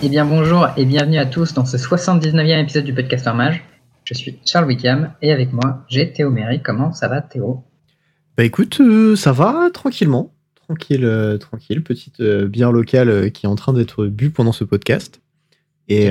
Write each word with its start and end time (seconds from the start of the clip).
Eh 0.00 0.08
bien 0.08 0.24
bonjour 0.24 0.68
et 0.76 0.84
bienvenue 0.84 1.18
à 1.18 1.26
tous 1.26 1.54
dans 1.54 1.64
ce 1.64 1.76
79e 1.76 2.62
épisode 2.62 2.84
du 2.84 2.94
podcast 2.94 3.26
Mage. 3.26 3.64
Je 4.04 4.14
suis 4.14 4.38
Charles 4.46 4.66
Wickham 4.66 5.10
et 5.22 5.32
avec 5.32 5.52
moi 5.52 5.84
j'ai 5.88 6.12
Théo 6.12 6.30
Méry. 6.30 6.62
Comment 6.62 6.92
ça 6.92 7.08
va 7.08 7.20
Théo? 7.20 7.64
Bah 8.36 8.44
écoute, 8.44 8.78
euh, 8.80 9.16
ça 9.16 9.32
va 9.32 9.70
tranquillement. 9.74 10.32
Tranquille, 10.54 11.04
euh, 11.04 11.36
tranquille. 11.36 11.82
Petite 11.82 12.20
euh, 12.20 12.46
bière 12.46 12.70
locale 12.70 13.32
qui 13.32 13.46
est 13.46 13.48
en 13.48 13.56
train 13.56 13.72
d'être 13.72 14.06
bu 14.06 14.30
pendant 14.30 14.52
ce 14.52 14.62
podcast. 14.62 15.20
Et, 15.88 16.10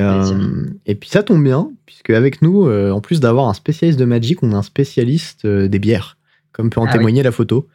et 0.88 0.96
puis 0.96 1.07
ça 1.07 1.21
tombe 1.21 1.43
bien, 1.43 1.69
puisque 1.85 2.10
avec 2.10 2.41
nous, 2.41 2.68
en 2.68 2.99
plus 2.99 3.19
d'avoir 3.19 3.47
un 3.47 3.54
spécialiste 3.54 3.99
de 3.99 4.05
Magic, 4.05 4.41
on 4.41 4.51
a 4.54 4.55
un 4.55 4.63
spécialiste 4.63 5.46
des 5.46 5.77
bières, 5.77 6.18
comme 6.51 6.71
peut 6.71 6.82
en 6.82 6.88
ah 6.88 6.93
témoigner 6.93 7.21
la 7.21 7.32
photo. 7.32 7.68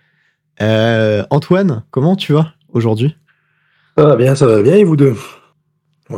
Antoine, 0.59 1.85
comment 1.93 2.17
tu 2.17 2.33
vas 2.33 2.55
aujourd'hui? 2.71 3.15
Ça 3.97 4.05
va 4.05 4.17
bien, 4.17 4.35
ça 4.35 4.49
va 4.49 4.63
bien, 4.63 4.75
et 4.75 4.83
vous 4.83 4.97
deux? 4.97 5.15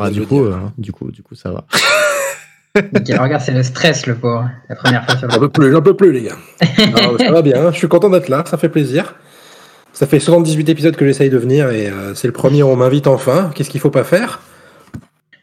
Ah, 0.01 0.11
du, 0.11 0.27
coup, 0.27 0.47
du, 0.79 0.93
coup, 0.93 1.11
du 1.11 1.23
coup, 1.23 1.35
ça 1.35 1.51
va. 1.51 1.65
regarde, 3.21 3.43
c'est 3.43 3.53
le 3.53 3.63
stress, 3.63 4.07
le 4.07 4.17
pauvre. 4.17 4.51
La 4.69 4.77
première 4.77 5.05
fois 5.05 5.17
sur 5.17 5.31
J'en 5.31 5.39
peux 5.39 5.49
plus, 5.49 5.71
j'en 5.71 5.83
peux 5.83 5.97
plus, 5.97 6.13
les 6.13 6.23
gars. 6.23 6.37
ça 7.19 7.31
va 7.31 7.43
bien, 7.43 7.71
je 7.71 7.79
suis 7.79 7.89
content 7.89 8.11
d'être 8.11 8.29
là, 8.29 8.45
ça 8.47 8.57
fait 8.57 8.69
plaisir. 8.69 9.15
Ça 9.93 10.09
fait 10.09 10.19
78 10.19 10.69
épisodes 10.69 10.97
que 10.97 11.07
j'essaye 11.07 11.31
de 11.31 11.39
venir 11.39 11.71
et 11.71 11.89
euh, 11.89 12.15
c'est 12.15 12.27
le 12.27 12.33
premier 12.33 12.65
où 12.65 12.67
on 12.67 12.77
m'invite 12.77 13.07
enfin. 13.07 13.53
Qu'est-ce 13.55 13.71
qu'il 13.71 13.81
faut 13.81 13.91
pas 13.91 14.03
faire? 14.03 14.43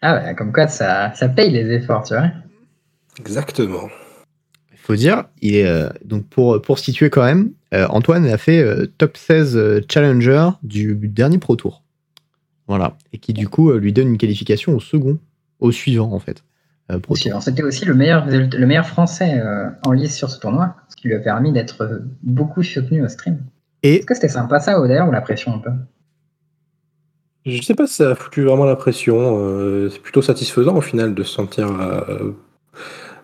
Ah 0.01 0.15
ouais, 0.15 0.35
comme 0.35 0.51
quoi 0.51 0.67
ça, 0.67 1.13
ça 1.15 1.29
paye 1.29 1.51
les 1.51 1.73
efforts, 1.73 2.03
tu 2.03 2.13
vois. 2.15 2.27
Exactement. 3.17 3.87
Il 4.73 4.79
faut 4.79 4.95
dire, 4.95 5.25
il 5.41 5.55
est, 5.55 5.65
euh, 5.65 5.89
donc 6.03 6.27
pour, 6.27 6.61
pour 6.61 6.79
situer 6.79 7.09
quand 7.09 7.23
même, 7.23 7.51
euh, 7.73 7.87
Antoine 7.87 8.25
a 8.25 8.37
fait 8.37 8.61
top 8.97 9.15
16 9.15 9.83
challenger 9.89 10.49
du 10.63 10.95
dernier 10.95 11.37
Pro 11.37 11.55
Tour. 11.55 11.80
Voilà. 12.71 12.97
Et 13.13 13.17
qui 13.17 13.33
du 13.33 13.47
coup 13.49 13.71
lui 13.73 13.93
donne 13.93 14.07
une 14.07 14.17
qualification 14.17 14.75
au 14.75 14.79
second, 14.79 15.17
au 15.59 15.71
suivant 15.71 16.11
en 16.11 16.19
fait. 16.19 16.43
C'était 17.39 17.63
aussi 17.63 17.85
le 17.85 17.93
meilleur, 17.93 18.25
le 18.27 18.65
meilleur 18.65 18.85
français 18.85 19.41
en 19.85 19.91
lice 19.91 20.15
sur 20.15 20.29
ce 20.29 20.39
tournoi, 20.39 20.75
ce 20.89 20.97
qui 20.97 21.07
lui 21.07 21.15
a 21.15 21.19
permis 21.19 21.53
d'être 21.53 22.01
beaucoup 22.21 22.63
soutenu 22.63 23.01
au 23.03 23.07
stream. 23.07 23.39
Est-ce 23.83 24.05
que 24.05 24.13
c'était 24.13 24.29
sympa 24.29 24.59
ça, 24.59 24.79
d'ailleurs, 24.79 25.07
ou 25.07 25.11
la 25.11 25.21
pression 25.21 25.55
un 25.55 25.59
peu? 25.59 25.71
Je 27.45 27.61
sais 27.61 27.73
pas 27.73 27.87
si 27.87 27.95
ça 27.95 28.11
a 28.11 28.15
foutu 28.15 28.43
vraiment 28.43 28.65
la 28.65 28.75
pression. 28.75 29.39
Euh, 29.39 29.89
c'est 29.89 30.01
plutôt 30.01 30.21
satisfaisant 30.21 30.75
au 30.75 30.81
final 30.81 31.15
de 31.15 31.23
se 31.23 31.33
sentir, 31.33 31.67
euh, 31.81 32.35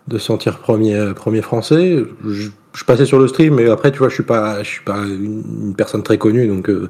de 0.08 0.18
sentir 0.18 0.58
premier, 0.58 1.14
premier 1.16 1.44
français. 1.44 1.98
Je, 2.28 2.50
passais 2.86 3.06
sur 3.06 3.20
le 3.20 3.28
stream, 3.28 3.56
mais 3.56 3.70
après, 3.70 3.92
tu 3.92 4.00
vois, 4.00 4.10
je 4.10 4.16
suis 4.16 4.24
pas, 4.24 4.64
je 4.64 4.70
suis 4.70 4.84
pas 4.84 4.98
une, 4.98 5.76
personne 5.76 6.02
très 6.02 6.18
connue, 6.18 6.48
donc 6.48 6.70
euh, 6.70 6.90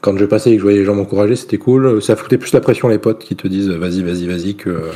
quand 0.00 0.16
je 0.16 0.24
passais 0.24 0.50
et 0.50 0.54
que 0.54 0.58
je 0.58 0.62
voyais 0.62 0.78
les 0.78 0.84
gens 0.84 0.94
m'encourager, 0.94 1.36
c'était 1.36 1.58
cool. 1.58 2.02
Ça 2.02 2.16
foutait 2.16 2.38
plus 2.38 2.52
la 2.52 2.60
pression 2.60 2.88
les 2.88 2.98
potes 2.98 3.24
qui 3.24 3.36
te 3.36 3.48
disent 3.48 3.68
vas-y, 3.68 4.02
vas-y, 4.02 4.26
vas-y 4.26 4.54
que 4.54 4.90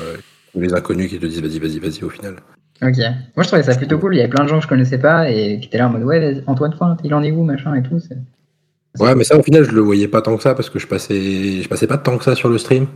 les 0.54 0.72
inconnus 0.74 1.10
qui 1.10 1.18
te 1.18 1.26
disent 1.26 1.40
vas-y, 1.40 1.58
vas-y, 1.58 1.78
vas-y 1.78 2.04
au 2.04 2.10
final. 2.10 2.36
Ok. 2.82 2.98
Moi, 3.36 3.44
je 3.44 3.46
trouvais 3.46 3.62
ça 3.62 3.76
plutôt 3.76 3.98
cool. 3.98 4.14
Il 4.14 4.18
y 4.18 4.20
avait 4.20 4.30
plein 4.30 4.42
de 4.42 4.48
gens 4.48 4.58
que 4.58 4.64
je 4.64 4.68
connaissais 4.68 4.98
pas 4.98 5.30
et 5.30 5.60
qui 5.60 5.68
étaient 5.68 5.78
là 5.78 5.88
en 5.88 5.90
mode 5.90 6.02
ouais, 6.02 6.42
Antoine 6.46 6.72
Foint, 6.72 6.96
il 7.04 7.14
en 7.14 7.22
est 7.22 7.30
où, 7.30 7.44
machin 7.44 7.74
et 7.74 7.82
tout. 7.82 8.00
Ouais, 8.98 9.14
mais 9.14 9.24
ça, 9.24 9.38
au 9.38 9.42
final, 9.42 9.64
je 9.64 9.70
le 9.70 9.80
voyais 9.80 10.08
pas 10.08 10.20
tant 10.20 10.36
que 10.36 10.42
ça 10.42 10.54
parce 10.54 10.68
que 10.68 10.78
je 10.78 10.86
passais, 10.86 11.62
je 11.62 11.68
passais 11.68 11.86
pas 11.86 11.96
tant 11.96 12.18
que 12.18 12.24
ça 12.24 12.34
sur 12.34 12.48
le 12.48 12.58
stream. 12.58 12.86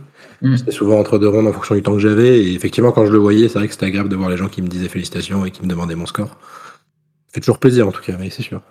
Hmm. 0.41 0.57
C'était 0.57 0.71
souvent 0.71 0.99
entre 0.99 1.17
deux 1.17 1.29
rondes 1.29 1.47
en 1.47 1.53
fonction 1.53 1.73
du 1.73 1.81
temps 1.81 1.93
que 1.93 1.99
j'avais. 1.99 2.43
Et 2.43 2.53
effectivement, 2.53 2.91
quand 2.91 3.05
je 3.05 3.11
le 3.11 3.17
voyais, 3.17 3.47
c'est 3.47 3.57
vrai 3.57 3.67
que 3.67 3.73
c'était 3.73 3.87
agréable 3.87 4.09
de 4.09 4.15
voir 4.15 4.29
les 4.29 4.37
gens 4.37 4.49
qui 4.49 4.61
me 4.61 4.67
disaient 4.67 4.89
félicitations 4.89 5.45
et 5.45 5.51
qui 5.51 5.63
me 5.63 5.67
demandaient 5.67 5.95
mon 5.95 6.05
score. 6.05 6.27
Ça 6.27 7.33
fait 7.33 7.39
toujours 7.39 7.59
plaisir 7.59 7.87
en 7.87 7.91
tout 7.91 8.01
cas, 8.01 8.15
mais 8.19 8.29
c'est 8.29 8.43
sûr. 8.43 8.61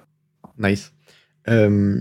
Nice. 0.58 0.92
Euh, 1.48 2.00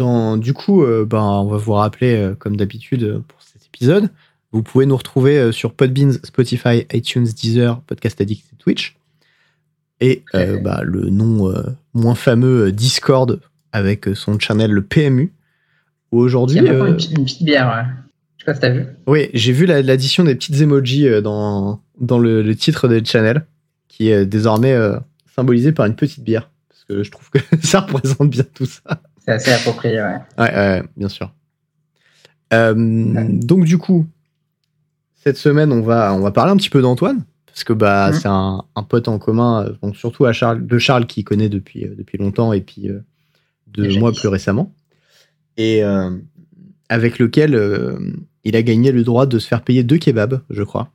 dans, 0.00 0.36
du 0.36 0.52
coup, 0.52 0.82
euh, 0.82 1.04
ben, 1.04 1.22
on 1.22 1.46
va 1.46 1.56
vous 1.56 1.72
rappeler, 1.72 2.16
euh, 2.16 2.34
comme 2.34 2.56
d'habitude, 2.56 3.22
pour 3.28 3.40
cet 3.42 3.66
épisode, 3.66 4.10
vous 4.52 4.62
pouvez 4.62 4.86
nous 4.86 4.96
retrouver 4.96 5.38
euh, 5.38 5.52
sur 5.52 5.72
Podbeans, 5.72 6.14
Spotify, 6.24 6.86
iTunes, 6.92 7.24
Deezer, 7.24 7.80
Podcast 7.82 8.20
Addict 8.20 8.44
et 8.52 8.56
Twitch. 8.56 8.96
Et 10.00 10.24
euh, 10.34 10.58
bah, 10.58 10.80
le 10.82 11.10
nom 11.10 11.50
euh, 11.50 11.62
moins 11.94 12.14
fameux 12.14 12.72
Discord 12.72 13.40
avec 13.72 14.08
son 14.14 14.38
channel 14.38 14.70
le 14.70 14.82
PMU. 14.82 15.32
Aujourd'hui. 16.10 16.58
Il 16.58 16.64
y 16.64 16.68
a 16.68 16.72
une, 16.72 16.96
petite 16.96 17.44
bière, 17.44 17.68
ouais. 17.68 17.84
Je 18.38 18.44
sais 18.44 18.46
pas 18.46 18.54
si 18.54 18.60
t'as 18.60 18.70
vu. 18.70 18.86
Oui, 19.06 19.28
j'ai 19.34 19.52
vu 19.52 19.66
l'addition 19.66 20.24
des 20.24 20.34
petites 20.34 20.60
emojis 20.60 21.06
dans, 21.22 21.80
dans 22.00 22.18
le, 22.18 22.56
titre 22.56 22.88
des 22.88 23.04
channels, 23.04 23.46
qui 23.86 24.08
est 24.08 24.26
désormais 24.26 24.74
symbolisé 25.36 25.70
par 25.70 25.86
une 25.86 25.94
petite 25.94 26.24
bière. 26.24 26.50
Parce 26.68 26.84
que 26.84 27.02
je 27.04 27.10
trouve 27.12 27.30
que 27.30 27.38
ça 27.62 27.80
représente 27.80 28.30
bien 28.30 28.42
tout 28.54 28.66
ça. 28.66 29.02
C'est 29.38 29.50
assez 29.52 29.52
approprié, 29.52 30.00
ouais. 30.00 30.18
Ouais, 30.38 30.54
ouais 30.54 30.82
bien 30.96 31.08
sûr. 31.08 31.32
Donc, 32.52 33.64
du 33.64 33.78
coup, 33.78 34.06
cette 35.22 35.36
semaine, 35.36 35.70
on 35.72 35.82
va, 35.82 36.14
on 36.14 36.20
va 36.20 36.30
parler 36.30 36.52
un 36.52 36.56
petit 36.56 36.70
peu 36.70 36.80
d'Antoine, 36.80 37.24
parce 37.46 37.64
que 37.64 37.72
bah, 37.72 38.10
mmh. 38.10 38.14
c'est 38.14 38.28
un, 38.28 38.64
pote 38.88 39.08
en 39.08 39.18
commun, 39.18 39.64
euh, 39.64 39.72
donc 39.82 39.96
surtout 39.96 40.24
à 40.24 40.32
Charles, 40.32 40.66
de 40.66 40.78
Charles 40.78 41.06
qui 41.06 41.24
connaît 41.24 41.48
depuis, 41.48 41.84
euh, 41.84 41.94
depuis 41.96 42.16
longtemps 42.16 42.52
et 42.52 42.60
puis 42.60 42.88
euh, 42.88 43.00
de 43.66 43.98
moi 43.98 44.12
plus 44.12 44.28
récemment. 44.28 44.72
Et 45.56 45.82
avec 46.88 47.18
lequel 47.18 47.54
il 48.44 48.56
a 48.56 48.62
gagné 48.62 48.92
le 48.92 49.04
droit 49.04 49.26
de 49.26 49.38
se 49.38 49.46
faire 49.46 49.60
payer 49.60 49.84
deux 49.84 49.98
kebabs, 49.98 50.40
je 50.48 50.62
crois. 50.62 50.90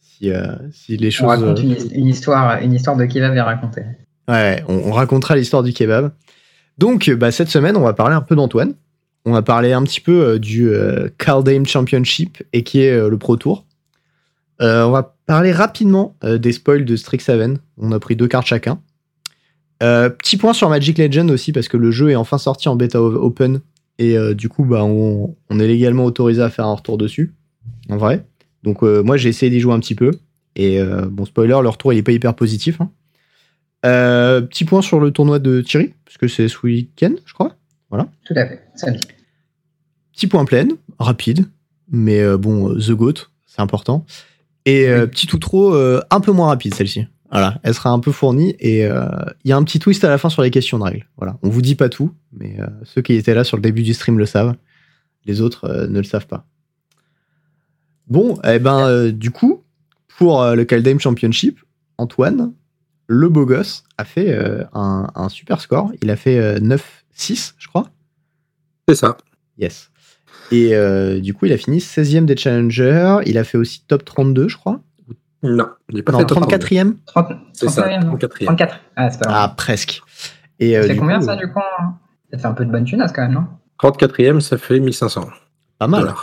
Si, 0.00 0.30
si 0.70 0.98
les 0.98 1.10
choses. 1.10 1.24
On 1.24 1.28
raconte 1.28 1.60
une, 1.60 2.06
histoire, 2.06 2.60
une 2.60 2.74
histoire 2.74 2.96
de 2.96 3.06
kebab 3.06 3.34
à 3.38 3.44
raconter. 3.44 3.82
Ouais, 4.28 4.62
on, 4.68 4.92
racontera 4.92 5.34
l'histoire 5.34 5.62
du 5.62 5.72
kebab. 5.72 6.12
Donc, 6.78 7.10
bah, 7.10 7.30
cette 7.30 7.48
semaine, 7.48 7.76
on 7.76 7.82
va 7.82 7.92
parler 7.92 8.14
un 8.14 8.20
peu 8.20 8.36
d'Antoine 8.36 8.74
on 9.26 9.32
va 9.32 9.42
parler 9.42 9.72
un 9.72 9.82
petit 9.82 10.00
peu 10.00 10.24
euh, 10.24 10.38
du 10.38 10.70
euh, 10.70 11.08
Championship 11.66 12.42
et 12.52 12.62
qui 12.62 12.80
est 12.80 12.92
euh, 12.92 13.10
le 13.10 13.18
Pro 13.18 13.36
Tour. 13.36 13.66
on 14.60 14.90
va 14.90 15.16
parler 15.26 15.52
rapidement 15.52 16.16
des 16.22 16.52
spoils 16.52 16.84
de 16.84 16.96
Strixhaven. 16.96 17.58
On 17.76 17.92
a 17.92 17.98
pris 17.98 18.14
deux 18.14 18.28
cartes 18.28 18.46
chacun. 18.46 18.80
petit 19.80 20.36
point 20.36 20.52
sur 20.52 20.70
Magic 20.70 20.96
Legend 20.96 21.30
aussi 21.30 21.52
parce 21.52 21.66
que 21.68 21.76
le 21.76 21.90
jeu 21.90 22.10
est 22.10 22.16
enfin 22.16 22.38
sorti 22.38 22.68
en 22.68 22.76
bêta 22.76 23.02
open 23.02 23.60
et 23.98 24.16
du 24.34 24.48
coup 24.48 24.64
bah 24.64 24.84
on, 24.84 25.34
est 25.50 25.66
légalement 25.66 26.04
autorisé 26.04 26.40
à 26.40 26.48
faire 26.48 26.66
un 26.66 26.74
retour 26.74 26.96
dessus 26.96 27.34
en 27.90 27.96
vrai. 27.96 28.24
Donc 28.62 28.82
moi 28.82 29.16
j'ai 29.16 29.28
essayé 29.28 29.50
d'y 29.50 29.58
jouer 29.58 29.74
un 29.74 29.80
petit 29.80 29.96
peu 29.96 30.12
et 30.54 30.80
bon 31.10 31.24
spoiler 31.26 31.58
le 31.60 31.68
retour 31.68 31.92
il 31.92 32.02
pas 32.04 32.12
hyper 32.12 32.34
positif. 32.34 32.80
Hein. 32.80 32.90
Petit 33.82 34.64
point 34.64 34.82
sur 34.82 35.00
le 35.00 35.10
tournoi 35.10 35.38
de 35.38 35.60
Thierry 35.60 35.94
parce 36.04 36.16
que 36.18 36.28
c'est 36.28 36.48
ce 36.48 36.58
week-end 36.62 37.14
je 37.24 37.34
crois. 37.34 37.56
Voilà. 37.90 38.08
Tout 38.24 38.34
à 38.36 38.46
fait. 38.46 38.62
Salut. 38.74 38.98
Petit 40.12 40.26
point 40.26 40.44
plein, 40.46 40.68
rapide, 40.98 41.46
mais 41.90 42.20
euh, 42.20 42.38
bon, 42.38 42.70
euh, 42.70 42.78
The 42.78 42.92
Goat, 42.92 43.14
c'est 43.46 43.60
important. 43.60 44.06
Et 44.64 44.88
euh, 44.88 45.06
petit 45.06 45.28
outro 45.34 45.74
un 45.74 46.20
peu 46.20 46.32
moins 46.32 46.48
rapide, 46.48 46.74
celle-ci. 46.74 47.06
Voilà, 47.30 47.58
elle 47.62 47.74
sera 47.74 47.90
un 47.90 47.98
peu 47.98 48.12
fournie 48.12 48.56
et 48.60 48.84
il 48.84 49.48
y 49.48 49.52
a 49.52 49.56
un 49.56 49.62
petit 49.64 49.78
twist 49.78 50.04
à 50.04 50.08
la 50.08 50.16
fin 50.16 50.30
sur 50.30 50.42
les 50.42 50.50
questions 50.50 50.78
de 50.78 50.84
règles. 50.84 51.06
Voilà, 51.16 51.36
on 51.42 51.48
vous 51.48 51.60
dit 51.60 51.74
pas 51.74 51.88
tout, 51.88 52.12
mais 52.32 52.56
ceux 52.84 53.02
qui 53.02 53.14
étaient 53.14 53.34
là 53.34 53.44
sur 53.44 53.56
le 53.56 53.62
début 53.62 53.82
du 53.82 53.94
stream 53.94 54.18
le 54.18 54.26
savent. 54.26 54.54
Les 55.24 55.40
autres 55.40 55.86
ne 55.88 55.98
le 55.98 56.04
savent 56.04 56.26
pas. 56.26 56.46
Bon, 58.06 58.38
eh 58.44 58.60
ben, 58.60 59.10
du 59.10 59.32
coup, 59.32 59.64
pour 60.16 60.44
le 60.44 60.64
Kaldheim 60.64 60.98
Championship, 60.98 61.58
Antoine, 61.98 62.52
le 63.06 63.28
beau 63.28 63.46
gosse, 63.46 63.84
a 63.98 64.04
fait 64.04 64.36
un, 64.72 65.06
un, 65.14 65.28
super 65.28 65.60
score. 65.60 65.92
Il 66.02 66.10
a 66.10 66.16
fait 66.16 66.58
9-6, 66.58 67.54
je 67.58 67.68
crois. 67.68 67.88
C'est 68.88 68.96
ça. 68.96 69.16
Yes. 69.58 69.90
Et 70.52 70.74
euh, 70.74 71.20
du 71.20 71.34
coup, 71.34 71.46
il 71.46 71.52
a 71.52 71.56
fini 71.56 71.78
16e 71.78 72.24
des 72.24 72.36
challengers. 72.36 73.18
Il 73.26 73.38
a 73.38 73.44
fait 73.44 73.58
aussi 73.58 73.84
top 73.86 74.04
32, 74.04 74.48
je 74.48 74.56
crois. 74.56 74.80
Non, 75.42 75.68
il 75.90 75.96
n'est 75.96 76.02
pas 76.02 76.12
non, 76.12 76.18
fait 76.20 76.24
34e. 76.24 76.94
C'est 77.52 77.68
ça, 77.68 77.88
34e. 77.88 78.44
34. 78.46 78.80
Ah, 78.96 79.10
c'est 79.10 79.20
pas 79.20 79.28
ah 79.28 79.54
presque. 79.56 80.02
Et, 80.58 80.76
euh, 80.76 80.86
c'est 80.86 80.96
combien 80.96 81.20
ça, 81.20 81.36
du 81.36 81.52
coup 81.52 81.60
Ça 82.32 82.38
fait 82.38 82.46
un 82.46 82.52
peu 82.52 82.64
de 82.64 82.70
bonne 82.70 82.84
tunasse 82.84 83.12
quand 83.12 83.22
même, 83.22 83.34
non? 83.34 83.46
34e, 83.80 84.40
ça 84.40 84.56
fait 84.56 84.80
1500. 84.80 85.28
Pas 85.78 85.86
mal. 85.86 86.14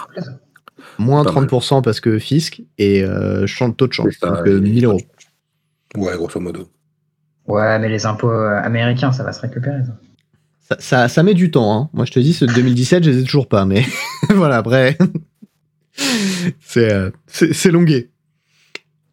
Moins 0.98 1.24
30% 1.24 1.84
parce 1.84 2.00
que 2.00 2.18
fisc 2.20 2.62
et 2.78 3.04
euh, 3.04 3.46
taux 3.78 3.88
de 3.88 3.94
change. 3.94 4.20
donc 4.20 4.46
1000 4.46 4.86
euros. 4.86 5.02
Ouais, 5.96 6.16
grosso 6.18 6.40
modo. 6.40 6.68
Ouais, 7.48 7.78
mais 7.80 7.90
les 7.90 8.06
impôts 8.06 8.32
euh, 8.32 8.62
américains, 8.62 9.12
ça 9.12 9.24
va 9.24 9.34
se 9.34 9.42
récupérer. 9.42 9.84
Ça. 9.86 9.98
Ça, 10.80 11.08
ça, 11.08 11.24
met 11.24 11.34
du 11.34 11.52
temps. 11.52 11.74
Hein. 11.76 11.90
Moi, 11.94 12.06
je 12.06 12.12
te 12.12 12.20
dis, 12.20 12.34
ce 12.34 12.46
2017, 12.46 13.04
je 13.04 13.10
les 13.12 13.20
ai 13.20 13.24
toujours 13.24 13.48
pas. 13.48 13.66
Mais 13.66 13.84
voilà, 14.30 14.58
après, 14.58 14.98
c'est 16.62 16.92
euh, 16.92 17.12
c'est 17.28 17.72
longué. 17.72 18.10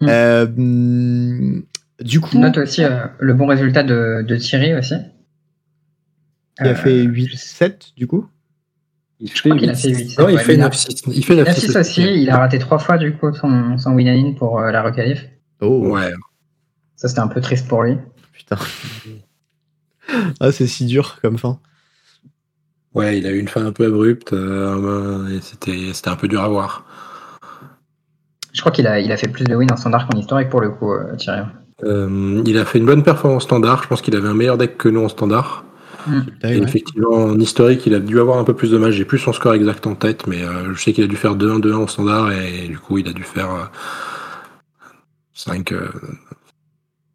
Hmm. 0.00 0.06
Euh, 0.08 1.60
du 2.00 2.20
coup. 2.20 2.38
Note 2.38 2.58
aussi 2.58 2.84
euh, 2.84 3.06
le 3.18 3.34
bon 3.34 3.46
résultat 3.46 3.82
de, 3.82 4.24
de 4.26 4.36
Thierry 4.36 4.74
aussi. 4.74 4.94
Il 6.60 6.66
a 6.66 6.74
fait 6.74 7.04
8-7 7.04 7.94
du 7.96 8.06
coup 8.06 8.28
il 9.18 9.30
fait 9.30 9.50
8 9.50 10.18
Non, 10.18 10.28
il 10.30 10.38
fait 10.38 10.56
9-6. 10.56 11.02
Il 11.14 11.24
fait 11.24 11.34
9-6 11.34 11.78
aussi. 11.78 12.02
Il 12.02 12.30
a 12.30 12.38
raté 12.38 12.58
trois 12.58 12.78
fois 12.78 12.96
du 12.96 13.14
coup 13.14 13.32
son, 13.34 13.76
son 13.76 13.92
win 13.92 14.34
pour 14.34 14.60
la 14.60 14.82
requalif. 14.82 15.26
Oh. 15.60 15.90
Ouais. 15.90 16.12
Ça, 16.96 17.08
c'était 17.08 17.20
un 17.20 17.28
peu 17.28 17.40
triste 17.42 17.68
pour 17.68 17.82
lui. 17.82 17.98
Putain. 18.40 18.56
ah, 20.40 20.52
c'est 20.52 20.66
si 20.66 20.86
dur 20.86 21.18
comme 21.20 21.38
fin. 21.38 21.58
Ouais, 22.94 23.18
il 23.18 23.26
a 23.26 23.30
eu 23.30 23.38
une 23.38 23.48
fin 23.48 23.64
un 23.64 23.72
peu 23.72 23.86
abrupte 23.86 24.32
et 24.32 25.40
c'était 25.42 26.08
un 26.08 26.16
peu 26.16 26.26
dur 26.26 26.42
à 26.42 26.48
voir. 26.48 26.84
Je 28.52 28.60
crois 28.60 28.72
qu'il 28.72 28.86
a, 28.86 28.98
il 28.98 29.12
a 29.12 29.16
fait 29.16 29.28
plus 29.28 29.44
de 29.44 29.54
wins 29.54 29.70
en 29.70 29.76
standard 29.76 30.08
qu'en 30.08 30.18
historique 30.18 30.48
pour 30.48 30.60
le 30.60 30.70
coup, 30.70 30.92
Thierry. 31.16 31.42
il 31.84 32.58
a 32.58 32.64
fait 32.64 32.78
une 32.78 32.86
bonne 32.86 33.04
performance 33.04 33.44
en 33.44 33.46
standard. 33.46 33.84
Je 33.84 33.88
pense 33.88 34.02
qu'il 34.02 34.16
avait 34.16 34.28
un 34.28 34.34
meilleur 34.34 34.58
deck 34.58 34.76
que 34.76 34.88
nous 34.88 35.04
en 35.04 35.08
standard. 35.08 35.64
Mm. 36.06 36.22
effectivement, 36.42 37.14
en 37.14 37.38
historique, 37.38 37.86
il 37.86 37.94
a 37.94 38.00
dû 38.00 38.18
avoir 38.18 38.38
un 38.38 38.44
peu 38.44 38.54
plus 38.54 38.70
de 38.70 38.78
matchs. 38.78 38.94
J'ai 38.94 39.04
plus 39.04 39.18
son 39.18 39.32
score 39.32 39.54
exact 39.54 39.86
en 39.86 39.94
tête, 39.94 40.26
mais 40.26 40.42
euh, 40.42 40.74
je 40.74 40.82
sais 40.82 40.92
qu'il 40.92 41.04
a 41.04 41.06
dû 41.06 41.16
faire 41.16 41.36
2-1, 41.36 41.60
2-1 41.60 41.74
en 41.74 41.86
standard, 41.86 42.32
et 42.32 42.66
du 42.66 42.78
coup, 42.78 42.98
il 42.98 43.06
a 43.06 43.12
dû 43.12 43.22
faire 43.22 43.70
5. 45.34 45.72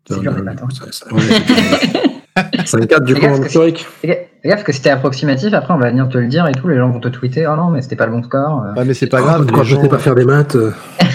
5-4 0.09 2.99
du 3.05 3.15
coup 3.15 3.25
en 3.25 3.43
historique. 3.43 3.85
Fais 4.01 4.29
gaffe 4.43 4.63
que 4.63 4.71
c'était 4.71 4.91
approximatif, 4.91 5.53
après 5.53 5.73
on 5.73 5.77
va 5.77 5.89
venir 5.89 6.07
te 6.09 6.17
le 6.17 6.27
dire 6.27 6.47
et 6.47 6.51
tout, 6.51 6.67
les 6.67 6.77
gens 6.77 6.89
vont 6.89 6.99
te 6.99 7.07
tweeter, 7.07 7.47
oh 7.47 7.55
non, 7.55 7.69
mais 7.69 7.81
c'était 7.81 7.95
pas 7.95 8.05
le 8.05 8.11
bon 8.11 8.23
score. 8.23 8.65
Ouais, 8.77 8.85
mais 8.85 8.93
c'est 8.93 9.07
pas 9.07 9.21
grave. 9.21 9.47
Quand 9.51 9.63
je 9.63 9.75
sais 9.75 9.89
pas 9.89 9.97
faire 9.97 10.15
des 10.15 10.25
maths. 10.25 10.55
Euh. 10.55 10.71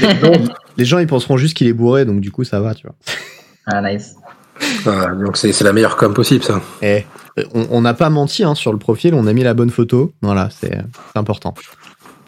les 0.76 0.84
gens 0.84 0.98
ils 0.98 1.06
penseront 1.06 1.36
juste 1.36 1.56
qu'il 1.56 1.68
est 1.68 1.72
bourré, 1.72 2.04
donc 2.04 2.20
du 2.20 2.32
coup 2.32 2.44
ça 2.44 2.60
va, 2.60 2.74
tu 2.74 2.86
vois. 2.86 2.96
Ah, 3.66 3.80
nice. 3.82 4.16
donc 4.84 5.36
c'est 5.36 5.62
la 5.62 5.72
meilleure 5.72 5.96
com 5.96 6.12
possible, 6.12 6.42
ça. 6.42 6.60
Eh, 6.82 7.04
on 7.54 7.80
n'a 7.80 7.94
pas 7.94 8.10
menti 8.10 8.42
hein, 8.42 8.54
sur 8.54 8.72
le 8.72 8.78
profil, 8.78 9.14
on 9.14 9.26
a 9.26 9.32
mis 9.32 9.44
la 9.44 9.54
bonne 9.54 9.70
photo. 9.70 10.12
Voilà, 10.22 10.48
c'est 10.50 10.76
important. 11.14 11.54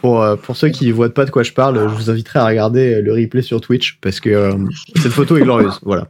Pour, 0.02 0.20
euh, 0.20 0.34
pour 0.34 0.56
ceux 0.56 0.68
qui 0.70 0.88
ne 0.88 0.92
voient 0.92 1.14
pas 1.14 1.24
de 1.24 1.30
quoi 1.30 1.44
je 1.44 1.52
parle, 1.52 1.78
je 1.78 1.94
vous 1.94 2.10
inviterai 2.10 2.40
à 2.40 2.46
regarder 2.46 3.00
le 3.00 3.12
replay 3.12 3.40
sur 3.40 3.60
Twitch 3.60 3.98
parce 4.00 4.18
que 4.18 4.30
euh, 4.30 4.52
cette 4.96 5.12
photo 5.12 5.36
est 5.36 5.42
glorieuse. 5.42 5.78
Voilà, 5.84 6.08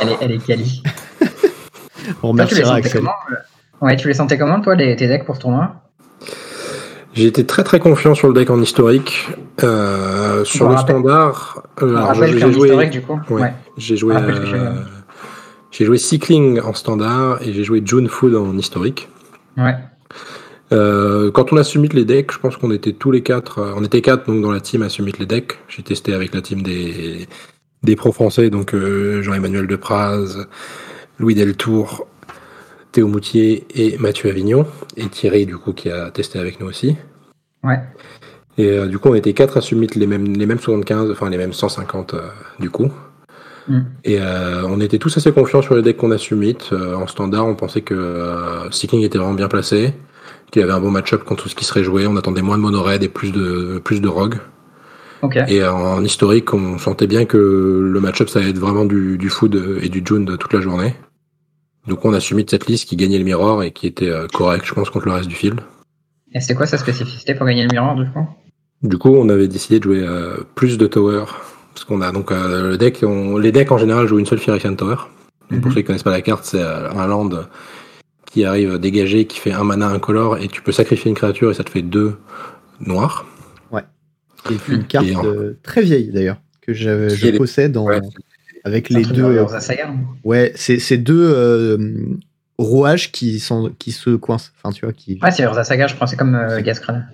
Elle 0.00 0.08
est, 0.08 0.16
elle 0.20 0.32
est 0.32 0.44
quali. 0.44 0.82
on 2.24 2.30
remerciera 2.30 2.74
Axel. 2.74 3.04
Euh, 3.04 3.86
ouais, 3.86 3.94
tu 3.94 4.08
les 4.08 4.14
sentais 4.14 4.36
comment, 4.36 4.60
toi, 4.60 4.74
les, 4.74 4.96
tes 4.96 5.06
decks 5.06 5.24
pour 5.24 5.36
ce 5.36 5.42
tournoi? 5.42 5.76
J'ai 7.14 7.26
été 7.26 7.46
très 7.46 7.62
très 7.62 7.78
confiant 7.78 8.16
sur 8.16 8.26
le 8.26 8.34
deck 8.34 8.50
en 8.50 8.60
historique. 8.60 9.28
sur 9.58 10.68
le 10.68 10.76
standard, 10.78 11.62
j'ai 11.80 12.52
joué. 12.52 12.86
du 12.88 13.00
coup. 13.00 13.20
J'ai 13.76 13.96
joué. 13.96 14.16
J'ai 15.70 15.84
joué 15.84 15.98
Cycling 15.98 16.60
en 16.60 16.74
standard 16.74 17.40
et 17.42 17.52
j'ai 17.52 17.62
joué 17.62 17.80
June 17.84 18.08
Food 18.08 18.34
en 18.34 18.58
historique. 18.58 19.08
Ouais. 19.56 19.76
Euh, 20.72 21.30
quand 21.30 21.52
on 21.52 21.56
a 21.56 21.64
submit 21.64 21.88
les 21.88 22.04
decks, 22.04 22.32
je 22.32 22.38
pense 22.38 22.56
qu'on 22.56 22.70
était 22.70 22.92
tous 22.92 23.10
les 23.10 23.22
quatre, 23.22 23.58
euh, 23.58 23.72
on 23.76 23.84
était 23.84 24.02
quatre 24.02 24.26
donc 24.26 24.40
dans 24.40 24.52
la 24.52 24.60
team 24.60 24.82
à 24.82 24.88
submit 24.88 25.12
les 25.18 25.26
decks. 25.26 25.58
J'ai 25.68 25.82
testé 25.82 26.14
avec 26.14 26.34
la 26.34 26.42
team 26.42 26.62
des 26.62 27.26
des 27.82 27.96
pros 27.96 28.12
français, 28.12 28.50
donc 28.50 28.74
euh, 28.74 29.22
Jean-Emmanuel 29.22 29.66
Depraz, 29.66 30.46
Louis 31.18 31.34
Deltour, 31.34 32.06
Théo 32.92 33.08
Moutier 33.08 33.66
et 33.74 33.96
Mathieu 33.98 34.28
Avignon 34.28 34.66
et 34.96 35.08
Thierry 35.08 35.46
du 35.46 35.56
coup 35.56 35.72
qui 35.72 35.90
a 35.90 36.10
testé 36.10 36.38
avec 36.38 36.60
nous 36.60 36.66
aussi. 36.66 36.96
Ouais. 37.64 37.80
Et 38.58 38.86
du 38.86 38.98
coup 38.98 39.08
on 39.08 39.14
était 39.14 39.32
quatre 39.32 39.56
à 39.56 39.60
submit 39.60 39.88
les 39.94 40.06
mêmes 40.06 40.36
les 40.36 40.46
mêmes 40.46 40.58
75, 40.58 41.10
enfin 41.10 41.30
les 41.30 41.38
mêmes 41.38 41.52
150 41.52 42.14
du 42.60 42.70
coup. 42.70 42.92
Mm. 43.68 43.80
Et 44.04 44.18
on 44.20 44.80
était 44.80 44.98
tous 44.98 45.16
assez 45.16 45.32
confiants 45.32 45.62
sur 45.62 45.74
les 45.74 45.82
decks 45.82 45.96
qu'on 45.96 46.10
a 46.10 46.18
submit. 46.18 46.58
Euh, 46.72 46.94
en 46.94 47.06
standard, 47.06 47.46
on 47.46 47.54
pensait 47.54 47.82
que 47.82 48.68
Seeking 48.70 49.02
était 49.02 49.18
vraiment 49.18 49.34
bien 49.34 49.48
placé, 49.48 49.94
qu'il 50.50 50.62
avait 50.62 50.72
un 50.72 50.80
bon 50.80 50.90
match-up 50.90 51.24
contre 51.24 51.44
tout 51.44 51.48
ce 51.48 51.54
qui 51.54 51.64
serait 51.64 51.84
joué. 51.84 52.06
On 52.06 52.16
attendait 52.16 52.42
moins 52.42 52.56
de 52.56 52.62
mono-red 52.62 53.02
et 53.02 53.08
plus 53.08 53.32
de, 53.32 53.80
plus 53.82 54.00
de 54.00 54.08
rogue. 54.08 54.38
Et 55.48 55.64
en, 55.64 56.02
historique, 56.02 56.54
on 56.54 56.78
sentait 56.78 57.06
bien 57.06 57.26
que 57.26 57.36
le 57.36 58.00
match-up, 58.00 58.30
ça 58.30 58.38
allait 58.38 58.50
être 58.50 58.58
vraiment 58.58 58.86
du, 58.86 59.18
du 59.18 59.28
food 59.28 59.78
et 59.82 59.90
du 59.90 60.02
June 60.04 60.24
de 60.24 60.36
toute 60.36 60.52
la 60.54 60.60
journée. 60.60 60.94
Donc 61.86 62.04
on 62.04 62.14
a 62.14 62.20
submit 62.20 62.46
cette 62.48 62.66
liste 62.66 62.88
qui 62.88 62.96
gagnait 62.96 63.18
le 63.18 63.24
mirror 63.24 63.62
et 63.62 63.70
qui 63.70 63.86
était 63.86 64.10
correct, 64.32 64.64
je 64.64 64.72
pense, 64.72 64.88
contre 64.88 65.06
le 65.06 65.12
reste 65.12 65.28
du 65.28 65.34
field. 65.34 65.60
Et 66.32 66.40
c'était 66.40 66.54
quoi 66.54 66.66
sa 66.66 66.78
spécificité 66.78 67.34
pour 67.34 67.46
gagner 67.46 67.64
le 67.64 67.68
mirror, 67.70 67.94
du 67.96 68.10
coup? 68.10 68.26
Du 68.82 68.96
coup, 68.96 69.10
on 69.10 69.28
avait 69.28 69.48
décidé 69.48 69.78
de 69.78 69.84
jouer 69.84 70.06
plus 70.54 70.78
de 70.78 70.86
tower 70.86 71.24
parce 71.74 71.84
qu'on 71.84 72.00
a 72.00 72.12
donc 72.12 72.30
euh, 72.32 72.70
le 72.70 72.78
deck, 72.78 73.02
les 73.40 73.52
decks 73.52 73.72
en 73.72 73.78
général 73.78 74.06
jouent 74.06 74.18
une 74.18 74.26
seule 74.26 74.38
Phyrexian 74.38 74.74
Tower. 74.74 74.96
Pour 75.48 75.56
mhm. 75.56 75.62
ceux 75.70 75.80
qui 75.80 75.84
connaissent 75.84 76.02
pas 76.02 76.10
la 76.10 76.20
carte, 76.20 76.44
c'est 76.44 76.62
euh, 76.62 76.90
un 76.90 77.06
land 77.06 77.30
qui 78.30 78.44
arrive 78.44 78.78
dégagé, 78.78 79.26
qui 79.26 79.38
fait 79.38 79.52
un 79.52 79.64
mana 79.64 79.88
incolore, 79.88 80.38
et 80.38 80.48
tu 80.48 80.62
peux 80.62 80.72
sacrifier 80.72 81.10
une 81.10 81.16
créature 81.16 81.50
et 81.50 81.54
ça 81.54 81.64
te 81.64 81.70
fait 81.70 81.82
deux 81.82 82.18
noirs. 82.80 83.26
Ouais. 83.70 83.82
C'est 84.46 84.68
une 84.68 84.86
carte 84.86 85.06
euh, 85.24 85.58
très 85.62 85.82
vieille 85.82 86.10
d'ailleurs, 86.10 86.40
que 86.60 86.72
je, 86.72 87.36
possède 87.36 87.76
avec 88.64 88.88
les 88.88 89.02
deux. 89.04 89.44
Ouais, 90.24 90.52
c'est 90.54 90.98
deux 90.98 91.78
rouages 92.56 93.10
qui, 93.10 93.40
sont, 93.40 93.74
qui 93.78 93.90
se 93.90 94.10
coincent. 94.10 94.52
Enfin, 94.56 94.72
tu 94.72 94.84
vois, 94.84 94.92
qui... 94.92 95.18
Ouais, 95.22 95.30
c'est 95.30 95.42
Urza 95.42 95.64
Saga, 95.64 95.86
je 95.86 95.94
crois, 95.94 96.06
c'est 96.06 96.16
comme 96.16 96.38
Gas 96.62 96.78
Cradle. 96.80 97.06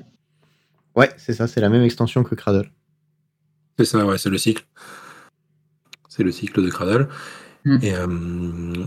Ouais, 0.96 1.10
c'est 1.16 1.34
ça, 1.34 1.46
c'est 1.46 1.60
la 1.60 1.68
même 1.68 1.82
extension 1.82 2.24
que 2.24 2.34
Cradle. 2.34 2.70
C'est 3.78 3.84
ça, 3.84 4.04
ouais, 4.04 4.18
c'est 4.18 4.30
le 4.30 4.38
cycle. 4.38 4.64
C'est 6.08 6.22
le 6.22 6.32
cycle 6.32 6.62
de 6.62 6.70
Cradle. 6.70 7.08
Hmm. 7.66 7.78
Et 7.82 7.94
euh, 7.96 8.06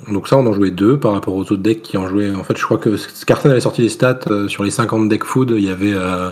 donc 0.10 0.30
ça, 0.30 0.38
on 0.38 0.48
en 0.48 0.54
jouait 0.54 0.72
deux 0.72 0.98
par 0.98 1.12
rapport 1.12 1.36
aux 1.36 1.42
autres 1.42 1.58
decks 1.58 1.81
qui 1.81 1.98
en 1.98 2.08
jouaient. 2.08 2.34
En 2.34 2.46
fait, 2.46 2.58
je 2.58 2.64
crois 2.64 2.78
que 2.78 2.96
Scarton 2.96 3.50
avait 3.50 3.60
sorti 3.60 3.81
les 3.81 3.90
stats 3.90 4.22
euh, 4.28 4.48
sur 4.48 4.64
les 4.64 4.72
50 4.72 5.10
decks 5.10 5.26
food. 5.26 5.52
Il 5.52 5.66
y 5.66 5.70
avait 5.70 5.94
euh, 5.94 6.31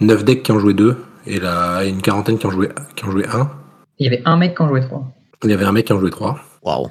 9 0.00 0.24
decks 0.24 0.44
qui 0.44 0.52
en 0.52 0.60
jouaient 0.60 0.72
deux 0.72 0.96
et 1.26 1.40
là, 1.40 1.82
une 1.84 2.00
quarantaine 2.00 2.38
qui 2.38 2.46
en 2.46 2.52
jouaient 2.52 2.70
qui 2.94 3.04
en 3.04 3.10
jouait 3.10 3.26
un. 3.26 3.50
Il 3.98 4.04
y 4.04 4.08
avait 4.08 4.22
un 4.24 4.36
mec 4.36 4.56
qui 4.56 4.62
en 4.62 4.68
jouait 4.68 4.82
trois. 4.82 5.04
Il 5.42 5.50
y 5.50 5.52
avait 5.52 5.64
un 5.64 5.72
mec 5.72 5.86
qui 5.86 5.92
en 5.92 5.98
jouait 5.98 6.10
trois. 6.10 6.38
Waouh. 6.62 6.86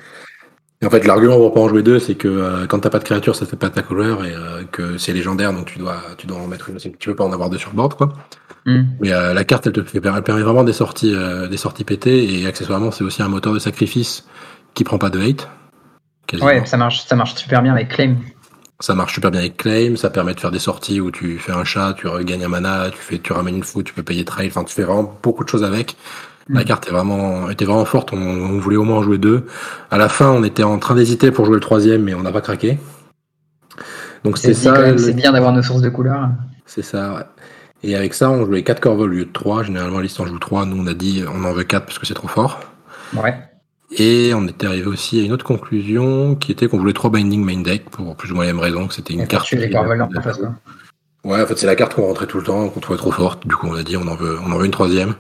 Et 0.82 0.86
en 0.86 0.90
fait, 0.90 1.06
l'argument 1.06 1.38
pour 1.38 1.54
pas 1.54 1.62
en 1.62 1.70
jouer 1.70 1.82
deux, 1.84 2.00
c'est 2.00 2.16
que 2.16 2.28
euh, 2.28 2.68
quand 2.68 2.80
t'as 2.80 2.90
pas 2.90 3.00
de 3.00 3.04
créature, 3.06 3.36
ça 3.36 3.46
fait 3.46 3.58
pas 3.58 3.70
ta 3.70 3.82
couleur 3.82 4.26
et 4.26 4.34
que 4.72 4.98
c'est 4.98 5.14
légendaire, 5.14 5.54
donc 5.54 5.66
tu 5.66 5.80
dois, 5.80 6.02
tu 6.18 6.28
dois 6.28 6.38
en 6.38 6.48
mettre 6.48 6.70
une. 6.70 6.78
Tu 6.78 7.10
veux 7.10 7.16
pas 7.16 7.24
en 7.24 7.32
avoir 7.32 7.50
deux 7.50 7.58
sur 7.58 7.72
board, 7.72 7.96
quoi. 7.96 8.14
Mm. 8.66 8.82
Mais 9.02 9.12
euh, 9.12 9.34
la 9.34 9.44
carte, 9.44 9.68
elle 9.68 9.74
te 9.74 10.00
permet 10.00 10.22
vraiment 10.22 10.64
des 10.64 10.74
sorties, 10.74 11.14
euh, 11.14 11.48
des 11.48 11.58
sorties 11.58 11.84
pétées 11.84 12.40
et 12.40 12.46
accessoirement, 12.48 12.92
c'est 12.92 13.04
aussi 13.04 13.22
un 13.22 13.28
moteur 13.28 13.54
de 13.54 13.60
sacrifice 13.60 14.28
qui 14.74 14.84
prend 14.84 14.98
pas 14.98 15.10
de 15.10 15.20
hate. 15.20 15.50
Ouais, 16.42 16.66
ça 16.66 16.78
marche, 16.78 17.06
ça 17.06 17.16
marche 17.16 17.36
super 17.36 17.62
bien 17.62 17.74
avec 17.74 17.90
Claim. 17.90 18.16
Ça 18.80 18.96
marche 18.96 19.14
super 19.14 19.32
bien 19.32 19.42
avec 19.42 19.58
Claim, 19.58 19.98
ça 19.98 20.10
permet 20.10 20.34
de 20.34 20.40
faire 20.40 20.52
des 20.52 20.60
sorties 20.60 21.02
où 21.02 21.12
tu 21.12 21.38
fais 21.38 21.52
un 21.52 21.66
chat, 21.66 21.94
tu 21.98 22.08
regagnes 22.08 22.46
un 22.46 22.48
mana, 22.48 22.90
tu 22.92 22.98
fais, 22.98 23.20
tu 23.20 23.34
ramènes 23.34 23.58
une 23.58 23.64
foot, 23.64 23.86
tu 23.86 23.94
peux 23.94 24.04
payer 24.04 24.24
trail, 24.24 24.48
enfin 24.48 24.64
tu 24.64 24.74
fais 24.74 24.84
vraiment 24.84 25.18
beaucoup 25.22 25.44
de 25.44 25.50
choses 25.50 25.64
avec. 25.64 25.98
Mm. 26.48 26.56
La 26.56 26.64
carte 26.64 26.88
est 26.88 26.92
vraiment, 26.92 27.50
était 27.50 27.66
vraiment 27.66 27.86
forte, 27.86 28.14
on, 28.14 28.60
voulait 28.60 28.78
au 28.78 28.84
moins 28.84 28.98
en 28.98 29.04
jouer 29.04 29.18
deux. 29.18 29.48
À 29.92 29.98
la 29.98 30.08
fin, 30.08 30.30
on 30.30 30.44
était 30.44 30.64
en 30.64 30.78
train 30.80 30.96
d'hésiter 30.96 31.32
pour 31.32 31.46
jouer 31.46 31.56
le 31.56 31.62
troisième, 31.62 32.04
mais 32.04 32.14
on 32.14 32.22
n'a 32.22 32.32
pas 32.32 32.42
craqué. 32.42 32.80
Donc 34.24 34.38
c'est 34.38 34.54
ça. 34.54 34.98
C'est 34.98 35.14
bien 35.14 35.32
d'avoir 35.32 35.52
nos 35.52 35.62
sources 35.62 35.82
de 35.82 35.90
couleurs. 35.90 36.30
C'est 36.66 36.82
ça, 36.82 37.14
ouais. 37.16 37.24
Et 37.82 37.96
avec 37.96 38.14
ça, 38.14 38.30
on 38.30 38.46
jouait 38.46 38.64
4 38.64 38.80
corvols 38.82 39.10
au 39.10 39.14
lieu 39.14 39.26
de 39.26 39.32
3. 39.32 39.64
Généralement, 39.64 40.00
liste 40.00 40.20
en 40.20 40.26
joue 40.26 40.38
3. 40.38 40.66
Nous, 40.66 40.82
on 40.82 40.88
a 40.88 40.94
dit 40.94 41.24
on 41.28 41.44
en 41.46 41.54
veut 41.54 41.64
4 41.64 41.86
parce 41.86 41.98
que 41.98 42.06
c'est 42.06 42.14
trop 42.14 42.28
fort. 42.28 42.60
Ouais. 43.14 43.38
Et 43.98 44.34
on 44.36 44.48
était 44.48 44.68
arrivé 44.68 44.86
aussi 44.86 45.20
à 45.20 45.24
une 45.24 45.32
autre 45.32 45.46
conclusion 45.46 46.36
qui 46.36 46.52
était 46.52 46.68
qu'on 46.68 46.78
voulait 46.78 46.94
3 46.94 47.10
binding 47.10 47.44
main 47.44 47.62
deck 47.62 47.90
pour 47.90 48.16
plus 48.16 48.32
ou 48.32 48.36
moins 48.36 48.46
la 48.46 48.54
même 48.54 48.62
raison 48.62 48.88
que 48.88 48.94
c'était 48.94 49.14
une 49.14 49.28
carte. 49.28 49.52
Les 49.52 49.76
en 49.76 49.88
Ouais, 51.26 51.42
en 51.42 51.46
fait, 51.46 51.58
c'est 51.58 51.68
la 51.68 51.76
carte 51.76 51.96
qu'on 51.96 52.06
rentrait 52.06 52.28
tout 52.28 52.38
le 52.38 52.44
temps, 52.44 52.70
qu'on 52.70 52.80
trouvait 52.80 52.98
trop 52.98 53.12
forte. 53.12 53.46
Du 53.46 53.56
coup, 53.56 53.68
on 53.68 53.74
a 53.74 53.84
dit 53.84 53.98
on 53.98 54.08
en 54.08 54.16
veut, 54.16 54.38
on 54.46 54.52
en 54.52 54.58
veut 54.58 54.66
une 54.66 54.72
troisième. 54.72 55.16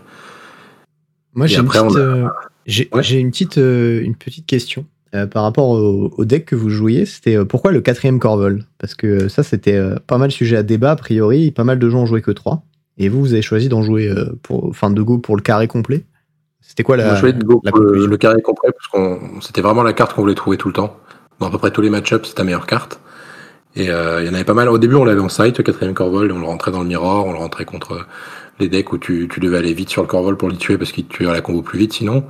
Moi, 1.34 1.48
j'ai 1.48 1.58
une, 1.58 1.68
petite, 1.68 1.96
euh, 1.96 2.28
j'ai 2.66 3.20
une, 3.20 3.32
petite, 3.32 3.58
euh, 3.58 4.02
une 4.02 4.16
petite 4.16 4.46
question. 4.46 4.86
Euh, 5.16 5.26
par 5.26 5.42
rapport 5.42 5.70
au, 5.70 6.26
deck 6.26 6.46
que 6.46 6.56
vous 6.56 6.70
jouiez, 6.70 7.06
c'était 7.06 7.36
euh, 7.36 7.46
pourquoi 7.46 7.72
le 7.72 7.82
quatrième 7.82 8.20
Corvol? 8.20 8.66
Parce 8.78 8.94
que 8.94 9.28
ça, 9.28 9.42
c'était 9.42 9.76
euh, 9.76 9.96
pas 10.06 10.20
mal 10.20 10.32
sujet 10.32 10.58
à 10.58 10.64
débat, 10.64 10.92
a 10.92 10.96
priori. 10.96 11.50
Pas 11.52 11.64
mal 11.64 11.80
de 11.80 11.90
gens 11.90 12.02
ont 12.02 12.06
joué 12.06 12.22
que 12.22 12.32
3. 12.32 12.64
Et 13.00 13.10
vous, 13.10 13.20
vous 13.20 13.34
avez 13.34 13.42
choisi 13.42 13.70
d'en 13.70 13.82
jouer 13.82 14.14
pour, 14.44 14.66
enfin, 14.66 14.92
de 14.92 15.02
go 15.02 15.18
pour 15.18 15.38
le 15.38 15.42
carré 15.42 15.68
complet. 15.68 16.04
C'était 16.70 16.84
quoi 16.84 16.98
la, 16.98 17.20
de 17.20 17.44
go 17.44 17.60
pour 17.66 17.80
le, 17.80 18.18
carré 18.18 18.44
complet 18.44 18.70
parce 18.72 18.88
que 18.88 19.42
c'était 19.42 19.62
vraiment 19.62 19.82
la 19.82 19.92
carte 19.92 20.14
qu'on 20.14 20.22
voulait 20.22 20.36
trouver 20.36 20.56
tout 20.56 20.68
le 20.68 20.74
temps. 20.76 20.96
Dans 21.40 21.48
à 21.48 21.50
peu 21.50 21.58
près 21.58 21.72
tous 21.72 21.82
les 21.82 21.90
match-ups, 21.90 22.30
c'est 22.30 22.36
ta 22.36 22.44
meilleure 22.44 22.68
carte. 22.68 23.00
Et 23.76 23.86
il 23.86 24.26
y 24.26 24.30
en 24.30 24.34
avait 24.34 24.44
pas 24.44 24.54
mal. 24.54 24.70
Au 24.70 24.78
début, 24.78 24.94
on 24.94 25.04
l'avait 25.04 25.20
en 25.20 25.30
site, 25.30 25.58
le 25.58 25.64
quatrième 25.64 25.96
Corvol, 25.96 26.30
et 26.30 26.32
on 26.32 26.40
le 26.40 26.46
rentrait 26.46 26.72
dans 26.72 26.82
le 26.82 26.88
mirror, 26.88 27.26
on 27.26 27.32
le 27.32 27.40
rentrait 27.40 27.66
contre 27.66 28.06
les 28.60 28.68
decks 28.68 28.94
où 28.94 29.00
tu, 29.00 29.28
tu 29.32 29.40
devais 29.40 29.58
aller 29.58 29.74
vite 29.74 29.90
sur 29.90 30.04
le 30.04 30.08
Corvol 30.08 30.38
pour 30.38 30.50
les 30.50 30.58
tuer 30.58 30.78
parce 30.78 30.92
qu'il 30.92 31.08
tuait 31.08 31.28
à 31.28 31.34
la 31.34 31.42
combo 31.42 31.64
plus 31.64 31.80
vite 31.80 31.94
sinon. 31.94 32.24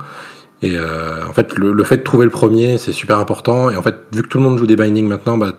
Et 0.62 0.76
euh, 0.76 1.26
en 1.26 1.32
fait, 1.32 1.56
le, 1.56 1.84
fait 1.84 1.98
de 1.98 2.02
trouver 2.02 2.24
le 2.24 2.30
premier, 2.30 2.78
c'est 2.78 2.92
super 2.92 3.18
important. 3.18 3.70
Et 3.70 3.76
en 3.76 3.82
fait, 3.82 3.96
vu 4.12 4.22
que 4.22 4.28
tout 4.28 4.38
le 4.38 4.44
monde 4.44 4.58
joue 4.58 4.66
des 4.66 4.76
bindings 4.76 5.08
maintenant, 5.08 5.38
bah, 5.38 5.52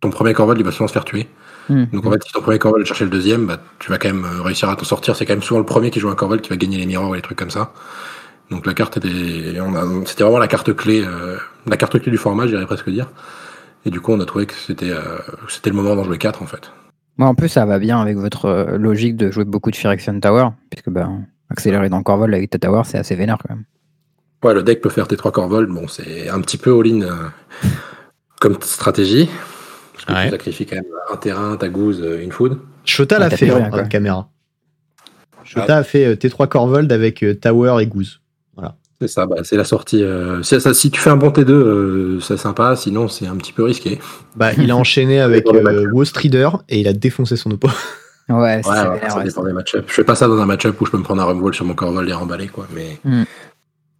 ton 0.00 0.10
premier 0.10 0.32
Corval, 0.32 0.58
il 0.58 0.64
va 0.64 0.72
souvent 0.72 0.88
se 0.88 0.92
faire 0.92 1.04
tuer. 1.04 1.28
Hmm. 1.68 1.84
Donc 1.92 2.04
en 2.06 2.10
fait, 2.10 2.22
si 2.24 2.32
ton 2.32 2.40
premier 2.40 2.58
Corval 2.58 2.84
chercher 2.84 3.04
le 3.04 3.10
deuxième, 3.10 3.46
bah, 3.46 3.60
tu 3.78 3.90
vas 3.90 3.98
quand 3.98 4.08
même 4.08 4.24
euh, 4.24 4.42
réussir 4.42 4.68
à 4.68 4.76
t'en 4.76 4.84
sortir. 4.84 5.14
C'est 5.14 5.24
quand 5.24 5.34
même 5.34 5.42
souvent 5.42 5.60
le 5.60 5.66
premier 5.66 5.90
qui 5.90 6.00
joue 6.00 6.08
un 6.08 6.14
Corval 6.14 6.40
qui 6.40 6.50
va 6.50 6.56
gagner 6.56 6.78
les 6.78 6.86
miroirs 6.86 7.12
et 7.14 7.16
les 7.16 7.22
trucs 7.22 7.38
comme 7.38 7.50
ça. 7.50 7.72
Donc 8.50 8.66
la 8.66 8.74
carte 8.74 8.96
était, 8.96 9.08
c'était 10.06 10.24
vraiment 10.24 10.38
la 10.38 10.48
carte 10.48 10.74
clé, 10.74 11.02
euh, 11.04 11.36
la 11.66 11.76
carte 11.76 11.98
clé 12.00 12.10
du 12.10 12.18
format, 12.18 12.46
j'irais 12.46 12.66
presque 12.66 12.90
dire. 12.90 13.08
Et 13.86 13.90
du 13.90 14.00
coup, 14.00 14.12
on 14.12 14.20
a 14.20 14.24
trouvé 14.24 14.46
que 14.46 14.54
c'était, 14.54 14.90
euh, 14.90 15.18
c'était 15.48 15.70
le 15.70 15.76
moment 15.76 15.94
d'en 15.94 16.04
jouer 16.04 16.18
4 16.18 16.42
en 16.42 16.46
fait. 16.46 16.72
Moi, 17.16 17.28
en 17.28 17.34
plus, 17.34 17.48
ça 17.48 17.64
va 17.64 17.78
bien 17.78 18.00
avec 18.00 18.16
votre 18.16 18.76
logique 18.76 19.16
de 19.16 19.30
jouer 19.30 19.44
beaucoup 19.44 19.70
de 19.70 19.76
Phyrexian 19.76 20.18
Tower, 20.20 20.48
puisque 20.70 20.90
bah, 20.90 21.08
accélérer 21.48 21.88
dans 21.88 21.98
le 21.98 22.02
Corval 22.02 22.34
avec 22.34 22.50
ta 22.50 22.58
Tower, 22.58 22.82
c'est 22.84 22.98
assez 22.98 23.14
vénère 23.14 23.38
quand 23.38 23.54
même. 23.54 23.64
Ouais, 24.42 24.54
le 24.54 24.62
deck 24.62 24.80
peut 24.80 24.88
faire 24.88 25.06
tes 25.06 25.16
trois 25.16 25.32
corvols. 25.32 25.66
Bon, 25.66 25.86
c'est 25.86 26.28
un 26.28 26.40
petit 26.40 26.56
peu 26.56 26.72
all-in 26.72 27.02
euh, 27.02 27.28
comme 28.40 28.56
stratégie. 28.62 29.28
Parce 29.92 30.04
que 30.06 30.24
tu 30.24 30.30
sacrifies 30.30 30.66
quand 30.66 30.76
même 30.76 30.84
un 31.12 31.16
terrain, 31.16 31.56
ta 31.56 31.68
gouze, 31.68 32.02
une 32.22 32.32
food. 32.32 32.58
Shota 32.86 33.18
l'a 33.18 33.28
fait 33.28 33.50
en 33.50 33.70
hein, 33.70 33.84
caméra. 33.84 34.30
Shota 35.44 35.76
a 35.76 35.82
fait 35.82 36.14
T3 36.14 36.48
Corvold 36.48 36.90
avec 36.90 37.22
Tower 37.42 37.82
et 37.82 37.86
Goose. 37.86 38.20
Voilà. 39.00 39.08
C'est 39.08 39.08
ça, 39.08 39.26
bah, 39.26 39.36
c'est 39.42 39.56
la 39.56 39.64
sortie. 39.64 40.04
si, 40.42 40.90
tu 40.90 41.00
fais 41.00 41.10
un 41.10 41.16
bon 41.16 41.30
T2, 41.30 42.20
c'est 42.20 42.36
sympa, 42.36 42.76
sinon 42.76 43.08
c'est 43.08 43.26
un 43.26 43.36
petit 43.36 43.52
peu 43.52 43.64
risqué. 43.64 43.98
Bah, 44.36 44.52
il 44.56 44.70
a 44.70 44.76
enchaîné 44.76 45.20
avec 45.20 45.46
Wall 45.46 46.06
et 46.68 46.80
il 46.80 46.88
a 46.88 46.92
défoncé 46.92 47.36
son 47.36 47.50
oppo. 47.50 47.68
Ouais, 48.30 48.62
ça 48.62 48.96
dépend 49.24 49.44
des 49.44 49.52
match 49.52 49.74
Je 49.74 49.92
fais 49.92 50.04
pas 50.04 50.14
ça 50.14 50.28
dans 50.28 50.38
un 50.38 50.46
match-up 50.46 50.80
où 50.80 50.86
je 50.86 50.90
peux 50.90 50.98
me 50.98 51.02
prendre 51.02 51.22
un 51.22 51.24
rumble 51.24 51.52
sur 51.54 51.64
mon 51.64 51.74
Corvol 51.74 52.08
et 52.08 52.12
remballer, 52.12 52.48
quoi. 52.48 52.66
Mais 52.72 52.98
hmm. 53.04 53.24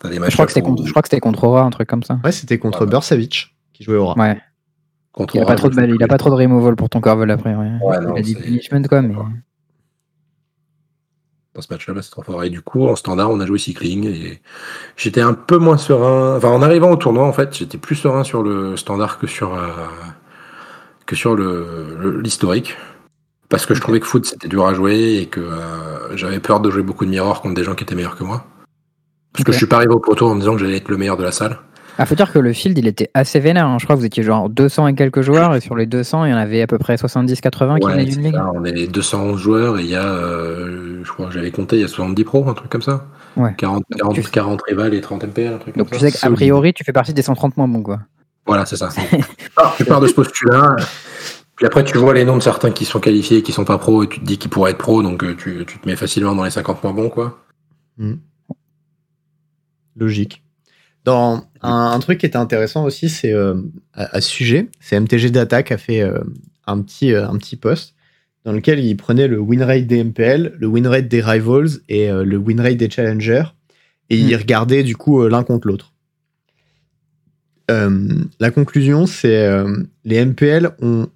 des 0.04 0.20
je, 0.28 0.32
crois 0.32 0.46
que 0.46 0.52
c'était 0.52 0.62
contre, 0.64 0.86
je 0.86 0.90
crois 0.90 1.02
que 1.02 1.08
c'était 1.08 1.20
contre 1.20 1.44
Aura, 1.44 1.62
un 1.62 1.70
truc 1.70 1.88
comme 1.88 2.02
ça. 2.02 2.20
Ouais, 2.24 2.32
c'était 2.32 2.58
contre 2.58 2.82
ouais, 2.82 2.90
Bursavic 2.90 3.54
qui 3.72 3.84
jouait 3.84 3.96
Aura. 3.96 4.14
Ouais. 4.16 4.38
Contre 5.12 5.34
il, 5.34 5.42
a 5.42 5.46
pas 5.46 5.56
trop 5.56 5.68
de, 5.68 5.94
il 5.94 6.02
a 6.02 6.06
pas 6.06 6.18
trop 6.18 6.30
de 6.30 6.36
removal 6.36 6.76
pour 6.76 6.88
ton 6.88 7.00
Corvol 7.00 7.30
après. 7.30 7.54
Ouais. 7.54 7.70
il 7.82 8.18
a 8.18 8.22
dit 8.22 8.36
punishment, 8.36 8.82
quoi. 8.84 9.02
Mais... 9.02 9.14
Dans 11.60 11.66
ce 11.66 11.74
match-là, 11.74 12.00
c'est 12.00 12.10
trop 12.10 12.22
fort. 12.22 12.42
Et 12.42 12.48
du 12.48 12.62
coup, 12.62 12.88
en 12.88 12.96
standard, 12.96 13.30
on 13.30 13.38
a 13.38 13.44
joué 13.44 13.58
cycling 13.58 14.06
et 14.06 14.40
j'étais 14.96 15.20
un 15.20 15.34
peu 15.34 15.58
moins 15.58 15.76
serein. 15.76 16.38
Enfin, 16.38 16.48
en 16.48 16.62
arrivant 16.62 16.90
au 16.90 16.96
tournoi, 16.96 17.26
en 17.26 17.34
fait, 17.34 17.54
j'étais 17.54 17.76
plus 17.76 17.96
serein 17.96 18.24
sur 18.24 18.42
le 18.42 18.78
standard 18.78 19.18
que 19.18 19.26
sur, 19.26 19.52
euh, 19.52 19.68
que 21.04 21.14
sur 21.14 21.36
l'historique. 21.36 22.78
Parce 23.50 23.66
que 23.66 23.74
je 23.74 23.82
trouvais 23.82 24.00
que 24.00 24.06
foot 24.06 24.24
c'était 24.24 24.48
dur 24.48 24.64
à 24.64 24.72
jouer 24.72 25.18
et 25.20 25.26
que 25.26 25.40
euh, 25.40 26.16
j'avais 26.16 26.40
peur 26.40 26.60
de 26.60 26.70
jouer 26.70 26.82
beaucoup 26.82 27.04
de 27.04 27.10
mirrors 27.10 27.42
contre 27.42 27.56
des 27.56 27.64
gens 27.64 27.74
qui 27.74 27.84
étaient 27.84 27.94
meilleurs 27.94 28.16
que 28.16 28.24
moi. 28.24 28.46
Parce 29.34 29.44
que 29.44 29.52
je 29.52 29.58
suis 29.58 29.66
pas 29.66 29.76
arrivé 29.76 29.92
au 29.92 30.00
proto 30.00 30.26
en 30.28 30.34
me 30.34 30.40
disant 30.40 30.54
que 30.54 30.60
j'allais 30.60 30.78
être 30.78 30.88
le 30.88 30.96
meilleur 30.96 31.18
de 31.18 31.24
la 31.24 31.32
salle. 31.32 31.58
Ah, 31.98 32.06
faut 32.06 32.14
dire 32.14 32.32
que 32.32 32.38
le 32.38 32.52
field, 32.52 32.78
il 32.78 32.86
était 32.86 33.10
assez 33.14 33.40
vénère. 33.40 33.66
Hein. 33.66 33.76
Je 33.78 33.84
crois 33.84 33.96
que 33.96 34.00
vous 34.00 34.06
étiez 34.06 34.22
genre 34.22 34.48
200 34.48 34.88
et 34.88 34.94
quelques 34.94 35.20
joueurs, 35.22 35.54
et 35.54 35.60
sur 35.60 35.76
les 35.76 35.86
200, 35.86 36.24
il 36.24 36.30
y 36.30 36.34
en 36.34 36.36
avait 36.36 36.62
à 36.62 36.66
peu 36.66 36.78
près 36.78 36.96
70-80 36.96 37.80
qui 37.80 37.86
venaient 37.86 38.04
d'une 38.04 38.22
ligue. 38.22 38.40
on 38.54 38.64
est 38.64 38.86
211 38.86 39.40
joueurs, 39.40 39.78
et 39.78 39.82
il 39.82 39.90
y 39.90 39.96
a, 39.96 40.04
euh, 40.04 41.00
je 41.04 41.12
crois 41.12 41.26
que 41.26 41.32
j'avais 41.32 41.50
compté, 41.50 41.76
il 41.76 41.82
y 41.82 41.84
a 41.84 41.88
70 41.88 42.24
pros, 42.24 42.48
un 42.48 42.54
truc 42.54 42.70
comme 42.70 42.82
ça. 42.82 43.06
Ouais. 43.36 43.54
40, 43.56 43.84
40, 43.96 44.30
40 44.30 44.62
rivals 44.68 44.94
et 44.94 45.00
30 45.00 45.24
MPL, 45.24 45.54
un 45.54 45.58
truc 45.58 45.76
Donc 45.76 45.90
tu 45.90 45.98
sais 45.98 46.10
qu'a 46.10 46.30
priori, 46.30 46.72
tu 46.72 46.84
fais 46.84 46.92
partie 46.92 47.14
des 47.14 47.22
130 47.22 47.56
moins 47.56 47.68
bons, 47.68 47.82
quoi. 47.82 48.00
Voilà, 48.46 48.66
c'est 48.66 48.76
ça. 48.76 48.88
tu 49.76 49.84
pars 49.84 50.00
de 50.00 50.06
ce 50.06 50.14
postulat. 50.14 50.76
Puis 51.60 51.66
après, 51.66 51.84
tu 51.84 51.98
vois 51.98 52.14
les 52.14 52.24
noms 52.24 52.38
de 52.38 52.42
certains 52.42 52.70
qui 52.70 52.86
sont 52.86 53.00
qualifiés 53.00 53.38
et 53.38 53.42
qui 53.42 53.52
sont 53.52 53.66
pas 53.66 53.76
pros, 53.76 54.02
et 54.02 54.08
tu 54.08 54.18
te 54.18 54.24
dis 54.24 54.38
qu'ils 54.38 54.50
pourraient 54.50 54.70
être 54.70 54.78
pros, 54.78 55.02
donc 55.02 55.22
euh, 55.22 55.36
tu, 55.36 55.64
te 55.66 55.86
mets 55.86 55.94
facilement 55.94 56.34
dans 56.34 56.44
les 56.44 56.50
50 56.50 56.82
moins 56.82 56.94
bons, 56.94 57.10
quoi. 57.10 57.38
Hmm. 57.98 58.14
Logique. 59.94 60.42
Dans 61.04 61.44
un, 61.62 61.98
truc 62.00 62.18
qui 62.18 62.26
était 62.26 62.36
intéressant 62.36 62.84
aussi, 62.84 63.08
c'est 63.08 63.32
euh, 63.32 63.54
à, 63.94 64.20
ce 64.20 64.28
sujet, 64.28 64.68
c'est 64.80 65.00
MTG 65.00 65.30
Data 65.30 65.62
qui 65.62 65.72
a 65.72 65.78
fait 65.78 66.02
euh, 66.02 66.20
un, 66.66 66.82
petit, 66.82 67.14
un 67.14 67.36
petit 67.38 67.56
post 67.56 67.94
dans 68.44 68.52
lequel 68.52 68.78
il 68.78 68.96
prenait 68.96 69.26
le 69.26 69.38
win 69.38 69.62
rate 69.62 69.86
des 69.86 70.04
MPL, 70.04 70.54
le 70.58 70.66
win 70.66 70.86
rate 70.86 71.08
des 71.08 71.20
rivals 71.20 71.70
et 71.88 72.08
le 72.10 72.36
win 72.36 72.60
rate 72.60 72.76
des 72.76 72.88
challengers, 72.88 73.44
et 74.08 74.18
il 74.18 74.34
hmm. 74.34 74.38
regardait 74.38 74.82
du 74.82 74.96
coup 74.96 75.26
l'un 75.26 75.42
contre 75.42 75.68
l'autre. 75.68 75.92
la 77.68 78.50
conclusion, 78.50 79.06
c'est 79.06 79.48
les 80.04 80.24
MPL 80.24 80.70
ont 80.80 81.08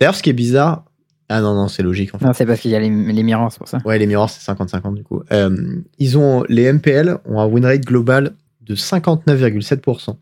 D'ailleurs, 0.00 0.14
ce 0.14 0.22
qui 0.22 0.30
est 0.30 0.34
bizarre. 0.34 0.84
Ah 1.28 1.40
non, 1.40 1.54
non, 1.54 1.68
c'est 1.68 1.82
logique. 1.82 2.14
En 2.14 2.18
fait. 2.18 2.26
Non, 2.26 2.32
c'est 2.32 2.44
parce 2.44 2.60
qu'il 2.60 2.70
y 2.70 2.74
a 2.74 2.80
les, 2.80 2.90
les 2.90 3.22
mirrors, 3.22 3.50
c'est 3.50 3.58
pour 3.58 3.68
ça. 3.68 3.78
Ouais, 3.84 3.98
les 3.98 4.06
mirrors, 4.06 4.28
c'est 4.28 4.52
50-50 4.52 4.94
du 4.94 5.02
coup. 5.02 5.22
Euh, 5.32 5.80
ils 5.98 6.18
ont, 6.18 6.44
les 6.48 6.70
MPL 6.70 7.18
ont 7.24 7.40
un 7.40 7.46
win 7.46 7.64
rate 7.64 7.80
global 7.80 8.34
de 8.64 8.74
59,7%. 8.74 10.16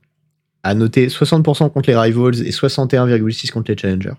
À 0.65 0.75
noter 0.75 1.09
60% 1.09 1.71
contre 1.71 1.91
les 1.91 1.97
rivals 1.97 2.47
et 2.47 2.51
61,6% 2.51 3.53
contre 3.53 3.73
les 3.73 3.77
challengers. 3.77 4.15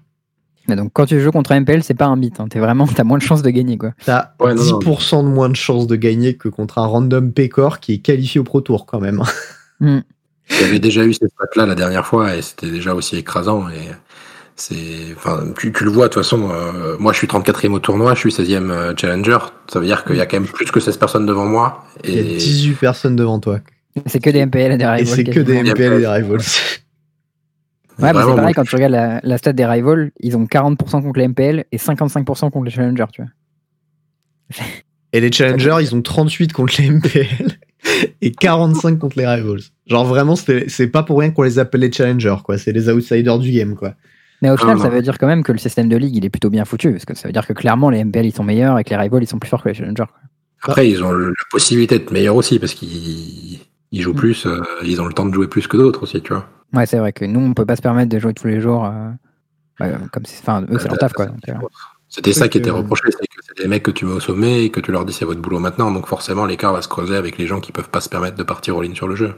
donc 0.68 0.92
quand 0.92 1.06
tu 1.06 1.22
joues 1.22 1.32
contre 1.32 1.54
un 1.54 1.62
MPL, 1.62 1.84
c'est 1.84 1.94
pas 1.94 2.06
un 2.06 2.18
beat. 2.18 2.40
Hein. 2.40 2.48
T'es 2.50 2.60
vraiment, 2.60 2.86
t'as 2.86 3.06
moins 3.06 3.18
de 3.18 3.24
chances 3.24 3.42
de 3.42 3.50
gagner 3.50 3.78
quoi. 3.78 3.92
T'as 4.06 4.34
10% 4.40 5.24
de 5.24 5.30
moins 5.30 5.50
de 5.50 5.56
chances 5.56 5.88
de 5.88 5.96
gagner 5.96 6.36
que 6.36 6.50
contre 6.50 6.80
un 6.80 6.86
random 6.86 7.32
Pecor 7.32 7.80
qui 7.80 7.94
est 7.94 8.00
qualifié 8.00 8.42
au 8.42 8.44
Pro 8.44 8.62
Tour 8.62 8.86
quand 8.86 9.00
même. 9.00 9.24
Mm. 9.80 10.00
J'avais 10.48 10.80
déjà 10.80 11.04
eu 11.04 11.14
cette 11.14 11.34
patte 11.36 11.56
là 11.58 11.66
la 11.66 11.76
dernière 11.76 12.06
fois 12.06 12.36
et 12.36 12.42
c'était 12.42 12.70
déjà 12.70 12.94
aussi 12.94 13.18
écrasant 13.18 13.68
et 13.70 13.90
c'est, 14.56 15.14
enfin, 15.16 15.44
tu, 15.58 15.72
le 15.72 15.90
vois 15.90 16.08
de 16.08 16.14
toute 16.14 16.24
façon. 16.24 16.50
Euh, 16.52 16.96
moi, 17.00 17.12
je 17.12 17.18
suis 17.18 17.28
34e 17.28 17.72
au 17.72 17.80
tournoi, 17.80 18.14
je 18.14 18.20
suis 18.20 18.30
16e 18.30 18.70
euh, 18.70 18.94
challenger. 18.96 19.40
Ça 19.68 19.80
veut 19.80 19.86
dire 19.86 20.06
qu'il 20.06 20.16
y 20.16 20.22
a 20.22 20.26
quand 20.26 20.40
même 20.40 20.48
plus 20.48 20.66
que 20.66 20.80
16 20.80 20.98
personnes 20.98 21.26
devant 21.26 21.46
moi. 21.46 21.86
Et... 22.04 22.12
Il 22.12 22.32
y 22.32 22.36
a 22.36 22.38
18 22.38 22.74
personnes 22.76 23.16
devant 23.16 23.40
toi. 23.40 23.60
C'est 24.06 24.20
que 24.20 24.30
des 24.30 24.46
MPL 24.46 24.72
et 24.72 24.78
des 24.78 24.86
rivals. 24.86 25.02
Et 25.02 25.06
c'est 25.06 25.24
que 25.24 25.40
des 25.40 25.64
MPL 25.64 25.94
et 25.94 26.00
des 26.00 26.08
rivals. 26.08 26.42
Ouais, 28.00 28.12
bah 28.12 28.26
c'est 28.28 28.36
pareil, 28.36 28.54
quand 28.56 28.64
tu 28.64 28.76
regardes 28.76 28.94
la, 28.94 29.20
la 29.22 29.38
stat 29.38 29.54
des 29.54 29.66
rivals, 29.66 30.12
ils 30.20 30.36
ont 30.36 30.46
40% 30.46 30.78
contre 30.78 31.20
les 31.20 31.28
MPL 31.28 31.66
et 31.72 31.78
55% 31.78 32.50
contre 32.50 32.64
les 32.64 32.72
challengers, 32.72 33.06
tu 33.14 33.22
vois. 33.22 34.66
Et 35.14 35.22
les 35.22 35.32
challengers, 35.32 35.78
ils 35.82 35.96
ont 35.96 36.02
38 36.02 36.54
contre 36.54 36.82
les 36.82 36.90
MPL 36.90 37.52
et 38.22 38.32
45 38.32 38.98
contre 38.98 39.20
les 39.20 39.28
rivals. 39.28 39.62
Genre 39.86 40.06
vraiment, 40.06 40.36
c'est 40.36 40.88
pas 40.88 41.04
pour 41.04 41.20
rien 41.20 41.30
qu'on 41.30 41.44
les 41.44 41.60
appelle 41.60 41.82
les 41.82 41.92
challengers, 41.92 42.38
quoi. 42.44 42.58
C'est 42.58 42.72
les 42.72 42.90
outsiders 42.90 43.38
du 43.38 43.52
game, 43.52 43.76
quoi. 43.76 43.94
Mais 44.42 44.50
au 44.50 44.58
final, 44.58 44.80
ça 44.80 44.90
veut 44.90 45.02
dire 45.02 45.18
quand 45.20 45.28
même 45.28 45.44
que 45.44 45.52
le 45.52 45.58
système 45.58 45.88
de 45.88 45.96
ligue, 45.96 46.16
il 46.16 46.26
est 46.26 46.30
plutôt 46.30 46.50
bien 46.50 46.66
foutu, 46.66 46.92
parce 46.92 47.06
que 47.06 47.16
ça 47.16 47.28
veut 47.28 47.32
dire 47.32 47.46
que 47.48 47.54
clairement, 47.54 47.90
les 47.90 48.04
MPL, 48.04 48.26
ils 48.26 48.34
sont 48.34 48.44
meilleurs 48.44 48.80
et 48.80 48.84
que 48.84 48.90
les 48.90 48.98
rivals, 48.98 49.24
ils 49.24 49.28
sont 49.28 49.40
plus 49.40 49.50
forts 49.50 49.64
que 49.64 49.70
les 49.70 49.76
challengers. 49.76 50.04
Après, 50.64 50.90
ils 50.90 51.04
ont 51.04 51.12
la 51.12 51.32
possibilité 51.52 52.00
d'être 52.00 52.12
meilleurs 52.12 52.36
aussi, 52.36 52.58
parce 52.58 52.74
qu'ils 52.74 53.60
jouent 54.02 54.14
mm. 54.14 54.18
plus, 54.18 54.46
euh, 54.46 54.62
ils 54.84 55.02
ont 55.02 55.06
le 55.06 55.14
temps 55.14 55.26
de 55.26 55.34
jouer 55.34 55.48
plus 55.48 55.68
que 55.68 55.78
d'autres 55.78 56.04
aussi, 56.04 56.22
tu 56.22 56.34
vois. 56.34 56.48
Ouais, 56.74 56.86
c'est 56.86 56.98
vrai 56.98 57.14
que 57.14 57.26
nous, 57.26 57.40
on 57.40 57.54
peut 57.54 57.66
pas 57.66 57.76
se 57.76 57.82
permettre 57.82 58.10
de 58.10 58.20
jouer 58.20 58.34
tous 58.34 58.48
les 58.48 58.60
jours. 58.60 58.86
Euh, 58.86 59.12
comme 60.12 60.24
enfin, 60.26 60.66
eux, 60.70 60.80
c'est 60.80 60.88
leur 60.88 60.98
taf, 60.98 61.14
quoi. 61.14 61.28
Euh. 61.28 61.54
C'était 62.10 62.34
ça 62.34 62.48
qui 62.48 62.58
était 62.58 62.70
reproché, 62.70 63.04
c'est 63.10 63.28
que 63.28 63.42
c'est 63.42 63.64
des 63.64 63.68
mecs 63.68 63.84
que 63.84 63.92
tu 63.92 64.06
mets 64.06 64.14
au 64.14 64.20
sommet 64.20 64.66
et 64.66 64.70
que 64.70 64.80
tu 64.80 64.92
leur 64.92 65.04
dis 65.06 65.14
c'est 65.14 65.26
votre 65.26 65.42
boulot 65.42 65.60
maintenant, 65.60 65.92
donc 65.92 66.06
forcément 66.06 66.46
l'écart 66.46 66.72
va 66.72 66.84
se 66.84 66.88
creuser 66.88 67.16
avec 67.16 67.40
les 67.40 67.48
gens 67.48 67.60
qui 67.60 67.72
peuvent 67.72 67.90
pas 67.90 68.02
se 68.02 68.10
permettre 68.10 68.38
de 68.38 68.44
partir 68.44 68.78
en 68.78 68.82
ligne 68.82 68.94
sur 68.94 69.08
le 69.08 69.16
jeu. 69.16 69.34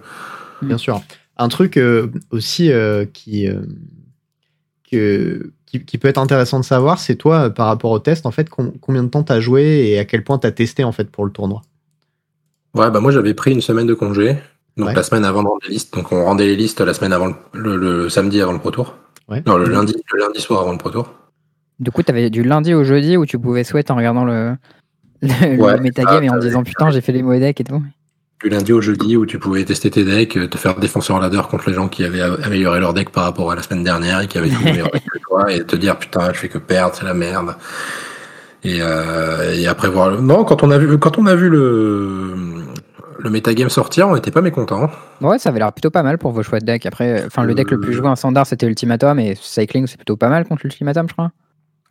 Bien 0.62 0.78
sûr. 0.78 1.02
Un 1.38 1.48
truc 1.48 1.80
aussi 2.32 2.70
qui, 3.14 3.48
qui, 4.90 5.98
peut 5.98 6.08
être 6.08 6.18
intéressant 6.18 6.60
de 6.60 6.66
savoir, 6.66 7.00
c'est 7.00 7.16
toi, 7.16 7.50
par 7.50 7.68
rapport 7.68 7.92
au 7.92 8.00
test, 8.00 8.26
en 8.26 8.32
fait, 8.32 8.50
combien 8.50 9.04
de 9.04 9.10
temps 9.10 9.24
tu 9.24 9.32
as 9.32 9.40
joué 9.40 9.88
et 9.88 10.00
à 10.00 10.04
quel 10.04 10.26
point 10.26 10.38
tu 10.38 10.48
as 10.48 10.52
testé 10.52 10.84
en 10.84 10.92
fait 10.92 11.10
pour 11.10 11.24
le 11.24 11.32
tournoi? 11.32 11.62
Ouais, 12.76 12.92
bah 12.92 13.00
moi 13.00 13.12
j'avais 13.12 13.34
pris 13.34 13.52
une 13.52 13.62
semaine 13.62 13.88
de 13.88 13.94
congé, 13.94 14.38
donc 14.78 14.94
la 14.94 15.02
semaine 15.02 15.24
avant 15.24 15.44
de 15.44 15.48
rendre 15.48 15.62
les 15.64 15.74
listes. 15.74 15.94
Donc 15.94 16.12
on 16.12 16.26
rendait 16.26 16.46
les 16.46 16.56
listes 16.56 16.82
la 16.82 16.94
semaine 16.94 17.14
avant 17.14 17.34
le, 17.54 18.10
samedi 18.10 18.42
avant 18.42 18.52
le 18.52 18.60
Pro 18.60 18.72
Tour. 18.72 18.96
Non, 19.48 19.58
le 19.58 19.66
lundi, 19.66 19.96
le 20.14 20.20
lundi 20.20 20.42
soir 20.42 20.62
avant 20.62 20.74
le 20.74 20.78
Pro 20.78 20.90
Tour. 20.90 21.14
Du 21.80 21.92
coup, 21.92 22.04
tu 22.04 22.12
avais 22.12 22.30
du 22.30 22.44
lundi 22.44 22.74
au 22.74 22.84
jeudi 22.84 23.18
où 23.18 23.26
tu 23.26 23.40
pouvais 23.40 23.64
souhaiter 23.64 23.92
en 23.92 23.96
regardant 23.96 24.26
le, 24.26 24.56
le, 25.22 25.80
metagame 25.80 26.24
et 26.24 26.30
en 26.30 26.38
disant 26.38 26.64
putain, 26.64 26.90
j'ai 26.90 27.02
fait 27.02 27.12
les 27.12 27.24
mauvais 27.24 27.40
decks 27.40 27.62
et 27.62 27.64
tout 27.64 27.82
du 28.44 28.50
lundi 28.50 28.74
au 28.74 28.82
jeudi 28.82 29.16
où 29.16 29.26
tu 29.26 29.40
pouvais 29.40 29.64
tester 29.64 29.90
tes 29.90 30.04
decks, 30.04 30.38
te 30.50 30.58
faire 30.58 30.76
défenseur 30.76 31.20
ladder 31.20 31.42
contre 31.50 31.70
les 31.70 31.76
gens 31.76 31.88
qui 31.88 32.04
avaient 32.04 32.22
amélioré 32.22 32.80
leur 32.80 32.94
deck 32.94 33.10
par 33.10 33.24
rapport 33.24 33.52
à 33.52 33.56
la 33.56 33.62
semaine 33.62 33.84
dernière 33.84 34.22
et 34.22 34.28
qui 34.28 34.38
avaient 34.38 34.50
tout 34.50 34.64
meilleur 34.64 34.90
deck 34.94 35.04
que 35.06 35.20
toi 35.20 35.52
et 35.52 35.64
te 35.64 35.76
dire 35.76 35.98
putain 35.98 36.34
je 36.34 36.40
fais 36.40 36.50
que 36.50 36.58
perdre 36.58 36.94
c'est 36.96 37.06
la 37.06 37.14
merde 37.14 37.56
et, 38.64 38.80
euh, 38.82 39.56
et 39.56 39.68
après 39.68 39.88
voir 39.88 40.12
le... 40.12 40.20
non 40.20 40.44
quand 40.44 40.64
on 40.64 40.72
a 40.72 40.78
vu 40.78 40.98
quand 40.98 41.18
on 41.18 41.28
a 41.28 41.36
vu 41.36 41.50
le 41.50 42.34
le 43.26 43.32
metagame 43.32 43.70
sortir 43.70 44.08
on 44.08 44.16
n'était 44.16 44.32
pas 44.32 44.42
mécontent 44.42 44.90
ouais 45.20 45.38
ça 45.38 45.50
avait 45.50 45.60
l'air 45.60 45.74
plutôt 45.74 45.90
pas 45.90 46.04
mal 46.04 46.18
pour 46.18 46.32
vos 46.32 46.44
choix 46.44 46.60
de 46.60 46.66
deck 46.66 46.86
après 46.86 47.26
enfin 47.26 47.44
le 47.44 47.54
deck 47.54 47.72
le 47.72 47.80
plus 47.80 47.92
joué 47.94 48.08
en 48.08 48.16
standard 48.16 48.48
c'était 48.48 48.68
Ultimatum 48.68 49.20
et 49.20 49.36
Cycling 49.36 49.88
c'est 49.88 49.98
plutôt 49.98 50.16
pas 50.16 50.30
mal 50.30 50.48
contre 50.48 50.62
l'Ultimatum 50.64 51.10
je 51.10 51.14
crois 51.14 51.32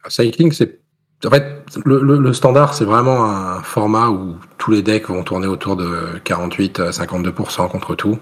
Cycling 0.09 0.53
c'est 0.53 0.81
en 1.26 1.31
fait, 1.31 1.64
le, 1.85 2.33
standard, 2.33 2.75
c'est 2.75 2.85
vraiment 2.85 3.25
un 3.25 3.62
format 3.62 4.09
où 4.09 4.37
tous 4.59 4.73
les 4.73 4.83
decks 4.83 5.09
vont 5.09 5.23
tourner 5.23 5.47
autour 5.47 5.76
de 5.76 6.19
48 6.25 6.81
à 6.81 6.91
52% 6.91 7.69
contre 7.71 7.95
tout. 7.95 8.19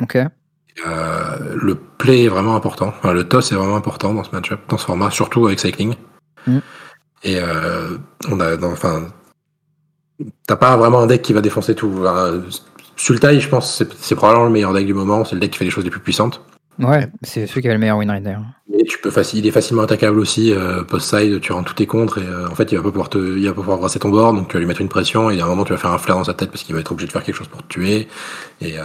Ok. 0.00 0.16
Euh, 0.16 1.54
le 1.54 1.74
play 1.74 2.24
est 2.24 2.28
vraiment 2.28 2.56
important. 2.56 2.92
le 3.04 3.24
toss 3.24 3.52
est 3.52 3.54
vraiment 3.54 3.76
important 3.76 4.14
dans 4.14 4.24
ce 4.24 4.30
match-up, 4.30 4.60
dans 4.68 4.78
ce 4.78 4.86
format, 4.86 5.10
surtout 5.10 5.46
avec 5.46 5.60
Cycling. 5.60 5.94
Mm. 6.46 6.58
Et 7.24 7.38
euh, 7.40 7.98
on 8.30 8.40
a, 8.40 8.56
enfin, 8.64 9.08
t'as 10.46 10.56
pas 10.56 10.76
vraiment 10.76 11.00
un 11.00 11.06
deck 11.06 11.22
qui 11.22 11.32
va 11.32 11.40
défoncer 11.40 11.74
tout. 11.74 11.92
Sultai, 12.96 13.40
je 13.40 13.48
pense, 13.48 13.82
c'est 14.00 14.14
probablement 14.14 14.46
le 14.46 14.52
meilleur 14.52 14.72
deck 14.72 14.86
du 14.86 14.94
moment. 14.94 15.24
C'est 15.24 15.34
le 15.34 15.40
deck 15.40 15.50
qui 15.50 15.58
fait 15.58 15.64
les 15.64 15.70
choses 15.70 15.84
les 15.84 15.90
plus 15.90 16.00
puissantes. 16.00 16.42
Ouais, 16.78 17.08
c'est 17.22 17.46
celui 17.46 17.62
qui 17.62 17.68
avait 17.68 17.76
le 17.76 17.80
meilleur 17.80 17.96
win 17.96 18.10
rate 18.10 18.22
d'ailleurs. 18.22 18.42
Mais 18.70 18.82
tu 18.82 18.98
peux 18.98 19.10
il 19.32 19.46
est 19.46 19.50
facilement 19.50 19.82
attaquable 19.82 20.18
aussi, 20.18 20.52
euh, 20.52 20.82
post-side, 20.82 21.40
tu 21.40 21.52
rentres 21.52 21.70
tous 21.70 21.76
tes 21.76 21.86
contres 21.86 22.18
et 22.18 22.26
euh, 22.26 22.48
en 22.48 22.54
fait 22.54 22.70
il 22.70 22.76
va 22.76 22.82
pas 22.82 22.90
pouvoir 22.90 23.08
te, 23.08 23.16
il 23.16 23.44
va 23.44 23.52
pas 23.52 23.62
pouvoir 23.62 23.78
brasser 23.78 23.98
ton 23.98 24.10
board, 24.10 24.36
donc 24.36 24.48
tu 24.48 24.54
vas 24.54 24.60
lui 24.60 24.66
mettre 24.66 24.82
une 24.82 24.90
pression 24.90 25.30
et 25.30 25.40
à 25.40 25.44
un 25.44 25.48
moment 25.48 25.64
tu 25.64 25.72
vas 25.72 25.78
faire 25.78 25.92
un 25.92 25.98
flair 25.98 26.16
dans 26.16 26.24
sa 26.24 26.34
tête 26.34 26.50
parce 26.50 26.64
qu'il 26.64 26.74
va 26.74 26.82
être 26.82 26.92
obligé 26.92 27.06
de 27.06 27.12
faire 27.12 27.22
quelque 27.22 27.34
chose 27.34 27.48
pour 27.48 27.62
te 27.62 27.68
tuer. 27.68 28.08
Et 28.60 28.78
euh, 28.78 28.82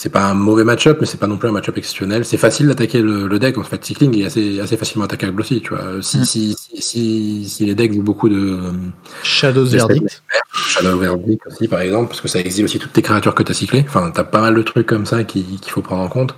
c'est 0.00 0.08
pas 0.08 0.30
un 0.30 0.34
mauvais 0.34 0.64
match-up, 0.64 0.96
mais 0.98 1.06
c'est 1.06 1.20
pas 1.20 1.26
non 1.26 1.36
plus 1.36 1.46
un 1.46 1.52
match-up 1.52 1.76
exceptionnel. 1.76 2.24
C'est 2.24 2.38
facile 2.38 2.68
d'attaquer 2.68 3.02
le, 3.02 3.38
deck, 3.38 3.58
en 3.58 3.62
fait, 3.62 3.84
cycling 3.84 4.18
est 4.18 4.24
assez, 4.24 4.58
assez 4.58 4.78
facilement 4.78 5.04
attaquable 5.04 5.38
aussi, 5.38 5.60
tu 5.60 5.74
vois. 5.74 6.00
Si, 6.00 6.20
mm. 6.20 6.24
si, 6.24 6.56
si, 6.78 7.46
si, 7.46 7.66
les 7.66 7.74
decks 7.74 7.92
jouent 7.92 8.02
beaucoup 8.02 8.30
de 8.30 8.60
Shadows 9.22 9.66
Verdict. 9.66 10.22
Shadow 10.54 10.96
Verdict 10.96 11.46
aussi, 11.46 11.68
par 11.68 11.82
exemple, 11.82 12.08
parce 12.08 12.22
que 12.22 12.28
ça 12.28 12.40
exile 12.40 12.64
aussi 12.64 12.78
toutes 12.78 12.94
tes 12.94 13.02
créatures 13.02 13.34
que 13.34 13.42
tu 13.42 13.52
as 13.52 13.54
cyclées. 13.54 13.84
Enfin, 13.86 14.10
t'as 14.10 14.24
pas 14.24 14.40
mal 14.40 14.54
de 14.54 14.62
trucs 14.62 14.86
comme 14.86 15.04
ça 15.04 15.22
qu'il 15.22 15.44
faut 15.66 15.82
prendre 15.82 16.02
en 16.02 16.08
compte. 16.08 16.34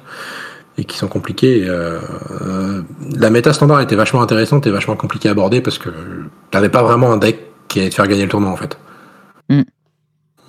et 0.77 0.85
qui 0.85 0.99
sont 0.99 1.07
compliqués. 1.07 1.65
Euh, 1.65 2.83
la 3.15 3.31
méta 3.31 3.53
standard 3.53 3.81
était 3.81 3.95
vachement 3.95 4.23
intéressante 4.23 4.67
et 4.67 4.73
vachement 4.73 4.97
compliquée 4.97 5.29
à 5.29 5.33
aborder 5.33 5.61
parce 5.61 5.79
que 5.79 5.91
t'avais 6.51 6.69
pas 6.69 6.83
vraiment 6.83 7.13
un 7.13 7.17
deck 7.17 7.39
qui 7.69 7.79
allait 7.79 7.91
te 7.91 7.95
faire 7.95 8.09
gagner 8.09 8.25
le 8.25 8.29
tournoi 8.29 8.51
en 8.51 8.57
fait. 8.57 8.77
Mm. 9.51 9.63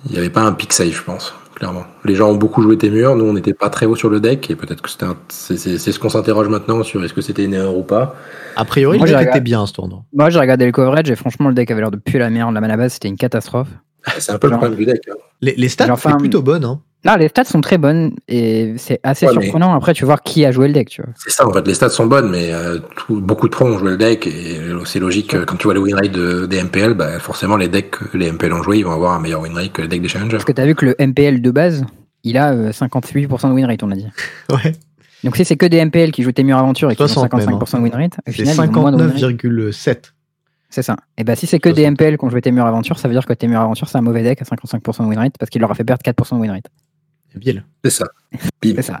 Il 0.06 0.12
n'y 0.12 0.18
avait 0.18 0.30
pas 0.30 0.42
un 0.42 0.52
pick 0.52 0.72
safe, 0.72 0.96
je 0.96 1.02
pense, 1.02 1.32
clairement. 1.54 1.84
Les 2.04 2.14
gens 2.14 2.30
ont 2.30 2.36
beaucoup 2.36 2.62
joué 2.62 2.76
Témur, 2.76 3.16
nous 3.16 3.24
on 3.24 3.32
n'était 3.32 3.54
pas 3.54 3.70
très 3.70 3.86
haut 3.86 3.96
sur 3.96 4.10
le 4.10 4.20
deck 4.20 4.50
et 4.50 4.56
peut-être 4.56 4.82
que 4.82 4.90
c'était 4.90 5.06
c'est, 5.28 5.78
ce 5.92 5.98
qu'on 5.98 6.08
s'interroge 6.08 6.48
maintenant 6.48 6.82
sur 6.82 7.04
est-ce 7.04 7.14
que 7.14 7.20
c'était 7.20 7.44
une 7.44 7.54
erreur 7.54 7.76
ou 7.76 7.82
pas. 7.82 8.16
A 8.56 8.64
priori, 8.64 8.98
le 8.98 9.06
deck 9.06 9.28
était 9.28 9.40
bien 9.40 9.66
ce 9.66 9.72
tournoi. 9.72 10.02
Moi 10.12 10.30
j'ai 10.30 10.38
regardé 10.38 10.66
le 10.66 10.72
coverage 10.72 11.10
et 11.10 11.16
franchement 11.16 11.48
le 11.48 11.54
deck 11.54 11.70
avait 11.70 11.80
l'air 11.80 11.90
de 11.90 11.96
puer 11.96 12.18
la 12.18 12.30
merde. 12.30 12.54
La 12.54 12.60
mana 12.60 12.76
base 12.76 12.94
c'était 12.94 13.08
une 13.08 13.16
catastrophe. 13.16 13.68
C'est 14.18 14.32
un 14.32 14.38
peu 14.38 14.48
le 14.48 14.56
problème 14.56 14.78
du 14.78 14.86
deck. 14.86 15.02
Hein. 15.10 15.14
Les, 15.40 15.68
stats 15.68 15.96
sont 15.96 16.16
plutôt 16.16 16.42
bonnes. 16.42 16.64
Hein. 16.64 16.80
Là, 17.04 17.16
les 17.16 17.28
stats 17.28 17.44
sont 17.44 17.60
très 17.60 17.76
bonnes 17.76 18.12
et 18.28 18.74
c'est 18.78 18.98
assez 19.02 19.26
surprenant. 19.28 19.74
Après, 19.74 19.92
tu 19.92 20.04
vas 20.04 20.06
voir 20.06 20.22
qui 20.22 20.44
a 20.44 20.52
joué 20.52 20.68
le 20.68 20.74
deck. 20.74 20.88
Tu 20.88 21.02
vois. 21.02 21.12
C'est 21.16 21.30
ça, 21.30 21.46
en 21.46 21.52
fait, 21.52 21.66
les 21.66 21.74
stats 21.74 21.90
sont 21.90 22.06
bonnes, 22.06 22.30
mais 22.30 22.52
euh, 22.52 22.78
beaucoup 23.08 23.48
de 23.48 23.52
pros 23.52 23.66
ont 23.66 23.78
joué 23.78 23.90
le 23.90 23.96
deck 23.96 24.26
et 24.26 24.60
c'est 24.86 25.00
logique. 25.00 25.36
Quand 25.44 25.56
tu 25.56 25.64
vois 25.64 25.74
le 25.74 25.80
win 25.80 25.94
rate 25.94 26.12
des 26.12 26.62
MPL, 26.62 26.94
bah, 26.94 27.18
forcément, 27.18 27.56
les 27.56 27.68
decks 27.68 27.90
que 27.90 28.16
les 28.16 28.32
MPL 28.32 28.52
ont 28.52 28.62
joué, 28.62 28.78
ils 28.78 28.84
vont 28.84 28.92
avoir 28.92 29.12
un 29.12 29.20
meilleur 29.20 29.42
win 29.42 29.54
rate 29.54 29.72
que 29.72 29.82
les 29.82 29.88
decks 29.88 30.02
des 30.02 30.08
challengers. 30.08 30.36
Parce 30.36 30.44
que 30.44 30.52
tu 30.52 30.62
as 30.62 30.66
vu 30.66 30.74
que 30.74 30.86
le 30.86 30.96
MPL 30.98 31.42
de 31.42 31.50
base, 31.50 31.84
il 32.22 32.38
a 32.38 32.70
58% 32.70 33.46
euh, 33.46 33.48
de 33.48 33.54
win 33.54 33.66
rate, 33.66 33.82
on 33.82 33.90
a 33.90 33.96
dit. 33.96 34.06
ouais. 34.50 34.72
Donc, 35.24 35.36
si 35.36 35.44
c'est 35.44 35.56
que 35.56 35.66
des 35.66 35.82
MPL 35.84 36.10
qui 36.10 36.22
jouent 36.22 36.32
Temur 36.32 36.58
Aventure 36.58 36.90
et 36.90 36.96
qui 36.96 37.02
ont 37.02 37.06
55% 37.06 37.76
de 37.76 37.82
win 37.82 37.94
rate, 37.94 38.16
au 38.28 38.30
final, 38.30 38.56
59,7. 38.56 39.96
C'est 40.74 40.82
ça. 40.82 40.96
Et 41.16 41.22
bah 41.22 41.36
si 41.36 41.46
c'est 41.46 41.60
que 41.60 41.68
des 41.68 41.88
MPL 41.88 42.18
qui 42.18 42.24
ont 42.24 42.30
joué 42.30 42.40
Temur 42.40 42.66
Aventure, 42.66 42.98
ça 42.98 43.06
veut 43.06 43.14
dire 43.14 43.26
que 43.26 43.32
Temur 43.32 43.60
Aventure 43.60 43.88
c'est 43.88 43.96
un 43.96 44.00
mauvais 44.00 44.24
deck 44.24 44.42
à 44.42 44.44
55% 44.44 45.04
de 45.04 45.08
win 45.08 45.18
rate 45.20 45.34
parce 45.38 45.48
qu'il 45.48 45.60
leur 45.60 45.70
a 45.70 45.74
fait 45.76 45.84
perdre 45.84 46.02
4% 46.02 46.34
de 46.34 46.40
win 46.40 46.50
rate. 46.50 46.66
C'est 47.84 47.90
ça. 47.90 48.06
c'est 48.60 48.82
ça. 48.82 49.00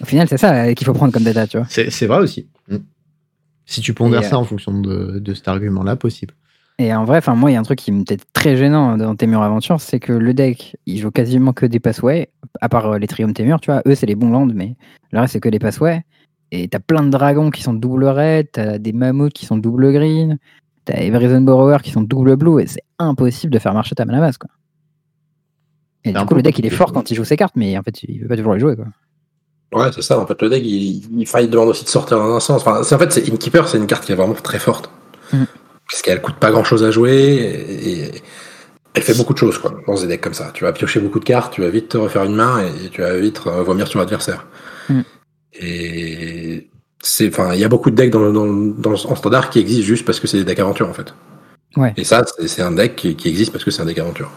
Au 0.00 0.04
final, 0.04 0.26
c'est 0.26 0.38
ça 0.38 0.52
euh, 0.52 0.74
qu'il 0.74 0.84
faut 0.84 0.92
prendre 0.94 1.12
comme 1.12 1.22
data, 1.22 1.46
tu 1.46 1.56
vois. 1.56 1.68
C'est 1.68 2.06
vrai 2.06 2.18
aussi. 2.18 2.48
Mm. 2.68 2.78
Si 3.64 3.80
tu 3.80 3.94
pondères 3.94 4.24
ça 4.24 4.38
en 4.38 4.44
fonction 4.44 4.80
de, 4.80 5.20
de 5.20 5.34
cet 5.34 5.46
argument-là, 5.46 5.94
possible. 5.94 6.34
Et 6.80 6.92
en 6.92 7.04
vrai, 7.04 7.18
enfin 7.18 7.36
moi, 7.36 7.52
il 7.52 7.54
y 7.54 7.56
a 7.56 7.60
un 7.60 7.64
truc 7.64 7.78
qui 7.78 7.92
me 7.92 8.00
était 8.00 8.18
très 8.32 8.56
gênant 8.56 8.96
dans 8.96 9.14
Temur 9.14 9.44
Aventure, 9.44 9.80
c'est 9.80 10.00
que 10.00 10.12
le 10.12 10.34
deck, 10.34 10.78
il 10.86 10.98
joue 10.98 11.12
quasiment 11.12 11.52
que 11.52 11.64
des 11.64 11.78
passways, 11.78 12.28
à 12.60 12.68
part 12.68 12.86
euh, 12.86 12.98
les 12.98 13.06
Triumph 13.06 13.34
Temur, 13.34 13.60
tu 13.60 13.70
vois. 13.70 13.82
Eux, 13.86 13.94
c'est 13.94 14.06
les 14.06 14.16
bons 14.16 14.30
lands, 14.30 14.46
mais 14.46 14.74
le 15.12 15.20
reste, 15.20 15.34
c'est 15.34 15.40
que 15.40 15.48
des 15.48 15.60
passways. 15.60 16.02
Et 16.50 16.66
t'as 16.66 16.80
plein 16.80 17.04
de 17.04 17.10
dragons 17.10 17.50
qui 17.50 17.62
sont 17.62 17.74
double 17.74 18.06
red, 18.06 18.48
t'as 18.50 18.78
des 18.78 18.92
mammouths 18.92 19.32
qui 19.32 19.46
sont 19.46 19.58
double 19.58 19.92
green, 19.92 20.38
t'as 20.88 21.00
Everything 21.00 21.44
Borrower 21.44 21.78
qui 21.82 21.90
sont 21.90 22.02
double 22.02 22.36
blue, 22.36 22.62
et 22.62 22.66
c'est 22.66 22.82
impossible 22.98 23.52
de 23.52 23.58
faire 23.58 23.74
marcher 23.74 23.94
ta 23.94 24.04
mana 24.04 24.20
base, 24.20 24.38
quoi. 24.38 24.50
Et 26.04 26.12
du 26.12 26.24
coup, 26.24 26.34
le 26.34 26.42
deck, 26.42 26.58
il 26.58 26.66
est 26.66 26.70
fort 26.70 26.92
quand 26.92 27.10
il 27.10 27.14
joue 27.14 27.24
ses 27.24 27.36
cartes, 27.36 27.54
mais 27.56 27.76
en 27.76 27.82
fait, 27.82 28.02
il 28.04 28.22
veut 28.22 28.28
pas 28.28 28.36
toujours 28.36 28.54
les 28.54 28.60
jouer. 28.60 28.76
Quoi. 28.76 28.86
Ouais, 29.72 29.90
c'est 29.92 30.02
ça. 30.02 30.18
En 30.18 30.26
fait, 30.26 30.40
le 30.40 30.48
deck, 30.48 30.62
il, 30.64 31.04
il, 31.20 31.50
demande 31.50 31.68
aussi 31.68 31.84
de 31.84 31.88
sortir 31.88 32.18
dans 32.18 32.36
un 32.36 32.40
sens. 32.40 32.62
Enfin, 32.66 32.80
en 32.80 32.98
fait, 32.98 33.12
c'est 33.12 33.28
Inkeeper, 33.30 33.68
c'est 33.68 33.78
une 33.78 33.86
carte 33.86 34.04
qui 34.04 34.12
est 34.12 34.14
vraiment 34.14 34.34
très 34.34 34.58
forte. 34.58 34.90
Mm. 35.32 35.44
Parce 35.90 36.02
qu'elle 36.02 36.22
coûte 36.22 36.36
pas 36.36 36.50
grand 36.50 36.64
chose 36.64 36.84
à 36.84 36.90
jouer 36.90 37.14
et, 37.14 38.22
elle 38.94 39.02
fait 39.02 39.16
beaucoup 39.16 39.32
de 39.32 39.38
choses 39.38 39.58
quoi, 39.58 39.74
dans 39.86 39.94
des 39.94 40.06
decks 40.06 40.20
comme 40.20 40.34
ça. 40.34 40.50
Tu 40.54 40.64
vas 40.64 40.72
piocher 40.72 40.98
beaucoup 40.98 41.20
de 41.20 41.24
cartes, 41.24 41.52
tu 41.52 41.60
vas 41.60 41.68
vite 41.68 41.90
te 41.90 41.98
refaire 41.98 42.24
une 42.24 42.34
main 42.34 42.64
et 42.64 42.88
tu 42.88 43.00
vas 43.00 43.16
vite 43.16 43.38
vomir 43.38 43.86
sur 43.86 43.98
l'adversaire. 43.98 44.46
Mm. 44.88 45.00
Et 45.60 46.70
c'est, 47.02 47.28
enfin, 47.28 47.54
il 47.54 47.60
y 47.60 47.64
a 47.64 47.68
beaucoup 47.68 47.90
de 47.90 47.96
decks 47.96 48.10
dans, 48.10 48.32
dans, 48.32 48.46
dans, 48.46 48.92
en 48.92 49.14
standard 49.14 49.50
qui 49.50 49.60
existent 49.60 49.84
juste 49.84 50.04
parce 50.04 50.20
que 50.20 50.26
c'est 50.26 50.38
des 50.38 50.44
decks 50.44 50.58
aventure 50.58 50.88
en 50.88 50.94
fait. 50.94 51.14
Ouais. 51.76 51.92
Et 51.96 52.04
ça, 52.04 52.24
c'est 52.46 52.62
un 52.62 52.72
deck 52.72 52.96
qui, 52.96 53.14
qui 53.14 53.28
existe 53.28 53.52
parce 53.52 53.64
que 53.64 53.70
c'est 53.70 53.82
un 53.82 53.86
deck 53.86 53.98
aventure. 53.98 54.30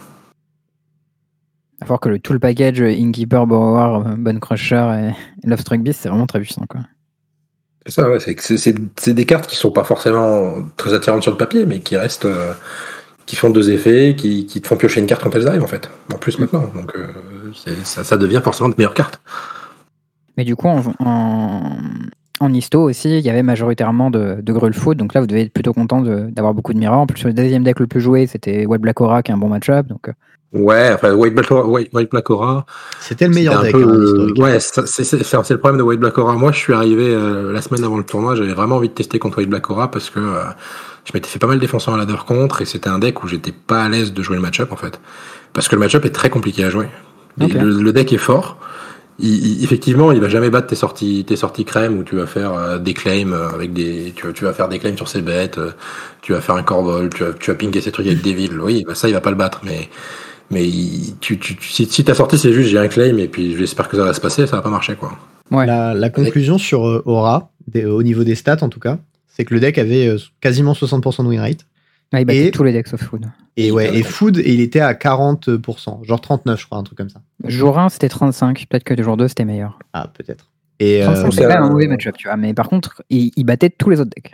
À 1.80 1.84
voir 1.84 1.98
que 1.98 2.08
le, 2.08 2.18
tout 2.20 2.32
le 2.32 2.38
package 2.38 2.80
Inkeeper, 2.80 3.46
Borrower, 3.46 4.14
Bone 4.16 4.38
Crusher 4.38 5.12
et 5.44 5.46
Love 5.48 5.60
Struck 5.60 5.80
Beast, 5.80 6.00
c'est 6.02 6.08
vraiment 6.08 6.26
très 6.26 6.40
puissant. 6.40 6.64
Quoi. 6.68 6.82
C'est 7.84 7.92
ça, 7.92 8.08
ouais, 8.08 8.18
c'est 8.20 9.12
des 9.12 9.26
cartes 9.26 9.48
qui 9.48 9.56
sont 9.56 9.72
pas 9.72 9.82
forcément 9.82 10.68
très 10.76 10.94
attirantes 10.94 11.22
sur 11.22 11.32
le 11.32 11.36
papier, 11.36 11.66
mais 11.66 11.80
qui 11.80 11.96
restent, 11.96 12.26
euh, 12.26 12.52
qui 13.26 13.34
font 13.34 13.50
deux 13.50 13.72
effets, 13.72 14.14
qui, 14.16 14.46
qui, 14.46 14.60
te 14.60 14.68
font 14.68 14.76
piocher 14.76 15.00
une 15.00 15.06
carte 15.06 15.22
quand 15.24 15.34
elles 15.34 15.48
arrivent 15.48 15.64
en 15.64 15.68
fait. 15.68 15.90
En 16.12 16.18
plus 16.18 16.38
maintenant, 16.38 16.70
donc 16.74 16.94
euh, 16.94 17.08
ça, 17.82 18.04
ça, 18.04 18.16
devient 18.16 18.40
forcément 18.44 18.68
de 18.68 18.76
meilleures 18.78 18.94
cartes. 18.94 19.20
Mais 20.36 20.44
du 20.44 20.54
coup, 20.54 20.68
en, 20.68 20.80
en, 21.00 21.76
histo 22.50 22.82
aussi, 22.82 23.18
il 23.18 23.24
y 23.24 23.30
avait 23.30 23.42
majoritairement 23.42 24.10
de, 24.10 24.38
de 24.40 24.94
donc 24.94 25.14
là 25.14 25.20
vous 25.20 25.26
devez 25.26 25.42
être 25.42 25.52
plutôt 25.52 25.72
content 25.72 26.00
d'avoir 26.02 26.54
beaucoup 26.54 26.72
de 26.72 26.78
mirrors. 26.78 27.00
En 27.00 27.06
plus, 27.06 27.24
le 27.24 27.32
deuxième 27.32 27.64
deck 27.64 27.80
le 27.80 27.86
plus 27.86 28.00
joué, 28.00 28.26
c'était 28.26 28.66
White 28.66 28.80
Black 28.80 29.00
Aura, 29.00 29.22
qui 29.22 29.32
est 29.32 29.34
un 29.34 29.38
bon 29.38 29.48
match-up. 29.48 29.86
Donc, 29.86 30.08
euh, 30.08 30.12
Ouais, 30.52 30.90
enfin, 30.92 31.14
White 31.14 31.34
Black 31.34 31.50
Aura, 31.50 31.66
White, 31.66 32.10
Black 32.10 32.28
Aura 32.28 32.66
C'était 33.00 33.26
le 33.26 33.34
meilleur 33.34 33.62
deck. 33.62 33.72
Peu, 33.72 34.32
hein, 34.36 34.42
ouais, 34.42 34.60
c'est 34.60 35.50
le 35.50 35.56
problème 35.56 35.78
de 35.78 35.82
White 35.82 36.00
Black 36.00 36.18
Aura. 36.18 36.34
Moi, 36.34 36.52
je 36.52 36.58
suis 36.58 36.74
arrivé 36.74 37.06
euh, 37.08 37.52
la 37.52 37.62
semaine 37.62 37.82
avant 37.84 37.96
le 37.96 38.04
tournoi, 38.04 38.34
j'avais 38.34 38.52
vraiment 38.52 38.76
envie 38.76 38.90
de 38.90 38.94
tester 38.94 39.18
contre 39.18 39.38
White 39.38 39.48
Black 39.48 39.70
Aura 39.70 39.90
parce 39.90 40.10
que 40.10 40.20
euh, 40.20 40.42
je 41.04 41.12
m'étais 41.14 41.28
fait 41.28 41.38
pas 41.38 41.46
mal 41.46 41.58
défenseur 41.58 41.94
à 41.94 41.96
ladder 41.96 42.16
contre 42.26 42.60
et 42.60 42.66
c'était 42.66 42.90
un 42.90 42.98
deck 42.98 43.24
où 43.24 43.28
j'étais 43.28 43.52
pas 43.52 43.82
à 43.82 43.88
l'aise 43.88 44.12
de 44.12 44.22
jouer 44.22 44.36
le 44.36 44.42
match-up 44.42 44.72
en 44.72 44.76
fait. 44.76 45.00
Parce 45.54 45.68
que 45.68 45.74
le 45.74 45.80
match-up 45.80 46.04
est 46.04 46.10
très 46.10 46.28
compliqué 46.28 46.64
à 46.64 46.70
jouer. 46.70 46.88
Le, 47.38 47.90
deck 47.92 48.12
est 48.12 48.18
fort. 48.18 48.58
Il, 49.22 49.62
effectivement, 49.64 50.12
il 50.12 50.20
va 50.20 50.28
jamais 50.28 50.50
battre 50.50 50.66
tes 50.66 50.76
sorties, 50.76 51.24
tes 51.24 51.36
sorties 51.36 51.64
crème 51.64 51.98
où 51.98 52.04
tu 52.04 52.16
vas 52.16 52.26
faire 52.26 52.52
euh, 52.54 52.78
des 52.78 52.92
claims 52.92 53.32
avec 53.32 53.72
des, 53.72 54.12
tu, 54.14 54.32
tu, 54.32 54.44
vas 54.44 54.52
faire 54.52 54.68
des 54.68 54.78
claims 54.78 54.96
sur 54.96 55.08
ses 55.08 55.22
bêtes, 55.22 55.58
tu 56.20 56.32
vas 56.32 56.40
faire 56.40 56.56
un 56.56 56.62
corvol, 56.62 57.08
tu 57.08 57.22
vas, 57.22 57.32
tu 57.32 57.50
vas 57.50 57.56
pinguer 57.56 57.80
ces 57.80 57.92
trucs 57.92 58.06
avec 58.06 58.20
des 58.20 58.34
villes. 58.34 58.60
Oui, 58.60 58.84
bah 58.86 58.94
ça, 58.94 59.08
il 59.08 59.14
va 59.14 59.20
pas 59.20 59.30
le 59.30 59.36
battre, 59.36 59.60
mais 59.64 59.88
mais 60.52 60.68
tu, 61.20 61.38
tu, 61.38 61.56
si, 61.62 61.86
si 61.86 62.04
ta 62.04 62.14
sortie 62.14 62.36
c'est 62.36 62.52
juste 62.52 62.68
j'ai 62.68 62.78
un 62.78 62.88
claim 62.88 63.16
et 63.16 63.26
puis 63.26 63.56
j'espère 63.56 63.88
que 63.88 63.96
ça 63.96 64.04
va 64.04 64.12
se 64.12 64.20
passer, 64.20 64.46
ça 64.46 64.56
va 64.56 64.62
pas 64.62 64.70
marcher 64.70 64.94
quoi. 64.94 65.12
Ouais. 65.50 65.66
La, 65.66 66.10
conclusion 66.10 66.58
sur 66.58 66.86
euh, 66.86 67.02
Aura, 67.06 67.50
au 67.84 68.02
niveau 68.02 68.22
des 68.24 68.34
stats 68.34 68.58
en 68.62 68.68
tout 68.68 68.80
cas, 68.80 68.98
c'est 69.28 69.44
que 69.44 69.54
le 69.54 69.60
deck 69.60 69.78
avait 69.78 70.08
euh, 70.08 70.18
quasiment 70.40 70.72
60% 70.72 71.24
de 71.24 71.28
win 71.28 71.40
rate. 71.40 71.66
Il 72.20 72.24
battait 72.24 72.50
tous 72.50 72.64
les 72.64 72.72
decks 72.72 72.88
sauf 72.88 73.02
Food. 73.02 73.26
Et 73.56 73.70
ouais, 73.70 73.96
et 73.96 74.02
Food, 74.02 74.38
et 74.38 74.52
il 74.52 74.60
était 74.60 74.80
à 74.80 74.94
40%, 74.94 76.04
genre 76.04 76.20
39 76.20 76.60
je 76.60 76.66
crois, 76.66 76.78
un 76.78 76.82
truc 76.82 76.98
comme 76.98 77.10
ça. 77.10 77.20
Jour 77.44 77.78
1 77.78 77.88
c'était 77.90 78.08
35, 78.08 78.66
peut-être 78.68 78.84
que 78.84 79.02
jour 79.02 79.16
2 79.16 79.28
c'était 79.28 79.44
meilleur. 79.44 79.78
Ah 79.92 80.10
peut-être. 80.12 80.50
Et 80.80 81.00
35 81.02 81.26
euh, 81.26 81.30
c'est 81.30 81.46
même 81.46 81.62
un 81.62 81.70
mauvais 81.70 81.86
match-up, 81.86 82.16
tu 82.18 82.28
vois. 82.28 82.36
Mais 82.36 82.54
par 82.54 82.68
contre, 82.68 83.02
il, 83.08 83.30
il 83.36 83.44
battait 83.44 83.70
tous 83.70 83.90
les 83.90 84.00
autres 84.00 84.10
decks. 84.14 84.32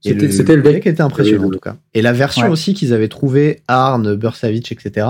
C'était 0.00 0.56
le, 0.56 0.62
deck 0.62 0.82
qui 0.82 0.88
était 0.88 1.02
impressionnant 1.02 1.46
en 1.46 1.50
tout 1.50 1.58
cas. 1.58 1.76
Et 1.94 2.02
la 2.02 2.12
version 2.12 2.48
aussi 2.48 2.74
qu'ils 2.74 2.92
avaient 2.92 3.08
trouvé, 3.08 3.62
Arn, 3.66 4.14
Bursavich, 4.14 4.70
etc., 4.70 5.06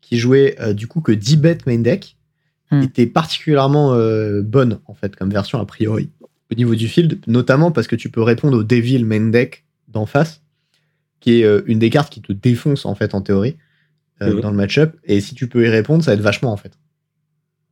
qui 0.00 0.18
jouait 0.18 0.56
euh, 0.60 0.72
du 0.72 0.86
coup 0.86 1.00
que 1.00 1.12
10 1.12 1.36
bêtes 1.36 1.66
main 1.66 1.78
deck, 1.78 2.16
hmm. 2.70 2.82
était 2.82 3.06
particulièrement 3.06 3.94
euh, 3.94 4.42
bonne 4.42 4.78
en 4.86 4.94
fait 4.94 5.16
comme 5.16 5.30
version 5.30 5.60
a 5.60 5.66
priori 5.66 6.10
au 6.50 6.54
niveau 6.54 6.74
du 6.74 6.88
field, 6.88 7.20
notamment 7.26 7.70
parce 7.70 7.86
que 7.86 7.96
tu 7.96 8.10
peux 8.10 8.22
répondre 8.22 8.58
au 8.58 8.62
Devil 8.62 9.04
main 9.04 9.30
deck 9.30 9.64
d'en 9.88 10.06
face, 10.06 10.41
qui 11.22 11.40
est 11.40 11.44
euh, 11.44 11.62
une 11.66 11.78
des 11.78 11.88
cartes 11.88 12.12
qui 12.12 12.20
te 12.20 12.32
défonce 12.32 12.84
en 12.84 12.94
fait 12.94 13.14
en 13.14 13.22
théorie 13.22 13.56
dans 14.20 14.52
le 14.52 14.56
match-up. 14.56 14.94
Et 15.04 15.20
si 15.20 15.34
tu 15.34 15.48
peux 15.48 15.66
y 15.66 15.68
répondre, 15.68 16.04
ça 16.04 16.12
va 16.12 16.14
être 16.14 16.20
vachement 16.20 16.52
en 16.52 16.56
fait. 16.56 16.70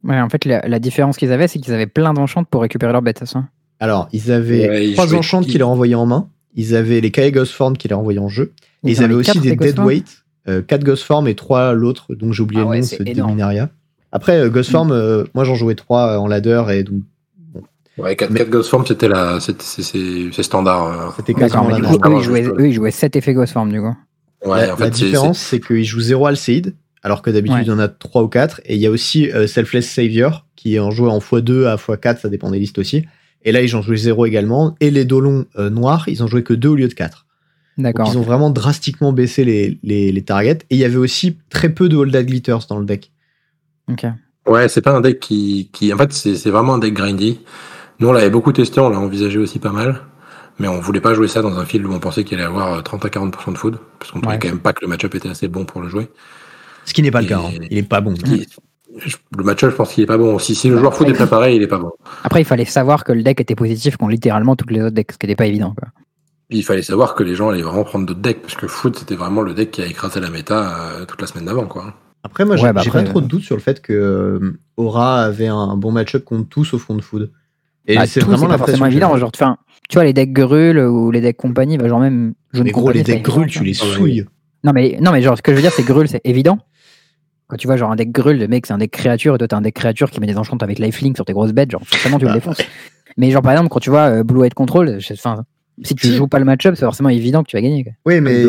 Ouais, 0.02 0.20
en 0.20 0.28
fait, 0.28 0.44
la, 0.46 0.78
différence 0.80 1.16
qu'ils 1.16 1.30
avaient, 1.30 1.46
c'est 1.46 1.60
qu'ils 1.60 1.74
avaient 1.74 1.86
plein 1.86 2.12
d'enchantes 2.12 2.48
pour 2.48 2.62
récupérer 2.62 2.90
leurs 2.90 3.02
bêtes, 3.02 3.24
ça? 3.24 3.44
Alors, 3.78 4.08
ils 4.12 4.32
avaient 4.32 4.92
trois 4.94 5.14
enchantes 5.14 5.46
qui 5.46 5.58
leur 5.58 5.68
envoyaient 5.68 5.94
en 5.94 6.06
main. 6.06 6.28
Ils 6.54 6.74
avaient 6.74 7.00
les 7.00 7.10
Kai 7.10 7.30
Ghost 7.30 7.52
Form 7.52 7.76
qui 7.76 7.86
les 7.86 7.94
envoyés 7.94 8.18
en 8.18 8.28
jeu. 8.28 8.52
Et 8.84 8.92
ils 8.92 9.04
avaient 9.04 9.14
aussi 9.14 9.38
des 9.38 9.54
Dead 9.54 9.78
Weight, 9.78 10.24
4 10.46 10.72
euh, 10.72 10.78
Ghost 10.78 11.04
Form 11.04 11.28
et 11.28 11.34
3 11.34 11.74
l'autre, 11.74 12.14
dont 12.14 12.32
j'ai 12.32 12.42
oublié 12.42 12.62
ah 12.62 12.72
le 12.72 12.80
nom, 12.80 12.82
c'est 12.82 13.04
Dominaria. 13.14 13.70
Après, 14.12 14.38
euh, 14.38 14.50
Ghost 14.50 14.70
Form, 14.70 14.88
mm. 14.88 14.92
euh, 14.92 15.24
moi 15.34 15.44
j'en 15.44 15.54
jouais 15.54 15.74
3 15.74 16.18
en 16.18 16.26
ladder 16.26 16.64
et 16.70 16.82
donc. 16.82 17.02
Ouais, 18.02 18.16
4, 18.16 18.50
Ghost 18.50 18.70
Form, 18.70 18.86
c'était 18.86 19.08
la, 19.08 19.38
c'est 19.40 20.42
standard. 20.42 21.14
C'était 21.16 21.34
quasiment 21.34 21.68
la 21.68 21.78
eux, 21.78 21.82
ils 22.16 22.22
jouaient, 22.22 22.42
eux, 22.44 22.68
ils 22.68 22.72
jouaient 22.72 22.90
7 22.90 23.16
effets 23.16 23.34
Ghost 23.34 23.52
Form, 23.52 23.70
du 23.70 23.80
coup. 23.80 23.94
Ouais, 24.44 24.66
la, 24.66 24.74
en 24.74 24.76
fait, 24.76 24.84
la 24.84 24.90
différence, 24.90 25.38
c'est 25.38 25.60
qu'ils 25.60 25.84
jouent 25.84 26.00
0 26.00 26.26
Alcide, 26.26 26.74
alors 27.02 27.22
que 27.22 27.30
d'habitude, 27.30 27.62
il 27.62 27.68
y 27.68 27.72
en 27.72 27.78
a 27.78 27.88
3 27.88 28.22
ou 28.22 28.28
4. 28.28 28.60
Et 28.64 28.74
il 28.74 28.80
y 28.80 28.86
a 28.86 28.90
aussi 28.90 29.30
Selfless 29.46 29.82
Savior, 29.82 30.46
qui 30.56 30.78
en 30.78 30.90
jouait 30.90 31.10
en 31.10 31.18
x2 31.18 31.66
à 31.66 31.76
x4, 31.76 32.20
ça 32.20 32.28
dépend 32.28 32.50
des 32.50 32.58
listes 32.58 32.78
aussi. 32.78 33.04
Et 33.42 33.52
là, 33.52 33.62
ils 33.62 33.76
ont 33.76 33.82
joué 33.82 33.96
0 33.96 34.26
également. 34.26 34.74
Et 34.80 34.90
les 34.90 35.04
dolons 35.04 35.46
euh, 35.56 35.70
noirs, 35.70 36.08
ils 36.08 36.22
ont 36.22 36.26
joué 36.26 36.42
que 36.42 36.52
2 36.52 36.68
au 36.68 36.74
lieu 36.74 36.88
de 36.88 36.94
4. 36.94 37.26
D'accord. 37.78 38.08
Ils 38.10 38.18
ont 38.18 38.22
vraiment 38.22 38.50
drastiquement 38.50 39.12
baissé 39.12 39.44
les, 39.44 39.78
les, 39.82 40.22
targets. 40.22 40.58
Et 40.68 40.74
il 40.74 40.78
y 40.78 40.84
avait 40.84 40.96
aussi 40.96 41.38
très 41.48 41.70
peu 41.70 41.88
de 41.88 41.96
Hold 41.96 42.14
Glitters 42.26 42.66
dans 42.68 42.78
le 42.78 42.84
deck. 42.84 43.10
Ok. 43.90 44.04
Ouais, 44.46 44.68
c'est 44.68 44.82
pas 44.82 44.92
un 44.92 45.00
deck 45.00 45.20
qui. 45.20 45.70
qui 45.72 45.92
en 45.92 45.96
fait, 45.96 46.12
c'est 46.12 46.50
vraiment 46.50 46.74
un 46.74 46.78
deck 46.78 46.94
grindy. 46.94 47.40
Nous, 48.00 48.08
on 48.08 48.12
l'avait 48.12 48.30
beaucoup 48.30 48.52
testé, 48.52 48.80
on 48.80 48.88
l'a 48.88 48.98
envisagé 48.98 49.38
aussi 49.38 49.58
pas 49.58 49.72
mal. 49.72 50.00
Mais 50.58 50.68
on 50.68 50.80
voulait 50.80 51.00
pas 51.00 51.14
jouer 51.14 51.28
ça 51.28 51.40
dans 51.40 51.58
un 51.58 51.64
field 51.64 51.86
où 51.86 51.92
on 51.92 52.00
pensait 52.00 52.22
qu'il 52.22 52.36
allait 52.36 52.46
avoir 52.46 52.82
30 52.82 53.04
à 53.06 53.08
40% 53.08 53.52
de 53.52 53.58
food. 53.58 53.78
Parce 53.98 54.10
qu'on 54.10 54.20
trouvait 54.20 54.38
quand 54.38 54.48
même 54.48 54.58
pas 54.58 54.74
que 54.74 54.82
le 54.82 54.88
match-up 54.88 55.14
était 55.14 55.28
assez 55.28 55.48
bon 55.48 55.64
pour 55.64 55.80
le 55.80 55.88
jouer. 55.88 56.10
Ce 56.84 56.92
qui 56.92 57.02
n'est 57.02 57.10
pas 57.10 57.22
le 57.22 57.28
cas. 57.28 57.38
Hein. 57.38 57.52
Il 57.70 57.78
est 57.78 57.82
pas 57.82 58.00
bon 58.00 58.14
le 59.36 59.44
match-up, 59.44 59.70
je 59.70 59.76
pense 59.76 59.92
qu'il 59.92 60.02
est 60.02 60.06
pas 60.06 60.18
bon. 60.18 60.38
Si, 60.38 60.54
si 60.54 60.68
le 60.68 60.78
joueur 60.78 60.94
foot 60.94 61.08
est 61.08 61.14
préparé, 61.14 61.54
il 61.54 61.62
est 61.62 61.68
pas 61.68 61.78
bon. 61.78 61.92
Après, 62.24 62.40
il 62.40 62.44
fallait 62.44 62.64
savoir 62.64 63.04
que 63.04 63.12
le 63.12 63.22
deck 63.22 63.40
était 63.40 63.54
positif 63.54 63.96
contre 63.96 64.12
littéralement 64.12 64.56
toutes 64.56 64.70
les 64.70 64.80
autres 64.80 64.94
decks, 64.94 65.12
ce 65.12 65.18
qui 65.18 65.26
n'était 65.26 65.36
pas 65.36 65.46
évident. 65.46 65.74
Quoi. 65.78 65.88
Il 66.50 66.64
fallait 66.64 66.82
savoir 66.82 67.14
que 67.14 67.22
les 67.22 67.34
gens 67.34 67.50
allaient 67.50 67.62
vraiment 67.62 67.84
prendre 67.84 68.06
d'autres 68.06 68.20
decks, 68.20 68.42
parce 68.42 68.56
que 68.56 68.66
foot, 68.66 68.98
c'était 68.98 69.14
vraiment 69.14 69.42
le 69.42 69.54
deck 69.54 69.70
qui 69.70 69.82
a 69.82 69.86
écrasé 69.86 70.20
la 70.20 70.30
méta 70.30 70.80
euh, 70.80 71.04
toute 71.04 71.20
la 71.20 71.26
semaine 71.26 71.44
d'avant. 71.44 71.66
quoi. 71.66 71.94
Après, 72.22 72.44
moi, 72.44 72.56
j'ai 72.56 72.72
bah 72.72 72.82
pas 72.92 73.02
trop 73.02 73.20
de 73.20 73.26
doute 73.26 73.42
sur 73.42 73.56
le 73.56 73.62
fait 73.62 73.80
que 73.80 74.58
Aura 74.76 75.22
avait 75.22 75.46
un 75.46 75.76
bon 75.76 75.92
match-up 75.92 76.24
contre 76.24 76.48
tout 76.48 76.64
sauf 76.64 76.84
contre 76.84 77.04
Food. 77.04 77.30
Et 77.90 77.96
bah, 77.96 78.06
c'est 78.06 78.20
vraiment 78.20 78.56
forcément 78.56 78.86
évident. 78.86 79.16
Genre, 79.16 79.32
tu 79.32 79.44
vois, 79.94 80.04
les 80.04 80.12
decks 80.12 80.32
Grul 80.32 80.78
ou 80.78 81.10
les 81.10 81.20
decks 81.20 81.36
compagnie, 81.36 81.76
bah, 81.76 81.88
genre 81.88 82.00
même. 82.00 82.34
Mais 82.54 82.70
gros, 82.70 82.90
les 82.90 83.02
decks 83.02 83.22
Grul, 83.22 83.46
tu 83.46 83.64
les 83.64 83.74
souilles. 83.74 84.24
Non, 84.62 84.72
mais, 84.72 84.98
non, 85.00 85.10
mais 85.10 85.22
genre, 85.22 85.36
ce 85.36 85.42
que 85.42 85.52
je 85.52 85.56
veux 85.56 85.62
dire, 85.62 85.72
c'est 85.72 85.82
Grul, 85.82 86.06
c'est 86.08 86.20
évident. 86.24 86.58
Quand 87.48 87.56
tu 87.56 87.66
vois, 87.66 87.76
genre, 87.76 87.90
un 87.90 87.96
deck 87.96 88.12
Grul, 88.12 88.38
le 88.38 88.46
mec, 88.46 88.66
c'est 88.66 88.72
un 88.72 88.78
deck 88.78 88.90
créature, 88.90 89.34
et 89.34 89.38
toi, 89.38 89.48
t'as 89.48 89.56
un 89.56 89.62
deck 89.62 89.74
créature 89.74 90.10
qui 90.10 90.20
met 90.20 90.26
des 90.26 90.36
enchantes 90.36 90.62
avec 90.62 90.78
lifelink 90.78 91.16
sur 91.16 91.24
tes 91.24 91.32
grosses 91.32 91.52
bêtes, 91.52 91.70
genre, 91.70 91.82
forcément, 91.84 92.18
tu 92.18 92.24
le 92.24 92.30
bah. 92.30 92.34
défonces. 92.34 92.62
Mais 93.16 93.30
genre, 93.30 93.42
par 93.42 93.52
exemple, 93.52 93.70
quand 93.70 93.80
tu 93.80 93.90
vois 93.90 94.10
euh, 94.10 94.22
Blue 94.22 94.40
White 94.40 94.54
Control, 94.54 94.98
enfin, 95.12 95.42
si 95.82 95.94
tu 95.94 96.08
joues 96.08 96.28
pas 96.28 96.38
le 96.38 96.44
match-up, 96.44 96.74
c'est 96.76 96.84
forcément 96.84 97.08
évident 97.08 97.42
que 97.42 97.48
tu 97.48 97.56
vas 97.56 97.62
gagner. 97.62 97.84
Oui, 98.04 98.20
mais 98.20 98.44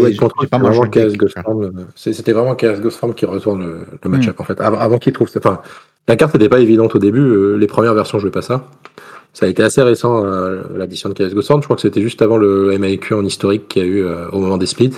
c'était 1.96 2.34
vraiment 2.34 2.56
Chaos 2.56 2.80
Ghost 2.80 3.00
qui 3.16 3.26
retourne 3.26 3.62
le, 3.62 3.88
le 4.04 4.10
match-up, 4.10 4.40
en 4.40 4.44
fait. 4.44 4.60
Avant, 4.62 5.00
qu'il 5.00 5.14
trouve. 5.14 5.30
Enfin, 5.36 5.62
la 6.08 6.16
carte 6.16 6.34
n'était 6.34 6.50
pas 6.50 6.60
évidente 6.60 6.94
au 6.94 7.00
début. 7.00 7.22
Euh, 7.22 7.56
les 7.56 7.68
premières 7.68 7.94
versions 7.94 8.20
jouaient 8.20 8.32
pas 8.32 8.42
ça. 8.42 8.68
Ça 9.34 9.46
a 9.46 9.50
été 9.50 9.64
assez 9.64 9.82
récent, 9.82 10.26
euh, 10.26 10.62
l'addition 10.76 11.10
de 11.10 11.14
KS 11.14 11.34
Ghost 11.34 11.48
Form. 11.48 11.62
Je 11.62 11.66
crois 11.66 11.76
que 11.76 11.82
c'était 11.82 12.02
juste 12.02 12.22
avant 12.22 12.38
le 12.38 12.78
MAQ 12.78 13.14
en 13.14 13.26
historique 13.26 13.68
qu'il 13.68 13.82
y 13.82 13.86
a 13.86 13.88
eu 13.88 14.06
au 14.32 14.40
moment 14.40 14.58
des 14.58 14.66
splits. 14.66 14.94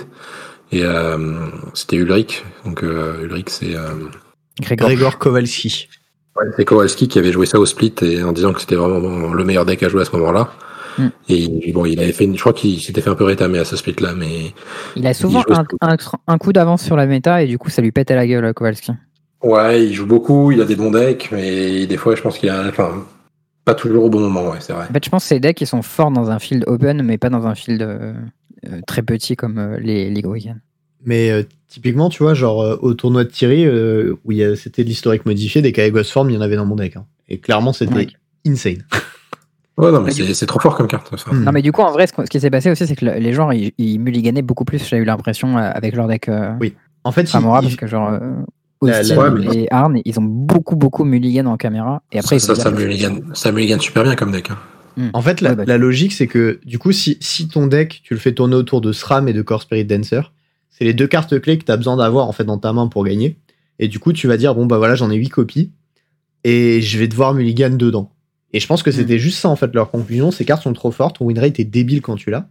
Et 0.72 0.82
c'était 1.72 1.96
Ulrich. 1.96 2.44
Donc 2.64 2.82
Ulrich, 2.82 3.48
c'est 3.48 3.74
Grégor 4.60 5.18
Kowalski. 5.18 5.88
Ouais, 6.36 6.46
c'est 6.56 6.64
Kowalski 6.64 7.06
qui 7.06 7.18
avait 7.18 7.32
joué 7.32 7.46
ça 7.46 7.60
au 7.60 7.66
split 7.66 7.94
et 8.02 8.22
en 8.24 8.32
disant 8.32 8.52
que 8.52 8.60
c'était 8.60 8.74
vraiment 8.74 9.32
le 9.32 9.44
meilleur 9.44 9.64
deck 9.64 9.82
à 9.84 9.88
jouer 9.88 10.02
à 10.02 10.04
ce 10.04 10.16
moment-là. 10.16 10.50
Hmm. 10.98 11.08
Et 11.28 11.72
bon, 11.72 11.84
il 11.86 11.98
avait 12.00 12.12
fait, 12.12 12.28
je 12.32 12.40
crois 12.40 12.52
qu'il 12.52 12.80
s'était 12.80 13.00
fait 13.00 13.10
un 13.10 13.14
peu 13.14 13.24
rétamer 13.24 13.58
à 13.58 13.64
ce 13.64 13.76
split-là, 13.76 14.14
mais. 14.16 14.52
Il 14.96 15.06
a 15.06 15.14
souvent 15.14 15.42
un, 15.80 16.38
coup 16.38 16.52
d'avance 16.52 16.82
sur 16.82 16.96
la 16.96 17.06
méta 17.06 17.42
et 17.42 17.46
du 17.46 17.58
coup, 17.58 17.70
ça 17.70 17.82
lui 17.82 17.92
pète 17.92 18.10
à 18.10 18.16
la 18.16 18.26
gueule, 18.26 18.52
Kowalski. 18.54 18.92
Ouais, 19.42 19.84
il 19.84 19.92
joue 19.92 20.06
beaucoup, 20.06 20.52
il 20.52 20.60
a 20.60 20.64
des 20.64 20.76
bons 20.76 20.90
decks, 20.90 21.28
mais 21.30 21.86
des 21.86 21.96
fois, 21.96 22.14
je 22.14 22.22
pense 22.22 22.38
qu'il 22.38 22.48
a, 22.48 22.66
enfin, 22.68 23.04
pas 23.64 23.74
toujours 23.74 24.04
au 24.04 24.10
bon 24.10 24.20
moment, 24.20 24.50
ouais, 24.50 24.58
c'est 24.60 24.72
vrai. 24.72 24.86
En 24.88 24.92
fait, 24.92 25.04
je 25.04 25.10
pense 25.10 25.24
que 25.24 25.28
ces 25.28 25.40
decks, 25.40 25.60
ils 25.60 25.66
sont 25.66 25.82
forts 25.82 26.10
dans 26.10 26.30
un 26.30 26.38
field 26.38 26.64
open, 26.66 27.02
mais 27.02 27.18
pas 27.18 27.30
dans 27.30 27.46
un 27.46 27.54
field 27.54 27.82
euh, 27.82 28.12
euh, 28.68 28.80
très 28.86 29.02
petit 29.02 29.36
comme 29.36 29.58
euh, 29.58 29.78
les 29.78 30.10
League 30.10 30.26
Weekend. 30.26 30.60
Mais 31.04 31.30
euh, 31.30 31.42
typiquement, 31.68 32.08
tu 32.08 32.22
vois, 32.22 32.34
genre 32.34 32.62
euh, 32.62 32.78
au 32.80 32.94
tournoi 32.94 33.24
de 33.24 33.28
Thierry, 33.28 33.66
euh, 33.66 34.16
où 34.24 34.32
c'était 34.56 34.84
de 34.84 34.88
l'historique 34.88 35.26
modifié, 35.26 35.62
des 35.62 35.72
Kaegos 35.72 36.04
Form, 36.04 36.30
il 36.30 36.34
y 36.34 36.36
en 36.36 36.40
avait 36.40 36.56
dans 36.56 36.66
mon 36.66 36.76
deck. 36.76 36.96
Hein. 36.96 37.06
Et 37.28 37.38
clairement, 37.38 37.72
c'était 37.72 38.08
insane. 38.46 38.84
Ouais, 39.76 39.90
non, 39.90 40.02
mais 40.02 40.12
c'est 40.12 40.46
trop 40.46 40.60
fort 40.60 40.76
comme 40.76 40.86
carte. 40.86 41.12
Ça. 41.18 41.32
Non, 41.32 41.50
mais 41.50 41.60
du 41.60 41.72
coup, 41.72 41.80
en 41.80 41.90
vrai, 41.90 42.06
ce, 42.06 42.12
qui 42.30 42.38
s'est 42.38 42.48
passé 42.48 42.70
aussi, 42.70 42.86
c'est 42.86 42.94
que 42.94 43.04
les 43.06 43.32
joueurs, 43.32 43.52
ils, 43.52 43.72
ils 43.76 43.98
mulliganaient 43.98 44.40
beaucoup 44.40 44.64
plus, 44.64 44.86
j'ai 44.88 44.98
eu 44.98 45.04
l'impression, 45.04 45.56
avec 45.56 45.96
leur 45.96 46.06
deck. 46.06 46.30
oui. 46.60 46.74
En 47.02 47.10
fait, 47.10 47.28
parce 47.28 47.74
que 47.74 47.88
genre. 47.88 48.16
Et 48.88 49.68
Arn, 49.70 50.00
ils 50.04 50.18
ont 50.18 50.24
beaucoup, 50.24 50.76
beaucoup 50.76 51.04
mulligan 51.04 51.46
en 51.46 51.56
caméra. 51.56 52.02
Et 52.12 52.18
après, 52.18 52.38
ça, 52.38 52.54
ça, 52.54 52.62
ça, 52.62 52.70
mulligan, 53.52 53.80
super 53.80 54.02
bien 54.02 54.14
comme 54.14 54.32
deck. 54.32 54.50
Hein. 54.50 54.58
Hmm. 54.96 55.08
En 55.12 55.22
fait, 55.22 55.40
la, 55.40 55.54
bah, 55.54 55.64
la 55.66 55.78
logique, 55.78 56.12
c'est 56.12 56.26
que 56.26 56.60
du 56.64 56.78
coup, 56.78 56.92
si, 56.92 57.18
si 57.20 57.48
ton 57.48 57.66
deck, 57.66 58.00
tu 58.04 58.14
le 58.14 58.20
fais 58.20 58.32
tourner 58.32 58.54
autour 58.54 58.80
de 58.80 58.92
SRAM 58.92 59.28
et 59.28 59.32
de 59.32 59.42
Core 59.42 59.62
Spirit 59.62 59.84
Dancer, 59.84 60.32
c'est 60.70 60.84
les 60.84 60.94
deux 60.94 61.06
cartes 61.06 61.38
clés 61.40 61.58
que 61.58 61.64
tu 61.64 61.72
as 61.72 61.76
besoin 61.76 61.96
d'avoir 61.96 62.28
en 62.28 62.32
fait 62.32 62.44
dans 62.44 62.58
ta 62.58 62.72
main 62.72 62.86
pour 62.86 63.04
gagner. 63.04 63.36
Et 63.78 63.88
du 63.88 63.98
coup, 63.98 64.12
tu 64.12 64.28
vas 64.28 64.36
dire 64.36 64.54
bon 64.54 64.66
bah 64.66 64.78
voilà, 64.78 64.94
j'en 64.94 65.10
ai 65.10 65.16
8 65.16 65.28
copies 65.28 65.72
et 66.44 66.80
je 66.80 66.98
vais 66.98 67.08
devoir 67.08 67.34
mulligan 67.34 67.70
dedans. 67.70 68.10
Et 68.52 68.60
je 68.60 68.66
pense 68.68 68.84
que 68.84 68.92
c'était 68.92 69.16
hmm. 69.16 69.18
juste 69.18 69.38
ça 69.38 69.48
en 69.48 69.56
fait 69.56 69.74
leur 69.74 69.90
conclusion, 69.90 70.30
ces 70.30 70.44
cartes 70.44 70.62
sont 70.62 70.72
trop 70.72 70.92
fortes, 70.92 71.18
ton 71.18 71.24
win 71.26 71.38
rate 71.38 71.58
est 71.58 71.64
débile 71.64 72.00
quand 72.00 72.16
tu 72.16 72.30
l'as. 72.30 72.48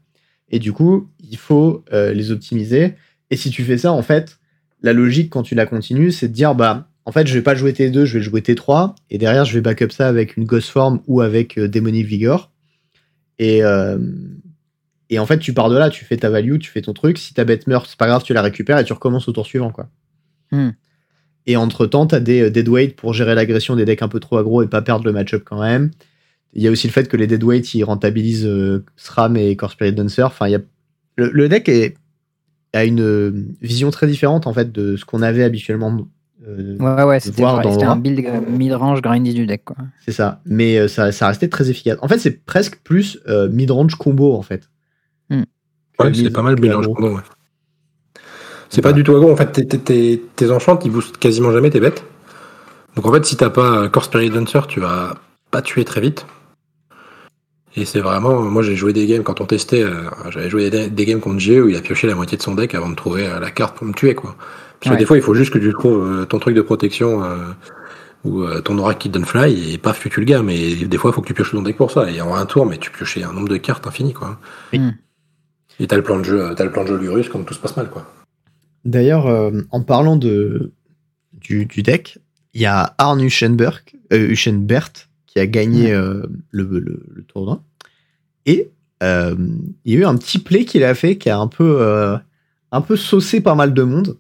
Et 0.50 0.60
du 0.60 0.74
coup, 0.74 1.10
il 1.20 1.38
faut 1.38 1.84
euh, 1.94 2.14
les 2.14 2.32
optimiser. 2.32 2.96
Et 3.32 3.38
si 3.38 3.50
tu 3.50 3.64
fais 3.64 3.78
ça, 3.78 3.92
en 3.92 4.04
fait, 4.04 4.38
la 4.84 4.94
logique 4.94 5.32
quand 5.32 5.44
tu 5.44 5.56
la 5.56 5.66
continues, 5.66 6.12
c'est 6.12 6.28
de 6.28 6.34
dire 6.34 6.56
bah 6.56 6.88
en 7.06 7.12
fait, 7.12 7.28
je 7.28 7.34
vais 7.34 7.42
pas 7.42 7.56
jouer 7.56 7.74
T2, 7.74 8.06
je 8.06 8.18
vais 8.18 8.24
jouer 8.24 8.42
T3 8.42 8.96
et 9.10 9.18
derrière 9.18 9.46
je 9.46 9.54
vais 9.54 9.62
backup 9.62 9.90
ça 9.90 10.08
avec 10.08 10.38
une 10.38 10.46
Ghost 10.46 10.70
Form 10.70 11.02
ou 11.08 11.22
avec 11.22 11.58
euh, 11.58 11.68
Demonic 11.68 12.06
Vigor. 12.06 12.52
Et, 13.40 13.64
euh, 13.64 13.98
et 15.10 15.20
en 15.20 15.26
fait, 15.26 15.40
tu 15.40 15.54
pars 15.54 15.70
de 15.70 15.78
là, 15.78 15.90
tu 15.90 16.06
fais 16.06 16.18
ta 16.18 16.30
value, 16.30 16.58
tu 16.60 16.70
fais 16.72 16.82
ton 16.82 16.94
truc. 16.94 17.18
Si 17.18 17.34
ta 17.34 17.44
bête 17.44 17.68
meurt, 17.68 17.88
c'est 17.90 17.98
pas 17.98 18.08
grave, 18.08 18.24
tu 18.24 18.34
la 18.34 18.42
récupères 18.42 18.78
et 18.78 18.86
tu 18.86 18.94
recommences 18.94 19.28
au 19.28 19.32
tour 19.32 19.46
suivant. 19.46 19.72
quoi. 19.72 19.90
Hmm. 20.52 20.72
Et 21.46 21.58
entre-temps, 21.58 22.08
tu 22.08 22.16
as 22.16 22.20
des 22.20 22.44
euh, 22.44 22.50
deadweight 22.50 22.96
pour 22.96 23.14
gérer 23.14 23.36
l'agression 23.36 23.76
des 23.76 23.86
decks 23.86 24.02
un 24.02 24.08
peu 24.08 24.20
trop 24.20 24.38
aggro 24.38 24.64
et 24.64 24.68
pas 24.68 24.82
perdre 24.82 25.06
le 25.06 25.12
match-up 25.12 25.44
quand 25.46 25.62
même. 25.62 25.92
Il 26.54 26.62
y 26.62 26.68
a 26.68 26.72
aussi 26.72 26.88
le 26.88 26.94
fait 26.94 27.08
que 27.10 27.18
les 27.18 27.28
deadweight, 27.28 27.74
ils 27.74 27.84
rentabilisent 27.84 28.46
euh, 28.46 28.86
SRAM 28.96 29.36
et 29.36 29.56
Core 29.56 29.72
Spirit 29.72 29.94
Dancer. 29.94 30.24
Enfin, 30.24 30.48
il 30.48 30.52
y 30.52 30.56
a... 30.56 30.62
le, 31.18 31.50
deck 31.50 31.68
est... 31.68 31.96
a 32.74 32.86
une 32.86 33.02
euh, 33.02 33.32
vision 33.62 33.92
très 33.92 34.08
différente 34.08 34.48
en 34.48 34.54
fait 34.54 34.72
de 34.72 34.96
ce 34.96 35.06
qu'on 35.06 35.22
avait 35.22 35.44
habituellement 35.44 36.08
ouais, 36.46 37.04
ouais, 37.04 37.20
c'était 37.20 37.44
un 37.44 37.96
build 37.96 38.26
mid-range 38.50 39.02
grindy 39.02 39.34
du 39.34 39.46
deck. 39.46 39.64
C'est 40.06 40.12
ça, 40.12 40.42
mais 40.46 40.88
ça, 40.88 41.12
ça 41.12 41.28
restait 41.28 41.48
très 41.48 41.70
efficace. 41.70 41.98
En 42.02 42.08
fait, 42.08 42.18
c'est 42.18 42.44
presque 42.46 42.80
plus 42.84 43.20
mid-range 43.50 43.96
combo 43.96 44.34
en 44.34 44.42
fait. 44.42 44.70
Ouais, 46.00 46.14
c'est 46.14 46.32
pas 46.32 46.42
mal 46.42 46.60
mélange. 46.60 46.88
Ouais. 46.88 47.22
C'est 48.70 48.82
pas 48.82 48.94
du 48.94 49.04
tout 49.04 49.16
aggro. 49.16 49.32
En 49.32 49.36
fait, 49.36 49.52
tes, 49.52 50.20
tes, 50.36 50.52
enchantes, 50.52 50.84
ils 50.86 50.92
boostent 50.92 51.18
quasiment 51.18 51.52
jamais 51.52 51.70
tes 51.70 51.80
bêtes. 51.80 52.04
Donc 52.96 53.06
en 53.06 53.14
fait, 53.14 53.26
si 53.26 53.38
t'as 53.38 53.50
pas 53.50 53.88
Core 53.90 54.06
Spirit 54.06 54.32
Dancer, 54.32 54.62
tu 54.68 54.80
vas 54.80 55.16
pas 55.52 55.62
tuer 55.62 55.86
très 55.86 56.02
vite. 56.02 56.26
Et 57.76 57.86
c'est 57.86 58.02
vraiment, 58.02 58.42
moi 58.42 58.62
j'ai 58.62 58.76
joué 58.76 58.94
des 58.94 59.08
games 59.08 59.24
quand 59.24 59.42
on 59.42 59.46
testait, 59.46 59.84
euh, 59.84 60.10
j'avais 60.30 60.50
joué 60.50 60.70
des, 60.70 61.06
games 61.06 61.20
contre 61.20 61.40
G 61.40 61.60
où 61.60 61.70
il 61.70 61.76
a 61.76 61.82
pioché 61.82 62.08
la 62.08 62.16
moitié 62.16 62.38
de 62.38 62.44
son 62.44 62.54
deck 62.54 62.76
avant 62.76 62.90
de 62.90 62.96
trouver 62.96 63.26
euh, 63.26 63.40
la 63.40 63.50
carte 63.50 63.78
pour 63.78 63.88
me 63.88 63.94
tuer 63.94 64.14
quoi. 64.14 64.36
Parce 64.80 64.96
que 64.96 65.00
des 65.00 65.06
fois 65.06 65.18
il 65.18 65.24
faut 65.24 65.34
juste 65.34 65.52
que 65.52 65.60
tu 65.60 65.72
trouves 65.72 66.06
euh, 66.06 66.26
ton 66.26 66.40
truc 66.40 66.56
de 66.56 66.62
protection 66.62 67.24
ou 68.26 68.46
ton 68.62 68.78
aura 68.78 68.94
qui 68.94 69.10
donne 69.10 69.26
fly 69.26 69.74
et 69.74 69.78
paf 69.78 70.00
tu 70.00 70.10
tues 70.10 70.20
le 70.20 70.26
gars. 70.26 70.44
Mais 70.44 70.76
des 70.76 70.98
fois 70.98 71.12
il 71.12 71.14
faut 71.14 71.22
que 71.22 71.28
tu 71.28 71.34
pioches 71.34 71.52
ton 71.52 71.62
deck 71.62 71.78
pour 71.78 71.90
ça. 71.90 72.12
Et 72.12 72.22
en 72.22 72.36
un 72.36 72.46
tour, 72.46 72.66
mais 72.66 72.78
tu 72.78 72.92
pioches 72.92 73.18
un 73.18 73.34
nombre 73.34 73.50
de 73.50 73.58
cartes 73.58 73.88
infini 73.88 74.14
quoi. 74.14 74.38
Hmm. 74.72 74.92
Et 75.80 75.88
t'as 75.88 75.96
le 75.96 76.04
plan 76.04 76.20
de 76.20 76.24
jeu, 76.24 76.54
as 76.58 76.64
le 76.64 76.72
plan 76.72 76.84
de 76.84 76.90
jeu 76.90 76.98
Lurus 76.98 77.30
comme 77.30 77.46
tout 77.46 77.54
se 77.54 77.60
passe 77.60 77.76
mal, 77.76 77.90
quoi. 77.90 78.06
D'ailleurs, 78.86 79.28
euh, 79.28 79.52
en 79.72 79.82
parlant 79.82 80.16
de 80.18 80.74
du, 81.34 81.66
deck, 81.66 82.20
il 82.54 82.62
y 82.62 82.66
a 82.66 82.96
Arne 82.98 83.22
Uschenberg, 83.22 83.82
euh, 84.12 84.36
qui 85.34 85.40
a 85.40 85.48
gagné 85.48 85.92
euh, 85.92 86.22
le, 86.52 86.80
le, 86.80 87.24
tournoi. 87.28 87.64
Et 88.46 88.70
euh, 89.02 89.36
il 89.84 89.94
y 89.94 89.98
a 89.98 90.00
eu 90.02 90.06
un 90.06 90.16
petit 90.16 90.38
play 90.38 90.64
qu'il 90.64 90.84
a 90.84 90.94
fait 90.94 91.18
qui 91.18 91.32
a 91.32 91.40
un 91.40 91.48
peu, 91.48 92.16
un 92.72 92.82
peu 92.82 92.96
saucé 92.96 93.42
pas 93.42 93.56
mal 93.56 93.74
de 93.74 93.82
monde. 93.82 94.18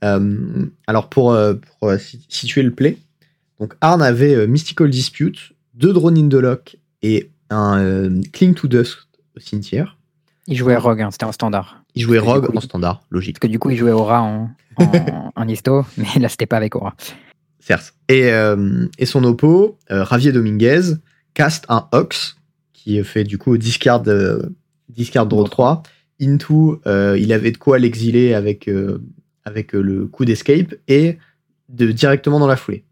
alors, 0.00 1.08
pour, 1.08 1.36
pour, 1.80 1.92
situer 2.28 2.62
le 2.62 2.70
play, 2.70 2.98
donc 3.58 3.74
Arne 3.80 4.02
avait 4.02 4.46
Mystical 4.46 4.90
Dispute, 4.90 5.54
deux 5.74 5.92
Drone 5.92 6.16
in 6.16 6.28
the 6.28 6.34
Lock 6.34 6.76
et 7.02 7.30
un 7.50 8.20
Cling 8.32 8.54
to 8.54 8.68
Dust 8.68 9.08
au 9.36 9.40
cimetière. 9.40 9.96
Il 10.46 10.56
jouait 10.56 10.76
Rogue, 10.76 11.02
hein, 11.02 11.10
c'était 11.10 11.24
en 11.24 11.32
standard. 11.32 11.82
Il 11.94 12.02
jouait 12.02 12.18
Rogue 12.18 12.54
en 12.56 12.60
standard, 12.60 13.02
logique. 13.10 13.36
Parce 13.36 13.48
que 13.48 13.52
du 13.52 13.58
coup, 13.58 13.70
il 13.70 13.76
jouait 13.76 13.92
Aura 13.92 14.22
en, 14.22 14.50
en, 15.36 15.48
histo, 15.48 15.84
mais 15.96 16.20
là, 16.20 16.28
c'était 16.28 16.46
pas 16.46 16.56
avec 16.56 16.76
Aura. 16.76 16.94
Certes. 17.62 17.94
Et, 18.08 18.32
euh, 18.32 18.86
et 18.98 19.06
son 19.06 19.22
oppo, 19.22 19.78
euh, 19.92 20.04
Javier 20.04 20.32
Dominguez, 20.32 20.96
cast 21.32 21.64
un 21.68 21.86
Ox, 21.92 22.36
qui 22.72 23.02
fait 23.04 23.22
du 23.22 23.38
coup 23.38 23.56
discard, 23.56 24.02
euh, 24.08 24.42
discard 24.88 25.26
draw 25.26 25.46
3. 25.46 25.82
Into, 26.20 26.80
il 26.86 27.32
avait 27.32 27.52
de 27.52 27.56
quoi 27.56 27.78
l'exiler 27.78 28.34
avec, 28.34 28.70
avec 29.44 29.72
le 29.72 30.06
coup 30.06 30.24
d'escape 30.24 30.74
et 30.86 31.18
de, 31.68 31.90
directement 31.90 32.38
dans 32.38 32.46
la 32.46 32.54
foulée. 32.54 32.84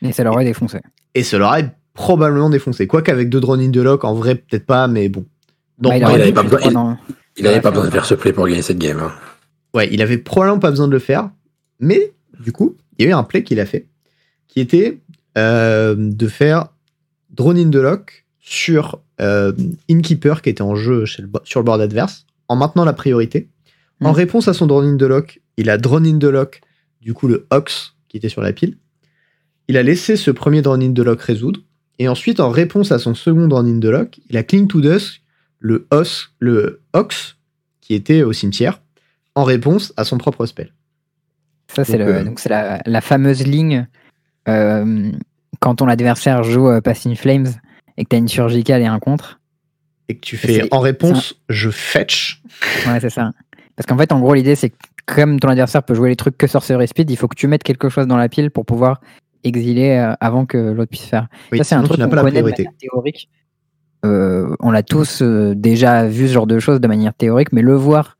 Et 0.00 0.12
ça 0.12 0.24
l'aurait 0.24 0.44
défoncé. 0.44 0.78
Et 1.14 1.22
ça 1.22 1.36
l'aurait 1.36 1.74
probablement 1.92 2.48
défoncé. 2.48 2.86
Quoique 2.86 3.10
avec 3.10 3.28
deux 3.28 3.40
drones 3.40 3.60
in 3.60 3.70
the 3.70 3.76
lock, 3.76 4.04
en 4.04 4.14
vrai, 4.14 4.36
peut-être 4.36 4.64
pas, 4.64 4.88
mais 4.88 5.10
bon. 5.10 5.26
Donc, 5.78 5.94
il 5.96 6.00
n'avait 6.00 6.32
pas, 6.32 6.42
besoin, 6.42 6.98
pas 7.62 7.70
besoin 7.70 7.84
de 7.84 7.90
faire 7.90 8.06
ce 8.06 8.14
play 8.14 8.32
pour 8.32 8.46
gagner 8.46 8.62
cette 8.62 8.78
game. 8.78 9.00
Hein. 9.00 9.12
Ouais, 9.74 9.88
il 9.92 10.00
avait 10.00 10.18
probablement 10.18 10.60
pas 10.60 10.70
besoin 10.70 10.86
de 10.86 10.92
le 10.92 10.98
faire, 10.98 11.30
mais 11.80 12.12
du 12.40 12.52
coup, 12.52 12.76
il 12.96 13.04
y 13.04 13.08
a 13.08 13.10
eu 13.10 13.14
un 13.14 13.22
play 13.22 13.42
qu'il 13.42 13.60
a 13.60 13.66
fait, 13.66 13.86
qui 14.58 14.62
était 14.62 14.98
euh, 15.36 15.94
de 15.96 16.26
faire 16.26 16.70
drone 17.30 17.56
in 17.56 17.70
the 17.70 17.76
lock 17.76 18.24
sur 18.40 19.00
euh, 19.20 19.52
Innkeeper 19.88 20.42
qui 20.42 20.50
était 20.50 20.62
en 20.62 20.74
jeu 20.74 21.06
sur 21.06 21.60
le 21.60 21.62
board 21.62 21.80
adverse, 21.80 22.26
en 22.48 22.56
maintenant 22.56 22.84
la 22.84 22.92
priorité. 22.92 23.48
En 24.00 24.10
hmm. 24.10 24.14
réponse 24.14 24.48
à 24.48 24.54
son 24.54 24.66
drone 24.66 24.94
in 24.94 24.96
the 24.96 25.02
lock, 25.02 25.40
il 25.58 25.70
a 25.70 25.78
drone 25.78 26.06
in 26.06 26.18
the 26.18 26.24
lock, 26.24 26.60
du 27.00 27.14
coup 27.14 27.28
le 27.28 27.46
Ox 27.52 27.94
qui 28.08 28.16
était 28.16 28.28
sur 28.28 28.42
la 28.42 28.52
pile. 28.52 28.78
Il 29.68 29.76
a 29.76 29.84
laissé 29.84 30.16
ce 30.16 30.32
premier 30.32 30.60
drone 30.60 30.82
in 30.82 30.92
the 30.92 31.04
lock 31.04 31.22
résoudre, 31.22 31.60
et 32.00 32.08
ensuite, 32.08 32.40
en 32.40 32.50
réponse 32.50 32.90
à 32.90 32.98
son 32.98 33.14
second 33.14 33.46
drone 33.46 33.68
in 33.68 33.78
the 33.78 33.92
lock, 33.92 34.18
il 34.28 34.36
a 34.36 34.42
clean 34.42 34.66
to 34.66 34.80
dust 34.80 35.20
le 35.60 35.86
os, 35.92 36.32
le 36.40 36.80
ox 36.94 37.36
qui 37.80 37.94
était 37.94 38.24
au 38.24 38.32
cimetière 38.32 38.80
en 39.36 39.44
réponse 39.44 39.92
à 39.96 40.02
son 40.02 40.18
propre 40.18 40.46
spell. 40.46 40.72
Ça, 41.72 41.84
c'est 41.84 42.00
euh, 42.00 42.24
la, 42.46 42.82
la, 42.84 43.00
fameuse 43.00 43.46
ligne 43.46 43.86
quand 45.60 45.76
ton 45.76 45.88
adversaire 45.88 46.42
joue 46.42 46.68
euh, 46.68 46.80
Passing 46.80 47.16
Flames 47.16 47.48
et 47.96 48.04
que 48.04 48.10
tu 48.10 48.16
as 48.16 48.18
une 48.18 48.28
surgicale 48.28 48.82
et 48.82 48.86
un 48.86 48.98
contre. 48.98 49.40
Et 50.08 50.14
que 50.14 50.20
tu 50.20 50.36
fais 50.36 50.66
en 50.72 50.80
réponse, 50.80 51.34
je 51.48 51.70
fetch. 51.70 52.42
Ouais, 52.86 53.00
c'est 53.00 53.10
ça. 53.10 53.32
Parce 53.76 53.86
qu'en 53.86 53.98
fait, 53.98 54.10
en 54.12 54.20
gros, 54.20 54.34
l'idée, 54.34 54.54
c'est 54.54 54.70
que 54.70 54.76
comme 55.06 55.40
ton 55.40 55.48
adversaire 55.48 55.82
peut 55.82 55.94
jouer 55.94 56.10
les 56.10 56.16
trucs 56.16 56.36
que 56.36 56.46
Sorcerer 56.46 56.86
Speed, 56.86 57.10
il 57.10 57.16
faut 57.16 57.28
que 57.28 57.36
tu 57.36 57.46
mettes 57.46 57.62
quelque 57.62 57.88
chose 57.88 58.06
dans 58.06 58.16
la 58.16 58.28
pile 58.28 58.50
pour 58.50 58.66
pouvoir 58.66 59.00
exiler 59.44 59.90
euh, 59.90 60.14
avant 60.20 60.46
que 60.46 60.58
l'autre 60.58 60.90
puisse 60.90 61.04
faire. 61.04 61.28
ça, 61.56 61.64
c'est 61.64 61.74
un 61.74 61.82
truc 61.82 62.00
qu'on 62.00 62.08
connaît 62.08 62.42
de 62.42 62.50
manière 62.50 62.72
théorique. 62.78 63.28
Euh, 64.04 64.54
on 64.60 64.70
l'a 64.70 64.82
tous 64.82 65.22
euh, 65.22 65.54
déjà 65.54 66.06
vu 66.06 66.28
ce 66.28 66.32
genre 66.34 66.46
de 66.46 66.58
choses 66.60 66.80
de 66.80 66.86
manière 66.86 67.14
théorique, 67.14 67.52
mais 67.52 67.62
le 67.62 67.74
voir 67.74 68.16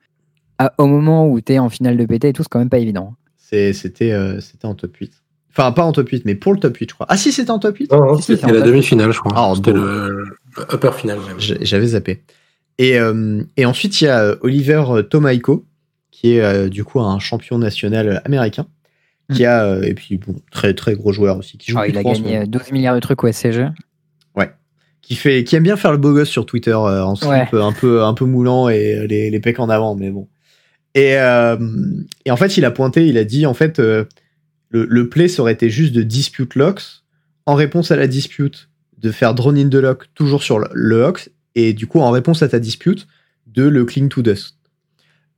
au 0.77 0.87
moment 0.87 1.29
où 1.29 1.41
tu 1.41 1.53
es 1.53 1.59
en 1.61 1.69
finale 1.69 1.97
de 1.97 2.05
PT 2.05 2.25
et 2.25 2.33
tout, 2.33 2.43
c'est 2.43 2.49
quand 2.49 2.59
même 2.59 2.69
pas 2.69 2.79
évident. 2.79 3.15
C'était 3.37 4.13
en 4.65 4.75
top 4.75 4.97
8. 4.97 5.13
Enfin, 5.59 5.73
pas 5.73 5.83
en 5.83 5.93
top 5.93 6.09
8, 6.09 6.25
mais 6.25 6.35
pour 6.35 6.55
le 6.55 6.61
top 6.61 6.77
8, 6.77 6.91
je 6.91 6.95
crois. 6.95 7.07
Ah 7.09 7.17
si, 7.17 7.33
c'était 7.33 7.51
en 7.51 7.59
top 7.59 7.77
8 7.77 7.91
Non, 7.91 8.19
c'était 8.21 8.53
la 8.53 8.61
demi-finale, 8.61 9.11
je 9.11 9.19
crois. 9.19 9.33
Ah, 9.35 9.53
c'était 9.57 9.73
le, 9.73 10.25
upper 10.73 10.93
final. 10.93 11.19
J'avais 11.39 11.87
zappé. 11.87 12.23
Et, 12.79 12.97
et, 13.57 13.67
ensuite, 13.67 14.01
il 14.01 14.05
y 14.05 14.09
a 14.09 14.37
Oliver 14.43 14.85
Tomaiko, 15.11 15.67
qui 16.13 16.37
est 16.37 16.69
du 16.69 16.85
coup 16.85 17.01
un 17.01 17.19
champion 17.19 17.59
national 17.59 18.23
américain 18.25 18.67
qui 19.33 19.45
a 19.45 19.65
euh, 19.65 19.83
et 19.83 19.95
puis 19.95 20.17
bon 20.17 20.35
très 20.51 20.75
très 20.75 20.95
gros 20.95 21.13
joueur 21.13 21.39
aussi 21.39 21.59
qui 21.59 21.71
joue 21.71 21.79
oh, 21.81 21.85
il 21.87 21.97
a 21.99 22.03
gagné 22.03 22.47
12 22.47 22.73
milliards 22.73 22.95
de 22.95 23.01
trucs 23.01 23.23
au 23.23 23.31
SCG 23.31 23.69
ouais 24.37 24.51
qui 25.03 25.17
fait 25.17 25.45
qui 25.45 25.57
aime 25.57 25.63
bien 25.63 25.77
faire 25.77 25.93
le 25.93 25.99
beau 25.99 26.13
gosse 26.13 26.29
sur 26.29 26.47
Twitter 26.47 26.73
euh, 26.73 27.05
en 27.05 27.15
slip 27.15 27.53
un 27.53 27.73
peu 27.73 28.03
un 28.03 28.15
peu 28.15 28.25
moulant 28.25 28.69
et 28.69 29.07
les, 29.07 29.31
les 29.31 29.41
pecs 29.41 29.61
en 29.61 29.69
avant 29.69 29.95
mais 29.95 30.11
bon 30.11 30.29
et, 30.95 31.19
euh, 31.19 31.57
et 32.25 32.31
en 32.31 32.37
fait 32.37 32.57
il 32.57 32.65
a 32.65 32.71
pointé 32.71 33.07
il 33.07 33.19
a 33.19 33.25
dit 33.25 33.45
en 33.45 33.55
fait 33.55 33.81
le, 34.71 34.87
le 34.89 35.09
play 35.09 35.29
ça 35.29 35.43
aurait 35.43 35.53
été 35.53 35.71
juste 35.71 35.95
de 35.95 36.03
dispute 36.03 36.55
locks 36.55 37.03
en 37.47 37.55
réponse 37.55 37.91
à 37.91 37.97
la 37.97 38.07
dispute 38.07 38.69
de 38.99 39.11
faire 39.11 39.35
drone 39.35 39.59
in 39.59 39.69
the 39.69 39.75
lock 39.75 40.07
toujours 40.15 40.43
sur 40.43 40.59
le, 40.59 40.69
le 40.73 41.13
et 41.55 41.73
du 41.73 41.87
coup 41.87 42.01
en 42.01 42.11
réponse 42.11 42.43
à 42.43 42.49
ta 42.49 42.59
dispute 42.59 43.07
de 43.47 43.65
le 43.65 43.85
cling 43.85 44.09
to 44.09 44.23
dust 44.23 44.57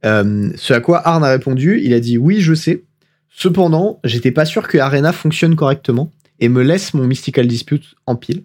ce 0.02 0.72
à 0.72 0.80
quoi 0.80 1.06
Arn 1.06 1.22
a 1.22 1.30
répondu 1.30 1.80
il 1.82 1.92
a 1.92 2.00
dit 2.00 2.18
oui 2.18 2.40
je 2.40 2.54
sais 2.54 2.84
Cependant, 3.30 4.00
j'étais 4.04 4.32
pas 4.32 4.44
sûr 4.44 4.68
que 4.68 4.76
Arena 4.76 5.12
fonctionne 5.12 5.54
correctement 5.54 6.10
et 6.40 6.48
me 6.48 6.62
laisse 6.62 6.94
mon 6.94 7.06
Mystical 7.06 7.46
Dispute 7.46 7.94
en 8.06 8.16
pile. 8.16 8.42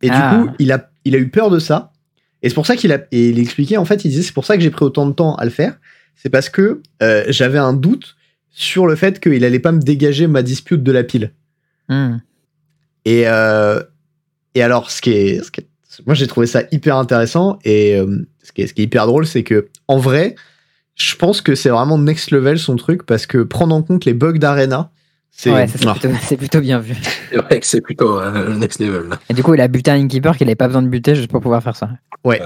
Et 0.00 0.08
du 0.08 0.14
ah. 0.16 0.44
coup, 0.44 0.54
il 0.58 0.72
a, 0.72 0.90
il 1.04 1.14
a 1.14 1.18
eu 1.18 1.28
peur 1.28 1.50
de 1.50 1.58
ça. 1.58 1.92
Et 2.42 2.48
c'est 2.48 2.54
pour 2.54 2.66
ça 2.66 2.76
qu'il 2.76 2.92
a, 2.92 3.00
et 3.10 3.30
il 3.30 3.38
expliquait, 3.38 3.76
en 3.76 3.84
fait, 3.84 4.04
il 4.04 4.08
disait, 4.08 4.22
c'est 4.22 4.34
pour 4.34 4.44
ça 4.44 4.56
que 4.56 4.62
j'ai 4.62 4.70
pris 4.70 4.84
autant 4.84 5.06
de 5.06 5.12
temps 5.12 5.34
à 5.34 5.44
le 5.44 5.50
faire. 5.50 5.78
C'est 6.14 6.30
parce 6.30 6.48
que 6.48 6.80
euh, 7.02 7.24
j'avais 7.28 7.58
un 7.58 7.72
doute 7.72 8.15
sur 8.58 8.86
le 8.86 8.96
fait 8.96 9.20
qu'il 9.20 9.44
allait 9.44 9.58
pas 9.58 9.70
me 9.70 9.80
dégager 9.80 10.26
ma 10.26 10.42
dispute 10.42 10.82
de 10.82 10.90
la 10.90 11.04
pile. 11.04 11.32
Hmm. 11.90 12.16
Et, 13.04 13.24
euh, 13.26 13.82
et 14.54 14.62
alors, 14.62 14.90
ce 14.90 15.02
qui 15.02 15.10
est, 15.10 15.42
moi, 16.06 16.14
j'ai 16.14 16.26
trouvé 16.26 16.46
ça 16.46 16.62
hyper 16.72 16.96
intéressant. 16.96 17.58
Et 17.64 17.96
euh, 17.96 18.26
ce, 18.42 18.52
qui 18.52 18.62
est, 18.62 18.66
ce 18.66 18.72
qui 18.72 18.80
est 18.80 18.84
hyper 18.84 19.06
drôle, 19.06 19.26
c'est 19.26 19.42
que, 19.42 19.68
en 19.88 19.98
vrai, 19.98 20.36
je 20.94 21.14
pense 21.16 21.42
que 21.42 21.54
c'est 21.54 21.68
vraiment 21.68 21.98
next 21.98 22.30
level 22.30 22.58
son 22.58 22.76
truc 22.76 23.04
parce 23.04 23.26
que 23.26 23.42
prendre 23.42 23.74
en 23.74 23.82
compte 23.82 24.06
les 24.06 24.14
bugs 24.14 24.38
d'Arena, 24.38 24.90
c'est 25.30 25.52
ouais, 25.52 25.66
plutôt, 26.38 26.60
bien 26.62 26.78
vu. 26.78 26.94
C'est 27.28 27.36
vrai 27.36 27.60
que 27.60 27.66
c'est 27.66 27.82
plutôt 27.82 28.18
euh, 28.18 28.56
next 28.56 28.80
level. 28.80 29.18
Et 29.28 29.34
du 29.34 29.42
coup, 29.42 29.52
il 29.52 29.60
a 29.60 29.68
buté 29.68 29.90
un 29.90 30.08
keeper 30.08 30.34
qu'il 30.34 30.46
n'avait 30.46 30.56
pas 30.56 30.68
besoin 30.68 30.82
de 30.82 30.88
buter 30.88 31.14
juste 31.14 31.30
pour 31.30 31.42
pouvoir 31.42 31.62
faire 31.62 31.76
ça. 31.76 31.90
Ouais. 32.24 32.40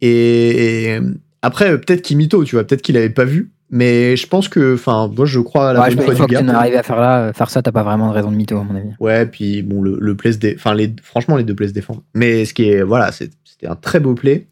Et, 0.00 0.96
après, 1.42 1.76
peut-être 1.80 2.02
qu'il 2.02 2.18
mytho, 2.18 2.44
tu 2.44 2.54
vois, 2.54 2.62
peut-être 2.62 2.82
qu'il 2.82 2.96
avait 2.96 3.10
pas 3.10 3.24
vu. 3.24 3.50
Mais 3.68 4.16
je 4.16 4.26
pense 4.28 4.48
que, 4.48 4.74
enfin, 4.74 5.10
moi 5.14 5.26
je 5.26 5.40
crois 5.40 5.70
à 5.70 5.72
la 5.72 5.88
bonne 5.88 6.00
foi 6.00 6.26
du 6.26 6.32
gars. 6.32 6.56
arrivé 6.56 6.76
à 6.76 6.82
faire 6.82 7.00
là, 7.00 7.32
faire 7.32 7.50
ça, 7.50 7.62
t'as 7.62 7.72
pas 7.72 7.82
vraiment 7.82 8.08
de 8.08 8.14
raison 8.14 8.30
de 8.30 8.36
mytho 8.36 8.56
à 8.56 8.62
mon 8.62 8.76
avis. 8.76 8.90
Ouais, 9.00 9.26
puis 9.26 9.62
bon, 9.62 9.82
le, 9.82 9.98
le 10.00 10.14
play 10.14 10.30
enfin, 10.54 10.74
les, 10.74 10.94
franchement, 11.02 11.36
les 11.36 11.42
deux 11.42 11.54
plays 11.54 11.68
se 11.68 11.72
défendent. 11.72 12.02
Mais 12.14 12.44
ce 12.44 12.54
qui 12.54 12.68
est, 12.68 12.82
voilà, 12.82 13.10
c'était 13.10 13.66
un 13.66 13.74
très 13.74 13.98
beau 13.98 14.14
play. 14.14 14.46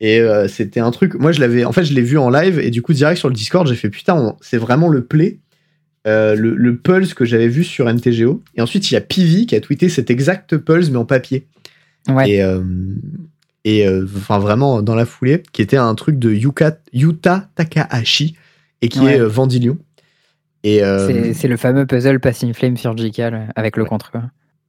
Et 0.00 0.20
euh, 0.20 0.46
c'était 0.48 0.80
un 0.80 0.90
truc, 0.90 1.14
moi 1.14 1.32
je 1.32 1.40
l'avais, 1.40 1.64
en 1.64 1.72
fait 1.72 1.84
je 1.84 1.92
l'ai 1.92 2.02
vu 2.02 2.18
en 2.18 2.30
live 2.30 2.60
et 2.60 2.70
du 2.70 2.82
coup 2.82 2.92
direct 2.92 3.18
sur 3.18 3.28
le 3.28 3.34
Discord 3.34 3.66
j'ai 3.66 3.74
fait 3.74 3.90
putain, 3.90 4.36
c'est 4.40 4.56
vraiment 4.56 4.88
le 4.88 5.04
play, 5.04 5.40
euh, 6.06 6.36
le, 6.36 6.76
pulse 6.76 7.14
que 7.14 7.24
j'avais 7.24 7.48
vu 7.48 7.64
sur 7.64 7.92
MTGO. 7.92 8.42
Et 8.54 8.60
ensuite 8.60 8.90
il 8.90 8.94
y 8.94 8.96
a 8.96 9.00
Pivi 9.00 9.46
qui 9.46 9.56
a 9.56 9.60
tweeté 9.60 9.88
cet 9.88 10.08
exact 10.08 10.56
pulse 10.56 10.90
mais 10.90 10.98
en 10.98 11.04
papier. 11.04 11.48
Ouais. 12.08 12.30
Et, 12.30 12.42
euh, 12.44 12.62
et 13.64 13.88
enfin 13.88 14.38
vraiment 14.38 14.82
dans 14.82 14.94
la 14.94 15.04
foulée, 15.04 15.42
qui 15.52 15.62
était 15.62 15.76
un 15.76 15.94
truc 15.96 16.16
de 16.20 16.32
Yuka, 16.32 16.78
Yuta 16.92 17.48
Takahashi 17.56 18.36
et 18.82 18.88
qui 18.88 19.04
est 19.06 19.18
Vendilion. 19.20 19.78
Et 20.64 20.80
c'est 21.34 21.48
le 21.48 21.56
fameux 21.56 21.86
puzzle 21.86 22.20
Passing 22.20 22.52
Flame 22.54 22.76
Surgical 22.76 23.52
avec 23.56 23.76
le 23.76 23.84
contre. 23.84 24.12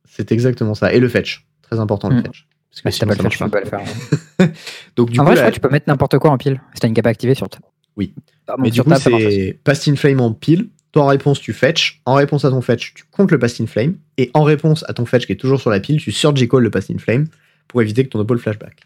C'est 0.05 0.31
exactement 0.31 0.73
ça. 0.73 0.91
Et 0.93 0.99
le 0.99 1.07
fetch, 1.07 1.45
très 1.61 1.79
important 1.79 2.09
le 2.09 2.17
mm. 2.17 2.23
fetch. 2.23 2.47
Parce 2.69 2.81
que 2.81 2.87
bah, 2.87 2.91
si 2.91 2.99
pas 2.99 3.23
le 3.23 3.29
faire, 3.29 3.49
pas 3.49 3.59
le 3.61 3.65
faire. 3.65 4.49
Donc, 4.95 5.09
du 5.09 5.19
en 5.19 5.23
coup, 5.23 5.31
vrai, 5.31 5.35
je 5.35 5.41
crois 5.41 5.49
que 5.49 5.55
tu 5.55 5.61
peux 5.61 5.69
mettre 5.69 5.87
n'importe 5.87 6.17
quoi 6.19 6.31
en 6.31 6.37
pile 6.37 6.61
si 6.73 6.81
t'as 6.81 6.87
une 6.87 6.93
cap 6.93 7.07
activée 7.07 7.33
sur 7.33 7.49
ta. 7.49 7.59
Oui. 7.95 8.13
Mais 8.59 8.69
du 8.69 8.83
coup, 8.83 8.93
c'est 8.95 9.59
Past 9.63 9.87
in 9.87 9.95
Flame 9.95 10.21
en 10.21 10.33
pile. 10.33 10.69
Toi, 10.91 11.03
en 11.03 11.07
réponse, 11.07 11.39
tu 11.39 11.53
fetch. 11.53 12.01
En 12.05 12.15
réponse 12.15 12.45
à 12.45 12.49
ton 12.49 12.61
fetch, 12.61 12.93
tu 12.95 13.03
comptes 13.11 13.31
le 13.31 13.39
Past 13.39 13.61
in 13.61 13.67
Flame. 13.67 13.95
Et 14.17 14.31
en 14.33 14.43
réponse 14.43 14.83
à 14.87 14.93
ton 14.93 15.05
fetch 15.05 15.25
qui 15.25 15.33
est 15.33 15.37
toujours 15.37 15.59
sur 15.59 15.69
la 15.69 15.79
pile, 15.79 15.99
tu 15.99 16.11
surgical 16.11 16.61
le 16.61 16.71
Past 16.71 16.89
in 16.91 16.97
Flame 16.97 17.27
pour 17.67 17.81
éviter 17.81 18.03
que 18.03 18.09
ton 18.09 18.19
oppo 18.19 18.33
le 18.33 18.39
flashback. 18.39 18.81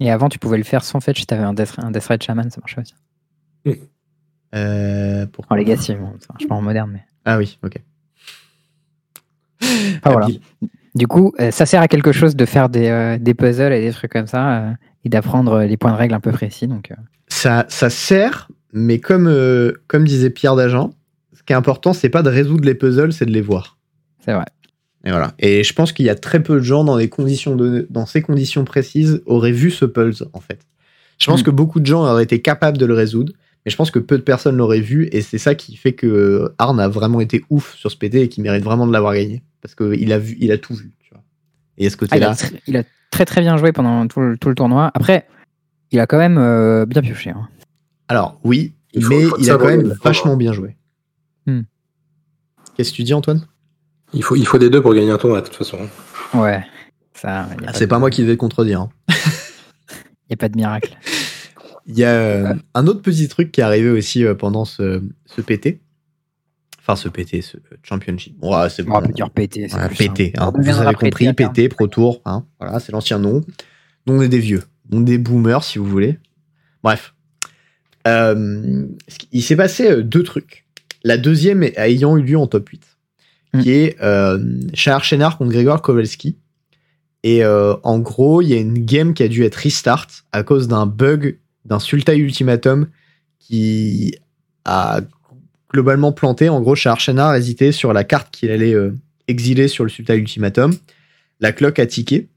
Et 0.00 0.10
avant, 0.10 0.28
tu 0.28 0.38
pouvais 0.38 0.58
le 0.58 0.64
faire 0.64 0.84
sans 0.84 1.00
fetch 1.00 1.20
si 1.20 1.26
t'avais 1.26 1.42
un 1.42 1.54
Death, 1.54 1.74
un 1.78 1.90
Death 1.90 2.06
Red 2.06 2.22
Shaman, 2.22 2.50
ça 2.50 2.60
marchait 2.60 2.80
aussi. 2.80 2.94
Euh, 4.54 5.26
pourquoi 5.32 5.56
En 5.56 5.58
Legacy, 5.58 5.94
bon, 5.94 6.12
marche 6.28 6.48
pas 6.48 6.54
en 6.54 6.62
moderne. 6.62 6.90
Mais... 6.92 7.04
Ah 7.24 7.38
oui, 7.38 7.58
ok. 7.62 7.80
Voilà. 10.04 10.28
Du 10.94 11.06
coup, 11.06 11.32
euh, 11.38 11.50
ça 11.50 11.66
sert 11.66 11.80
à 11.80 11.88
quelque 11.88 12.12
chose 12.12 12.34
de 12.34 12.44
faire 12.44 12.68
des, 12.68 12.88
euh, 12.88 13.18
des 13.18 13.34
puzzles 13.34 13.72
et 13.72 13.80
des 13.80 13.92
trucs 13.92 14.12
comme 14.12 14.26
ça 14.26 14.50
euh, 14.50 14.70
et 15.04 15.08
d'apprendre 15.08 15.62
les 15.62 15.76
points 15.76 15.92
de 15.92 15.96
règle 15.96 16.14
un 16.14 16.20
peu 16.20 16.32
précis. 16.32 16.66
Donc, 16.66 16.92
ça, 17.28 17.66
ça 17.68 17.90
sert, 17.90 18.48
mais 18.72 18.98
comme, 18.98 19.32
comme 19.86 20.04
disait 20.04 20.30
Pierre 20.30 20.56
Dagen, 20.56 20.90
ce 21.34 21.42
qui 21.42 21.52
est 21.52 21.56
important, 21.56 21.92
c'est 21.92 22.08
pas 22.08 22.22
de 22.22 22.30
résoudre 22.30 22.64
les 22.64 22.74
puzzles, 22.74 23.12
c'est 23.12 23.26
de 23.26 23.30
les 23.30 23.40
voir. 23.40 23.78
C'est 24.24 24.32
vrai. 24.32 24.46
Et 25.04 25.10
voilà. 25.10 25.34
Et 25.38 25.62
je 25.62 25.72
pense 25.72 25.92
qu'il 25.92 26.06
y 26.06 26.10
a 26.10 26.16
très 26.16 26.42
peu 26.42 26.54
de 26.54 26.64
gens 26.64 26.82
dans, 26.82 26.96
des 26.96 27.08
conditions 27.08 27.54
de, 27.54 27.86
dans 27.90 28.06
ces 28.06 28.20
conditions 28.20 28.64
précises 28.64 29.22
auraient 29.26 29.52
vu 29.52 29.70
ce 29.70 29.84
puzzle, 29.84 30.26
en 30.32 30.40
fait. 30.40 30.60
Je 31.18 31.26
pense 31.26 31.42
mm. 31.42 31.44
que 31.44 31.50
beaucoup 31.50 31.80
de 31.80 31.86
gens 31.86 32.02
auraient 32.02 32.24
été 32.24 32.40
capables 32.40 32.78
de 32.78 32.86
le 32.86 32.94
résoudre, 32.94 33.32
mais 33.64 33.70
je 33.70 33.76
pense 33.76 33.90
que 33.90 33.98
peu 33.98 34.16
de 34.16 34.22
personnes 34.22 34.56
l'auraient 34.56 34.80
vu, 34.80 35.08
et 35.12 35.20
c'est 35.20 35.38
ça 35.38 35.54
qui 35.54 35.76
fait 35.76 35.92
que 35.92 36.52
Arn 36.58 36.78
a 36.80 36.88
vraiment 36.88 37.20
été 37.20 37.44
ouf 37.50 37.74
sur 37.74 37.90
ce 37.90 37.96
PT 37.96 38.14
et 38.14 38.28
qui 38.28 38.40
mérite 38.40 38.64
vraiment 38.64 38.86
de 38.86 38.92
l'avoir 38.92 39.14
gagné 39.14 39.42
parce 39.60 39.74
qu'il 39.74 40.12
a 40.12 40.18
vu, 40.18 40.36
il 40.40 40.52
a 40.52 40.58
tout 40.58 40.74
vu. 40.74 40.92
Tu 41.00 41.10
vois. 41.12 41.22
Et 41.76 41.90
ce 41.90 41.96
ah, 41.96 41.98
côté-là, 41.98 42.34
il, 42.66 42.76
a 42.76 42.84
très 43.10 43.24
très 43.24 43.40
bien 43.40 43.56
joué 43.56 43.72
pendant 43.72 44.06
tout 44.06 44.20
le, 44.20 44.54
tournoi. 44.54 44.90
Après, 44.94 45.26
il 45.90 46.00
a 46.00 46.06
quand 46.06 46.18
même 46.18 46.38
euh, 46.38 46.86
bien 46.86 47.02
pioché. 47.02 47.30
Hein. 47.30 47.48
Alors 48.08 48.40
oui, 48.44 48.74
mais 48.94 49.24
il 49.38 49.50
a 49.50 49.56
quand 49.56 49.66
même 49.66 49.94
vachement 50.02 50.36
bien 50.36 50.52
joué. 50.52 50.76
Hmm. 51.46 51.62
Qu'est-ce 52.76 52.90
que 52.90 52.96
tu 52.96 53.02
dis, 53.02 53.14
Antoine? 53.14 53.46
Il 54.14 54.22
faut, 54.22 54.36
il 54.36 54.46
faut 54.46 54.58
des 54.58 54.70
deux 54.70 54.80
pour 54.80 54.94
gagner 54.94 55.10
un 55.10 55.18
tournoi, 55.18 55.40
de 55.40 55.46
toute 55.46 55.56
façon. 55.56 55.78
Ouais. 56.32 56.64
Ça, 57.12 57.48
ah, 57.66 57.72
c'est 57.74 57.88
pas 57.88 57.98
moi 57.98 58.10
qui 58.10 58.22
vais 58.22 58.36
contredire. 58.36 58.82
Hein. 58.82 58.90
Il 59.10 60.30
n'y 60.30 60.34
a 60.34 60.36
pas 60.36 60.48
de 60.48 60.56
miracle. 60.56 60.96
Il 61.88 61.98
y 61.98 62.04
a 62.04 62.14
euh, 62.14 62.54
un 62.74 62.86
autre 62.86 63.02
petit 63.02 63.28
truc 63.28 63.50
qui 63.50 63.60
est 63.60 63.64
arrivé 63.64 63.90
aussi 63.90 64.24
euh, 64.24 64.34
pendant 64.34 64.64
ce, 64.64 65.02
ce 65.26 65.40
PT. 65.40 65.80
Enfin, 66.80 66.96
ce 66.96 67.08
PT, 67.08 67.42
ce 67.42 67.56
championship. 67.82 68.38
Bon, 68.38 68.68
c'est 68.68 68.82
bon. 68.82 68.96
On 68.96 69.00
va 69.00 69.08
dire 69.08 69.30
PT. 69.30 69.68
PT. 69.68 70.38
Hein, 70.38 70.52
vous 70.54 70.68
avez 70.68 70.94
compris, 70.94 71.32
PT, 71.32 71.68
Pro 71.68 71.86
Tour. 71.86 72.22
Hein, 72.24 72.44
voilà, 72.60 72.78
c'est 72.78 72.92
l'ancien 72.92 73.18
nom. 73.18 73.42
on 74.06 74.22
est 74.22 74.28
des 74.28 74.38
vieux. 74.38 74.62
On 74.92 75.02
est 75.02 75.04
des 75.04 75.18
boomers, 75.18 75.64
si 75.64 75.78
vous 75.78 75.84
voulez. 75.84 76.18
Bref. 76.82 77.14
Euh, 78.06 78.86
il 79.32 79.42
s'est 79.42 79.56
passé 79.56 79.90
euh, 79.90 80.02
deux 80.02 80.22
trucs. 80.22 80.64
La 81.04 81.18
deuxième 81.18 81.62
ayant 81.76 82.16
eu 82.16 82.22
lieu 82.22 82.38
en 82.38 82.46
top 82.46 82.68
8, 82.68 82.82
mm. 83.54 83.60
qui 83.60 83.70
est 83.70 83.96
euh, 84.02 84.38
Shahar 84.74 85.02
contre 85.38 85.50
Gregor 85.50 85.82
Kowalski. 85.82 86.38
Et 87.22 87.44
euh, 87.44 87.74
en 87.82 87.98
gros, 87.98 88.42
il 88.42 88.48
y 88.48 88.54
a 88.54 88.58
une 88.58 88.84
game 88.84 89.12
qui 89.12 89.22
a 89.22 89.28
dû 89.28 89.44
être 89.44 89.56
restart 89.56 90.06
à 90.32 90.42
cause 90.42 90.68
d'un 90.68 90.86
bug 90.86 91.38
d'un 91.68 91.78
Sultai 91.78 92.16
Ultimatum 92.16 92.88
qui 93.38 94.14
a 94.64 95.00
globalement 95.70 96.12
planté. 96.12 96.48
En 96.48 96.60
gros, 96.60 96.74
Shahar 96.74 97.34
hésitait 97.34 97.72
sur 97.72 97.92
la 97.92 98.04
carte 98.04 98.30
qu'il 98.30 98.50
allait 98.50 98.74
euh, 98.74 98.92
exiler 99.28 99.68
sur 99.68 99.84
le 99.84 99.90
Sultan 99.90 100.14
Ultimatum. 100.14 100.74
La 101.40 101.52
cloque 101.52 101.78
a 101.78 101.86
tiqué. 101.86 102.28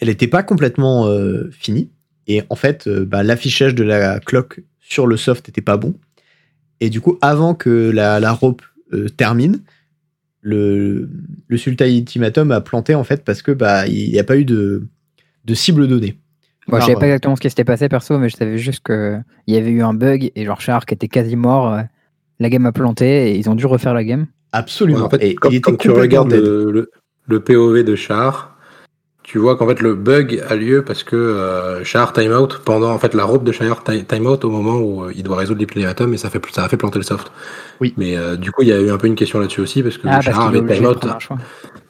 Elle 0.00 0.08
n'était 0.08 0.26
pas 0.26 0.42
complètement 0.42 1.06
euh, 1.06 1.50
finie. 1.52 1.90
Et 2.26 2.42
en 2.48 2.56
fait, 2.56 2.86
euh, 2.86 3.04
bah, 3.04 3.22
l'affichage 3.22 3.74
de 3.74 3.84
la 3.84 4.20
cloque 4.20 4.60
sur 4.80 5.06
le 5.06 5.16
soft 5.16 5.48
n'était 5.48 5.60
pas 5.60 5.76
bon. 5.76 5.94
Et 6.80 6.90
du 6.90 7.00
coup, 7.00 7.18
avant 7.20 7.54
que 7.54 7.90
la, 7.90 8.32
rope 8.32 8.62
termine, 9.16 9.62
le, 10.40 11.08
le 11.46 11.56
Sultan 11.56 11.84
Ultimatum 11.84 12.50
a 12.50 12.60
planté 12.60 12.96
en 12.96 13.04
fait 13.04 13.24
parce 13.24 13.40
que 13.40 13.52
bah 13.52 13.86
il 13.86 14.10
n'y 14.10 14.18
a 14.18 14.24
pas 14.24 14.36
eu 14.36 14.44
de 14.44 14.88
cible 15.54 15.86
donnée. 15.86 16.18
Moi, 16.68 16.80
je 16.80 16.86
savais 16.86 16.98
pas 16.98 17.06
exactement 17.06 17.36
ce 17.36 17.40
qui 17.40 17.48
s'était 17.48 17.64
passé 17.64 17.88
perso, 17.88 18.18
mais 18.18 18.28
je 18.28 18.36
savais 18.36 18.56
juste 18.56 18.86
qu'il 18.86 19.24
y 19.48 19.56
avait 19.56 19.70
eu 19.70 19.82
un 19.82 19.94
bug 19.94 20.30
et 20.34 20.44
genre 20.44 20.60
Char 20.60 20.86
qui 20.86 20.94
était 20.94 21.08
quasi 21.08 21.34
mort, 21.34 21.72
euh, 21.72 21.82
la 22.38 22.50
game 22.50 22.64
a 22.66 22.72
planté 22.72 23.30
et 23.30 23.36
ils 23.36 23.50
ont 23.50 23.54
dû 23.54 23.66
refaire 23.66 23.94
la 23.94 24.04
game. 24.04 24.26
Absolument. 24.52 25.06
en 25.06 25.10
fait, 25.10 25.34
quand, 25.34 25.76
tu 25.76 25.90
regardes 25.90 26.32
le, 26.32 27.40
POV 27.40 27.82
de 27.82 27.96
Char, 27.96 28.52
tu 29.22 29.38
vois 29.38 29.56
qu'en 29.56 29.66
fait 29.68 29.80
le 29.80 29.94
bug 29.94 30.42
a 30.48 30.56
lieu 30.56 30.82
parce 30.82 31.04
que 31.04 31.16
euh, 31.16 31.84
Shahar 31.84 32.12
timeout 32.12 32.48
pendant 32.64 32.90
en 32.90 32.98
fait 32.98 33.14
la 33.14 33.24
robe 33.24 33.44
de 33.44 33.52
Shahar 33.52 33.82
timeout 33.84 34.44
au 34.44 34.50
moment 34.50 34.78
où 34.78 35.04
euh, 35.04 35.12
il 35.14 35.22
doit 35.22 35.36
résoudre 35.36 35.60
l'hyperiatum 35.60 36.12
et 36.12 36.16
ça 36.16 36.28
fait 36.28 36.42
ça 36.50 36.64
a 36.64 36.68
fait 36.68 36.76
planter 36.76 36.98
le 36.98 37.04
soft. 37.04 37.30
Oui. 37.80 37.94
Mais 37.96 38.16
euh, 38.16 38.36
du 38.36 38.50
coup 38.50 38.62
il 38.62 38.68
y 38.68 38.72
a 38.72 38.80
eu 38.80 38.90
un 38.90 38.98
peu 38.98 39.06
une 39.06 39.14
question 39.14 39.38
là-dessus 39.38 39.60
aussi 39.60 39.82
parce 39.82 39.96
que 39.96 40.08
ah, 40.08 40.20
avait 40.48 40.74
timeout. 40.74 40.98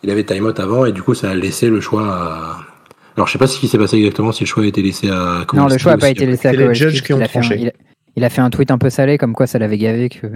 Il 0.02 0.10
avait 0.10 0.24
timeout 0.24 0.58
avant 0.58 0.84
et 0.84 0.92
du 0.92 1.02
coup 1.02 1.14
ça 1.14 1.30
a 1.30 1.34
laissé 1.34 1.68
le 1.68 1.80
choix 1.80 2.06
à... 2.06 2.58
Alors 3.16 3.26
je 3.26 3.32
sais 3.32 3.38
pas 3.38 3.46
ce 3.46 3.58
qui 3.58 3.68
s'est 3.68 3.78
passé 3.78 3.98
exactement 3.98 4.32
si 4.32 4.44
le 4.44 4.48
choix 4.48 4.64
a 4.64 4.66
été 4.66 4.82
laissé 4.82 5.08
à 5.08 5.44
Kowalski 5.46 5.56
Non 5.56 5.66
le 5.66 5.78
choix 5.78 5.92
n'a 5.92 5.98
pas 5.98 6.10
été 6.10 6.26
laissé 6.26 6.48
à 6.48 6.52
Kowalski. 6.54 6.84
les 6.84 6.90
judges 6.90 7.02
qui 7.02 7.12
ont 7.12 7.20
tranché. 7.20 7.72
il, 8.16 8.24
a, 8.24 8.30
fait 8.30 8.40
un 8.40 8.50
tweet 8.50 8.70
un 8.70 8.78
peu 8.78 8.90
salé 8.90 9.18
comme 9.18 9.34
quoi 9.34 9.46
ça 9.46 9.58
l'avait 9.58 9.78
gavé 9.78 10.08
que 10.08 10.26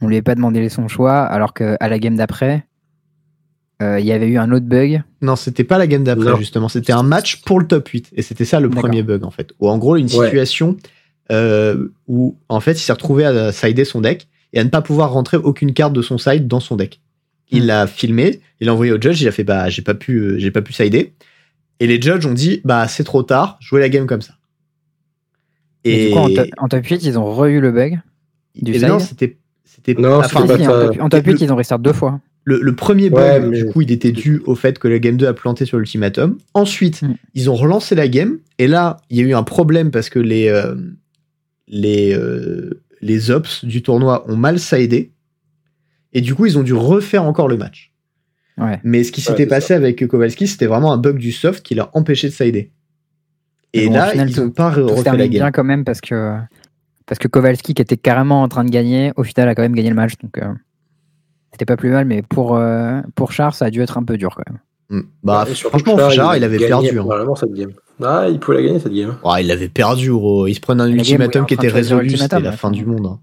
on 0.00 0.08
lui 0.08 0.16
avait 0.16 0.22
pas 0.22 0.34
demandé 0.34 0.68
son 0.68 0.88
choix 0.88 1.20
alors 1.20 1.54
qu'à 1.54 1.76
la 1.80 1.98
game 1.98 2.16
d'après 2.16 2.66
euh, 3.82 3.98
il 3.98 4.06
y 4.06 4.12
avait 4.12 4.26
eu 4.26 4.38
un 4.38 4.50
autre 4.52 4.66
bug. 4.66 5.02
Non, 5.20 5.36
c'était 5.36 5.64
pas 5.64 5.78
la 5.78 5.86
game 5.86 6.04
d'après, 6.04 6.36
justement. 6.36 6.68
C'était 6.68 6.92
un 6.92 7.02
match 7.02 7.42
pour 7.42 7.58
le 7.58 7.66
top 7.66 7.88
8. 7.88 8.10
Et 8.14 8.22
c'était 8.22 8.44
ça 8.44 8.60
le 8.60 8.70
premier 8.70 9.02
bug, 9.02 9.24
en 9.24 9.30
fait. 9.30 9.52
Ou 9.58 9.68
en 9.68 9.78
gros, 9.78 9.96
une 9.96 10.08
situation 10.08 10.76
euh, 11.32 11.88
où, 12.06 12.36
en 12.48 12.60
fait, 12.60 12.72
il 12.72 12.78
s'est 12.78 12.92
retrouvé 12.92 13.24
à 13.24 13.52
sider 13.52 13.84
son 13.84 14.00
deck 14.00 14.28
et 14.52 14.60
à 14.60 14.64
ne 14.64 14.68
pas 14.68 14.82
pouvoir 14.82 15.12
rentrer 15.12 15.36
aucune 15.36 15.72
carte 15.72 15.92
de 15.92 16.02
son 16.02 16.18
side 16.18 16.46
dans 16.46 16.60
son 16.60 16.76
deck. 16.76 17.00
Il 17.50 17.64
hmm. 17.64 17.66
l'a 17.66 17.86
filmé, 17.86 18.40
il 18.60 18.66
l'a 18.66 18.72
envoyé 18.72 18.92
au 18.92 19.00
judge, 19.00 19.20
il 19.20 19.28
a 19.28 19.32
fait 19.32 19.44
bah 19.44 19.68
j'ai 19.68 19.82
pas 19.82 19.94
pu 19.94 20.16
euh, 20.16 20.38
j'ai 20.38 20.50
pas 20.50 20.62
pu 20.62 20.72
sider. 20.72 21.12
Et 21.80 21.86
les 21.86 22.00
judges 22.00 22.26
ont 22.26 22.34
dit 22.34 22.60
bah 22.64 22.88
c'est 22.88 23.04
trop 23.04 23.22
tard, 23.22 23.58
jouez 23.60 23.80
la 23.80 23.88
game 23.88 24.06
comme 24.06 24.22
ça. 24.22 24.34
Et, 25.84 26.08
du 26.08 26.14
coup, 26.14 26.18
en, 26.56 26.68
top 26.68 26.86
8, 26.86 27.04
ils 27.04 27.18
ont 27.18 27.30
re-eu 27.30 27.60
le 27.60 27.70
bug 27.70 28.00
du 28.54 28.78
Non, 28.78 28.98
c'était 28.98 29.36
c'était 29.64 30.00
non, 30.00 30.18
enfin, 30.20 30.46
en 31.00 31.08
top 31.08 31.26
8, 31.26 31.40
ils 31.40 31.52
ont 31.52 31.56
restart 31.56 31.80
deux 31.80 31.92
fois. 31.92 32.20
Le, 32.44 32.74
premier 32.74 33.10
bug, 33.10 33.52
du 33.52 33.66
coup, 33.66 33.80
il 33.80 33.90
était 33.90 34.12
dû 34.12 34.42
au 34.46 34.54
fait 34.54 34.78
que 34.78 34.86
la 34.86 34.98
game 34.98 35.16
2 35.16 35.26
a 35.26 35.32
planté 35.32 35.64
sur 35.64 35.78
l'ultimatum. 35.78 36.38
Ensuite, 36.52 37.02
mm. 37.02 37.14
ils 37.34 37.50
ont 37.50 37.54
relancé 37.54 37.94
la 37.94 38.06
game. 38.06 38.38
Et 38.58 38.66
là, 38.66 38.98
il 39.10 39.16
y 39.16 39.20
a 39.20 39.24
eu 39.24 39.34
un 39.34 39.42
problème 39.42 39.90
parce 39.90 40.10
que 40.10 40.18
les, 40.18 40.48
euh, 40.48 40.74
les, 41.66 42.14
euh, 42.14 42.82
les 43.00 43.30
ops 43.30 43.64
du 43.64 43.82
tournoi 43.82 44.24
ont 44.30 44.36
mal 44.36 44.60
sidé. 44.60 45.10
Et 46.12 46.20
du 46.20 46.34
coup, 46.34 46.46
ils 46.46 46.58
ont 46.58 46.62
dû 46.62 46.74
refaire 46.74 47.24
encore 47.24 47.48
le 47.48 47.56
match. 47.56 47.93
Mais 48.84 49.04
ce 49.04 49.12
qui 49.12 49.20
s'était 49.20 49.46
passé 49.46 49.74
avec 49.74 50.06
Kowalski, 50.06 50.46
c'était 50.46 50.66
vraiment 50.66 50.92
un 50.92 50.96
bug 50.96 51.18
du 51.18 51.32
soft 51.32 51.64
qui 51.64 51.74
l'a 51.74 51.90
empêché 51.94 52.28
de 52.28 52.32
sider. 52.32 52.70
Et 53.72 53.88
là, 53.88 54.14
ils 54.14 54.40
n'ont 54.40 54.50
pas 54.50 54.70
refait 54.70 55.10
la 55.10 55.16
game. 55.16 55.28
bien 55.28 55.50
quand 55.50 55.64
même 55.64 55.84
parce 55.84 56.00
que, 56.00 56.36
parce 57.06 57.18
que 57.18 57.28
Kowalski, 57.28 57.74
qui 57.74 57.82
était 57.82 57.96
carrément 57.96 58.42
en 58.42 58.48
train 58.48 58.64
de 58.64 58.70
gagner, 58.70 59.12
au 59.16 59.24
final 59.24 59.48
a 59.48 59.54
quand 59.54 59.62
même 59.62 59.74
gagné 59.74 59.90
le 59.90 59.96
match. 59.96 60.12
Donc, 60.22 60.38
euh, 60.38 60.52
c'était 61.50 61.64
pas 61.64 61.76
plus 61.76 61.90
mal, 61.90 62.04
mais 62.04 62.22
pour, 62.22 62.56
euh, 62.56 63.00
pour 63.16 63.32
Char, 63.32 63.54
ça 63.54 63.66
a 63.66 63.70
dû 63.70 63.82
être 63.82 63.98
un 63.98 64.04
peu 64.04 64.16
dur 64.16 64.36
quand 64.36 64.52
même. 64.52 64.60
Mm. 64.90 65.06
Bah, 65.24 65.44
franchement, 65.46 66.10
Char, 66.10 66.36
il, 66.36 66.44
avait 66.44 66.58
perdu. 66.58 66.98
Hein. 66.98 67.34
cette 67.36 67.52
game. 67.52 67.72
Ah, 68.02 68.26
il 68.28 68.38
pouvait 68.38 68.58
la 68.58 68.66
gagner 68.66 68.78
cette 68.78 68.94
game. 68.94 69.16
Oh, 69.24 69.34
il 69.40 69.50
avait 69.50 69.68
perdu, 69.68 70.10
gros. 70.10 70.46
Il 70.46 70.54
se 70.54 70.60
prenait 70.60 70.84
un 70.84 70.90
ultimatum 70.90 71.46
qui 71.46 71.54
était 71.54 71.68
résolu, 71.68 72.16
c'était 72.16 72.40
la 72.40 72.52
fin 72.52 72.70
du 72.70 72.86
monde. 72.86 73.06
Hein. 73.06 73.18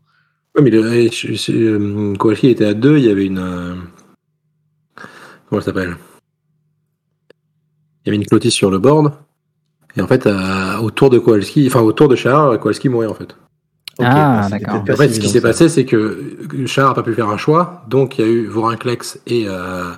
Mais 0.62 0.70
le, 0.70 2.18
Kowalski 2.18 2.50
était 2.50 2.66
à 2.66 2.74
2, 2.74 2.98
il 2.98 3.06
y 3.06 3.10
avait 3.10 3.26
une. 3.26 3.78
Euh, 5.52 5.60
comment 5.60 5.60
elle 5.60 5.66
s'appelle? 5.66 5.98
Il 8.04 8.08
y 8.08 8.10
avait 8.10 8.18
une 8.18 8.26
clotisse 8.26 8.54
sur 8.54 8.72
le 8.72 8.80
board. 8.80 9.14
Et 9.98 10.02
en 10.02 10.08
fait, 10.08 10.28
autour 10.82 11.10
de 11.10 11.20
Kowalski, 11.20 11.68
enfin 11.68 11.82
autour 11.82 12.08
de 12.08 12.16
Char, 12.16 12.58
Kowalski 12.60 12.88
mourait 12.88 13.08
en 13.08 13.14
fait 13.14 13.36
ah, 14.00 14.48
d'accord. 14.50 14.84
En 14.90 14.96
fait, 14.96 15.10
ce 15.10 15.20
qui 15.20 15.30
s'est 15.30 15.42
passé, 15.42 15.70
c'est 15.70 15.86
que 15.86 16.34
Char 16.66 16.90
n'a 16.90 16.94
pas 16.94 17.04
pu 17.04 17.14
faire 17.14 17.30
un 17.30 17.38
choix, 17.38 17.84
donc 17.88 18.18
il 18.18 18.26
y 18.26 18.28
a 18.28 18.32
eu 18.32 18.46
Vorinclex 18.46 19.20
et 19.28 19.46
euh, 19.48 19.92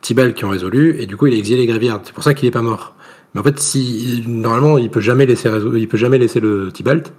Tibel 0.00 0.34
qui 0.34 0.44
ont 0.44 0.50
résolu, 0.50 0.96
et 1.00 1.06
du 1.06 1.16
coup, 1.16 1.26
il 1.26 1.34
a 1.34 1.36
exilé 1.36 1.66
les. 1.66 1.90
C'est 2.04 2.12
pour 2.12 2.24
ça 2.24 2.34
qu'il 2.34 2.46
n'est 2.46 2.52
pas 2.52 2.62
mort. 2.62 2.94
Mais 3.34 3.40
en 3.40 3.44
fait, 3.44 3.58
si 3.60 4.24
normalement, 4.26 4.78
il 4.78 4.90
peut 4.90 5.00
jamais 5.00 5.26
laisser 5.26 5.48
il 5.76 5.88
peut 5.88 5.96
jamais 5.96 6.18
laisser 6.18 6.40
le 6.40 6.70
Tibalt, 6.72 7.12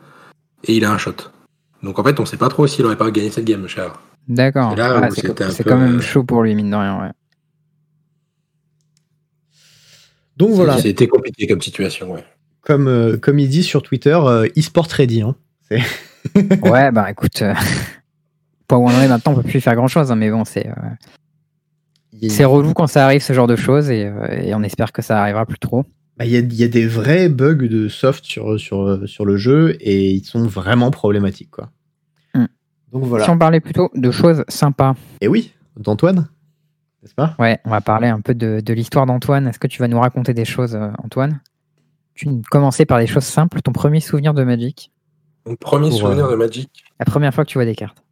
et 0.66 0.76
il 0.76 0.86
a 0.86 0.92
un 0.92 0.98
shot. 0.98 1.16
Donc 1.84 1.98
en 1.98 2.04
fait, 2.04 2.20
on 2.20 2.26
sait 2.26 2.38
pas 2.38 2.50
trop 2.50 2.68
s'il 2.68 2.86
aurait 2.86 2.98
pas 2.98 3.10
gagné 3.12 3.32
cette 3.32 3.46
game, 3.46 3.68
Char. 3.68 4.02
D'accord. 4.28 4.76
c'est 5.50 5.64
quand 5.64 5.78
même 5.78 6.02
chaud 6.02 6.24
pour 6.24 6.44
lui, 6.44 6.54
mine 6.56 6.70
de 6.70 6.76
rien, 6.76 7.02
ouais. 7.02 7.10
Donc 10.42 10.56
voilà. 10.56 10.80
C'était 10.80 11.08
compliqué 11.08 11.46
comme 11.46 11.62
situation, 11.62 12.14
ouais. 12.14 12.24
Comme, 12.62 12.88
euh, 12.88 13.16
comme 13.16 13.38
il 13.38 13.48
dit 13.48 13.62
sur 13.62 13.84
Twitter, 13.84 14.18
euh, 14.24 14.48
e-sport 14.58 14.88
ready. 14.88 15.22
Hein. 15.22 15.36
ouais, 16.64 16.92
bah 16.92 17.12
écoute, 17.12 17.44
euh, 17.44 17.54
pour 18.68 18.82
où 18.82 18.90
on 18.90 18.94
en 18.94 19.02
est 19.02 19.08
maintenant, 19.08 19.34
on 19.34 19.36
peut 19.36 19.44
plus 19.48 19.62
faire 19.62 19.76
grand 19.76 19.88
chose, 19.88 20.12
hein, 20.12 20.16
mais 20.16 20.32
bon, 20.32 20.46
c'est. 20.46 20.68
Euh, 20.68 22.28
c'est 22.28 22.46
relou 22.46 22.74
quand 22.74 22.88
ça 22.88 23.06
arrive, 23.06 23.22
ce 23.22 23.34
genre 23.34 23.48
de 23.48 23.56
choses, 23.56 23.90
et, 23.90 24.06
euh, 24.06 24.54
on 24.56 24.64
espère 24.64 24.92
que 24.92 25.04
ça 25.04 25.22
arrivera 25.22 25.46
plus 25.46 25.60
trop. 25.60 25.86
Bah, 26.18 26.26
il 26.26 26.32
y, 26.32 26.64
a, 26.64 26.68
des 26.68 26.86
vrais 26.86 27.30
bugs 27.30 27.68
de 27.68 27.88
soft 27.88 28.26
sur, 28.26 28.60
sur, 28.60 29.08
sur 29.08 29.26
le 29.26 29.38
jeu, 29.38 29.78
et 29.80 30.10
ils 30.12 30.24
sont 30.24 30.46
vraiment 30.46 30.92
problématiques, 30.92 31.52
quoi. 31.52 31.70
Hmm. 32.34 32.46
Donc 32.92 33.06
voilà. 33.06 33.26
Si 33.26 33.30
on 33.30 33.38
parlait 33.38 33.60
plutôt 33.60 33.90
de 33.96 34.12
choses 34.12 34.44
sympas. 34.50 34.96
Et 35.22 35.28
oui, 35.28 35.54
d'Antoine, 35.78 36.28
n'est-ce 37.02 37.16
pas? 37.16 37.36
Ouais, 37.40 37.60
on 37.66 37.70
va 37.70 37.82
parler 37.82 38.08
un 38.08 38.22
peu 38.22 38.34
de, 38.34 38.60
de 38.60 38.74
l'histoire 38.74 39.06
d'Antoine. 39.06 39.48
Est-ce 39.48 39.60
que 39.60 39.68
tu 39.68 39.80
vas 39.80 39.88
nous 39.88 40.00
raconter 40.00 40.34
des 40.34 40.46
choses, 40.46 40.78
Antoine? 41.04 41.42
Tu 42.14 42.28
commencer 42.50 42.86
par 42.86 43.00
des 43.00 43.08
choses 43.08 43.24
simples, 43.24 43.62
ton 43.62 43.72
premier 43.72 44.00
souvenir 44.00 44.34
de 44.34 44.44
Magic? 44.44 44.92
Mon 45.46 45.56
premier 45.56 45.90
souvenir 45.92 46.26
euh, 46.26 46.32
de 46.32 46.36
Magic. 46.36 46.84
La 47.00 47.06
première 47.06 47.34
fois 47.34 47.46
que 47.46 47.50
tu 47.50 47.58
vois 47.58 47.66
des 47.66 47.74
cartes. 47.74 48.04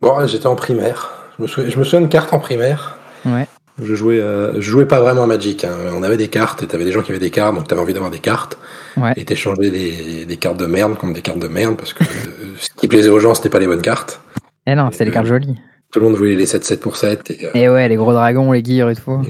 Bon, 0.00 0.26
j'étais 0.26 0.46
en 0.46 0.54
primaire. 0.54 1.10
Je 1.36 1.42
me, 1.42 1.48
souviens, 1.48 1.70
je 1.70 1.78
me 1.78 1.84
souviens 1.84 2.02
de 2.02 2.06
cartes 2.06 2.32
en 2.32 2.38
primaire. 2.38 2.98
Ouais. 3.24 3.48
Je 3.82 3.94
jouais, 3.94 4.20
euh, 4.20 4.54
je 4.54 4.60
jouais 4.60 4.86
pas 4.86 5.00
vraiment 5.00 5.22
à 5.22 5.26
Magic. 5.26 5.64
Hein. 5.64 5.74
On 5.94 6.02
avait 6.02 6.18
des 6.18 6.28
cartes 6.28 6.62
et 6.62 6.66
t'avais 6.66 6.84
des 6.84 6.92
gens 6.92 7.02
qui 7.02 7.10
avaient 7.10 7.18
des 7.18 7.30
cartes, 7.30 7.54
donc 7.54 7.66
t'avais 7.66 7.80
envie 7.80 7.94
d'avoir 7.94 8.10
des 8.10 8.18
cartes. 8.18 8.58
Ouais. 8.96 9.14
Et 9.16 9.24
t'échangeais 9.24 9.70
des, 9.70 10.26
des 10.26 10.36
cartes 10.36 10.58
de 10.58 10.66
merde 10.66 10.96
comme 10.98 11.14
des 11.14 11.22
cartes 11.22 11.38
de 11.38 11.48
merde 11.48 11.76
parce 11.76 11.94
que 11.94 12.04
ce 12.04 12.68
qui 12.76 12.86
plaisait 12.86 13.08
aux 13.08 13.20
gens, 13.20 13.34
c'était 13.34 13.48
pas 13.48 13.58
les 13.58 13.66
bonnes 13.66 13.82
cartes. 13.82 14.20
Eh 14.66 14.74
non, 14.74 14.90
c'était 14.92 15.06
les 15.06 15.10
cartes 15.10 15.26
jolies. 15.26 15.58
Tout 15.90 16.00
le 16.00 16.06
monde 16.06 16.16
voulait 16.16 16.36
les 16.36 16.46
7-7 16.46 16.78
pour 16.78 16.96
7. 16.96 17.30
Et, 17.30 17.62
et, 17.62 17.68
ouais, 17.68 17.88
les 17.88 17.96
gros 17.96 18.12
dragons, 18.12 18.52
les 18.52 18.64
gears 18.64 18.90
et 18.90 18.96
tout. 18.96 19.22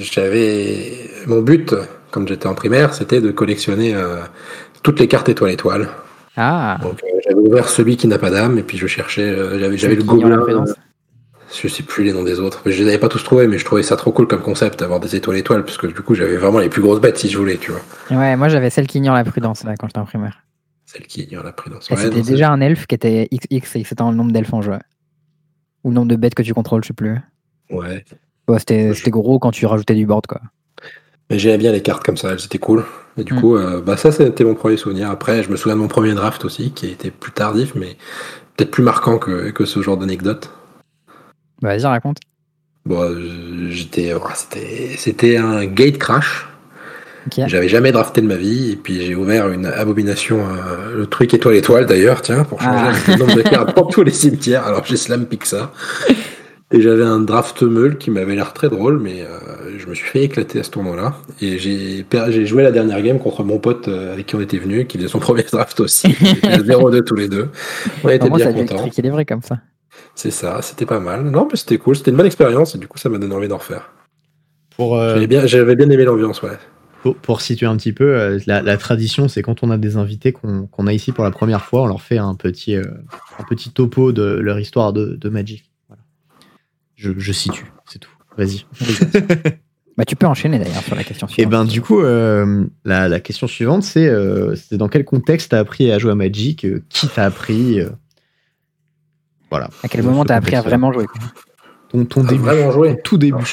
J'avais 0.00 0.92
mon 1.26 1.42
but, 1.42 1.74
comme 2.10 2.26
j'étais 2.26 2.46
en 2.46 2.54
primaire, 2.54 2.94
c'était 2.94 3.20
de 3.20 3.30
collectionner 3.30 3.94
euh, 3.94 4.20
toutes 4.82 5.00
les 5.00 5.08
cartes 5.08 5.28
étoile 5.28 5.50
étoile. 5.50 5.88
Ah. 6.36 6.78
Donc 6.80 7.02
euh, 7.02 7.18
j'avais 7.24 7.40
ouvert 7.40 7.68
celui 7.68 7.96
qui 7.96 8.06
n'a 8.06 8.18
pas 8.18 8.30
d'âme 8.30 8.58
et 8.58 8.62
puis 8.62 8.78
je 8.78 8.86
cherchais, 8.86 9.28
euh, 9.28 9.76
j'avais, 9.76 9.96
le 9.96 10.04
gobelin. 10.04 10.40
Euh, 10.48 10.64
je 11.60 11.66
sais 11.66 11.82
plus 11.82 12.04
les 12.04 12.12
noms 12.12 12.22
des 12.22 12.38
autres. 12.38 12.62
Je 12.64 12.82
les 12.82 12.88
avais 12.90 12.98
pas 12.98 13.08
tous 13.08 13.24
trouvés, 13.24 13.48
mais 13.48 13.58
je 13.58 13.64
trouvais 13.64 13.82
ça 13.82 13.96
trop 13.96 14.12
cool 14.12 14.28
comme 14.28 14.42
concept 14.42 14.78
d'avoir 14.78 15.00
des 15.00 15.16
étoiles 15.16 15.38
étoiles 15.38 15.64
parce 15.64 15.76
que 15.76 15.88
du 15.88 15.94
coup 15.94 16.14
j'avais 16.14 16.36
vraiment 16.36 16.60
les 16.60 16.68
plus 16.68 16.80
grosses 16.80 17.00
bêtes 17.00 17.18
si 17.18 17.28
je 17.28 17.36
voulais, 17.36 17.56
tu 17.56 17.72
vois. 17.72 17.80
Ouais, 18.10 18.36
moi 18.36 18.48
j'avais 18.48 18.70
celle 18.70 18.86
qui 18.86 18.98
ignore 18.98 19.16
la 19.16 19.24
prudence 19.24 19.64
là 19.64 19.74
quand 19.76 19.88
j'étais 19.88 19.98
en 19.98 20.04
primaire. 20.04 20.38
Celle 20.86 21.06
qui 21.06 21.22
ignore 21.22 21.42
la 21.42 21.52
prudence. 21.52 21.88
c'était 21.94 22.22
déjà 22.22 22.50
un 22.50 22.60
elfe 22.60 22.86
qui 22.86 22.94
était 22.94 23.28
XX 23.32 23.76
et 23.76 23.84
c'était 23.84 24.04
le 24.04 24.14
nombre 24.14 24.30
d'elfes 24.30 24.54
en 24.54 24.62
jeu. 24.62 24.74
Ou 25.84 25.90
le 25.90 25.94
nombre 25.94 26.08
de 26.08 26.16
bêtes 26.16 26.34
que 26.34 26.42
tu 26.42 26.54
contrôles, 26.54 26.82
je 26.82 26.88
sais 26.88 26.94
plus. 26.94 27.18
Ouais. 27.70 28.04
c'était, 28.58 28.94
c'était 28.94 29.10
gros 29.10 29.38
quand 29.38 29.50
tu 29.50 29.66
rajoutais 29.66 29.94
du 29.94 30.06
board 30.06 30.26
quoi. 30.26 30.40
Mais 31.30 31.38
j'aimais 31.38 31.58
bien 31.58 31.72
les 31.72 31.82
cartes 31.82 32.02
comme 32.02 32.16
ça, 32.16 32.32
elles 32.32 32.44
étaient 32.44 32.58
cool. 32.58 32.84
Et 33.18 33.24
du 33.24 33.34
mm. 33.34 33.40
coup, 33.40 33.56
euh, 33.56 33.82
bah 33.82 33.96
ça, 33.96 34.12
c'était 34.12 34.44
mon 34.44 34.54
premier 34.54 34.76
souvenir. 34.76 35.10
Après, 35.10 35.42
je 35.42 35.50
me 35.50 35.56
souviens 35.56 35.76
de 35.76 35.80
mon 35.80 35.88
premier 35.88 36.14
draft 36.14 36.44
aussi, 36.44 36.70
qui 36.70 36.86
était 36.86 37.10
plus 37.10 37.32
tardif, 37.32 37.74
mais 37.74 37.96
peut-être 38.56 38.70
plus 38.70 38.82
marquant 38.82 39.18
que, 39.18 39.50
que 39.50 39.64
ce 39.64 39.82
genre 39.82 39.96
d'anecdote. 39.96 40.50
Bah, 41.60 41.70
vas-y, 41.70 41.84
raconte. 41.84 42.18
Bon, 42.86 43.02
euh, 43.02 43.68
j'étais, 43.68 44.14
c'était, 44.34 44.94
c'était 44.96 45.36
un 45.36 45.66
gate 45.66 45.98
crash. 45.98 46.47
J'avais 47.46 47.68
jamais 47.68 47.92
drafté 47.92 48.20
de 48.20 48.26
ma 48.26 48.36
vie, 48.36 48.72
et 48.72 48.76
puis 48.76 49.04
j'ai 49.04 49.14
ouvert 49.14 49.48
une 49.48 49.66
abomination, 49.66 50.40
euh, 50.40 50.96
le 50.96 51.06
truc 51.06 51.34
étoile 51.34 51.56
étoile 51.56 51.86
d'ailleurs, 51.86 52.22
tiens, 52.22 52.44
pour 52.44 52.60
changer 52.60 52.92
ah. 52.92 53.10
le 53.10 53.16
nombre 53.16 53.34
de 53.34 53.42
cartes 53.42 53.74
pour 53.74 53.88
tous 53.88 54.02
les 54.02 54.12
cimetières. 54.12 54.66
Alors 54.66 54.84
j'ai 54.84 54.96
slam 54.96 55.26
ça. 55.44 55.72
Et 56.70 56.82
j'avais 56.82 57.04
un 57.04 57.20
draft 57.20 57.62
meule 57.62 57.96
qui 57.96 58.10
m'avait 58.10 58.34
l'air 58.34 58.52
très 58.52 58.68
drôle, 58.68 58.98
mais 58.98 59.22
euh, 59.22 59.78
je 59.78 59.86
me 59.86 59.94
suis 59.94 60.06
fait 60.06 60.24
éclater 60.24 60.60
à 60.60 60.62
ce 60.62 60.70
tournoi-là. 60.70 61.14
Et 61.40 61.56
j'ai, 61.56 62.04
j'ai 62.28 62.44
joué 62.44 62.62
la 62.62 62.70
dernière 62.70 63.00
game 63.00 63.18
contre 63.18 63.42
mon 63.42 63.58
pote 63.58 63.88
euh, 63.88 64.12
avec 64.12 64.26
qui 64.26 64.36
on 64.36 64.40
était 64.40 64.58
venu, 64.58 64.84
qui 64.84 64.98
faisait 64.98 65.08
son 65.08 65.18
premier 65.18 65.44
draft 65.44 65.80
aussi. 65.80 66.08
0-2 66.08 67.04
tous 67.04 67.14
les 67.14 67.28
deux. 67.28 67.48
On 68.04 68.10
était 68.10 68.28
bien 68.28 68.52
contents. 68.52 68.84
est 68.84 69.08
vrai 69.08 69.24
comme 69.24 69.40
ça. 69.40 69.56
C'est 70.14 70.30
ça, 70.30 70.60
c'était 70.60 70.84
pas 70.84 71.00
mal. 71.00 71.22
Non, 71.22 71.48
mais 71.50 71.56
c'était 71.56 71.78
cool, 71.78 71.96
c'était 71.96 72.10
une 72.10 72.18
bonne 72.18 72.26
expérience 72.26 72.74
et 72.74 72.78
du 72.78 72.86
coup 72.86 72.98
ça 72.98 73.08
m'a 73.08 73.18
donné 73.18 73.34
envie 73.34 73.48
d'en 73.48 73.56
refaire. 73.56 73.90
Pour, 74.76 74.96
euh, 74.96 75.14
j'avais, 75.14 75.26
bien, 75.26 75.46
j'avais 75.46 75.74
bien 75.74 75.88
aimé 75.88 76.04
l'ambiance, 76.04 76.42
ouais. 76.42 76.58
Pour, 77.22 77.40
situer 77.40 77.66
un 77.66 77.76
petit 77.76 77.92
peu, 77.92 78.38
la, 78.46 78.76
tradition, 78.76 79.28
c'est 79.28 79.42
quand 79.42 79.62
on 79.62 79.70
a 79.70 79.78
des 79.78 79.96
invités 79.96 80.32
qu'on, 80.32 80.86
a 80.86 80.92
ici 80.92 81.12
pour 81.12 81.24
la 81.24 81.30
première 81.30 81.64
fois, 81.64 81.82
on 81.82 81.86
leur 81.86 82.02
fait 82.02 82.18
un 82.18 82.34
petit, 82.34 82.74
un 82.76 83.44
petit 83.48 83.70
topo 83.70 84.12
de 84.12 84.22
leur 84.22 84.58
histoire 84.58 84.92
de, 84.92 85.16
de 85.16 85.28
Magic. 85.28 85.68
Je, 86.98 87.32
situe, 87.32 87.72
c'est 87.86 88.00
tout. 88.00 88.10
Vas-y. 88.36 88.66
bah, 89.96 90.04
tu 90.04 90.16
peux 90.16 90.26
enchaîner 90.26 90.58
d'ailleurs 90.58 90.82
sur 90.82 90.96
la 90.96 91.04
question 91.04 91.28
suivante. 91.28 91.38
Et 91.38 91.42
eh 91.42 91.46
ben 91.46 91.64
du 91.64 91.80
coup, 91.80 92.00
euh, 92.00 92.64
la, 92.84 93.20
question 93.20 93.46
suivante, 93.46 93.84
c'est 93.84 94.08
euh, 94.08 94.56
dans 94.72 94.88
quel 94.88 95.04
contexte 95.04 95.52
t'as 95.52 95.60
appris 95.60 95.92
à 95.92 95.98
jouer 96.00 96.10
à 96.10 96.16
Magic 96.16 96.64
euh, 96.64 96.82
Qui 96.88 97.06
t'a 97.06 97.24
appris 97.24 97.80
Voilà. 99.48 99.70
À 99.84 99.88
quel 99.88 100.02
moment 100.02 100.24
t'as 100.24 100.34
appris 100.34 100.56
à 100.56 100.62
vraiment 100.62 100.92
jouer 100.92 101.06
ton, 101.90 102.04
ton 102.04 102.22
Ah, 102.26 102.30
début. 102.30 102.42
vraiment 102.42 102.70
joué 102.70 103.00
Tout 103.02 103.18
début. 103.18 103.44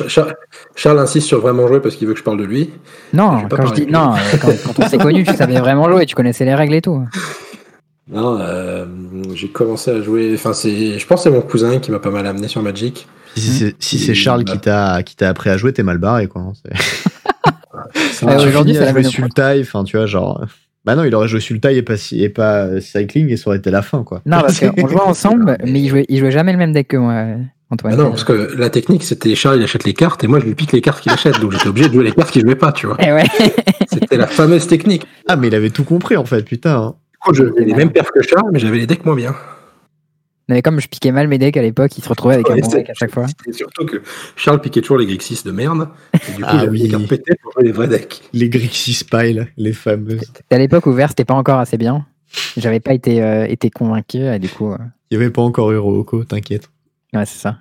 Charles 0.75 0.99
insiste 0.99 1.27
sur 1.27 1.39
vraiment 1.41 1.67
jouer 1.67 1.79
parce 1.79 1.95
qu'il 1.95 2.07
veut 2.07 2.13
que 2.13 2.19
je 2.19 2.23
parle 2.23 2.37
de 2.39 2.43
lui. 2.45 2.69
Non, 3.13 3.41
quand 3.49 3.55
je 3.57 3.61
parler 3.67 3.71
dis 3.81 3.85
de 3.87 3.91
non, 3.91 4.13
quand, 4.41 4.49
quand 4.65 4.83
on 4.83 4.87
s'est 4.89 4.97
connus, 4.97 5.23
tu 5.23 5.33
savais 5.35 5.59
vraiment 5.59 5.89
jouer, 5.89 6.05
tu 6.05 6.15
connaissais 6.15 6.45
les 6.45 6.55
règles 6.55 6.75
et 6.75 6.81
tout. 6.81 7.03
Non, 8.07 8.37
euh, 8.39 8.85
j'ai 9.33 9.47
commencé 9.49 9.89
à 9.91 10.01
jouer. 10.01 10.31
Enfin, 10.35 10.53
c'est. 10.53 10.99
Je 10.99 11.07
pense 11.07 11.23
que 11.23 11.29
c'est 11.29 11.35
mon 11.35 11.41
cousin 11.41 11.79
qui 11.79 11.89
m'a 11.91 11.99
pas 11.99 12.11
mal 12.11 12.27
amené 12.27 12.47
sur 12.47 12.61
Magic. 12.61 13.07
Si 13.35 13.41
c'est 13.51 13.75
si 13.79 13.97
c'est 13.99 14.13
Charles 14.13 14.43
qui 14.45 14.59
t'a 14.59 15.01
qui 15.03 15.15
t'a 15.15 15.27
appris 15.29 15.49
à 15.49 15.57
jouer, 15.57 15.73
t'es 15.73 15.83
mal 15.83 15.97
barré 15.97 16.27
quoi. 16.27 16.41
hein, 16.41 16.53
C'est- 16.63 18.13
Ça 18.13 18.25
Ouais, 18.27 18.35
aujourd'hui, 18.45 18.75
c'est 18.75 18.85
à 18.87 18.93
la 18.93 19.03
Sultai, 19.03 19.59
enfin 19.61 19.83
tu 19.83 19.97
vois 19.97 20.05
genre. 20.05 20.45
Bah 20.85 20.95
non, 20.95 21.03
il 21.03 21.15
aurait 21.15 21.27
joué 21.27 21.39
Sultai 21.39 21.75
et 21.77 21.81
pas 21.81 21.95
et 22.11 22.29
pas 22.29 22.79
Cycling 22.79 23.29
et 23.31 23.37
ça 23.37 23.47
aurait 23.49 23.57
été 23.57 23.71
la 23.71 23.81
fin 23.81 24.03
quoi. 24.03 24.21
Non, 24.25 24.41
parce 24.41 24.59
qu'on 24.75 24.87
jouait 24.87 25.01
ensemble, 25.01 25.57
mais 25.65 25.81
il 25.81 25.89
jouait, 25.89 26.05
il 26.07 26.19
jouait 26.19 26.31
jamais 26.31 26.51
le 26.51 26.59
même 26.59 26.73
deck 26.73 26.87
que 26.89 26.97
moi, 26.97 27.23
Antoine. 27.71 27.93
Ah 27.93 27.97
non, 27.97 28.09
parce 28.11 28.23
que 28.23 28.53
la 28.55 28.69
technique, 28.69 29.03
c'était 29.03 29.33
Charles, 29.35 29.57
il 29.57 29.63
achète 29.63 29.85
les 29.85 29.93
cartes 29.93 30.23
et 30.23 30.27
moi, 30.27 30.39
je 30.39 30.45
lui 30.45 30.53
pique 30.55 30.71
les 30.71 30.81
cartes 30.81 31.01
qu'il 31.01 31.11
achète. 31.11 31.39
Donc, 31.39 31.51
j'étais 31.51 31.67
obligé 31.67 31.87
de 31.89 31.93
jouer 31.93 32.03
les 32.03 32.11
cartes 32.11 32.29
qu'il 32.31 32.43
jouait 32.43 32.55
pas, 32.55 32.71
tu 32.71 32.85
vois. 32.85 32.97
Eh 32.99 33.11
ouais. 33.11 33.25
C'était 33.91 34.17
la 34.17 34.27
fameuse 34.27 34.67
technique. 34.67 35.05
Ah 35.27 35.35
mais 35.35 35.47
il 35.47 35.55
avait 35.55 35.71
tout 35.71 35.83
compris 35.83 36.15
en 36.15 36.25
fait, 36.25 36.43
putain. 36.43 36.75
hein. 36.77 36.95
Du 37.11 37.17
coup, 37.19 37.33
j'avais 37.33 37.65
les 37.65 37.73
mêmes 37.73 37.91
perfs 37.91 38.11
que 38.11 38.21
Charles, 38.21 38.49
mais 38.53 38.59
j'avais 38.59 38.77
les 38.77 38.85
decks 38.87 39.03
moins 39.05 39.15
bien. 39.15 39.35
Mais 40.47 40.61
comme 40.61 40.79
je 40.79 40.87
piquais 40.87 41.11
mal 41.11 41.27
mes 41.27 41.39
decks 41.39 41.57
à 41.57 41.61
l'époque, 41.63 41.97
il 41.97 42.03
se 42.03 42.09
retrouvait 42.09 42.35
avec 42.35 42.47
un 42.51 42.53
Ouais, 42.53 42.61
bon 42.61 42.69
c'est- 42.69 42.77
deck 42.77 42.89
à 42.91 42.93
chaque 42.93 43.11
fois. 43.11 43.25
Et 43.47 43.51
surtout 43.51 43.85
que 43.87 44.03
Charles 44.35 44.61
piquait 44.61 44.81
toujours 44.81 44.99
les 44.99 45.07
Grixis 45.07 45.41
de 45.43 45.49
merde. 45.51 45.87
Et 46.13 46.33
du 46.33 46.43
coup, 46.43 46.49
Ah 46.51 46.57
j'avais 46.59 46.69
oui. 46.69 46.79
les 46.83 46.89
cartes 46.89 47.07
pétées 47.07 47.33
pour 47.41 47.51
jouer 47.53 47.63
les 47.63 47.71
vrais 47.71 47.87
decks. 47.87 48.21
Les 48.31 48.47
Grixis 48.47 49.03
Pile, 49.09 49.47
les 49.57 49.73
fameuses. 49.73 50.31
À 50.51 50.57
l'époque 50.59 50.85
où 50.85 50.91
Vert, 50.93 51.09
c'était 51.09 51.25
pas 51.25 51.33
encore 51.33 51.57
assez 51.57 51.77
bien. 51.77 52.05
J'avais 52.57 52.79
pas 52.79 52.93
été, 52.93 53.23
euh, 53.23 53.45
été 53.47 53.71
convaincu, 53.71 54.19
et 54.19 54.37
du 54.37 54.49
coup, 54.49 54.71
euh, 54.71 54.77
Il 55.09 55.15
y 55.15 55.17
avait 55.17 55.31
pas 55.31 55.41
encore 55.41 55.71
eu 55.71 55.77
Rooko, 55.77 56.23
t'inquiète. 56.25 56.69
Ouais, 57.15 57.25
c'est 57.25 57.39
ça. 57.39 57.57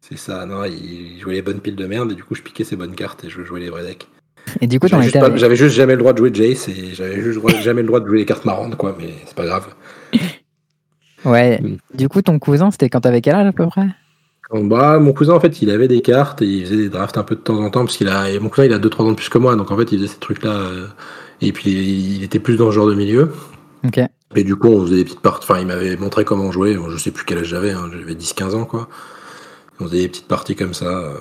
C'est 0.00 0.18
ça, 0.18 0.44
non, 0.44 0.64
il 0.64 1.18
jouait 1.20 1.34
les 1.34 1.42
bonnes 1.42 1.60
piles 1.60 1.76
de 1.76 1.86
merde 1.86 2.12
et 2.12 2.14
du 2.14 2.22
coup, 2.24 2.34
je 2.34 2.42
piquais 2.42 2.64
ses 2.64 2.76
bonnes 2.76 2.94
cartes 2.94 3.24
et 3.24 3.30
je 3.30 3.42
jouais 3.42 3.60
les 3.60 3.70
vrais 3.70 3.84
decks. 3.84 4.06
Et 4.60 4.66
du 4.66 4.78
coup, 4.78 4.86
J'avais 4.88 5.04
juste, 5.04 5.18
pas- 5.18 5.26
avec- 5.26 5.38
j'avais 5.38 5.56
juste 5.56 5.74
jamais 5.74 5.94
le 5.94 5.98
droit 6.00 6.12
de 6.12 6.18
jouer 6.18 6.30
Jace 6.34 6.68
et 6.68 6.94
j'avais 6.94 7.22
juste 7.22 7.40
jamais 7.62 7.80
le 7.80 7.86
droit 7.86 8.00
de 8.00 8.06
jouer 8.06 8.18
les 8.18 8.26
cartes 8.26 8.44
marrantes, 8.44 8.76
quoi, 8.76 8.94
mais 8.98 9.14
c'est 9.26 9.34
pas 9.36 9.46
grave. 9.46 9.66
Ouais. 11.24 11.58
Mm. 11.62 11.76
Du 11.94 12.08
coup, 12.08 12.20
ton 12.22 12.38
cousin, 12.38 12.70
c'était 12.70 12.90
quand 12.90 13.00
t'avais 13.00 13.20
quel 13.22 13.34
âge 13.34 13.46
à 13.46 13.52
peu 13.52 13.66
près? 13.66 13.86
Bah, 14.52 14.98
mon 14.98 15.12
cousin, 15.14 15.32
en 15.32 15.40
fait, 15.40 15.62
il 15.62 15.70
avait 15.70 15.88
des 15.88 16.02
cartes 16.02 16.42
et 16.42 16.46
il 16.46 16.64
faisait 16.66 16.76
des 16.76 16.88
drafts 16.90 17.16
un 17.16 17.22
peu 17.24 17.34
de 17.34 17.40
temps 17.40 17.56
en 17.64 17.70
temps 17.70 17.84
parce 17.84 17.96
qu'il 17.96 18.08
a, 18.08 18.30
et 18.30 18.38
mon 18.38 18.50
cousin, 18.50 18.66
il 18.66 18.72
a 18.74 18.78
2-3 18.78 19.06
ans 19.06 19.10
de 19.12 19.16
plus 19.16 19.30
que 19.30 19.38
moi, 19.38 19.56
donc 19.56 19.70
en 19.70 19.76
fait, 19.78 19.90
il 19.90 19.98
faisait 19.98 20.08
ces 20.12 20.18
trucs-là. 20.18 20.50
euh, 20.52 20.86
et 21.40 21.52
puis, 21.52 21.70
il 21.72 22.22
était 22.22 22.38
plus 22.40 22.56
dans 22.56 22.66
ce 22.70 22.74
genre 22.74 22.86
de 22.86 22.94
milieu. 22.94 23.32
Ok. 23.86 24.00
Et 24.34 24.44
du 24.44 24.56
coup, 24.56 24.68
on 24.68 24.82
faisait 24.86 24.96
des 24.96 25.04
petites 25.04 25.20
parties. 25.20 25.46
Enfin, 25.50 25.60
il 25.60 25.66
m'avait 25.66 25.96
montré 25.96 26.24
comment 26.24 26.50
jouer. 26.50 26.76
Je 26.90 26.96
sais 26.96 27.10
plus 27.10 27.24
quel 27.24 27.38
âge 27.38 27.46
j'avais, 27.46 27.70
hein, 27.72 27.88
j'avais 27.92 28.14
10-15 28.14 28.54
ans, 28.54 28.64
quoi. 28.64 28.88
On 29.80 29.84
faisait 29.86 30.02
des 30.02 30.08
petites 30.08 30.28
parties 30.28 30.56
comme 30.56 30.74
ça. 30.74 30.86
euh, 30.86 31.18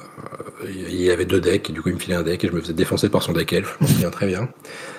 Il 0.90 1.10
avait 1.12 1.26
deux 1.26 1.42
decks, 1.42 1.70
et 1.70 1.74
du 1.74 1.82
coup, 1.82 1.90
il 1.90 1.96
me 1.96 2.00
filait 2.00 2.16
un 2.16 2.24
deck 2.24 2.44
et 2.44 2.48
je 2.48 2.54
me 2.54 2.62
faisais 2.62 2.74
défoncer 2.74 3.10
par 3.10 3.22
son 3.24 3.34
deck 3.34 3.52
elf. 3.54 3.78
Je 3.80 3.84
m'en 3.84 3.90
souviens 3.90 4.10
très 4.12 4.28
bien. 4.28 4.50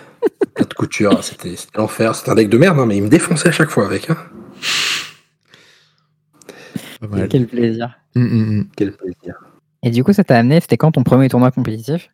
Pas 0.55 0.65
de 0.65 0.75
couture, 0.75 1.23
c'était 1.23 1.55
l'enfer. 1.77 2.15
C'était 2.15 2.31
un 2.31 2.35
deck 2.35 2.49
de 2.49 2.59
merde, 2.59 2.79
hein, 2.79 2.87
mais 2.87 2.97
il 2.97 3.03
me 3.03 3.09
défonçait 3.09 3.49
à 3.49 3.53
chaque 3.53 3.71
fois 3.71 3.87
avec. 3.87 4.11
Hein. 4.11 4.17
Quel 7.29 7.47
plaisir. 7.47 7.95
Hum, 8.17 8.23
hum, 8.25 8.49
hum. 8.49 8.69
Quel 8.77 8.93
plaisir. 8.97 9.35
Et 9.83 9.91
du 9.91 10.03
coup, 10.03 10.13
ça 10.13 10.25
t'a 10.25 10.39
amené, 10.39 10.61
c'était 10.61 10.77
quand 10.79 10.93
ton 10.93 11.03
premier 11.03 11.29
tournoi 11.29 11.51
compétitif? 11.51 12.09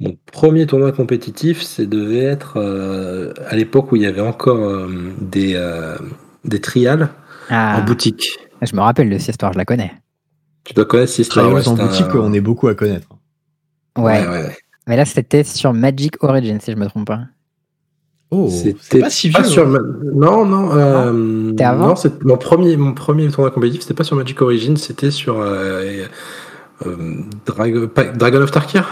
Mon 0.00 0.16
premier 0.32 0.66
tournoi 0.66 0.92
compétitif, 0.92 1.62
c'est 1.62 1.86
devait 1.86 2.24
être 2.24 2.54
euh, 2.56 3.32
à 3.48 3.54
l'époque 3.56 3.92
où 3.92 3.96
il 3.96 4.02
y 4.02 4.06
avait 4.06 4.22
encore 4.22 4.58
euh, 4.64 4.88
des, 5.20 5.52
euh, 5.56 5.96
des 6.44 6.60
trials 6.60 7.10
Ah, 7.50 7.78
en 7.80 7.84
boutique. 7.84 8.38
je 8.62 8.74
me 8.74 8.80
rappelle 8.80 9.10
de 9.10 9.18
cette 9.18 9.30
histoire, 9.34 9.52
je 9.52 9.58
la 9.58 9.66
connais. 9.66 9.92
Tu 10.64 10.72
dois 10.74 10.86
connaître 10.86 11.12
ces 11.12 11.24
Trials 11.24 11.62
trials 11.62 11.68
en 11.68 11.86
boutique, 11.86 12.14
on 12.14 12.32
est 12.32 12.40
beaucoup 12.40 12.68
à 12.68 12.74
connaître. 12.74 13.08
Ouais. 13.98 14.20
Ouais, 14.20 14.26
ouais, 14.28 14.42
ouais. 14.44 14.56
Mais 14.86 14.96
là, 14.96 15.04
c'était 15.04 15.44
sur 15.44 15.72
Magic 15.74 16.22
Origin, 16.24 16.58
si 16.60 16.72
je 16.72 16.76
me 16.76 16.86
trompe 16.86 17.06
pas. 17.06 17.20
Oh, 18.30 18.48
C'était 18.48 19.00
pas 19.00 19.10
si 19.10 19.28
vieux. 19.28 19.42
sur 19.44 19.66
hein. 19.66 19.70
ma- 19.70 20.10
Non, 20.14 20.46
non. 20.46 20.70
Euh, 20.72 21.52
avant 21.60 21.88
non, 21.88 21.96
c'est 21.96 22.22
mon 22.24 22.36
premier, 22.38 22.76
mon 22.76 22.94
premier 22.94 23.28
tournoi 23.28 23.50
compétitif. 23.50 23.82
C'était 23.82 23.94
pas 23.94 24.04
sur 24.04 24.16
Magic 24.16 24.40
Origins, 24.40 24.76
c'était 24.76 25.10
sur 25.10 25.40
euh, 25.40 26.04
euh, 26.86 26.96
Dragon 27.44 28.42
of 28.42 28.50
Tarkir. 28.52 28.88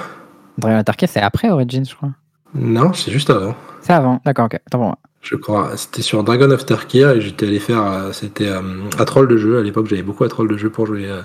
Dragon 0.59 0.77
Attack, 0.79 1.05
c'est 1.09 1.21
après 1.21 1.49
Origin, 1.51 1.85
je 1.89 1.95
crois. 1.95 2.11
Non, 2.55 2.93
c'est 2.93 3.11
juste 3.13 3.31
avant. 3.31 3.55
C'est 3.81 3.93
avant, 3.93 4.21
d'accord, 4.25 4.47
ok. 4.47 4.55
Attends. 4.67 4.99
Je 5.23 5.37
crois. 5.37 5.73
C'était 5.77 6.03
sur 6.03 6.23
Dragon 6.25 6.51
of 6.51 6.65
Tarkir 6.67 7.11
et 7.11 7.21
j'étais 7.21 7.47
allé 7.47 7.59
faire. 7.59 7.83
euh, 7.83 8.13
C'était 8.13 8.49
euh, 8.49 8.61
à 8.99 9.05
troll 9.05 9.29
de 9.29 9.37
jeu. 9.37 9.59
À 9.59 9.63
l'époque, 9.63 9.87
j'avais 9.89 10.03
beaucoup 10.03 10.25
à 10.25 10.29
troll 10.29 10.49
de 10.49 10.57
jeu 10.57 10.71
pour 10.71 10.87
jouer, 10.87 11.07
euh, 11.09 11.23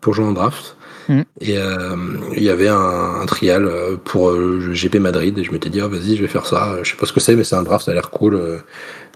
pour 0.00 0.14
jouer 0.14 0.24
en 0.26 0.32
draft. 0.32 0.76
Mhm. 1.08 1.24
Et 1.40 1.56
euh, 1.58 1.96
il 2.36 2.42
y 2.42 2.50
avait 2.50 2.68
un, 2.68 3.20
un 3.22 3.26
trial 3.26 3.70
pour 4.04 4.30
euh, 4.30 4.60
GP 4.72 4.96
Madrid 4.96 5.38
et 5.38 5.44
je 5.44 5.52
m'étais 5.52 5.70
dit, 5.70 5.80
ah, 5.80 5.88
vas-y, 5.88 6.16
je 6.16 6.22
vais 6.22 6.28
faire 6.28 6.46
ça. 6.46 6.76
Je 6.82 6.90
sais 6.90 6.96
pas 6.96 7.06
ce 7.06 7.12
que 7.12 7.20
c'est, 7.20 7.36
mais 7.36 7.44
c'est 7.44 7.56
un 7.56 7.62
draft, 7.62 7.84
ça 7.84 7.92
a 7.92 7.94
l'air 7.94 8.10
cool. 8.10 8.60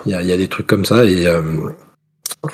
Il 0.07 0.13
y, 0.13 0.15
a, 0.15 0.23
il 0.23 0.29
y 0.29 0.33
a 0.33 0.37
des 0.37 0.49
trucs 0.49 0.67
comme 0.67 0.85
ça. 0.85 1.05
Et 1.05 1.27
euh, 1.27 1.43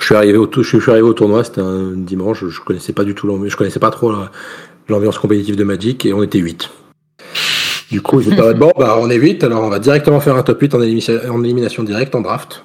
je 0.01 0.05
suis 0.05 0.15
arrivé 0.15 0.39
au, 0.39 0.51
je 0.53 0.63
suis 0.63 0.91
arrivé 0.91 1.07
au 1.07 1.13
tournoi, 1.15 1.45
c'était 1.45 1.61
un 1.61 1.93
dimanche, 1.93 2.45
je 2.47 2.61
connaissais 2.61 2.93
pas 2.93 3.05
du 3.05 3.15
tout 3.15 3.27
l'ambiance, 3.27 3.53
je 3.53 3.57
connaissais 3.57 3.79
pas 3.81 3.91
trop 3.91 4.11
la- 4.13 4.31
l'ambiance 4.89 5.19
compétitive 5.19 5.57
de 5.57 5.65
Magic 5.65 6.05
et 6.07 6.13
on 6.13 6.23
était 6.23 6.39
8. 6.39 6.71
Du 7.91 8.01
coup, 8.03 8.21
ils 8.21 8.33
étaient 8.33 8.41
en 8.43 8.47
mode, 8.47 8.59
bon, 8.59 8.73
bah, 8.79 8.97
on 9.01 9.09
est 9.09 9.17
8, 9.17 9.45
alors 9.45 9.63
on 9.65 9.69
va 9.71 9.79
directement 9.79 10.21
faire 10.21 10.37
un 10.37 10.43
top 10.43 10.61
8 10.61 10.75
en, 10.75 10.83
élimination- 10.83 11.21
en 11.31 11.43
élimination 11.43 11.83
directe, 11.83 12.15
en 12.15 12.21
draft. 12.21 12.65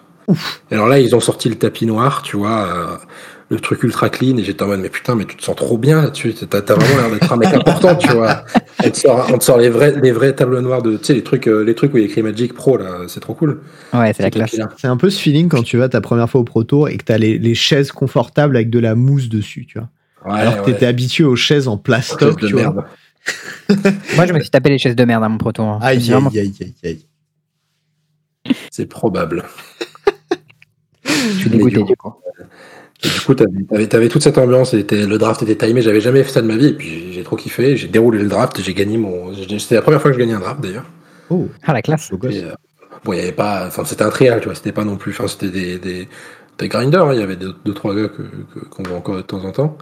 Et 0.71 0.75
alors 0.75 0.87
là, 0.87 0.99
ils 0.99 1.15
ont 1.15 1.19
sorti 1.19 1.49
le 1.49 1.55
tapis 1.55 1.85
noir, 1.85 2.21
tu 2.23 2.37
vois, 2.37 2.65
euh, 2.65 2.97
le 3.49 3.59
truc 3.59 3.83
ultra 3.83 4.09
clean, 4.09 4.37
et 4.37 4.43
j'étais 4.43 4.63
en 4.63 4.67
mode, 4.67 4.79
mais 4.79 4.89
putain, 4.89 5.15
mais 5.15 5.25
tu 5.25 5.35
te 5.35 5.43
sens 5.43 5.55
trop 5.55 5.77
bien 5.77 6.01
là-dessus, 6.01 6.33
t'as 6.33 6.61
t'as 6.61 6.75
vraiment 6.75 6.97
l'air 7.01 7.11
d'être 7.11 7.31
un 7.31 7.35
mec 7.37 7.53
important, 7.53 7.95
tu 7.95 8.07
vois. 8.09 8.43
On 8.85 8.89
te 8.89 8.97
sort, 8.97 9.27
on 9.33 9.37
te 9.37 9.43
sort 9.43 9.57
les 9.57 9.69
vrais, 9.69 9.93
les 10.01 10.11
vrais 10.11 10.33
tableaux 10.33 10.61
noirs 10.61 10.81
de, 10.81 10.97
tu 10.97 11.05
sais, 11.05 11.13
les 11.13 11.23
trucs, 11.23 11.47
euh, 11.47 11.61
les 11.63 11.75
trucs 11.75 11.93
où 11.93 11.97
il 11.97 12.01
y 12.01 12.03
a 12.03 12.07
écrit 12.09 12.21
Magic 12.23 12.53
Pro, 12.53 12.77
là, 12.77 12.99
c'est 13.07 13.19
trop 13.19 13.33
cool. 13.33 13.61
Ouais, 13.93 14.11
c'est 14.13 14.23
la 14.23 14.31
classe. 14.31 14.55
C'est 14.77 14.87
un 14.87 14.97
peu 14.97 15.09
ce 15.09 15.19
feeling 15.21 15.49
quand 15.49 15.63
tu 15.63 15.77
vas 15.77 15.89
ta 15.89 16.01
première 16.01 16.29
fois 16.29 16.41
au 16.41 16.45
Pro 16.45 16.63
Tour 16.63 16.89
et 16.89 16.97
que 16.97 17.03
t'as 17.03 17.17
les, 17.17 17.37
les 17.37 17.53
chaises 17.55 17.91
confortables 17.91 18.55
avec 18.55 18.69
de 18.69 18.79
la 18.79 18.95
mousse 18.95 19.29
dessus, 19.29 19.65
tu 19.67 19.77
vois. 19.79 19.89
Ouais, 20.33 20.39
Alors 20.39 20.61
que 20.61 20.67
ouais. 20.67 20.73
t'étais 20.73 20.85
habitué 20.85 21.25
aux 21.25 21.35
chaises 21.35 21.67
en 21.67 21.77
plastoc, 21.77 22.39
de 22.39 22.47
tu 22.47 22.53
vois. 22.53 22.61
merde. 22.61 22.83
Moi, 24.15 24.25
je 24.25 24.33
me 24.33 24.39
suis 24.39 24.49
tapé 24.49 24.69
les 24.69 24.77
chaises 24.77 24.95
de 24.95 25.05
merde 25.05 25.23
à 25.23 25.29
mon 25.29 25.37
proto. 25.37 25.63
hein. 25.63 25.79
Aïe, 25.81 25.99
vraiment- 26.09 26.29
aïe, 26.29 26.39
aïe, 26.39 26.53
aïe, 26.61 26.73
aïe. 28.45 28.53
C'est 28.71 28.85
probable. 28.85 29.43
Je 31.05 31.11
suis 31.39 31.49
dégoûté 31.49 31.83
du 31.83 31.95
coup. 31.95 32.13
Et 33.05 33.09
du 33.09 33.19
coup, 33.21 33.35
t'avais, 33.35 33.87
t'avais, 33.87 34.07
toute 34.09 34.23
cette 34.23 34.37
ambiance, 34.37 34.73
et 34.73 34.83
le 34.89 35.17
draft 35.17 35.41
était 35.43 35.55
timé, 35.67 35.81
j'avais 35.81 35.99
jamais 36.01 36.23
fait 36.23 36.31
ça 36.31 36.41
de 36.41 36.47
ma 36.47 36.55
vie, 36.55 36.67
et 36.67 36.73
puis 36.73 37.11
j'ai, 37.13 37.23
trop 37.23 37.35
kiffé, 37.35 37.75
j'ai 37.75 37.87
déroulé 37.89 38.19
le 38.19 38.29
draft, 38.29 38.61
j'ai 38.61 38.73
gagné 38.73 38.97
mon, 38.97 39.33
c'était 39.59 39.75
la 39.75 39.81
première 39.81 40.01
fois 40.01 40.11
que 40.11 40.15
je 40.15 40.19
gagnais 40.21 40.33
un 40.35 40.39
draft 40.39 40.61
d'ailleurs. 40.61 40.85
Oh, 41.29 41.49
Ah, 41.63 41.73
la 41.73 41.81
classe. 41.81 42.09
beau 42.11 42.17
gosse. 42.17 42.35
Et, 42.35 42.43
euh, 42.45 42.53
bon, 43.03 43.11
il 43.13 43.17
y 43.17 43.21
avait 43.21 43.33
pas, 43.33 43.67
enfin, 43.67 43.83
c'était 43.83 44.03
un 44.03 44.09
trial, 44.09 44.39
tu 44.39 44.45
vois, 44.45 44.55
c'était 44.55 44.71
pas 44.71 44.85
non 44.85 44.95
plus, 44.95 45.11
enfin, 45.11 45.27
c'était 45.27 45.49
des, 45.49 45.79
des, 45.79 46.07
des 46.57 46.67
grinders, 46.69 47.05
hein, 47.07 47.13
il 47.13 47.19
y 47.19 47.23
avait 47.23 47.35
deux, 47.35 47.53
deux, 47.65 47.73
trois 47.73 47.93
gars 47.93 48.07
que, 48.07 48.21
que- 48.53 48.65
qu'on 48.69 48.83
voit 48.83 48.97
encore 48.97 49.17
de 49.17 49.21
temps 49.21 49.43
en 49.43 49.51
temps. 49.51 49.77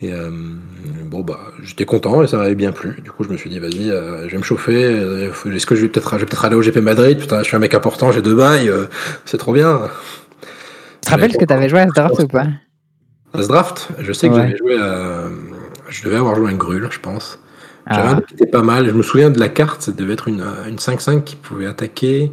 Et 0.00 0.12
euh, 0.12 0.30
bon, 1.06 1.22
bah, 1.22 1.40
j'étais 1.62 1.84
content 1.84 2.22
et 2.22 2.28
ça 2.28 2.36
m'avait 2.36 2.54
bien 2.54 2.70
plu. 2.70 3.00
Du 3.02 3.10
coup, 3.10 3.24
je 3.24 3.30
me 3.30 3.36
suis 3.36 3.50
dit, 3.50 3.58
vas-y, 3.58 3.90
euh, 3.90 4.26
je 4.26 4.32
vais 4.32 4.38
me 4.38 4.42
chauffer. 4.44 4.84
euh, 4.84 5.32
Est-ce 5.52 5.66
que 5.66 5.74
je 5.74 5.82
vais 5.82 5.88
peut-être, 5.88 6.16
peut-être 6.16 6.44
aller 6.44 6.54
au 6.54 6.62
GP 6.62 6.76
Madrid? 6.78 7.18
Putain, 7.18 7.40
je 7.40 7.44
suis 7.48 7.56
un 7.56 7.60
mec 7.60 7.74
important, 7.74 8.12
j'ai 8.12 8.22
deux 8.22 8.36
bails, 8.36 8.70
c'est 9.24 9.38
trop 9.38 9.52
bien. 9.52 9.90
Tu 11.00 11.06
te 11.06 11.10
rappelles 11.10 11.32
ce 11.32 11.38
que 11.38 11.44
t'avais 11.44 11.68
joué 11.68 11.80
à 11.80 11.88
ce 11.88 11.92
draft 11.92 12.18
ou 12.20 12.28
pas? 12.28 12.46
À 13.34 13.42
ce 13.42 13.48
draft, 13.48 13.88
je 13.98 14.12
sais 14.12 14.28
que 14.30 14.34
Ouais. 14.34 14.40
j'avais 14.42 14.56
joué 14.56 14.78
à, 14.80 15.24
je 15.88 16.02
devais 16.04 16.16
avoir 16.16 16.34
joué 16.34 16.50
un 16.50 16.54
Grul, 16.56 16.88
je 16.90 16.98
pense. 17.00 17.38
J'avais 17.90 18.08
un 18.08 18.12
Ah, 18.12 18.14
deck 18.16 18.26
qui 18.26 18.34
était 18.34 18.46
pas 18.46 18.62
mal. 18.62 18.86
Je 18.86 18.92
me 18.92 19.02
souviens 19.02 19.30
de 19.30 19.38
la 19.40 19.48
carte, 19.48 19.82
ça 19.82 19.92
devait 19.92 20.12
être 20.14 20.28
une, 20.28 20.44
une 20.68 20.78
5-5 20.78 21.24
qui 21.24 21.36
pouvait 21.36 21.66
attaquer. 21.66 22.32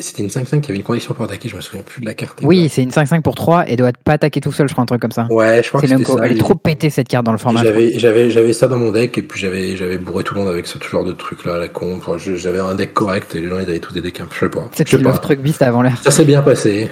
C'était 0.00 0.22
une 0.22 0.28
5-5 0.28 0.60
qui 0.60 0.70
avait 0.70 0.78
une 0.78 0.84
condition 0.84 1.14
pour 1.14 1.24
attaquer, 1.24 1.48
je 1.48 1.56
me 1.56 1.60
souviens 1.60 1.82
plus 1.82 2.00
de 2.00 2.06
la 2.06 2.14
carte. 2.14 2.40
Oui, 2.42 2.68
c'est 2.68 2.82
une 2.82 2.90
5-5 2.90 3.22
pour 3.22 3.34
3 3.34 3.68
et 3.68 3.76
doit 3.76 3.92
pas 4.04 4.12
attaquer 4.14 4.40
tout 4.40 4.52
seul, 4.52 4.68
je 4.68 4.72
crois, 4.74 4.82
un 4.82 4.86
truc 4.86 5.00
comme 5.00 5.12
ça. 5.12 5.26
Ouais, 5.30 5.62
je 5.62 5.68
crois 5.68 5.80
C'est 5.80 5.86
que 5.88 5.98
c'était 5.98 6.12
ça. 6.12 6.18
Elle 6.24 6.32
est 6.32 6.38
trop 6.38 6.54
pétée 6.54 6.90
cette 6.90 7.08
carte 7.08 7.24
dans 7.24 7.32
le 7.32 7.38
format. 7.38 7.62
J'avais, 7.62 7.98
j'avais, 7.98 8.30
j'avais 8.30 8.52
ça 8.52 8.68
dans 8.68 8.78
mon 8.78 8.92
deck 8.92 9.16
et 9.18 9.22
puis 9.22 9.40
j'avais, 9.40 9.76
j'avais 9.76 9.98
bourré 9.98 10.24
tout 10.24 10.34
le 10.34 10.40
monde 10.40 10.48
avec 10.50 10.66
ce 10.66 10.78
genre 10.90 11.04
de 11.04 11.12
truc 11.12 11.44
là 11.44 11.54
à 11.54 11.58
la 11.58 11.68
con. 11.68 11.96
Enfin, 11.96 12.16
j'avais 12.18 12.58
un 12.60 12.74
deck 12.74 12.92
correct 12.94 13.34
et 13.34 13.40
les 13.40 13.48
gens 13.48 13.58
ils 13.58 13.62
avaient 13.68 13.78
tous 13.78 13.94
des 13.94 14.00
decks, 14.02 14.20
un 14.20 14.26
peu- 14.26 14.34
je 14.34 14.40
sais 14.40 14.48
pas. 14.50 14.68
Pas. 15.04 15.12
le 15.12 15.18
truc 15.18 15.40
beast 15.40 15.62
avant 15.62 15.82
l'heure. 15.82 15.98
Ça 16.02 16.10
s'est 16.10 16.24
bien 16.24 16.42
passé. 16.42 16.90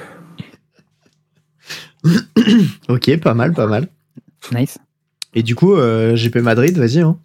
Ok, 2.88 3.16
pas 3.18 3.34
mal, 3.34 3.52
pas 3.52 3.66
mal. 3.66 3.88
Nice. 4.54 4.78
Et 5.34 5.42
du 5.42 5.54
coup, 5.54 5.74
euh, 5.74 6.14
GP 6.16 6.36
Madrid, 6.36 6.76
vas-y. 6.76 7.00
Hein. 7.00 7.16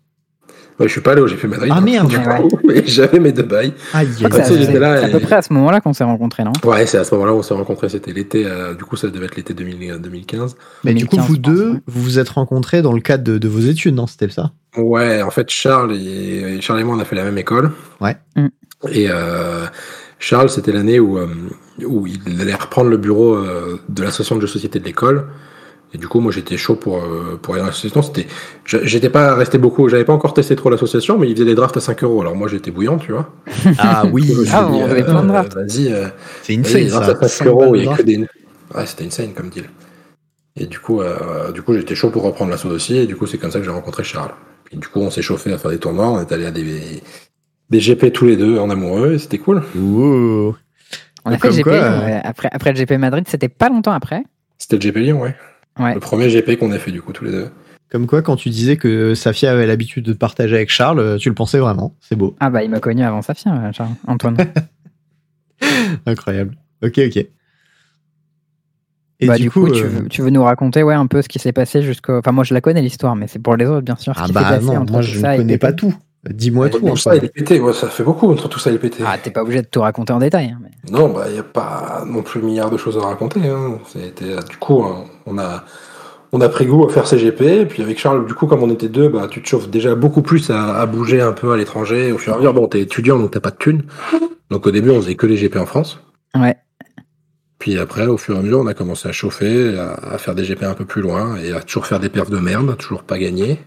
Ouais, 0.79 0.87
je 0.87 0.91
suis 0.93 1.01
pas 1.01 1.11
allé 1.11 1.21
au 1.21 1.27
GP 1.27 1.43
Madrid. 1.45 1.71
Ah, 1.73 1.77
hein, 1.77 1.81
merde. 1.81 2.07
du 2.07 2.17
Ouais, 2.17 2.23
coup, 2.37 2.59
mais 2.65 2.83
j'avais 2.85 3.19
mes 3.19 3.31
deux 3.31 3.43
bails. 3.43 3.73
Aïe, 3.93 4.07
c'est 4.17 4.31
sais, 4.31 4.41
aïe. 4.41 4.57
j'étais 4.59 4.79
là 4.79 4.99
c'est 5.01 5.05
à 5.05 5.09
peu 5.09 5.19
près 5.19 5.35
à 5.35 5.41
ce 5.41 5.51
moment-là 5.53 5.81
qu'on 5.81 5.93
s'est 5.93 6.03
rencontrés, 6.05 6.43
non? 6.43 6.53
Ouais, 6.63 6.85
c'est 6.85 6.97
à 6.97 7.03
ce 7.03 7.13
moment-là 7.15 7.33
où 7.33 7.37
on 7.37 7.43
s'est 7.43 7.53
rencontrés, 7.53 7.89
c'était 7.89 8.13
l'été, 8.13 8.45
euh, 8.45 8.73
du 8.73 8.85
coup 8.85 8.95
ça 8.95 9.09
devait 9.09 9.25
être 9.25 9.35
l'été 9.35 9.53
2000 9.53 9.99
2015. 9.99 10.55
Mais 10.85 10.93
du 10.93 11.05
coup, 11.05 11.17
2015, 11.17 11.27
vous 11.27 11.37
deux, 11.37 11.71
ouais. 11.71 11.79
vous 11.87 12.01
vous 12.01 12.19
êtes 12.19 12.29
rencontrés 12.29 12.81
dans 12.81 12.93
le 12.93 13.01
cadre 13.01 13.23
de, 13.23 13.37
de 13.37 13.47
vos 13.47 13.59
études, 13.59 13.95
non? 13.95 14.07
C'était 14.07 14.29
ça? 14.29 14.51
Ouais, 14.77 15.21
en 15.21 15.31
fait, 15.31 15.49
Charles 15.49 15.93
et, 15.93 16.61
Charles 16.61 16.79
et 16.79 16.83
moi, 16.83 16.95
on 16.95 16.99
a 16.99 17.05
fait 17.05 17.15
la 17.15 17.23
même 17.23 17.37
école. 17.37 17.71
Ouais. 17.99 18.15
Mm. 18.35 18.47
Et 18.91 19.07
euh, 19.09 19.65
Charles, 20.19 20.49
c'était 20.49 20.71
l'année 20.71 20.99
où, 20.99 21.17
euh, 21.17 21.27
où 21.85 22.07
il 22.07 22.41
allait 22.41 22.55
reprendre 22.55 22.89
le 22.89 22.97
bureau 22.97 23.35
euh, 23.35 23.79
de 23.89 24.03
l'association 24.03 24.35
de 24.35 24.41
jeux 24.41 24.47
société 24.47 24.79
de 24.79 24.85
l'école. 24.85 25.25
Et 25.93 25.97
du 25.97 26.07
coup, 26.07 26.19
moi, 26.19 26.31
j'étais 26.31 26.57
chaud 26.57 26.75
pour, 26.75 26.97
euh, 26.97 27.39
pour 27.41 27.55
aller 27.55 27.61
dans 27.61 27.67
l'association. 27.67 28.01
C'était, 28.01 28.27
j'étais 28.65 29.09
pas 29.09 29.33
resté 29.35 29.57
beaucoup, 29.57 29.89
j'avais 29.89 30.05
pas 30.05 30.13
encore 30.13 30.33
testé 30.33 30.55
trop 30.55 30.69
l'association, 30.69 31.17
mais 31.17 31.27
ils 31.27 31.33
faisaient 31.33 31.45
des 31.45 31.55
drafts 31.55 31.77
à 31.77 31.81
5 31.81 32.03
euros. 32.03 32.21
Alors 32.21 32.35
moi, 32.35 32.47
j'étais 32.47 32.71
bouillant, 32.71 32.97
tu 32.97 33.11
vois. 33.11 33.31
Ah 33.79 34.03
oui, 34.11 34.35
ah, 34.51 34.67
on 34.67 34.83
avait 34.83 35.03
plein 35.03 35.23
de 35.23 35.27
drafts. 35.27 35.55
Vas-y, 35.55 35.93
c'est 36.43 36.55
insane. 36.55 36.89
Ça. 36.89 37.17
À 37.19 37.27
5 37.27 37.47
euros, 37.47 37.75
il 37.75 37.85
y 37.85 37.87
a 37.87 37.95
que 37.95 38.03
des. 38.03 38.17
Ouais, 38.19 38.85
c'était 38.85 39.05
insane 39.05 39.33
comme 39.33 39.49
deal. 39.49 39.65
Et 40.59 40.65
du 40.65 40.79
coup, 40.79 41.01
euh, 41.01 41.51
du 41.51 41.61
coup, 41.61 41.73
j'étais 41.73 41.95
chaud 41.95 42.09
pour 42.09 42.23
reprendre 42.23 42.51
l'assaut 42.51 42.69
aussi. 42.69 42.97
Et 42.97 43.07
du 43.07 43.15
coup, 43.15 43.25
c'est 43.25 43.37
comme 43.37 43.51
ça 43.51 43.59
que 43.59 43.65
j'ai 43.65 43.71
rencontré 43.71 44.03
Charles. 44.03 44.31
Et 44.71 44.77
du 44.77 44.87
coup, 44.87 44.99
on 44.99 45.09
s'est 45.09 45.21
chauffé 45.21 45.51
à 45.53 45.57
faire 45.57 45.71
des 45.71 45.79
tournois. 45.79 46.09
On 46.09 46.19
est 46.19 46.31
allé 46.31 46.45
à 46.45 46.51
des, 46.51 47.01
des 47.69 47.79
GP 47.79 48.11
tous 48.11 48.25
les 48.25 48.35
deux 48.35 48.59
en 48.59 48.69
amoureux. 48.69 49.13
Et 49.13 49.19
c'était 49.19 49.37
cool. 49.37 49.63
Ouh. 49.75 50.53
On 51.25 51.31
a 51.31 51.37
fait 51.37 51.49
le 51.49 51.55
GP. 51.55 51.67
Euh, 51.67 52.19
après, 52.23 52.49
après 52.51 52.73
le 52.73 52.77
GP 52.77 52.91
Madrid, 52.99 53.25
c'était 53.27 53.49
pas 53.49 53.69
longtemps 53.69 53.93
après. 53.93 54.23
C'était 54.57 54.75
le 54.75 54.81
GP 54.81 54.97
Lyon, 54.97 55.21
ouais. 55.21 55.35
Ouais. 55.79 55.93
Le 55.93 55.99
premier 55.99 56.29
GP 56.29 56.57
qu'on 56.57 56.71
a 56.71 56.79
fait 56.79 56.91
du 56.91 57.01
coup 57.01 57.13
tous 57.13 57.25
les 57.25 57.31
deux. 57.31 57.49
Comme 57.89 58.05
quoi, 58.05 58.21
quand 58.21 58.35
tu 58.35 58.49
disais 58.49 58.77
que 58.77 59.15
Safia 59.15 59.51
avait 59.51 59.65
l'habitude 59.65 60.05
de 60.05 60.13
partager 60.13 60.55
avec 60.55 60.69
Charles, 60.69 60.99
euh, 60.99 61.17
tu 61.17 61.29
le 61.29 61.35
pensais 61.35 61.57
vraiment. 61.57 61.95
C'est 62.01 62.15
beau. 62.15 62.35
Ah 62.39 62.51
bah 62.51 62.63
il 62.63 62.69
m'a 62.69 62.79
connu 62.79 63.03
avant 63.03 63.23
Safia, 63.23 63.71
Charles. 63.71 63.89
Antoine. 64.05 64.37
Incroyable. 66.05 66.55
Ok, 66.83 66.99
ok. 66.99 67.25
Et 69.21 69.27
bah, 69.27 69.37
du, 69.37 69.51
coup, 69.51 69.69
tu, 69.69 69.83
veux, 69.83 70.07
tu, 70.07 70.21
veux, 70.21 70.29
nous 70.29 70.43
raconter 70.43 70.81
ouais, 70.81 70.93
un 70.93 71.07
peu 71.07 71.21
ce 71.21 71.27
qui 71.27 71.39
s'est 71.39 71.51
passé 71.51 71.81
jusqu'au. 71.81 72.19
Enfin, 72.19 72.31
moi, 72.31 72.45
je 72.45 72.53
la 72.53 72.61
connais 72.61 72.81
l'histoire, 72.81 73.17
mais 73.17 73.27
c'est 73.27 73.39
pour 73.39 73.57
les 73.57 73.65
autres, 73.65 73.81
bien 73.81 73.97
sûr. 73.97 74.13
ah, 74.15 74.27
bah 74.31 74.59
non, 74.59 74.85
moi, 74.89 75.01
je 75.01 75.19
ne 75.19 75.37
connais 75.37 75.57
pas 75.57 75.73
tout. 75.73 75.93
Dis-moi 76.29 76.69
tout. 76.69 76.79
Tout 76.79 76.97
ça, 76.97 77.15
il 77.15 77.23
est 77.23 77.29
pété. 77.29 77.61
ça 77.73 77.87
fait 77.87 78.03
beaucoup 78.03 78.29
entre 78.29 78.49
tout 78.49 78.59
ça, 78.59 78.69
il 78.71 78.75
est 78.75 78.79
pété. 78.79 79.03
Ah, 79.05 79.17
t'es 79.17 79.31
pas 79.31 79.41
obligé 79.41 79.61
de 79.61 79.67
tout 79.67 79.81
raconter 79.81 80.11
en 80.11 80.19
détail. 80.19 80.47
Hein, 80.47 80.59
non, 80.91 81.09
bah, 81.09 81.25
il 81.27 81.33
n'y 81.33 81.39
a 81.39 81.43
pas 81.43 82.03
non 82.05 82.23
plus 82.23 82.41
milliard 82.41 82.69
de 82.69 82.77
choses 82.77 82.97
à 82.97 83.01
raconter. 83.01 83.39
Hein. 83.47 83.79
Du 84.49 84.57
coup, 84.57 84.83
hein, 84.83 85.05
on 85.25 85.37
a. 85.37 85.63
On 86.31 86.41
a 86.41 86.49
pris 86.49 86.67
goût 86.67 86.85
à 86.85 86.89
faire 86.89 87.07
CGP, 87.07 87.61
et 87.61 87.65
puis 87.65 87.81
avec 87.81 87.97
Charles, 87.97 88.27
du 88.27 88.35
coup, 88.35 88.45
comme 88.45 88.61
on 88.61 88.69
était 88.69 88.87
deux, 88.87 89.09
bah, 89.09 89.27
tu 89.31 89.41
te 89.41 89.47
chauffes 89.47 89.67
déjà 89.67 89.95
beaucoup 89.95 90.21
plus 90.21 90.51
à, 90.51 90.85
bouger 90.85 91.21
un 91.21 91.31
peu 91.31 91.51
à 91.51 91.57
l'étranger. 91.57 92.11
Au 92.11 92.19
fur 92.19 92.33
et 92.33 92.35
à 92.35 92.37
mesure, 92.37 92.53
bon, 92.53 92.67
t'es 92.67 92.81
étudiant, 92.81 93.17
donc 93.17 93.31
t'as 93.31 93.39
pas 93.39 93.49
de 93.49 93.55
thunes. 93.55 93.81
Donc 94.51 94.67
au 94.67 94.71
début, 94.71 94.91
on 94.91 95.01
faisait 95.01 95.15
que 95.15 95.25
les 95.25 95.37
GP 95.37 95.55
en 95.55 95.65
France. 95.65 95.99
Ouais. 96.35 96.55
Puis 97.57 97.79
après, 97.79 98.05
au 98.05 98.17
fur 98.17 98.35
et 98.35 98.39
à 98.39 98.41
mesure, 98.43 98.59
on 98.59 98.67
a 98.67 98.75
commencé 98.75 99.09
à 99.09 99.11
chauffer, 99.11 99.75
à, 99.77 100.17
faire 100.19 100.35
des 100.35 100.43
GP 100.43 100.63
un 100.63 100.75
peu 100.75 100.85
plus 100.85 101.01
loin 101.01 101.35
et 101.37 101.51
à 101.51 101.61
toujours 101.61 101.87
faire 101.87 101.99
des 101.99 102.09
perfs 102.09 102.29
de 102.29 102.37
merde, 102.37 102.77
toujours 102.77 103.03
pas 103.03 103.17
gagner. 103.17 103.59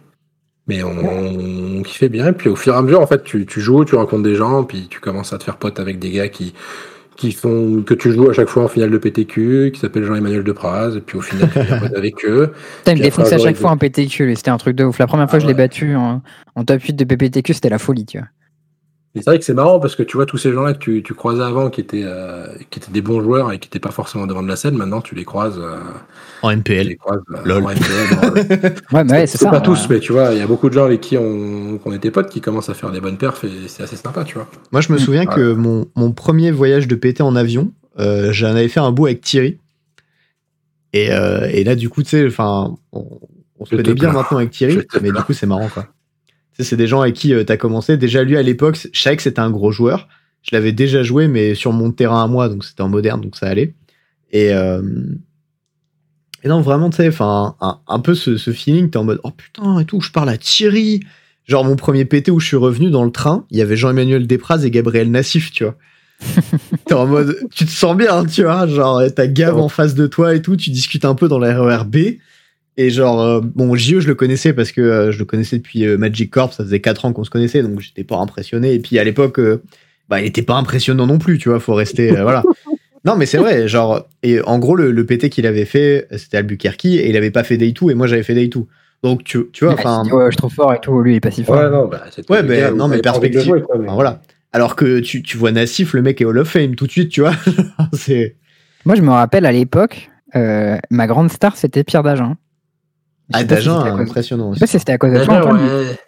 Mais 0.69 0.83
on, 0.83 1.83
kiffait 1.83 2.09
bien. 2.09 2.29
Et 2.29 2.33
puis 2.33 2.49
au 2.49 2.57
fur 2.57 2.75
et 2.75 2.77
à 2.77 2.83
mesure, 2.83 3.01
en 3.01 3.07
fait, 3.07 3.25
tu, 3.25 3.47
joues, 3.57 3.85
tu 3.85 3.97
rencontres 3.97 4.23
des 4.23 4.37
gens, 4.37 4.65
puis 4.65 4.87
tu 4.89 5.01
commences 5.01 5.33
à 5.33 5.39
te 5.39 5.45
faire 5.45 5.57
pote 5.57 5.81
avec 5.81 5.99
des 5.99 6.11
gars 6.11 6.29
qui, 6.29 6.55
qui 7.17 7.33
font 7.33 7.83
que 7.83 7.95
tu 7.95 8.13
joues 8.13 8.31
à 8.31 8.33
chaque 8.33 8.49
fois 8.49 8.65
en 8.65 8.69
finale 8.69 8.91
de 8.91 8.99
PTQ, 8.99 9.73
qui 9.75 9.81
s'appelle 9.81 10.05
Jean-Emmanuel 10.05 10.45
Depraz, 10.45 10.97
et 10.97 11.01
puis 11.01 11.19
au 11.19 11.21
final, 11.21 11.51
tu 11.53 11.59
es 11.59 11.65
pote 11.65 11.95
avec 11.97 12.25
eux. 12.25 12.53
Putain, 12.79 12.93
il 12.93 12.99
me 12.99 13.03
défonçait 13.03 13.35
à 13.35 13.39
chaque 13.39 13.57
fois 13.57 13.71
en 13.71 13.77
PTQ, 13.77 14.35
c'était 14.37 14.51
un 14.51 14.59
truc 14.59 14.77
de 14.77 14.85
ouf. 14.85 14.99
La 14.99 15.09
première 15.09 15.29
fois 15.29 15.39
que 15.39 15.43
je 15.43 15.49
l'ai 15.49 15.55
ah 15.55 15.57
battu 15.57 15.97
en, 15.97 16.23
en 16.55 16.65
top 16.65 16.81
8 16.81 16.95
de 16.95 17.05
PPTQ, 17.05 17.55
c'était 17.55 17.69
la 17.69 17.79
folie, 17.79 18.07
tu 18.07 18.19
vois 18.19 18.29
c'est 19.21 19.27
vrai 19.27 19.39
que 19.39 19.45
c'est 19.45 19.53
marrant 19.53 19.79
parce 19.79 19.95
que 19.95 20.03
tu 20.03 20.17
vois 20.17 20.25
tous 20.25 20.39
ces 20.39 20.53
gens-là 20.53 20.73
que 20.73 20.79
tu, 20.79 21.03
tu, 21.03 21.13
croisais 21.13 21.43
avant 21.43 21.69
qui 21.69 21.83
étaient, 21.83 22.05
euh, 22.05 22.47
qui 22.71 22.79
étaient 22.79 22.91
des 22.91 23.03
bons 23.03 23.21
joueurs 23.21 23.53
et 23.53 23.59
qui 23.59 23.69
n'étaient 23.69 23.79
pas 23.79 23.91
forcément 23.91 24.27
devant 24.27 24.43
de 24.43 24.49
la 24.49 24.57
scène, 24.57 24.75
maintenant 24.75 25.03
tu 25.03 25.15
les 25.15 25.25
croises 25.25 25.59
euh, 25.59 25.77
en 26.41 26.57
MPL. 26.57 26.89
Les 26.89 26.97
croises, 26.97 27.21
euh, 27.31 27.43
Lol. 27.45 27.63
En 27.63 27.69
MPL 27.69 28.75
ouais, 28.93 29.05
mais 29.05 29.27
c'est 29.27 29.37
ça. 29.37 29.51
Pas 29.51 29.61
tous, 29.61 29.87
mais 29.91 30.01
tu 30.01 30.13
vois, 30.13 30.33
il 30.33 30.39
y 30.39 30.41
a 30.41 30.47
beaucoup 30.47 30.71
de 30.71 30.75
gens 30.75 30.87
avec 30.87 31.03
qui 31.03 31.19
on, 31.19 31.79
on, 31.85 31.93
était 31.93 32.11
potes 32.11 32.31
qui 32.31 32.41
commencent 32.41 32.71
à 32.71 32.75
faire 32.75 32.91
des 32.91 33.03
bonnes 33.03 33.19
perfs 33.19 33.45
et 33.45 33.69
c'est 33.69 33.83
assez 33.83 33.97
sympa, 33.97 34.25
tu 34.25 34.35
vois. 34.37 34.49
Moi, 34.73 34.81
je 34.81 34.91
me 34.91 34.97
souviens 34.97 35.27
que 35.27 35.53
mon, 35.53 35.87
mon, 35.95 36.13
premier 36.13 36.51
voyage 36.51 36.89
de 36.89 36.95
PT 36.95 37.21
en 37.21 37.37
avion, 37.37 37.71
j'en 37.99 38.49
avais 38.49 38.69
fait 38.69 38.81
un 38.81 38.93
bout 38.93 39.07
avec 39.07 39.21
Thierry. 39.21 39.59
Et, 40.95 41.09
et 41.09 41.65
là, 41.65 41.75
du 41.75 41.91
coup, 41.91 42.03
tu 42.03 42.09
sais, 42.09 42.27
enfin, 42.27 42.77
on, 42.93 43.05
on 43.59 43.65
se 43.67 43.77
connaît 43.77 43.93
bien 43.93 44.13
maintenant 44.13 44.39
avec 44.39 44.53
Thierry, 44.53 44.79
mais 45.03 45.13
du 45.13 45.23
coup, 45.23 45.35
c'est 45.35 45.47
marrant, 45.47 45.69
quoi 45.69 45.87
c'est 46.59 46.77
des 46.77 46.87
gens 46.87 47.01
avec 47.01 47.15
qui 47.15 47.33
euh, 47.35 47.45
tu 47.45 47.53
as 47.53 47.57
commencé. 47.57 47.97
Déjà, 47.97 48.23
lui, 48.23 48.37
à 48.37 48.43
l'époque, 48.43 48.79
je 48.93 49.01
savais 49.01 49.17
que 49.17 49.23
c'était 49.23 49.41
un 49.41 49.51
gros 49.51 49.73
joueur. 49.73 50.09
Je 50.43 50.55
l'avais 50.55 50.73
déjà 50.73 51.03
joué, 51.03 51.29
mais 51.29 51.55
sur 51.55 51.73
mon 51.73 51.93
terrain 51.93 52.25
à 52.25 52.27
moi, 52.27 52.49
donc 52.49 52.65
c'était 52.65 52.83
en 52.83 52.89
moderne, 52.89 53.21
donc 53.21 53.37
ça 53.37 53.47
allait. 53.47 53.75
Et, 54.33 54.53
euh, 54.53 54.83
et 56.43 56.49
non, 56.49 56.61
vraiment, 56.61 56.91
tu 56.91 56.97
sais, 56.97 57.09
enfin, 57.09 57.57
un, 57.87 57.99
peu 58.01 58.15
ce, 58.15 58.37
ce 58.37 58.51
feeling, 58.51 58.91
t'es 58.91 58.97
en 58.97 59.05
mode, 59.05 59.21
oh 59.23 59.31
putain, 59.31 59.79
et 59.79 59.85
tout, 59.85 60.01
je 60.01 60.11
parle 60.11 60.29
à 60.29 60.37
Thierry. 60.37 61.01
Genre, 61.47 61.65
mon 61.65 61.77
premier 61.77 62.05
PT 62.05 62.31
où 62.31 62.41
je 62.41 62.47
suis 62.47 62.57
revenu 62.57 62.91
dans 62.91 63.05
le 63.05 63.11
train, 63.13 63.47
il 63.51 63.59
y 63.59 63.63
avait 63.63 63.77
Jean-Emmanuel 63.77 64.27
Despraz 64.27 64.65
et 64.65 64.71
Gabriel 64.71 65.11
Nassif, 65.11 65.53
tu 65.53 65.65
vois. 65.65 65.77
t'es 66.87 66.95
en 66.95 67.07
mode, 67.07 67.37
tu 67.53 67.65
te 67.65 67.71
sens 67.71 67.97
bien, 67.97 68.25
tu 68.25 68.43
vois, 68.43 68.67
genre, 68.67 69.03
t'as 69.15 69.27
Gab 69.27 69.57
en 69.57 69.69
face 69.69 69.95
de 69.95 70.07
toi 70.07 70.35
et 70.35 70.43
tout, 70.43 70.57
tu 70.57 70.71
discutes 70.71 71.05
un 71.05 71.15
peu 71.15 71.29
dans 71.29 71.39
la 71.39 71.61
RERB. 71.61 71.97
Et 72.77 72.91
genre, 72.91 73.21
euh, 73.21 73.41
bon, 73.43 73.75
JE, 73.75 74.01
je 74.01 74.09
le 74.09 74.15
connaissais 74.15 74.53
parce 74.53 74.73
que 74.73 74.81
euh, 74.81 75.13
je 75.13 75.19
le 75.19 75.25
connaissais 75.25 75.59
depuis 75.59 75.85
euh, 75.85 75.99
Magic 75.99 76.31
Corp, 76.31 76.55
ça 76.55 76.65
faisait 76.65 76.81
4 76.81 77.05
ans 77.05 77.13
qu'on 77.13 77.25
se 77.25 77.31
connaissait, 77.31 77.63
donc 77.63 77.81
j'étais 77.81 78.05
pas 78.05 78.17
impressionné. 78.17 78.73
Et 78.73 78.79
puis 78.79 78.99
à 78.99 79.05
l'époque, 79.05 79.39
bah, 80.09 80.21
il 80.21 80.27
était 80.27 80.43
pas 80.43 80.55
impressionnant 80.55 81.07
non 81.07 81.19
plus, 81.19 81.39
tu 81.39 81.51
vois, 81.51 81.61
faut 81.61 81.75
rester, 81.75 82.11
voilà. 82.11 82.43
Non, 83.05 83.17
mais 83.17 83.27
c'est 83.27 83.39
vrai, 83.39 83.67
genre, 83.67 84.07
et 84.23 84.41
en 84.43 84.61
gros, 84.61 84.77
le, 84.77 84.93
le 84.93 85.05
PT 85.05 85.29
qu'il 85.29 85.45
avait 85.45 85.65
fait, 85.65 86.07
c'était 86.17 86.37
Albuquerque, 86.37 86.85
et 86.85 87.11
il 87.11 87.17
avait 87.17 87.33
pas 87.33 87.43
fait 87.43 87.57
Day 87.57 87.73
2, 87.73 87.91
et 87.91 87.95
moi 87.95 88.07
j'avais 88.07 88.23
fait 88.23 88.35
Day 88.35 88.47
2. 88.47 88.61
Donc, 89.03 89.25
tu, 89.25 89.41
tu 89.53 89.65
vois, 89.65 89.75
enfin. 89.75 90.05
Ouais, 90.13 90.31
je 90.31 90.37
trouve 90.37 90.53
fort 90.53 90.73
et 90.73 90.79
tout, 90.81 91.01
lui, 91.01 91.15
il 91.15 91.17
est 91.17 91.21
pas 91.21 91.33
si 91.33 91.43
fort. 91.43 91.57
Ouais, 91.57 91.69
non, 91.69 91.89
bah, 91.89 92.05
ouais, 92.31 92.43
mais, 92.45 92.71
non, 92.71 92.87
mais 92.87 93.01
perspective. 93.01 93.53
voilà. 93.89 94.21
Alors 94.53 94.77
que 94.77 95.01
tu, 95.01 95.25
tu 95.25 95.37
vois 95.37 95.51
Nassif, 95.51 95.95
le 95.95 96.03
mec 96.03 96.21
est 96.21 96.25
Hall 96.25 96.39
of 96.39 96.49
Fame 96.49 96.77
tout 96.77 96.87
de 96.87 96.93
suite, 96.93 97.09
tu 97.09 97.23
vois. 97.23 97.33
c'est. 97.93 98.37
Moi, 98.85 98.95
je 98.95 99.03
me 99.03 99.11
rappelle 99.11 99.47
à 99.47 99.53
l'époque, 99.53 100.09
ma 100.35 101.07
grande 101.09 101.33
star, 101.33 101.57
c'était 101.57 101.83
Pierre 101.83 102.05
Dagen. 102.05 102.37
Ah, 103.33 103.45
Dagen, 103.45 103.73
impressionnant. 103.73 104.53
Je 104.53 104.59
sais 104.59 104.61
pas 104.61 104.67
si 104.67 104.79
c'était 104.79 104.93
à 104.93 104.99
cause 104.99 105.13
de 105.13 105.25
toi, 105.25 105.57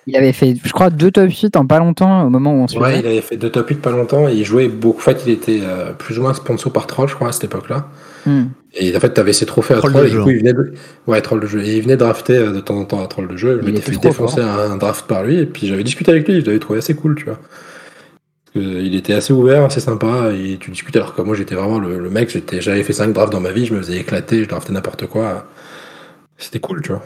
Il 0.07 0.17
avait 0.17 0.33
fait, 0.33 0.57
je 0.62 0.73
crois, 0.73 0.91
deux 0.91 1.11
top 1.11 1.31
8 1.31 1.57
en 1.57 1.67
pas 1.67 1.79
longtemps 1.79 2.27
au 2.27 2.31
moment 2.31 2.53
où 2.53 2.62
on 2.62 2.69
se 2.69 2.79
Ouais, 2.79 3.01
il 3.01 3.07
avait 3.07 3.21
fait 3.21 3.37
deux 3.37 3.51
top 3.51 3.69
8 3.69 3.81
pas 3.81 3.91
longtemps 3.91 4.29
et 4.29 4.35
il 4.35 4.45
jouait 4.45 4.69
beaucoup. 4.69 4.99
En 4.99 5.03
fait, 5.03 5.23
il 5.27 5.33
était 5.33 5.61
euh, 5.62 5.93
plus 5.93 6.19
ou 6.19 6.23
moins 6.23 6.35
sponsor 6.35 6.73
par 6.73 6.87
Troll, 6.87 7.09
je 7.09 7.15
crois, 7.15 7.29
à 7.29 7.33
cette 7.33 7.45
époque-là. 7.45 7.89
Hmm. 8.27 8.45
Et 8.75 8.95
en 8.97 9.01
fait, 9.01 9.15
tu 9.15 9.21
avais 9.21 9.33
ses 9.33 9.47
trophées 9.47 9.75
à 9.75 9.79
Troll, 9.79 10.07
et 10.07 10.11
du 10.11 10.21
coup, 10.21 10.31
il 10.31 10.39
venait 10.39 10.53
de... 10.53 10.75
Ouais, 11.07 11.21
Troll 11.21 11.41
de 11.41 11.47
jeu. 11.47 11.62
Et 11.62 11.77
il 11.77 11.83
venait 11.83 11.97
drafter 11.97 12.37
euh, 12.37 12.53
de 12.53 12.61
temps 12.61 12.77
en 12.77 12.85
temps 12.85 13.03
à 13.03 13.07
Troll 13.07 13.29
de 13.29 13.37
jeu. 13.37 13.61
Je 13.62 13.67
m'étais 13.67 13.81
fait 13.81 13.97
défoncer 13.97 14.41
un 14.41 14.77
draft 14.77 15.07
par 15.07 15.23
lui 15.23 15.39
et 15.39 15.47
puis 15.47 15.67
j'avais 15.67 15.85
discuté 15.85 16.11
avec 16.11 16.29
lui, 16.29 16.41
je 16.41 16.47
l'avais 16.47 16.59
trouvé 16.59 16.81
assez 16.81 16.95
cool, 16.95 17.15
tu 17.15 17.25
vois. 17.25 17.39
il 18.55 18.95
était 18.95 19.15
assez 19.15 19.33
ouvert, 19.33 19.65
assez 19.65 19.81
sympa, 19.81 20.33
et 20.33 20.59
tu 20.59 20.71
discutes 20.71 20.97
alors 20.97 21.15
que 21.15 21.23
moi 21.23 21.35
j'étais 21.35 21.55
vraiment 21.55 21.79
le, 21.79 21.99
le 21.99 22.11
mec, 22.11 22.37
j'avais 22.61 22.83
fait 22.83 22.93
5 22.93 23.12
drafts 23.12 23.33
dans 23.33 23.41
ma 23.41 23.53
vie, 23.53 23.67
je 23.67 23.75
me 23.75 23.81
faisais 23.81 23.99
éclater, 23.99 24.43
je 24.43 24.49
draftais 24.49 24.73
n'importe 24.73 25.07
quoi. 25.07 25.47
C'était 26.37 26.61
cool, 26.61 26.82
tu 26.82 26.91
vois. 26.91 27.03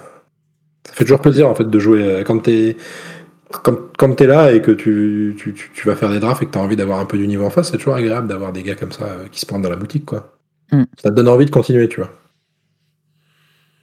Ça 0.86 0.94
fait 0.94 1.04
toujours 1.04 1.20
plaisir 1.20 1.48
en 1.48 1.54
fait 1.54 1.68
de 1.68 1.78
jouer 1.78 2.02
euh, 2.02 2.24
quand 2.24 2.38
t'es 2.38 2.76
quand, 3.50 3.76
quand 3.96 4.14
t'es 4.14 4.26
là 4.26 4.52
et 4.52 4.60
que 4.60 4.70
tu, 4.70 5.34
tu, 5.38 5.54
tu, 5.54 5.86
vas 5.86 5.96
faire 5.96 6.10
des 6.10 6.20
drafts 6.20 6.42
et 6.42 6.46
que 6.46 6.50
t'as 6.50 6.60
envie 6.60 6.76
d'avoir 6.76 7.00
un 7.00 7.06
peu 7.06 7.16
du 7.16 7.26
niveau 7.26 7.44
en 7.44 7.50
face, 7.50 7.70
c'est 7.70 7.78
toujours 7.78 7.94
agréable 7.94 8.28
d'avoir 8.28 8.52
des 8.52 8.62
gars 8.62 8.74
comme 8.74 8.92
ça 8.92 9.04
euh, 9.04 9.28
qui 9.30 9.40
se 9.40 9.46
prennent 9.46 9.62
dans 9.62 9.70
la 9.70 9.76
boutique 9.76 10.04
quoi. 10.04 10.38
Mm. 10.72 10.84
Ça 11.00 11.10
te 11.10 11.14
donne 11.14 11.28
envie 11.28 11.46
de 11.46 11.50
continuer, 11.50 11.88
tu 11.88 12.00
vois. 12.00 12.12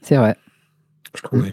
C'est 0.02 0.18
vrai. 0.18 0.36
Je 1.16 1.22
trouve. 1.22 1.44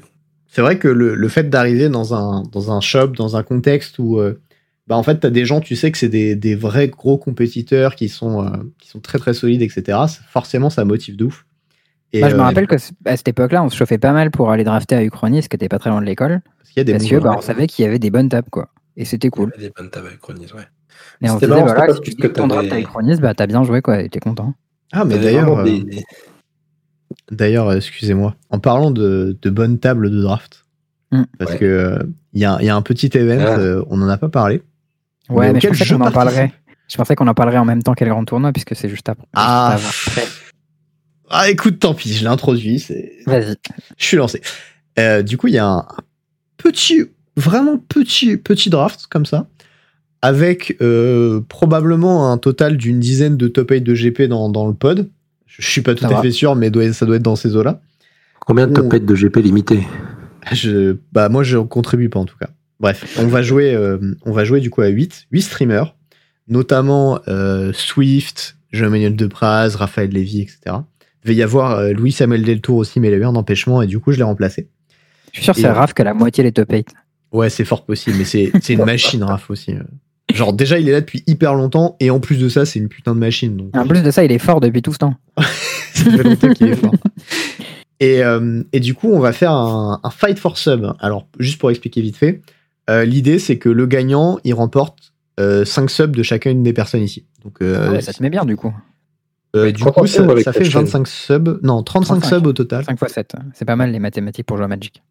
C'est 0.49 0.61
vrai 0.61 0.79
que 0.79 0.89
le, 0.89 1.15
le 1.15 1.29
fait 1.29 1.49
d'arriver 1.49 1.89
dans 1.89 2.15
un, 2.15 2.43
dans 2.43 2.71
un 2.71 2.81
shop, 2.83 3.09
dans 3.09 3.37
un 3.37 3.43
contexte 3.43 3.99
où 3.99 4.19
euh, 4.19 4.41
bah 4.87 4.97
en 4.97 5.03
fait 5.03 5.21
t'as 5.21 5.31
des 5.31 5.47
gens, 5.47 5.61
tu 5.61 5.77
sais 5.77 5.91
que 5.91 5.97
c'est 5.97 6.11
des, 6.11 6.37
des, 6.37 6.55
vrais 6.55 6.89
gros 6.89 7.17
compétiteurs 7.17 7.95
qui 7.95 8.11
sont, 8.11 8.53
qui 8.79 8.89
sont 8.89 9.01
très 9.01 9.19
très 9.19 9.33
solides, 9.33 9.63
etc. 9.63 9.99
Forcément, 10.29 10.69
ça 10.69 10.85
motive 10.85 11.17
de 11.17 11.25
ouf. 11.27 11.47
Moi, 12.15 12.29
je 12.29 12.35
me 12.35 12.41
euh, 12.41 12.45
rappelle 12.45 12.67
qu'à 12.67 12.79
cette 12.79 13.29
époque-là, 13.29 13.63
on 13.63 13.71
se 13.71 13.77
chauffait 13.77 13.99
pas 13.99 14.13
mal 14.13 14.31
pour 14.31 14.51
aller 14.51 14.65
drafter 14.65 14.95
à 14.95 15.03
Uchronis, 15.03 15.43
qui 15.43 15.57
était 15.57 15.69
pas 15.69 15.79
très 15.79 15.91
loin 15.91 16.01
de 16.01 16.07
l'école. 16.07 16.41
Parce, 16.59 16.71
qu'il 16.71 16.79
y 16.79 16.81
a 16.81 16.85
des 16.85 16.93
parce 16.93 17.07
que 17.07 17.17
bah, 17.17 17.35
on 17.39 17.41
savait 17.41 17.67
qu'il 17.67 17.85
y 17.85 17.89
avait 17.89 17.99
des 17.99 18.11
bonnes 18.11 18.29
tables, 18.29 18.51
quoi. 18.51 18.69
Et 18.97 19.05
c'était 19.05 19.31
cool. 19.31 19.51
Il 19.57 19.63
y 19.63 19.65
avait 19.65 19.69
des 19.69 19.75
bonnes 19.75 19.91
tables 19.91 20.09
à 20.09 20.13
Uchronis, 20.13 20.53
ouais. 20.55 20.67
Et 21.23 21.31
on 21.31 21.39
se 21.39 21.47
disait, 21.47 21.63
voilà, 21.63 21.95
si 21.95 22.01
tu 22.01 22.11
dis 22.11 22.33
ton 22.33 22.49
draft 22.49 22.71
à 22.73 22.79
Uchronis, 22.79 23.17
bah 23.17 23.33
t'as 23.35 23.47
bien 23.47 23.65
joué, 23.65 23.81
quoi, 23.81 24.03
et 24.03 24.09
t'es 24.09 24.21
content. 24.21 24.55
Ah, 24.93 25.05
mais 25.05 25.19
d'ailleurs. 25.19 25.59
Euh, 25.61 25.81
d'ailleurs, 27.31 27.69
euh, 27.69 27.77
excusez-moi, 27.77 28.35
en 28.51 28.59
parlant 28.59 28.91
de, 28.91 29.39
de 29.41 29.51
bonnes 29.51 29.79
tables 29.79 30.11
de 30.11 30.21
draft, 30.21 30.67
hmm. 31.13 31.23
parce 31.39 31.55
que 31.55 31.99
il 32.35 32.41
y, 32.41 32.45
a, 32.45 32.63
y, 32.63 32.69
a, 32.69 32.77
un 32.77 32.83
petit 32.83 33.11
event, 33.17 33.45
ah. 33.47 33.85
on 33.89 33.97
n'en 33.97 34.09
a 34.09 34.19
pas 34.19 34.29
parlé. 34.29 34.63
Ouais, 35.31 35.53
mais, 35.53 35.61
je 35.61 35.69
pensais 35.69 35.87
qu'on 35.87 36.01
en 36.01 36.11
parlerait. 36.11 36.53
Je 36.89 36.97
pensais 36.99 37.15
qu'on 37.15 37.27
en 37.27 37.35
parlerait 37.35 37.59
en 37.59 37.65
même 37.65 37.83
temps 37.83 37.95
qu'elle 37.95 38.11
grand 38.11 38.25
tournoi, 38.25 38.53
puisque 38.53 38.77
c'est 38.77 38.91
juste 38.91 39.09
après. 39.09 39.27
Ah, 39.33 39.79
ah, 41.33 41.51
écoute, 41.51 41.79
tant 41.79 41.95
pis, 41.95 42.13
je 42.13 42.21
l'ai 42.21 42.29
introduit. 42.29 42.85
Vas-y. 43.27 43.57
Je 43.97 44.05
suis 44.05 44.17
lancé. 44.19 44.43
Euh, 44.99 45.23
du 45.23 45.39
coup, 45.39 45.47
il 45.47 45.55
y 45.55 45.59
a 45.59 45.67
un 45.67 45.87
petit, 46.59 47.05
vraiment 47.37 47.79
petit, 47.79 48.37
petit 48.37 48.69
draft 48.69 49.07
comme 49.09 49.25
ça, 49.25 49.49
avec 50.21 50.77
euh, 50.83 51.41
probablement 51.49 52.31
un 52.31 52.37
total 52.37 52.77
d'une 52.77 53.01
dizaine 53.01 53.39
de 53.39 53.49
top 53.49 53.71
8 53.71 53.81
de 53.81 53.95
GP 53.95 54.23
dans, 54.23 54.51
dans 54.51 54.67
le 54.67 54.75
pod. 54.75 55.09
Je 55.47 55.67
suis 55.67 55.81
pas 55.81 55.95
tout 55.95 56.05
à 56.05 56.21
fait 56.21 56.31
sûr, 56.31 56.55
mais 56.55 56.71
ça 56.93 57.07
doit 57.07 57.17
être 57.17 57.23
dans 57.23 57.37
ces 57.37 57.57
eaux-là. 57.57 57.81
Combien 58.41 58.67
de 58.67 58.75
top 58.75 58.93
8 58.93 59.07
de 59.07 59.15
GP 59.15 59.37
limité 59.37 59.87
je, 60.53 60.97
Bah, 61.13 61.31
moi, 61.31 61.43
je 61.43 61.57
contribue 61.59 62.11
pas 62.11 62.21
en 62.21 62.27
tout 62.27 62.37
cas. 62.39 62.51
Bref, 62.79 63.17
on 63.19 63.27
va 63.27 63.43
jouer, 63.43 63.75
euh, 63.75 63.99
on 64.27 64.33
va 64.33 64.45
jouer 64.45 64.61
du 64.61 64.69
coup 64.69 64.83
à 64.83 64.89
8, 64.89 65.29
8 65.31 65.43
streamers, 65.43 65.95
notamment 66.49 67.21
Swift, 67.73 68.57
Jean-Emmanuel 68.73 69.17
Depraz, 69.17 69.77
Raphaël 69.77 70.11
Lévy, 70.11 70.43
etc 70.43 70.77
devait 71.25 71.35
y 71.35 71.43
avoir 71.43 71.73
euh, 71.73 71.93
Louis 71.93 72.13
Samuel 72.13 72.43
Deltour 72.43 72.77
aussi, 72.77 73.01
mais 73.01 73.09
il 73.09 73.15
a 73.15 73.17
eu 73.17 73.25
un 73.25 73.35
empêchement 73.35 73.83
et 73.83 73.87
du 73.87 73.99
coup, 73.99 74.13
je 74.13 74.19
l'ai 74.19 74.25
remplacé. 74.25 74.69
Je 75.33 75.39
suis 75.39 75.45
sûr 75.45 75.55
que 75.55 75.61
c'est 75.61 75.71
Raph 75.71 75.95
que 75.95 76.03
la 76.03 76.15
moitié 76.15 76.45
les 76.45 76.53
top 76.53 76.71
8. 76.71 76.89
Ouais, 77.33 77.49
c'est 77.49 77.65
fort 77.65 77.85
possible, 77.85 78.17
mais 78.19 78.25
c'est 78.25 78.51
une 78.69 78.85
machine, 78.85 79.23
Raph 79.23 79.51
aussi. 79.51 79.75
Genre, 80.33 80.53
déjà, 80.53 80.79
il 80.79 80.89
est 80.89 80.93
là 80.93 81.01
depuis 81.01 81.23
hyper 81.27 81.55
longtemps 81.55 81.97
et 82.01 82.11
en 82.11 82.21
plus 82.21 82.39
de 82.39 82.49
ça, 82.49 82.67
c'est 82.67 82.79
une 82.79 82.89
putain 82.89 83.15
de 83.15 83.21
machine. 83.21 83.57
Donc... 83.57 83.77
En 83.77 83.87
plus 83.87 84.03
de 84.03 84.11
ça, 84.11 84.25
il 84.25 84.33
est 84.33 84.39
fort 84.39 84.61
depuis 84.61 84.83
tout 84.83 84.93
ce 84.93 84.99
temps. 84.99 85.15
ça 85.39 86.05
fait 86.05 86.23
longtemps 86.23 86.53
qu'il 86.53 86.69
est 86.69 86.77
fort. 86.77 86.95
Et, 88.01 88.23
euh, 88.23 88.63
et, 88.73 88.81
du 88.81 88.95
coup, 88.95 89.11
on 89.13 89.21
va 89.21 89.33
faire 89.33 89.53
un, 89.53 90.01
un, 90.03 90.11
fight 90.11 90.39
for 90.39 90.59
sub. 90.59 90.93
Alors, 90.99 91.29
juste 91.39 91.61
pour 91.61 91.71
expliquer 91.71 92.01
vite 92.01 92.17
fait, 92.17 92.43
euh, 92.91 93.05
l'idée 93.05 93.39
c'est 93.39 93.59
que 93.59 93.69
le 93.69 93.87
gagnant, 93.87 94.39
il 94.45 94.55
remporte 94.55 95.13
5 95.39 95.43
euh, 95.43 95.65
subs 95.65 96.17
de 96.17 96.23
chacune 96.23 96.63
des 96.63 96.73
personnes 96.73 97.03
ici. 97.03 97.25
Donc, 97.45 97.59
euh, 97.63 97.87
ah 97.89 97.93
ouais, 97.93 98.01
ça 98.01 98.13
te 98.13 98.23
met 98.23 98.31
bien 98.31 98.45
du 98.45 98.57
coup. 98.57 98.75
Du 99.55 99.85
coup, 99.85 100.07
ça, 100.07 100.43
ça 100.43 100.53
fait 100.53 100.65
25 100.65 101.07
subs. 101.07 101.61
Non, 101.63 101.83
35, 101.83 102.25
subs 102.25 102.47
au 102.47 102.53
total. 102.53 102.85
5 102.85 103.01
x 103.01 103.13
7. 103.13 103.37
C'est 103.55 103.65
pas 103.65 103.77
mal 103.77 103.91
les 103.93 103.99
mathématiques 103.99 104.47
pour 104.47 104.57
jouer 104.57 104.65
à 104.65 104.69
Magic. 104.69 105.03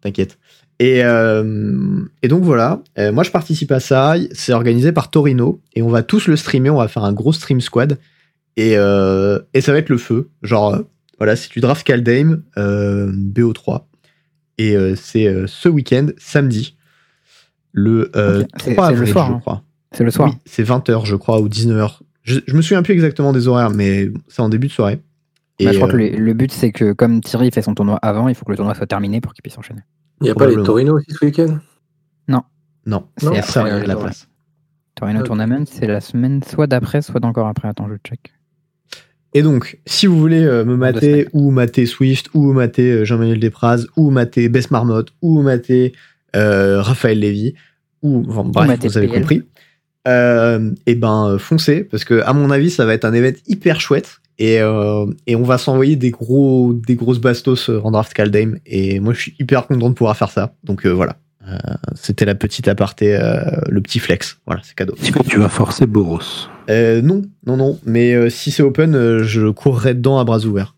T'inquiète. 0.00 0.38
Et, 0.80 0.98
et, 0.98 2.28
donc 2.28 2.44
voilà, 2.44 2.80
moi 3.12 3.24
je 3.24 3.30
participe 3.30 3.72
à 3.72 3.80
ça. 3.80 4.14
C'est 4.32 4.52
organisé 4.52 4.92
par 4.92 5.10
Torino 5.10 5.60
et 5.74 5.82
on 5.82 5.88
va 5.88 6.02
tous 6.02 6.28
le 6.28 6.36
streamer. 6.36 6.70
On 6.70 6.78
va 6.78 6.88
faire 6.88 7.04
un 7.04 7.12
gros 7.12 7.32
stream 7.32 7.60
squad 7.60 7.98
et, 8.56 8.72
et 8.72 9.60
ça 9.60 9.72
va 9.72 9.78
être 9.78 9.88
le 9.88 9.98
feu. 9.98 10.30
Genre, 10.42 10.78
voilà, 11.18 11.34
si 11.34 11.48
tu 11.48 11.60
draft 11.60 11.84
Kaldheim, 11.84 12.42
BO3. 12.56 13.84
Et 14.58 14.76
c'est 14.96 15.46
ce 15.46 15.68
week-end, 15.68 16.08
samedi 16.16 16.76
le 17.72 18.10
3 18.58 18.86
avril, 18.86 19.06
je 19.06 19.18
hein. 19.18 19.38
crois. 19.40 19.62
C'est 19.92 20.04
le 20.04 20.10
soir. 20.10 20.30
Oui, 20.30 20.38
c'est 20.44 20.62
20h, 20.62 21.06
je 21.06 21.16
crois, 21.16 21.40
ou 21.40 21.48
19h. 21.48 21.98
Je, 22.28 22.40
je, 22.46 22.54
me 22.54 22.60
souviens 22.60 22.82
plus 22.82 22.92
exactement 22.92 23.32
des 23.32 23.48
horaires, 23.48 23.70
mais 23.70 24.10
c'est 24.28 24.42
en 24.42 24.50
début 24.50 24.66
de 24.66 24.72
soirée. 24.72 25.00
Bah, 25.64 25.72
je 25.72 25.76
crois 25.78 25.88
que 25.88 25.96
euh, 25.96 26.16
le, 26.16 26.34
but, 26.34 26.52
c'est 26.52 26.70
que 26.70 26.92
comme 26.92 27.20
Thierry 27.20 27.50
fait 27.50 27.62
son 27.62 27.74
tournoi 27.74 27.96
avant, 28.02 28.28
il 28.28 28.34
faut 28.34 28.44
que 28.44 28.50
le 28.50 28.56
tournoi 28.56 28.74
soit 28.74 28.86
terminé 28.86 29.20
pour 29.20 29.32
qu'il 29.32 29.42
puisse 29.42 29.58
enchaîner. 29.58 29.80
Il 30.20 30.24
n'y 30.24 30.30
a 30.30 30.34
pas 30.34 30.46
les 30.46 30.62
Torino 30.62 30.96
aussi 30.96 31.10
ce 31.10 31.24
week-end? 31.24 31.58
Non. 32.28 32.42
Non, 32.86 33.06
c'est 33.16 33.42
ça 33.42 33.64
la 33.64 33.96
place. 33.96 34.28
Torino 34.94 35.22
Tournament, 35.22 35.64
c'est 35.66 35.86
la 35.86 36.00
semaine 36.00 36.42
soit 36.42 36.66
d'après, 36.66 37.02
soit 37.02 37.20
d'encore 37.20 37.46
après. 37.46 37.68
Attends, 37.68 37.88
je 37.88 37.94
check. 38.06 38.32
Et 39.32 39.42
donc, 39.42 39.78
si 39.86 40.06
vous 40.06 40.18
voulez 40.18 40.42
euh, 40.42 40.64
me 40.64 40.76
mater 40.76 41.28
ou 41.32 41.50
mater 41.50 41.86
Swift 41.86 42.30
ou 42.34 42.52
mater 42.52 42.90
euh, 42.90 43.04
Jean-Manuel 43.04 43.38
Despraz 43.38 43.86
ou 43.96 44.10
mater 44.10 44.48
Bess 44.48 44.70
Marmotte 44.70 45.12
ou 45.22 45.40
mater 45.40 45.92
Raphaël 46.34 47.18
Lévy, 47.18 47.54
ou 48.02 48.20
bref, 48.20 48.78
vous 48.80 48.98
avez 48.98 49.08
compris. 49.08 49.42
Euh, 50.06 50.70
et 50.86 50.94
ben 50.94 51.36
foncez 51.38 51.82
parce 51.82 52.04
que 52.04 52.22
à 52.22 52.32
mon 52.32 52.50
avis 52.50 52.70
ça 52.70 52.86
va 52.86 52.94
être 52.94 53.04
un 53.04 53.12
événement 53.12 53.38
hyper 53.46 53.80
chouette. 53.80 54.20
Et, 54.40 54.60
euh, 54.60 55.06
et 55.26 55.34
on 55.34 55.42
va 55.42 55.58
s'envoyer 55.58 55.96
des 55.96 56.12
gros 56.12 56.72
des 56.72 56.94
grosses 56.94 57.18
bastos 57.18 57.68
en 57.68 57.90
draft 57.90 58.14
Kaldheim. 58.14 58.58
Et 58.66 59.00
moi 59.00 59.12
je 59.12 59.20
suis 59.20 59.34
hyper 59.40 59.66
content 59.66 59.88
de 59.88 59.94
pouvoir 59.94 60.16
faire 60.16 60.30
ça. 60.30 60.54
Donc 60.64 60.86
euh, 60.86 60.90
voilà. 60.90 61.16
C'était 61.94 62.26
la 62.26 62.34
petite 62.34 62.68
aparté 62.68 63.18
le 63.68 63.80
petit 63.80 64.00
flex. 64.00 64.38
Voilà 64.46 64.60
c'est 64.62 64.74
cadeau. 64.74 64.94
Est-ce 65.00 65.12
que 65.12 65.22
tu 65.22 65.38
vas 65.38 65.48
forcer 65.48 65.86
Boros? 65.86 66.20
Non 66.68 67.22
non 67.46 67.56
non. 67.56 67.80
Mais 67.86 68.28
si 68.28 68.50
c'est 68.50 68.62
open 68.62 69.22
je 69.22 69.48
courrai 69.48 69.94
dedans 69.94 70.18
à 70.18 70.24
bras 70.24 70.44
ouverts. 70.44 70.74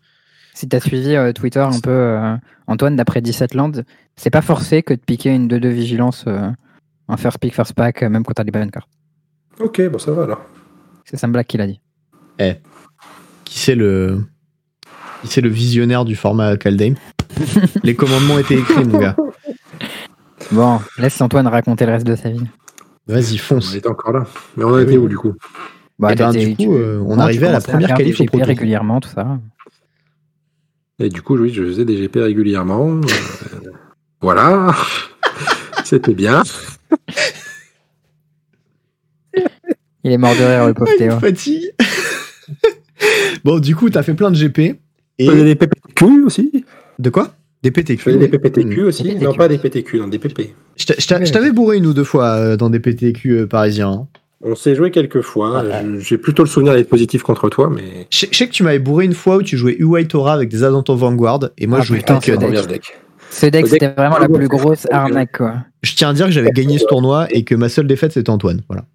Si 0.53 0.69
tu 0.69 0.75
as 0.77 0.79
suivi 0.79 1.17
Twitter 1.35 1.59
un 1.59 1.79
peu 1.81 2.17
Antoine 2.67 2.95
d'après 2.95 3.19
17 3.19 3.53
Land 3.53 3.71
c'est 4.15 4.29
pas 4.29 4.41
forcé 4.41 4.81
que 4.81 4.93
de 4.93 4.99
piquer 4.99 5.31
une 5.31 5.49
2-2 5.49 5.67
vigilance 5.67 6.25
un 6.25 7.17
first 7.17 7.39
pick, 7.39 7.53
first 7.53 7.73
pack, 7.73 8.01
même 8.03 8.23
quand 8.23 8.33
t'as 8.33 8.45
des 8.45 8.51
bonnes 8.51 8.71
cartes. 8.71 8.89
Ok, 9.61 9.81
bon, 9.89 9.99
ça 9.99 10.11
va 10.11 10.23
alors. 10.23 10.41
C'est 11.05 11.17
Sam 11.17 11.31
Black 11.31 11.47
qui 11.47 11.57
l'a 11.57 11.67
dit. 11.67 11.79
Eh. 12.39 12.55
Qui 13.45 13.59
c'est 13.59 13.75
le. 13.75 14.23
Qui 15.21 15.27
c'est 15.27 15.41
le 15.41 15.49
visionnaire 15.49 16.05
du 16.05 16.15
format 16.15 16.57
Kaldheim? 16.57 16.95
Les 17.83 17.95
commandements 17.95 18.39
étaient 18.39 18.57
écrits, 18.57 18.85
mon 18.85 18.97
gars. 18.97 19.15
Bon, 20.51 20.79
laisse 20.97 21.21
Antoine 21.21 21.47
raconter 21.47 21.85
le 21.85 21.91
reste 21.93 22.07
de 22.07 22.15
sa 22.15 22.29
vie. 22.29 22.43
Vas-y, 23.07 23.37
fonce. 23.37 23.73
On 23.73 23.77
était 23.77 23.87
encore 23.87 24.13
là. 24.13 24.25
Mais 24.57 24.63
on 24.63 24.73
a 24.75 24.81
été 24.81 24.97
où 24.97 25.07
du 25.07 25.17
coup? 25.17 25.33
Bah, 25.99 26.09
eh 26.13 26.15
ben, 26.15 26.31
du 26.31 26.55
coup, 26.55 26.75
euh, 26.75 27.03
on 27.05 27.19
arrivait 27.19 27.47
à 27.47 27.51
la 27.51 27.61
première 27.61 27.93
qualif 27.95 28.19
au 28.19 28.25
Pro 28.25 28.39
régulièrement, 28.39 28.99
tout 28.99 29.09
ça. 29.09 29.39
Et 30.97 31.09
du 31.09 31.21
coup, 31.21 31.37
oui, 31.37 31.51
je 31.53 31.63
faisais 31.63 31.85
des 31.85 31.95
GP 31.95 32.15
régulièrement. 32.17 32.89
Euh, 32.89 33.01
voilà. 34.19 34.73
C'était 35.83 36.13
bien. 36.13 36.41
Il 40.03 40.11
est 40.11 40.17
mort 40.17 40.35
de 40.35 40.43
rire, 40.43 40.67
le 40.67 40.73
pauvre 40.73 40.91
Théo. 40.97 41.19
fatigue. 41.19 41.71
bon, 43.43 43.59
du 43.59 43.75
coup, 43.75 43.89
t'as 43.89 44.03
fait 44.03 44.13
plein 44.13 44.31
de 44.31 44.37
GP. 44.37 44.77
Et... 45.19 45.27
des 45.27 45.55
PPTQ 45.55 46.23
aussi. 46.23 46.65
De 46.99 47.09
quoi? 47.09 47.33
Des 47.63 47.71
PTQ. 47.71 48.17
Des 48.17 48.27
PPTQ 48.27 48.83
aussi. 48.83 49.15
Non, 49.15 49.33
pas 49.33 49.47
des 49.47 49.59
PTQ, 49.59 49.99
non, 49.99 50.07
des 50.07 50.17
PP. 50.17 50.55
Je 50.77 51.31
t'avais 51.31 51.51
bourré 51.51 51.77
une 51.77 51.85
ou 51.85 51.93
deux 51.93 52.03
fois 52.03 52.29
euh, 52.33 52.57
dans 52.57 52.71
des 52.71 52.79
PTQ 52.79 53.31
euh, 53.31 53.47
parisiens. 53.47 54.07
On 54.43 54.55
s'est 54.55 54.73
joué 54.73 54.89
quelques 54.89 55.21
fois. 55.21 55.63
J'ai 55.99 56.17
plutôt 56.17 56.43
le 56.43 56.49
souvenir 56.49 56.73
d'être 56.73 56.89
positif 56.89 57.21
contre 57.21 57.49
toi, 57.49 57.69
mais. 57.69 58.07
Je 58.09 58.25
sais 58.31 58.47
que 58.47 58.51
tu 58.51 58.63
m'avais 58.63 58.79
bourré 58.79 59.05
une 59.05 59.13
fois 59.13 59.37
où 59.37 59.43
tu 59.43 59.57
jouais 59.57 59.75
UI 59.79 60.07
Tora 60.07 60.33
avec 60.33 60.49
des 60.49 60.63
Adanto 60.63 60.95
Vanguard 60.95 61.49
et 61.59 61.67
moi 61.67 61.79
ah, 61.79 61.83
je 61.83 61.87
jouais 61.89 62.01
Tokyo 62.01 62.37
deck. 62.37 62.81
Ce 63.29 63.45
deck, 63.45 63.67
c'était 63.67 63.89
vraiment 63.89 64.17
la 64.17 64.27
plus 64.27 64.47
grosse 64.47 64.87
arnaque, 64.91 65.37
quoi. 65.37 65.57
Je 65.83 65.95
tiens 65.95 66.09
à 66.09 66.13
dire 66.13 66.25
que 66.25 66.31
j'avais 66.31 66.51
gagné 66.51 66.79
ce 66.79 66.85
tournoi 66.85 67.27
et 67.29 67.43
que 67.43 67.55
ma 67.55 67.69
seule 67.69 67.87
défaite, 67.87 68.11
c'était 68.11 68.29
Antoine. 68.29 68.61
Voilà. 68.67 68.85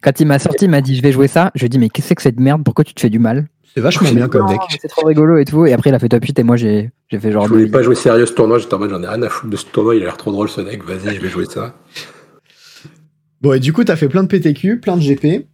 Quand 0.00 0.20
il 0.20 0.26
m'a 0.26 0.38
sorti, 0.38 0.66
il 0.66 0.70
m'a 0.70 0.80
dit 0.80 0.96
je 0.96 1.02
vais 1.02 1.12
jouer 1.12 1.28
ça. 1.28 1.50
Je 1.54 1.60
lui 1.60 1.66
ai 1.66 1.68
dit 1.68 1.78
mais 1.78 1.88
qu'est-ce 1.88 2.06
que 2.06 2.08
c'est 2.08 2.14
que 2.14 2.22
cette 2.22 2.40
merde? 2.40 2.62
Pourquoi 2.64 2.84
tu 2.84 2.94
te 2.94 3.00
fais 3.00 3.10
du 3.10 3.18
mal? 3.18 3.48
C'est 3.74 3.80
vachement 3.80 4.10
bien 4.10 4.28
comme 4.28 4.46
deck. 4.48 4.60
C'est 4.80 4.88
trop 4.88 5.06
rigolo 5.06 5.36
et 5.36 5.44
tout. 5.44 5.66
Et 5.66 5.72
après, 5.72 5.90
il 5.90 5.94
a 5.94 5.98
fait 5.98 6.08
top 6.08 6.24
8 6.24 6.38
et 6.38 6.42
moi, 6.44 6.56
j'ai 6.56 6.90
fait 7.10 7.32
genre. 7.32 7.44
Je 7.44 7.52
voulais 7.52 7.66
pas 7.66 7.82
jouer 7.82 7.94
sérieux 7.94 8.24
ce 8.24 8.32
tournoi. 8.32 8.58
J'étais 8.58 8.74
en 8.74 8.78
mode 8.78 8.90
j'en 8.90 9.02
ai 9.02 9.06
rien 9.08 9.22
à 9.22 9.28
foutre 9.28 9.50
de 9.50 9.56
ce 9.56 9.66
tournoi. 9.66 9.96
Il 9.96 10.02
a 10.02 10.06
l'air 10.06 10.16
trop 10.16 10.32
drôle 10.32 10.48
ce 10.48 10.60
deck. 10.60 10.82
Vas-y, 10.84 11.14
je 11.14 11.20
vais 11.20 11.28
jouer 11.28 11.44
ça. 11.46 11.74
Bon, 13.42 13.52
et 13.52 13.60
du 13.60 13.72
coup, 13.72 13.84
t'as 13.84 13.96
fait 13.96 14.08
plein 14.08 14.22
de 14.22 14.28
PTQ, 14.28 14.80
plein 14.80 14.96
de 14.96 15.02
GP. 15.02 15.24
et 15.24 15.44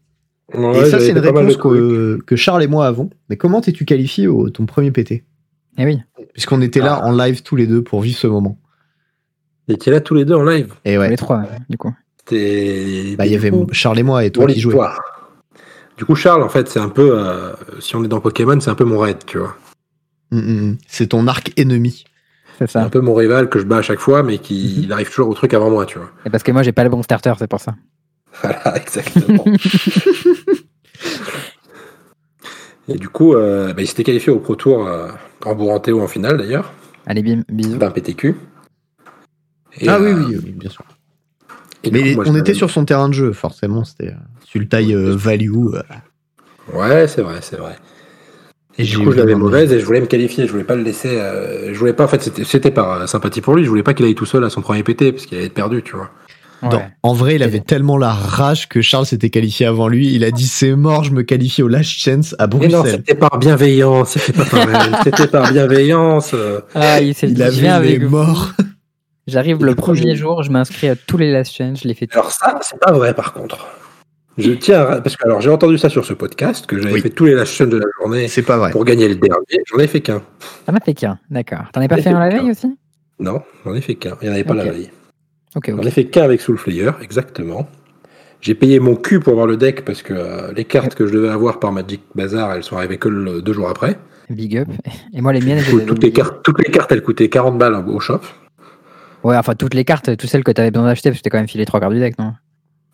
ça, 0.85 1.01
c'est 1.01 1.11
une 1.11 1.19
réponse 1.19 1.57
que, 1.57 2.21
que, 2.25 2.37
Charles 2.37 2.63
et 2.63 2.69
moi 2.69 2.87
avons. 2.87 3.11
Mais 3.29 3.37
comment 3.37 3.61
t'es-tu 3.61 3.85
qualifié 3.85 4.29
au 4.29 4.51
ton 4.51 4.67
premier 4.67 4.93
PT 4.93 5.25
eh 5.79 5.85
oui. 5.85 5.99
Puisqu'on 6.33 6.61
était 6.61 6.81
là 6.81 7.01
ah. 7.03 7.07
en 7.07 7.17
live 7.17 7.43
tous 7.43 7.57
les 7.57 7.67
deux 7.67 7.83
pour 7.83 8.03
vivre 8.03 8.19
ce 8.19 8.27
moment. 8.27 8.59
Et 9.69 9.75
était 9.75 9.91
là 9.91 10.01
tous 10.01 10.15
les 10.15 10.25
deux 10.25 10.35
en 10.35 10.45
live 10.45 10.75
Et 10.85 10.99
ouais. 10.99 11.09
Les 11.09 11.17
trois, 11.17 11.43
du 11.69 11.79
coup. 11.79 11.95
Bah, 12.31 12.37
il 13.27 13.33
y 13.33 13.35
avait 13.35 13.53
Charles 13.73 13.99
et 13.99 14.03
moi 14.03 14.25
et 14.25 14.31
toi 14.31 14.47
qui 14.47 14.61
jouais. 14.61 14.77
Du 15.97 16.05
coup, 16.05 16.15
Charles, 16.15 16.43
en 16.43 16.49
fait, 16.49 16.69
c'est 16.69 16.81
un 16.81 16.89
peu. 16.89 17.17
Euh, 17.17 17.53
si 17.81 17.95
on 17.97 18.05
est 18.05 18.09
dans 18.09 18.21
Pokémon, 18.21 18.59
c'est 18.61 18.71
un 18.71 18.75
peu 18.75 18.85
mon 18.85 18.99
raid, 18.99 19.19
tu 19.27 19.39
vois. 19.39 19.57
Mm, 20.31 20.39
mm, 20.39 20.71
mm. 20.71 20.79
C'est 20.89 21.09
ton 21.09 21.27
arc 21.27 21.53
ennemi. 21.57 22.05
C'est 22.59 22.71
ça. 22.71 22.83
un 22.83 22.89
peu 22.89 23.01
mon 23.01 23.15
rival 23.15 23.49
que 23.49 23.59
je 23.59 23.65
bats 23.65 23.79
à 23.79 23.83
chaque 23.83 23.99
fois, 23.99 24.23
mais 24.23 24.39
qui 24.39 24.87
mm-hmm. 24.89 24.93
arrive 24.93 25.11
toujours 25.11 25.29
au 25.29 25.35
truc 25.35 25.55
avant 25.55 25.71
moi, 25.71 25.87
tu 25.87 25.99
vois. 25.99 26.11
Et 26.25 26.31
parce 26.31 26.43
que 26.43 26.53
moi, 26.53 26.63
j'ai 26.63 26.73
pas 26.73 26.85
le 26.85 26.91
bon 26.91 27.03
starter, 27.03 27.33
c'est 27.39 27.47
pour 27.47 27.61
ça. 27.61 27.75
Voilà, 28.43 28.77
exactement. 28.81 29.45
et 32.89 32.95
du 32.95 33.09
coup, 33.09 33.35
euh, 33.35 33.73
bah, 33.73 33.83
il 33.83 33.87
s'était 33.87 34.05
qualifié 34.05 34.33
au 34.33 34.39
Pro 34.39 34.57
Tour. 34.57 34.87
Euh, 34.87 35.09
en 35.45 35.59
en 35.59 36.09
finale 36.09 36.39
d'ailleurs. 36.39 36.73
Allez, 37.07 37.23
bisous. 37.49 37.77
D'un 37.77 37.91
PTQ. 37.91 38.37
Ah 39.87 39.99
oui, 40.01 40.11
euh, 40.11 40.41
oui, 40.45 40.53
bien 40.53 40.71
sûr. 40.71 40.85
Mais 41.91 42.17
on 42.17 42.37
était 42.37 42.55
sur 42.55 42.71
son 42.71 42.85
terrain 42.85 43.09
de 43.09 43.15
jeu, 43.15 43.33
forcément. 43.33 43.85
C'était 43.85 44.09
euh, 44.09 44.17
sur 44.45 44.61
le 44.61 44.69
taille 44.69 44.95
euh, 44.95 45.15
value. 45.17 45.53
Ouais, 46.73 47.09
c'est 47.09 47.23
vrai, 47.23 47.39
c'est 47.41 47.57
vrai. 47.57 47.77
Et 48.79 48.85
du 48.85 48.99
coup, 48.99 49.13
je 49.13 49.19
l'avais 49.19 49.35
mauvaise 49.35 49.73
et 49.73 49.81
je 49.81 49.85
voulais 49.85 50.01
me 50.01 50.07
qualifier. 50.07 50.47
Je 50.47 50.53
voulais 50.53 50.65
pas 50.65 50.77
le 50.77 50.83
laisser. 50.83 51.11
je 51.11 51.79
voulais 51.79 51.93
pas. 51.93 52.05
En 52.05 52.09
fait, 52.09 52.31
c'était 52.45 52.71
par 52.71 53.09
sympathie 53.09 53.41
pour 53.41 53.55
lui. 53.55 53.65
Je 53.65 53.69
voulais 53.69 53.83
pas 53.83 53.95
qu'il 53.95 54.07
aille 54.07 54.15
tout 54.15 54.27
seul 54.27 54.45
à 54.45 54.51
son 54.51 54.63
premier 54.63 54.83
PT 54.83 55.13
parce 55.13 55.27
qu'il 55.27 55.37
allait 55.37 55.49
être 55.49 55.55
perdu, 55.55 55.83
tu 55.83 55.97
vois 55.97 56.11
en 57.03 57.13
vrai, 57.13 57.35
il 57.37 57.43
avait 57.43 57.61
tellement 57.61 57.99
la 57.99 58.13
rage 58.13 58.69
que 58.69 58.81
Charles 58.81 59.07
s'était 59.07 59.31
qualifié 59.31 59.67
avant 59.67 59.89
lui. 59.89 60.15
Il 60.15 60.25
a 60.25 60.31
dit 60.31 60.47
c'est 60.47 60.75
mort, 60.75 61.05
je 61.05 61.13
me 61.13 61.23
qualifie 61.23 61.63
au 61.63 61.69
Last 61.69 61.91
Chance 61.91 62.37
à 62.39 62.47
Bruxelles. 62.47 62.71
Mais 62.71 62.77
non, 62.77 62.85
c'était 62.85 63.15
par 63.15 63.39
bienveillance, 63.39 64.11
c'était 64.11 64.33
pas 64.33 64.45
c'était 65.05 65.27
par 65.27 65.53
bienveillance. 65.53 66.35
Ah, 66.75 67.01
il, 67.01 67.15
il 67.23 67.43
avait 67.43 67.69
avec 67.69 68.03
mort. 68.03 68.53
J'arrive 69.27 69.65
le 69.65 69.75
premier 69.75 70.17
jour, 70.17 70.43
je 70.43 70.51
m'inscris 70.51 70.89
à 70.89 70.97
tous 70.97 71.17
les 71.17 71.31
Last 71.31 71.55
Chance, 71.55 71.83
je 71.83 71.89
l'ai 71.89 71.95
fait. 71.95 72.13
Alors 72.13 72.33
ça, 72.33 72.59
c'est 72.63 72.79
pas 72.81 72.93
vrai 72.93 73.15
par 73.15 73.33
contre. 73.33 73.69
Je 74.39 74.53
tiens 74.53 74.81
à... 74.81 75.01
parce 75.01 75.17
que 75.17 75.25
alors 75.25 75.41
j'ai 75.41 75.51
entendu 75.51 75.79
ça 75.79 75.89
sur 75.89 76.05
ce 76.05 76.15
podcast 76.15 76.67
que 76.67 76.81
j'avais 76.81 77.01
fait 77.01 77.11
tous 77.11 77.27
les 77.27 77.35
last 77.35 77.63
de 77.63 77.77
la 77.77 77.87
journée. 78.01 78.29
C'est 78.29 78.43
pas 78.43 78.57
vrai. 78.57 78.71
Pour 78.71 78.85
gagner 78.85 79.09
le 79.09 79.15
dernier, 79.15 79.63
j'en 79.67 79.79
ai 79.79 79.87
fait 79.87 80.01
qu'un. 80.01 80.23
T'en 80.67 80.75
as 80.75 80.81
fait 80.81 80.95
qu'un, 80.95 81.19
d'accord. 81.31 81.65
T'en 81.73 81.83
as 81.83 81.89
pas 81.89 81.99
fait, 81.99 82.09
un 82.09 82.19
la 82.19 82.31
veille 82.31 82.51
aussi? 82.51 82.77
Non, 83.21 83.43
j'en 83.65 83.75
ai 83.75 83.81
fait 83.81 83.95
qu'un. 83.95 84.17
Il 84.23 84.25
n'y 84.25 84.31
en 84.31 84.35
avait 84.35 84.45
pas 84.45 84.55
la 84.55 84.65
veille. 84.65 84.91
Okay, 85.55 85.73
okay. 85.73 85.83
J'en 85.83 85.89
ai 85.89 85.93
fait 85.93 86.07
qu'un 86.07 86.23
avec 86.23 86.41
Soulflayer, 86.41 86.91
exactement. 87.03 87.69
J'ai 88.41 88.57
payé 88.57 88.81
mon 88.81 88.97
cul 88.97 89.21
pour 89.21 89.35
avoir 89.35 89.47
le 89.47 89.57
deck 89.57 89.85
parce 89.85 90.03
que 90.03 90.15
euh, 90.15 90.53
les 90.53 90.65
cartes 90.65 90.97
que 90.97 91.07
je 91.07 91.13
devais 91.13 91.29
avoir 91.29 91.61
par 91.61 91.71
Magic 91.71 92.01
Bazaar, 92.17 92.53
elles 92.55 92.65
sont 92.65 92.77
arrivées 92.77 92.99
que 92.99 93.41
deux 93.41 93.53
jours 93.53 93.69
après. 93.69 93.99
Big 94.31 94.57
up. 94.57 94.69
Et 95.13 95.21
moi, 95.21 95.33
les 95.33 95.41
miennes, 95.41 95.63
toutes, 95.87 96.03
les 96.03 96.11
cartes, 96.11 96.43
toutes 96.43 96.59
les 96.59 96.73
cartes, 96.73 96.91
elles 96.91 97.03
coûtaient 97.03 97.29
40 97.29 97.59
balles 97.59 97.75
au 97.87 98.01
shop. 98.01 98.21
Ouais, 99.25 99.37
enfin, 99.37 99.55
toutes 99.55 99.75
les 99.75 99.85
cartes, 99.85 100.17
toutes 100.17 100.29
celles 100.29 100.45
que 100.45 100.51
tu 100.53 100.61
avais 100.61 100.71
besoin 100.71 100.87
d'acheter, 100.89 101.11
parce 101.11 101.19
que 101.21 101.23
t'es 101.25 101.31
quand 101.31 101.39
même 101.39 101.49
filé 101.49 101.65
trois 101.65 101.81
cartes 101.81 101.93
du 101.95 102.01
deck, 102.01 102.19
non? 102.19 102.35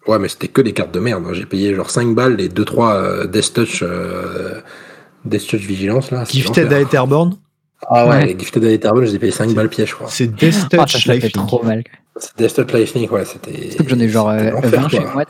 Ouais, 0.06 0.18
mais 0.18 0.28
c'était 0.28 0.48
que 0.48 0.60
des 0.62 0.72
cartes 0.72 0.92
de 0.92 1.00
merde. 1.00 1.24
J'ai 1.32 1.44
payé 1.46 1.74
genre 1.74 1.90
5 1.90 2.14
balles 2.14 2.36
les 2.36 2.48
2-3 2.48 2.92
euh, 2.94 3.26
Death 3.26 3.52
Touch, 3.52 3.82
euh, 3.82 4.60
Death 5.24 5.46
Touch 5.46 5.60
Vigilance 5.60 6.10
là. 6.10 6.24
Gifted 6.24 6.72
à 6.72 6.80
Etherborn 6.80 7.36
Ah 7.86 8.06
ouais, 8.08 8.26
les 8.26 8.38
Gifted 8.38 8.64
à 8.64 8.70
Etherborn, 8.70 9.06
j'ai 9.06 9.18
payé 9.18 9.32
5 9.32 9.50
balles 9.52 9.68
piège, 9.68 9.90
je 9.90 9.94
crois. 9.94 10.08
C'est 10.10 10.26
Death 10.28 10.66
Ah, 10.72 10.84
Touch 10.86 11.04
ça, 11.04 11.14
Life 11.14 11.32
trop 11.32 11.62
mal. 11.62 11.82
C'est 12.16 12.36
Death 12.38 12.54
Touch 12.54 12.72
Lightning, 12.72 13.08
ouais, 13.10 13.24
c'était. 13.24 13.68
Surtout 13.70 13.84
que 13.84 13.90
j'en 13.90 13.98
ai 14.00 14.08
genre 14.08 14.30
c'était 14.32 14.46
euh, 14.48 14.50
l'enfer, 14.52 14.80
20 14.82 14.88
chez 14.88 14.98
quoi. 15.02 15.12
moi. 15.14 15.24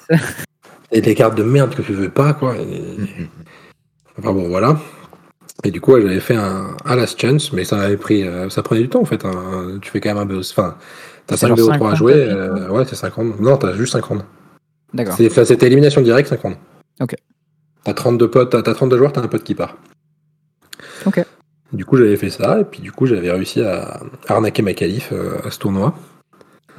Et 0.93 1.01
des 1.01 1.15
cartes 1.15 1.37
de 1.37 1.43
merde 1.43 1.75
que 1.75 1.83
tu 1.83 1.93
veux 1.93 2.09
pas, 2.11 2.33
quoi. 2.35 2.57
Et- 2.57 2.65
Mm-hmm. 2.65 3.29
Enfin 4.21 4.33
bon, 4.33 4.49
voilà. 4.49 4.77
Et 5.65 5.71
du 5.71 5.81
coup, 5.81 5.93
ouais, 5.93 6.03
j'avais 6.03 6.21
fait 6.21 6.37
un, 6.37 6.77
un 6.85 6.97
Last 6.97 7.21
Chance, 7.21 7.53
mais 7.53 7.65
ça 7.65 7.81
avait 7.81 7.97
pris, 7.97 8.23
euh, 8.23 8.49
ça 8.49 8.63
prenait 8.63 8.83
du 8.83 8.89
temps 8.89 9.01
en 9.01 9.05
fait. 9.05 9.25
hein. 9.25 9.79
Tu 9.83 9.91
fais 9.91 10.01
quand 10.01 10.11
même 10.11 10.19
un 10.19 10.25
BO, 10.27 10.39
enfin, 10.39 10.77
t'as 11.27 11.37
C'est 11.37 11.49
5 11.49 11.57
genre 11.57 11.69
BO3 11.69 11.73
à 11.73 11.79
50 11.79 11.97
jouer, 11.97 12.15
euh, 12.15 12.69
ouais, 12.71 12.85
c'est 12.89 12.95
50. 12.95 13.41
Non, 13.41 13.57
t'as 13.57 13.75
juste 13.75 13.93
50. 13.95 14.25
D'accord. 14.95 15.15
C'était 15.17 15.67
élimination 15.67 16.01
directe, 16.01 16.29
50. 16.29 16.57
Ok. 17.01 17.17
T'as 17.85 17.93
32 17.95 18.31
potes, 18.31 18.51
t'as 18.51 18.63
t'as 18.63 18.75
32 18.75 18.97
joueurs, 18.99 19.13
t'as 19.13 19.23
un 19.23 19.29
pote 19.29 19.43
qui 19.43 19.55
part. 19.55 19.77
Ok. 21.07 21.25
Du 21.73 21.85
coup, 21.85 21.97
j'avais 21.97 22.17
fait 22.17 22.31
ça, 22.31 22.61
et 22.61 22.65
puis 22.65 22.81
du 22.81 22.93
coup, 22.93 23.07
j'avais 23.07 23.31
réussi 23.31 23.61
à 23.63 24.01
arnaquer 24.29 24.63
ma 24.63 24.73
qualif 24.75 25.11
euh, 25.13 25.39
à 25.45 25.51
ce 25.51 25.59
tournoi. 25.59 25.95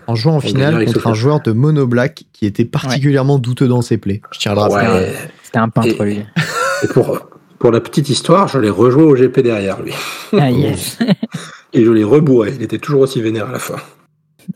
En 0.07 0.15
jouant 0.15 0.37
en 0.37 0.39
finale 0.39 0.83
contre 0.85 1.05
un 1.05 1.13
joueur 1.13 1.41
de 1.41 1.51
Mono 1.51 1.85
Black 1.85 2.23
qui 2.33 2.47
était 2.47 2.65
particulièrement 2.65 3.37
douteux 3.37 3.67
dans 3.67 3.83
ses 3.83 3.97
plays. 3.99 4.21
Je 4.31 4.39
tiens 4.39 4.53
à 4.53 4.55
le 4.55 4.61
rappeler. 4.61 4.87
Ouais. 4.87 5.15
C'était 5.43 5.59
un 5.59 5.69
peintre, 5.69 6.01
Et- 6.01 6.03
lui. 6.03 6.25
Et 6.83 6.87
pour, 6.87 7.29
pour 7.59 7.71
la 7.71 7.81
petite 7.81 8.09
histoire, 8.09 8.47
je 8.47 8.57
l'ai 8.57 8.69
rejoué 8.69 9.03
au 9.03 9.13
GP 9.15 9.41
derrière 9.41 9.81
lui. 9.81 9.93
Ah, 10.33 10.49
yes. 10.49 10.97
Et 11.73 11.83
je 11.85 11.91
l'ai 11.91 12.03
rebourré. 12.03 12.53
Il 12.55 12.63
était 12.63 12.79
toujours 12.79 13.01
aussi 13.01 13.21
vénère 13.21 13.49
à 13.49 13.51
la 13.51 13.59
fin. 13.59 13.75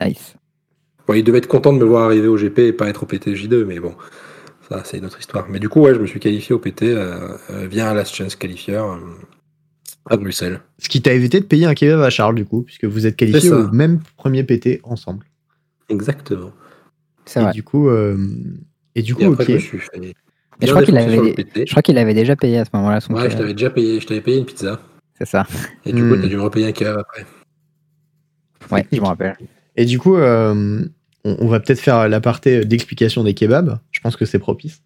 nice. 0.02 0.36
Bon, 1.08 1.14
il 1.14 1.24
devait 1.24 1.40
être 1.40 1.48
content 1.48 1.74
de 1.74 1.80
me 1.80 1.84
voir 1.84 2.04
arriver 2.06 2.28
au 2.28 2.38
GP 2.38 2.60
et 2.60 2.74
pas 2.74 2.88
être 2.88 3.04
au 3.04 3.06
PTJ2, 3.06 3.66
mais 3.66 3.80
bon, 3.80 3.94
ça 4.70 4.82
c'est 4.86 4.98
une 4.98 5.06
autre 5.06 5.20
histoire. 5.20 5.48
Mais 5.50 5.60
du 5.60 5.68
coup, 5.68 5.82
ouais, 5.82 5.94
je 5.94 6.00
me 6.00 6.08
suis 6.08 6.20
qualifié 6.22 6.56
au 6.56 6.60
PT 6.60 6.84
euh, 6.84 7.38
euh, 7.52 7.68
via 7.68 7.90
un 7.90 7.94
Last 7.94 8.16
Chance 8.16 8.38
qualifieur 8.38 8.94
euh, 8.94 8.98
à 10.10 10.16
Bruxelles. 10.16 10.62
Ce 10.80 10.88
qui 10.88 11.02
t'a 11.02 11.14
évité 11.14 11.42
de 11.42 11.46
payer 11.46 11.66
un 11.66 11.74
kebab 11.74 12.00
à 12.00 12.10
Charles, 12.10 12.36
du 12.36 12.46
coup, 12.46 12.62
puisque 12.62 12.86
vous 12.86 13.06
êtes 13.06 13.20
ça. 13.42 13.58
au 13.60 13.72
même 13.72 14.00
premier 14.16 14.44
PT 14.44 14.80
ensemble. 14.84 15.26
Exactement. 15.90 16.52
C'est 17.26 17.42
et 17.42 17.44
vrai. 17.44 17.52
du 17.54 17.64
coup, 17.64 17.90
euh, 17.90 18.18
et 18.96 19.02
du 19.02 19.12
Et 19.12 19.16
coup, 19.16 19.34
après, 19.34 19.44
ok. 19.44 19.50
je 19.50 19.54
me 19.56 19.60
suis 19.60 19.80
fait 19.80 20.14
Je 20.66 20.72
crois 20.72 20.84
qu'il 20.84 20.98
avait, 20.98 21.16
le 21.18 21.34
PT. 21.34 21.64
je 21.68 21.72
crois 21.72 21.82
qu'il 21.82 21.98
avait 21.98 22.14
déjà 22.14 22.36
payé 22.36 22.60
à 22.60 22.66
ce 22.66 22.70
moment-là 22.74 23.00
son 23.02 23.14
Ouais, 23.14 23.22
je 23.24 23.26
kebab. 23.28 23.40
t'avais 23.40 23.54
déjà 23.54 23.70
payé, 23.70 24.00
je 24.00 24.08
t'avais 24.08 24.22
payé 24.22 24.38
une 24.40 24.46
pizza. 24.46 24.80
C'est 25.18 25.26
ça. 25.28 25.46
Et 25.86 25.94
du 25.94 26.02
coup, 26.02 26.16
Hmm. 26.16 26.22
t'as 26.22 26.28
dû 26.28 26.38
me 26.38 26.42
repayer 26.42 26.68
un 26.68 26.72
kebab 26.72 26.98
après. 27.00 27.26
Ouais, 28.72 28.86
je 28.92 29.00
me 29.00 29.06
rappelle. 29.06 29.38
Et 29.76 29.86
du 29.86 30.00
coup, 30.00 30.16
euh, 30.16 30.84
on, 31.26 31.38
on 31.40 31.48
va 31.48 31.60
peut-être 31.60 31.80
faire 31.80 32.08
l'aparté 32.08 32.66
d'explication 32.66 33.24
des 33.24 33.34
kebabs. 33.34 33.80
Je 33.92 34.00
pense 34.00 34.16
que 34.16 34.26
c'est 34.26 34.40
propice. 34.40 34.82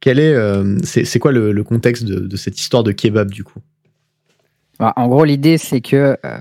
Quel 0.00 0.18
est, 0.18 0.34
euh, 0.34 0.78
c'est, 0.82 1.18
quoi 1.18 1.30
le, 1.30 1.52
le 1.52 1.62
contexte 1.64 2.04
de, 2.04 2.20
de 2.20 2.36
cette 2.36 2.58
histoire 2.58 2.82
de 2.82 2.92
kebab 2.92 3.30
du 3.30 3.44
coup? 3.44 3.60
Bah, 4.78 4.92
en 4.96 5.08
gros, 5.08 5.24
l'idée, 5.24 5.58
c'est 5.58 5.80
que 5.82 6.16
euh, 6.24 6.38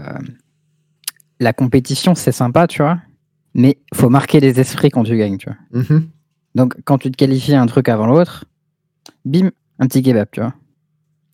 la 1.40 1.54
compétition, 1.54 2.16
c'est 2.16 2.32
sympa, 2.32 2.68
tu 2.68 2.82
vois. 2.82 3.00
Mais 3.54 3.78
faut 3.94 4.10
marquer 4.10 4.40
les 4.40 4.60
esprits 4.60 4.90
quand 4.92 5.04
tu 5.04 5.18
gagnes, 5.18 5.38
tu 5.38 5.50
vois. 5.50 5.82
Mhm. 5.82 6.08
Donc, 6.56 6.76
quand 6.86 6.98
tu 6.98 7.12
te 7.12 7.18
qualifies 7.18 7.56
un 7.56 7.66
truc 7.66 7.90
avant 7.90 8.08
l'autre, 8.08 8.46
bim, 9.30 9.52
un 9.80 9.88
petit 9.88 10.02
kebab, 10.02 10.28
tu 10.32 10.42
vois. 10.42 10.54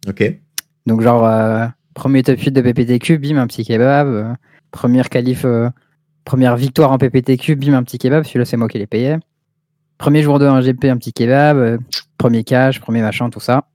Ok. 0.08 0.40
Donc, 0.86 1.02
genre, 1.02 1.26
euh, 1.26 1.66
premier 1.94 2.22
top 2.24 2.40
8 2.40 2.52
de 2.52 2.62
PPTQ, 2.62 3.18
bim, 3.18 3.38
un 3.38 3.48
petit 3.48 3.64
kebab. 3.66 4.08
euh, 4.08 4.34
première 4.72 5.10
qualif, 5.10 5.46
euh, 5.46 5.70
première 6.26 6.56
victoire 6.58 6.92
en 6.92 6.98
PPTQ, 6.98 7.56
bim, 7.56 7.74
un 7.74 7.84
petit 7.84 7.98
kebab. 7.98 8.24
Celui-là, 8.24 8.46
c'est 8.46 8.58
moi 8.58 8.68
qui 8.68 8.78
l'ai 8.78 8.88
payé. 8.88 9.18
Premier 9.98 10.22
jour 10.22 10.40
de 10.40 10.46
1GP, 10.46 10.90
un 10.90 10.98
petit 10.98 11.14
kebab. 11.14 11.58
euh, 11.58 11.78
premier 12.18 12.44
cash, 12.44 12.80
premier 12.82 13.02
machin, 13.02 13.30
tout 13.30 13.40
ça. 13.40 13.66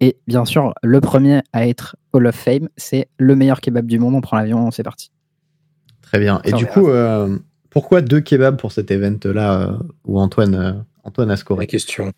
Et 0.00 0.16
bien 0.26 0.44
sûr, 0.44 0.74
le 0.82 1.00
premier 1.00 1.42
à 1.52 1.66
être 1.68 1.96
Hall 2.12 2.26
of 2.26 2.34
Fame, 2.34 2.68
c'est 2.76 3.08
le 3.18 3.36
meilleur 3.36 3.60
kebab 3.60 3.86
du 3.86 4.00
monde. 4.00 4.14
On 4.16 4.20
prend 4.20 4.36
l'avion, 4.36 4.70
c'est 4.72 4.82
parti. 4.82 5.10
Très 6.02 6.18
bien. 6.18 6.40
Et 6.44 6.50
Ça, 6.50 6.56
du 6.56 6.64
verra. 6.64 6.74
coup, 6.74 6.88
euh, 6.88 7.38
pourquoi 7.70 8.02
deux 8.02 8.20
kebabs 8.20 8.56
pour 8.58 8.72
cet 8.72 8.90
event-là 8.90 9.60
euh, 9.70 9.78
où 10.04 10.18
Antoine, 10.18 10.54
euh, 10.56 10.72
Antoine 11.04 11.28
a 11.30 11.32
La 11.32 11.36
scoré 11.36 11.66
question. 11.68 12.12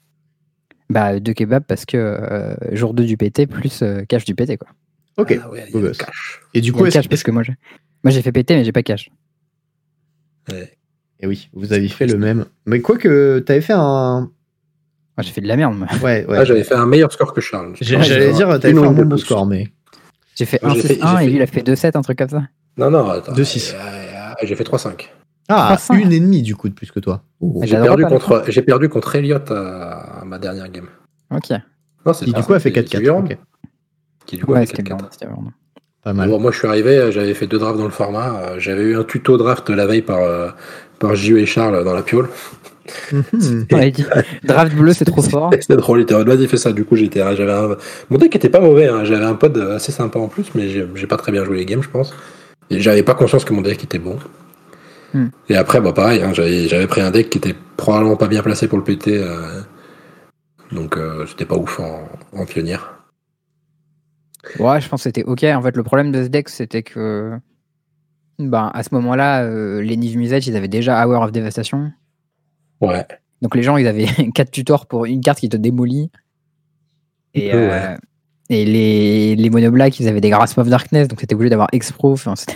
Bah, 0.90 1.18
deux 1.18 1.32
kebabs 1.32 1.64
parce 1.66 1.84
que 1.86 1.96
euh, 1.96 2.54
jour 2.72 2.92
2 2.94 3.04
du 3.04 3.16
PT 3.16 3.46
plus 3.48 3.82
euh, 3.82 4.02
cash 4.08 4.24
du 4.24 4.34
PT, 4.34 4.58
quoi. 4.58 4.68
Ok. 5.16 5.38
Ah 5.42 5.50
ouais, 5.50 5.64
il 5.66 5.70
y 5.70 5.72
beau 5.72 5.78
a 5.78 5.82
le 5.82 5.88
gosse. 5.88 5.98
cash. 5.98 6.40
Et 6.54 6.60
du 6.60 6.72
coup, 6.72 6.84
est-ce 6.86 6.94
cash 6.94 7.08
parce 7.08 7.22
que 7.22 7.30
moi, 7.30 7.42
j'ai 7.42 7.54
moi, 8.02 8.10
j'ai 8.10 8.20
fait 8.20 8.32
PT, 8.32 8.50
mais 8.50 8.64
j'ai 8.64 8.72
pas 8.72 8.82
cash. 8.82 9.08
Ouais. 10.50 10.76
Et 11.20 11.26
oui, 11.26 11.48
vous 11.54 11.72
avez 11.72 11.88
fait 11.88 12.06
le 12.06 12.18
même. 12.18 12.44
Mais 12.66 12.80
quoi 12.80 12.98
que 12.98 13.38
t'avais 13.38 13.60
fait 13.62 13.72
un. 13.72 14.30
Moi, 15.16 15.22
j'ai 15.22 15.30
fait 15.30 15.40
de 15.40 15.46
la 15.48 15.56
merde, 15.56 15.76
moi. 15.76 15.86
Ouais, 16.02 16.26
ouais. 16.26 16.36
Ah, 16.38 16.44
j'avais 16.44 16.64
fait 16.64 16.74
un 16.74 16.86
meilleur 16.86 17.12
score 17.12 17.32
que 17.32 17.40
Charles. 17.40 17.74
J'ai- 17.80 17.96
Ouais, 17.96 18.02
J'allais 18.02 18.32
dire, 18.32 18.48
t'avais 18.60 18.74
fait 18.74 18.78
un 18.86 18.92
bon 18.92 19.16
score, 19.16 19.46
mais. 19.46 19.68
J'ai 20.34 20.44
fait 20.44 20.60
Moi, 20.62 20.74
j'ai 20.74 20.82
fait- 20.82 20.94
1-6-1 21.00 21.06
j'ai 21.06 21.14
et 21.14 21.18
fait- 21.18 21.26
lui, 21.30 21.36
il 21.36 21.42
a 21.42 21.46
fait 21.46 21.62
2-7, 21.62 21.96
un 21.96 22.02
truc 22.02 22.18
comme 22.18 22.28
ça. 22.28 22.42
Non, 22.76 22.90
non, 22.90 23.08
attends. 23.08 23.32
2-6. 23.32 23.72
Euh, 23.72 23.78
euh, 23.78 24.32
J'ai 24.42 24.56
fait 24.56 24.64
3-5. 24.64 25.08
Ah, 25.48 25.76
3-5. 25.78 26.00
une 26.00 26.12
et 26.12 26.20
demie 26.20 26.42
du 26.42 26.56
coup 26.56 26.68
de 26.68 26.74
plus 26.74 26.90
que 26.90 27.00
toi. 27.00 27.22
Oh. 27.40 27.60
J'ai 27.62 27.68
J'ai 27.68 27.76
perdu, 27.82 28.04
contre, 28.06 28.44
j'ai 28.48 28.62
perdu 28.62 28.88
contre 28.88 29.14
Elliott 29.16 29.50
à, 29.50 30.20
à 30.20 30.24
ma 30.24 30.38
dernière 30.38 30.68
game. 30.70 30.86
Ok. 31.30 31.50
Non, 32.06 32.12
Qui 32.12 32.32
du 32.32 32.42
coup 32.42 32.54
a 32.54 32.60
fait 32.60 32.72
c'est 32.74 32.80
4-4. 32.82 32.98
Guillaume, 33.00 33.24
ok. 33.24 33.38
Qui 34.26 34.36
du 34.36 34.44
coup 34.44 34.52
Ouais, 34.52 34.58
a 34.58 34.60
fait 34.62 34.68
c'était 34.76 34.82
4-4. 34.82 34.86
bien. 34.96 35.08
c'était 35.10 35.26
vraiment- 35.26 35.52
Pas 36.02 36.12
mal. 36.14 36.28
Bon, 36.28 36.38
moi, 36.40 36.50
je 36.50 36.58
suis 36.58 36.68
arrivé, 36.68 37.10
j'avais 37.12 37.34
fait 37.34 37.46
deux 37.46 37.58
drafts 37.58 37.78
dans 37.78 37.84
le 37.84 37.90
format. 37.90 38.38
euh, 38.40 38.58
J'avais 38.58 38.82
eu 38.82 38.96
un 38.96 39.04
tuto 39.04 39.36
draft 39.36 39.68
la 39.70 39.86
veille 39.86 40.02
par, 40.02 40.18
euh, 40.20 40.48
par 40.98 41.14
JE 41.14 41.36
et 41.38 41.46
Charles 41.46 41.82
dans 41.84 41.94
la 41.94 42.02
piole. 42.02 42.28
Mhm. 43.12 43.66
Ouais, 43.72 43.88
il 43.88 43.92
dit, 43.92 44.04
Draft 44.44 44.74
bleu, 44.76 44.92
c'est 44.92 45.06
trop 45.06 45.22
fort. 45.22 45.50
C'était 45.58 45.76
drôle, 45.76 46.00
il 46.00 46.02
était 46.02 46.14
vas-y, 46.22 46.46
fais 46.46 46.58
ça. 46.58 46.72
Du 46.72 46.84
coup, 46.84 46.96
j'étais, 46.96 47.20
j'avais 47.36 47.52
un... 47.52 47.76
Mon 48.10 48.18
deck 48.18 48.36
était 48.36 48.50
pas 48.50 48.60
mauvais, 48.60 48.86
hein, 48.88 49.04
j'avais 49.04 49.24
un 49.24 49.34
pod 49.34 49.56
assez 49.58 49.92
sympa 49.92 50.18
en 50.18 50.28
plus, 50.28 50.46
mais 50.54 50.68
j'ai 50.68 50.86
j'ai 50.94 51.06
pas 51.06 51.16
très 51.16 51.32
bien 51.32 51.44
joué 51.44 51.56
les 51.56 51.64
games, 51.66 51.82
je 51.82 51.88
pense. 51.88 52.14
Et 52.70 52.80
j'avais 52.80 53.02
pas 53.02 53.14
conscience 53.14 53.44
que 53.46 53.52
mon 53.54 53.62
deck 53.62 53.82
était 53.84 53.98
bon. 53.98 54.18
Hmm. 55.14 55.28
Et 55.48 55.56
après, 55.56 55.80
bah 55.80 55.92
pareil, 55.92 56.20
hein, 56.22 56.32
j'avais 56.34 56.86
pris 56.86 57.00
un 57.00 57.10
deck 57.10 57.30
qui 57.30 57.38
était 57.38 57.54
probablement 57.76 58.16
pas 58.16 58.26
bien 58.28 58.42
placé 58.42 58.68
pour 58.68 58.78
le 58.78 58.84
PT. 58.84 59.08
euh, 59.08 59.62
donc, 60.72 60.96
euh, 60.96 61.24
c'était 61.26 61.44
pas 61.46 61.56
ouf 61.56 61.78
en, 61.80 62.08
en 62.32 62.44
pionnière. 62.46 63.04
Ouais, 64.58 64.80
je 64.80 64.88
pense 64.88 65.00
que 65.00 65.04
c'était 65.04 65.22
ok. 65.24 65.44
En 65.44 65.62
fait, 65.62 65.76
le 65.76 65.82
problème 65.82 66.10
de 66.12 66.22
ce 66.24 66.28
deck, 66.28 66.48
c'était 66.48 66.82
que. 66.82 67.38
Ben, 68.40 68.70
à 68.74 68.82
ce 68.82 68.88
moment-là, 68.92 69.44
euh, 69.44 69.80
les 69.80 69.96
Niv 69.96 70.18
Mizzet, 70.18 70.38
ils 70.40 70.56
avaient 70.56 70.66
déjà 70.68 71.06
Hour 71.06 71.22
of 71.22 71.30
Devastation. 71.32 71.92
Ouais. 72.80 73.06
Donc 73.40 73.54
les 73.54 73.62
gens, 73.62 73.76
ils 73.76 73.86
avaient 73.86 74.06
4 74.34 74.50
tutors 74.50 74.86
pour 74.86 75.04
une 75.06 75.20
carte 75.20 75.38
qui 75.38 75.48
te 75.48 75.56
démolit. 75.56 76.10
Et, 77.34 77.52
Ouais. 77.54 77.70
euh, 77.72 77.96
et 78.50 78.64
les, 78.64 79.36
les 79.36 79.50
Mono 79.50 79.70
Black, 79.70 79.98
ils 80.00 80.08
avaient 80.08 80.20
des 80.20 80.30
Grasp 80.30 80.58
of 80.58 80.68
Darkness, 80.68 81.06
donc 81.08 81.20
c'était 81.20 81.34
obligé 81.36 81.50
d'avoir 81.50 81.68
Expro. 81.72 82.12
Enfin, 82.12 82.34
c'était- 82.36 82.54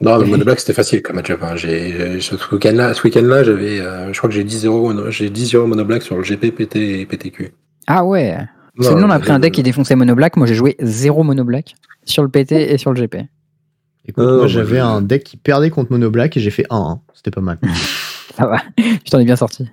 Non, 0.00 0.18
mais 0.18 0.26
Et- 0.26 0.30
Mono 0.30 0.44
Black, 0.44 0.60
c'était 0.60 0.72
facile 0.72 1.02
comme 1.02 1.16
match-up. 1.16 1.40
Hein. 1.42 1.56
J'ai- 1.56 2.20
Ce 2.20 2.34
week-end-là, 2.52 2.94
ce 2.94 3.02
week-end-là, 3.04 3.44
j'avais, 3.44 3.80
euh, 3.80 4.12
je 4.12 4.18
crois 4.18 4.28
que 4.28 4.34
j'ai 4.34 4.44
10-0 4.44 4.82
mono, 4.82 5.10
j'ai 5.10 5.30
10-0 5.30 5.66
Mono 5.66 5.84
Black 5.84 6.02
sur 6.02 6.16
le 6.16 6.22
GP, 6.22 6.50
PT 6.50 6.76
et 7.00 7.06
PTQ. 7.06 7.52
ah 7.86 8.04
ouais. 8.04 8.36
Parce 8.76 8.88
que 8.88 8.94
nous, 8.94 9.04
on 9.06 9.10
a 9.10 9.20
pris 9.20 9.30
un 9.30 9.38
deck 9.38 9.54
qui 9.54 9.62
défonçait 9.62 9.94
Mono 9.94 10.16
Black. 10.16 10.36
Moi, 10.36 10.48
j'ai 10.48 10.54
joué 10.54 10.76
0 10.80 11.22
Mono 11.22 11.44
Black 11.44 11.74
sur 12.04 12.24
le 12.24 12.28
PT 12.28 12.52
et 12.72 12.76
sur 12.76 12.92
le 12.92 13.00
GP. 13.00 13.18
Écoute, 14.06 14.24
moi 14.24 14.48
j'avais 14.48 14.80
un 14.80 15.00
deck 15.00 15.22
qui 15.24 15.36
perdait 15.36 15.70
contre 15.70 15.92
Mono 15.92 16.10
Black 16.10 16.36
et 16.36 16.40
j'ai 16.40 16.50
fait 16.50 16.66
1-1. 16.70 17.00
C'était 17.14 17.30
pas 17.30 17.40
mal. 17.40 17.58
Ça 18.36 18.46
va. 18.46 18.58
Je 18.76 19.10
t'en 19.10 19.20
ai 19.20 19.24
bien 19.24 19.36
sorti. 19.36 19.68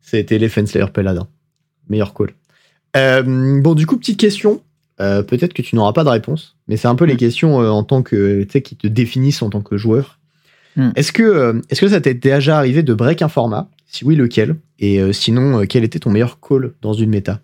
C'était 0.00 0.38
les 0.38 0.48
Fenslayer 0.48 0.86
Paladin. 0.92 1.28
Meilleur 1.90 2.14
call. 2.14 2.30
Euh, 2.96 3.60
bon, 3.60 3.74
du 3.74 3.86
coup, 3.86 3.98
petite 3.98 4.18
question. 4.18 4.62
Euh, 5.00 5.22
Peut-être 5.22 5.52
que 5.52 5.60
tu 5.62 5.76
n'auras 5.76 5.92
pas 5.92 6.02
de 6.04 6.08
réponse, 6.08 6.53
mais 6.68 6.76
c'est 6.76 6.88
un 6.88 6.94
peu 6.94 7.04
les 7.04 7.14
Mm. 7.14 7.18
questions 7.18 7.60
euh, 7.60 7.68
en 7.68 7.82
tant 7.84 8.02
que, 8.02 8.42
qui 8.44 8.76
te 8.76 8.86
définissent 8.86 9.42
en 9.42 9.50
tant 9.50 9.60
que 9.60 9.76
joueur. 9.76 10.18
Mm. 10.76 10.90
Est-ce 10.96 11.12
que, 11.12 11.22
euh, 11.22 11.60
est-ce 11.70 11.80
que 11.80 11.88
ça 11.88 12.00
t'est 12.00 12.14
déjà 12.14 12.58
arrivé 12.58 12.82
de 12.82 12.94
break 12.94 13.22
un 13.22 13.28
format? 13.28 13.68
Si 13.86 14.04
oui, 14.04 14.16
lequel? 14.16 14.56
Et 14.80 15.00
euh, 15.00 15.12
sinon, 15.12 15.60
euh, 15.60 15.66
quel 15.66 15.84
était 15.84 16.00
ton 16.00 16.10
meilleur 16.10 16.40
call 16.40 16.72
dans 16.82 16.94
une 16.94 17.10
méta? 17.10 17.40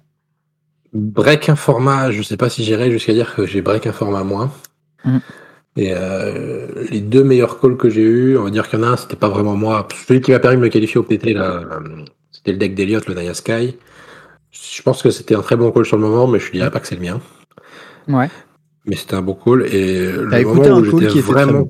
Break 0.93 1.49
un 1.49 1.57
format, 1.57 2.11
je 2.11 2.23
sais 2.23 2.37
pas 2.37 2.51
si 2.51 2.64
j'irai 2.64 2.91
jusqu'à 2.91 3.12
dire 3.12 3.35
que 3.35 3.47
j'ai 3.47 3.62
break 3.62 3.87
un 3.87 3.93
format 3.93 4.25
moins. 4.25 4.53
Mm. 5.05 5.18
Et 5.77 5.93
euh, 5.95 6.66
les 6.91 7.01
deux 7.01 7.23
meilleurs 7.23 7.61
calls 7.61 7.77
que 7.77 7.89
j'ai 7.89 8.03
eu, 8.03 8.37
on 8.37 8.45
va 8.45 8.51
dire 8.51 8.68
qu'il 8.68 8.81
y 8.81 8.83
en 8.83 8.87
a 8.87 8.91
un, 8.91 8.97
c'était 8.97 9.14
pas 9.14 9.29
vraiment 9.29 9.55
moi. 9.55 9.87
Celui 10.09 10.21
qui 10.21 10.33
m'a 10.33 10.41
permis 10.41 10.57
de 10.57 10.62
me 10.62 10.68
qualifier 10.68 10.99
au 10.99 11.05
PT, 11.05 11.37
c'était 12.33 12.53
le 12.53 12.59
deck 12.59 12.75
d'Eliott, 12.75 13.07
le 13.07 13.14
Naya 13.14 13.35
Sky. 13.35 13.77
Je 14.51 14.83
pense 14.83 15.01
que 15.01 15.11
c'était 15.11 15.37
un 15.37 15.43
très 15.43 15.55
bon 15.55 15.71
call 15.71 15.87
sur 15.87 15.97
le 15.97 16.03
moment, 16.03 16.27
mais 16.27 16.41
je 16.41 16.51
dirais 16.51 16.73
pas 16.73 16.81
que 16.81 16.89
c'est 16.89 16.97
le 16.97 17.03
mien. 17.03 17.21
Ouais. 18.09 18.29
Mais 18.87 18.97
c'était 18.97 19.14
un 19.14 19.22
beau 19.22 19.35
call. 19.35 19.66
Et 19.72 20.11
le 20.12 20.43
moment 20.45 20.64
un 20.64 20.81
où 20.81 21.01
j'étais 21.01 21.20
vraiment 21.20 21.68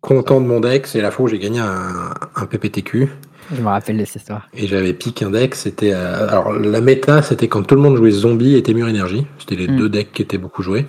content 0.00 0.40
de 0.40 0.46
mon 0.46 0.60
deck, 0.60 0.86
c'est 0.86 1.00
la 1.00 1.10
fois 1.10 1.26
où 1.26 1.28
j'ai 1.28 1.38
gagné 1.38 1.60
un, 1.60 2.14
un 2.34 2.46
PPTQ. 2.46 3.08
Je 3.52 3.60
me 3.62 3.66
rappelle 3.68 3.98
de 3.98 4.04
cette 4.04 4.16
histoire. 4.22 4.48
Et 4.54 4.66
j'avais 4.66 4.92
piqué 4.92 5.24
un 5.24 5.30
deck, 5.30 5.54
c'était... 5.54 5.92
euh, 5.92 6.28
alors 6.28 6.52
la 6.52 6.80
méta, 6.80 7.20
c'était 7.22 7.48
quand 7.48 7.62
tout 7.64 7.74
le 7.74 7.80
monde 7.80 7.96
jouait 7.96 8.10
Zombie 8.12 8.54
et 8.54 8.62
Témur 8.62 8.88
Énergie. 8.88 9.26
C'était 9.38 9.56
les 9.56 9.68
Mm. 9.68 9.76
deux 9.76 9.88
decks 9.88 10.12
qui 10.12 10.22
étaient 10.22 10.38
beaucoup 10.38 10.62
joués. 10.62 10.86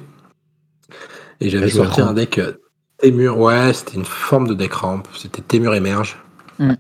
Et 1.40 1.50
j'avais 1.50 1.70
sorti 1.70 2.02
un 2.02 2.14
deck 2.14 2.38
euh, 2.38 2.54
Témur, 3.00 3.40
ouais, 3.40 3.74
c'était 3.74 3.96
une 3.98 4.06
forme 4.06 4.48
de 4.48 4.54
deck 4.54 4.74
ramp. 4.74 5.02
C'était 5.18 5.42
Témur 5.42 5.74
Émerge. 5.74 6.18
Mm. 6.60 6.74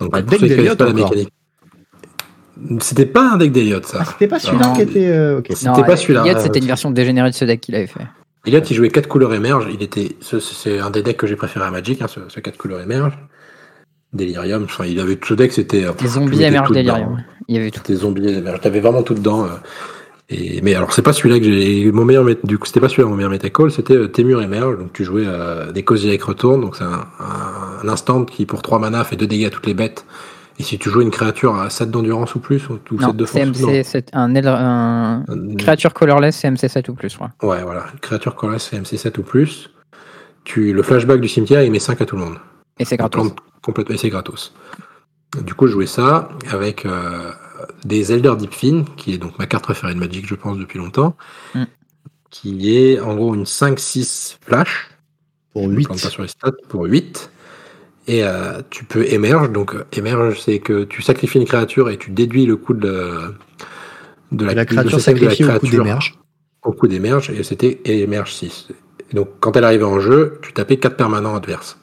Donc 0.00 0.10
Bah, 0.12 0.22
pour 0.22 0.30
deck 0.30 0.40
ceux 0.40 0.48
qui 0.48 0.56
connaissent 0.56 0.76
pas 0.76 0.86
la 0.86 0.92
mécanique. 0.94 1.32
C'était 2.80 3.06
pas 3.06 3.32
un 3.32 3.36
deck 3.36 3.52
d'Eliott, 3.52 3.84
ça. 3.84 3.98
Ah, 4.00 4.04
c'était 4.04 4.28
pas 4.28 4.38
celui-là 4.38 4.72
qui 4.74 4.82
était. 4.82 5.08
Euh, 5.08 5.40
C'était 5.50 5.82
pas 5.82 5.96
celui-là. 5.96 6.22
Eliott, 6.24 6.40
c'était 6.40 6.60
une 6.60 6.66
version 6.66 6.90
dégénérée 6.90 7.30
de 7.30 7.34
ce 7.34 7.44
deck 7.44 7.60
qu'il 7.60 7.74
avait 7.74 7.86
fait. 7.86 8.06
Eliott, 8.46 8.70
il 8.70 8.74
jouait 8.74 8.90
4 8.90 9.08
couleurs 9.08 9.34
émerge. 9.34 9.68
Il 9.72 9.82
était, 9.82 10.16
c'est 10.20 10.78
un 10.78 10.90
des 10.90 11.02
decks 11.02 11.16
que 11.16 11.26
j'ai 11.26 11.36
préféré 11.36 11.64
à 11.64 11.70
Magic, 11.70 12.02
hein, 12.02 12.06
ce, 12.08 12.20
ce 12.28 12.40
4 12.40 12.56
couleurs 12.56 12.80
émerge. 12.80 13.18
Delirium, 14.12 14.64
enfin, 14.64 14.84
il 14.86 15.00
avait 15.00 15.16
tout 15.16 15.28
ce 15.28 15.34
deck, 15.34 15.52
c'était. 15.52 15.84
Des 15.98 16.08
zombies 16.08 16.42
émerge 16.42 16.70
Delirium. 16.70 17.22
Il 17.48 17.56
y 17.56 17.58
avait 17.58 17.70
tout. 17.70 17.82
Des 17.84 17.96
zombies 17.96 18.28
émerge. 18.28 18.60
T'avais 18.60 18.80
vraiment 18.80 19.02
tout 19.02 19.14
dedans. 19.14 19.44
Euh. 19.44 19.48
Et, 20.30 20.60
mais 20.62 20.74
alors, 20.74 20.92
c'est 20.92 21.02
pas 21.02 21.12
celui-là 21.12 21.38
que 21.38 21.44
j'ai. 21.44 21.92
Mon 21.92 22.04
meilleur, 22.04 22.24
du 22.44 22.58
coup, 22.58 22.66
c'était 22.66 22.80
pas 22.80 22.88
celui-là 22.88 23.08
mon 23.08 23.16
meilleur 23.16 23.32
call, 23.52 23.70
c'était 23.70 23.96
euh, 23.96 24.08
Témur 24.08 24.40
émerge. 24.40 24.78
Donc, 24.78 24.92
tu 24.92 25.04
jouais 25.04 25.24
euh, 25.26 25.72
des 25.72 25.84
avec 25.88 26.22
retourne. 26.22 26.60
Donc, 26.62 26.76
c'est 26.76 26.84
un, 26.84 27.06
un, 27.82 27.88
instant 27.88 28.24
qui, 28.24 28.46
pour 28.46 28.62
3 28.62 28.78
mana, 28.78 29.04
fait 29.04 29.16
2 29.16 29.26
dégâts 29.26 29.46
à 29.46 29.50
toutes 29.50 29.66
les 29.66 29.74
bêtes. 29.74 30.06
Et 30.58 30.62
si 30.62 30.78
tu 30.78 30.88
joues 30.88 31.00
une 31.00 31.10
créature 31.10 31.56
à 31.56 31.68
7 31.68 31.90
d'endurance 31.90 32.34
ou 32.36 32.40
plus, 32.40 32.68
ou, 32.68 32.78
7 33.00 33.16
de 33.16 33.24
force, 33.24 33.52
CMC, 33.58 33.82
c'est 33.82 34.14
un, 34.14 34.34
un, 34.36 35.24
un, 35.26 35.56
créature 35.56 35.92
colorless 35.92 36.40
CMC 36.40 36.68
7 36.68 36.88
ou 36.88 36.94
plus, 36.94 37.10
je 37.10 37.16
crois. 37.16 37.32
Ouais, 37.42 37.62
voilà. 37.62 37.86
Créature 38.00 38.36
colorless 38.36 38.70
CMC 38.70 38.96
7 38.96 39.18
ou 39.18 39.22
plus. 39.22 39.70
Tu, 40.44 40.72
le 40.72 40.82
flashback 40.82 41.20
du 41.20 41.28
cimetière, 41.28 41.62
il 41.62 41.72
met 41.72 41.80
5 41.80 42.00
à 42.00 42.06
tout 42.06 42.16
le 42.16 42.24
monde. 42.24 42.36
Et 42.78 42.84
c'est 42.84 42.96
gratos. 42.96 43.32
Complètement, 43.62 43.94
et 43.94 43.98
c'est 43.98 44.10
gratos. 44.10 44.52
Du 45.42 45.54
coup, 45.54 45.66
je 45.66 45.72
jouais 45.72 45.86
ça 45.86 46.28
avec 46.50 46.86
euh, 46.86 47.32
des 47.84 48.12
Elder 48.12 48.34
Deep 48.38 48.54
Fin, 48.54 48.84
qui 48.96 49.14
est 49.14 49.18
donc 49.18 49.38
ma 49.38 49.46
carte 49.46 49.64
préférée 49.64 49.94
de 49.94 49.98
Magic, 49.98 50.26
je 50.26 50.34
pense, 50.36 50.58
depuis 50.58 50.78
longtemps, 50.78 51.16
mm. 51.54 51.64
qui 52.30 52.76
est 52.76 53.00
en 53.00 53.16
gros 53.16 53.34
une 53.34 53.44
5-6 53.44 54.36
flash. 54.40 54.90
Pour 55.52 55.68
8. 55.68 55.94
sur 55.94 56.22
les 56.22 56.28
stats, 56.28 56.50
pour 56.68 56.84
8. 56.84 57.30
Et 58.06 58.22
euh, 58.22 58.60
tu 58.70 58.84
peux 58.84 59.04
émerge. 59.10 59.50
Donc, 59.50 59.74
émerge, 59.92 60.40
c'est 60.40 60.58
que 60.58 60.84
tu 60.84 61.02
sacrifies 61.02 61.38
une 61.38 61.46
créature 61.46 61.90
et 61.90 61.96
tu 61.96 62.10
déduis 62.10 62.46
le 62.46 62.56
coût 62.56 62.74
de, 62.74 63.34
de 64.32 64.44
la, 64.44 64.64
créature 64.64 65.00
sacrifiée 65.00 65.46
au 65.46 65.58
coup 65.58 65.68
d'émerge. 65.68 66.18
Au 66.62 66.72
coup 66.72 66.86
d'émerge, 66.88 67.30
et 67.30 67.42
c'était 67.42 67.80
émerge 67.84 68.32
6. 68.32 68.68
donc, 69.12 69.28
quand 69.40 69.56
elle 69.56 69.64
arrivait 69.64 69.84
en 69.84 70.00
jeu, 70.00 70.38
tu 70.42 70.52
tapais 70.52 70.78
4 70.78 70.96
permanents 70.96 71.36
adverses. 71.36 71.78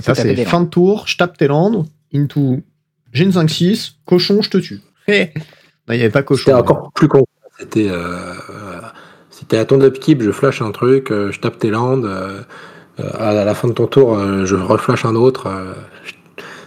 ça, 0.00 0.14
c'est 0.14 0.44
fin 0.44 0.62
de 0.62 0.68
tour, 0.68 1.04
je 1.06 1.16
tape 1.16 1.36
tes 1.36 1.46
landes, 1.46 1.86
into 2.14 2.62
j'ai 3.12 3.24
une 3.24 3.30
5-6, 3.30 3.94
cochon, 4.04 4.42
je 4.42 4.50
te 4.50 4.58
tue. 4.58 4.80
non, 5.08 5.14
il 5.88 5.96
n'y 5.96 6.02
avait 6.02 6.10
pas 6.10 6.22
cochon. 6.22 6.44
C'était 6.44 6.52
encore 6.52 6.92
plus 6.92 7.08
con. 7.08 7.24
C'était 7.58 7.88
euh, 7.88 8.34
c'était 9.30 9.56
à 9.56 9.64
ton 9.64 9.80
upkeep, 9.80 10.22
je 10.22 10.30
flash 10.30 10.60
un 10.60 10.70
truc, 10.70 11.10
euh, 11.10 11.32
je 11.32 11.40
tape 11.40 11.58
tes 11.58 11.70
landes, 11.70 12.04
euh, 12.04 12.42
à 12.98 13.32
la 13.32 13.54
fin 13.54 13.68
de 13.68 13.72
ton 13.72 13.86
tour, 13.86 14.18
je 14.44 14.56
reflash 14.56 15.04
un 15.04 15.14
autre. 15.14 15.48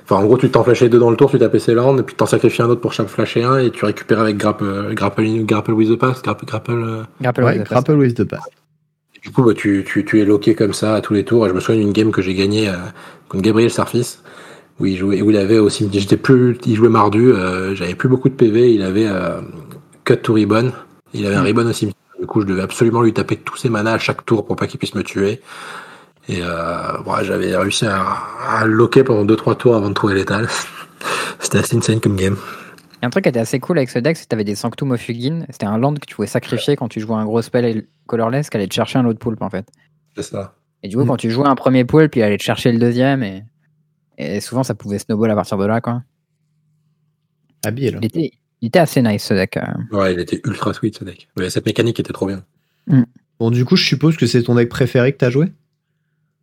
Enfin, 0.03 0.21
en 0.21 0.25
gros, 0.25 0.37
tu 0.37 0.49
t'en 0.49 0.63
flashais 0.63 0.89
deux 0.89 0.99
dans 0.99 1.11
le 1.11 1.17
tour, 1.17 1.29
tu 1.29 1.37
tapais 1.37 1.59
ses 1.59 1.73
landes, 1.73 1.99
et 1.99 2.03
puis 2.03 2.15
t'en 2.15 2.25
sacrifies 2.25 2.63
un 2.63 2.69
autre 2.69 2.81
pour 2.81 2.93
chaque 2.93 3.07
flasher 3.07 3.43
un, 3.43 3.59
et 3.59 3.71
tu 3.71 3.85
récupères 3.85 4.19
avec 4.19 4.37
grapple, 4.37 4.93
grapple, 4.93 5.23
grapple 5.43 5.71
with 5.71 5.89
the 5.89 5.95
pass, 5.95 6.21
grapple, 6.21 6.45
grapple, 6.45 7.05
grapple, 7.21 7.43
ouais, 7.43 7.59
grapple 7.59 7.93
with 7.93 8.15
the 8.15 8.23
pass. 8.23 8.41
du 9.23 9.31
coup, 9.31 9.43
bah, 9.43 9.53
tu, 9.55 9.85
tu, 9.87 10.05
tu, 10.05 10.19
es 10.19 10.25
loqué 10.25 10.55
comme 10.55 10.73
ça 10.73 10.95
à 10.95 11.01
tous 11.01 11.13
les 11.13 11.25
tours. 11.25 11.45
Et 11.45 11.49
je 11.49 11.53
me 11.53 11.59
souviens 11.59 11.81
d'une 11.81 11.93
game 11.93 12.11
que 12.11 12.21
j'ai 12.21 12.33
gagnée 12.33 12.71
contre 13.27 13.43
Gabriel 13.43 13.69
Sarfis 13.69 14.19
où 14.79 14.85
il 14.85 14.97
jouait, 14.97 15.21
où 15.21 15.29
il 15.29 15.37
avait 15.37 15.59
aussi, 15.59 15.89
j'étais 15.91 16.17
plus, 16.17 16.57
il 16.65 16.75
jouait 16.75 16.89
mardu, 16.89 17.31
euh, 17.31 17.75
j'avais 17.75 17.95
plus 17.95 18.09
beaucoup 18.09 18.29
de 18.29 18.33
PV, 18.33 18.73
il 18.73 18.81
avait 18.81 19.07
euh, 19.07 19.41
cut 20.05 20.17
to 20.17 20.33
ribbon, 20.33 20.71
il 21.13 21.25
avait 21.25 21.35
un 21.35 21.41
mm. 21.41 21.45
ribbon 21.45 21.67
aussi. 21.67 21.91
Du 22.19 22.25
coup, 22.25 22.41
je 22.41 22.45
devais 22.45 22.61
absolument 22.61 23.01
lui 23.01 23.13
taper 23.13 23.37
tous 23.37 23.57
ses 23.57 23.69
manas 23.69 23.93
à 23.93 23.97
chaque 23.97 24.25
tour 24.25 24.45
pour 24.45 24.55
pas 24.55 24.67
qu'il 24.67 24.79
puisse 24.79 24.95
me 24.95 25.03
tuer. 25.03 25.41
Et 26.29 26.39
euh, 26.41 26.97
bon, 27.03 27.15
j'avais 27.23 27.55
réussi 27.55 27.85
à, 27.85 28.01
à 28.01 28.65
loquer 28.65 29.03
pendant 29.03 29.25
2-3 29.25 29.57
tours 29.57 29.75
avant 29.75 29.89
de 29.89 29.93
trouver 29.93 30.13
l'étal. 30.13 30.47
C'était 31.39 31.57
assez 31.57 31.75
insane 31.75 31.99
comme 31.99 32.15
game. 32.15 32.37
Et 33.01 33.05
un 33.05 33.09
truc 33.09 33.23
qui 33.23 33.29
était 33.29 33.39
assez 33.39 33.59
cool 33.59 33.79
avec 33.79 33.89
ce 33.89 33.99
deck, 33.99 34.15
c'est 34.15 34.23
que 34.23 34.29
tu 34.29 34.35
avais 34.35 34.43
des 34.43 34.55
Sanctum 34.55 34.91
of 34.91 35.09
Ugin. 35.09 35.45
C'était 35.49 35.65
un 35.65 35.77
land 35.77 35.95
que 35.95 36.05
tu 36.05 36.15
pouvais 36.15 36.27
sacrifier 36.27 36.75
quand 36.75 36.87
tu 36.87 36.99
jouais 36.99 37.15
un 37.15 37.25
gros 37.25 37.41
spell 37.41 37.87
colorless, 38.07 38.49
qui 38.49 38.57
allait 38.57 38.67
te 38.67 38.73
chercher 38.73 38.99
un 38.99 39.05
autre 39.05 39.19
poulpe 39.19 39.41
en 39.41 39.49
fait. 39.49 39.67
C'est 40.15 40.23
ça. 40.23 40.55
Et 40.83 40.87
du 40.87 40.95
coup, 40.95 41.05
quand 41.05 41.17
tu 41.17 41.29
jouais 41.29 41.47
un 41.47 41.55
premier 41.55 41.83
poulpe, 41.83 42.15
il 42.15 42.21
allait 42.21 42.37
te 42.37 42.43
chercher 42.43 42.71
le 42.71 42.79
deuxième. 42.79 43.23
Et 43.23 43.43
et 44.19 44.41
souvent, 44.41 44.63
ça 44.63 44.75
pouvait 44.75 44.99
snowball 44.99 45.31
à 45.31 45.35
partir 45.35 45.57
de 45.57 45.65
là, 45.65 45.79
quoi. 45.79 46.03
Habile. 47.63 47.99
Il 48.01 48.05
était, 48.05 48.31
il 48.61 48.67
était 48.67 48.79
assez 48.79 49.01
nice, 49.01 49.23
ce 49.23 49.33
deck. 49.33 49.57
Ouais, 49.91 50.13
il 50.13 50.19
était 50.19 50.41
ultra 50.45 50.73
sweet, 50.73 50.97
ce 50.97 51.05
deck. 51.05 51.29
cette 51.47 51.65
mécanique 51.65 51.99
était 52.01 52.11
trop 52.11 52.27
bien. 52.27 52.43
Mm. 52.87 53.03
Bon, 53.39 53.49
du 53.49 53.63
coup, 53.63 53.77
je 53.77 53.85
suppose 53.85 54.17
que 54.17 54.27
c'est 54.27 54.43
ton 54.43 54.55
deck 54.55 54.67
préféré 54.67 55.13
que 55.13 55.17
tu 55.17 55.25
as 55.25 55.29
joué? 55.29 55.53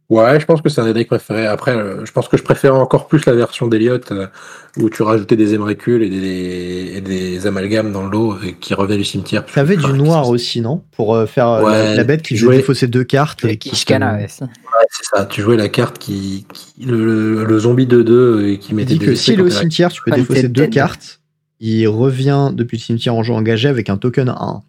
Ouais, 0.09 0.39
je 0.39 0.47
pense 0.47 0.63
que 0.63 0.69
c'est 0.69 0.81
un 0.81 0.85
des 0.85 0.93
decks 0.93 1.09
préférés. 1.09 1.47
Après, 1.47 1.73
euh, 1.73 2.05
je 2.05 2.13
pense 2.13 2.29
que 2.29 2.37
je 2.37 2.45
préfère 2.45 2.77
encore 2.77 3.09
plus 3.09 3.27
la 3.27 3.33
version 3.33 3.67
d'Eliott 3.67 4.13
euh, 4.13 4.29
où 4.77 4.89
tu 4.89 5.03
rajoutais 5.03 5.35
des 5.35 5.53
émericules 5.53 6.03
et 6.05 6.09
des, 6.09 7.01
des, 7.01 7.47
amalgames 7.49 7.91
dans 7.91 8.05
le 8.05 8.11
lot 8.11 8.37
qui 8.61 8.73
revenaient 8.75 8.99
du 8.99 9.05
cimetière. 9.05 9.45
T'avais 9.47 9.77
du 9.77 9.93
noir 9.93 10.29
aussi, 10.29 10.61
non? 10.61 10.85
Pour 10.93 11.17
euh, 11.17 11.27
faire 11.27 11.61
la, 11.61 12.05
bête 12.05 12.23
qui 12.23 12.37
jouait 12.37 12.65
ces 12.75 12.87
deux 12.87 13.03
cartes. 13.03 13.45
Et 13.45 13.57
qui 13.57 13.71
ouais, 13.71 14.87
c'est 14.91 15.05
ça. 15.17 15.27
Tu 15.27 15.43
jouais 15.43 15.57
la 15.57 15.69
carte 15.69 15.99
qui. 15.99 16.47
le, 16.81 17.59
zombie 17.59 17.87
de 17.87 18.03
2 18.03 18.47
et 18.47 18.59
qui 18.59 18.75
mettait 18.75 18.95
dit 18.95 18.99
que 19.01 19.15
s'il 19.17 19.41
est 19.41 19.43
au 19.43 19.51
cimetière, 19.51 19.91
tu 19.91 20.03
peux 20.03 20.13
défausser 20.13 20.49
deux 20.49 20.69
cartes. 20.69 21.21
Il 21.59 21.89
revient 21.89 22.51
depuis 22.53 22.77
le 22.77 22.83
cimetière 22.83 23.15
en 23.15 23.25
jeu 23.25 23.33
engagé 23.33 23.69
avec 23.69 23.89
un 23.89 23.97
token 23.97 24.29
1. 24.29 24.63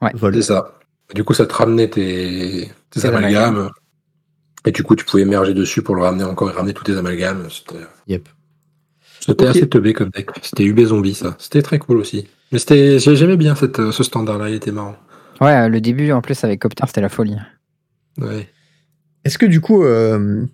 Ouais. 0.00 0.10
C'est 0.32 0.42
ça. 0.42 0.78
Du 1.14 1.22
coup, 1.22 1.34
ça 1.34 1.44
te 1.44 1.52
ramenait 1.52 1.88
tes, 1.88 2.70
tes 2.90 3.04
amalgames. 3.04 3.68
Et 4.66 4.72
du 4.72 4.82
coup, 4.82 4.96
tu 4.96 5.04
pouvais 5.04 5.22
émerger 5.22 5.54
dessus 5.54 5.82
pour 5.82 5.94
le 5.94 6.02
ramener 6.02 6.24
encore 6.24 6.50
et 6.50 6.52
ramener 6.52 6.72
tous 6.72 6.84
tes 6.84 6.96
amalgames. 6.96 7.46
C'était 7.50 7.84
yep. 8.08 8.28
C'était 9.20 9.46
assez 9.46 9.68
teubé 9.68 9.92
comme 9.92 10.10
deck. 10.10 10.28
C'était 10.42 10.64
UB 10.64 10.80
Zombie, 10.80 11.14
ça. 11.14 11.34
C'était 11.38 11.62
très 11.62 11.78
cool 11.78 11.98
aussi. 11.98 12.28
Mais 12.52 12.58
c'était, 12.58 12.98
j'aimais 12.98 13.36
bien 13.36 13.54
cette, 13.54 13.90
ce 13.90 14.02
standard-là, 14.02 14.50
il 14.50 14.56
était 14.56 14.72
marrant. 14.72 14.96
Ouais, 15.40 15.68
le 15.68 15.80
début 15.80 16.12
en 16.12 16.20
plus 16.20 16.44
avec 16.44 16.60
Copter, 16.60 16.84
c'était 16.86 17.00
la 17.00 17.08
folie. 17.08 17.36
Ouais. 18.18 18.48
Est-ce 19.24 19.38
que 19.38 19.46
du 19.46 19.60
coup, 19.60 19.82
euh, 19.82 20.44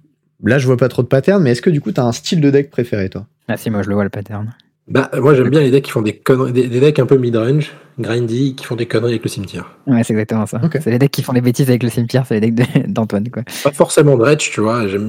là 0.45 0.59
je 0.59 0.67
vois 0.67 0.77
pas 0.77 0.89
trop 0.89 1.03
de 1.03 1.09
pattern, 1.09 1.43
mais 1.43 1.51
est-ce 1.51 1.63
que 1.63 1.71
du 1.71 1.81
coup 1.81 1.93
tu 1.93 2.01
as 2.01 2.05
un 2.05 2.13
style 2.13 2.41
de 2.41 2.51
deck 2.51 2.71
préféré 2.71 3.11
toi? 3.11 3.27
Ah 3.49 3.57
si, 3.57 3.71
moi 3.71 3.83
je 3.83 3.89
le 3.89 3.95
vois 3.95 4.05
le 4.05 4.11
pattern. 4.11 4.55
Bah, 4.91 5.09
moi 5.15 5.35
j'aime 5.35 5.51
bien 5.51 5.61
les 5.61 5.71
decks 5.71 5.85
qui 5.85 5.93
font 5.93 6.03
des 6.03 6.17
conneries, 6.17 6.53
des, 6.53 6.69
decks 6.69 6.99
un 6.99 7.07
peu 7.07 7.17
mid-range, 7.17 7.71
grindy, 8.01 8.57
qui 8.57 8.65
font 8.65 8.75
des 8.75 8.87
conneries 8.87 9.13
avec 9.13 9.23
le 9.23 9.29
cimetière. 9.29 9.71
Ouais, 9.87 10.03
c'est 10.03 10.13
exactement 10.13 10.47
ça. 10.47 10.61
C'est 10.73 10.91
les 10.91 10.99
decks 10.99 11.13
qui 11.13 11.23
font 11.23 11.33
des 11.33 11.41
bêtises 11.41 11.69
avec 11.69 11.85
le 11.85 11.91
cimetière, 11.91 12.27
c'est 12.27 12.41
les 12.41 12.51
decks 12.51 12.87
d'Antoine, 12.89 13.31
quoi. 13.31 13.45
Pas 13.63 13.71
forcément 13.71 14.17
dredge, 14.17 14.51
tu 14.51 14.61
vois. 14.61 14.89
J'aime 14.89 15.07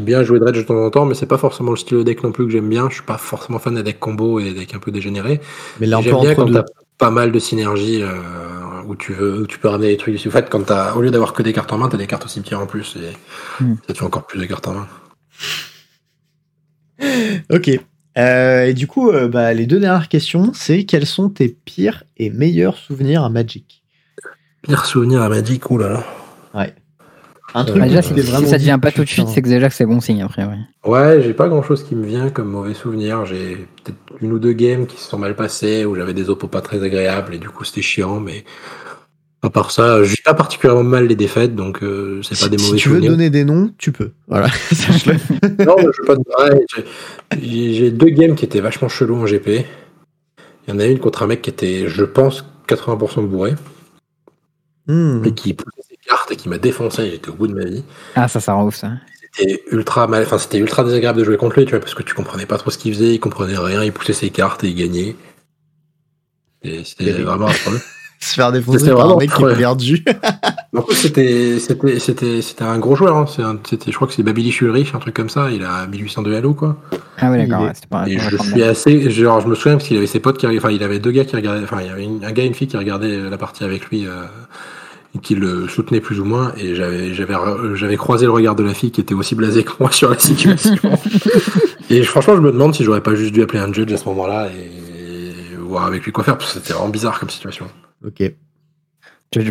bien 0.00 0.24
jouer 0.24 0.40
dredge 0.40 0.56
de 0.56 0.62
temps 0.62 0.84
en 0.84 0.90
temps, 0.90 1.04
mais 1.04 1.14
c'est 1.14 1.26
pas 1.26 1.38
forcément 1.38 1.70
le 1.70 1.76
style 1.76 1.98
de 1.98 2.02
deck 2.02 2.24
non 2.24 2.32
plus 2.32 2.44
que 2.46 2.50
j'aime 2.50 2.68
bien. 2.68 2.88
Je 2.88 2.94
suis 2.94 3.04
pas 3.04 3.18
forcément 3.18 3.60
fan 3.60 3.76
des 3.76 3.84
decks 3.84 4.00
combo 4.00 4.40
et 4.40 4.44
des 4.44 4.52
decks 4.52 4.74
un 4.74 4.80
peu 4.80 4.90
dégénérés. 4.90 5.40
Mais 5.78 5.86
là, 5.86 6.00
j'aime 6.02 6.20
bien 6.20 6.34
quand 6.34 6.50
t'as 6.50 6.64
pas 6.98 7.10
mal 7.10 7.30
de 7.30 7.38
synergie 7.38 8.02
euh, 8.02 8.08
où 8.86 8.96
tu 8.96 9.12
veux, 9.12 9.42
où 9.42 9.46
tu 9.46 9.60
peux 9.60 9.68
ramener 9.68 9.88
des 9.88 9.96
trucs. 9.96 10.26
En 10.26 10.30
fait, 10.30 10.50
quand 10.50 10.66
t'as, 10.66 10.94
au 10.94 11.02
lieu 11.02 11.12
d'avoir 11.12 11.34
que 11.34 11.44
des 11.44 11.52
cartes 11.52 11.72
en 11.72 11.78
main, 11.78 11.88
t'as 11.88 11.98
des 11.98 12.08
cartes 12.08 12.24
au 12.24 12.28
cimetière 12.28 12.60
en 12.60 12.66
plus 12.66 12.96
et 12.96 13.62
hmm. 13.62 13.74
ça 13.86 13.92
te 13.94 13.98
fait 13.98 14.04
encore 14.04 14.26
plus 14.26 14.40
de 14.40 14.46
cartes 14.46 14.66
en 14.66 14.74
main. 14.74 14.88
ok. 17.52 17.80
Euh, 18.20 18.66
et 18.66 18.74
du 18.74 18.86
coup, 18.86 19.10
euh, 19.10 19.28
bah, 19.28 19.54
les 19.54 19.66
deux 19.66 19.80
dernières 19.80 20.08
questions, 20.08 20.52
c'est 20.54 20.84
quels 20.84 21.06
sont 21.06 21.30
tes 21.30 21.48
pires 21.48 22.04
et 22.16 22.30
meilleurs 22.30 22.76
souvenirs 22.76 23.24
à 23.24 23.30
Magic? 23.30 23.82
Pires 24.62 24.84
souvenirs 24.84 25.22
à 25.22 25.28
Magic, 25.28 25.70
oulala. 25.70 26.04
Ouais. 26.54 26.74
Un 27.54 27.64
truc 27.64 27.82
déjà, 27.82 28.02
si, 28.02 28.14
ça 28.46 28.58
devient 28.58 28.78
pas 28.80 28.92
tout 28.92 29.02
de 29.02 29.08
suite, 29.08 29.26
c'est 29.28 29.42
que 29.42 29.48
déjà 29.48 29.68
que 29.68 29.74
c'est 29.74 29.86
bon 29.86 30.00
signe 30.00 30.22
après. 30.22 30.44
Ouais, 30.44 30.58
ouais 30.84 31.22
j'ai 31.22 31.34
pas 31.34 31.48
grand 31.48 31.62
chose 31.62 31.82
qui 31.82 31.96
me 31.96 32.06
vient 32.06 32.30
comme 32.30 32.48
mauvais 32.48 32.74
souvenir. 32.74 33.26
J'ai 33.26 33.66
peut-être 33.82 33.98
une 34.20 34.32
ou 34.32 34.38
deux 34.38 34.52
games 34.52 34.86
qui 34.86 34.96
se 34.98 35.08
sont 35.08 35.18
mal 35.18 35.34
passées 35.34 35.84
où 35.84 35.96
j'avais 35.96 36.14
des 36.14 36.30
opos 36.30 36.46
pas 36.46 36.60
très 36.60 36.82
agréables 36.84 37.34
et 37.34 37.38
du 37.38 37.48
coup 37.48 37.64
c'était 37.64 37.82
chiant, 37.82 38.20
mais 38.20 38.44
à 39.42 39.48
part 39.48 39.70
ça, 39.70 40.04
je 40.04 40.14
pas 40.22 40.34
particulièrement 40.34 40.84
mal 40.84 41.06
les 41.06 41.16
défaites, 41.16 41.54
donc 41.54 41.82
euh, 41.82 42.20
c'est 42.22 42.38
pas 42.38 42.48
des 42.48 42.58
mauvais 42.58 42.76
Si 42.76 42.82
tu 42.82 42.90
veux 42.90 43.00
donner 43.00 43.30
des 43.30 43.44
noms, 43.44 43.72
tu 43.78 43.90
peux. 43.90 44.10
Voilà. 44.28 44.48
non, 45.58 45.76
je 45.78 46.02
veux 46.02 46.06
pas. 46.06 46.50
J'ai 47.40 47.90
deux 47.90 48.10
games 48.10 48.34
qui 48.34 48.44
étaient 48.44 48.60
vachement 48.60 48.88
chelous 48.88 49.16
en 49.16 49.24
GP. 49.24 49.64
Il 50.66 50.70
y 50.70 50.72
en 50.72 50.78
a 50.78 50.84
une 50.84 50.98
contre 50.98 51.22
un 51.22 51.26
mec 51.26 51.40
qui 51.40 51.50
était, 51.50 51.88
je 51.88 52.04
pense, 52.04 52.44
80% 52.68 53.26
bourré. 53.26 53.54
Hmm. 54.86 55.22
Et 55.24 55.32
qui 55.32 55.54
poussait 55.54 55.88
ses 55.88 55.96
cartes 55.96 56.30
et 56.32 56.36
qui 56.36 56.50
m'a 56.50 56.58
défoncé. 56.58 57.10
J'étais 57.10 57.30
au 57.30 57.34
bout 57.34 57.46
de 57.46 57.54
ma 57.54 57.64
vie. 57.64 57.82
Ah, 58.16 58.28
ça, 58.28 58.40
ça 58.40 58.52
rend 58.52 58.66
ouf, 58.66 58.76
ça. 58.76 58.92
C'était 59.32 59.62
ultra 59.70 60.06
mal, 60.06 60.24
enfin, 60.24 60.38
c'était 60.38 60.58
ultra 60.58 60.84
désagréable 60.84 61.20
de 61.20 61.24
jouer 61.24 61.36
contre 61.38 61.58
lui, 61.58 61.64
tu 61.64 61.70
vois, 61.70 61.80
parce 61.80 61.94
que 61.94 62.02
tu 62.02 62.14
comprenais 62.14 62.46
pas 62.46 62.58
trop 62.58 62.70
ce 62.70 62.76
qu'il 62.76 62.92
faisait, 62.92 63.14
il 63.14 63.20
comprenait 63.20 63.56
rien, 63.56 63.84
il 63.84 63.92
poussait 63.92 64.12
ses 64.12 64.30
cartes 64.30 64.64
et 64.64 64.68
il 64.68 64.74
gagnait. 64.74 65.16
Et 66.62 66.84
c'était 66.84 67.12
vraiment 67.12 67.46
un 67.46 67.52
problème 67.52 67.80
se 68.24 68.34
faire 68.34 68.52
défoncer 68.52 68.90
par 68.90 69.10
un 69.10 69.16
mec 69.16 69.32
qui 69.32 69.42
est 69.42 69.56
perdu. 69.56 70.04
en 70.76 70.82
plus, 70.82 70.94
c'était, 70.94 71.58
c'était, 71.58 71.98
c'était, 71.98 72.42
c'était 72.42 72.64
un 72.64 72.78
gros 72.78 72.94
joueur. 72.94 73.16
Hein. 73.16 73.26
c'était, 73.64 73.90
je 73.90 73.96
crois 73.96 74.06
que 74.06 74.14
c'est 74.14 74.22
Babylish 74.22 74.60
Ulrich, 74.60 74.94
un 74.94 74.98
truc 74.98 75.14
comme 75.14 75.30
ça. 75.30 75.50
Il 75.50 75.64
a 75.64 75.86
1802 75.86 76.36
Halo, 76.36 76.54
quoi. 76.54 76.76
Ah 77.18 77.30
oui, 77.30 77.38
d'accord. 77.38 77.66
et 78.06 78.18
je 78.18 78.36
suis 78.36 78.62
assez, 78.62 79.10
genre, 79.10 79.40
je 79.40 79.48
me 79.48 79.54
souviens 79.54 79.76
parce 79.76 79.88
qu'il 79.88 79.96
avait 79.96 80.06
ses 80.06 80.20
potes 80.20 80.38
qui, 80.38 80.46
enfin, 80.46 80.70
il 80.70 80.82
avait 80.82 80.98
deux 80.98 81.12
gars 81.12 81.24
qui 81.24 81.36
regardaient, 81.36 81.64
enfin, 81.64 81.78
il 81.80 81.86
y 81.86 81.90
avait 81.90 82.26
un 82.26 82.32
gars 82.32 82.42
et 82.42 82.46
une 82.46 82.54
fille 82.54 82.68
qui 82.68 82.76
regardaient 82.76 83.18
la 83.28 83.38
partie 83.38 83.64
avec 83.64 83.86
lui. 83.86 84.06
Euh, 84.06 84.24
et 85.12 85.18
qui 85.18 85.34
le 85.34 85.66
soutenaient 85.66 85.98
plus 85.98 86.20
ou 86.20 86.24
moins 86.24 86.52
et 86.56 86.76
j'avais 86.76 87.12
j'avais 87.14 87.34
j'avais 87.74 87.96
croisé 87.96 88.26
le 88.26 88.30
regard 88.30 88.54
de 88.54 88.62
la 88.62 88.74
fille 88.74 88.92
qui 88.92 89.00
était 89.00 89.12
aussi 89.12 89.34
blasée 89.34 89.64
que 89.64 89.72
moi 89.80 89.90
sur 89.90 90.08
la 90.08 90.16
situation 90.16 90.88
et 91.90 92.04
franchement 92.04 92.36
je 92.36 92.40
me 92.40 92.52
demande 92.52 92.76
si 92.76 92.84
j'aurais 92.84 93.00
pas 93.00 93.16
juste 93.16 93.32
dû 93.32 93.42
appeler 93.42 93.58
un 93.58 93.72
judge 93.72 93.92
à 93.92 93.96
ce 93.96 94.04
moment-là 94.04 94.46
et 94.46 94.70
voir 95.70 95.86
avec 95.86 96.04
lui 96.04 96.12
quoi 96.12 96.24
faire, 96.24 96.36
parce 96.36 96.52
que 96.52 96.60
c'était 96.60 96.74
vraiment 96.74 96.90
bizarre 96.90 97.18
comme 97.18 97.30
situation. 97.30 97.66
Ok. 98.04 98.22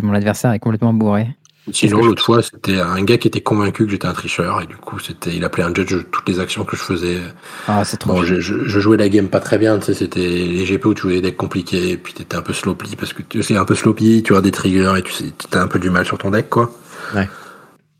Mon 0.02 0.12
adversaire 0.12 0.52
est 0.52 0.58
complètement 0.58 0.92
bourré. 0.92 1.28
Sinon, 1.72 2.02
l'autre 2.02 2.24
fois, 2.24 2.42
c'était 2.42 2.80
un 2.80 3.02
gars 3.04 3.18
qui 3.18 3.28
était 3.28 3.40
convaincu 3.40 3.84
que 3.84 3.92
j'étais 3.92 4.06
un 4.06 4.12
tricheur 4.12 4.62
et 4.62 4.66
du 4.66 4.76
coup, 4.76 4.98
c'était, 4.98 5.34
il 5.34 5.44
appelait 5.44 5.62
un 5.62 5.74
judge 5.74 5.94
toutes 6.10 6.28
les 6.28 6.40
actions 6.40 6.64
que 6.64 6.76
je 6.76 6.82
faisais. 6.82 7.18
Ah, 7.68 7.84
c'est 7.84 7.96
trop. 7.96 8.14
Bon, 8.14 8.22
je, 8.24 8.40
je, 8.40 8.80
jouais 8.80 8.96
la 8.96 9.08
game 9.08 9.28
pas 9.28 9.40
très 9.40 9.58
bien, 9.58 9.78
tu 9.78 9.86
sais, 9.86 9.94
c'était 9.94 10.20
les 10.20 10.64
GP 10.64 10.86
où 10.86 10.94
tu 10.94 11.02
jouais 11.02 11.14
des 11.16 11.20
decks 11.20 11.36
compliqués 11.36 11.90
et 11.90 11.96
puis 11.96 12.14
t'étais 12.14 12.36
un 12.36 12.42
peu 12.42 12.52
sloppy 12.52 12.96
parce 12.96 13.12
que 13.12 13.22
tu 13.22 13.42
sais, 13.42 13.56
un 13.56 13.64
peu 13.64 13.74
sloppy, 13.74 14.22
tu 14.22 14.34
as 14.34 14.40
des 14.40 14.50
triggers 14.50 14.94
et 14.98 15.02
tu 15.02 15.12
sais, 15.12 15.32
as 15.52 15.60
un 15.60 15.68
peu 15.68 15.78
du 15.78 15.90
mal 15.90 16.04
sur 16.04 16.18
ton 16.18 16.30
deck, 16.30 16.48
quoi. 16.48 16.72
Ouais. 17.14 17.28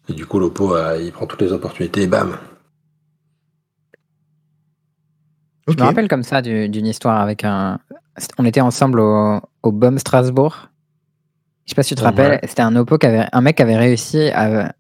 Et 0.09 0.15
du 0.15 0.27
coup, 0.27 0.41
l'oppo, 0.41 0.75
il 0.99 1.13
prend 1.13 1.27
toutes 1.27 1.43
les 1.43 1.53
opportunités 1.53 2.03
et 2.03 2.07
bam. 2.07 2.37
Je 5.69 5.75
me 5.75 5.83
rappelle 5.83 6.09
comme 6.09 6.23
ça 6.23 6.43
d'une 6.43 6.87
histoire 6.87 7.21
avec 7.21 7.45
un. 7.45 7.79
On 8.39 8.45
était 8.45 8.61
ensemble 8.61 9.01
au, 9.01 9.41
au 9.63 9.73
BOM 9.73 9.99
Strasbourg 9.99 10.71
je 11.71 11.73
sais 11.73 11.77
pas 11.77 11.83
si 11.85 11.95
tu 11.95 12.01
te 12.01 12.03
rappelles, 12.03 12.41
c'était 12.43 12.63
un 12.63 12.75
Oppo 12.75 12.99
qui 12.99 13.07
avait, 13.07 13.27
un 13.31 13.41
mec 13.43 13.57
qui 13.57 13.63
avait 13.63 13.77
réussi 13.77 14.29
à, 14.31 14.75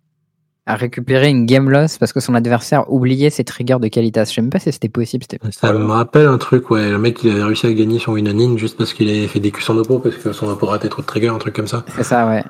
à, 0.67 0.75
récupérer 0.75 1.29
une 1.29 1.47
game 1.47 1.71
loss 1.71 1.99
parce 1.99 2.13
que 2.13 2.19
son 2.19 2.35
adversaire 2.35 2.91
oubliait 2.93 3.31
ses 3.31 3.45
triggers 3.45 3.79
de 3.81 3.87
qualité. 3.87 4.25
Je 4.27 4.33
sais 4.33 4.41
même 4.41 4.51
pas 4.51 4.59
si 4.59 4.73
c'était 4.73 4.89
possible. 4.89 5.25
Ça 5.53 5.73
me 5.73 5.85
rappelle 5.85 6.27
un 6.27 6.37
truc, 6.37 6.69
ouais. 6.73 6.91
Le 6.91 6.99
mec, 6.99 7.23
il 7.23 7.31
avait 7.31 7.45
réussi 7.45 7.69
à 7.69 7.73
gagner 7.73 8.01
son 8.01 8.15
win 8.15 8.59
juste 8.59 8.77
parce 8.77 8.93
qu'il 8.93 9.09
avait 9.09 9.29
fait 9.29 9.39
des 9.39 9.53
culs 9.53 9.63
son 9.63 9.79
Oppo 9.79 10.01
parce 10.01 10.17
que 10.17 10.33
son 10.33 10.49
Oppo 10.49 10.67
ratait 10.67 10.89
trop 10.89 11.03
de 11.03 11.07
triggers, 11.07 11.29
un 11.29 11.39
truc 11.39 11.55
comme 11.55 11.69
ça. 11.69 11.85
C'est 11.95 12.03
ça, 12.03 12.27
ouais. 12.27 12.43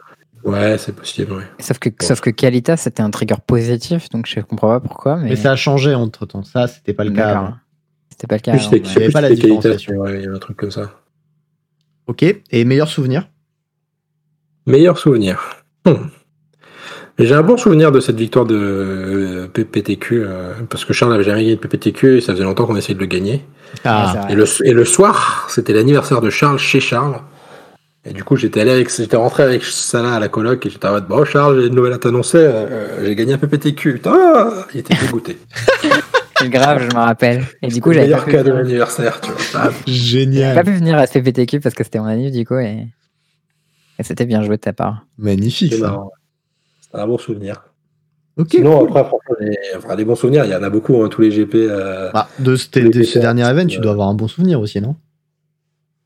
Ouais, 0.43 0.79
c'est 0.79 0.97
possible, 0.97 1.35
ouais. 1.35 1.45
Sauf 1.59 1.79
que, 1.79 1.91
sauf 2.01 2.23
que 2.23 2.31
Qualitas, 2.31 2.79
c'était 2.79 3.03
un 3.03 3.11
trigger 3.11 3.37
positif, 3.47 4.09
donc 4.09 4.25
je 4.27 4.41
comprends 4.41 4.69
pas 4.69 4.81
pourquoi. 4.81 5.17
Mais, 5.17 5.29
mais 5.29 5.37
ça 5.37 5.53
a 5.53 5.57
changé 5.57 5.95
entre 5.95 6.25
temps. 6.25 6.45
Ça, 6.45 6.67
c'était 6.67 6.95
pas 6.95 7.05
le 7.05 7.11
cas. 7.11 7.57
C'était 8.21 8.27
pas 8.27 8.37
le 8.37 8.41
cas. 8.41 8.71
il 8.71 8.83
n'y 8.83 8.97
avait 8.97 9.11
pas 9.11 9.21
la 9.23 9.31
différenciation. 9.31 10.07
il 10.09 10.21
y 10.21 10.27
avait 10.27 10.37
un 10.37 10.39
truc 10.39 10.59
comme 10.59 10.71
ça. 10.71 10.91
Ok. 12.07 12.23
Et 12.23 12.65
meilleur 12.67 12.89
souvenir 12.89 13.29
Meilleur 14.67 14.99
souvenir. 14.99 15.41
Hmm. 15.87 15.95
J'ai 17.19 17.35
un 17.35 17.43
bon 17.43 17.57
souvenir 17.57 17.93
de 17.93 18.01
cette 18.01 18.17
victoire 18.17 18.45
de 18.45 18.57
euh, 18.57 19.49
PPTQ, 19.49 20.23
euh, 20.23 20.53
parce 20.69 20.85
que 20.85 20.93
Charles 20.93 21.13
n'avait 21.13 21.25
jamais 21.25 21.41
gagné 21.41 21.57
de 21.57 21.61
PPTQ 21.61 22.19
et 22.19 22.21
ça 22.21 22.35
faisait 22.35 22.45
longtemps 22.45 22.67
qu'on 22.67 22.77
essayait 22.77 22.95
de 22.95 23.01
le 23.01 23.07
gagner. 23.07 23.43
Ah. 23.85 24.27
Et, 24.29 24.35
le, 24.35 24.45
et, 24.65 24.73
le, 24.73 24.85
soir, 24.85 25.47
c'était 25.49 25.73
l'anniversaire 25.73 26.21
de 26.21 26.29
Charles 26.29 26.59
chez 26.59 26.81
Charles. 26.81 27.21
Et 28.05 28.13
du 28.13 28.23
coup, 28.23 28.37
j'étais 28.37 28.61
allé 28.61 28.71
avec, 28.71 28.95
j'étais 28.95 29.17
rentré 29.17 29.45
avec 29.45 29.65
Salah 29.65 30.15
à 30.15 30.21
la 30.21 30.29
coloc 30.29 30.65
et 30.67 30.71
j'étais 30.71 30.87
en 30.87 30.93
mode, 30.93 31.09
bon, 31.09 31.25
Charles, 31.25 31.61
j'ai 31.61 31.69
une 31.69 31.75
nouvelle 31.75 31.95
à 31.95 31.99
t'annoncer, 31.99 32.39
euh, 32.39 33.05
j'ai 33.05 33.15
gagné 33.15 33.33
un 33.33 33.39
PPTQ. 33.39 33.95
Putain, 33.95 34.51
il 34.75 34.81
était 34.81 34.95
dégoûté. 34.95 35.39
C'est 36.41 36.49
grave, 36.49 36.81
je 36.81 36.97
me 36.97 37.01
rappelle. 37.01 37.45
Et 37.63 37.69
du 37.69 37.81
coup, 37.81 37.93
j'avais. 37.93 38.07
meilleur 38.07 38.25
cadeau 38.25 38.53
d'anniversaire, 38.53 39.21
tu 39.21 39.31
vois. 39.31 39.71
Génial. 39.87 40.55
J'ai 40.55 40.55
pas 40.55 40.65
pu 40.65 40.77
venir 40.77 40.97
à 40.97 41.07
ce 41.07 41.13
PPTQ 41.13 41.61
parce 41.61 41.75
que 41.75 41.85
c'était 41.85 41.99
mon 41.99 42.07
anniversaire, 42.07 42.41
du 42.41 42.47
coup, 42.47 42.59
et. 42.59 42.87
C'était 44.03 44.25
bien 44.25 44.43
joué 44.43 44.57
de 44.57 44.63
ta 44.63 44.73
part. 44.73 45.07
Magnifique. 45.19 45.75
C'est 45.75 46.99
un 46.99 47.07
bon 47.07 47.19
souvenir. 47.19 47.65
Ok. 48.39 48.49
Sinon, 48.53 48.87
après, 48.87 49.05
franchement, 49.05 49.95
les, 49.97 50.05
bons 50.05 50.15
souvenirs, 50.15 50.45
il 50.47 50.51
y 50.51 50.55
en 50.55 50.63
a 50.63 50.71
beaucoup, 50.71 51.03
hein, 51.03 51.09
tous 51.09 51.21
les 51.21 51.31
GP. 51.31 51.55
Euh, 51.57 52.11
bah, 52.13 52.29
de, 52.39 52.57
ce, 52.57 53.19
dernier 53.19 53.47
event, 53.47 53.67
tu 53.67 53.79
dois 53.81 53.93
avoir 53.93 54.09
un 54.09 54.15
bon 54.15 54.29
souvenir 54.29 54.61
aussi, 54.61 54.81
non? 54.81 54.97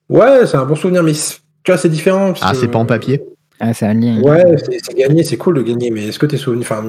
Ouais, 0.09 0.47
c'est 0.47 0.57
un 0.57 0.67
bon 0.67 0.75
souvenir, 0.75 1.03
mais 1.03 1.13
tu 1.13 1.71
vois, 1.71 1.79
c'est 1.79 1.89
différent. 1.89 2.35
Ah, 2.41 2.53
c'est 2.55 2.69
pas 2.69 2.79
en 2.79 2.87
papier 2.87 3.23
Ah, 3.61 3.73
c'est 3.73 3.87
un 3.87 3.95
lien. 3.95 4.21
Ouais, 4.21 4.57
c'est 4.59 4.97
gagné, 4.97 5.23
c'est 5.23 5.37
cool 5.37 5.59
de 5.59 5.63
gagner, 5.63 5.91
mais 5.91 6.09
est-ce 6.09 6.19
que 6.19 6.27
tes 6.27 6.37
souvenirs, 6.37 6.67
enfin, 6.69 6.85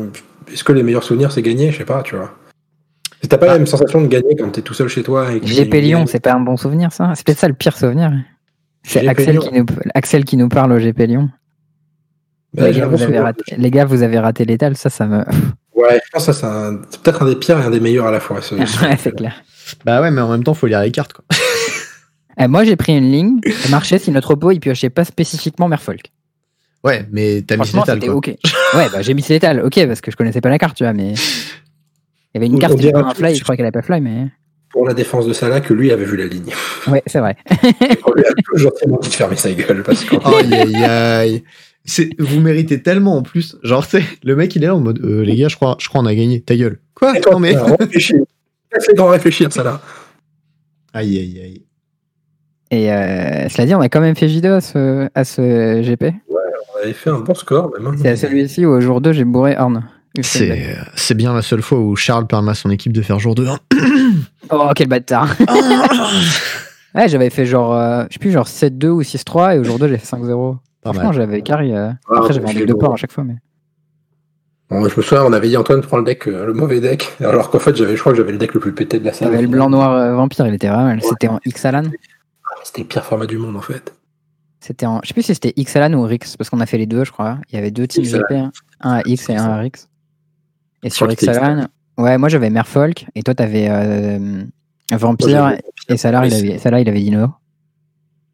est-ce 0.51 0.63
que 0.63 0.73
les 0.73 0.83
meilleurs 0.83 1.03
souvenirs, 1.03 1.31
c'est 1.31 1.43
gagner 1.43 1.71
Je 1.71 1.77
sais 1.77 1.85
pas, 1.85 2.01
tu 2.01 2.15
vois. 2.15 2.35
T'as 3.27 3.37
pas 3.37 3.45
la 3.45 3.53
ah. 3.53 3.57
même 3.57 3.67
sensation 3.67 4.01
de 4.01 4.07
gagner 4.07 4.35
quand 4.35 4.49
t'es 4.49 4.61
tout 4.61 4.73
seul 4.73 4.87
chez 4.87 5.03
toi. 5.03 5.27
GP 5.39 5.73
Lyon, 5.75 6.05
c'est 6.07 6.19
pas 6.19 6.33
un 6.33 6.39
bon 6.39 6.57
souvenir, 6.57 6.91
ça 6.91 7.13
C'est 7.15 7.25
peut-être 7.25 7.39
ça 7.39 7.47
le 7.47 7.53
pire 7.53 7.77
souvenir. 7.77 8.11
C'est 8.83 9.07
Axel 9.07 9.39
qui, 9.39 9.51
nous, 9.51 9.65
Axel 9.93 10.25
qui 10.25 10.37
nous 10.37 10.49
parle 10.49 10.71
au 10.71 10.77
GP 10.77 10.99
Lyon. 10.99 11.29
Bah, 12.53 12.69
les, 12.69 12.79
gars, 12.79 12.87
vous 12.87 13.01
avez 13.01 13.19
raté, 13.19 13.43
les, 13.57 13.71
gars, 13.71 13.85
vous 13.85 14.01
avez 14.01 14.19
raté 14.19 14.45
l'étal, 14.45 14.77
ça, 14.77 14.89
ça 14.89 15.05
me. 15.05 15.23
Ouais, 15.75 15.99
je 16.05 16.09
pense 16.09 16.25
que 16.25 16.31
ça, 16.31 16.71
c'est 16.89 17.01
peut-être 17.01 17.21
un 17.21 17.25
des 17.25 17.35
pires 17.35 17.59
et 17.59 17.63
un 17.63 17.69
des 17.69 17.81
meilleurs 17.81 18.07
à 18.07 18.11
la 18.11 18.21
fois. 18.21 18.37
ouais, 18.37 18.97
c'est 18.97 19.13
clair. 19.13 19.43
Bah 19.83 20.01
ouais, 20.01 20.09
mais 20.09 20.21
en 20.21 20.31
même 20.31 20.41
temps, 20.41 20.53
il 20.53 20.57
faut 20.57 20.67
lire 20.67 20.81
les 20.81 20.91
cartes, 20.91 21.13
quoi. 21.13 21.25
Eh, 22.37 22.47
moi, 22.47 22.65
j'ai 22.65 22.75
pris 22.75 22.97
une 22.97 23.09
ligne, 23.09 23.39
ça 23.61 23.69
marchait 23.69 23.97
si 23.97 24.11
notre 24.11 24.31
oppo, 24.31 24.51
il 24.51 24.59
piochait 24.59 24.89
pas 24.89 25.05
spécifiquement 25.05 25.69
Merfolk. 25.69 26.11
Ouais, 26.83 27.07
mais 27.09 27.41
t'as 27.41 27.55
mis 27.55 27.63
l'étal, 27.63 27.99
quoi. 27.99 28.15
ok. 28.15 28.27
Ouais, 28.73 28.89
bah 28.91 29.01
j'ai 29.01 29.13
mis 29.13 29.25
l'étal, 29.29 29.61
ok, 29.61 29.87
parce 29.87 30.01
que 30.01 30.11
je 30.11 30.17
connaissais 30.17 30.41
pas 30.41 30.49
la 30.49 30.59
carte, 30.59 30.75
tu 30.75 30.83
vois, 30.83 30.91
mais. 30.91 31.13
Il 32.35 32.41
y 32.41 32.43
avait 32.43 32.53
une 32.53 32.59
carte 32.59 32.77
qui 32.77 32.89
avait 32.89 32.97
un 32.97 33.13
fly, 33.13 33.33
je 33.33 33.43
crois 33.43 33.55
qu'elle 33.55 33.65
avait 33.65 33.71
pas 33.71 33.81
fly, 33.81 34.01
mais 34.01 34.27
pour 34.75 34.85
la 34.85 34.93
défense 34.93 35.25
de 35.25 35.31
Salah 35.31 35.61
que 35.61 35.73
lui 35.73 35.93
avait 35.93 36.03
vu 36.03 36.17
la 36.17 36.25
ligne. 36.25 36.51
Ouais, 36.87 37.01
c'est 37.07 37.19
vrai. 37.19 37.37
on 38.05 38.13
lui 38.13 38.25
a 38.25 38.33
toujours 38.53 38.73
dit 39.01 39.09
de 39.09 39.13
fermer 39.13 39.37
sa 39.37 39.51
gueule 39.53 39.83
parce 39.83 40.03
que. 40.03 40.15
aïe 40.17 40.53
aïe 40.53 40.83
aïe. 40.83 41.43
Vous 42.19 42.41
méritez 42.41 42.81
tellement 42.81 43.15
en 43.15 43.23
plus. 43.23 43.57
Genre, 43.63 43.85
c'est 43.85 44.03
le 44.23 44.35
mec 44.35 44.53
il 44.55 44.63
est 44.63 44.67
là 44.67 44.75
en 44.75 44.81
mode 44.81 44.99
euh, 45.03 45.23
les 45.23 45.35
gars, 45.37 45.47
je 45.47 45.55
crois, 45.55 45.77
je 45.79 45.87
crois 45.87 46.01
on 46.01 46.05
a 46.05 46.13
gagné. 46.13 46.41
Ta 46.41 46.57
gueule. 46.57 46.79
Quoi? 46.93 47.13
Non 47.31 47.39
mais. 47.39 47.55
Grand 48.95 49.07
réfléchir, 49.07 49.51
Salah. 49.53 49.81
Aïe 50.93 51.17
aïe 51.17 51.41
aïe. 51.41 51.65
Et 52.69 52.91
euh, 52.91 53.47
cela 53.47 53.65
dit, 53.65 53.75
on 53.75 53.81
a 53.81 53.87
quand 53.87 54.01
même 54.01 54.15
fait 54.15 54.27
vidéo 54.27 54.55
à 54.55 54.61
ce, 54.61 55.07
à 55.15 55.23
ce 55.23 55.81
GP. 55.81 56.01
Ouais, 56.03 56.11
on 56.75 56.83
avait 56.83 56.93
fait 56.93 57.11
un 57.11 57.19
bon 57.19 57.33
score 57.33 57.71
même. 57.79 57.95
C'est 57.97 58.09
à 58.09 58.15
celui-ci 58.17 58.65
où 58.65 58.71
au 58.71 58.81
jour 58.81 58.99
2 58.99 59.13
j'ai 59.13 59.23
bourré 59.23 59.55
Horn. 59.57 59.87
C'est 60.21 61.13
bien 61.15 61.33
la 61.33 61.41
seule 61.41 61.61
fois 61.61 61.79
où 61.79 61.95
Charles 61.95 62.27
permet 62.27 62.51
à 62.51 62.55
son 62.55 62.69
équipe 62.69 62.93
de 62.93 63.01
faire 63.01 63.19
jour 63.19 63.35
2. 63.35 63.47
oh, 64.49 64.69
quel 64.75 64.87
bâtard 64.87 65.35
Ouais, 66.95 67.09
j'avais 67.09 67.29
fait 67.29 67.45
genre, 67.45 67.73
euh, 67.73 68.05
je 68.09 68.13
sais 68.13 68.19
plus, 68.19 68.31
genre 68.31 68.47
7-2 68.47 68.87
ou 68.87 69.01
6-3 69.01 69.55
et 69.55 69.59
au 69.59 69.65
jour 69.65 69.77
2 69.77 69.89
j'ai 69.89 69.97
fait 69.97 70.15
5-0. 70.15 70.57
Franchement, 70.81 71.11
j'avais 71.11 71.41
carry. 71.41 71.73
Euh, 71.73 71.89
ah, 72.09 72.13
après, 72.17 72.33
j'avais 72.33 72.47
envie 72.47 72.65
de 72.65 72.73
port 72.73 72.93
à 72.93 72.95
chaque 72.95 73.11
fois. 73.11 73.25
Mais... 73.25 73.35
Bon, 74.69 74.87
je 74.87 74.95
me 74.95 75.01
souviens, 75.01 75.25
on 75.25 75.33
avait 75.33 75.49
dit 75.49 75.57
Antoine 75.57 75.81
prend 75.81 75.97
le 75.97 76.05
deck, 76.05 76.27
euh, 76.27 76.45
le 76.45 76.53
mauvais 76.53 76.79
deck, 76.79 77.11
alors 77.19 77.49
qu'en 77.49 77.59
fait, 77.59 77.75
j'avais, 77.75 77.95
je 77.95 77.99
crois 77.99 78.13
que 78.13 78.17
j'avais 78.17 78.31
le 78.31 78.37
deck 78.37 78.53
le 78.53 78.61
plus 78.61 78.71
pété 78.71 78.99
de 78.99 79.05
la 79.05 79.11
salle. 79.11 79.29
J'avais 79.29 79.41
le 79.41 79.49
blanc-noir 79.49 80.15
vampire, 80.15 80.47
il 80.47 80.53
était 80.53 80.69
vraiment 80.69 80.97
C'était 81.01 81.27
en 81.27 81.39
X-Alan 81.43 81.83
C'était 82.63 82.81
le 82.81 82.87
pire 82.87 83.03
format 83.03 83.25
du 83.25 83.37
monde 83.37 83.57
en 83.57 83.61
fait. 83.61 83.93
C'était 84.61 84.85
en. 84.85 85.01
Je 85.03 85.09
sais 85.09 85.13
plus 85.13 85.23
si 85.23 85.35
c'était 85.35 85.53
X-Alan 85.57 85.93
ou 85.97 86.03
Rix, 86.03 86.35
parce 86.37 86.49
qu'on 86.49 86.61
a 86.61 86.65
fait 86.65 86.77
les 86.77 86.87
deux, 86.87 87.03
je 87.03 87.11
crois. 87.11 87.39
Il 87.51 87.55
y 87.55 87.57
avait 87.57 87.71
deux 87.71 87.87
teams 87.87 88.05
GP, 88.05 88.31
un 88.31 88.51
à 88.81 89.01
X 89.05 89.29
et 89.29 89.35
un 89.35 89.49
à 89.49 89.57
Rix. 89.57 89.89
Et 90.85 90.91
sur 90.91 91.07
Xalan, 91.07 91.65
ouais, 91.97 92.17
moi 92.19 92.29
j'avais 92.29 92.51
Merfolk, 92.51 93.07
et 93.15 93.23
toi 93.23 93.33
t'avais 93.33 93.67
euh, 93.69 94.43
Vampire, 94.91 95.57
et 95.89 95.97
Salah, 95.97 96.27
il 96.27 96.33
avait, 96.33 96.81
il 96.81 96.89
avait 96.89 97.01
Dino. 97.01 97.27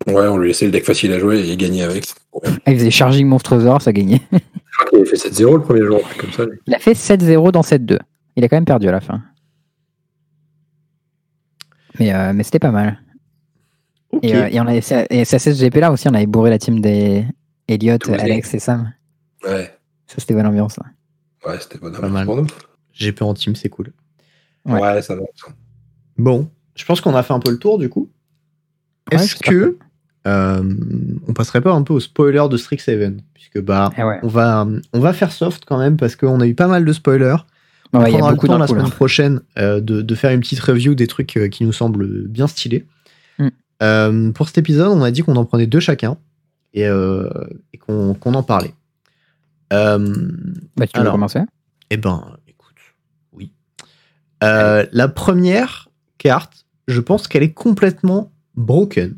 Ouais, 0.06 0.28
on 0.28 0.38
lui 0.38 0.50
laissait 0.50 0.66
le 0.66 0.72
deck 0.72 0.84
facile 0.84 1.14
à 1.14 1.20
jouer 1.20 1.40
et 1.40 1.50
il 1.50 1.58
gagnait 1.58 1.84
avec. 1.84 2.06
il 2.68 2.78
faisait 2.78 2.92
Charging 2.92 3.26
Monstrosaur, 3.26 3.82
ça 3.82 3.94
gagnait. 3.94 4.22
Je 4.32 4.78
crois 4.78 4.90
qu'il 4.90 5.00
avait 5.00 5.10
fait 5.10 5.30
7-0 5.30 5.54
le 5.54 5.62
premier 5.62 5.86
jour, 5.86 6.02
comme 6.18 6.32
ça. 6.32 6.44
Il 6.68 6.76
a 6.76 6.80
fait 6.80 6.92
7-0 6.92 7.52
dans 7.52 7.62
7-2. 7.62 8.00
Il 8.36 8.44
a 8.44 8.50
quand 8.50 8.58
même 8.58 8.66
perdu 8.66 8.90
à 8.90 8.92
la 8.92 9.00
fin. 9.00 9.22
Mais, 12.00 12.14
euh, 12.14 12.34
mais 12.34 12.44
c'était 12.44 12.60
pas 12.60 12.72
mal. 12.72 13.00
Et, 14.24 14.36
euh, 14.36 14.50
et, 14.52 14.60
on 14.60 14.68
avait, 14.68 14.82
et 15.10 15.24
c'est 15.24 15.54
GP 15.54 15.76
là 15.76 15.92
aussi, 15.92 16.10
on 16.10 16.14
avait 16.14 16.26
bourré 16.26 16.50
la 16.50 16.58
team 16.58 16.82
des 16.82 17.26
Elliot, 17.70 17.98
Alex 18.10 18.54
et 18.54 18.60
Sam. 18.60 18.92
Ouais. 19.46 19.72
Ça, 20.08 20.16
c'était 20.18 20.34
bonne 20.34 20.48
ambiance. 20.48 20.78
Là. 20.78 20.86
Ouais, 21.46 21.60
c'était 21.60 21.80
bonne 21.80 21.96
ambiance 21.96 22.26
pour 22.26 22.36
nous. 22.38 22.48
GP 22.94 23.22
en 23.22 23.34
team, 23.34 23.56
c'est 23.56 23.70
cool. 23.70 23.92
Ouais, 24.66 25.02
ça 25.02 25.16
va. 25.16 25.22
Bon, 26.18 26.50
je 26.76 26.86
pense 26.86 27.02
qu'on 27.02 27.16
a 27.16 27.24
fait 27.24 27.34
un 27.34 27.40
peu 27.40 27.52
le 27.52 27.58
tour 27.58 27.78
du 27.78 27.90
coup. 27.90 28.10
Est-ce 29.12 29.36
que 29.36 29.78
euh, 30.28 30.64
on 31.28 31.34
passerait 31.34 31.62
pas 31.62 31.72
un 31.72 31.82
peu 31.82 31.94
au 31.94 32.00
spoiler 32.00 32.44
de 32.50 32.58
Strixhaven 32.58 33.22
puisque 33.34 33.60
bah 33.60 33.90
eh 33.98 34.04
on 34.22 34.28
va 34.28 34.68
on 34.94 35.00
va 35.00 35.14
faire 35.14 35.32
soft 35.32 35.66
quand 35.66 35.80
même 35.80 35.98
parce 35.98 36.16
qu'on 36.16 36.40
a 36.42 36.48
eu 36.48 36.54
pas 36.54 36.68
mal 36.68 36.86
de 36.86 36.94
spoilers. 36.94 37.38
On 37.94 38.02
ouais, 38.02 38.10
prendra 38.10 38.32
le 38.32 38.38
temps 38.38 38.58
la 38.58 38.68
semaine 38.68 38.90
prochaine 38.90 39.42
euh, 39.58 39.82
de, 39.82 40.02
de, 40.02 40.16
faire 40.16 40.32
une 40.32 40.40
petite 40.40 40.62
review 40.62 40.96
des 40.96 41.08
trucs 41.08 41.36
euh, 41.36 41.50
qui 41.50 41.66
nous 41.66 41.74
semblent 41.74 42.28
bien 42.28 42.48
stylés. 42.48 42.86
Mm. 43.40 44.32
pour 44.34 44.48
cet 44.48 44.60
épisode, 44.60 44.90
on 44.90 45.02
a 45.02 45.12
dit 45.12 45.24
qu'on 45.24 45.36
en 45.36 45.44
prenait 45.44 45.66
deux 45.66 45.80
chacun 45.80 46.18
et, 46.74 46.84
et 46.84 47.78
qu'on 47.78 48.16
en 48.24 48.44
parlait. 48.44 48.74
Bah, 49.72 50.88
tu 50.88 51.00
alors, 51.00 51.06
veux 51.06 51.12
commencer? 51.12 51.40
Eh 51.90 51.98
ben, 51.98 52.38
écoute, 52.48 52.76
oui. 53.34 53.52
la 54.42 55.08
première 55.08 55.90
carte, 56.18 56.66
je 56.88 57.00
pense 57.00 57.28
qu'elle 57.28 57.44
est 57.44 57.54
complètement 57.54 58.32
broken. 58.56 59.18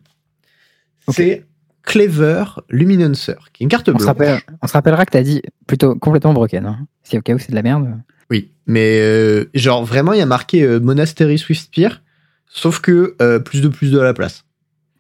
C'est 1.10 1.46
Clever 1.84 2.46
Luminancer, 2.70 3.36
qui 3.52 3.64
est 3.64 3.66
une 3.66 3.70
carte 3.70 3.90
on 3.90 3.94
blanche. 3.94 4.18
Se 4.18 4.54
on 4.62 4.68
se 4.68 4.74
rappellera 4.74 5.06
que 5.06 5.12
tu 5.12 5.18
as 5.18 5.24
dit 5.24 5.42
plutôt 5.68 5.96
complètement 5.96 6.34
broken. 6.34 6.66
Hein. 6.66 6.88
Si 7.04 7.18
au 7.18 7.22
cas 7.22 7.34
où 7.34 7.40
c'est 7.40 7.52
de 7.52 7.56
la 7.56 7.62
merde. 7.62 8.00
Oui, 8.32 8.52
mais 8.68 9.00
euh, 9.02 9.50
genre 9.54 9.84
vraiment, 9.84 10.14
il 10.14 10.20
y 10.20 10.22
a 10.22 10.26
marqué 10.26 10.64
euh, 10.64 10.80
Monastery 10.80 11.38
Swift 11.38 11.66
Spear, 11.66 12.02
sauf 12.48 12.80
que 12.80 13.16
euh, 13.22 13.40
plus 13.40 13.62
de 13.62 13.68
plus 13.68 13.92
de 13.92 14.00
la 14.00 14.14
place. 14.14 14.46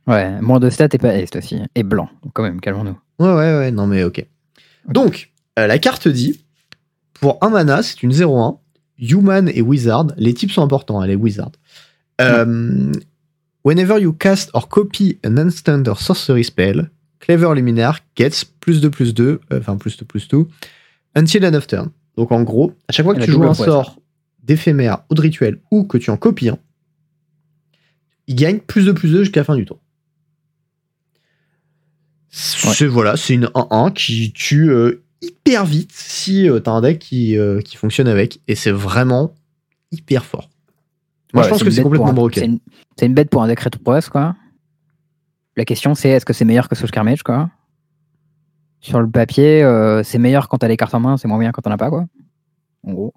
Ouais, 0.08 0.41
moins 0.41 0.60
de 0.60 0.70
stats 0.70 0.89
et 0.91 0.97
pas 0.97 1.16
est 1.16 1.34
aussi. 1.38 1.62
Et 1.76 1.84
blanc, 1.84 2.10
quand 2.34 2.43
même, 2.43 2.60
calmons-nous. 2.60 2.99
Ouais, 3.20 3.34
ouais, 3.34 3.58
ouais, 3.58 3.72
non 3.72 3.88
mais 3.88 4.04
ok. 4.04 4.26
Donc, 4.89 5.32
la 5.58 5.80
carte 5.80 6.08
dit, 6.08 6.41
pour 7.14 7.38
un 7.41 7.49
mana, 7.49 7.84
c'est 7.84 8.04
une 8.04 8.12
0-1, 8.12 8.60
Human 8.99 9.49
et 9.54 9.62
Wizard, 9.62 10.08
les 10.18 10.34
types 10.34 10.51
sont 10.51 10.64
importants, 10.64 11.04
elle 11.04 11.12
est 11.12 11.16
Wizard. 11.16 11.51
Whenever 13.64 13.97
you 13.97 14.12
cast 14.12 14.49
or 14.54 14.68
copy 14.68 15.20
an 15.24 15.38
instant 15.38 15.88
or 15.88 16.01
sorcery 16.01 16.43
spell, 16.43 16.89
Clever 17.20 17.54
Luminaire 17.56 17.99
gets 18.18 18.43
plus 18.60 18.82
de 18.82 18.89
plus 18.89 19.14
2, 19.14 19.39
euh, 19.51 19.60
enfin 19.60 19.78
plus 19.78 19.95
de 19.95 20.04
plus 20.04 20.28
2, 20.28 20.45
until 21.16 21.45
end 21.45 21.54
of 21.54 21.68
turn. 21.68 21.89
Donc 22.18 22.34
en 22.34 22.43
gros, 22.43 22.74
à 22.89 22.91
chaque 22.91 23.06
fois 23.06 23.16
que 23.16 23.24
tu 23.24 23.32
joues 23.32 23.45
un 23.45 23.54
sort 23.54 23.97
d'éphémère 24.43 25.04
ou 25.10 25.16
de 25.16 25.22
rituel 25.22 25.62
ou 25.72 25.86
que 25.86 25.97
tu 25.97 26.10
en 26.10 26.18
copies 26.18 26.49
un, 26.49 26.60
il 28.28 28.36
gagne 28.36 28.60
plus 28.60 28.86
de 28.86 28.91
plus 28.91 29.12
2 29.12 29.24
jusqu'à 29.24 29.39
la 29.39 29.45
fin 29.45 29.56
du 29.56 29.66
tour. 29.66 29.80
C'est 32.30 32.88
voilà, 32.88 33.16
c'est 33.16 33.36
une 33.36 33.45
1-1 33.45 33.93
qui 33.93 34.34
tue 34.34 34.70
euh, 34.70 35.03
hyper 35.24 35.65
vite 35.65 35.91
si 35.93 36.49
euh, 36.49 36.59
t'as 36.59 36.71
un 36.71 36.82
deck 36.82 36.99
qui, 36.99 37.38
euh, 37.38 37.61
qui 37.61 37.78
fonctionne 37.78 38.07
avec. 38.07 38.41
Et 38.47 38.55
c'est 38.55 38.71
vraiment 38.71 39.34
hyper 39.91 40.26
fort. 40.26 40.49
Moi, 41.34 41.43
je 41.43 41.49
pense 41.49 41.63
que 41.63 41.71
c'est 41.71 41.82
complètement 41.82 42.13
broken. 42.13 42.59
C'est 42.97 43.07
une, 43.07 43.13
bête 43.13 43.30
pour 43.30 43.41
un 43.41 43.47
deck 43.47 43.59
rétro 43.59 43.82
quoi. 44.11 44.36
La 45.57 45.65
question, 45.65 45.95
c'est 45.95 46.09
est-ce 46.09 46.26
que 46.26 46.34
c'est 46.34 46.45
meilleur 46.45 46.69
que 46.69 46.76
Soul 46.76 46.91
Carnage, 46.91 47.24
quoi? 47.24 47.49
Sur 48.82 48.99
le 48.99 49.09
papier, 49.09 49.63
c'est 50.03 50.19
meilleur 50.19 50.47
quand 50.47 50.57
t'as 50.57 50.67
les 50.67 50.78
cartes 50.78 50.93
en 50.93 50.99
main, 50.99 51.17
c'est 51.17 51.28
moins 51.28 51.39
bien 51.39 51.51
quand 51.51 51.61
t'en 51.61 51.71
as 51.71 51.78
pas, 51.78 51.89
quoi. 51.89 52.05
En 52.86 52.93
gros. 52.93 53.13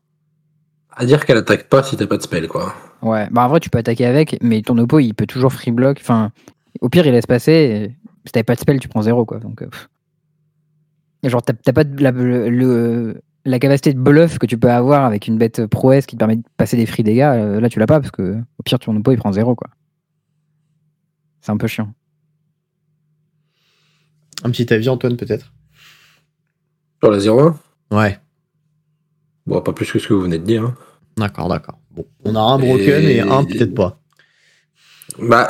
À 0.95 1.05
dire 1.05 1.27
qu'elle 1.27 1.37
attaque 1.37 1.69
pas 1.69 1.83
si 1.83 1.97
t'as 1.97 2.07
pas 2.07 2.17
de 2.17 2.23
spell, 2.23 2.49
quoi. 2.49 2.75
Ouais, 3.03 3.29
bah 3.31 3.45
en 3.45 3.49
vrai, 3.49 3.61
tu 3.61 3.69
peux 3.69 3.79
attaquer 3.79 4.07
avec, 4.07 4.39
mais 4.41 4.63
ton 4.63 4.79
oppo, 4.79 4.99
il 4.99 5.13
peut 5.13 5.27
toujours 5.27 5.53
free 5.53 5.73
block. 5.73 5.99
Enfin, 6.01 6.31
au 6.81 6.89
pire, 6.89 7.07
il 7.07 7.13
laisse 7.13 7.27
passer. 7.27 7.95
Si 8.25 8.33
t'avais 8.33 8.45
pas 8.45 8.55
de 8.55 8.61
spell, 8.61 8.81
tu 8.81 8.89
prends 8.89 9.03
zéro, 9.03 9.27
quoi. 9.27 9.39
Donc, 9.39 9.63
Genre, 11.23 11.43
t'as 11.43 11.73
pas 11.73 11.85
la, 11.99 12.11
le, 12.13 13.21
la 13.45 13.59
capacité 13.59 13.93
de 13.93 13.99
bluff 13.99 14.39
que 14.39 14.47
tu 14.47 14.59
peux 14.59 14.71
avoir 14.71 15.05
avec 15.05 15.27
une 15.27 15.39
bête 15.39 15.67
prouesse 15.67 16.07
qui 16.07 16.17
te 16.17 16.19
permet 16.19 16.37
de 16.37 16.43
passer 16.57 16.77
des 16.77 16.87
free 16.87 17.03
dégâts. 17.03 17.21
Euh, 17.23 17.61
là, 17.61 17.69
tu 17.69 17.79
l'as 17.79 17.87
pas 17.87 18.01
parce 18.01 18.11
que 18.11 18.37
au 18.59 18.63
pire, 18.63 18.79
ton 18.79 18.97
oppo 18.97 19.13
il 19.13 19.19
prend 19.19 19.33
zéro, 19.33 19.55
quoi. 19.55 19.69
C'est 21.41 21.53
un 21.53 21.57
peu 21.57 21.67
chiant. 21.67 21.93
Un 24.45 24.51
petit 24.51 24.73
avis, 24.73 24.89
Antoine, 24.89 25.17
peut-être? 25.17 25.53
Sur 27.03 27.11
la 27.11 27.19
0-1 27.19 27.55
Ouais. 27.93 28.19
Bon, 29.47 29.61
pas 29.61 29.73
plus 29.73 29.91
que 29.91 29.99
ce 29.99 30.09
que 30.09 30.15
vous 30.15 30.23
venez 30.23 30.39
de 30.39 30.45
dire. 30.45 30.65
Hein. 30.65 30.75
D'accord, 31.17 31.49
d'accord. 31.49 31.79
Bon, 31.93 32.05
on 32.25 32.35
a 32.35 32.41
un 32.41 32.59
broken 32.59 33.05
et, 33.05 33.21
un 33.21 33.45
peut-être 33.45 33.75
pas. 33.75 34.01
Bah, 35.19 35.49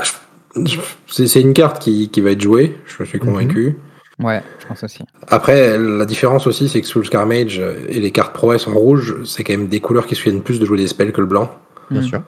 c'est 1.09 1.41
une 1.41 1.55
carte 1.55 1.83
qui, 1.83 2.11
qui, 2.11 2.21
va 2.21 2.33
être 2.33 2.41
jouée, 2.41 2.79
je 2.87 3.05
suis 3.05 3.19
convaincu. 3.19 3.77
Ouais, 4.19 4.43
je 4.59 4.67
pense 4.67 4.83
aussi. 4.83 5.05
Après, 5.29 5.77
la 5.79 6.07
différence 6.07 6.47
aussi, 6.47 6.69
c'est 6.69 6.81
que 6.81 6.87
sous 6.87 7.01
le 7.01 7.05
Scarmage 7.05 7.61
et 7.89 8.01
les 8.01 8.11
cartes 8.11 8.33
prouesses 8.33 8.67
en 8.67 8.73
rouge, 8.73 9.17
c'est 9.25 9.45
quand 9.45 9.53
même 9.53 9.69
des 9.69 9.81
couleurs 9.81 10.07
qui 10.07 10.15
se 10.15 10.23
souviennent 10.23 10.43
plus 10.43 10.59
de 10.59 10.65
jouer 10.65 10.79
des 10.79 10.87
spells 10.87 11.13
que 11.13 11.21
le 11.21 11.27
blanc. 11.27 11.51
Bien 11.91 12.03
sûr. 12.03 12.23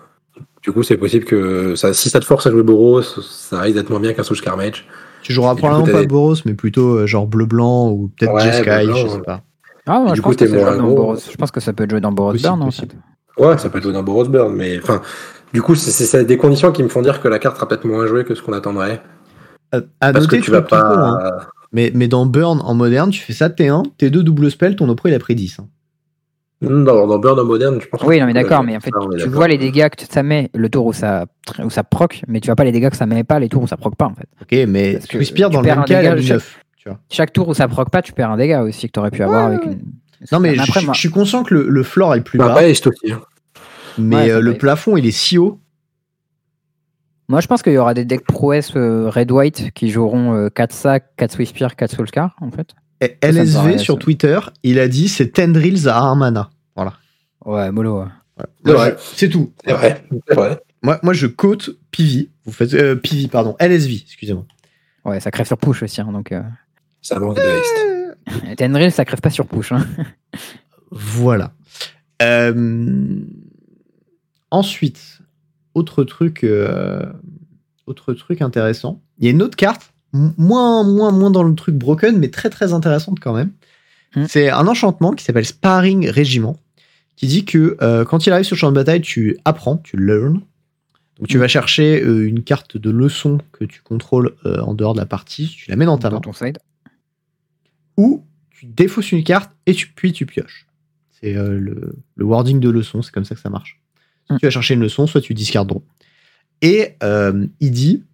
Du 0.62 0.72
coup, 0.72 0.82
c'est 0.82 0.96
possible 0.96 1.24
que 1.24 1.76
ça, 1.76 1.94
si 1.94 2.10
ça 2.10 2.20
te 2.20 2.24
force 2.24 2.46
à 2.46 2.50
jouer 2.50 2.62
Boros, 2.62 3.02
ça 3.02 3.60
risque 3.60 3.76
d'être 3.76 3.90
moins 3.90 4.00
bien 4.00 4.12
qu'un 4.12 4.22
Soul 4.22 4.36
Scarmage. 4.36 4.86
Tu 5.22 5.32
joueras 5.32 5.54
probablement 5.54 5.86
pas 5.86 6.04
Boros, 6.04 6.34
mais 6.44 6.54
plutôt 6.54 6.98
euh, 6.98 7.06
genre 7.06 7.26
bleu-blanc 7.26 7.90
ou 7.90 8.10
peut-être 8.16 8.34
ouais, 8.34 8.42
Jeskai, 8.42 8.86
je 8.86 9.08
sais 9.08 9.20
pas. 9.20 9.42
Ah, 9.86 10.00
moi, 10.00 10.14
je, 10.14 10.20
pense 10.20 10.36
que 10.36 10.46
je 10.46 11.36
pense 11.36 11.50
que 11.50 11.60
ça 11.60 11.72
peut 11.72 11.84
être 11.84 11.90
joué 11.90 12.00
dans 12.00 12.12
Boros 12.12 12.34
Burn, 12.34 12.62
en 12.62 12.70
fait. 12.70 12.94
Ouais, 13.38 13.56
ça 13.56 13.70
peut 13.70 13.78
être 13.78 13.84
joué 13.84 13.92
dans 13.92 14.02
Boros 14.02 14.26
Burn, 14.26 14.54
mais 14.54 14.78
enfin, 14.78 15.00
du 15.52 15.62
coup, 15.62 15.74
c'est 15.74 16.24
des 16.24 16.36
conditions 16.36 16.72
qui 16.72 16.82
me 16.82 16.88
font 16.88 17.02
dire 17.02 17.22
que 17.22 17.28
la 17.28 17.38
carte 17.38 17.56
sera 17.56 17.66
peut-être 17.66 17.86
moins 17.86 18.06
jouée 18.06 18.24
que 18.24 18.34
ce 18.34 18.42
qu'on 18.42 18.52
attendrait. 18.52 19.00
À, 19.72 20.12
Parce 20.12 20.26
que 20.26 20.36
tu 20.36 20.50
vas 20.50 20.62
pas. 20.62 20.80
Hein. 20.80 21.46
Mais, 21.72 21.90
mais 21.94 22.08
dans 22.08 22.26
Burn 22.26 22.60
en 22.64 22.74
moderne, 22.74 23.10
tu 23.10 23.20
fais 23.20 23.32
ça 23.32 23.48
T1, 23.48 23.84
T2 23.98 24.20
double 24.20 24.50
spell, 24.50 24.76
ton 24.76 24.88
oppo 24.88 25.08
il 25.08 25.14
a 25.14 25.18
pris 25.18 25.34
10. 25.34 25.60
Hein. 25.60 25.68
Non, 26.60 27.06
dans 27.06 27.18
Burn 27.18 27.38
en 27.38 27.44
moderne, 27.44 27.80
je 27.80 27.86
pense 27.86 28.02
Oui, 28.02 28.18
non, 28.18 28.26
mais 28.26 28.32
d'accord, 28.32 28.64
mais 28.64 28.76
en 28.76 28.80
fait, 28.80 28.90
tu 29.18 29.28
vois 29.28 29.48
les 29.48 29.58
dégâts 29.58 29.88
que 29.88 30.02
ça 30.10 30.22
met 30.22 30.50
le 30.54 30.68
tour 30.68 30.86
où 30.86 30.92
ça, 30.92 31.26
où 31.62 31.70
ça 31.70 31.84
proc, 31.84 32.22
mais 32.26 32.40
tu 32.40 32.46
vois 32.46 32.56
pas 32.56 32.64
les 32.64 32.72
dégâts 32.72 32.90
que 32.90 32.96
ça 32.96 33.06
met 33.06 33.22
pas 33.22 33.38
les 33.38 33.48
tours 33.48 33.62
où 33.62 33.66
ça 33.66 33.76
proc 33.76 33.94
pas, 33.96 34.06
en 34.06 34.14
fait. 34.14 34.28
Ok, 34.42 34.66
mais 34.68 34.98
tu 35.08 35.18
Whisper 35.18 35.48
dans 35.50 35.60
le 35.60 35.66
même 35.66 35.84
cas, 35.84 36.16
il 36.16 36.22
chaque, 36.26 36.42
tu 36.76 36.88
vois. 36.88 36.98
chaque 37.10 37.32
tour 37.32 37.48
où 37.48 37.54
ça 37.54 37.68
proc 37.68 37.90
pas, 37.90 38.02
tu 38.02 38.12
perds 38.12 38.30
un 38.30 38.36
dégât 38.36 38.62
aussi 38.62 38.86
que 38.88 38.92
tu 38.92 38.98
aurais 38.98 39.10
pu 39.10 39.22
avoir 39.22 39.46
avec 39.46 39.64
une. 39.64 39.80
Non, 40.32 40.40
mais 40.40 40.56
je, 40.56 40.92
suis 40.94 41.10
conscient 41.10 41.44
que 41.44 41.54
le, 41.54 41.68
le 41.68 41.82
floor 41.84 42.16
est 42.16 42.22
plus 42.22 42.38
bah, 42.38 42.48
bas. 42.48 42.62
Hein. 42.62 43.20
Mais 43.98 44.30
euh, 44.30 44.40
le 44.40 44.54
plafond, 44.54 44.96
il 44.96 45.06
est 45.06 45.12
si 45.12 45.38
haut 45.38 45.60
moi, 47.28 47.40
je 47.40 47.46
pense 47.46 47.62
qu'il 47.62 47.72
y 47.72 47.78
aura 47.78 47.94
des 47.94 48.04
decks 48.04 48.24
prouesses 48.24 48.72
euh, 48.76 49.10
Red-White 49.10 49.72
qui 49.72 49.90
joueront 49.90 50.48
4 50.54 50.72
sacs, 50.72 51.10
4 51.16 51.32
Swispear, 51.32 51.76
4 51.76 51.94
Soulscar, 51.94 52.36
en 52.40 52.50
fait. 52.50 52.74
Et 53.00 53.16
LSV 53.22 53.78
sur 53.78 53.98
Twitter, 53.98 54.40
il 54.62 54.78
a 54.78 54.88
dit 54.88 55.08
c'est 55.08 55.28
Tendrils 55.28 55.88
à 55.88 56.00
1 56.00 56.14
mana. 56.16 56.50
Voilà. 56.74 56.94
Ouais, 57.44 57.70
mollo. 57.70 58.04
C'est 59.14 59.28
tout. 59.28 59.52
C'est 59.64 59.72
vrai. 59.72 60.04
vrai. 60.28 60.60
Moi, 60.82 60.98
moi, 61.02 61.12
je 61.12 61.26
cote 61.26 61.70
PV. 61.90 62.30
Vous 62.44 62.52
faites 62.52 62.74
euh, 62.74 62.96
PV, 62.96 63.28
pardon. 63.28 63.56
LSV, 63.58 64.02
excusez-moi. 64.04 64.44
Ouais, 65.04 65.20
ça 65.20 65.30
crève 65.30 65.46
sur 65.46 65.58
push 65.58 65.82
aussi. 65.82 66.00
Hein, 66.00 66.12
donc, 66.12 66.32
euh... 66.32 66.42
Ça 67.02 67.18
manque 67.18 67.36
de. 67.36 68.54
Tendrils, 68.56 68.92
ça 68.92 69.04
crève 69.04 69.20
pas 69.20 69.30
sur 69.30 69.46
push. 69.46 69.72
Hein. 69.72 69.86
voilà. 70.90 71.52
Euh... 72.22 73.20
Ensuite, 74.50 75.17
autre 75.78 76.04
truc, 76.04 76.44
euh, 76.44 77.00
autre 77.86 78.12
truc 78.12 78.42
intéressant. 78.42 79.00
Il 79.18 79.24
y 79.24 79.28
a 79.28 79.30
une 79.30 79.42
autre 79.42 79.56
carte, 79.56 79.92
moins, 80.12 80.84
moins, 80.84 81.12
moins 81.12 81.30
dans 81.30 81.42
le 81.42 81.54
truc 81.54 81.76
broken, 81.76 82.18
mais 82.18 82.28
très 82.28 82.50
très 82.50 82.72
intéressante 82.72 83.20
quand 83.20 83.32
même. 83.32 83.52
Hmm. 84.14 84.24
C'est 84.28 84.50
un 84.50 84.66
enchantement 84.66 85.12
qui 85.12 85.24
s'appelle 85.24 85.46
Sparring 85.46 86.08
Régiment, 86.10 86.58
qui 87.16 87.26
dit 87.26 87.44
que 87.44 87.76
euh, 87.80 88.04
quand 88.04 88.26
il 88.26 88.32
arrive 88.32 88.44
sur 88.44 88.56
le 88.56 88.58
champ 88.58 88.70
de 88.70 88.74
bataille, 88.74 89.00
tu 89.00 89.38
apprends, 89.44 89.78
tu 89.78 89.96
learn. 89.96 90.40
Donc 91.18 91.28
tu 91.28 91.36
hmm. 91.36 91.40
vas 91.40 91.48
chercher 91.48 92.02
euh, 92.02 92.26
une 92.26 92.42
carte 92.42 92.76
de 92.76 92.90
leçon 92.90 93.38
que 93.52 93.64
tu 93.64 93.80
contrôles 93.80 94.34
en 94.44 94.74
dehors 94.74 94.94
de 94.94 95.00
la 95.00 95.06
partie, 95.06 95.48
tu 95.48 95.70
la 95.70 95.76
mets 95.76 95.86
dans 95.86 95.98
ta 95.98 96.10
main. 96.10 96.20
ton 96.20 96.32
side. 96.32 96.58
Ou 97.96 98.24
tu 98.50 98.66
défausses 98.66 99.12
une 99.12 99.24
carte 99.24 99.50
et 99.66 99.74
tu, 99.74 99.88
puis 99.88 100.12
tu 100.12 100.26
pioches. 100.26 100.66
C'est 101.20 101.32
le, 101.32 101.96
le 102.14 102.24
wording 102.24 102.60
de 102.60 102.70
leçon, 102.70 103.02
c'est 103.02 103.10
comme 103.12 103.24
ça 103.24 103.34
que 103.34 103.40
ça 103.40 103.50
marche. 103.50 103.80
Mm. 104.30 104.36
tu 104.38 104.46
vas 104.46 104.50
chercher 104.50 104.74
une 104.74 104.80
leçon, 104.80 105.06
soit 105.06 105.20
tu 105.20 105.34
discardes 105.34 105.72
Et 106.62 106.96
euh, 107.02 107.46
il 107.60 107.70
dit 107.70 108.04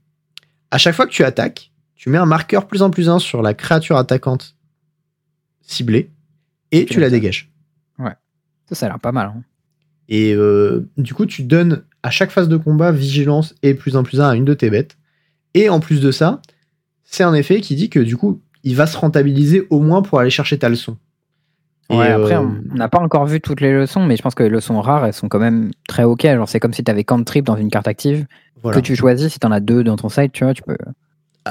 à 0.70 0.78
chaque 0.78 0.94
fois 0.94 1.06
que 1.06 1.12
tu 1.12 1.24
attaques, 1.24 1.72
tu 1.94 2.10
mets 2.10 2.18
un 2.18 2.26
marqueur 2.26 2.66
plus 2.66 2.82
en 2.82 2.90
plus 2.90 3.08
1 3.08 3.18
sur 3.18 3.42
la 3.42 3.54
créature 3.54 3.96
attaquante 3.96 4.56
ciblée 5.62 6.10
et 6.72 6.84
tu 6.84 7.00
la 7.00 7.10
dégages. 7.10 7.50
Ouais. 7.98 8.12
Ça, 8.68 8.74
ça 8.74 8.86
a 8.86 8.88
l'air 8.88 8.98
pas 8.98 9.12
mal. 9.12 9.28
Hein. 9.28 9.42
Et 10.08 10.34
euh, 10.34 10.88
du 10.98 11.14
coup, 11.14 11.26
tu 11.26 11.42
donnes 11.44 11.84
à 12.02 12.10
chaque 12.10 12.30
phase 12.30 12.48
de 12.48 12.56
combat 12.56 12.92
vigilance 12.92 13.54
et 13.62 13.74
plus 13.74 13.96
en 13.96 14.02
plus 14.02 14.20
1 14.20 14.28
à 14.28 14.34
une 14.34 14.44
de 14.44 14.54
tes 14.54 14.68
bêtes. 14.68 14.98
Et 15.54 15.68
en 15.68 15.80
plus 15.80 16.00
de 16.00 16.10
ça, 16.10 16.42
c'est 17.04 17.22
un 17.22 17.34
effet 17.34 17.60
qui 17.60 17.76
dit 17.76 17.88
que 17.88 18.00
du 18.00 18.16
coup, 18.16 18.42
il 18.64 18.76
va 18.76 18.86
se 18.86 18.96
rentabiliser 18.96 19.66
au 19.70 19.80
moins 19.80 20.02
pour 20.02 20.18
aller 20.18 20.30
chercher 20.30 20.58
ta 20.58 20.68
leçon. 20.68 20.98
Ouais, 21.90 22.08
après, 22.08 22.36
euh, 22.36 22.46
on 22.72 22.74
n'a 22.74 22.88
pas 22.88 23.00
encore 23.00 23.26
vu 23.26 23.40
toutes 23.40 23.60
les 23.60 23.72
leçons, 23.72 24.04
mais 24.04 24.16
je 24.16 24.22
pense 24.22 24.34
que 24.34 24.42
les 24.42 24.48
leçons 24.48 24.80
rares, 24.80 25.04
elles 25.04 25.12
sont 25.12 25.28
quand 25.28 25.38
même 25.38 25.70
très 25.86 26.04
ok. 26.04 26.22
Genre, 26.22 26.48
c'est 26.48 26.60
comme 26.60 26.72
si 26.72 26.82
tu 26.82 26.90
avais 26.90 27.04
cantrip 27.04 27.44
dans 27.44 27.56
une 27.56 27.70
carte 27.70 27.88
active 27.88 28.26
que 28.62 28.80
tu 28.80 28.96
choisis. 28.96 29.32
Si 29.32 29.38
tu 29.38 29.46
en 29.46 29.52
as 29.52 29.60
deux 29.60 29.84
dans 29.84 29.96
ton 29.96 30.08
site, 30.08 30.32
tu 30.32 30.44
vois, 30.44 30.54
tu 30.54 30.62
peux. 30.62 30.76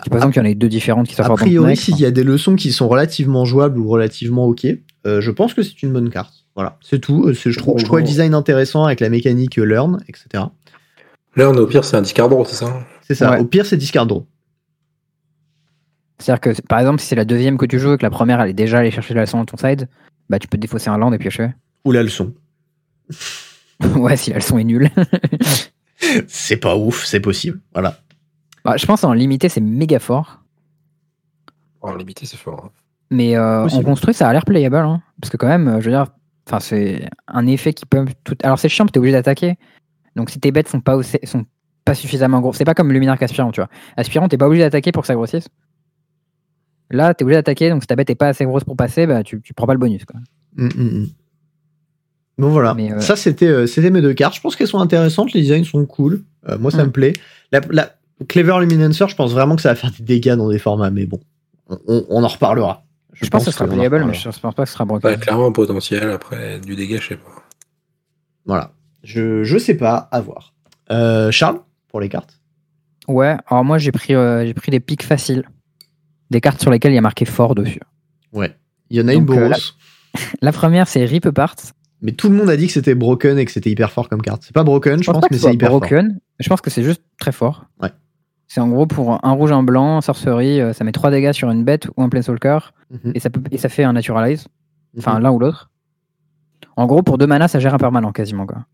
Tu 0.03 0.09
peux 0.09 0.19
qu'il 0.19 0.37
y 0.37 0.39
en 0.39 0.45
ait 0.45 0.55
deux 0.55 0.69
différentes 0.69 1.07
qui 1.07 1.13
sont 1.13 1.21
A 1.21 1.35
priori, 1.35 1.77
s'il 1.77 1.99
y 1.99 2.05
a 2.05 2.09
des 2.09 2.23
leçons 2.23 2.55
qui 2.55 2.71
sont 2.71 2.87
relativement 2.87 3.45
jouables 3.45 3.77
ou 3.77 3.87
relativement 3.87 4.45
ok, 4.45 4.65
euh, 5.05 5.21
je 5.21 5.29
pense 5.29 5.53
que 5.53 5.61
c'est 5.61 5.83
une 5.83 5.93
bonne 5.93 6.09
carte. 6.09 6.33
Voilà, 6.55 6.77
c'est 6.81 6.99
tout. 6.99 7.27
Euh, 7.27 7.33
je 7.33 7.57
trouve, 7.59 7.77
je 7.77 7.85
trouve 7.85 7.99
le 7.99 8.03
design 8.03 8.33
intéressant 8.33 8.85
avec 8.85 8.99
la 9.01 9.09
mécanique 9.09 9.57
learn, 9.57 10.03
etc. 10.07 10.45
Learn, 11.35 11.57
au 11.59 11.67
pire, 11.67 11.83
c'est 11.83 11.95
un 11.95 12.01
discard 12.01 12.29
draw, 12.29 12.43
c'est 12.45 12.55
ça 12.55 12.73
C'est 13.01 13.15
ça. 13.15 13.39
Au 13.39 13.45
pire, 13.45 13.67
c'est 13.67 13.77
discard 13.77 14.07
draw. 14.07 14.25
C'est-à-dire 16.17 16.41
que, 16.41 16.61
par 16.63 16.79
exemple, 16.79 16.99
si 16.99 17.07
c'est 17.07 17.15
la 17.15 17.25
deuxième 17.25 17.57
que 17.57 17.65
tu 17.65 17.79
joues 17.79 17.93
et 17.93 17.97
que 17.97 18.03
la 18.03 18.11
première, 18.11 18.39
elle 18.41 18.49
est 18.49 18.53
déjà 18.53 18.79
allée 18.79 18.91
chercher 18.91 19.13
la 19.13 19.21
leçon 19.21 19.39
dans 19.39 19.45
ton 19.45 19.57
side, 19.57 19.89
bah, 20.29 20.39
tu 20.39 20.47
peux 20.47 20.57
défausser 20.57 20.89
un 20.89 20.97
land 20.97 21.13
et 21.13 21.17
piocher. 21.17 21.51
Ou 21.85 21.91
la 21.91 22.03
leçon. 22.03 22.33
ouais, 23.95 24.17
si 24.17 24.31
la 24.31 24.37
leçon 24.37 24.57
est 24.57 24.63
nulle. 24.63 24.89
c'est 26.27 26.57
pas 26.57 26.75
ouf, 26.75 27.05
c'est 27.05 27.19
possible. 27.19 27.59
Voilà. 27.73 27.97
Bah, 28.63 28.77
je 28.77 28.85
pense 28.85 29.03
en 29.03 29.13
limité, 29.13 29.49
c'est 29.49 29.61
méga 29.61 29.99
fort. 29.99 30.39
En 31.81 31.95
limité, 31.95 32.25
c'est 32.25 32.37
fort. 32.37 32.65
Hein. 32.65 32.71
Mais 33.11 33.35
euh, 33.35 33.67
en 33.67 33.83
construit, 33.83 34.13
ça 34.13 34.27
a 34.27 34.33
l'air 34.33 34.45
playable. 34.45 34.77
Hein. 34.77 35.01
parce 35.19 35.29
que, 35.29 35.37
quand 35.37 35.47
même, 35.47 35.79
je 35.79 35.89
veux 35.89 35.95
dire, 35.95 36.07
c'est 36.59 37.07
un 37.27 37.45
effet 37.47 37.73
qui 37.73 37.85
peut. 37.85 38.05
Tout... 38.23 38.37
Alors, 38.43 38.57
c'est 38.57 38.69
chiant, 38.69 38.85
tu 38.85 38.93
es 38.93 38.97
obligé 38.97 39.13
d'attaquer. 39.13 39.57
Donc, 40.15 40.29
si 40.29 40.39
tes 40.39 40.51
bêtes 40.51 40.69
sont 40.69 40.81
pas, 40.81 41.01
sont 41.03 41.45
pas 41.85 41.95
suffisamment 41.95 42.39
gros, 42.39 42.53
c'est 42.53 42.65
pas 42.65 42.73
comme 42.73 42.91
Luminaire 42.91 43.17
qu'Aspirant, 43.17 43.51
tu 43.51 43.61
vois. 43.61 43.69
Aspirant, 43.97 44.27
t'es 44.27 44.37
pas 44.37 44.47
obligé 44.47 44.63
d'attaquer 44.63 44.91
pour 44.91 45.03
que 45.03 45.07
ça 45.07 45.15
grossisse. 45.15 45.47
Là, 46.93 47.13
tu 47.13 47.21
es 47.21 47.23
obligé 47.23 47.37
d'attaquer, 47.37 47.69
donc 47.69 47.83
si 47.83 47.87
ta 47.87 47.95
bête 47.95 48.07
n'est 48.07 48.15
pas 48.15 48.29
assez 48.29 48.45
grosse 48.45 48.63
pour 48.63 48.77
passer, 48.77 49.07
bah, 49.07 49.23
tu, 49.23 49.41
tu 49.41 49.53
prends 49.53 49.67
pas 49.67 49.73
le 49.73 49.79
bonus. 49.79 50.05
Quoi. 50.05 50.19
Mm, 50.55 50.65
mm, 50.67 50.99
mm. 50.99 51.07
Bon 52.39 52.49
voilà, 52.49 52.75
euh, 52.79 52.99
ça 52.99 53.15
c'était 53.15 53.45
euh, 53.45 53.67
c'était 53.67 53.91
mes 53.91 54.01
deux 54.01 54.15
cartes. 54.15 54.35
Je 54.35 54.41
pense 54.41 54.55
qu'elles 54.55 54.67
sont 54.67 54.79
intéressantes, 54.79 55.33
les 55.33 55.41
designs 55.41 55.65
sont 55.65 55.85
cool. 55.85 56.23
Euh, 56.49 56.57
moi 56.57 56.71
ça 56.71 56.83
me 56.83 56.91
plaît. 56.91 57.13
La, 57.51 57.61
Clever 58.27 58.55
Luminancer, 58.59 59.07
je 59.07 59.15
pense 59.15 59.33
vraiment 59.33 59.55
que 59.55 59.61
ça 59.61 59.69
va 59.69 59.75
faire 59.75 59.91
des 59.91 60.03
dégâts 60.03 60.33
dans 60.33 60.49
des 60.49 60.57
formats, 60.57 60.89
mais 60.89 61.05
bon, 61.05 61.19
on, 61.87 62.23
en 62.23 62.27
reparlera. 62.27 62.85
Je, 63.11 63.27
pense, 63.27 63.45
que 63.45 63.51
ce 63.51 63.57
sera 63.57 63.67
playable, 63.67 64.03
mais 64.05 64.13
je 64.13 64.23
pense 64.23 64.39
pas 64.39 64.63
que 64.63 64.65
ce 64.65 64.73
sera 64.73 64.85
broken. 64.85 65.11
Bah, 65.11 65.17
clairement 65.17 65.47
un 65.47 65.51
potentiel, 65.51 66.09
après 66.09 66.59
du 66.59 66.75
dégât, 66.75 66.97
je 66.99 67.09
sais 67.09 67.17
pas. 67.17 67.29
Voilà, 68.45 68.71
je, 69.03 69.43
je 69.43 69.57
sais 69.59 69.75
pas, 69.75 70.09
à 70.11 70.21
voir. 70.21 70.53
Charles, 71.31 71.59
pour 71.89 71.99
les 71.99 72.09
cartes 72.09 72.39
Ouais, 73.07 73.35
alors 73.47 73.63
moi 73.63 73.77
j'ai 73.77 73.91
pris, 73.91 74.15
euh, 74.15 74.45
j'ai 74.45 74.53
pris 74.53 74.71
des 74.71 74.79
pics 74.79 75.03
faciles. 75.03 75.43
Des 76.33 76.41
cartes 76.41 76.59
sur 76.59 76.71
lesquelles 76.71 76.91
il 76.91 76.95
y 76.95 76.97
a 76.97 77.01
marqué 77.01 77.25
fort 77.25 77.53
dessus. 77.53 77.79
Ouais. 78.33 78.55
Il 78.89 78.97
y 78.97 79.01
en 79.01 79.07
a 79.07 79.13
une 79.13 79.23
Donc, 79.25 79.37
euh, 79.37 79.49
Boros. 79.49 79.59
La 80.41 80.51
première, 80.51 80.87
c'est 80.87 81.05
Rip 81.05 81.27
Apart. 81.27 81.55
Mais 82.01 82.11
tout 82.11 82.27
le 82.27 82.35
monde 82.35 82.49
a 82.49 82.57
dit 82.57 82.65
que 82.67 82.73
c'était 82.73 82.95
broken 82.95 83.37
et 83.37 83.45
que 83.45 83.51
c'était 83.51 83.69
hyper 83.69 83.91
fort 83.91 84.09
comme 84.09 84.21
carte. 84.23 84.41
C'est 84.43 84.53
pas 84.53 84.63
broken, 84.63 85.01
je 85.03 85.11
pense, 85.11 85.23
mais 85.29 85.37
c'est 85.37 85.53
hyper 85.53 85.69
fort. 85.69 85.79
broken. 85.79 86.19
Je 86.39 86.49
pense 86.49 86.59
que 86.59 86.71
c'est 86.71 86.81
juste 86.83 87.03
très 87.19 87.31
fort. 87.31 87.65
Ouais. 87.81 87.89
C'est 88.47 88.59
en 88.61 88.67
gros 88.67 88.87
pour 88.87 89.23
un 89.23 89.31
rouge, 89.31 89.51
un 89.51 89.61
blanc, 89.63 90.01
sorcerie, 90.01 90.59
euh, 90.59 90.73
ça 90.73 90.83
met 90.83 90.91
3 90.91 91.11
dégâts 91.11 91.31
sur 91.33 91.49
une 91.51 91.63
bête 91.63 91.87
ou 91.95 92.01
un 92.03 92.09
planeswalker 92.09 92.73
Mhm. 92.89 93.11
et 93.15 93.19
ça, 93.19 93.29
peut, 93.29 93.41
et 93.51 93.57
ça 93.59 93.69
fait 93.69 93.83
un 93.83 93.93
naturalize. 93.93 94.47
Enfin, 94.97 95.15
Mhm. 95.17 95.21
l'un 95.23 95.31
ou 95.31 95.39
l'autre. 95.39 95.69
En 96.75 96.87
gros, 96.87 97.03
pour 97.03 97.17
2 97.19 97.27
mana, 97.27 97.47
ça 97.47 97.59
gère 97.59 97.73
un 97.75 97.77
permanent 97.77 98.11
quasiment. 98.11 98.47
quoi. 98.47 98.65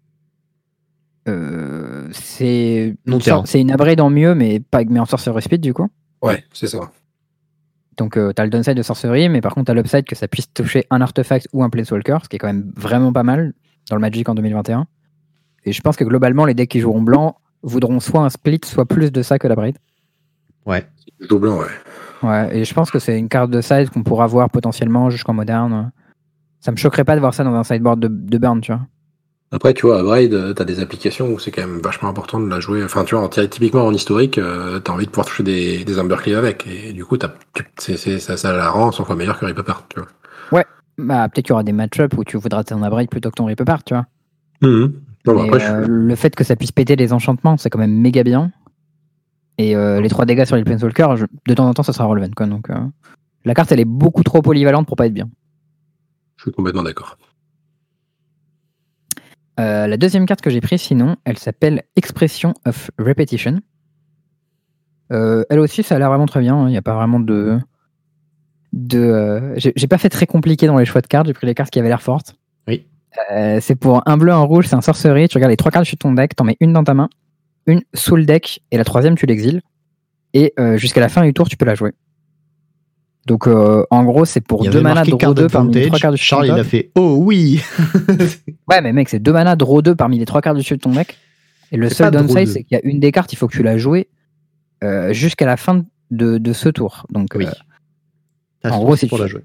Euh, 1.28 2.08
c'est 2.14 2.96
Non 3.06 3.20
une, 3.20 3.72
upgrade 3.72 4.00
en 4.02 4.10
mieux, 4.10 4.34
mais, 4.34 4.60
pas, 4.62 4.84
mais 4.86 5.00
en 5.00 5.06
sorcery 5.06 5.42
speed 5.42 5.62
du 5.62 5.74
coup. 5.74 5.88
Ouais, 6.22 6.44
c'est 6.54 6.68
ça. 6.68 6.92
Donc 8.00 8.18
euh, 8.18 8.32
t'as 8.34 8.46
le 8.46 8.50
downside 8.50 8.76
de 8.76 8.82
sorcerie, 8.82 9.30
mais 9.30 9.42
par 9.42 9.54
contre 9.54 9.68
t'as 9.68 9.74
l'upside 9.74 10.06
que 10.06 10.16
ça 10.16 10.28
puisse 10.28 10.52
toucher 10.54 10.86
un 10.90 11.02
artefact 11.02 11.48
ou 11.54 11.64
un 11.64 11.70
planeswalker, 11.70 12.18
ce 12.24 12.30
qui 12.30 12.38
est 12.38 12.40
quand 12.40 12.48
même 12.48 12.72
vraiment 12.76 13.14
pas 13.14 13.24
mal 13.24 13.54
dans 13.90 13.96
le 13.96 14.02
Magic 14.02 14.28
en 14.30 14.36
2021. 14.36 14.88
Et 15.66 15.74
je 15.74 15.82
pense 15.82 15.98
que 15.98 16.06
globalement, 16.06 16.46
les 16.46 16.54
decks 16.54 16.70
qui 16.70 16.80
joueront 16.80 17.02
blanc 17.02 17.36
voudront 17.62 18.00
soit 18.00 18.22
un 18.22 18.30
split, 18.30 18.62
soit 18.64 18.86
plus 18.86 19.12
de 19.12 19.22
ça 19.22 19.38
que 19.38 19.48
la 19.48 19.56
braid. 19.56 19.78
Ouais. 20.66 20.88
Joue 21.30 21.40
blanc, 21.40 21.60
ouais. 21.60 21.66
Ouais, 22.24 22.58
et 22.58 22.66
je 22.66 22.74
pense 22.74 22.90
que 22.90 23.00
c'est 23.00 23.18
une 23.20 23.28
carte 23.28 23.52
de 23.52 23.60
side 23.60 23.90
qu'on 23.90 24.04
pourra 24.04 24.28
voir 24.28 24.50
potentiellement 24.50 25.10
jusqu'en 25.10 25.34
moderne. 25.34 25.92
Ça 26.62 26.72
me 26.72 26.78
choquerait 26.78 27.04
pas 27.04 27.16
de 27.16 27.20
voir 27.20 27.34
ça 27.34 27.44
dans 27.44 27.54
un 27.54 27.64
sideboard 27.64 28.00
de, 28.00 28.08
de 28.08 28.38
burn, 28.38 28.62
tu 28.62 28.72
vois. 28.72 28.82
Après, 29.52 29.74
tu 29.74 29.88
vois, 29.88 30.00
à 30.00 30.04
Braid, 30.04 30.34
euh, 30.34 30.54
t'as 30.54 30.64
des 30.64 30.80
applications 30.80 31.32
où 31.34 31.40
c'est 31.40 31.50
quand 31.50 31.66
même 31.66 31.80
vachement 31.80 32.08
important 32.10 32.40
de 32.40 32.48
la 32.48 32.60
jouer. 32.60 32.84
Enfin, 32.84 33.04
tu 33.04 33.16
vois, 33.16 33.24
en- 33.24 33.30
typiquement 33.30 33.86
en 33.86 33.92
historique, 33.94 34.38
euh, 34.38 34.80
t'as 34.80 34.94
envie 34.94 35.06
de 35.06 35.10
pouvoir 35.10 35.26
toucher 35.26 35.42
des, 35.44 35.84
des 35.84 35.98
avec. 36.36 36.68
Et 36.68 36.94
du 36.94 37.04
coup, 37.04 37.18
t'as, 37.18 37.32
tu- 37.56 37.66
c'est, 37.78 37.98
c'est- 37.98 38.20
ça, 38.20 38.38
ça 38.38 38.54
la 38.54 38.70
rend 38.70 38.92
100 38.92 39.06
fois 39.06 39.16
meilleure 39.16 39.40
que 39.40 39.46
Rip 39.46 39.58
Apart, 39.58 39.86
tu 39.90 40.00
vois. 40.00 40.10
Bah, 41.02 41.30
peut-être 41.30 41.46
qu'il 41.46 41.52
y 41.52 41.54
aura 41.54 41.64
des 41.64 41.72
match-ups 41.72 42.14
où 42.18 42.26
tu 42.26 42.36
voudras 42.36 42.66
ton 42.66 42.84
abrade 42.84 43.08
plutôt 43.10 43.30
que 43.30 43.36
ton 43.36 43.46
rip 43.46 43.62
apart, 43.62 43.86
tu 43.86 43.94
vois. 43.94 44.06
Non, 45.36 45.46
bah, 45.50 45.58
je- 45.60 45.72
euh, 45.72 45.86
le 45.88 46.16
fait 46.16 46.36
que 46.36 46.44
ça 46.44 46.58
puisse 46.58 46.74
péter 46.74 46.98
les 46.98 47.14
enchantements, 47.14 47.56
c'est 47.56 47.70
quand 47.70 47.80
même 47.80 47.94
méga 48.02 48.22
bien. 48.24 48.52
Et 49.58 49.78
euh, 49.78 50.02
les 50.02 50.10
3 50.10 50.26
dégâts 50.26 50.44
sur 50.44 50.58
les 50.58 50.64
Planeswalkers, 50.66 51.16
je- 51.16 51.26
de 51.48 51.54
temps 51.54 51.70
en 51.70 51.74
temps, 51.74 51.84
ça 51.84 51.94
sera 51.94 52.04
relevant. 52.04 52.28
Quoi, 52.36 52.48
donc, 52.48 52.68
la 53.46 53.54
carte, 53.54 53.72
elle 53.72 53.80
est 53.80 53.86
beaucoup 53.86 54.24
trop 54.24 54.42
polyvalente 54.42 54.88
pour 54.88 54.98
pas 54.98 55.06
être 55.08 55.14
bien. 55.14 55.30
je 56.36 56.44
suis 56.44 56.52
complètement 56.52 56.84
d'accord. 56.84 57.18
Euh, 59.60 59.88
la 59.88 59.98
deuxième 59.98 60.26
carte 60.26 60.42
que 60.42 60.50
j'ai 60.50 60.62
prise, 60.62 60.82
sinon, 60.82 61.18
elle 61.26 61.38
s'appelle 61.38 61.84
Expression 61.96 62.54
of 62.66 62.92
Repetition. 62.98 63.60
Euh, 65.12 65.44
elle 65.50 65.60
aussi, 65.60 65.84
ça 65.84 65.96
a 65.96 66.00
l'air 66.00 66.10
vraiment 66.10 66.28
très 66.28 66.40
bien. 66.40 66.56
hein. 66.56 66.68
Il 66.68 66.72
n'y 66.72 66.78
a 66.78 66.82
pas 66.82 66.96
vraiment 66.96 67.20
de. 67.20 67.60
de 68.72 69.00
euh, 69.00 69.56
j'ai 69.58 69.88
pas 69.88 69.98
fait 69.98 70.10
très 70.10 70.28
compliqué 70.28 70.66
dans 70.68 70.78
les 70.78 70.86
choix 70.86 71.02
de 71.02 71.08
cartes. 71.08 71.28
J'ai 71.28 71.34
pris 71.34 71.48
les 71.48 71.56
cartes 71.56 71.72
qui 71.72 71.80
avaient 71.80 71.90
l'air 71.90 72.02
fortes. 72.02 72.36
Oui. 72.68 72.86
C'est 73.60 73.76
pour 73.76 74.02
un 74.08 74.18
bleu, 74.18 74.32
un 74.32 74.38
rouge, 74.38 74.68
c'est 74.68 74.76
un 74.76 74.82
sorcerie. 74.82 75.28
Tu 75.28 75.38
regardes 75.38 75.52
les 75.52 75.58
trois 75.58 75.72
cartes 75.72 75.86
sur 75.86 75.98
ton 75.98 76.14
deck, 76.14 76.36
t'en 76.36 76.46
mets 76.46 76.58
une 76.62 76.72
dans 76.72 76.84
ta 76.84 76.94
main, 76.94 77.10
une 77.66 77.82
sous 77.94 78.16
le 78.16 78.24
deck, 78.24 78.62
et 78.72 78.78
la 78.78 78.86
troisième, 78.86 79.16
tu 79.16 79.26
l'exiles. 79.26 79.62
Et 80.34 80.54
jusqu'à 80.76 81.02
la 81.02 81.10
fin 81.10 81.24
du 81.24 81.34
tour, 81.34 81.50
tu 81.50 81.58
peux 81.58 81.66
la 81.66 81.76
jouer. 81.76 81.92
Donc, 83.30 83.48
euh, 83.48 83.86
en 83.92 84.04
gros, 84.04 84.26
c'est 84.26 84.42
pour 84.42 84.64
Il 84.64 84.66
y 84.66 84.70
deux 84.70 84.78
avait 84.80 84.84
manas 84.84 84.96
marqué 84.96 85.12
de 85.12 85.16
card 85.18 85.34
draw 85.36 85.44
2 85.46 85.50
parmi 85.50 85.72
les 85.72 85.82
trois 85.86 85.98
advantage. 85.98 86.02
cartes 86.02 86.16
du 86.16 86.22
Charles, 86.22 86.46
il 86.48 86.52
a 86.52 86.64
fait 86.64 86.92
Oh 86.96 87.18
oui 87.22 87.62
Ouais, 88.68 88.82
mais 88.82 88.92
mec, 88.92 89.08
c'est 89.08 89.20
deux 89.20 89.32
manas 89.32 89.56
draw 89.56 89.82
2 89.84 89.96
parmi 89.96 90.18
les 90.18 90.26
trois 90.26 90.42
cartes 90.42 90.58
dessus 90.58 90.76
de 90.76 90.82
ton 90.82 90.92
deck. 90.92 91.16
Et 91.72 91.78
le 91.78 91.88
C'est 91.90 91.96
seul 91.96 92.12
downside, 92.12 92.48
c'est 92.48 92.64
qu'il 92.64 92.76
y 92.76 92.82
a 92.82 92.84
une 92.84 93.00
des 93.00 93.12
cartes, 93.12 93.32
il 93.32 93.36
faut 93.36 93.48
que 93.48 93.56
tu 93.56 93.62
la 93.64 93.78
joues 93.78 93.98
euh, 94.84 95.14
jusqu'à 95.14 95.46
la 95.46 95.58
fin 95.58 95.86
de, 96.10 96.40
de 96.40 96.54
ce 96.54 96.70
tour. 96.70 97.06
Donc, 97.12 97.30
Oui. 97.36 97.46
euh, 98.66 98.70
En 98.72 98.80
gros, 98.80 98.96
si 98.96 99.06
pour 99.08 99.20
tu- 99.20 99.24
la 99.24 99.28
jouer. 99.30 99.42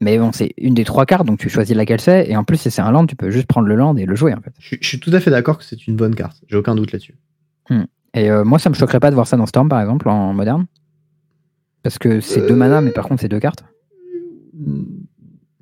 mais 0.00 0.16
bon, 0.18 0.30
c'est 0.32 0.52
une 0.56 0.74
des 0.74 0.84
trois 0.84 1.04
cartes, 1.04 1.26
donc 1.26 1.40
tu 1.40 1.48
choisis 1.48 1.74
laquelle 1.76 2.00
c'est. 2.00 2.30
Et 2.30 2.36
en 2.36 2.44
plus, 2.44 2.56
si 2.58 2.70
c'est 2.70 2.82
un 2.82 2.92
land, 2.92 3.06
tu 3.06 3.16
peux 3.16 3.30
juste 3.30 3.46
prendre 3.48 3.66
le 3.66 3.74
land 3.74 3.96
et 3.96 4.06
le 4.06 4.14
jouer 4.14 4.32
en 4.32 4.40
fait. 4.40 4.52
Je, 4.60 4.66
suis- 4.68 4.78
je 4.80 4.86
suis 4.86 5.00
tout 5.00 5.10
à 5.12 5.18
fait 5.18 5.32
d'accord 5.32 5.58
que 5.58 5.64
c'est 5.64 5.88
une 5.88 5.96
bonne 5.96 6.14
carte. 6.14 6.36
J'ai 6.46 6.56
aucun 6.56 6.76
doute 6.76 6.92
là-dessus. 6.92 7.16
Et 8.14 8.30
euh, 8.30 8.42
moi, 8.44 8.58
ça 8.58 8.70
me 8.70 8.74
choquerait 8.74 9.00
pas 9.00 9.10
de 9.10 9.14
voir 9.16 9.26
ça 9.26 9.36
dans 9.36 9.44
Storm 9.46 9.68
par 9.68 9.80
exemple, 9.80 10.08
en 10.08 10.32
moderne. 10.32 10.66
Parce 11.88 11.96
que 11.96 12.20
c'est 12.20 12.46
deux 12.46 12.54
manas, 12.54 12.82
mais 12.82 12.90
par 12.90 13.08
contre, 13.08 13.22
c'est 13.22 13.30
deux 13.30 13.40
cartes. 13.40 13.64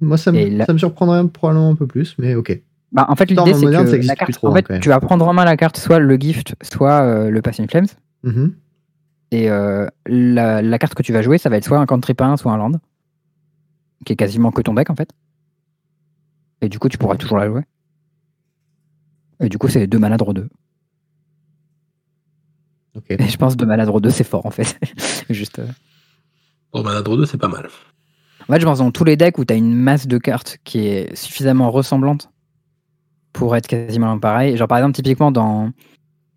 Moi, 0.00 0.16
ça 0.16 0.32
me, 0.32 0.64
ça 0.64 0.72
me 0.72 0.78
surprendrait 0.78 1.24
probablement 1.28 1.70
un 1.70 1.76
peu 1.76 1.86
plus, 1.86 2.16
mais 2.18 2.34
ok. 2.34 2.60
Bah, 2.90 3.06
en 3.08 3.14
fait, 3.14 3.26
l'idée, 3.30 3.54
c'est 3.54 3.60
que 4.00 4.06
la 4.08 4.16
carte, 4.16 4.32
trop, 4.32 4.48
en 4.48 4.52
fait, 4.54 4.80
tu 4.80 4.88
vas 4.88 4.98
prendre 4.98 5.24
en 5.28 5.32
main 5.32 5.44
la 5.44 5.56
carte, 5.56 5.76
soit 5.76 6.00
le 6.00 6.16
gift, 6.16 6.56
soit 6.62 7.02
euh, 7.02 7.30
le 7.30 7.42
Passing 7.42 7.70
Flames. 7.70 7.86
Mhm. 8.24 8.56
Et 9.30 9.48
euh, 9.52 9.86
la, 10.04 10.62
la 10.62 10.78
carte 10.80 10.96
que 10.96 11.04
tu 11.04 11.12
vas 11.12 11.22
jouer, 11.22 11.38
ça 11.38 11.48
va 11.48 11.58
être 11.58 11.64
soit 11.64 11.78
un 11.78 11.86
cantrip 11.86 12.20
1, 12.20 12.38
soit 12.38 12.50
un 12.50 12.56
land. 12.56 12.72
Qui 14.04 14.14
est 14.14 14.16
quasiment 14.16 14.50
que 14.50 14.62
ton 14.62 14.74
deck 14.74 14.90
en 14.90 14.96
fait. 14.96 15.10
Et 16.60 16.68
du 16.68 16.80
coup, 16.80 16.88
tu 16.88 16.98
pourras 16.98 17.14
toujours 17.14 17.38
la 17.38 17.46
jouer. 17.46 17.62
Et 19.38 19.48
du 19.48 19.58
coup, 19.58 19.68
c'est 19.68 19.86
deux 19.86 20.00
mana 20.00 20.16
draw 20.16 20.32
2. 20.32 20.48
Ok. 22.96 23.04
Et 23.10 23.28
je 23.28 23.36
pense 23.36 23.56
deux 23.56 23.66
mana 23.66 23.86
draw 23.86 24.00
2, 24.00 24.10
c'est 24.10 24.24
fort 24.24 24.44
en 24.44 24.50
fait. 24.50 24.76
Juste. 25.30 25.60
euh. 25.60 25.66
Pour 26.76 26.84
Mana 26.84 27.00
Draw 27.00 27.16
2, 27.16 27.24
c'est 27.24 27.38
pas 27.38 27.48
mal. 27.48 27.68
En 28.48 28.52
fait, 28.52 28.60
je 28.60 28.66
pense 28.66 28.78
dans 28.78 28.90
tous 28.90 29.04
les 29.04 29.16
decks 29.16 29.38
où 29.38 29.46
tu 29.46 29.54
as 29.54 29.56
une 29.56 29.74
masse 29.74 30.06
de 30.06 30.18
cartes 30.18 30.58
qui 30.62 30.86
est 30.86 31.16
suffisamment 31.16 31.70
ressemblante 31.70 32.28
pour 33.32 33.56
être 33.56 33.66
quasiment 33.66 34.18
pareil. 34.18 34.58
Genre 34.58 34.68
par 34.68 34.76
exemple, 34.76 34.94
typiquement 34.94 35.32
dans, 35.32 35.70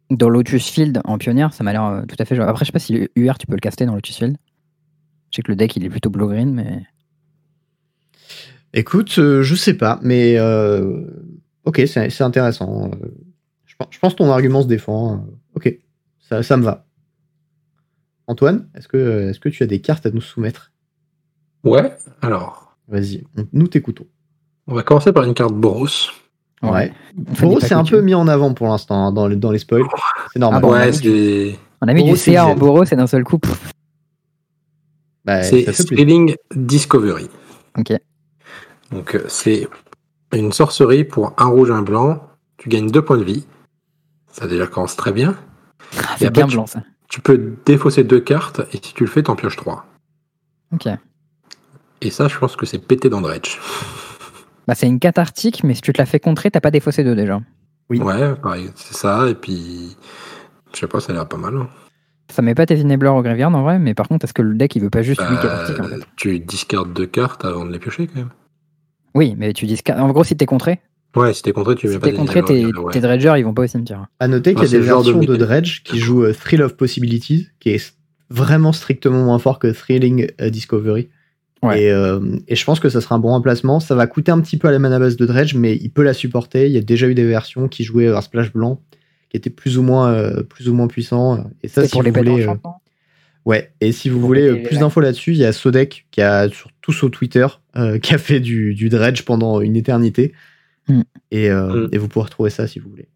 dans 0.09 0.29
Lotus 0.29 0.69
Field 0.69 1.01
en 1.03 1.17
pionnière, 1.17 1.53
ça 1.53 1.65
m'a 1.65 1.73
l'air 1.73 1.83
euh, 1.83 2.01
tout 2.07 2.15
à 2.17 2.23
fait. 2.23 2.35
genre- 2.37 2.47
Après, 2.47 2.63
je 2.63 2.67
sais 2.67 2.71
pas 2.71 2.79
si 2.79 3.09
UR 3.17 3.37
tu 3.37 3.47
peux 3.47 3.53
le 3.55 3.59
caster 3.59 3.85
dans 3.85 3.95
Lotus 3.95 4.15
Field. 4.17 4.37
Je 5.29 5.35
sais 5.35 5.41
que 5.41 5.51
le 5.51 5.57
deck 5.57 5.75
il 5.75 5.83
est 5.83 5.89
plutôt 5.89 6.09
blue-green, 6.09 6.53
mais. 6.53 6.83
Écoute, 8.73 9.15
euh, 9.19 9.41
je 9.43 9.55
sais 9.55 9.73
pas, 9.75 9.99
mais 10.01 10.37
euh, 10.37 11.05
ok, 11.65 11.81
c'est 11.85 12.21
intéressant. 12.21 12.91
Euh, 12.93 12.95
Je 13.65 13.75
pense, 13.75 13.87
je 13.91 13.99
pense 13.99 14.13
que 14.13 14.17
ton 14.19 14.31
argument 14.31 14.61
se 14.61 14.67
défend. 14.67 15.13
euh, 15.15 15.17
Ok, 15.55 15.77
ça, 16.21 16.43
ça 16.43 16.55
me 16.57 16.63
va. 16.63 16.85
Antoine, 18.29 18.69
est-ce 18.75 18.87
que, 18.87 19.29
est 19.31 19.39
que 19.39 19.49
tu 19.49 19.63
as 19.63 19.65
des 19.65 19.81
cartes 19.81 20.05
à 20.05 20.11
nous 20.11 20.21
soumettre? 20.21 20.71
Ouais, 21.63 21.97
alors, 22.21 22.77
Vas-y, 22.87 23.23
nous 23.53 23.67
t'écoutons. 23.67 24.05
on 24.67 24.75
va 24.75 24.83
commencer 24.83 25.11
par 25.11 25.23
une 25.23 25.33
carte 25.33 25.53
Boros. 25.53 25.87
Ouais. 26.61 26.93
Boros, 27.15 27.59
c'est 27.59 27.73
un 27.73 27.83
peu 27.83 28.01
mis 28.01 28.13
en 28.13 28.27
avant 28.27 28.53
pour 28.53 28.67
l'instant 28.67 29.07
hein, 29.07 29.11
dans, 29.11 29.27
les, 29.27 29.35
dans 29.35 29.51
les 29.51 29.57
spoils. 29.59 29.83
C'est 30.33 30.39
normal. 30.39 30.59
Ah 30.59 30.61
bon, 30.61 30.73
ouais, 30.73 30.79
ouais, 30.85 30.91
c'est, 30.93 31.59
On 31.81 31.87
a 31.87 31.93
mis 31.93 32.01
Boros, 32.01 32.13
du 32.13 32.19
CA 32.19 32.45
en. 32.47 32.55
Boros 32.55 32.83
et 32.83 32.95
d'un 32.95 33.07
seul 33.07 33.23
coup. 33.23 33.39
Bah, 35.25 35.41
c'est. 35.43 35.71
Spelling 35.73 36.35
Discovery. 36.55 37.29
ok. 37.77 37.93
Donc, 38.91 39.15
euh, 39.15 39.25
c'est 39.27 39.67
une 40.33 40.51
sorcerie 40.51 41.03
pour 41.03 41.33
un 41.37 41.45
rouge, 41.45 41.71
un 41.71 41.81
blanc. 41.81 42.21
Tu 42.57 42.69
gagnes 42.69 42.89
deux 42.91 43.03
points 43.03 43.17
de 43.17 43.23
vie. 43.23 43.45
Ça 44.31 44.47
déjà 44.47 44.67
commence 44.67 44.95
très 44.95 45.11
bien. 45.11 45.35
Ah, 45.97 46.15
Et 46.15 46.19
c'est 46.19 46.25
après, 46.27 46.41
bien 46.41 46.47
tu- 46.47 46.55
blanc 46.55 46.65
ça. 46.67 46.83
Tu 47.09 47.21
peux 47.21 47.55
défausser 47.65 48.03
deux 48.03 48.19
cartes 48.19 48.61
et 48.71 48.77
si 48.83 48.93
tu 48.93 49.03
le 49.03 49.09
fais, 49.09 49.23
t'en 49.23 49.35
pioches 49.35 49.55
trois. 49.57 49.85
Ok. 50.71 50.87
Et 52.01 52.11
ça, 52.11 52.27
je 52.27 52.37
pense 52.37 52.55
que 52.55 52.65
c'est 52.65 52.79
pété 52.79 53.09
dans 53.09 53.21
Dredge. 53.21 53.57
Bah, 54.67 54.75
c'est 54.75 54.85
une 54.85 54.99
cathartique, 54.99 55.63
mais 55.63 55.73
si 55.73 55.81
tu 55.81 55.91
te 55.93 55.97
la 55.97 56.05
fais 56.05 56.19
contrer, 56.19 56.51
t'as 56.51 56.61
pas 56.61 56.69
défaussé 56.69 57.03
2 57.03 57.15
déjà. 57.15 57.41
Oui. 57.89 57.99
Ouais, 57.99 58.35
pareil, 58.35 58.69
c'est 58.75 58.93
ça. 58.93 59.27
Et 59.27 59.33
puis, 59.33 59.97
je 60.75 60.79
sais 60.79 60.85
pas, 60.85 60.99
ça 60.99 61.11
a 61.11 61.15
l'air 61.15 61.27
pas 61.27 61.37
mal. 61.37 61.57
hein. 61.57 61.67
Ça 62.29 62.43
met 62.43 62.53
pas 62.53 62.67
tes 62.67 62.79
enablers 62.79 63.09
au 63.15 63.23
graveyard 63.23 63.55
en 63.55 63.63
vrai, 63.63 63.79
mais 63.79 63.95
par 63.95 64.07
contre, 64.07 64.25
est-ce 64.25 64.33
que 64.35 64.43
le 64.43 64.53
deck 64.53 64.75
il 64.75 64.83
veut 64.83 64.91
pas 64.91 65.01
juste 65.01 65.21
8 65.21 65.27
Bah, 65.27 65.41
cathartiques 65.41 65.79
en 65.79 65.85
fait? 65.87 66.05
tu 66.17 66.39
discardes 66.39 66.93
deux 66.93 67.07
cartes 67.07 67.45
avant 67.45 67.65
de 67.65 67.71
les 67.71 67.79
piocher 67.79 68.05
quand 68.05 68.17
même. 68.19 68.29
Oui, 69.15 69.33
mais 69.39 69.53
tu 69.53 69.65
dis. 69.65 69.81
En 69.89 70.09
gros, 70.09 70.23
si 70.23 70.37
t'es 70.37 70.45
contré, 70.45 70.81
Ouais, 71.15 71.33
si 71.33 71.41
t'es 71.41 71.51
contré, 71.51 71.75
tu 71.75 71.87
mets 71.87 71.93
si 71.93 71.99
pas 71.99 72.07
t'es 72.07 72.13
contré, 72.13 72.43
tes, 72.43 72.55
Discovery, 72.55 72.85
ouais. 72.85 72.93
tes 72.93 73.01
dredgers 73.01 73.33
ils 73.37 73.43
vont 73.43 73.53
pas 73.53 73.63
au 73.63 73.67
cimetière. 73.67 74.05
À 74.19 74.27
noter 74.27 74.53
qu'il 74.53 74.63
y 74.63 74.67
a 74.67 74.69
des 74.69 74.77
de 74.77 74.83
versions 74.83 75.13
de, 75.13 75.19
mécanique. 75.19 75.41
Dredge 75.41 75.81
qui 75.83 75.97
jouent 75.97 76.25
euh, 76.25 76.33
Thrill 76.33 76.61
of 76.61 76.75
Possibilities, 76.75 77.47
qui 77.59 77.71
est 77.71 77.93
vraiment 78.29 78.71
strictement 78.71 79.23
moins 79.23 79.39
fort 79.39 79.57
que 79.57 79.67
Thrilling 79.67 80.27
euh, 80.39 80.49
Discovery. 80.49 81.09
Ouais. 81.61 81.83
Et, 81.83 81.91
euh, 81.91 82.19
et 82.47 82.55
je 82.55 82.63
pense 82.63 82.79
que 82.79 82.89
ça 82.89 83.01
sera 83.01 83.15
un 83.15 83.19
bon 83.19 83.29
remplacement. 83.29 83.79
Ça 83.79 83.95
va 83.95 84.07
coûter 84.07 84.31
un 84.31 84.39
petit 84.39 84.57
peu 84.57 84.67
à 84.67 84.71
la 84.71 84.79
mana 84.79 84.99
base 84.99 85.17
de 85.17 85.25
Dredge, 85.25 85.55
mais 85.55 85.75
il 85.75 85.89
peut 85.89 86.03
la 86.03 86.13
supporter. 86.13 86.67
Il 86.67 86.71
y 86.71 86.77
a 86.77 86.81
déjà 86.81 87.07
eu 87.07 87.15
des 87.15 87.25
versions 87.25 87.67
qui 87.67 87.83
jouaient 87.83 88.07
un 88.07 88.21
splash 88.21 88.53
blanc, 88.53 88.81
qui 89.29 89.37
étaient 89.37 89.49
plus 89.49 89.77
ou 89.77 89.83
moins, 89.83 90.11
euh, 90.11 90.43
plus 90.43 90.69
ou 90.69 90.73
moins 90.73 90.87
puissants. 90.87 91.43
Et 91.63 91.67
ça, 91.67 91.81
C'est 91.81 91.87
si 91.87 91.91
pour 91.91 92.01
vous 92.01 92.05
les 92.05 92.11
voulez, 92.11 92.47
euh. 92.47 92.53
Ouais, 93.45 93.71
et 93.81 93.91
si 93.91 94.09
vous 94.09 94.19
Pour 94.19 94.27
voulez 94.27 94.51
les 94.51 94.63
plus 94.63 94.79
d'infos 94.79 95.01
là-dessus, 95.01 95.31
il 95.31 95.37
y 95.37 95.45
a 95.45 95.51
Sodec 95.51 96.05
qui 96.11 96.21
a 96.21 96.49
sur 96.49 96.69
tout 96.81 96.91
sur 96.91 97.09
Twitter 97.09 97.47
euh, 97.77 97.97
qui 97.97 98.13
a 98.13 98.17
fait 98.17 98.39
du, 98.39 98.75
du 98.75 98.89
dredge 98.89 99.23
pendant 99.23 99.61
une 99.61 99.75
éternité. 99.75 100.33
Mm. 100.89 101.01
Et, 101.31 101.49
euh, 101.49 101.85
Mm. 101.85 101.89
et 101.93 101.97
vous 101.97 102.07
pourrez 102.07 102.25
retrouver 102.25 102.49
ça 102.49 102.67
si 102.67 102.79
vous 102.79 102.89
voulez. 102.89 103.07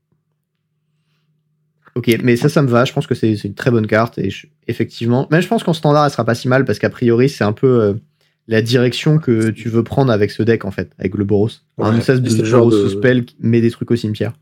Ok, 1.95 2.09
mais 2.23 2.35
ça, 2.37 2.49
ça 2.49 2.61
me 2.63 2.67
va. 2.67 2.85
Je 2.85 2.93
pense 2.93 3.05
que 3.05 3.13
c'est 3.15 3.33
une 3.33 3.53
très 3.53 3.69
bonne 3.69 3.85
carte. 3.87 4.17
Et 4.17 4.29
je- 4.31 4.47
effectivement, 4.67 5.27
mais 5.31 5.41
je 5.41 5.47
pense 5.47 5.63
qu'en 5.63 5.73
standard, 5.73 6.05
elle 6.05 6.11
sera 6.11 6.25
pas 6.25 6.33
si 6.35 6.47
mal 6.47 6.65
parce 6.65 6.79
qu'a 6.79 6.89
priori, 6.89 7.29
c'est 7.29 7.43
un 7.43 7.51
peu 7.53 7.67
euh, 7.81 7.93
la 8.47 8.61
direction 8.61 9.19
que 9.19 9.49
tu 9.51 9.69
veux 9.69 9.83
prendre 9.83 10.11
avec 10.11 10.31
ce 10.31 10.41
deck 10.43 10.65
en 10.65 10.71
fait, 10.71 10.91
avec 10.97 11.13
le 11.15 11.23
Boros. 11.23 11.49
un 11.79 11.91
Ouais, 11.91 11.97
espèce 11.99 12.21
de 12.21 12.35
le 12.35 12.43
genre 12.45 12.67
Boros 12.67 12.83
de- 12.83 12.89
spell 12.89 13.25
qui 13.25 13.35
met 13.39 13.61
des 13.61 13.69
trucs 13.71 13.91
au 13.91 13.95
cimetière. 13.95 14.33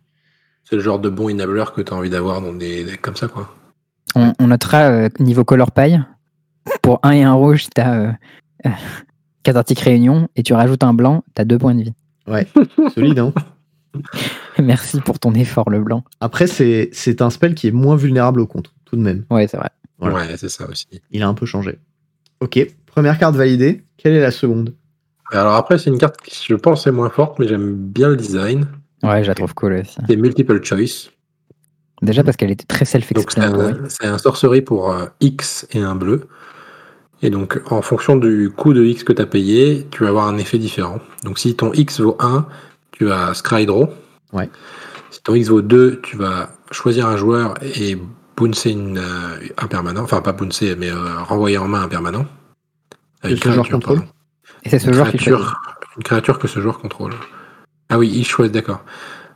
C'est 0.64 0.76
le 0.78 0.82
genre 0.82 1.00
de 1.00 1.10
bon 1.10 1.30
enabler 1.30 1.66
que 1.76 1.82
t'as 1.82 1.96
envie 1.96 2.10
d'avoir 2.10 2.42
dans 2.42 2.54
des 2.54 2.86
decks 2.86 3.02
comme 3.02 3.16
ça, 3.18 3.28
quoi. 3.28 3.54
On, 4.16 4.48
notera 4.48 5.10
niveau 5.20 5.44
color 5.44 5.72
paille. 5.72 6.02
Pour 6.82 7.00
un 7.04 7.12
et 7.12 7.24
un 7.24 7.34
rouge, 7.34 7.66
tu 7.76 7.82
as 7.82 8.18
4 9.44 9.56
articles 9.58 9.84
réunion 9.84 10.28
et 10.36 10.44
tu 10.44 10.54
rajoutes 10.54 10.84
un 10.84 10.94
blanc, 10.94 11.24
tu 11.36 11.42
as 11.42 11.46
2 11.46 11.58
points 11.58 11.76
de 11.76 11.84
vie. 11.84 11.94
Ouais, 12.28 12.48
solide, 12.94 13.20
hein 13.20 13.34
Merci 14.60 15.02
pour 15.02 15.20
ton 15.20 15.34
effort, 15.34 15.70
le 15.70 15.82
blanc. 15.82 16.04
Après, 16.20 16.48
c'est 16.48 17.22
un 17.22 17.30
spell 17.30 17.56
qui 17.56 17.68
est 17.68 17.72
moins 17.72 17.96
vulnérable 17.96 18.40
au 18.40 18.48
contre, 18.48 18.74
tout 18.86 18.96
de 18.96 19.02
même. 19.02 19.26
Ouais, 19.30 19.48
c'est 19.48 19.58
vrai. 19.58 19.70
Ouais, 20.00 20.36
c'est 20.38 20.50
ça 20.50 20.68
aussi. 20.68 20.88
Il 21.12 21.24
a 21.24 21.28
un 21.28 21.34
peu 21.34 21.46
changé. 21.46 21.78
Ok, 22.40 22.60
première 22.88 23.18
carte 23.20 23.36
validée. 23.36 23.84
Quelle 23.98 24.14
est 24.14 24.22
la 24.22 24.32
seconde? 24.32 24.74
Alors 25.32 25.54
après, 25.54 25.78
c'est 25.78 25.90
une 25.90 25.98
carte 25.98 26.18
qui, 26.22 26.46
je 26.48 26.56
pense, 26.56 26.88
est 26.88 26.92
moins 26.92 27.10
forte, 27.10 27.40
mais 27.40 27.48
j'aime 27.48 27.76
bien 27.76 28.10
le 28.10 28.18
design. 28.18 28.68
Ouais, 29.04 29.24
je 29.24 29.28
la 29.28 29.36
trouve 29.36 29.54
cool 29.54 29.74
aussi. 29.74 29.98
C'est 30.08 30.16
multiple 30.16 30.64
choice. 30.64 31.10
Déjà 32.02 32.24
parce 32.24 32.36
qu'elle 32.36 32.52
était 32.52 32.66
très 32.66 32.86
self-explanatory. 32.86 33.76
C'est 33.90 34.08
un, 34.08 34.18
sorcery 34.18 34.62
pour 34.62 34.92
euh, 34.92 35.06
X 35.20 35.68
et 35.72 35.80
un 35.80 35.96
bleu. 35.96 36.28
Et 37.22 37.30
donc, 37.30 37.62
en 37.70 37.82
fonction 37.82 38.16
du 38.16 38.50
coût 38.50 38.74
de 38.74 38.84
X 38.84 39.04
que 39.04 39.14
tu 39.14 39.22
as 39.22 39.26
payé, 39.26 39.88
tu 39.92 40.04
vas 40.04 40.10
avoir 40.10 40.28
un 40.28 40.38
effet 40.38 40.58
différent. 40.58 41.00
Donc, 41.24 41.38
si 41.38 41.56
ton 41.56 41.72
X 41.74 42.00
vaut 42.00 42.18
1, 42.20 42.48
tu 42.92 43.06
vas 43.06 43.34
Scry 43.34 43.66
Draw. 43.66 43.90
Ouais. 44.34 44.50
Si 45.12 45.22
ton 45.22 45.36
X 45.36 45.50
vaut 45.50 45.62
2, 45.62 46.02
tu 46.02 46.18
vas 46.18 46.50
choisir 46.72 47.08
un 47.08 47.18
joueur 47.18 47.56
et 47.62 47.98
bouncer 48.36 48.72
une, 48.72 48.98
euh, 48.98 49.40
un 49.58 49.68
permanent. 49.68 50.02
Enfin, 50.02 50.22
pas 50.22 50.32
bouncer, 50.32 50.76
mais 50.76 50.90
euh, 50.90 51.22
renvoyer 51.24 51.58
en 51.58 51.68
main 51.68 51.84
un 51.84 51.88
permanent. 51.88 52.26
Avec 53.22 53.44
ce 53.44 53.52
joueur 53.52 53.70
contrôle. 53.70 54.02
Et 54.64 54.70
c'est 54.70 54.80
ce 54.80 54.92
joueur 54.92 55.12
qui 55.12 55.30
Une 55.30 56.04
créature 56.04 56.40
que 56.40 56.48
ce 56.48 56.60
joueur 56.60 56.80
contrôle. 56.80 57.14
Ah 57.90 58.00
oui, 58.00 58.10
il 58.14 58.26
choisit, 58.26 58.54
d'accord. 58.54 58.84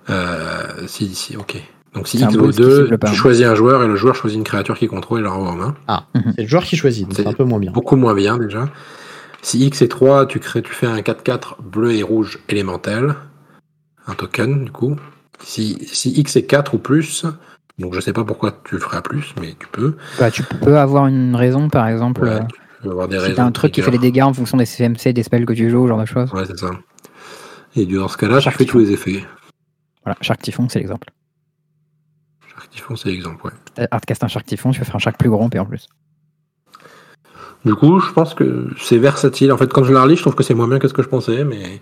Euh, 0.10 0.88
si, 0.88 1.14
si, 1.14 1.38
ok. 1.38 1.62
Donc 1.96 2.08
si 2.08 2.18
X 2.20 2.36
vaut 2.36 2.52
2, 2.52 2.90
tu 3.08 3.16
choisis 3.16 3.46
un 3.46 3.56
joueur 3.56 3.84
et 3.84 3.88
le 3.88 3.96
joueur 3.96 4.16
choisit 4.16 4.38
une 4.38 4.44
créature 4.44 4.78
qui 4.78 4.88
contrôle 4.88 5.22
et 5.22 5.24
la 5.24 5.30
renvoie 5.30 5.52
en 5.52 5.56
main. 5.56 5.76
Ah, 5.88 6.06
mhm. 6.14 6.34
c'est 6.36 6.42
le 6.42 6.48
joueur 6.48 6.64
qui 6.64 6.76
choisit, 6.76 7.12
c'est 7.14 7.26
un 7.26 7.34
peu 7.34 7.46
moins 7.46 7.60
bien. 7.60 7.72
Beaucoup 7.72 7.96
moins 7.96 8.14
bien 8.14 8.38
déjà. 8.38 8.70
Si 9.42 9.66
X 9.66 9.82
est 9.82 9.88
3, 9.88 10.26
tu, 10.26 10.40
crées, 10.40 10.62
tu 10.62 10.74
fais 10.74 10.88
un 10.88 11.00
4-4 11.00 11.62
bleu 11.62 11.94
et 11.94 12.04
rouge 12.04 12.40
élémentel. 12.50 13.16
Un 14.08 14.14
token, 14.14 14.66
du 14.66 14.72
coup. 14.72 14.98
Si, 15.40 15.78
si 15.86 16.12
X 16.12 16.36
est 16.36 16.44
4 16.44 16.74
ou 16.74 16.80
plus, 16.80 17.26
donc 17.78 17.94
je 17.94 18.00
sais 18.00 18.14
pas 18.14 18.24
pourquoi 18.24 18.60
tu 18.64 18.76
le 18.76 18.82
ferais 18.82 18.98
à 18.98 19.02
plus, 19.02 19.34
mais 19.40 19.56
tu 19.60 19.68
peux. 19.68 19.96
Bah, 20.20 20.32
tu 20.32 20.44
peux 20.44 20.78
avoir 20.78 21.08
une 21.08 21.36
raison, 21.36 21.70
par 21.70 21.88
exemple. 21.88 22.24
Ouais, 22.24 22.40
tu 22.48 22.84
peux 22.84 22.92
avoir 22.92 23.08
des 23.08 23.20
si 23.20 23.40
un 23.40 23.52
truc 23.52 23.72
qui 23.72 23.82
fait 23.82 23.92
les 23.92 24.00
dégâts 24.00 24.24
en 24.24 24.34
fonction 24.34 24.58
des 24.58 24.66
CMC, 24.66 25.14
des 25.14 25.24
spells 25.24 25.46
que 25.46 25.54
tu 25.54 25.70
joues, 25.70 25.88
genre 25.88 26.00
de 26.00 26.06
choses. 26.06 26.32
Ouais, 26.34 26.46
c'est 26.46 26.58
ça. 26.58 26.72
Et 27.76 27.86
dans 27.86 28.08
ce 28.08 28.18
cas-là, 28.18 28.40
tu 28.40 28.50
fais 28.50 28.66
tous 28.66 28.80
les 28.80 28.92
effets. 28.92 29.24
Voilà, 30.04 30.18
Shark 30.22 30.42
Typhon, 30.42 30.68
c'est 30.70 30.80
l'exemple. 30.80 31.10
Typhon, 32.76 32.96
c'est 32.96 33.10
l'exemple, 33.10 33.46
ouais. 33.46 33.88
Hardcast 33.90 34.24
un 34.24 34.28
Shark 34.28 34.46
Typhon, 34.46 34.72
tu 34.72 34.80
peux 34.80 34.86
faire 34.86 34.98
un 34.98 35.00
Shark 35.00 35.18
plus 35.18 35.30
grand, 35.30 35.54
et 35.56 35.60
en 35.60 35.66
plus. 35.66 35.88
Du 37.64 37.74
coup, 37.74 38.00
je 38.00 38.12
pense 38.12 38.34
que 38.34 38.70
c'est 38.80 38.98
versatile. 38.98 39.52
En 39.52 39.58
fait, 39.58 39.72
quand 39.72 39.84
je 39.84 39.94
la 39.94 40.04
relis, 40.04 40.18
je 40.18 40.22
trouve 40.22 40.36
que 40.36 40.44
c'est 40.44 40.54
moins 40.54 40.68
bien 40.68 40.78
que 40.78 40.88
ce 40.88 40.94
que 40.94 41.02
je 41.02 41.08
pensais, 41.08 41.44
mais. 41.44 41.82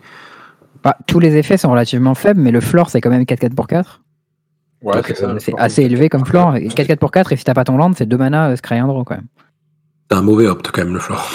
Bah, 0.83 0.97
tous 1.07 1.19
les 1.19 1.35
effets 1.35 1.57
sont 1.57 1.71
relativement 1.71 2.15
faibles, 2.15 2.39
mais 2.39 2.51
le 2.51 2.61
floor, 2.61 2.89
c'est 2.89 3.01
quand 3.01 3.09
même 3.09 3.23
4-4 3.23 3.55
pour 3.55 3.67
4. 3.67 4.01
Ouais, 4.81 5.01
c'est 5.39 5.53
assez 5.57 5.83
élevé 5.83 6.09
comme 6.09 6.25
floor. 6.25 6.55
4-4 6.55 6.97
pour 6.97 7.11
4, 7.11 7.31
et 7.31 7.37
si 7.37 7.43
t'as 7.43 7.53
pas 7.53 7.63
ton 7.63 7.77
land, 7.77 7.93
c'est 7.95 8.05
2 8.05 8.17
mana, 8.17 8.49
euh, 8.49 8.55
Scry 8.55 8.79
Draw, 8.79 9.03
quand 9.03 9.15
même. 9.15 9.27
C'est 10.09 10.17
un 10.17 10.21
mauvais 10.21 10.47
opt, 10.47 10.71
quand 10.71 10.83
même, 10.83 10.93
le 10.93 10.99
floor. 10.99 11.27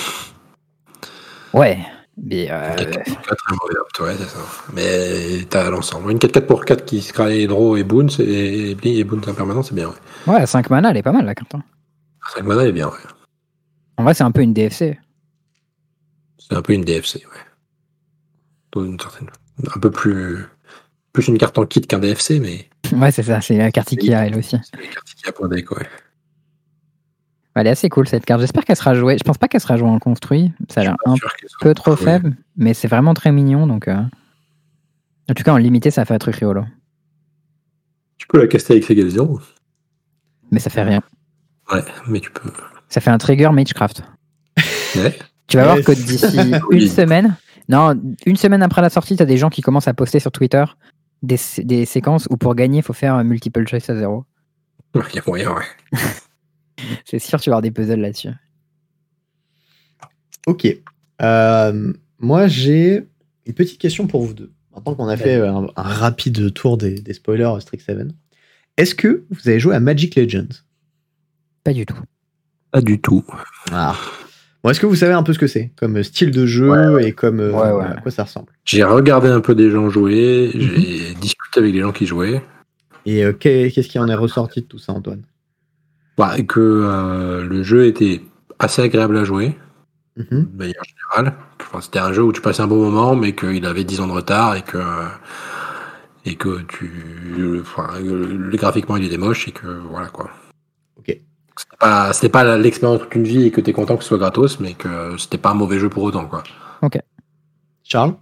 Ouais. 1.53 1.79
Mais 2.23 2.49
euh... 2.51 2.75
4 2.75 4.05
ouais, 4.05 4.15
c'est 4.19 4.29
ça. 4.29 4.39
Mais 4.75 5.45
t'as 5.49 5.71
l'ensemble. 5.71 6.11
Une 6.11 6.19
4-4 6.19 6.47
pour 6.47 6.65
4 6.65 6.85
qui 6.85 7.01
se 7.01 7.47
Draw 7.47 7.77
et 7.77 7.85
Boons, 7.85 8.09
et 8.19 8.75
Bling 8.75 8.97
et 8.97 9.05
Boons 9.05 9.21
permanent, 9.21 9.63
c'est 9.63 9.75
bien, 9.75 9.89
ouais. 9.89 10.35
Ouais, 10.35 10.47
5 10.47 10.71
mana, 10.71 10.91
elle 10.91 10.97
est 10.97 11.03
pas 11.03 11.13
mal 11.13 11.25
la 11.25 11.35
carte. 11.35 11.53
5 11.53 11.61
hein. 11.61 12.43
mana, 12.43 12.63
elle 12.63 12.69
est 12.69 12.73
bien, 12.73 12.89
ouais. 12.89 12.95
En 13.97 14.05
vrai, 14.05 14.15
c'est 14.15 14.25
un 14.25 14.33
peu 14.33 14.43
une 14.43 14.53
DFC. 14.53 14.99
C'est 16.39 16.55
un 16.55 16.63
peu 16.63 16.73
une 16.73 16.85
DFC, 16.85 17.17
ouais. 17.17 18.83
Une 18.83 18.99
certaine... 19.01 19.29
Un 19.75 19.81
peu 19.81 19.91
plus. 19.91 20.47
Plus 21.13 21.27
une 21.29 21.39
carte 21.39 21.59
en 21.59 21.67
kit 21.67 21.81
qu'un 21.81 21.99
DFC, 21.99 22.39
mais. 22.41 22.69
ouais, 22.97 23.11
c'est 23.11 23.25
ça, 23.25 23.41
c'est 23.41 23.57
la 23.57 23.73
carte 23.73 23.93
Ikea, 23.93 24.13
elle 24.13 24.37
aussi. 24.37 24.57
C'est 24.63 24.81
la 24.81 24.87
carte 24.87 25.09
Ikea 25.09 25.33
pour 25.33 25.49
deck, 25.49 25.71
ouais. 25.73 25.87
Elle 27.59 27.67
est 27.67 27.71
assez 27.71 27.89
cool 27.89 28.07
cette 28.07 28.25
carte. 28.25 28.41
J'espère 28.41 28.65
qu'elle 28.65 28.77
sera 28.77 28.95
jouée. 28.95 29.19
Je 29.19 29.25
pense 29.25 29.37
pas 29.37 29.49
qu'elle 29.49 29.61
sera 29.61 29.77
jouée 29.77 29.89
en 29.89 29.99
construit. 29.99 30.53
Ça 30.69 30.81
a 30.81 30.85
l'air 30.85 30.97
un 31.07 31.17
peu 31.61 31.75
trop 31.75 31.97
faible, 31.97 32.37
mais 32.57 32.73
c'est 32.73 32.87
vraiment 32.87 33.15
très 33.15 33.33
mignon. 33.33 33.67
Donc, 33.67 33.89
euh. 33.89 34.01
En 35.29 35.35
tout 35.35 35.43
cas, 35.43 35.53
en 35.53 35.57
limité, 35.57 35.91
ça 35.91 36.05
fait 36.05 36.15
un 36.15 36.19
truc 36.19 36.37
rigolo. 36.37 36.65
Tu 38.17 38.29
peux 38.29 38.39
la 38.41 38.47
caster 38.47 38.75
avec 38.75 38.89
Legalization. 38.89 39.41
Mais 40.53 40.61
ça 40.61 40.71
fait 40.71 40.83
rien. 40.83 41.03
Ouais, 41.73 41.83
mais 42.07 42.21
tu 42.21 42.31
peux. 42.31 42.51
Ça 42.89 43.01
fait 43.01 43.11
un 43.11 43.19
trigger 43.19 43.51
Magecraft. 43.51 44.05
Ouais. 44.97 45.19
Tu 45.49 45.57
vas 45.57 45.65
voir 45.65 45.77
que 45.79 45.93
d'ici 45.93 46.39
une 46.71 46.89
semaine, 46.89 47.37
non, 47.69 48.01
une 48.25 48.37
semaine 48.37 48.63
après 48.63 48.83
la 48.83 48.91
sortie, 48.91 49.17
tu 49.17 49.23
as 49.23 49.27
des 49.27 49.37
gens 49.37 49.51
qui 49.51 49.63
commencent 49.63 49.89
à 49.89 49.95
poster 49.95 50.21
sur 50.21 50.31
Twitter 50.31 50.65
des, 51.23 51.39
des 51.59 51.87
séquences 51.87 52.29
où 52.31 52.37
pour 52.37 52.55
gagner, 52.55 52.79
il 52.79 52.83
faut 52.85 52.93
faire 52.93 53.15
un 53.15 53.25
multiple 53.25 53.67
choice 53.67 53.89
à 53.89 53.97
zéro. 53.97 54.25
Il 54.95 55.03
y 55.15 55.19
a 55.19 55.23
moyen, 55.27 55.53
ouais. 55.53 55.65
C'est 57.05 57.19
sûr, 57.19 57.41
tu 57.41 57.51
vas 57.51 57.55
avoir 57.55 57.63
des 57.63 57.71
puzzles 57.71 58.01
là-dessus. 58.01 58.31
Ok. 60.47 60.67
Euh, 61.23 61.93
moi, 62.19 62.47
j'ai 62.47 63.07
une 63.47 63.55
petite 63.55 63.79
question 63.79 64.07
pour 64.07 64.23
vous 64.23 64.35
deux. 64.35 64.53
Maintenant 64.75 64.95
qu'on 64.95 65.09
a 65.09 65.17
fait 65.17 65.37
un, 65.37 65.67
rapide 65.77 66.55
tour 66.55 66.79
des, 66.79 67.03
spoilers 67.13 67.61
Strict 67.61 67.85
7, 67.85 68.09
est-ce 68.77 68.95
que 68.95 69.25
vous 69.31 69.49
avez 69.49 69.59
joué 69.59 69.75
à 69.75 69.81
Magic 69.81 70.15
Legends? 70.15 70.63
Pas 71.65 71.73
du 71.73 71.85
tout. 71.85 71.99
Pas 72.71 72.81
du 72.81 73.01
tout. 73.01 73.25
Ah. 73.73 73.97
Bon, 74.63 74.71
est-ce 74.71 74.81
que 74.81 74.87
vous 74.87 74.97
savez 74.97 75.13
un 75.13 75.23
peu 75.23 75.33
ce 75.33 75.39
que 75.39 75.47
c'est? 75.47 75.73
Comme 75.77 76.03
style 76.03 76.31
de 76.31 76.47
jeu 76.47 77.01
et 77.01 77.13
comme 77.13 77.41
euh, 77.41 77.81
à 77.81 78.01
quoi 78.01 78.11
ça 78.11 78.25
ressemble? 78.25 78.53
J'ai 78.65 78.85
regardé 78.85 79.29
un 79.29 79.41
peu 79.41 79.55
des 79.55 79.71
gens 79.71 79.89
jouer, 79.89 80.51
j'ai 80.55 81.15
mhm. 81.15 81.21
discuté 81.21 81.61
avec 81.61 81.73
des 81.73 81.81
gens 81.81 81.93
qui 81.93 82.07
jouaient. 82.07 82.43
Et 83.07 83.25
euh, 83.25 83.33
qu'est-ce 83.33 83.89
qui 83.89 83.99
en 83.99 84.09
est 84.09 84.15
ressorti 84.15 84.63
de 84.63 84.67
tout 84.67 84.79
ça, 84.79 84.93
Antoine? 84.93 85.23
Bah, 86.19 86.37
que 86.43 86.61
euh, 86.61 87.45
le 87.45 87.63
jeu 87.63 87.87
était 87.87 88.21
assez 88.59 88.83
agréable 88.83 89.17
à 89.17 89.25
jouer, 89.25 89.57
mm 90.17 90.25
de 90.31 90.59
manière 90.59 90.83
générale. 90.85 91.35
c'était 91.81 92.01
un 92.01 92.13
jeu 92.13 92.25
où 92.25 92.33
tu 92.33 92.41
passais 92.41 92.61
un 92.61 92.67
bon 92.67 92.85
moment, 92.91 93.15
mais 93.15 93.35
qu'il 93.35 93.65
avait 93.65 93.85
10 93.85 94.01
ans 94.01 94.09
de 94.09 94.13
retard 94.13 94.57
et 94.57 94.63
que 94.63 94.79
et 96.25 96.35
que 96.35 96.63
tu, 96.63 97.61
enfin, 97.61 97.87
graphiquement 98.53 98.97
il 98.97 99.05
était 99.05 99.17
moche 99.17 99.47
et 99.47 99.53
que 99.53 99.67
voilà 99.91 100.09
quoi. 100.09 100.29
Ok. 100.99 101.17
C'était 102.13 102.29
pas, 102.29 102.45
pas 102.45 102.59
l'expérience 102.59 103.01
toute 103.01 103.15
une 103.15 103.23
vie 103.25 103.47
et 103.47 103.51
que 103.53 103.61
tu 103.61 103.71
es 103.71 103.73
content 103.73 103.97
que 103.97 104.03
ce 104.03 104.09
soit 104.09 104.19
gratos, 104.19 104.59
mais 104.59 104.75
que 104.75 105.17
c'était 105.17 105.39
pas 105.39 105.51
un 105.51 105.55
mauvais 105.55 105.79
jeu 105.79 105.89
pour 105.89 106.03
autant 106.03 106.27
quoi. 106.27 106.43
Ok. 106.83 106.99
Charles? 107.85 108.15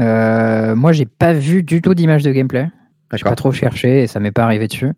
Euh, 0.00 0.74
moi, 0.74 0.92
j'ai 0.92 1.06
pas 1.06 1.32
vu 1.32 1.62
du 1.62 1.80
tout 1.80 1.94
d'image 1.94 2.22
de 2.22 2.32
gameplay. 2.32 2.68
J'ai 3.12 3.22
pas 3.22 3.36
trop 3.36 3.52
cherché 3.52 4.02
et 4.02 4.06
ça 4.08 4.18
m'est 4.18 4.32
pas 4.32 4.42
arrivé 4.42 4.66
dessus. 4.66 4.92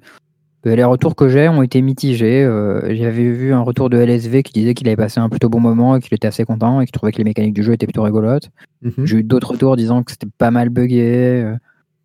Euh, 0.66 0.74
les 0.74 0.84
retours 0.84 1.14
que 1.14 1.28
j'ai 1.28 1.48
ont 1.48 1.62
été 1.62 1.80
mitigés. 1.80 2.42
Euh, 2.42 2.80
j'avais 2.94 3.30
vu 3.30 3.52
un 3.52 3.60
retour 3.60 3.88
de 3.88 3.98
LSV 3.98 4.42
qui 4.42 4.52
disait 4.52 4.74
qu'il 4.74 4.88
avait 4.88 4.96
passé 4.96 5.20
un 5.20 5.28
plutôt 5.28 5.48
bon 5.48 5.60
moment 5.60 5.96
et 5.96 6.00
qu'il 6.00 6.12
était 6.14 6.26
assez 6.26 6.44
content 6.44 6.80
et 6.80 6.86
qu'il 6.86 6.92
trouvait 6.92 7.12
que 7.12 7.18
les 7.18 7.24
mécaniques 7.24 7.54
du 7.54 7.62
jeu 7.62 7.72
étaient 7.72 7.86
plutôt 7.86 8.02
rigolotes. 8.02 8.50
Mhm. 8.82 9.06
J'ai 9.06 9.18
eu 9.18 9.22
d'autres 9.22 9.52
retours 9.52 9.76
disant 9.76 10.02
que 10.02 10.10
c'était 10.10 10.26
pas 10.38 10.50
mal 10.50 10.68
buggé, 10.70 11.44
euh, 11.44 11.54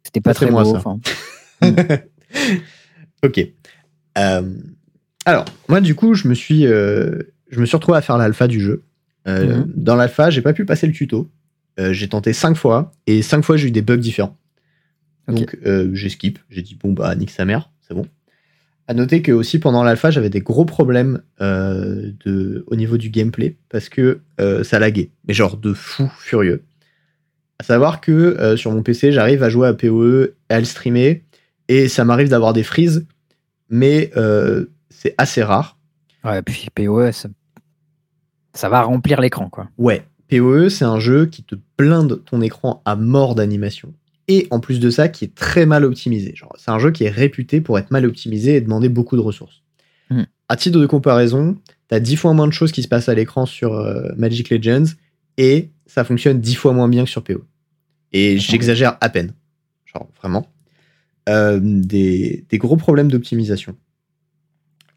c'était 0.03 0.21
pas 0.21 0.33
très 0.33 0.51
beau. 0.51 0.77
ok. 3.23 3.47
alors, 5.25 5.45
moi, 5.67 5.81
du 5.81 5.95
coup, 5.95 6.13
je 6.13 6.27
me 6.27 6.33
suis, 6.35 6.63
je 6.63 7.59
me 7.59 7.65
suis 7.65 7.75
retrouvé 7.75 7.97
à 7.97 8.01
faire 8.01 8.17
l'alpha 8.17 8.47
du 8.47 8.59
jeu. 8.59 8.83
Mhm. 9.25 9.71
Dans 9.75 9.95
l'alpha, 9.95 10.29
j'ai 10.29 10.41
pas 10.41 10.53
pu 10.53 10.65
passer 10.65 10.85
le 10.85 10.93
tuto. 10.93 11.31
j'ai 11.79 12.09
tenté 12.09 12.33
cinq 12.33 12.55
fois 12.55 12.91
et 13.07 13.23
cinq 13.23 13.43
fois 13.43 13.57
j'ai 13.57 13.69
eu 13.69 13.71
des 13.71 13.81
bugs 13.81 13.97
différents. 13.97 14.37
Donc 15.27 15.57
j'ai 15.93 16.09
skip, 16.09 16.37
j'ai 16.49 16.61
dit 16.61 16.75
bon 16.75 16.93
bah 16.93 17.15
nique 17.15 17.31
sa 17.31 17.45
mère, 17.45 17.71
c'est 17.87 17.95
bon. 17.95 18.05
À 18.87 18.93
noter 18.93 19.21
que 19.21 19.31
aussi 19.31 19.59
pendant 19.59 19.83
l'alpha, 19.83 20.11
j'avais 20.11 20.29
des 20.29 20.41
gros 20.41 20.65
problèmes 20.65 21.21
euh, 21.39 22.11
de, 22.25 22.65
au 22.67 22.75
niveau 22.75 22.97
du 22.97 23.09
gameplay 23.09 23.55
parce 23.69 23.89
que 23.89 24.19
euh, 24.39 24.63
ça 24.63 24.79
laguait, 24.79 25.11
mais 25.27 25.33
genre 25.33 25.57
de 25.57 25.73
fou 25.73 26.11
furieux. 26.19 26.63
À 27.59 27.63
savoir 27.63 28.01
que 28.01 28.11
euh, 28.11 28.57
sur 28.57 28.71
mon 28.71 28.81
PC, 28.81 29.11
j'arrive 29.11 29.43
à 29.43 29.49
jouer 29.49 29.67
à 29.67 29.73
PoE, 29.73 30.33
à 30.49 30.59
le 30.59 30.65
streamer, 30.65 31.23
et 31.67 31.87
ça 31.87 32.03
m'arrive 32.03 32.29
d'avoir 32.29 32.53
des 32.53 32.63
freezes, 32.63 33.05
mais 33.69 34.11
c'est 34.89 35.15
assez 35.17 35.43
rare. 35.43 35.77
Ouais, 36.23 36.41
puis 36.41 36.67
PoE, 36.73 37.11
ça, 37.11 37.29
ça 38.53 38.67
va 38.67 38.81
remplir 38.81 39.21
l'écran, 39.21 39.49
quoi. 39.49 39.69
Ouais, 39.77 40.03
PoE, 40.29 40.69
c'est 40.69 40.85
un 40.85 40.99
jeu 40.99 41.27
qui 41.27 41.43
te 41.43 41.55
blinde 41.77 42.23
ton 42.25 42.41
écran 42.41 42.81
à 42.85 42.95
mort 42.95 43.35
d'animation 43.35 43.93
et 44.31 44.47
en 44.49 44.59
plus 44.59 44.79
de 44.79 44.89
ça 44.89 45.09
qui 45.09 45.25
est 45.25 45.35
très 45.35 45.65
mal 45.65 45.83
optimisé. 45.83 46.33
C'est 46.57 46.71
un 46.71 46.79
jeu 46.79 46.91
qui 46.91 47.03
est 47.03 47.09
réputé 47.09 47.59
pour 47.59 47.77
être 47.77 47.91
mal 47.91 48.05
optimisé 48.05 48.55
et 48.55 48.61
demander 48.61 48.87
beaucoup 48.87 49.17
de 49.17 49.21
ressources. 49.21 49.61
Hmm. 50.09 50.23
À 50.47 50.55
titre 50.55 50.79
de 50.79 50.85
comparaison, 50.85 51.57
tu 51.89 51.95
as 51.95 51.99
10 51.99 52.15
fois 52.15 52.33
moins 52.33 52.47
de 52.47 52.53
choses 52.53 52.71
qui 52.71 52.81
se 52.81 52.87
passent 52.87 53.09
à 53.09 53.13
l'écran 53.13 53.45
sur 53.45 53.73
euh, 53.73 54.09
Magic 54.15 54.49
Legends 54.49 54.85
et 55.37 55.69
ça 55.85 56.03
fonctionne 56.03 56.39
10 56.39 56.55
fois 56.55 56.73
moins 56.73 56.87
bien 56.87 57.03
que 57.03 57.09
sur 57.09 57.23
PO. 57.23 57.43
Et 58.13 58.37
j'exagère 58.37 58.97
à 59.01 59.09
peine. 59.09 59.33
Genre, 59.85 60.09
vraiment. 60.17 60.47
Euh, 61.29 61.59
des, 61.61 62.45
gros 62.53 62.77
problèmes 62.77 63.11
d'optimisation. 63.11 63.75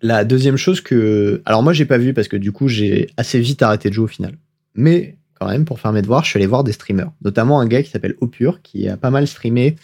la 0.01 0.25
deuxième 0.25 0.57
chose 0.57 0.81
que. 0.81 1.43
Alors, 1.45 1.63
moi, 1.63 1.73
j'ai 1.73 1.85
pas 1.85 1.99
vu 1.99 2.15
parce 2.15 2.29
que 2.29 2.37
du 2.37 2.53
coup, 2.53 2.69
j'ai 2.69 3.09
assez 3.17 3.41
vite 3.41 3.63
arrêté 3.63 3.89
de 3.89 3.95
jouer 3.95 4.05
au 4.05 4.09
final. 4.09 4.37
Mais 4.75 5.17
quand 5.45 5.51
même, 5.51 5.65
pour 5.67 5.79
faire 5.79 5.93
mes 5.93 6.01
devoirs, 6.01 6.25
je 6.25 6.31
suis 6.31 6.39
allé 6.39 6.47
voir 6.47 6.65
des 6.65 6.73
streamers. 6.73 7.11
Notamment 7.23 7.61
un 7.61 7.67
gars 7.67 7.83
qui 7.83 7.91
s'appelle 7.91 8.15
Opure, 8.21 8.63
qui 8.63 8.89
a 8.89 8.97
pas 8.97 9.11
mal 9.11 9.27
streamé 9.27 9.77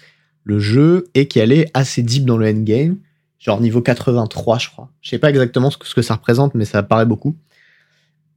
le 0.45 0.59
jeu 0.59 1.05
et 1.15 1.29
qui 1.29 1.39
allait 1.41 1.67
assez 1.75 2.03
deep 2.03 2.25
dans 2.25 2.39
le 2.39 2.49
endgame. 2.49 2.97
Genre 3.39 3.61
niveau 3.61 3.83
83, 3.83 4.59
je 4.59 4.69
crois. 4.71 4.91
Je 5.03 5.11
sais 5.11 5.19
pas 5.19 5.29
exactement 5.31 5.71
ce 5.71 5.77
que, 5.79 5.87
ce 5.87 5.95
que 5.95 6.03
ça 6.03 6.15
représente, 6.15 6.55
mais 6.55 6.65
ça 6.65 6.83
paraît 6.83 7.05
beaucoup. 7.07 7.37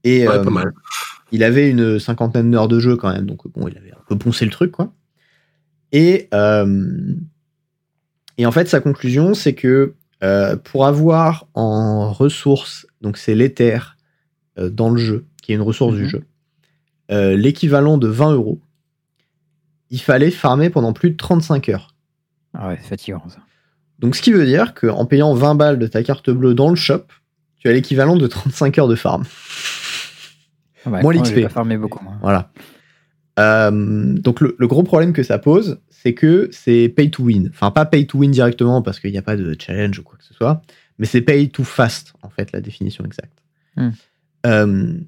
Et 0.04 0.28
Ouais, 0.28 0.42
pas 0.42 0.50
mal. 0.50 0.74
il 1.32 1.44
avait 1.44 1.70
une 1.70 1.98
cinquantaine 2.00 2.52
d'heures 2.52 2.68
de 2.68 2.80
jeu 2.80 2.98
quand 2.98 3.12
même, 3.14 3.26
donc 3.26 3.48
bon, 3.48 3.68
il 3.70 3.78
avait 3.78 3.92
un 3.92 4.04
peu 4.08 4.18
poncé 4.18 4.44
le 4.44 4.52
truc, 4.52 4.72
quoi. 4.72 4.92
Et, 5.94 6.28
euh, 6.34 7.14
et 8.38 8.46
en 8.46 8.52
fait, 8.52 8.68
sa 8.68 8.80
conclusion, 8.82 9.34
c'est 9.34 9.54
que 9.54 9.94
euh, 10.24 10.56
pour 10.58 10.86
avoir 10.86 11.48
en 11.54 12.12
ressources, 12.12 12.86
donc 13.02 13.18
c'est 13.18 13.36
l'éther 13.36 13.96
euh, 14.58 14.70
dans 14.70 14.90
le 14.90 14.98
jeu, 14.98 15.26
qui 15.42 15.52
est 15.52 15.56
une 15.56 15.62
ressource 15.62 15.96
du 15.96 16.04
Mhm. 16.04 16.10
jeu, 16.10 16.24
euh, 17.14 17.38
l'équivalent 17.38 17.98
de 17.98 18.08
20 18.08 18.34
euros, 18.34 18.60
il 19.90 20.02
fallait 20.02 20.32
farmer 20.32 20.70
pendant 20.70 20.92
plus 20.92 21.12
de 21.12 21.18
35 21.18 21.70
heures. 21.70 21.96
Ah 22.54 22.70
ouais, 22.70 22.78
c'est 22.82 22.90
fatigant 22.90 23.24
ça. 23.30 23.40
Donc 24.00 24.16
ce 24.16 24.22
qui 24.22 24.32
veut 24.32 24.46
dire 24.46 24.74
qu'en 24.74 25.06
payant 25.06 25.34
20 25.34 25.56
balles 25.56 25.80
de 25.80 25.88
ta 25.88 26.04
carte 26.04 26.30
bleue 26.30 26.54
dans 26.54 26.70
le 26.70 26.76
shop, 26.76 27.06
tu 27.58 27.70
as 27.70 27.74
l'équivalent 27.74 28.16
de 28.16 28.28
35 28.28 28.78
heures 28.80 28.88
de 28.88 28.96
farm. 28.96 29.24
Ah 30.86 30.90
bah, 30.90 31.02
Moins 31.02 31.14
moi, 31.14 31.24
l'XP. 31.24 31.48
farmé 31.48 31.78
beaucoup. 31.78 32.04
moi. 32.04 32.16
Voilà. 32.22 32.52
Euh, 33.40 34.14
donc 34.14 34.42
le, 34.42 34.56
le 34.60 34.68
gros 34.68 34.84
problème 34.84 35.14
que 35.14 35.24
ça 35.24 35.40
pose, 35.40 35.80
c'est 35.90 36.14
que 36.14 36.50
c'est 36.52 36.90
pay 36.90 37.10
to 37.10 37.24
win. 37.24 37.50
Enfin, 37.54 37.72
pas 37.72 37.86
pay 37.86 38.06
to 38.06 38.18
win 38.18 38.32
directement 38.32 38.82
parce 38.82 39.00
qu'il 39.00 39.12
n'y 39.12 39.18
a 39.18 39.22
pas 39.22 39.38
de 39.38 39.56
challenge 39.58 40.00
ou 40.00 40.04
quoi 40.04 40.18
que 40.18 40.26
ce 40.26 40.34
soit, 40.34 40.62
mais 41.00 41.06
c'est 41.06 41.22
pay 41.22 41.50
to 41.50 41.64
fast, 41.64 42.14
en 42.22 42.30
fait, 42.30 42.52
la 42.52 42.62
définition 42.62 43.06
exacte. 43.06 43.42
Hmm. 43.78 43.92
Euh, 44.46 45.00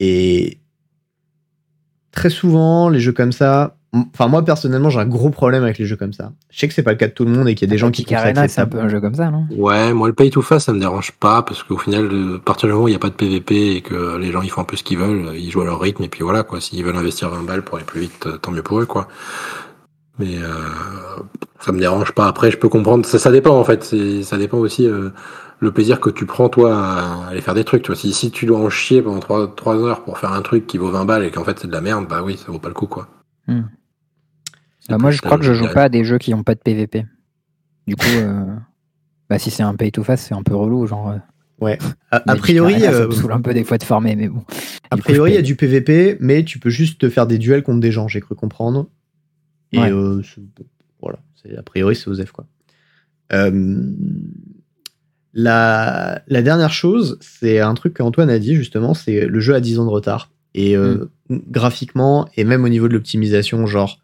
et 0.00 0.58
très 2.14 2.30
souvent, 2.30 2.88
les 2.88 3.00
jeux 3.00 3.12
comme 3.12 3.32
ça, 3.32 3.76
enfin 3.92 4.28
moi 4.28 4.44
personnellement, 4.44 4.90
j'ai 4.90 5.00
un 5.00 5.06
gros 5.06 5.30
problème 5.30 5.62
avec 5.62 5.78
les 5.78 5.84
jeux 5.84 5.96
comme 5.96 6.12
ça. 6.12 6.32
Je 6.50 6.58
sais 6.58 6.68
que 6.68 6.74
c'est 6.74 6.82
pas 6.82 6.92
le 6.92 6.96
cas 6.96 7.08
de 7.08 7.12
tout 7.12 7.24
le 7.24 7.30
monde 7.30 7.48
et 7.48 7.54
qu'il 7.54 7.68
y 7.68 7.70
a 7.70 7.72
des 7.72 7.78
gens 7.78 7.90
qui 7.90 8.12
Arena, 8.14 8.48
c'est 8.48 8.60
un 8.60 8.66
peu 8.66 8.78
un 8.78 8.88
jeu 8.88 9.00
comme 9.00 9.14
ça, 9.14 9.30
non? 9.30 9.46
Ouais, 9.56 9.92
moi 9.92 10.08
le 10.08 10.14
pay 10.14 10.30
to 10.30 10.42
fast 10.42 10.66
ça 10.66 10.72
me 10.72 10.80
dérange 10.80 11.12
pas 11.12 11.42
parce 11.42 11.62
qu'au 11.62 11.78
final, 11.78 12.08
euh, 12.10 12.36
à 12.36 12.44
partir 12.44 12.68
du 12.68 12.72
moment 12.72 12.84
où 12.84 12.88
il 12.88 12.92
n'y 12.92 12.96
a 12.96 13.00
pas 13.00 13.10
de 13.10 13.14
PVP 13.14 13.76
et 13.76 13.80
que 13.80 14.16
les 14.16 14.32
gens 14.32 14.42
ils 14.42 14.50
font 14.50 14.62
un 14.62 14.64
peu 14.64 14.76
ce 14.76 14.82
qu'ils 14.82 14.98
veulent, 14.98 15.34
ils 15.36 15.50
jouent 15.50 15.62
à 15.62 15.66
leur 15.66 15.80
rythme 15.80 16.04
et 16.04 16.08
puis 16.08 16.22
voilà 16.22 16.42
quoi. 16.42 16.60
S'ils 16.60 16.84
veulent 16.84 16.96
investir 16.96 17.30
20 17.30 17.42
balles 17.42 17.62
pour 17.62 17.76
aller 17.76 17.86
plus 17.86 18.00
vite, 18.00 18.26
euh, 18.26 18.36
tant 18.38 18.50
mieux 18.52 18.62
pour 18.62 18.80
eux 18.80 18.86
quoi. 18.86 19.08
Mais 20.18 20.38
euh, 20.38 20.48
ça 21.60 21.72
me 21.72 21.80
dérange 21.80 22.12
pas. 22.12 22.28
Après, 22.28 22.50
je 22.50 22.56
peux 22.56 22.68
comprendre. 22.68 23.04
Ça, 23.04 23.18
ça 23.18 23.32
dépend 23.32 23.58
en 23.58 23.64
fait. 23.64 23.82
Ça 24.22 24.36
dépend 24.36 24.58
aussi 24.58 24.86
euh, 24.86 25.10
le 25.64 25.72
plaisir 25.72 26.00
que 26.00 26.10
tu 26.10 26.26
prends 26.26 26.48
toi 26.48 26.76
à 26.76 27.28
aller 27.28 27.40
faire 27.40 27.54
des 27.54 27.64
trucs. 27.64 27.82
Tu 27.82 27.88
vois, 27.88 27.96
si, 27.96 28.12
si 28.12 28.30
tu 28.30 28.46
dois 28.46 28.58
en 28.60 28.70
chier 28.70 29.02
pendant 29.02 29.20
3, 29.20 29.54
trois 29.56 29.76
heures 29.76 30.04
pour 30.04 30.18
faire 30.18 30.32
un 30.32 30.42
truc 30.42 30.66
qui 30.66 30.78
vaut 30.78 30.90
20 30.90 31.04
balles 31.04 31.24
et 31.24 31.30
qu'en 31.30 31.44
fait 31.44 31.58
c'est 31.58 31.66
de 31.66 31.72
la 31.72 31.80
merde, 31.80 32.06
bah 32.08 32.22
oui, 32.22 32.36
ça 32.36 32.52
vaut 32.52 32.58
pas 32.58 32.68
le 32.68 32.74
coup 32.74 32.86
quoi. 32.86 33.08
Hmm. 33.48 33.62
Bah, 34.88 34.98
moi, 34.98 35.10
je 35.10 35.20
crois 35.20 35.38
que 35.38 35.44
je 35.44 35.54
joue 35.54 35.66
pas 35.72 35.84
à 35.84 35.88
des 35.88 36.04
jeux 36.04 36.18
qui 36.18 36.30
n'ont 36.32 36.42
pas 36.42 36.54
de 36.54 36.60
PVP. 36.60 37.06
Du 37.86 37.96
coup, 37.96 38.04
euh, 38.16 38.44
bah, 39.30 39.38
si 39.38 39.50
c'est 39.50 39.62
un 39.62 39.74
pay 39.74 39.90
to 39.90 40.04
fast, 40.04 40.26
c'est 40.28 40.34
un 40.34 40.42
peu 40.42 40.54
relou. 40.54 40.86
Genre, 40.86 41.10
euh, 41.10 41.18
Ouais. 41.60 41.78
A, 42.10 42.20
priori, 42.36 42.80
ça 42.80 42.92
euh, 42.92 43.06
me 43.06 43.12
saoule 43.12 43.32
un 43.32 43.40
peu 43.40 43.54
des 43.54 43.64
fois 43.64 43.78
de 43.78 43.84
farmer, 43.84 44.16
mais 44.16 44.28
bon. 44.28 44.42
a 44.90 44.96
priori, 44.96 45.30
il 45.30 45.34
y 45.34 45.38
a 45.38 45.42
du 45.42 45.56
PVP, 45.56 46.18
mais 46.20 46.44
tu 46.44 46.58
peux 46.58 46.68
juste 46.68 47.00
te 47.00 47.08
faire 47.08 47.26
des 47.26 47.38
duels 47.38 47.62
contre 47.62 47.80
des 47.80 47.92
gens, 47.92 48.08
j'ai 48.08 48.20
cru 48.20 48.34
comprendre. 48.34 48.88
Et 49.72 49.78
Ouais. 49.78 49.90
euh, 49.92 50.20
voilà, 51.00 51.18
c'est- 51.36 51.56
a 51.56 51.62
priori, 51.62 51.96
c'est 51.96 52.08
Osef 52.08 52.32
quoi. 52.32 52.46
Euh, 53.32 53.50
la, 55.34 56.22
la 56.28 56.42
dernière 56.42 56.72
chose, 56.72 57.18
c'est 57.20 57.58
un 57.60 57.74
truc 57.74 57.94
qu'Antoine 57.94 58.30
a 58.30 58.38
dit 58.38 58.54
justement, 58.54 58.94
c'est 58.94 59.26
le 59.26 59.40
jeu 59.40 59.54
a 59.54 59.60
10 59.60 59.80
ans 59.80 59.84
de 59.84 59.90
retard. 59.90 60.30
Et 60.54 60.76
euh, 60.76 61.10
graphiquement, 61.28 62.28
et 62.36 62.44
même 62.44 62.62
au 62.64 62.68
niveau 62.68 62.86
de 62.86 62.92
l'optimisation, 62.92 63.66
genre, 63.66 63.98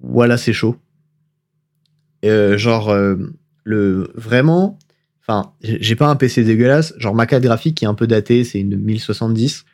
voilà, 0.00 0.38
c'est 0.38 0.54
chaud. 0.54 0.76
Euh, 2.24 2.56
genre, 2.56 2.88
euh, 2.88 3.16
le, 3.64 4.10
vraiment, 4.14 4.78
enfin, 5.20 5.52
j'ai 5.62 5.96
pas 5.96 6.08
un 6.08 6.16
PC 6.16 6.44
dégueulasse, 6.44 6.94
genre 6.96 7.14
ma 7.14 7.26
carte 7.26 7.42
graphique 7.42 7.76
qui 7.76 7.84
est 7.84 7.88
un 7.88 7.94
peu 7.94 8.06
datée, 8.06 8.44
c'est 8.44 8.60
une 8.60 8.76
1070, 8.76 9.64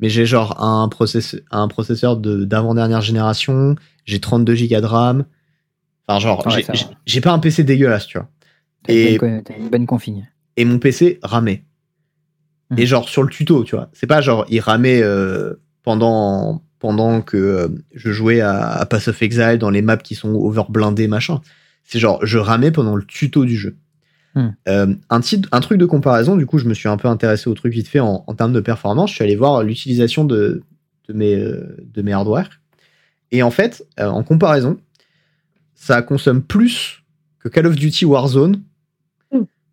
mais 0.00 0.08
j'ai 0.08 0.26
genre 0.26 0.60
un, 0.62 0.88
process, 0.88 1.36
un 1.52 1.68
processeur 1.68 2.16
de- 2.16 2.44
d'avant-dernière 2.44 3.02
génération, 3.02 3.76
j'ai 4.04 4.18
32 4.18 4.54
Go 4.54 4.80
de 4.80 4.86
RAM, 4.86 5.24
enfin 6.08 6.18
genre, 6.18 6.44
Ouais, 6.46 6.64
j'ai 7.06 7.20
pas 7.20 7.32
un 7.32 7.38
PC 7.38 7.62
dégueulasse, 7.62 8.06
tu 8.08 8.18
vois. 8.18 8.28
Et- 8.88 9.18
bonne 9.18 9.38
co- 9.38 9.42
t'as 9.44 9.56
une 9.58 9.68
bonne 9.68 9.86
config. 9.86 10.24
et 10.56 10.64
mon 10.64 10.78
PC 10.78 11.18
ramait. 11.22 11.64
Mhm. 12.70 12.78
Et 12.78 12.86
genre 12.86 13.08
sur 13.08 13.22
le 13.22 13.28
tuto, 13.30 13.64
tu 13.64 13.74
vois. 13.76 13.90
C'est 13.92 14.06
pas 14.06 14.20
genre 14.20 14.44
il 14.48 14.60
ramait 14.60 15.02
euh, 15.02 15.54
pendant 15.82 16.62
pendant 16.78 17.20
que 17.20 17.36
euh, 17.36 17.68
je 17.94 18.10
jouais 18.10 18.40
à, 18.40 18.70
à 18.72 18.86
Pass 18.86 19.08
of 19.08 19.20
Exile 19.22 19.58
dans 19.58 19.70
les 19.70 19.82
maps 19.82 19.96
qui 19.98 20.14
sont 20.14 20.32
overblindées 20.34 21.08
machin. 21.08 21.40
C'est 21.84 21.98
genre 21.98 22.24
je 22.24 22.38
ramais 22.38 22.70
pendant 22.70 22.96
le 22.96 23.04
tuto 23.04 23.44
du 23.44 23.56
jeu. 23.56 23.76
Mhm. 24.36 24.54
Euh, 24.68 24.94
un, 25.10 25.20
titre, 25.20 25.48
un 25.52 25.60
truc 25.60 25.78
de 25.78 25.86
comparaison, 25.86 26.36
du 26.36 26.46
coup, 26.46 26.58
je 26.58 26.66
me 26.66 26.72
suis 26.74 26.88
un 26.88 26.96
peu 26.96 27.08
intéressé 27.08 27.50
au 27.50 27.54
truc 27.54 27.72
vite 27.72 27.88
fait 27.88 27.98
en, 28.00 28.22
en 28.26 28.34
termes 28.34 28.52
de 28.52 28.60
performance. 28.60 29.10
Je 29.10 29.16
suis 29.16 29.24
allé 29.24 29.34
voir 29.34 29.62
l'utilisation 29.64 30.24
de, 30.24 30.62
de, 31.08 31.12
mes, 31.12 31.36
de 31.36 32.02
mes 32.02 32.12
hardware. 32.12 32.48
Et 33.32 33.42
en 33.42 33.50
fait, 33.50 33.84
en 33.98 34.22
comparaison, 34.22 34.78
ça 35.74 36.02
consomme 36.02 36.42
plus 36.42 37.02
que 37.40 37.48
Call 37.48 37.66
of 37.66 37.74
Duty 37.76 38.04
Warzone. 38.04 38.62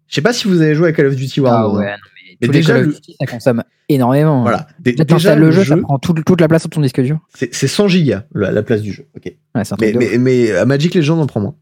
Je 0.08 0.16
sais 0.16 0.22
pas 0.22 0.34
si 0.34 0.48
vous 0.48 0.62
avez 0.62 0.74
joué 0.76 0.90
à 0.90 0.92
Call 0.94 1.08
of 1.08 1.16
Duty 1.16 1.40
Ah 1.42 1.44
Warzone. 1.44 1.80
ouais, 1.80 1.92
hein. 1.92 1.96
non, 1.96 2.10
mais, 2.16 2.38
Mais 2.42 2.48
tous 2.48 2.52
les 2.54 2.60
déjà, 2.60 2.74
Call 2.74 2.82
of 2.82 2.88
le- 2.88 2.94
Duty, 2.94 3.16
ça 3.20 3.26
consomme 3.26 3.64
énormément. 3.90 4.42
Voilà. 4.42 4.68
Dé- 4.80 4.94
Là, 4.94 5.04
déjà, 5.06 5.36
le 5.36 5.52
jeu, 5.52 5.64
ça 5.66 5.78
prend 5.78 6.00
tout- 6.00 6.14
toute 6.14 6.42
la 6.42 6.48
place 6.48 6.62
sur 6.62 6.70
ton 6.70 6.82
disque 6.82 7.02
dur. 7.02 7.20
c'est 7.36 7.54
c'est 7.54 7.68
100 7.68 7.88
gigas 7.88 8.24
la, 8.34 8.52
la 8.52 8.64
place 8.64 8.82
du 8.82 8.92
jeu. 8.94 9.06
Ok. 9.16 9.34
Ouais, 9.56 9.64
Mais, 9.80 9.94
mais, 9.94 10.18
mais 10.18 10.52
à 10.52 10.66
Magic 10.66 10.94
Legend, 10.96 11.20
on 11.20 11.26
prend 11.28 11.40
moins. 11.42 11.56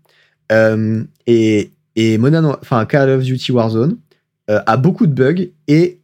Euh, 0.51 1.03
et 1.27 1.71
et 1.95 2.17
Modern, 2.17 2.45
enfin 2.61 2.85
Call 2.85 3.09
of 3.09 3.23
Duty 3.23 3.51
Warzone 3.51 3.97
euh, 4.49 4.59
a 4.67 4.77
beaucoup 4.77 5.07
de 5.07 5.13
bugs 5.13 5.47
et 5.67 5.99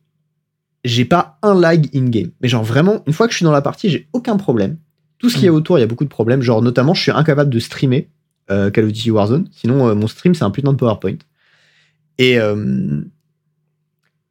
j'ai 0.84 1.06
pas 1.06 1.38
un 1.44 1.54
lag 1.60 1.88
in-game. 1.94 2.32
Mais 2.42 2.48
genre 2.48 2.64
vraiment, 2.64 3.04
une 3.06 3.14
fois 3.14 3.28
que 3.28 3.34
je 3.34 3.38
suis 3.38 3.44
dans 3.44 3.52
la 3.52 3.62
partie, 3.62 3.90
j'ai 3.90 4.08
aucun 4.14 4.38
problème. 4.38 4.78
Tout 5.20 5.30
ce 5.30 5.36
qu'il 5.36 5.46
y 5.46 5.48
a 5.50 5.54
autour, 5.54 5.78
il 5.78 5.82
y 5.82 5.84
a 5.84 5.88
beaucoup 5.88 6.06
de 6.06 6.10
problèmes. 6.10 6.42
Genre 6.42 6.64
notamment, 6.64 6.96
je 6.96 7.02
suis 7.04 7.12
incapable 7.12 7.52
de 7.52 7.60
streamer 7.60 8.08
euh, 8.50 8.72
Call 8.72 8.86
of 8.86 8.92
Duty 8.92 9.12
Warzone. 9.12 9.48
Sinon, 9.52 9.88
euh, 9.90 9.94
mon 9.96 10.08
stream, 10.08 10.34
c'est 10.34 10.44
un 10.44 10.50
putain 10.50 10.72
de 10.72 10.78
PowerPoint. 10.78 11.18
Et, 12.22 12.38
euh, 12.40 13.02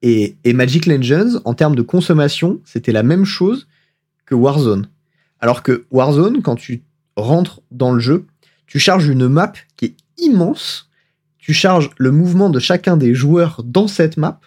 et, 0.03 0.37
et 0.45 0.53
Magic 0.53 0.87
Legends, 0.87 1.41
en 1.45 1.55
termes 1.55 1.75
de 1.75 1.83
consommation, 1.83 2.61
c'était 2.65 2.93
la 2.93 3.03
même 3.03 3.25
chose 3.25 3.67
que 4.27 4.35
Warzone. 4.35 4.89
Alors 5.41 5.63
que 5.63 5.85
Warzone, 5.91 6.41
quand 6.43 6.57
tu 6.57 6.83
rentres 7.17 7.61
dans 7.71 7.93
le 7.93 8.01
jeu, 8.01 8.27
tu 8.67 8.79
charges 8.79 9.09
une 9.09 9.27
map 9.29 9.53
qui 9.77 9.87
est 9.87 9.97
immense. 10.19 10.89
Tu 11.39 11.53
charges 11.53 11.91
le 11.99 12.13
mouvement 12.13 12.49
de 12.51 12.61
chacun 12.61 12.97
des 12.97 13.15
joueurs 13.15 13.63
dans 13.65 13.89
cette 13.89 14.17
map. 14.17 14.41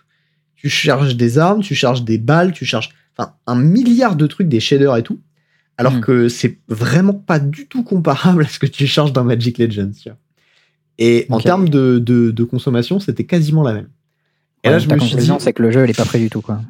Tu 0.56 0.70
charges 0.70 1.18
des 1.18 1.38
armes, 1.38 1.62
tu 1.62 1.76
charges 1.76 2.04
des 2.06 2.18
balles, 2.18 2.54
tu 2.54 2.66
charges 2.66 2.92
enfin, 3.18 3.34
un 3.46 3.56
milliard 3.56 4.16
de 4.16 4.26
trucs, 4.28 4.48
des 4.48 4.62
shaders 4.62 4.96
et 4.96 5.04
tout. 5.04 5.20
Alors 5.78 5.94
Mhm. 5.96 6.02
que 6.02 6.30
c'est 6.30 6.60
vraiment 6.68 7.14
pas 7.16 7.40
du 7.40 7.68
tout 7.68 7.84
comparable 7.84 8.44
à 8.46 8.48
ce 8.48 8.60
que 8.60 8.68
tu 8.68 8.88
charges 8.88 9.12
dans 9.12 9.24
Magic 9.26 9.58
Legends. 9.58 9.92
tu 10.02 10.10
vois. 10.10 10.18
Et 11.00 11.26
en 11.30 11.40
termes 11.40 11.70
de, 11.70 12.00
de- 12.00 12.32
de 12.32 12.44
consommation, 12.44 13.00
c'était 13.00 13.24
quasiment 13.24 13.64
la 13.64 13.74
même. 13.74 13.90
Et 14.64 14.68
Ouais, 14.68 14.74
là, 14.74 14.80
je 14.80 14.88
ta 14.88 14.96
me 14.96 15.00
suis 15.00 15.10
dit, 15.10 15.14
conclusion, 15.16 15.40
c'est 15.40 15.54
que 15.54 15.62
le 15.64 15.72
jeu, 15.72 15.84
il 15.84 15.90
est 15.90 15.98
pas 15.98 16.06
prêt 16.06 16.20
du 16.20 16.30
tout, 16.30 16.42
quoi. 16.42 16.62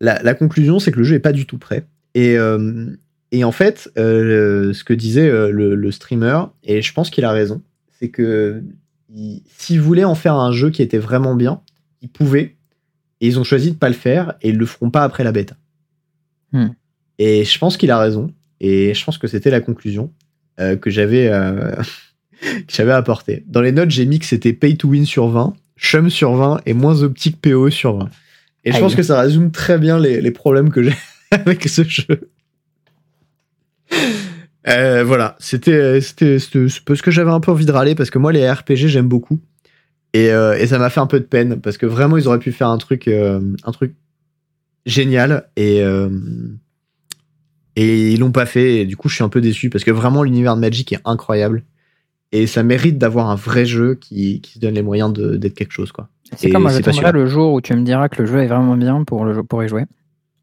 la, 0.00 0.22
la 0.22 0.34
conclusion, 0.34 0.78
c'est 0.78 0.90
que 0.92 0.98
le 0.98 1.04
jeu 1.04 1.14
est 1.16 1.20
pas 1.20 1.32
du 1.32 1.46
tout 1.46 1.58
prêt. 1.58 1.86
Et, 2.14 2.36
euh, 2.38 2.86
et 3.32 3.44
en 3.44 3.52
fait, 3.52 3.90
euh, 3.98 4.72
ce 4.72 4.82
que 4.84 4.94
disait 4.94 5.28
euh, 5.28 5.50
le, 5.50 5.74
le 5.74 5.90
streamer, 5.92 6.44
et 6.64 6.80
je 6.82 6.92
pense 6.92 7.10
qu'il 7.10 7.24
a 7.24 7.30
raison, 7.32 7.62
c'est 7.98 8.08
que 8.08 8.62
il- 9.14 9.42
s'il 9.58 9.80
voulait 9.80 10.04
en 10.04 10.14
faire 10.14 10.34
un 10.34 10.52
jeu 10.52 10.70
qui 10.70 10.82
était 10.82 10.98
vraiment 10.98 11.34
bien, 11.34 11.60
il 12.02 12.08
pouvait. 12.08 12.56
Et 13.20 13.28
ils 13.28 13.38
ont 13.38 13.44
choisi 13.44 13.70
de 13.72 13.76
pas 13.76 13.88
le 13.88 13.94
faire 13.94 14.34
et 14.42 14.50
ils 14.50 14.56
le 14.58 14.66
feront 14.66 14.90
pas 14.90 15.02
après 15.04 15.24
la 15.24 15.32
bêta. 15.32 15.56
Hmm. 16.52 16.68
Et 17.18 17.44
je 17.44 17.58
pense 17.58 17.76
qu'il 17.76 17.90
a 17.90 17.98
raison. 17.98 18.30
Et 18.60 18.92
je 18.94 19.04
pense 19.04 19.16
que 19.18 19.26
c'était 19.26 19.50
la 19.50 19.60
conclusion 19.60 20.12
euh, 20.60 20.76
que 20.76 20.90
j'avais 20.90 21.30
que 22.40 22.72
j'avais 22.72 22.92
apportée. 22.92 23.44
Dans 23.46 23.60
les 23.60 23.72
notes, 23.72 23.90
j'ai 23.90 24.06
mis 24.06 24.18
que 24.18 24.26
c'était 24.26 24.52
pay 24.52 24.76
to 24.76 24.88
win 24.88 25.06
sur 25.06 25.28
20, 25.28 25.54
chum 25.78 26.10
sur 26.10 26.34
20 26.34 26.60
et 26.66 26.74
moins 26.74 27.02
optique 27.02 27.40
PO 27.40 27.70
sur 27.70 27.96
20. 27.96 28.08
Et 28.64 28.70
je 28.70 28.76
Aïe. 28.76 28.82
pense 28.82 28.94
que 28.94 29.02
ça 29.02 29.20
résume 29.20 29.50
très 29.50 29.78
bien 29.78 29.98
les, 29.98 30.20
les 30.20 30.30
problèmes 30.30 30.70
que 30.70 30.82
j'ai 30.82 30.94
avec 31.30 31.68
ce 31.68 31.84
jeu. 31.84 32.28
Euh, 34.68 35.04
voilà, 35.04 35.36
c'était 35.38 36.00
parce 36.84 37.02
que 37.02 37.10
j'avais 37.10 37.30
un 37.30 37.38
peu 37.38 37.52
envie 37.52 37.66
de 37.66 37.72
râler 37.72 37.94
parce 37.94 38.10
que 38.10 38.18
moi 38.18 38.32
les 38.32 38.50
RPG 38.50 38.88
j'aime 38.88 39.06
beaucoup 39.06 39.38
et, 40.12 40.32
euh, 40.32 40.58
et 40.58 40.66
ça 40.66 40.78
m'a 40.78 40.90
fait 40.90 40.98
un 40.98 41.06
peu 41.06 41.20
de 41.20 41.24
peine 41.24 41.60
parce 41.60 41.78
que 41.78 41.86
vraiment 41.86 42.16
ils 42.16 42.26
auraient 42.26 42.40
pu 42.40 42.50
faire 42.50 42.68
un 42.68 42.78
truc 42.78 43.06
euh, 43.06 43.40
un 43.62 43.70
truc 43.70 43.94
génial 44.84 45.48
et 45.56 45.82
et 47.76 48.12
ils 48.12 48.18
l'ont 48.18 48.32
pas 48.32 48.46
fait 48.46 48.78
et 48.78 48.86
du 48.86 48.96
coup 48.96 49.08
je 49.08 49.14
suis 49.14 49.24
un 49.24 49.28
peu 49.28 49.40
déçu 49.40 49.70
parce 49.70 49.84
que 49.84 49.92
vraiment 49.92 50.24
l'univers 50.24 50.56
de 50.56 50.60
Magic 50.60 50.92
est 50.92 51.00
incroyable 51.04 51.62
et 52.32 52.46
ça 52.46 52.62
mérite 52.62 52.98
d'avoir 52.98 53.30
un 53.30 53.34
vrai 53.34 53.64
jeu 53.66 53.94
qui, 53.94 54.40
qui 54.40 54.54
se 54.54 54.58
donne 54.58 54.74
les 54.74 54.82
moyens 54.82 55.12
d'être 55.12 55.54
quelque 55.54 55.72
chose. 55.72 55.92
quoi. 55.92 56.08
C'est 56.36 56.50
comme 56.50 56.62
moi, 56.62 56.72
j'attendrai 56.72 57.12
le 57.12 57.26
jour 57.26 57.52
où 57.52 57.60
tu 57.60 57.74
me 57.74 57.82
diras 57.82 58.08
que 58.08 58.22
le 58.22 58.26
jeu 58.26 58.42
est 58.42 58.46
vraiment 58.46 58.76
bien 58.76 59.04
pour, 59.04 59.24
le, 59.24 59.42
pour 59.42 59.62
y 59.62 59.68
jouer. 59.68 59.84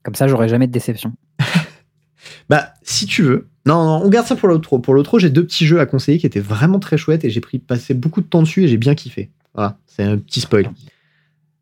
Comme 0.04 0.16
ça, 0.16 0.28
j'aurai 0.28 0.48
jamais 0.48 0.68
de 0.68 0.72
déception. 0.72 1.14
bah, 2.50 2.74
si 2.84 3.06
tu 3.06 3.22
veux. 3.22 3.48
Non, 3.66 3.86
non 3.86 4.02
on 4.06 4.10
garde 4.10 4.28
ça 4.28 4.36
pour 4.36 4.50
l'autre. 4.50 4.78
Pour 4.78 4.94
l'autre, 4.94 5.20
j'ai 5.20 5.30
deux 5.30 5.46
petits 5.46 5.66
jeux 5.66 5.80
à 5.80 5.86
conseiller 5.86 6.20
qui 6.20 6.26
étaient 6.26 6.40
vraiment 6.40 6.80
très 6.80 6.98
chouettes 6.98 7.24
et 7.26 7.30
j'ai 7.30 7.42
pris 7.42 7.60
passé 7.60 7.94
beaucoup 7.94 8.22
de 8.22 8.26
temps 8.26 8.42
dessus 8.42 8.64
et 8.64 8.68
j'ai 8.68 8.78
bien 8.78 8.96
kiffé. 8.96 9.32
Voilà, 9.54 9.78
c'est 9.88 10.04
un 10.04 10.18
petit 10.18 10.42
spoil. 10.42 10.70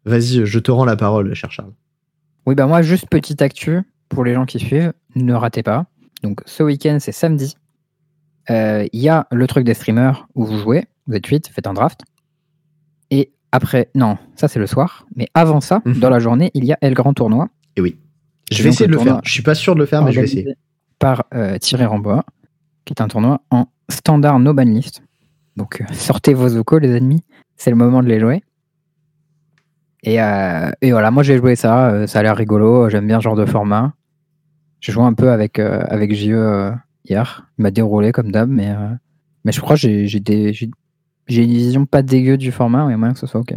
Vas-y, 0.05 0.45
je 0.45 0.59
te 0.59 0.71
rends 0.71 0.85
la 0.85 0.95
parole, 0.95 1.33
cher 1.33 1.51
Charles. 1.51 1.73
Oui, 2.47 2.55
bah 2.55 2.65
moi, 2.65 2.81
juste 2.81 3.07
petite 3.09 3.41
actu 3.41 3.81
pour 4.09 4.23
les 4.23 4.33
gens 4.33 4.45
qui 4.45 4.59
suivent, 4.59 4.93
ne 5.15 5.33
ratez 5.33 5.61
pas. 5.61 5.85
Donc, 6.23 6.41
ce 6.45 6.63
week-end, 6.63 6.97
c'est 6.99 7.11
samedi. 7.11 7.55
Euh, 8.51 8.85
il 8.91 9.01
y 9.01 9.09
a 9.09 9.27
le 9.31 9.47
truc 9.47 9.63
des 9.63 9.73
streamers 9.73 10.27
où 10.35 10.45
vous 10.45 10.57
jouez, 10.57 10.85
vous 11.07 11.15
êtes 11.15 11.25
8, 11.25 11.47
faites 11.47 11.67
un 11.67 11.73
draft. 11.73 12.01
Et 13.09 13.31
après, 13.51 13.89
non, 13.95 14.17
ça 14.35 14.47
c'est 14.47 14.59
le 14.59 14.67
soir. 14.67 15.05
Mais 15.15 15.27
avant 15.33 15.61
ça, 15.61 15.81
mhm. 15.85 15.99
dans 15.99 16.09
la 16.09 16.19
journée, 16.19 16.51
il 16.53 16.65
y 16.65 16.73
a 16.73 16.77
El 16.81 16.93
Grand 16.93 17.13
Tournoi. 17.13 17.47
Et 17.77 17.81
oui. 17.81 17.97
Je 18.51 18.63
vais 18.63 18.69
essayer 18.69 18.87
de 18.87 18.91
le 18.91 18.99
faire. 18.99 19.21
Je 19.23 19.31
suis 19.31 19.43
pas 19.43 19.55
sûr 19.55 19.75
de 19.75 19.79
le 19.79 19.85
faire, 19.85 20.03
mais 20.03 20.11
je 20.11 20.19
vais 20.19 20.25
essayer. 20.25 20.55
Par 20.99 21.23
euh, 21.33 21.57
Thierry 21.57 21.85
Rambois, 21.85 22.25
qui 22.83 22.93
est 22.93 23.01
un 23.01 23.07
tournoi 23.07 23.41
en 23.49 23.67
standard 23.89 24.39
no 24.39 24.53
ban 24.53 24.65
list. 24.65 25.01
Donc, 25.55 25.81
euh, 25.81 25.93
sortez 25.93 26.33
vos 26.33 26.57
Oko, 26.57 26.77
les 26.77 26.95
ennemis. 26.95 27.23
C'est 27.55 27.69
le 27.69 27.77
moment 27.77 28.03
de 28.03 28.07
les 28.07 28.19
jouer. 28.19 28.43
Et, 30.03 30.17
voilà, 30.91 31.11
moi 31.11 31.23
j'ai 31.23 31.37
joué 31.37 31.55
ça. 31.55 32.07
ça 32.07 32.19
a 32.19 32.23
l'air 32.23 32.35
rigolo. 32.35 32.89
J'aime 32.89 33.07
bien 33.07 33.19
ce 33.19 33.23
genre 33.23 33.35
de 33.35 33.45
format. 33.45 33.93
J'ai 34.81 34.91
joué 34.91 35.03
un 35.03 35.13
peu 35.13 35.31
avec, 35.31 35.59
avec 35.59 36.13
JE 36.13 36.73
hier. 37.05 37.47
Il 37.57 37.63
m'a 37.63 37.71
déroulé 37.71 38.11
comme 38.11 38.31
d'hab, 38.31 38.49
mais, 38.49 38.69
euh, 38.69 38.89
mais 39.45 39.51
je 39.51 39.61
crois 39.61 39.75
que 39.75 39.81
j'ai, 39.81 40.19
des, 40.19 40.53
j'ai, 40.53 40.69
une 41.27 41.51
vision 41.51 41.85
pas 41.85 42.01
dégueu 42.01 42.37
du 42.37 42.51
format, 42.51 42.85
mais 42.85 42.97
moyen 42.97 43.13
que 43.13 43.19
ce 43.19 43.27
soit 43.27 43.41
ok. 43.41 43.55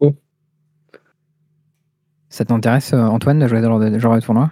Oh. 0.00 0.14
Ça 2.28 2.44
t'intéresse, 2.44 2.92
euh, 2.92 3.02
Antoine, 3.02 3.38
de 3.38 3.48
jouer 3.48 3.60
dans 3.60 3.78
le 3.78 3.98
genre 3.98 4.14
de 4.14 4.20
tournoi? 4.20 4.50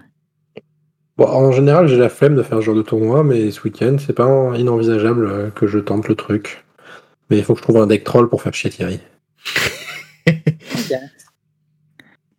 Bon, 1.17 1.27
En 1.27 1.53
général, 1.53 1.89
j'ai 1.89 1.97
la 1.97 2.09
flemme 2.09 2.37
de 2.37 2.43
faire 2.43 2.59
ce 2.59 2.65
genre 2.65 2.75
de 2.77 2.83
tournoi, 2.83 3.25
mais 3.25 3.51
ce 3.51 3.63
week-end, 3.63 3.97
c'est 3.99 4.13
pas 4.13 4.57
inenvisageable 4.57 5.27
euh, 5.27 5.51
que 5.51 5.67
je 5.67 5.79
tente 5.79 6.09
le 6.09 6.15
truc. 6.15 6.65
Mais 7.31 7.39
il 7.39 7.45
faut 7.45 7.55
que 7.55 7.59
je 7.59 7.65
trouve 7.65 7.79
un 7.79 7.87
deck 7.87 8.05
troll 8.05 8.29
pour 8.29 8.43
faire 8.43 8.55
chier 8.55 8.71
Thierry. 8.71 9.01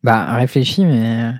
Bah, 0.02 0.34
réfléchis, 0.36 0.86
mais 0.86 1.34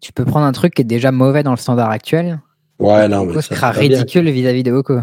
tu 0.00 0.12
peux 0.12 0.24
prendre 0.24 0.44
un 0.44 0.52
truc 0.52 0.74
qui 0.74 0.82
est 0.82 0.84
déjà 0.84 1.10
mauvais 1.10 1.42
dans 1.42 1.52
le 1.52 1.56
standard 1.56 1.90
actuel 1.90 2.38
Ouais, 2.78 3.08
non, 3.08 3.26
mais 3.26 3.34
ça 3.34 3.54
sera 3.54 3.70
ridicule 3.70 4.30
vis-à-vis 4.30 4.62
des 4.62 4.70
vocaux. 4.70 5.00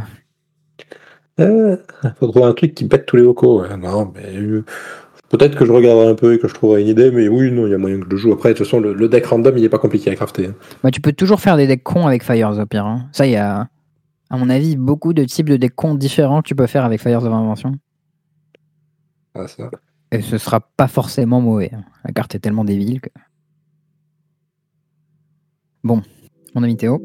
Euh, 1.40 1.78
faut 2.20 2.28
trouver 2.28 2.46
un 2.46 2.54
truc 2.54 2.74
qui 2.74 2.86
pète 2.86 3.06
tous 3.06 3.18
les 3.18 3.24
vocaux. 3.24 3.66
Non, 3.78 4.12
mais 4.16 4.38
euh, 4.38 4.64
peut-être 5.30 5.58
que 5.58 5.66
je 5.66 5.72
regarderai 5.72 6.08
un 6.08 6.16
peu 6.16 6.34
et 6.34 6.40
que 6.40 6.48
je 6.48 6.54
trouverai 6.54 6.82
une 6.82 6.88
idée, 6.88 7.12
mais 7.12 7.28
oui, 7.28 7.52
non, 7.52 7.68
il 7.68 7.72
y 7.72 7.74
a 7.74 7.78
moyen 7.78 8.00
que 8.00 8.06
je 8.06 8.10
le 8.10 8.18
joue. 8.18 8.32
Après, 8.32 8.50
de 8.50 8.58
toute 8.58 8.66
façon, 8.66 8.80
le, 8.80 9.10
deck 9.10 9.26
random, 9.26 9.58
il 9.58 9.64
est 9.64 9.70
pas 9.70 9.78
compliqué 9.78 10.10
à 10.10 10.16
crafter. 10.16 10.52
Bah, 10.84 10.92
tu 10.92 11.02
peux 11.02 11.12
toujours 11.12 11.42
faire 11.42 11.58
des 11.58 11.68
decks 11.68 11.84
cons 11.84 12.08
avec 12.08 12.24
Fires 12.24 12.58
au 12.58 12.66
pire. 12.66 12.86
Hein. 12.86 13.10
Ça, 13.12 13.26
il 13.26 13.34
y 13.34 13.38
a, 13.38 13.68
à 14.30 14.38
mon 14.38 14.50
avis, 14.50 14.78
beaucoup 14.78 15.14
de 15.14 15.26
types 15.26 15.50
de 15.50 15.58
decks 15.58 15.76
cons 15.76 15.96
différents 15.96 16.42
que 16.42 16.48
tu 16.48 16.56
peux 16.56 16.68
faire 16.68 16.86
avec 16.86 17.02
Fires 17.02 17.24
of 17.24 17.34
Invention. 17.34 17.74
Ah, 19.34 19.48
ça. 19.48 19.70
Et 20.12 20.22
ce 20.22 20.38
sera 20.38 20.62
pas 20.62 20.88
forcément 20.88 21.42
mauvais. 21.42 21.72
Hein. 21.74 21.84
La 22.06 22.14
carte 22.14 22.36
est 22.36 22.40
tellement 22.40 22.64
débile 22.64 23.02
que. 23.02 23.10
Bon, 25.84 26.02
mon 26.54 26.64
ami 26.64 26.78
Théo. 26.78 27.02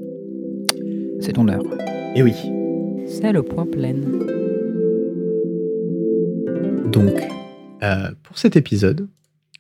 C'est 1.21 1.35
ton 1.35 1.49
heure. 1.49 1.63
Et 2.15 2.23
oui. 2.23 2.35
C'est 3.07 3.31
le 3.33 3.43
point 3.43 3.67
plein. 3.67 3.95
Donc, 6.91 7.21
euh, 7.83 8.11
pour 8.23 8.39
cet 8.39 8.57
épisode, 8.57 9.07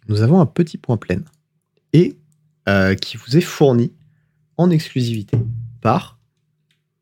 nous 0.08 0.22
avons 0.22 0.40
un 0.40 0.46
petit 0.46 0.78
point 0.78 0.96
plein 0.96 1.20
et 1.92 2.16
euh, 2.68 2.94
qui 2.94 3.18
vous 3.18 3.36
est 3.36 3.42
fourni 3.42 3.92
en 4.56 4.70
exclusivité 4.70 5.36
par 5.82 6.18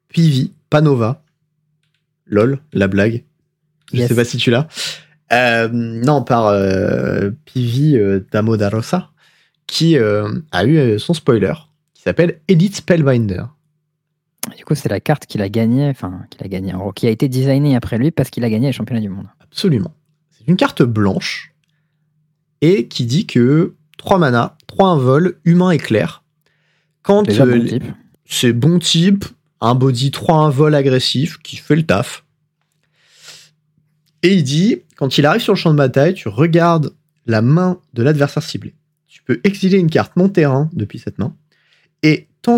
Pivi 0.09 0.53
Panova. 0.71 1.23
Lol, 2.27 2.59
la 2.73 2.89
blague. 2.89 3.25
Je 3.93 4.07
sais 4.07 4.15
pas 4.15 4.25
si 4.25 4.39
tu 4.39 4.51
l'as. 4.51 4.67
Euh, 5.33 5.69
non, 5.73 6.23
par 6.23 6.53
Pivi 7.45 7.97
Damodarosa, 8.33 9.11
qui 9.67 9.97
a 9.97 10.67
eu 10.67 10.99
son 10.99 11.15
spoiler, 11.15 11.55
qui 11.95 12.03
s'appelle 12.03 12.41
Edith 12.49 12.77
Spellbinder. 12.77 13.45
Du 14.57 14.65
coup, 14.65 14.75
c'est 14.75 14.89
la 14.89 15.01
carte 15.01 15.27
qu'il 15.27 15.43
a 15.43 15.49
gagnée, 15.49 15.89
enfin, 15.89 16.23
qu'il 16.31 16.45
a 16.45 16.49
gagné, 16.49 16.75
en 16.75 16.93
qui 16.93 17.07
a 17.07 17.11
été 17.11 17.29
designée 17.29 17.77
après 17.77 17.99
lui 17.99 18.11
parce 18.11 18.31
qu'il 18.31 18.45
a 18.45 18.51
gagné 18.51 18.69
les 18.69 18.73
championnats 18.73 19.01
du 19.01 19.09
monde. 19.09 19.27
Absolument. 19.41 19.95
C'est 20.31 20.47
une 20.49 20.57
carte 20.57 20.83
blanche 20.83 21.55
et 22.61 22.89
qui 22.89 23.07
dit 23.07 23.27
que 23.27 23.75
3 23.99 24.19
mana, 24.19 24.57
3 24.67 24.89
invol, 24.91 25.39
humain 25.45 25.71
et 25.71 25.79
clair. 25.79 26.23
Quand 27.03 27.29
euh, 27.29 27.79
c'est 28.27 28.53
bon 28.53 28.79
type, 28.79 29.25
un 29.61 29.75
body 29.75 30.11
3 30.11 30.51
vol 30.51 30.75
agressif 30.75 31.39
qui 31.39 31.57
fait 31.57 31.77
le 31.77 31.85
taf. 31.85 32.25
Et 34.23 34.35
il 34.35 34.43
dit, 34.43 34.83
quand 34.97 35.19
il 35.19 35.27
arrive 35.27 35.41
sur 35.41 35.53
le 35.55 35.59
champ 35.59 35.71
de 35.71 35.77
bataille, 35.77 36.15
tu 36.15 36.29
regardes 36.29 36.95
la 37.27 37.43
main 37.43 37.81
de 37.95 38.03
l'adversaire 38.03 38.43
ciblé. 38.43 38.75
Tu 39.07 39.23
peux 39.23 39.41
exiler 39.45 39.79
une 39.79 39.91
carte 39.91 40.17
non 40.17 40.29
terrain 40.29 40.69
depuis 40.73 40.99
cette 40.99 41.19
main. 41.19 41.35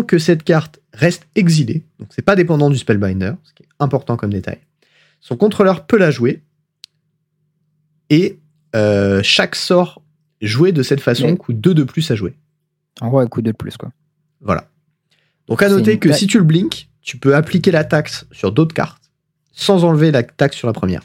Que 0.07 0.17
cette 0.19 0.43
carte 0.43 0.79
reste 0.93 1.27
exilée, 1.35 1.83
donc 1.99 2.07
c'est 2.11 2.21
pas 2.21 2.37
dépendant 2.37 2.69
du 2.69 2.77
Spellbinder, 2.77 3.33
ce 3.43 3.53
qui 3.53 3.63
est 3.63 3.69
important 3.79 4.15
comme 4.15 4.31
détail, 4.31 4.59
son 5.19 5.35
contrôleur 5.35 5.85
peut 5.85 5.97
la 5.97 6.11
jouer, 6.11 6.41
et 8.09 8.39
euh, 8.73 9.21
chaque 9.21 9.55
sort 9.55 10.01
joué 10.39 10.71
de 10.71 10.81
cette 10.81 11.01
façon 11.01 11.35
coûte 11.35 11.59
2 11.59 11.73
de 11.73 11.83
plus 11.83 12.09
à 12.09 12.15
jouer. 12.15 12.33
En 13.01 13.09
gros, 13.09 13.21
elle 13.21 13.27
coûte 13.27 13.43
2 13.43 13.51
de 13.51 13.57
plus, 13.57 13.75
quoi. 13.75 13.91
Voilà. 14.39 14.69
Donc 15.47 15.61
à 15.61 15.67
noter 15.67 15.99
que 15.99 16.13
si 16.13 16.25
tu 16.25 16.37
le 16.37 16.45
blink, 16.45 16.87
tu 17.01 17.17
peux 17.17 17.35
appliquer 17.35 17.71
la 17.71 17.83
taxe 17.83 18.25
sur 18.31 18.53
d'autres 18.53 18.73
cartes, 18.73 19.11
sans 19.51 19.83
enlever 19.83 20.11
la 20.11 20.23
taxe 20.23 20.55
sur 20.55 20.67
la 20.67 20.73
première. 20.73 21.01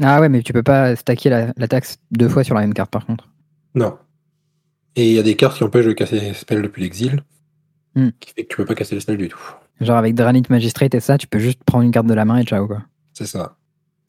Ah 0.00 0.20
ouais, 0.20 0.28
mais 0.28 0.42
tu 0.42 0.52
peux 0.52 0.62
pas 0.62 0.94
stacker 0.94 1.28
la, 1.28 1.52
la 1.56 1.66
taxe 1.66 1.98
deux 2.12 2.28
fois 2.28 2.44
sur 2.44 2.54
la 2.54 2.60
même 2.60 2.74
carte, 2.74 2.92
par 2.92 3.04
contre. 3.04 3.28
Non. 3.74 3.98
Et 4.94 5.08
il 5.08 5.14
y 5.14 5.18
a 5.18 5.24
des 5.24 5.34
cartes 5.34 5.56
qui 5.56 5.64
empêchent 5.64 5.86
de 5.86 5.92
casser 5.92 6.20
les 6.20 6.34
spells 6.34 6.62
depuis 6.62 6.82
l'exil. 6.82 7.22
Hmm. 7.98 8.10
Qui 8.20 8.32
fait 8.32 8.44
que 8.44 8.48
tu 8.48 8.56
peux 8.56 8.64
pas 8.64 8.76
casser 8.76 8.94
le 8.94 9.00
spell 9.00 9.16
du 9.16 9.28
tout. 9.28 9.40
Genre 9.80 9.96
avec 9.96 10.14
Dranit 10.14 10.44
Magistrate 10.50 10.94
et 10.94 11.00
ça, 11.00 11.18
tu 11.18 11.26
peux 11.26 11.40
juste 11.40 11.64
prendre 11.64 11.84
une 11.84 11.90
carte 11.90 12.06
de 12.06 12.14
la 12.14 12.24
main 12.24 12.38
et 12.38 12.44
ciao 12.44 12.68
quoi. 12.68 12.82
C'est 13.12 13.26
ça. 13.26 13.56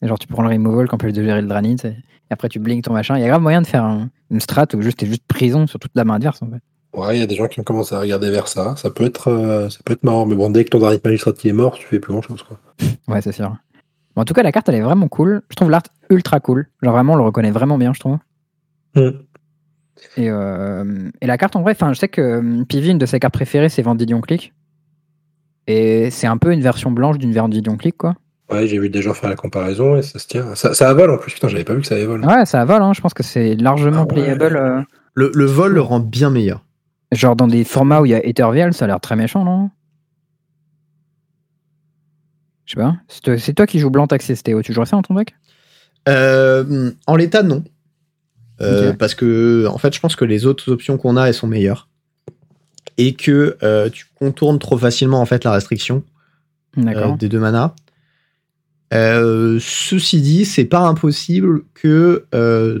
Et 0.00 0.06
genre 0.06 0.18
tu 0.18 0.28
prends 0.28 0.42
le 0.42 0.48
removal 0.48 0.86
quand 0.86 0.96
plus 0.96 1.12
de 1.12 1.24
gérer 1.24 1.42
le 1.42 1.48
Dranit 1.48 1.76
et... 1.84 1.96
après 2.30 2.48
tu 2.48 2.60
blinks 2.60 2.84
ton 2.84 2.92
machin. 2.92 3.18
Il 3.18 3.22
y 3.22 3.24
a 3.24 3.28
grave 3.28 3.42
moyen 3.42 3.62
de 3.62 3.66
faire 3.66 3.84
une 4.30 4.40
strat 4.40 4.66
où 4.74 4.80
juste 4.80 4.98
t'es 4.98 5.06
juste 5.06 5.24
prison 5.26 5.66
sur 5.66 5.80
toute 5.80 5.90
la 5.96 6.04
main 6.04 6.14
adverse 6.14 6.40
en 6.40 6.50
fait. 6.50 6.60
Ouais, 6.92 7.16
il 7.16 7.20
y 7.20 7.22
a 7.22 7.26
des 7.26 7.34
gens 7.34 7.48
qui 7.48 7.58
ont 7.58 7.64
commencé 7.64 7.96
à 7.96 8.00
regarder 8.00 8.30
vers 8.30 8.46
ça. 8.46 8.76
Ça 8.76 8.90
peut 8.90 9.04
être, 9.04 9.28
euh, 9.28 9.68
ça 9.70 9.78
peut 9.84 9.92
être 9.92 10.04
marrant, 10.04 10.26
mais 10.26 10.34
bon, 10.34 10.50
dès 10.50 10.64
que 10.64 10.70
ton 10.70 10.78
Dranit 10.78 11.00
Magistrate 11.04 11.44
est 11.46 11.52
mort, 11.52 11.74
tu 11.74 11.86
fais 11.86 11.98
plus 11.98 12.12
grand 12.12 12.22
chose 12.22 12.44
quoi. 12.44 12.58
ouais, 13.08 13.20
c'est 13.22 13.32
sûr. 13.32 13.56
en 14.14 14.24
tout 14.24 14.34
cas, 14.34 14.44
la 14.44 14.52
carte 14.52 14.68
elle 14.68 14.76
est 14.76 14.80
vraiment 14.82 15.08
cool. 15.08 15.42
Je 15.50 15.56
trouve 15.56 15.70
l'art 15.70 15.82
ultra 16.10 16.38
cool. 16.38 16.68
Genre 16.80 16.92
vraiment, 16.92 17.14
on 17.14 17.16
le 17.16 17.24
reconnaît 17.24 17.50
vraiment 17.50 17.76
bien, 17.76 17.92
je 17.92 17.98
trouve. 17.98 18.18
Hmm. 18.94 19.10
Euh, 20.18 21.10
et, 21.20 21.26
la 21.26 21.38
carte, 21.38 21.56
en 21.56 21.62
vrai, 21.62 21.76
je 21.78 21.94
sais 21.94 22.08
que 22.08 22.20
euh, 22.20 22.64
Pivi, 22.64 22.90
une 22.90 22.98
de 22.98 23.06
ses 23.06 23.20
cartes 23.20 23.34
préférées, 23.34 23.68
c'est 23.68 23.82
Vendidion 23.82 24.20
Click. 24.20 24.52
Et 25.66 26.10
c'est 26.10 26.26
un 26.26 26.36
peu 26.36 26.52
une 26.52 26.62
version 26.62 26.90
blanche 26.90 27.18
d'une 27.18 27.32
Vendidion 27.32 27.76
Click, 27.76 27.96
quoi. 27.96 28.14
Ouais, 28.50 28.66
j'ai 28.66 28.78
vu 28.78 28.90
des 28.90 29.00
gens 29.00 29.14
faire 29.14 29.30
la 29.30 29.36
comparaison 29.36 29.96
et 29.96 30.02
ça 30.02 30.18
se 30.18 30.26
tient. 30.26 30.54
Ça, 30.56 30.74
ça 30.74 30.88
avale 30.88 31.10
en 31.10 31.18
plus, 31.18 31.32
putain, 31.32 31.46
j'avais 31.46 31.64
pas 31.64 31.74
vu 31.74 31.82
que 31.82 31.86
ça 31.86 31.94
avale. 31.94 32.24
Ouais, 32.24 32.44
ça 32.46 32.60
avale, 32.60 32.82
hein. 32.82 32.92
je 32.92 33.00
pense 33.00 33.14
que 33.14 33.22
c'est 33.22 33.54
largement 33.54 34.02
ah 34.02 34.06
playable. 34.06 34.56
Euh. 34.56 34.82
Le, 35.14 35.44
vol 35.44 35.74
le 35.74 35.80
rend 35.80 36.00
bien 36.00 36.30
meilleur. 36.30 36.64
Genre 37.12 37.36
dans 37.36 37.46
des 37.46 37.62
formats 37.64 38.00
où 38.00 38.06
il 38.06 38.10
y 38.10 38.14
a 38.14 38.26
Ethervial, 38.26 38.74
ça 38.74 38.86
a 38.86 38.88
l'air 38.88 39.00
très 39.00 39.14
méchant, 39.14 39.44
non? 39.44 39.70
Je 42.64 42.74
sais 42.74 42.80
pas. 42.80 42.96
C'est 43.38 43.54
toi 43.54 43.66
qui 43.66 43.78
joues 43.78 43.90
blanc 43.90 44.06
taxé 44.06 44.36
Théo. 44.36 44.62
Tu 44.62 44.72
jouerais 44.72 44.86
ça 44.86 44.96
en 44.96 45.02
ton 45.02 45.14
deck? 45.14 45.34
En 46.06 47.16
l'état, 47.16 47.42
non. 47.42 47.62
Euh, 48.62 48.92
parce 48.92 49.14
que, 49.14 49.66
en 49.68 49.78
fait, 49.78 49.94
je 49.94 50.00
pense 50.00 50.16
que 50.16 50.24
les 50.24 50.46
autres 50.46 50.70
options 50.72 50.98
qu'on 50.98 51.16
a, 51.16 51.26
elles 51.26 51.34
sont 51.34 51.46
meilleures. 51.46 51.88
Et 52.98 53.14
que 53.14 53.56
euh, 53.62 53.88
tu 53.88 54.06
contournes 54.14 54.58
trop 54.58 54.76
facilement, 54.76 55.20
en 55.20 55.26
fait, 55.26 55.44
la 55.44 55.52
restriction 55.52 56.02
euh, 56.78 57.16
des 57.16 57.28
deux 57.28 57.38
manas. 57.38 57.74
ceci 58.92 60.20
dit, 60.20 60.44
c'est 60.44 60.64
pas 60.64 60.80
impossible 60.80 61.62
que 61.74 62.26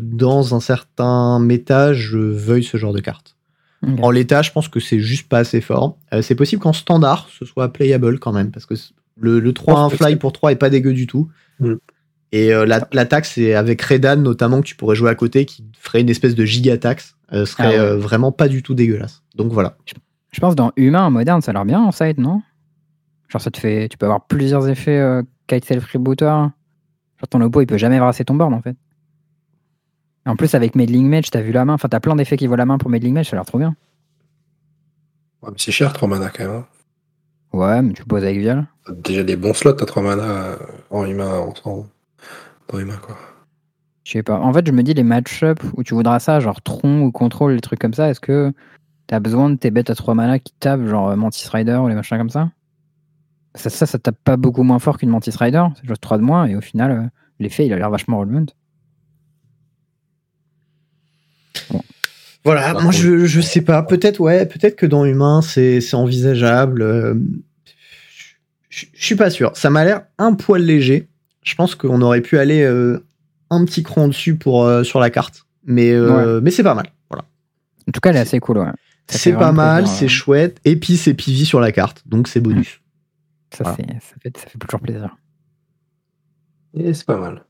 dans 0.02 0.54
un 0.54 0.60
certain 0.60 1.38
méta, 1.38 1.94
je 1.94 2.18
veuille 2.18 2.64
ce 2.64 2.76
genre 2.76 2.92
de 2.92 3.00
carte. 3.00 3.36
En 4.02 4.10
l'état, 4.10 4.42
je 4.42 4.52
pense 4.52 4.68
que 4.68 4.78
c'est 4.78 5.00
juste 5.00 5.26
pas 5.28 5.38
assez 5.38 5.62
fort. 5.62 5.96
c'est 6.20 6.34
possible 6.34 6.60
qu'en 6.60 6.74
standard, 6.74 7.28
ce 7.38 7.46
soit 7.46 7.72
playable 7.72 8.18
quand 8.18 8.32
même, 8.32 8.50
parce 8.50 8.66
que 8.66 8.74
le, 9.18 9.40
3-1 9.52 9.90
fly 9.96 10.16
pour 10.16 10.32
3 10.32 10.52
est 10.52 10.56
pas 10.56 10.68
dégueu 10.68 10.92
du 10.92 11.06
tout. 11.06 11.30
Mm. 11.60 11.74
Et 12.32 12.54
euh, 12.54 12.64
la, 12.64 13.06
taxe, 13.06 13.32
c'est 13.34 13.54
avec 13.54 13.82
Redan 13.82 14.16
notamment 14.16 14.60
que 14.60 14.66
tu 14.66 14.76
pourrais 14.76 14.94
jouer 14.94 15.10
à 15.10 15.14
côté, 15.14 15.44
qui 15.44 15.64
ferait 15.76 16.00
une 16.00 16.10
espèce 16.10 16.34
de 16.34 16.44
giga 16.44 16.78
taxe. 16.78 17.16
Euh, 17.32 17.46
serait 17.46 17.76
ah 17.76 17.82
euh, 17.82 17.96
vraiment 17.96 18.32
pas 18.32 18.48
du 18.48 18.62
tout 18.62 18.74
dégueulasse. 18.74 19.22
Donc 19.36 19.52
voilà. 19.52 19.76
Je 20.32 20.40
pense 20.40 20.56
dans 20.56 20.72
Humain 20.76 21.10
moderne, 21.10 21.40
ça 21.40 21.50
a 21.50 21.54
l'air 21.54 21.64
bien 21.64 21.80
en 21.80 21.92
side, 21.92 22.18
non? 22.18 22.42
Genre, 23.28 23.40
ça 23.40 23.50
te 23.50 23.58
fait. 23.58 23.88
Tu 23.88 23.96
peux 23.96 24.06
avoir 24.06 24.26
plusieurs 24.26 24.68
effets 24.68 24.98
euh, 24.98 25.22
kite 25.46 25.64
self 25.64 25.84
rebooter. 25.92 26.24
Genre, 26.24 27.28
ton 27.28 27.40
oppo, 27.40 27.60
il 27.60 27.66
peut 27.66 27.78
jamais 27.78 28.00
brasser 28.00 28.24
ton 28.24 28.34
board, 28.34 28.52
en 28.52 28.60
fait. 28.60 28.76
en 30.26 30.34
plus, 30.34 30.54
avec 30.54 30.74
Medling 30.74 31.08
Match, 31.08 31.30
t'as 31.30 31.40
vu 31.40 31.52
la 31.52 31.64
main. 31.64 31.74
Enfin, 31.74 31.88
t'as 31.88 32.00
plein 32.00 32.16
d'effets 32.16 32.36
qui 32.36 32.48
voient 32.48 32.56
la 32.56 32.66
main 32.66 32.78
pour 32.78 32.90
Medling 32.90 33.14
Match, 33.14 33.30
ça 33.30 33.36
a 33.36 33.38
l'air 33.38 33.46
trop 33.46 33.58
bien. 33.58 33.76
Ouais, 35.42 35.50
c'est 35.56 35.72
cher, 35.72 35.92
3 35.92 36.08
mana 36.08 36.30
quand 36.30 36.44
même. 36.44 36.52
Hein. 36.52 36.66
Ouais, 37.52 37.82
mais 37.82 37.92
tu 37.92 38.04
poses 38.04 38.24
avec 38.24 38.38
Vial. 38.38 38.66
Déjà 38.88 39.22
des 39.22 39.36
bons 39.36 39.54
slots 39.54 39.80
à 39.80 39.86
3 39.86 40.02
mana 40.02 40.56
en 40.90 41.04
humain, 41.04 41.52
en, 41.64 41.86
dans 42.78 42.96
quoi. 42.98 43.16
Je 44.04 44.12
sais 44.12 44.22
pas. 44.22 44.38
En 44.38 44.52
fait, 44.52 44.66
je 44.66 44.72
me 44.72 44.82
dis 44.82 44.94
les 44.94 45.02
match-up 45.02 45.60
où 45.76 45.82
tu 45.82 45.94
voudras 45.94 46.18
ça, 46.20 46.40
genre 46.40 46.62
Tron 46.62 47.02
ou 47.02 47.12
Control, 47.12 47.54
les 47.54 47.60
trucs 47.60 47.78
comme 47.78 47.94
ça, 47.94 48.08
est-ce 48.10 48.20
que 48.20 48.52
t'as 49.06 49.20
besoin 49.20 49.50
de 49.50 49.56
tes 49.56 49.70
bêtes 49.70 49.90
à 49.90 49.94
3 49.94 50.14
mana 50.14 50.38
qui 50.38 50.52
tapent, 50.58 50.86
genre 50.86 51.14
Mantis 51.16 51.48
Rider 51.48 51.76
ou 51.76 51.88
les 51.88 51.94
machins 51.94 52.18
comme 52.18 52.30
ça? 52.30 52.50
Ça, 53.54 53.68
ça, 53.68 53.84
ça 53.84 53.98
tape 53.98 54.18
pas 54.24 54.36
beaucoup 54.36 54.62
moins 54.62 54.78
fort 54.78 54.98
qu'une 54.98 55.10
Mantis 55.10 55.36
Rider, 55.38 55.64
c'est 55.76 55.86
juste 55.86 56.00
3 56.00 56.18
de 56.18 56.22
moins, 56.22 56.46
et 56.46 56.56
au 56.56 56.60
final, 56.60 56.90
euh, 56.90 57.02
l'effet, 57.40 57.66
il 57.66 57.72
a 57.72 57.76
l'air 57.76 57.90
vachement 57.90 58.18
relevant. 58.18 58.46
Voilà, 62.42 62.72
moi 62.80 62.90
je, 62.90 63.26
je 63.26 63.40
sais 63.42 63.60
pas, 63.60 63.82
peut-être 63.82 64.18
ouais, 64.18 64.46
peut-être 64.46 64.74
que 64.74 64.86
dans 64.86 65.04
Humain 65.04 65.42
c'est 65.42 65.94
envisageable. 65.94 66.80
Euh, 66.80 67.14
je 68.70 68.86
suis 68.94 69.14
pas 69.14 69.28
sûr. 69.28 69.54
Ça 69.54 69.68
m'a 69.68 69.84
l'air 69.84 70.04
un 70.16 70.32
poil 70.32 70.62
léger. 70.62 71.09
Je 71.42 71.54
pense 71.54 71.74
qu'on 71.74 72.02
aurait 72.02 72.20
pu 72.20 72.38
aller 72.38 72.62
euh, 72.62 73.04
un 73.50 73.64
petit 73.64 73.82
cran 73.82 74.08
dessus 74.08 74.36
pour, 74.36 74.64
euh, 74.64 74.82
sur 74.82 75.00
la 75.00 75.10
carte. 75.10 75.46
Mais, 75.64 75.92
mais 76.42 76.50
c'est 76.50 76.62
pas 76.62 76.74
mal. 76.74 76.90
Voilà. 77.10 77.24
En 77.88 77.92
tout 77.92 78.00
cas, 78.00 78.10
elle 78.10 78.16
est 78.16 78.20
assez 78.20 78.40
cool. 78.40 78.58
Ouais. 78.58 78.72
C'est 79.08 79.32
pas 79.32 79.52
mal, 79.52 79.86
c'est 79.86 80.08
chouette. 80.08 80.60
Et 80.64 80.76
puis 80.76 80.96
c'est 80.96 81.14
PV 81.14 81.44
sur 81.44 81.60
la 81.60 81.72
carte, 81.72 82.02
donc 82.06 82.28
c'est 82.28 82.40
bonus. 82.40 82.80
Ça, 83.52 83.64
ça, 83.64 83.74
fait, 83.74 84.36
ça 84.36 84.46
fait 84.46 84.58
toujours 84.58 84.80
plaisir. 84.80 85.16
Et 86.74 86.94
c'est 86.94 87.04
pas 87.06 87.18
mal. 87.18 87.44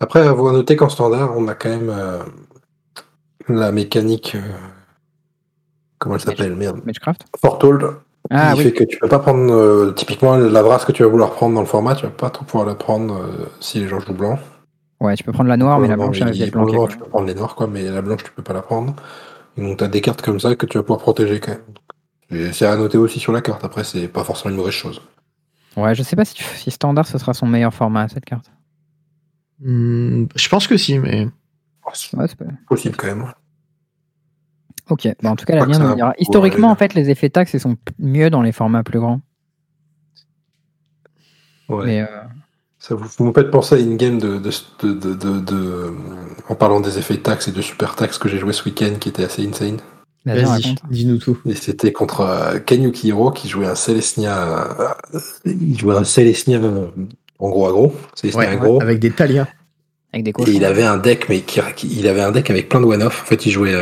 Après, 0.00 0.32
vous 0.32 0.52
noter 0.52 0.76
qu'en 0.76 0.88
standard, 0.88 1.36
on 1.36 1.48
a 1.48 1.54
quand 1.54 1.70
même 1.70 1.90
la 3.48 3.72
mécanique. 3.72 4.34
Euh, 4.34 4.40
comment 5.98 6.16
elle 6.16 6.20
s'appelle 6.20 6.56
Merde. 6.56 6.80
Magecraft 6.84 7.24
Fortold. 7.40 7.96
Ah, 8.30 8.54
qui 8.54 8.62
fait 8.62 8.72
que 8.72 8.84
tu 8.84 8.98
peux 8.98 9.08
pas 9.08 9.18
prendre. 9.18 9.52
Euh, 9.52 9.92
typiquement, 9.92 10.36
la 10.36 10.62
brasse 10.62 10.84
que 10.84 10.92
tu 10.92 11.02
vas 11.02 11.08
vouloir 11.08 11.32
prendre 11.32 11.54
dans 11.54 11.60
le 11.60 11.66
format, 11.66 11.94
tu 11.94 12.04
vas 12.04 12.10
pas 12.10 12.30
trop 12.30 12.44
pouvoir 12.44 12.66
la 12.66 12.74
prendre 12.74 13.14
euh, 13.14 13.50
si 13.60 13.80
les 13.80 13.88
gens 13.88 14.00
jouent 14.00 14.14
blanc. 14.14 14.38
Ouais, 15.00 15.14
tu 15.14 15.24
peux 15.24 15.32
prendre 15.32 15.50
la 15.50 15.56
noire, 15.56 15.78
mais 15.78 15.88
la 15.88 15.96
blanche, 15.96 16.20
elle 16.20 16.40
est 16.40 16.50
blanche. 16.50 16.92
Tu 16.92 16.98
peux 16.98 17.04
prendre 17.04 17.26
les 17.26 17.34
noirs, 17.34 17.54
quoi, 17.54 17.66
mais 17.66 17.82
la 17.82 18.00
blanche, 18.00 18.24
tu 18.24 18.30
peux 18.30 18.42
pas 18.42 18.54
la 18.54 18.62
prendre. 18.62 18.94
donc, 19.58 19.78
tu 19.78 19.84
as 19.84 19.88
des 19.88 20.00
cartes 20.00 20.22
comme 20.22 20.40
ça 20.40 20.54
que 20.56 20.64
tu 20.64 20.78
vas 20.78 20.82
pouvoir 20.82 21.00
protéger 21.00 21.40
quand 21.40 21.52
même. 21.52 22.52
C'est 22.52 22.66
à 22.66 22.76
noter 22.76 22.96
aussi 22.98 23.20
sur 23.20 23.32
la 23.32 23.42
carte. 23.42 23.64
Après, 23.64 23.84
c'est 23.84 24.08
pas 24.08 24.24
forcément 24.24 24.50
une 24.52 24.56
mauvaise 24.56 24.72
chose. 24.72 25.02
Ouais, 25.76 25.94
je 25.94 26.02
sais 26.02 26.16
pas 26.16 26.24
si, 26.24 26.42
si 26.42 26.70
standard 26.70 27.06
ce 27.06 27.18
sera 27.18 27.34
son 27.34 27.46
meilleur 27.46 27.74
format 27.74 28.08
cette 28.08 28.24
carte. 28.24 28.50
Hmm, 29.60 30.26
je 30.34 30.48
pense 30.48 30.66
que 30.66 30.76
si, 30.76 30.98
mais. 30.98 31.24
Ouais, 31.24 31.92
c'est 31.94 32.38
possible 32.66 32.96
quand 32.96 33.06
même. 33.06 33.32
Ok, 34.90 35.08
bah, 35.22 35.30
en 35.30 35.36
tout 35.36 35.46
cas, 35.46 35.56
la 35.56 35.66
bien 35.66 35.78
nous 35.78 35.94
dira. 35.94 36.12
Historiquement, 36.18 36.70
en 36.70 36.76
fait, 36.76 36.94
les 36.94 37.08
effets 37.10 37.30
taxes, 37.30 37.54
ils 37.54 37.60
sont 37.60 37.76
mieux 37.98 38.28
dans 38.28 38.42
les 38.42 38.52
formats 38.52 38.82
plus 38.82 39.00
grands. 39.00 39.20
Ouais. 41.70 42.02
Euh, 42.02 42.06
ça 42.78 42.94
vous, 42.94 43.06
vous 43.16 43.24
me 43.24 43.32
faites 43.32 43.50
penser 43.50 43.76
à 43.76 43.78
une 43.78 43.96
game 43.96 44.18
de, 44.18 44.38
de, 44.38 44.92
de, 44.92 45.14
de, 45.40 45.94
en 46.50 46.54
parlant 46.54 46.80
des 46.80 46.98
effets 46.98 47.16
taxes 47.16 47.48
et 47.48 47.52
de 47.52 47.62
super 47.62 47.96
taxes 47.96 48.18
que 48.18 48.28
j'ai 48.28 48.38
joué 48.38 48.52
ce 48.52 48.64
week-end 48.64 48.96
qui 49.00 49.08
était 49.08 49.24
assez 49.24 49.46
insane. 49.46 49.78
Vas-y, 50.26 50.74
dis-nous 50.90 51.18
tout. 51.18 51.38
Et 51.46 51.54
c'était 51.54 51.92
contre 51.92 52.20
euh, 52.20 52.58
Kanyuki 52.58 53.08
Hiro 53.08 53.30
qui 53.30 53.48
jouait 53.48 53.66
un 53.66 53.74
Celestia. 53.74 54.68
Euh, 55.14 55.20
il 55.46 55.78
jouait 55.78 55.96
un 55.96 56.04
Celestia 56.04 56.60
en 57.38 57.48
gros 57.48 57.66
à 57.66 57.70
gros. 57.70 57.94
Ouais, 58.34 58.56
gros. 58.56 58.82
Avec 58.82 59.00
des 59.00 59.10
Talias. 59.10 59.48
Avec 60.12 60.24
des 60.24 60.30
et 60.30 60.50
il 60.50 60.64
avait 60.64 60.84
un 60.84 60.96
deck, 60.96 61.28
mais 61.28 61.40
qui, 61.40 61.60
il 61.88 62.06
avait 62.06 62.22
un 62.22 62.30
deck 62.30 62.48
avec 62.48 62.68
plein 62.68 62.80
de 62.80 62.86
one-off. 62.86 63.22
En 63.22 63.26
fait, 63.26 63.46
il 63.46 63.50
jouait 63.50 63.74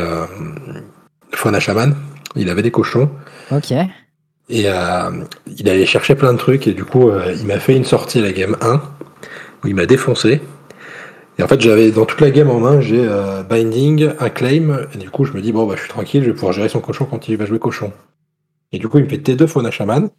Fauna 1.35 1.61
Shaman. 1.61 1.95
Il 2.37 2.49
avait 2.49 2.63
des 2.63 2.71
cochons. 2.71 3.11
Ok. 3.51 3.73
Et 4.49 4.69
euh, 4.69 5.11
il 5.47 5.69
allait 5.69 5.87
chercher 5.87 6.15
plein 6.15 6.33
de 6.33 6.39
trucs 6.39 6.67
et 6.67 6.73
du 6.73 6.85
coup, 6.85 7.09
euh, 7.09 7.35
il 7.39 7.47
m'a 7.47 7.59
fait 7.59 7.77
une 7.77 7.85
sortie 7.85 8.19
à 8.19 8.23
la 8.23 8.33
game 8.33 8.57
1 8.61 8.83
où 9.65 9.69
il 9.69 9.75
m'a 9.75 9.87
défoncé. 9.87 10.41
Et 11.39 11.43
en 11.43 11.49
fait, 11.49 11.61
j'avais 11.61 11.91
dans 11.91 12.05
toute 12.05 12.21
la 12.21 12.31
game 12.31 12.51
en 12.51 12.61
main, 12.61 12.81
j'ai 12.81 13.01
euh, 13.01 13.43
Binding, 13.43 14.11
un 14.21 14.29
claim, 14.29 14.87
et 14.95 14.99
du 14.99 15.09
coup, 15.09 15.25
je 15.25 15.33
me 15.33 15.41
dis, 15.41 15.51
bon, 15.53 15.67
bah, 15.67 15.75
je 15.77 15.81
suis 15.81 15.89
tranquille, 15.89 16.23
je 16.23 16.29
vais 16.29 16.35
pouvoir 16.35 16.53
gérer 16.53 16.69
son 16.69 16.81
cochon 16.81 17.07
quand 17.07 17.29
il 17.29 17.37
va 17.39 17.47
jouer 17.47 17.59
cochon. 17.59 17.93
Et 18.73 18.79
du 18.79 18.89
coup, 18.89 18.99
il 18.99 19.05
me 19.05 19.09
fait 19.09 19.17
T2 19.17 19.47
Fauna 19.47 19.71
Shaman. 19.71 20.11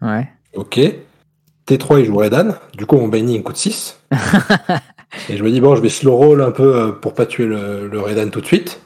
Ouais. 0.00 0.28
Ok. 0.54 0.78
T3, 1.66 2.00
il 2.00 2.06
joue 2.06 2.16
Redan. 2.16 2.54
Du 2.76 2.86
coup, 2.86 2.96
mon 2.96 3.08
Binding 3.08 3.42
coûte 3.42 3.56
6. 3.56 3.98
et 5.28 5.36
je 5.36 5.42
me 5.42 5.50
dis, 5.50 5.60
bon, 5.60 5.74
je 5.74 5.82
vais 5.82 5.88
slow 5.88 6.14
roll 6.14 6.42
un 6.42 6.52
peu 6.52 6.94
pour 7.00 7.14
pas 7.14 7.26
tuer 7.26 7.46
le, 7.46 7.88
le 7.88 8.00
Redan 8.00 8.28
tout 8.28 8.40
de 8.40 8.46
suite. 8.46 8.80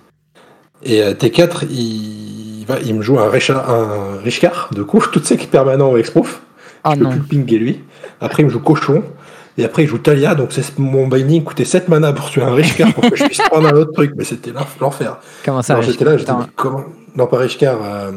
Et 0.85 1.03
euh, 1.03 1.15
T4, 1.15 1.67
il, 1.71 2.65
va, 2.67 2.79
il 2.81 2.95
me 2.95 3.03
joue 3.03 3.19
un, 3.19 3.29
Richard, 3.29 3.71
un 3.71 4.19
Richard, 4.23 4.71
de 4.73 4.83
coup, 4.83 5.01
toutes 5.01 5.25
ces 5.25 5.37
permanent 5.37 5.91
au 5.91 5.97
Exproof. 5.97 6.43
Ah 6.85 6.95
je 6.95 7.03
peux 7.03 7.09
plus 7.09 7.39
pinguer 7.39 7.59
lui. 7.59 7.81
Après, 8.21 8.43
il 8.43 8.47
me 8.47 8.51
joue 8.51 8.61
Cochon. 8.61 9.03
Et 9.57 9.65
après, 9.65 9.85
il 9.85 9.89
joue 9.89 9.99
Talia. 9.99 10.35
Donc, 10.35 10.53
c'est 10.53 10.79
mon 10.79 11.07
binding 11.07 11.45
coûtait 11.45 11.65
7 11.65 11.89
mana 11.89 12.13
pour 12.13 12.29
tuer 12.29 12.43
un 12.43 12.53
Richard 12.53 12.93
pour 12.93 13.09
que 13.09 13.17
je 13.17 13.25
puisse 13.25 13.41
prendre 13.41 13.69
un 13.69 13.77
autre 13.77 13.93
truc. 13.93 14.13
Mais 14.17 14.25
c'était 14.25 14.53
l'enfer. 14.81 15.19
Comment 15.45 15.63
ça 15.63 15.81
J'étais 15.81 16.05
là, 16.05 16.19
j'étais 16.19 16.33
comment 16.57 16.85
Non, 17.17 17.27
pas 17.27 17.39
Richard. 17.39 17.79
Euh, 17.83 18.11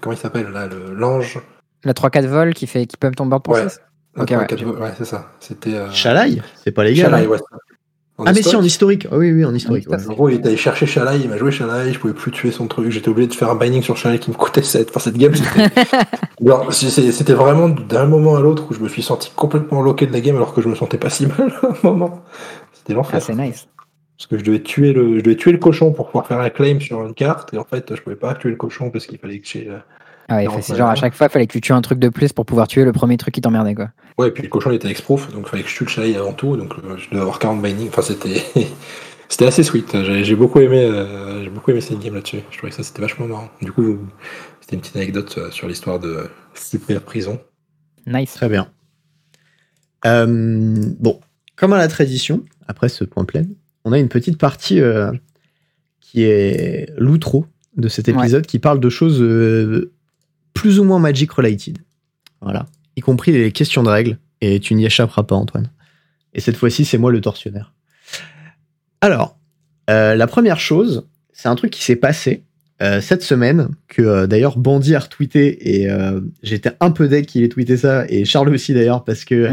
comment 0.00 0.14
il 0.14 0.18
s'appelle 0.18 0.48
là 0.48 0.68
L'ange? 0.94 1.38
La 1.84 1.92
3-4 1.92 2.26
vol 2.26 2.54
qui, 2.54 2.66
fait, 2.66 2.86
qui 2.86 2.96
peut 2.96 3.08
me 3.08 3.14
tomber 3.14 3.36
pour 3.42 3.54
ouais. 3.54 3.66
ouais. 4.16 4.64
ouais, 4.64 4.92
c'est 4.96 5.04
ça. 5.04 5.30
C'était. 5.40 5.74
Euh... 5.74 5.90
C'est 5.90 6.70
pas 6.70 6.84
légal. 6.84 7.10
Chalaï, 7.10 7.26
ouais 7.26 7.38
ah, 8.18 8.32
mais 8.32 8.42
si, 8.42 8.54
en 8.54 8.62
historique. 8.62 9.06
Oh, 9.10 9.16
oui, 9.16 9.32
oui, 9.32 9.44
en 9.44 9.54
historique. 9.54 9.86
En 9.90 9.96
gros, 10.12 10.28
il 10.28 10.36
est 10.36 10.46
allé 10.46 10.56
chercher 10.56 10.86
Shalai, 10.86 11.20
il 11.20 11.30
m'a 11.30 11.38
joué 11.38 11.50
Shalai, 11.50 11.92
je 11.92 11.98
pouvais 11.98 12.12
plus 12.12 12.30
tuer 12.30 12.50
son 12.50 12.66
truc. 12.66 12.90
J'étais 12.90 13.08
obligé 13.08 13.28
de 13.28 13.34
faire 13.34 13.50
un 13.50 13.54
binding 13.54 13.82
sur 13.82 13.96
Shalai 13.96 14.18
qui 14.18 14.30
me 14.30 14.36
coûtait 14.36 14.62
7. 14.62 14.90
Enfin, 14.90 15.00
cette 15.00 15.16
game, 15.16 15.32
c'était 16.70 17.32
vraiment 17.32 17.68
d'un 17.70 18.04
moment 18.04 18.36
à 18.36 18.40
l'autre 18.40 18.66
où 18.70 18.74
je 18.74 18.80
me 18.80 18.88
suis 18.88 19.02
senti 19.02 19.32
complètement 19.34 19.80
loqué 19.80 20.06
de 20.06 20.12
la 20.12 20.20
game 20.20 20.36
alors 20.36 20.52
que 20.52 20.60
je 20.60 20.68
me 20.68 20.74
sentais 20.74 20.98
pas 20.98 21.10
si 21.10 21.26
mal 21.26 21.52
à 21.62 21.66
un 21.66 21.76
moment. 21.82 22.22
C'était 22.74 22.92
l'enfer. 22.92 23.14
Ah, 23.16 23.20
c'est 23.20 23.34
nice. 23.34 23.66
Parce 24.18 24.26
que 24.28 24.38
je 24.38 24.44
devais, 24.44 24.62
tuer 24.62 24.92
le, 24.92 25.18
je 25.18 25.24
devais 25.24 25.36
tuer 25.36 25.52
le 25.52 25.58
cochon 25.58 25.92
pour 25.92 26.06
pouvoir 26.06 26.26
faire 26.26 26.38
un 26.38 26.50
claim 26.50 26.78
sur 26.80 27.04
une 27.04 27.14
carte, 27.14 27.54
et 27.54 27.58
en 27.58 27.64
fait, 27.64 27.94
je 27.96 28.00
pouvais 28.02 28.14
pas 28.14 28.34
tuer 28.34 28.50
le 28.50 28.56
cochon 28.56 28.90
parce 28.90 29.06
qu'il 29.06 29.18
fallait 29.18 29.40
que 29.40 29.48
j'ai. 29.48 29.68
Ah 30.32 30.36
ouais, 30.36 30.62
c'est 30.62 30.76
genre 30.76 30.88
à 30.88 30.94
chaque 30.94 31.14
fois, 31.14 31.26
il 31.26 31.30
fallait 31.30 31.46
que 31.46 31.52
tu 31.52 31.60
tues 31.60 31.72
un 31.72 31.82
truc 31.82 31.98
de 31.98 32.08
plus 32.08 32.32
pour 32.32 32.46
pouvoir 32.46 32.66
tuer 32.66 32.84
le 32.84 32.92
premier 32.92 33.18
truc 33.18 33.34
qui 33.34 33.40
t'emmerdait, 33.40 33.74
quoi. 33.74 33.90
Ouais, 34.18 34.28
et 34.28 34.30
puis 34.30 34.42
le 34.42 34.48
cochon 34.48 34.70
il 34.70 34.76
était 34.76 34.88
exproof, 34.88 35.30
donc 35.32 35.44
il 35.46 35.50
fallait 35.50 35.62
que 35.62 35.68
je 35.68 35.76
tue 35.76 35.84
le 35.84 35.90
chalet 35.90 36.16
avant 36.16 36.32
tout, 36.32 36.56
donc 36.56 36.72
euh, 36.72 36.96
je 36.96 37.10
devais 37.10 37.20
avoir 37.20 37.38
40 37.38 37.60
binding. 37.60 37.88
Enfin, 37.88 38.02
c'était. 38.02 38.42
c'était 39.28 39.46
assez 39.46 39.62
sweet. 39.62 39.94
J'ai 40.22 40.34
beaucoup 40.34 40.60
aimé, 40.60 40.84
euh, 40.84 41.44
j'ai 41.44 41.50
beaucoup 41.50 41.70
aimé 41.70 41.80
cette 41.80 41.98
game 41.98 42.14
là-dessus. 42.14 42.40
Je 42.50 42.56
trouvais 42.56 42.70
que 42.70 42.76
ça 42.76 42.82
c'était 42.82 43.02
vachement 43.02 43.26
marrant. 43.26 43.50
Du 43.60 43.72
coup, 43.72 43.98
c'était 44.60 44.76
une 44.76 44.80
petite 44.80 44.96
anecdote 44.96 45.34
euh, 45.36 45.50
sur 45.50 45.68
l'histoire 45.68 45.98
de 45.98 46.30
Super 46.54 47.02
Prison. 47.02 47.38
Nice. 48.06 48.34
Très 48.34 48.48
bien. 48.48 48.68
bon, 50.04 51.20
comme 51.56 51.72
à 51.74 51.78
la 51.78 51.88
tradition, 51.88 52.42
après 52.68 52.88
ce 52.88 53.04
point 53.04 53.24
plein, 53.24 53.44
on 53.84 53.92
a 53.92 53.98
une 53.98 54.08
petite 54.08 54.38
partie 54.38 54.80
qui 56.00 56.24
est 56.24 56.90
l'outro 56.96 57.46
de 57.76 57.88
cet 57.88 58.08
épisode 58.08 58.46
qui 58.46 58.58
parle 58.58 58.80
de 58.80 58.88
choses 58.88 59.20
plus 60.54 60.78
ou 60.78 60.84
moins 60.84 60.98
Magic 60.98 61.30
related. 61.32 61.78
Voilà. 62.40 62.66
Y 62.96 63.00
compris 63.00 63.32
les 63.32 63.52
questions 63.52 63.82
de 63.82 63.88
règles. 63.88 64.18
Et 64.40 64.58
tu 64.58 64.74
n'y 64.74 64.84
échapperas 64.84 65.22
pas, 65.22 65.36
Antoine. 65.36 65.70
Et 66.34 66.40
cette 66.40 66.56
fois-ci, 66.56 66.84
c'est 66.84 66.98
moi 66.98 67.12
le 67.12 67.20
tortionnaire. 67.20 67.72
Alors, 69.00 69.38
euh, 69.90 70.14
la 70.14 70.26
première 70.26 70.60
chose, 70.60 71.08
c'est 71.32 71.48
un 71.48 71.54
truc 71.54 71.70
qui 71.70 71.82
s'est 71.82 71.96
passé 71.96 72.44
euh, 72.80 73.00
cette 73.00 73.22
semaine, 73.22 73.68
que 73.88 74.02
euh, 74.02 74.26
d'ailleurs 74.26 74.58
Bandy 74.58 74.94
a 74.94 75.00
retweeté, 75.00 75.82
et 75.82 75.88
j'étais 76.42 76.72
un 76.80 76.90
peu 76.90 77.08
deck 77.08 77.26
qu'il 77.26 77.42
ait 77.42 77.48
tweeté 77.48 77.76
ça, 77.76 78.04
et 78.08 78.24
Charles 78.24 78.50
aussi 78.50 78.74
d'ailleurs, 78.74 79.04
parce 79.04 79.24
que 79.24 79.48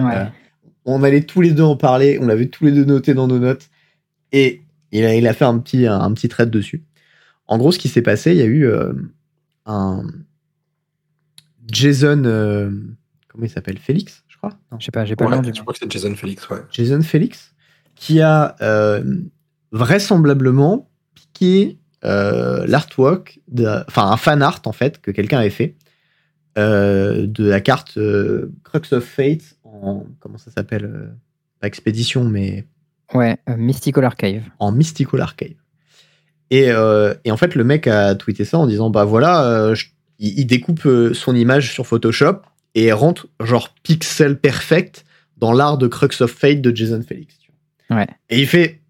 on 0.85 1.03
allait 1.03 1.21
tous 1.21 1.41
les 1.41 1.51
deux 1.51 1.63
en 1.63 1.75
parler, 1.75 2.17
on 2.19 2.25
l'avait 2.25 2.47
tous 2.47 2.65
les 2.65 2.71
deux 2.71 2.85
noté 2.85 3.13
dans 3.13 3.27
nos 3.27 3.39
notes, 3.39 3.69
et 4.31 4.61
il 4.91 5.05
a, 5.05 5.15
il 5.15 5.27
a 5.27 5.33
fait 5.33 5.45
un 5.45 5.59
petit, 5.59 5.85
un, 5.85 5.99
un 5.99 6.11
petit 6.13 6.29
trade 6.29 6.49
dessus. 6.49 6.83
En 7.47 7.57
gros, 7.57 7.71
ce 7.71 7.77
qui 7.77 7.89
s'est 7.89 8.01
passé, 8.01 8.31
il 8.31 8.37
y 8.37 8.41
a 8.41 8.45
eu 8.45 8.67
un, 9.65 10.03
Jason. 11.71 12.23
Euh, 12.25 12.69
comment 13.27 13.45
il 13.45 13.49
s'appelle? 13.49 13.77
Félix, 13.77 14.23
je 14.27 14.37
crois? 14.37 14.53
Je 14.79 14.85
sais 14.85 14.91
pas, 14.91 15.05
j'ai 15.05 15.15
pas 15.15 15.25
le 15.25 15.35
nom. 15.35 15.43
Je 15.43 15.61
crois 15.61 15.73
que 15.73 15.79
c'est 15.79 15.91
Jason 15.91 16.15
Félix, 16.15 16.47
ouais. 16.49 16.59
Jason 16.71 17.01
Félix, 17.01 17.53
qui 17.95 18.21
a 18.21 18.55
euh, 18.61 19.03
vraisemblablement 19.71 20.89
piqué 21.15 21.79
euh, 22.05 22.65
l'artwork, 22.67 23.39
enfin 23.87 24.09
un 24.11 24.17
fan 24.17 24.41
art 24.41 24.61
en 24.65 24.71
fait, 24.71 25.01
que 25.01 25.11
quelqu'un 25.11 25.39
avait 25.39 25.49
fait, 25.49 25.75
de 26.55 27.43
la 27.43 27.61
carte 27.61 27.97
Crux 28.63 28.93
of 28.93 29.03
Fate 29.03 29.55
en. 29.63 30.05
Comment 30.19 30.37
ça 30.37 30.51
s'appelle 30.51 31.13
Pas 31.59 31.67
Expédition, 31.67 32.25
mais. 32.25 32.65
Ouais, 33.13 33.37
Mystical 33.47 34.03
Archive. 34.03 34.43
En 34.59 34.71
Mystical 34.71 35.21
Archive. 35.21 35.55
Et, 36.51 36.65
et, 36.65 37.31
en 37.31 37.37
fait, 37.37 37.55
le 37.55 37.63
mec 37.63 37.87
a 37.87 38.13
tweeté 38.15 38.43
ça 38.43 38.57
en 38.57 38.67
disant 38.67 38.89
Bah 38.89 39.05
voilà, 39.05 39.73
je 39.73 39.85
il, 40.19 40.45
découpe 40.45 40.85
euh, 40.85 41.13
son 41.13 41.35
image 41.35 41.71
sur 41.71 41.87
Photoshop 41.87 42.41
et 42.75 42.91
rentre 42.91 43.27
genre 43.41 43.73
pixel 43.83 44.39
perfect 44.39 45.05
dans 45.37 45.53
l'art 45.53 45.77
de 45.77 45.87
Crux 45.87 46.21
of 46.21 46.31
Fate 46.31 46.61
de 46.61 46.75
Jason 46.75 47.01
Felix. 47.07 47.35
Ouais. 47.89 48.07
Et 48.29 48.39
il 48.39 48.47
fait 48.47 48.81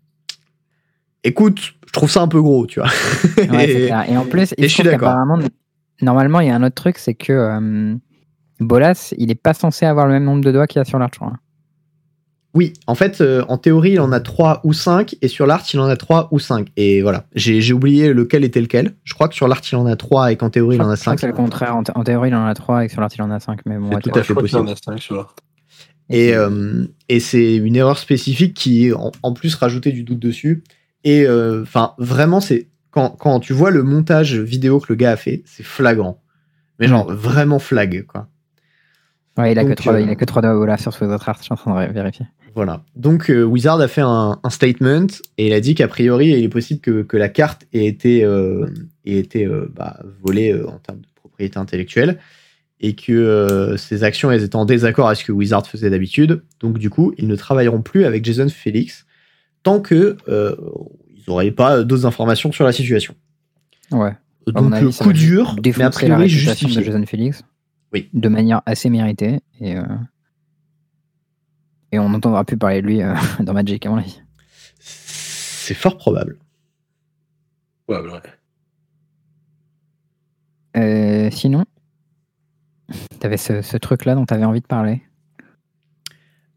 écoute, 1.23 1.73
je 1.88 1.91
trouve 1.91 2.10
ça 2.10 2.22
un 2.22 2.27
peu 2.27 2.41
gros, 2.41 2.65
tu 2.65 2.80
vois. 2.80 2.89
et, 3.53 3.88
et, 3.88 4.18
en 4.18 4.26
plus, 4.26 4.53
et 4.57 4.64
je 4.64 4.73
suis 4.73 4.84
d'accord. 4.84 5.15
Normalement, 6.01 6.39
il 6.39 6.47
y 6.47 6.51
a 6.51 6.56
un 6.56 6.64
autre 6.64 6.76
truc, 6.76 6.97
c'est 6.97 7.14
que 7.14 7.34
euh, 7.34 7.95
Bolas, 8.60 9.14
il 9.18 9.27
n'est 9.27 9.35
pas 9.35 9.53
censé 9.53 9.85
avoir 9.85 10.07
le 10.07 10.14
même 10.14 10.23
nombre 10.23 10.43
de 10.43 10.51
doigts 10.51 10.68
qu'il 10.68 10.80
y 10.80 10.81
a 10.81 10.85
sur 10.85 10.99
crois. 11.11 11.34
Oui, 12.55 12.73
en 12.88 12.95
fait, 12.95 13.21
euh, 13.21 13.45
en 13.47 13.57
théorie, 13.57 13.91
il 13.91 13.99
en 13.99 14.11
a 14.11 14.19
3 14.19 14.61
ou 14.63 14.73
5, 14.73 15.15
et 15.21 15.27
sur 15.27 15.45
l'art, 15.45 15.63
il 15.71 15.80
en 15.80 15.85
a 15.85 15.95
3 15.95 16.30
ou 16.31 16.39
5. 16.39 16.69
Et 16.77 17.03
voilà, 17.03 17.26
j'ai 17.35 17.73
oublié 17.73 18.11
lequel 18.11 18.43
était 18.43 18.61
lequel. 18.61 18.95
Je 19.03 19.13
crois 19.13 19.27
que 19.27 19.35
sur 19.35 19.47
l'art, 19.47 19.61
il 19.71 19.76
en 19.76 19.85
a 19.85 19.95
3 19.95 20.31
et 20.31 20.35
qu'en 20.35 20.49
théorie, 20.49 20.77
il 20.77 20.81
en 20.81 20.89
a 20.89 20.95
5. 20.95 21.19
C'est 21.19 21.27
le 21.27 21.34
contraire. 21.34 21.76
En, 21.76 21.84
théorie, 22.03 22.30
il 22.30 22.35
en 22.35 22.45
a 22.45 22.53
3 22.55 22.85
et 22.85 22.89
sur 22.89 23.01
l'art, 23.01 23.11
il 23.15 23.21
en 23.21 23.30
a 23.30 23.39
5. 23.39 23.61
Mais 23.65 23.77
bon, 23.77 23.89
tout 23.99 24.11
à 24.15 24.23
fait 24.23 24.34
possible. 24.34 24.63
Il 24.65 24.69
en 24.69 24.73
a 24.73 24.76
5 24.76 24.99
sur 24.99 25.15
l'art. 25.15 25.35
Et, 26.09 26.34
euh, 26.34 26.85
et 27.07 27.19
c'est 27.19 27.55
une 27.55 27.76
erreur 27.76 27.99
spécifique 27.99 28.55
qui, 28.55 28.91
en, 28.93 29.11
en 29.21 29.34
plus, 29.34 29.53
rajoutait 29.53 29.91
du 29.91 30.03
doute 30.03 30.19
dessus. 30.19 30.63
Et 31.03 31.26
euh, 31.27 31.61
enfin, 31.61 31.93
vraiment, 31.99 32.41
c'est 32.41 32.67
quand, 32.91 33.11
quand 33.11 33.39
tu 33.39 33.53
vois 33.53 33.69
le 33.69 33.84
montage 33.84 34.35
vidéo 34.35 34.80
que 34.80 34.88
le 34.89 34.95
gars 34.95 35.11
a 35.11 35.17
fait, 35.17 35.43
c'est 35.45 35.63
flagrant. 35.63 36.19
Mais 36.80 36.88
genre, 36.88 37.11
vraiment 37.11 37.59
flag, 37.59 38.05
quoi. 38.07 38.27
Ouais, 39.38 39.53
il 39.53 39.59
a, 39.59 39.63
que 39.63 39.73
3, 39.73 40.01
il 40.01 40.09
a 40.09 40.15
que 40.15 40.26
3 40.26 40.41
doigts 40.41 40.67
là 40.67 40.77
sur 40.77 40.93
ce 40.93 41.05
autres 41.05 41.30
art, 41.30 41.38
je 41.38 41.43
suis 41.43 41.53
en 41.53 41.55
train 41.55 41.88
de 41.88 41.93
vérifier. 41.93 42.26
Voilà. 42.60 42.84
Donc 42.98 43.31
euh, 43.31 43.44
Wizard 43.44 43.80
a 43.80 43.88
fait 43.88 44.02
un, 44.02 44.38
un, 44.44 44.49
statement 44.49 45.07
et 45.38 45.48
il 45.48 45.53
a 45.53 45.61
dit 45.61 45.76
qu'a 45.76 45.88
priori, 45.88 46.31
il 46.31 46.44
est 46.44 46.49
possible 46.49 46.81
que, 46.81 47.03
que, 47.03 47.15
la 47.15 47.30
carte 47.30 47.65
ait 47.72 47.86
été, 47.86 48.26
euh, 48.26 48.68
ait 49.06 49.15
été 49.18 49.45
euh, 49.45 49.72
bah, 49.73 50.02
volée 50.22 50.53
en 50.53 50.77
termes 50.80 50.99
de 50.99 51.07
propriété 51.15 51.57
intellectuelle 51.57 52.19
et 52.81 52.95
que 52.95 53.76
ces 53.77 54.03
actions 54.03 54.30
elles 54.30 54.44
étaient 54.44 54.57
en 54.57 54.65
désaccord 54.65 55.07
avec 55.07 55.19
ce 55.19 55.23
que 55.23 55.31
Wizard 55.31 55.65
faisait 55.68 55.90
d'habitude. 55.90 56.44
Donc 56.60 56.80
du 56.80 56.90
coup, 56.90 57.14
ils 57.18 57.30
ne 57.30 57.36
travailleront 57.38 57.81
plus 57.81 58.03
avec 58.03 58.26
Jason 58.26 58.49
Felix 58.49 59.06
tant 59.64 59.80
que 59.80 60.18
ils 60.27 61.23
n'auraient 61.30 61.52
pas 61.52 61.84
d'autres 61.84 62.06
informations 62.06 62.52
sur 62.52 62.65
la 62.65 62.73
situation. 62.73 63.15
Ouais. 63.91 64.11
Donc 64.48 64.73
coup 64.98 65.14
dur, 65.14 65.56
mais 65.64 65.81
a 65.81 65.91
priori 65.91 66.27
justifié. 66.27 66.81
de 66.81 66.84
Jason 66.84 67.06
Felix. 67.06 67.41
Oui. 67.94 68.10
De 68.14 68.27
manière 68.27 68.61
assez 68.65 68.90
méritée 68.90 69.40
et 69.61 69.76
et 71.91 71.99
on 71.99 72.09
n'entendra 72.09 72.43
plus 72.43 72.57
parler 72.57 72.81
de 72.81 72.87
lui 72.87 73.01
euh, 73.01 73.15
dans 73.39 73.53
Magic, 73.53 73.85
à 73.85 73.89
mon 73.89 73.97
avis. 73.97 74.21
C'est 74.79 75.73
fort 75.73 75.97
probable. 75.97 76.37
Ouais, 77.87 77.99
ouais. 77.99 78.21
Euh, 80.77 81.29
sinon, 81.31 81.65
t'avais 83.19 83.37
ce, 83.37 83.61
ce 83.61 83.77
truc-là 83.77 84.15
dont 84.15 84.25
t'avais 84.25 84.45
envie 84.45 84.61
de 84.61 84.67
parler 84.67 85.01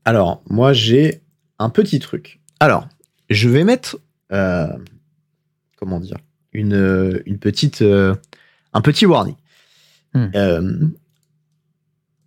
Alors, 0.05 0.43
moi, 0.49 0.73
j'ai 0.73 1.23
un 1.59 1.71
petit 1.71 1.99
truc. 1.99 2.41
Alors, 2.61 2.89
je 3.31 3.49
vais 3.49 3.65
mettre. 3.65 3.99
Euh, 4.33 4.67
comment 5.77 6.01
dire 6.01 6.19
une, 6.53 7.23
une 7.27 7.39
petite. 7.39 7.83
Euh, 7.83 8.15
un 8.73 8.83
petit 8.83 9.07
warning. 9.07 9.37
Hmm. 10.15 10.91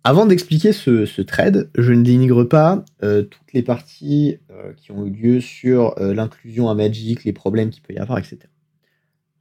Avant 0.08 0.24
d'expliquer 0.24 0.70
ce, 0.70 1.20
trade, 1.22 1.68
je 1.76 1.92
ne 1.92 2.04
dénigre 2.04 2.44
pas 2.44 2.84
euh, 3.02 3.22
toutes 3.22 3.52
les 3.52 3.64
parties 3.64 4.38
euh, 4.52 4.72
qui 4.76 4.92
ont 4.92 5.04
eu 5.04 5.10
lieu 5.10 5.40
sur 5.40 5.98
euh, 5.98 6.14
l'inclusion 6.14 6.70
à 6.70 6.76
Magic, 6.76 7.24
les 7.24 7.32
problèmes 7.32 7.70
qu'il 7.70 7.82
peut 7.82 7.92
y 7.92 7.98
avoir, 7.98 8.16
etc. 8.16 8.38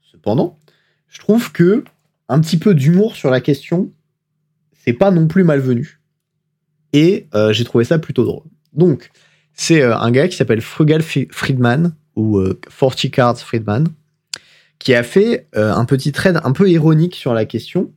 Cependant, 0.02 0.58
je 1.08 1.20
trouve 1.20 1.52
que 1.52 1.84
un 2.30 2.40
petit 2.40 2.58
peu 2.58 2.74
d'humour 2.74 3.16
sur 3.16 3.30
la 3.30 3.42
question, 3.42 3.92
c'est 4.74 4.94
pas 4.94 5.12
non 5.12 5.28
plus 5.28 5.44
malvenu. 5.44 6.02
Et 6.94 7.28
j'ai 7.52 7.64
trouvé 7.64 7.84
ça 7.84 8.00
plutôt 8.00 8.26
drôle. 8.26 8.46
Donc, 8.74 9.12
c'est 9.54 9.84
un 9.84 10.10
gars 10.10 10.28
qui 10.28 10.36
s'appelle 10.36 10.62
Frugal 10.62 11.04
Friedman, 11.04 11.94
ou 12.16 12.42
40 12.80 13.12
Cards 13.12 13.38
Friedman, 13.38 13.86
qui 14.80 14.96
a 14.96 15.04
fait 15.04 15.48
un 15.54 15.86
petit 15.86 16.12
trade 16.12 16.42
un 16.44 16.54
peu 16.54 16.72
ironique 16.72 17.14
sur 17.14 17.36
la 17.36 17.46
question, 17.46 17.94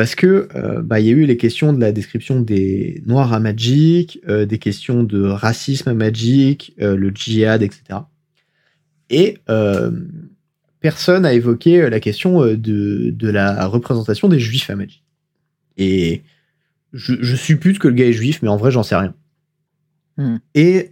parce 0.00 0.14
que 0.14 0.48
euh, 0.54 0.80
bah, 0.80 0.98
il 0.98 1.04
y 1.04 1.08
a 1.10 1.12
eu 1.12 1.26
les 1.26 1.36
questions 1.36 1.74
de 1.74 1.78
la 1.78 1.92
description 1.92 2.40
des 2.40 3.02
noirs 3.04 3.34
à 3.34 3.38
Magic, 3.38 4.18
euh, 4.26 4.46
des 4.46 4.56
questions 4.56 5.02
de 5.02 5.24
racisme 5.24 5.90
à 5.90 5.92
Magic, 5.92 6.74
euh, 6.80 6.96
le 6.96 7.10
djihad, 7.10 7.62
etc. 7.62 8.00
Et 9.10 9.36
personne 10.80 11.24
n'a 11.24 11.34
évoqué 11.34 11.90
la 11.90 12.00
question 12.00 12.46
de, 12.46 13.10
de, 13.10 13.28
la 13.28 13.66
représentation 13.66 14.28
des 14.28 14.40
juifs 14.40 14.70
à 14.70 14.74
Magic. 14.74 15.04
Et 15.76 16.22
je, 16.94 17.16
je, 17.20 17.36
suppute 17.36 17.78
que 17.78 17.88
le 17.88 17.92
gars 17.92 18.06
est 18.06 18.14
juif, 18.14 18.40
mais 18.40 18.48
en 18.48 18.56
vrai, 18.56 18.70
j'en 18.70 18.82
sais 18.82 18.96
rien. 18.96 19.12
Hmm. 20.16 20.38
Et 20.54 20.88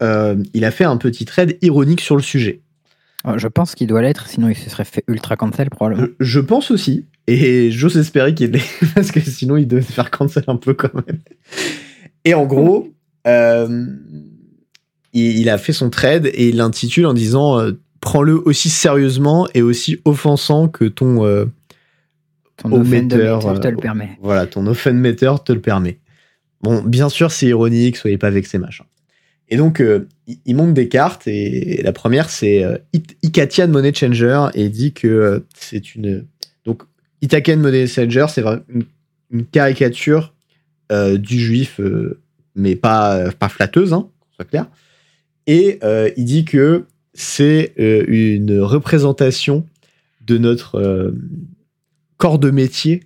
il 0.53 0.65
a 0.67 0.71
fait 0.71 0.85
un 0.85 0.99
petit 0.99 1.25
trade 1.25 1.57
ironique 1.63 2.03
sur 2.03 2.15
le 2.15 2.23
sujet. 2.23 2.61
Je 3.37 3.49
pense 3.49 3.75
qu'il 3.75 3.89
doit 3.89 4.01
l'être, 4.01 4.29
sinon 4.29 4.49
il 4.49 4.57
se 4.57 4.71
serait 4.71 4.85
fait 4.85 5.05
ultra 5.09 5.37
cancel 5.37 5.71
probablement. 5.71 6.07
Je, 6.21 6.41
pense 6.41 6.71
aussi, 6.71 7.07
et 7.27 7.71
j'ose 7.71 7.97
espérer 7.99 8.35
qu'il 8.35 8.53
l'ait, 8.53 8.63
parce 8.95 9.11
que 9.11 9.21
sinon 9.21 9.57
il 9.57 9.67
devait 9.67 9.83
se 9.83 9.93
faire 9.93 10.11
cancel 10.11 10.45
un 10.47 10.57
peu 10.57 10.75
quand 10.75 10.95
même. 10.95 11.19
Et 12.25 12.35
en 12.35 12.47
gros, 12.47 12.93
euh, 13.27 13.87
il, 15.13 15.49
a 15.49 15.59
fait 15.59 15.73
son 15.73 15.91
trade 15.91 16.27
et 16.27 16.49
il 16.49 16.57
l'intitule 16.57 17.07
en 17.07 17.15
disant 17.15 17.59
euh, 17.59 17.73
Prends-le 18.01 18.41
aussi 18.47 18.71
sérieusement 18.71 19.49
et 19.55 19.63
aussi 19.63 19.99
offensant 20.05 20.69
que 20.69 20.85
ton, 20.85 21.25
euh, 21.25 21.47
ton 22.57 22.71
te 22.71 23.69
le 23.69 23.77
permet. 23.77 24.11
Voilà, 24.23 24.47
ton 24.47 24.67
offen 24.69 24.97
meter 24.97 25.33
te 25.45 25.53
le 25.53 25.61
permet. 25.61 25.99
Bon, 26.61 26.83
bien 26.83 27.09
sûr, 27.09 27.33
c'est 27.33 27.47
ironique, 27.47 27.97
soyez 27.97 28.17
pas 28.17 28.31
vexés, 28.31 28.59
machin. 28.59 28.85
Et 29.49 29.57
donc, 29.57 29.81
euh, 29.81 30.09
il 30.45 30.57
monte 30.57 30.75
des 30.75 30.89
cartes 30.89 31.27
et 31.27 31.81
la 31.83 31.93
première, 31.93 32.29
c'est 32.29 32.63
euh, 32.63 32.77
Ikatian 33.23 33.69
Money 33.69 33.95
Changer 33.95 34.49
et 34.55 34.65
il 34.65 34.71
dit 34.71 34.93
que 34.93 35.09
euh, 35.09 35.41
c'est 35.55 35.95
une. 35.95 36.27
Donc, 36.65 36.83
Itaken 37.23 37.61
Money 37.61 37.87
Changer, 37.87 38.27
c'est 38.29 38.45
une, 38.69 38.85
caricature 39.53 40.35
du 40.91 41.39
juif, 41.39 41.81
mais 42.55 42.77
pas, 42.77 43.31
pas 43.33 43.51
flatteuse, 43.51 43.93
hein, 43.93 44.09
soit 44.35 44.47
clair. 44.47 44.67
Et 45.47 45.81
il 46.17 46.25
dit 46.25 46.47
que 46.47 46.85
c'est 47.13 47.75
une 47.77 48.61
représentation 48.61 49.67
de 50.27 50.39
notre 50.39 51.13
corps 52.17 52.39
de 52.39 52.51
métier 52.51 53.03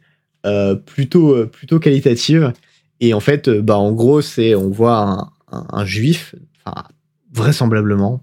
plutôt, 0.86 1.46
plutôt 1.48 1.80
qualitative. 1.80 2.52
Et 3.00 3.14
en 3.14 3.20
fait, 3.20 3.50
bah, 3.50 3.78
en 3.78 3.90
gros, 3.90 4.20
c'est 4.20 4.54
on 4.54 4.70
voit 4.70 4.98
un, 4.98 5.32
un, 5.50 5.84
juif, 5.84 6.36
enfin, 6.64 6.84
vraisemblablement, 7.32 8.22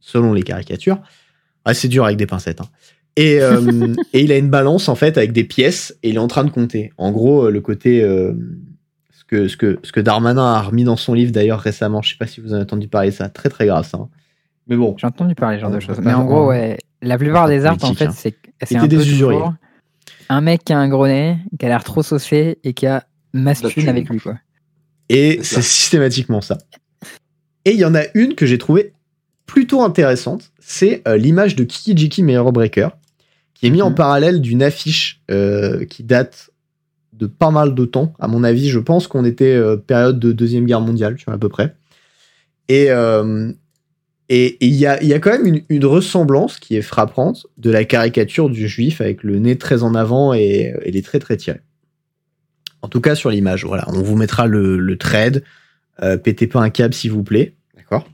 selon 0.00 0.32
les 0.32 0.42
caricatures. 0.42 1.00
Ah, 1.64 1.74
c'est 1.74 1.88
dur 1.88 2.04
avec 2.04 2.16
des 2.16 2.26
pincettes. 2.26 2.60
Hein. 2.60 2.68
Et, 3.16 3.40
euh, 3.40 3.94
et, 4.12 4.22
il 4.22 4.32
a 4.32 4.38
une 4.38 4.50
balance, 4.50 4.88
en 4.88 4.94
fait, 4.94 5.16
avec 5.16 5.32
des 5.32 5.44
pièces, 5.44 5.96
et 6.02 6.10
il 6.10 6.16
est 6.16 6.20
en 6.20 6.28
train 6.28 6.44
de 6.44 6.50
compter. 6.50 6.92
En 6.98 7.12
gros, 7.12 7.50
le 7.50 7.60
côté. 7.60 8.02
Euh, 8.02 8.32
ce, 9.10 9.24
que, 9.24 9.48
ce, 9.48 9.56
que, 9.56 9.78
ce 9.82 9.92
que 9.92 10.00
Darmanin 10.00 10.54
a 10.54 10.62
remis 10.62 10.84
dans 10.84 10.96
son 10.96 11.14
livre, 11.14 11.32
d'ailleurs, 11.32 11.60
récemment, 11.60 12.02
je 12.02 12.10
sais 12.10 12.18
pas 12.18 12.26
si 12.26 12.40
vous 12.40 12.52
avez 12.52 12.62
entendu 12.62 12.88
parler 12.88 13.10
de 13.10 13.14
ça, 13.14 13.28
très 13.28 13.48
très 13.48 13.66
grave 13.66 13.86
ça. 13.86 13.98
Hein. 13.98 14.08
Mais 14.66 14.76
bon. 14.76 14.94
J'ai 14.98 15.06
entendu 15.06 15.34
parler 15.34 15.56
ce 15.56 15.62
genre 15.62 15.70
de 15.70 15.80
choses. 15.80 15.98
Mais 16.00 16.12
en 16.12 16.24
gros, 16.24 16.48
ouais, 16.48 16.78
la 17.00 17.18
plupart 17.18 17.48
des 17.48 17.64
arts, 17.64 17.76
en 17.82 17.94
fait, 17.94 18.06
hein. 18.06 18.14
c'est 18.14 18.36
c'est 18.62 18.76
un 18.76 18.86
des 18.86 18.96
usuriers. 18.96 19.40
Un 20.28 20.40
mec 20.40 20.64
qui 20.64 20.72
a 20.72 20.78
un 20.78 20.88
gros 20.88 21.06
nez, 21.06 21.36
qui 21.58 21.66
a 21.66 21.68
l'air 21.68 21.84
trop 21.84 22.02
saucé 22.02 22.58
et 22.62 22.74
qui 22.74 22.86
a 22.86 23.04
masculine 23.32 23.88
avec 23.88 24.08
lui, 24.08 24.20
quoi. 24.20 24.36
Et 25.08 25.40
c'est 25.42 25.62
systématiquement 25.62 26.40
ça. 26.40 26.58
Et 27.64 27.72
il 27.72 27.78
y 27.78 27.84
en 27.84 27.94
a 27.94 28.02
une 28.14 28.34
que 28.34 28.46
j'ai 28.46 28.58
trouvée 28.58 28.92
plutôt 29.46 29.82
intéressante, 29.82 30.52
c'est 30.58 31.02
euh, 31.06 31.16
l'image 31.16 31.56
de 31.56 31.64
Kikijiki 31.64 32.22
Mirror 32.22 32.52
Breaker, 32.52 32.88
qui 33.54 33.66
est 33.66 33.70
mis 33.70 33.82
en 33.82 33.90
mhm. 33.90 33.96
parallèle 33.96 34.40
d'une 34.40 34.62
affiche 34.62 35.20
euh, 35.30 35.84
qui 35.84 36.02
date 36.02 36.50
de 37.12 37.26
pas 37.26 37.50
mal 37.50 37.74
de 37.74 37.84
temps. 37.84 38.14
À 38.18 38.28
mon 38.28 38.44
avis, 38.44 38.68
je 38.68 38.78
pense 38.78 39.06
qu'on 39.06 39.24
était 39.24 39.54
euh, 39.54 39.76
période 39.76 40.18
de 40.18 40.32
Deuxième 40.32 40.64
Guerre 40.64 40.80
mondiale, 40.80 41.16
tu 41.16 41.26
vois, 41.26 41.34
à 41.34 41.38
peu 41.38 41.48
près. 41.48 41.74
Et 42.68 42.88
et 44.28 44.56
il 44.60 44.74
y 44.74 44.86
a, 44.86 45.02
y 45.02 45.12
a, 45.12 45.18
quand 45.18 45.32
même 45.32 45.46
une, 45.46 45.62
une, 45.68 45.84
ressemblance 45.84 46.58
qui 46.58 46.74
est 46.74 46.80
frappante 46.80 47.46
de 47.58 47.70
la 47.70 47.84
caricature 47.84 48.48
du 48.48 48.66
juif 48.66 49.02
avec 49.02 49.24
le 49.24 49.38
nez 49.38 49.58
très 49.58 49.82
en 49.82 49.94
avant 49.94 50.32
et, 50.32 50.72
et 50.84 50.90
les 50.90 51.02
traits 51.02 51.20
très 51.20 51.36
tirés. 51.36 51.60
En 52.80 52.88
tout 52.88 53.02
cas, 53.02 53.14
sur 53.14 53.28
l'image, 53.28 53.66
voilà, 53.66 53.84
on 53.88 54.00
vous 54.00 54.16
mettra 54.16 54.46
le, 54.46 54.78
le 54.78 54.96
trade. 54.96 55.44
Euh, 56.00 56.16
pétez 56.16 56.46
pas 56.46 56.60
un 56.60 56.70
câble, 56.70 56.94
s'il 56.94 57.12
vous 57.12 57.22
plaît. 57.22 57.54
D'accord 57.76 58.08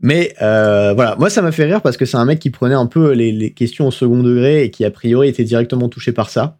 Mais 0.00 0.34
euh, 0.42 0.92
voilà, 0.94 1.16
moi, 1.16 1.30
ça 1.30 1.42
m'a 1.42 1.52
fait 1.52 1.64
rire 1.64 1.82
parce 1.82 1.96
que 1.96 2.04
c'est 2.04 2.16
un 2.16 2.24
mec 2.24 2.38
qui 2.38 2.50
prenait 2.50 2.74
un 2.74 2.86
peu 2.86 3.12
les, 3.12 3.32
les, 3.32 3.52
questions 3.52 3.88
au 3.88 3.90
second 3.90 4.22
degré 4.22 4.64
et 4.64 4.70
qui, 4.70 4.84
a 4.84 4.90
priori, 4.90 5.28
était 5.28 5.44
directement 5.44 5.88
touché 5.88 6.12
par 6.12 6.30
ça. 6.30 6.58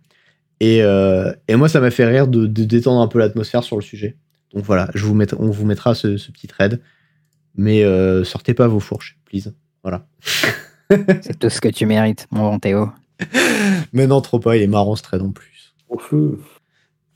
Et, 0.60 0.82
euh, 0.82 1.32
et 1.48 1.56
moi, 1.56 1.68
ça 1.68 1.80
m'a 1.80 1.90
fait 1.90 2.06
rire 2.06 2.28
de, 2.28 2.46
de, 2.46 2.64
détendre 2.64 3.00
un 3.00 3.08
peu 3.08 3.18
l'atmosphère 3.18 3.62
sur 3.62 3.76
le 3.76 3.82
sujet. 3.82 4.16
Donc 4.54 4.64
voilà, 4.64 4.88
je 4.94 5.04
vous 5.04 5.14
met, 5.14 5.32
on 5.34 5.50
vous 5.50 5.66
mettra 5.66 5.94
ce, 5.94 6.16
ce 6.16 6.32
petit 6.32 6.46
trade. 6.46 6.80
Mais 7.56 7.84
euh, 7.84 8.24
sortez 8.24 8.54
pas 8.54 8.68
vos 8.68 8.80
fourches, 8.80 9.18
please. 9.24 9.52
Voilà. 9.82 10.06
c'est 10.90 11.38
tout 11.38 11.50
ce 11.50 11.60
que 11.60 11.68
tu 11.68 11.86
mérites, 11.86 12.26
mon 12.30 12.50
bon 12.50 12.58
Théo. 12.58 12.90
Mais 13.92 14.06
non, 14.06 14.20
trop 14.20 14.38
pas, 14.38 14.56
il 14.56 14.62
est 14.62 14.66
marrant 14.66 14.96
ce 14.96 15.02
trade 15.02 15.22
en 15.22 15.32
plus. 15.32 15.74
Au 15.88 15.98
feu. 15.98 16.38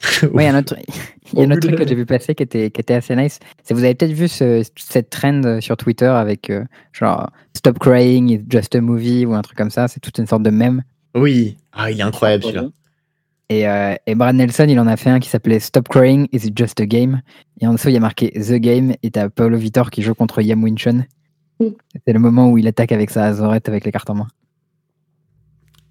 Oui, 0.33 0.43
il 0.43 0.47
y 0.47 0.47
a 0.47 0.55
un 0.55 0.59
autre, 0.59 1.61
truc 1.61 1.77
que 1.77 1.87
j'ai 1.87 1.95
vu 1.95 2.07
passer 2.07 2.35
qui 2.35 2.43
était, 2.43 2.71
qui 2.71 2.81
était 2.81 2.95
assez 2.95 3.15
nice. 3.15 3.39
C'est 3.63 3.75
vous 3.75 3.85
avez 3.85 3.95
peut-être 3.95 4.13
vu 4.13 4.29
cette 4.29 5.11
trend 5.11 5.61
sur 5.61 5.77
Twitter 5.77 6.07
avec 6.07 6.51
genre 6.93 7.31
Stop 7.57 7.79
Crying, 7.79 8.31
it's 8.31 8.45
just 8.49 8.75
a 8.75 8.81
movie 8.81 9.27
ou 9.27 9.35
un 9.35 9.43
truc 9.43 9.57
comme 9.59 9.71
ça. 9.71 9.89
C'est 9.89 10.01
toute 10.01 10.19
une 10.19 10.27
sorte 10.27 10.43
de 10.43 10.51
mème. 10.51 10.83
Oui, 11.15 11.57
ah, 11.73 11.91
il 11.91 12.01
est 12.01 12.03
incroyable 12.03 12.45
celui-là. 12.45 12.69
Et, 13.49 13.69
euh, 13.69 13.95
et, 14.07 14.15
Brad 14.15 14.37
Nelson, 14.37 14.67
il 14.69 14.79
en 14.79 14.87
a 14.87 14.97
fait 14.97 15.11
un 15.11 15.19
qui 15.19 15.29
s'appelait 15.29 15.59
Stop 15.59 15.89
Crying, 15.89 16.29
Is 16.33 16.47
It 16.47 16.57
Just 16.57 16.81
a 16.81 16.87
Game 16.87 17.21
Et 17.61 17.67
en 17.67 17.73
dessous, 17.73 17.89
il 17.89 17.95
y 17.95 17.97
a 17.97 18.01
marqué 18.01 18.31
The 18.31 18.55
Game 18.55 18.95
et 19.03 19.11
t'as 19.11 19.29
Paolo 19.29 19.59
Vitor 19.59 19.91
qui 19.91 20.03
joue 20.03 20.15
contre 20.15 20.41
Yam 20.41 20.63
Winchon. 20.63 21.05
C'est 21.59 22.13
le 22.13 22.21
moment 22.21 22.51
où 22.51 22.59
il 22.59 22.67
attaque 22.69 22.93
avec 22.93 23.11
sa 23.11 23.27
Azorette 23.27 23.69
avec 23.69 23.85
les 23.85 23.93
cartes 23.93 24.09
en 24.09 24.15
main. 24.15 24.29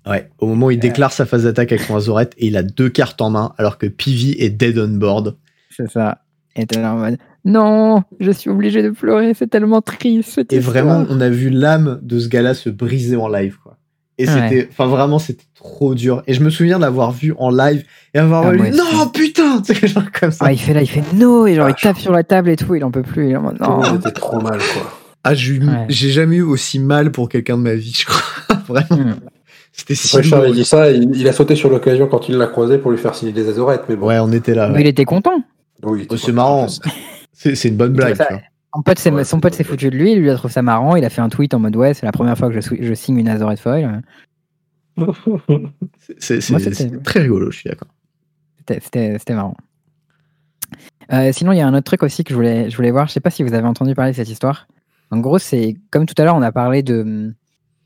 Ouais, 0.10 0.30
au 0.40 0.48
moment 0.48 0.68
où 0.68 0.72
il 0.72 0.78
euh. 0.78 0.82
déclare 0.82 1.12
sa 1.12 1.26
phase 1.26 1.44
d'attaque 1.44 1.72
avec 1.72 1.84
son 1.84 1.96
Azorette 1.96 2.34
et 2.38 2.48
il 2.48 2.58
a 2.58 2.64
deux 2.64 2.90
cartes 2.90 3.22
en 3.22 3.30
main 3.30 3.54
alors 3.58 3.78
que 3.78 3.86
Pivi 3.86 4.36
est 4.40 4.50
dead 4.50 4.78
on 4.78 4.88
board. 4.88 5.38
C'est 5.76 5.90
ça. 5.90 6.20
Et 6.56 6.66
t'es 6.66 6.82
là 6.82 6.94
en 6.94 6.98
mode 6.98 7.18
Non, 7.46 8.04
je 8.20 8.32
suis 8.32 8.50
obligé 8.50 8.82
de 8.82 8.90
pleurer, 8.90 9.34
c'est 9.34 9.48
tellement 9.48 9.82
triste. 9.82 10.42
Et 10.52 10.60
vraiment, 10.60 11.06
on 11.10 11.22
a 11.22 11.30
vu 11.30 11.50
l'âme 11.50 12.00
de 12.02 12.20
ce 12.20 12.28
gars-là 12.28 12.54
se 12.54 12.70
briser 12.70 13.16
en 13.16 13.28
live. 13.28 13.58
Quoi. 13.62 13.78
Et 14.18 14.26
c'était, 14.26 14.68
enfin 14.70 14.88
vraiment, 14.88 15.18
c'était 15.18 15.46
trop 15.56 15.96
dur. 15.96 16.24
Et 16.28 16.34
je 16.34 16.44
me 16.44 16.50
souviens 16.50 16.80
d'avoir 16.80 17.12
vu 17.12 17.34
en 17.38 17.50
live 17.50 17.86
et 18.14 18.20
avoir 18.20 18.48
ah, 18.48 18.52
vu 18.52 18.72
non 18.72 19.08
putain, 19.14 19.62
c'est 19.64 19.88
genre 19.88 20.12
comme 20.12 20.32
ça. 20.32 20.46
Ah, 20.46 20.52
il 20.52 20.60
fait 20.60 20.74
là, 20.74 20.82
il 20.82 20.90
fait 20.90 21.04
no 21.14 21.48
et 21.48 21.56
genre 21.56 21.70
il 21.70 21.76
tape 21.76 21.98
sur 21.98 22.12
la 22.12 22.24
table 22.24 22.50
et 22.50 22.58
tout, 22.58 22.76
il 22.76 22.84
en 22.84 22.92
peut 22.92 23.04
plus. 23.04 23.30
Il 23.30 23.38
en 23.38 23.54
non. 23.54 23.82
C'était 23.84 24.12
trop 24.12 24.42
mal 24.42 24.58
quoi. 24.58 24.92
Ah, 25.24 25.34
j'ai 25.34 26.10
jamais 26.10 26.38
eu 26.38 26.42
aussi 26.42 26.80
mal 26.80 27.12
pour 27.12 27.30
quelqu'un 27.30 27.58
de 27.58 27.64
ma 27.64 27.76
vie, 27.76 27.94
je 27.94 28.06
crois. 28.06 28.58
vraiment. 28.68 29.04
Hmm. 29.04 29.16
C'était 29.72 29.96
si 29.96 30.24
Charles 30.24 30.54
dit 30.54 30.66
ça, 30.66 30.92
il, 30.92 31.28
a 31.28 31.34
sauté 31.34 31.56
sur 31.56 31.70
l'occasion 31.70 32.08
quand 32.08 32.28
il 32.28 32.38
l'a 32.38 32.48
croisé 32.48 32.78
pour 32.78 32.92
lui 32.92 32.98
faire 32.98 33.16
signer 33.16 33.32
des 33.32 33.48
azorettes, 33.48 33.84
mais 33.88 33.96
bon. 33.96 34.08
Ouais, 34.08 34.20
on 34.20 34.32
était 34.32 34.54
là. 34.54 34.70
Mais 34.70 34.82
il 34.82 34.88
était 34.88 35.06
content. 35.06 35.44
Oui. 35.84 36.08
Oh, 36.10 36.18
c'est 36.18 36.32
marrant. 36.32 36.68
C'est 37.34 37.70
une 37.70 37.78
bonne 37.78 37.94
blague. 37.94 38.18
Son 38.76 38.82
pote, 38.82 39.00
son 39.00 39.40
pote 39.40 39.54
s'est 39.54 39.64
foutu 39.64 39.90
de 39.90 39.96
lui, 39.96 40.12
il 40.12 40.20
lui 40.20 40.30
a 40.30 40.36
trouvé 40.36 40.54
ça 40.54 40.62
marrant, 40.62 40.98
il 40.98 41.06
a 41.06 41.10
fait 41.10 41.22
un 41.22 41.30
tweet 41.30 41.54
en 41.54 41.60
mode 41.60 41.76
ouais, 41.78 41.94
c'est 41.94 42.06
la 42.06 42.12
première 42.12 42.38
fois 42.38 42.50
que 42.50 42.60
je, 42.60 42.76
je 42.80 42.94
signe 42.94 43.18
une 43.18 43.30
Azorette 43.30 43.62
Foil. 43.62 44.04
c'est 46.20 46.40
très 47.04 47.22
rigolo, 47.22 47.50
je 47.50 47.60
suis 47.60 47.70
d'accord. 47.70 47.88
C'était 48.68 49.34
marrant. 49.34 49.56
Euh, 51.12 51.32
sinon, 51.34 51.52
il 51.52 51.58
y 51.58 51.62
a 51.62 51.68
un 51.68 51.74
autre 51.74 51.86
truc 51.86 52.04
aussi 52.04 52.24
que 52.24 52.32
je 52.32 52.36
voulais, 52.36 52.70
je 52.70 52.76
voulais 52.76 52.92
voir. 52.92 53.08
Je 53.08 53.14
sais 53.14 53.20
pas 53.20 53.32
si 53.32 53.44
vous 53.44 53.54
avez 53.54 53.68
entendu 53.68 53.96
parler 53.96 54.12
de 54.12 54.16
cette 54.16 54.30
histoire. 54.30 54.68
En 55.12 55.18
gros, 55.18 55.40
c'est 55.40 55.76
comme 55.90 56.06
tout 56.06 56.14
à 56.18 56.24
l'heure, 56.24 56.36
on 56.36 56.42
a 56.42 56.52
parlé 56.52 56.84
de, 56.84 57.34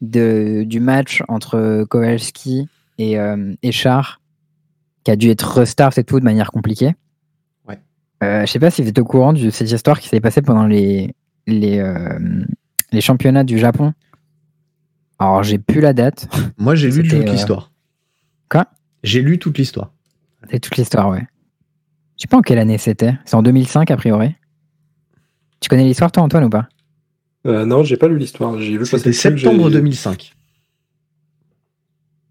de, 0.03 0.63
du 0.65 0.79
match 0.79 1.23
entre 1.27 1.85
Kowalski 1.89 2.67
et, 2.97 3.19
euh, 3.19 3.53
et 3.63 3.71
Char, 3.71 4.21
qui 5.03 5.11
a 5.11 5.15
dû 5.15 5.29
être 5.29 5.57
restart 5.57 5.97
et 5.97 6.03
tout 6.03 6.19
de 6.19 6.25
manière 6.25 6.51
compliquée. 6.51 6.93
Euh, 8.23 8.45
je 8.45 8.51
sais 8.51 8.59
pas 8.59 8.71
si 8.71 8.81
vous 8.81 8.89
êtes 8.89 8.99
au 8.99 9.05
courant 9.05 9.33
de 9.33 9.49
cette 9.49 9.69
histoire 9.69 9.99
qui 9.99 10.07
s'est 10.07 10.21
passée 10.21 10.41
pendant 10.41 10.65
les, 10.65 11.13
les, 11.45 11.79
euh, 11.79 12.17
les 12.91 13.01
championnats 13.01 13.43
du 13.43 13.57
Japon. 13.57 13.93
Alors, 15.19 15.43
j'ai 15.43 15.57
plus 15.57 15.81
la 15.81 15.93
date. 15.93 16.27
Moi, 16.57 16.75
j'ai 16.75 16.89
lu 16.89 17.03
toute 17.03 17.19
euh, 17.19 17.31
l'histoire. 17.31 17.71
Quoi? 18.49 18.67
J'ai 19.03 19.21
lu 19.21 19.39
toute 19.39 19.57
l'histoire. 19.57 19.91
C'est 20.49 20.59
toute 20.59 20.77
l'histoire, 20.77 21.09
ouais. 21.09 21.25
Je 22.17 22.21
sais 22.21 22.27
pas 22.27 22.37
en 22.37 22.41
quelle 22.41 22.59
année 22.59 22.77
c'était. 22.77 23.13
C'est 23.25 23.35
en 23.35 23.43
2005, 23.43 23.91
a 23.91 23.97
priori. 23.97 24.35
Tu 25.59 25.67
connais 25.69 25.83
l'histoire, 25.83 26.11
toi, 26.11 26.23
Antoine, 26.23 26.45
ou 26.45 26.49
pas? 26.49 26.69
Euh, 27.47 27.65
Non, 27.65 27.83
j'ai 27.83 27.97
pas 27.97 28.07
lu 28.07 28.17
l'histoire. 28.17 28.59
J'ai 28.59 28.77
vu 28.77 28.85
C'était 28.85 29.13
septembre 29.13 29.69
2005. 29.69 30.33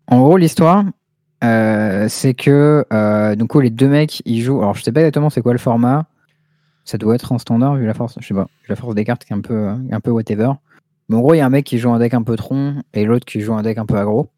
En 0.08 0.20
gros, 0.20 0.36
l'histoire, 0.36 0.84
euh, 1.42 2.06
c'est 2.08 2.34
que 2.34 2.84
euh, 2.92 3.34
les 3.60 3.70
deux 3.70 3.88
mecs 3.88 4.22
ils 4.24 4.42
jouent. 4.42 4.60
Alors 4.60 4.74
je 4.74 4.82
sais 4.82 4.92
pas 4.92 5.00
exactement 5.00 5.30
c'est 5.30 5.42
quoi 5.42 5.52
le 5.52 5.58
format. 5.58 6.06
Ça 6.84 6.98
doit 6.98 7.14
être 7.14 7.32
en 7.32 7.38
standard 7.38 7.76
vu 7.76 7.86
la 7.86 7.94
force. 7.94 8.16
Je 8.20 8.26
sais 8.26 8.34
pas. 8.34 8.46
La 8.68 8.76
force 8.76 8.94
des 8.94 9.04
cartes 9.04 9.24
qui 9.24 9.32
est 9.32 9.36
un 9.36 9.40
peu 9.40 9.68
un 9.68 10.00
peu 10.00 10.10
whatever. 10.10 10.52
Mais 11.08 11.16
en 11.16 11.20
gros 11.20 11.34
il 11.34 11.38
y 11.38 11.40
a 11.40 11.46
un 11.46 11.50
mec 11.50 11.64
qui 11.64 11.78
joue 11.78 11.90
un 11.90 11.98
deck 11.98 12.14
un 12.14 12.22
peu 12.22 12.36
tronc 12.36 12.82
et 12.94 13.04
l'autre 13.04 13.24
qui 13.24 13.40
joue 13.40 13.54
un 13.54 13.62
deck 13.62 13.78
un 13.78 13.86
peu 13.86 13.96
aggro. 13.96 14.28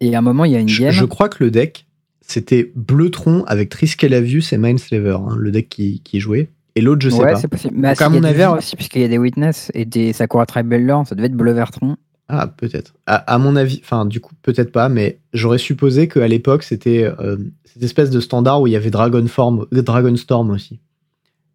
Et 0.00 0.14
à 0.14 0.18
un 0.18 0.22
moment 0.22 0.44
il 0.44 0.52
y 0.52 0.56
a 0.56 0.60
une 0.60 0.66
game. 0.66 0.90
Je, 0.90 1.04
crois 1.04 1.28
que 1.28 1.42
le 1.44 1.50
deck 1.50 1.86
c'était 2.20 2.70
bleu 2.74 3.10
tronc 3.10 3.44
avec 3.46 3.68
Triskelavius 3.68 4.52
et 4.52 4.58
Mindslaver, 4.58 5.18
hein, 5.28 5.36
le 5.36 5.50
deck 5.50 5.68
qui, 5.68 6.00
qui 6.00 6.20
jouait. 6.20 6.50
Et 6.74 6.80
l'autre, 6.80 7.02
je 7.02 7.10
sais 7.10 7.18
ouais, 7.18 7.32
pas. 7.32 7.36
c'est 7.36 7.48
possible. 7.48 7.74
Mais 7.76 8.00
à 8.00 8.08
mon 8.08 8.24
avis... 8.24 8.44
aussi, 8.44 8.76
puisqu'il 8.76 9.02
y 9.02 9.04
a 9.04 9.08
des 9.08 9.18
Witness 9.18 9.70
et 9.74 9.84
des 9.84 10.12
Sakura 10.12 10.46
Tribeller, 10.46 10.98
ça 11.06 11.14
devait 11.14 11.26
être 11.26 11.36
bleu 11.36 11.52
vert 11.52 11.70
tronc. 11.70 11.96
Ah, 12.28 12.46
peut-être. 12.46 12.94
À, 13.06 13.36
mon 13.38 13.56
avis, 13.56 13.80
enfin, 13.84 14.06
du 14.06 14.20
coup, 14.20 14.34
peut-être 14.40 14.72
pas, 14.72 14.88
mais 14.88 15.18
j'aurais 15.34 15.58
supposé 15.58 16.08
qu'à 16.08 16.26
l'époque, 16.26 16.62
c'était 16.62 17.04
euh, 17.04 17.36
cette 17.64 17.82
espèce 17.82 18.08
de 18.08 18.20
standard 18.20 18.62
où 18.62 18.66
il 18.66 18.72
y 18.72 18.76
avait 18.76 18.90
Dragon, 18.90 19.26
Form, 19.26 19.66
Dragon 19.70 20.16
Storm 20.16 20.50
aussi. 20.50 20.80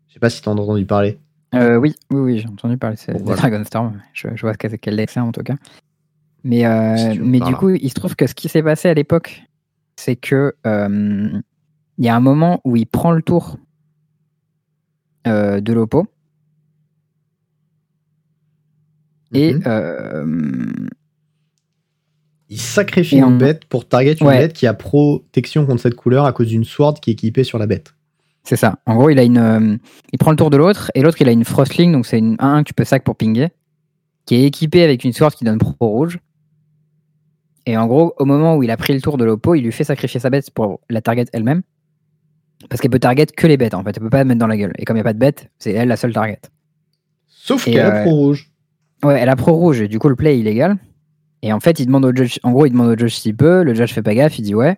Je 0.07 0.13
sais 0.13 0.19
pas 0.19 0.29
si 0.29 0.41
tu 0.41 0.49
as 0.49 0.51
entendu 0.51 0.85
parler. 0.85 1.17
Euh, 1.55 1.77
oui, 1.77 1.95
oui, 2.11 2.19
oui, 2.19 2.39
j'ai 2.39 2.47
entendu 2.47 2.77
parler 2.77 2.97
de 3.07 3.35
Dragon 3.35 3.63
Storm. 3.63 3.99
Je, 4.13 4.27
vois 4.41 4.53
quel 4.53 4.95
deck 4.95 5.09
c'est 5.09 5.19
en 5.19 5.31
tout 5.31 5.41
cas. 5.41 5.55
Mais, 6.43 6.67
euh, 6.67 7.15
mais 7.19 7.39
du 7.39 7.55
coup, 7.55 7.69
il 7.69 7.89
se 7.89 7.95
trouve 7.95 8.15
que 8.15 8.27
ce 8.27 8.35
qui 8.35 8.47
s'est 8.47 8.61
passé 8.61 8.87
à 8.87 8.93
l'époque, 8.93 9.43
c'est 9.95 10.15
que 10.15 10.53
il 10.63 12.05
y 12.05 12.09
a 12.09 12.15
un 12.15 12.19
moment 12.19 12.61
où 12.63 12.75
il 12.75 12.85
prend 12.85 13.11
le 13.11 13.23
tour 13.23 13.57
de 15.27 15.73
l'Oppo 15.73 16.07
Et 19.33 19.53
mhm. 19.53 19.63
euh, 19.65 20.25
il 22.49 22.59
sacrifie 22.59 23.19
une 23.19 23.37
bête 23.37 23.65
pour 23.65 23.87
target 23.87 24.15
une 24.21 24.27
bête 24.27 24.53
qui 24.53 24.67
a 24.67 24.73
protection 24.73 25.65
contre 25.65 25.81
cette 25.81 25.95
couleur 25.95 26.25
à 26.25 26.31
cause 26.31 26.47
d'une 26.47 26.63
sword 26.63 26.95
qui 27.01 27.09
est 27.09 27.13
équipée 27.13 27.43
sur 27.43 27.57
la 27.57 27.67
bête. 27.67 27.93
C'est 28.43 28.55
ça. 28.55 28.79
En 28.85 28.95
gros, 28.95 29.09
il 29.09 29.19
a 29.19 29.23
une, 29.23 29.37
euh, 29.37 29.77
il 30.13 30.17
prend 30.17 30.31
le 30.31 30.37
tour 30.37 30.49
de 30.49 30.55
l'autre 30.55 30.89
et 30.95 31.01
l'autre 31.01 31.17
il 31.19 31.27
a 31.27 31.31
une 31.33 31.43
frostling, 31.43 31.91
donc 31.91 32.05
c'est 32.05 32.19
une 32.19 32.37
1 32.39 32.63
que 32.63 32.69
tu 32.69 32.73
peux 32.73 32.85
sac 32.85 33.03
pour 33.03 33.17
pinguer, 33.17 33.49
qui 34.25 34.35
est 34.35 34.45
équipée 34.45 34.83
avec 34.83 35.03
une 35.03 35.11
sword 35.11 35.33
qui 35.33 35.43
donne 35.43 35.57
pro 35.57 35.75
rouge. 35.79 36.19
Et 37.65 37.75
en 37.75 37.85
gros, 37.85 38.13
au 38.17 38.23
moment 38.23 38.55
où 38.55 38.63
il 38.63 38.71
a 38.71 38.77
pris 38.77 38.93
le 38.93 39.01
tour 39.01 39.17
de 39.17 39.25
l'oppo, 39.25 39.55
il 39.55 39.63
lui 39.63 39.73
fait 39.73 39.83
sacrifier 39.83 40.21
sa 40.21 40.29
bête 40.29 40.49
pour 40.51 40.79
la 40.89 41.01
target 41.01 41.25
elle-même. 41.33 41.63
Parce 42.69 42.81
qu'elle 42.81 42.91
peut 42.91 42.99
target 42.99 43.27
que 43.27 43.47
les 43.47 43.57
bêtes 43.57 43.73
en 43.73 43.83
fait, 43.83 43.91
elle 43.95 44.03
peut 44.03 44.09
pas 44.09 44.17
la 44.17 44.25
mettre 44.25 44.39
dans 44.39 44.47
la 44.47 44.57
gueule. 44.57 44.73
Et 44.77 44.85
comme 44.85 44.97
il 44.97 44.99
n'y 44.99 45.01
a 45.01 45.03
pas 45.05 45.13
de 45.13 45.19
bête, 45.19 45.49
c'est 45.59 45.71
elle 45.71 45.87
la 45.87 45.97
seule 45.97 46.13
target. 46.13 46.41
Sauf 47.27 47.65
qu'elle 47.65 47.79
a 47.79 48.03
pro 48.03 48.11
rouge. 48.11 48.51
Ouais, 49.03 49.19
elle 49.19 49.29
a 49.29 49.35
pro 49.35 49.53
rouge 49.53 49.81
et 49.81 49.87
du 49.87 49.99
coup 49.99 50.09
le 50.09 50.15
play 50.15 50.35
est 50.35 50.39
illégal. 50.39 50.77
Et 51.43 51.53
en 51.53 51.59
fait, 51.59 51.79
il 51.79 51.85
demande 51.85 52.05
au 52.05 52.15
judge, 52.15 52.39
en 52.43 52.51
gros, 52.51 52.65
il 52.65 52.71
demande 52.71 52.89
au 52.89 52.97
judge 52.97 53.13
s'il 53.13 53.35
peut, 53.35 53.63
le 53.63 53.73
judge 53.75 53.93
fait 53.93 54.01
pas 54.01 54.15
gaffe, 54.15 54.39
il 54.39 54.41
dit 54.41 54.55
ouais. 54.55 54.77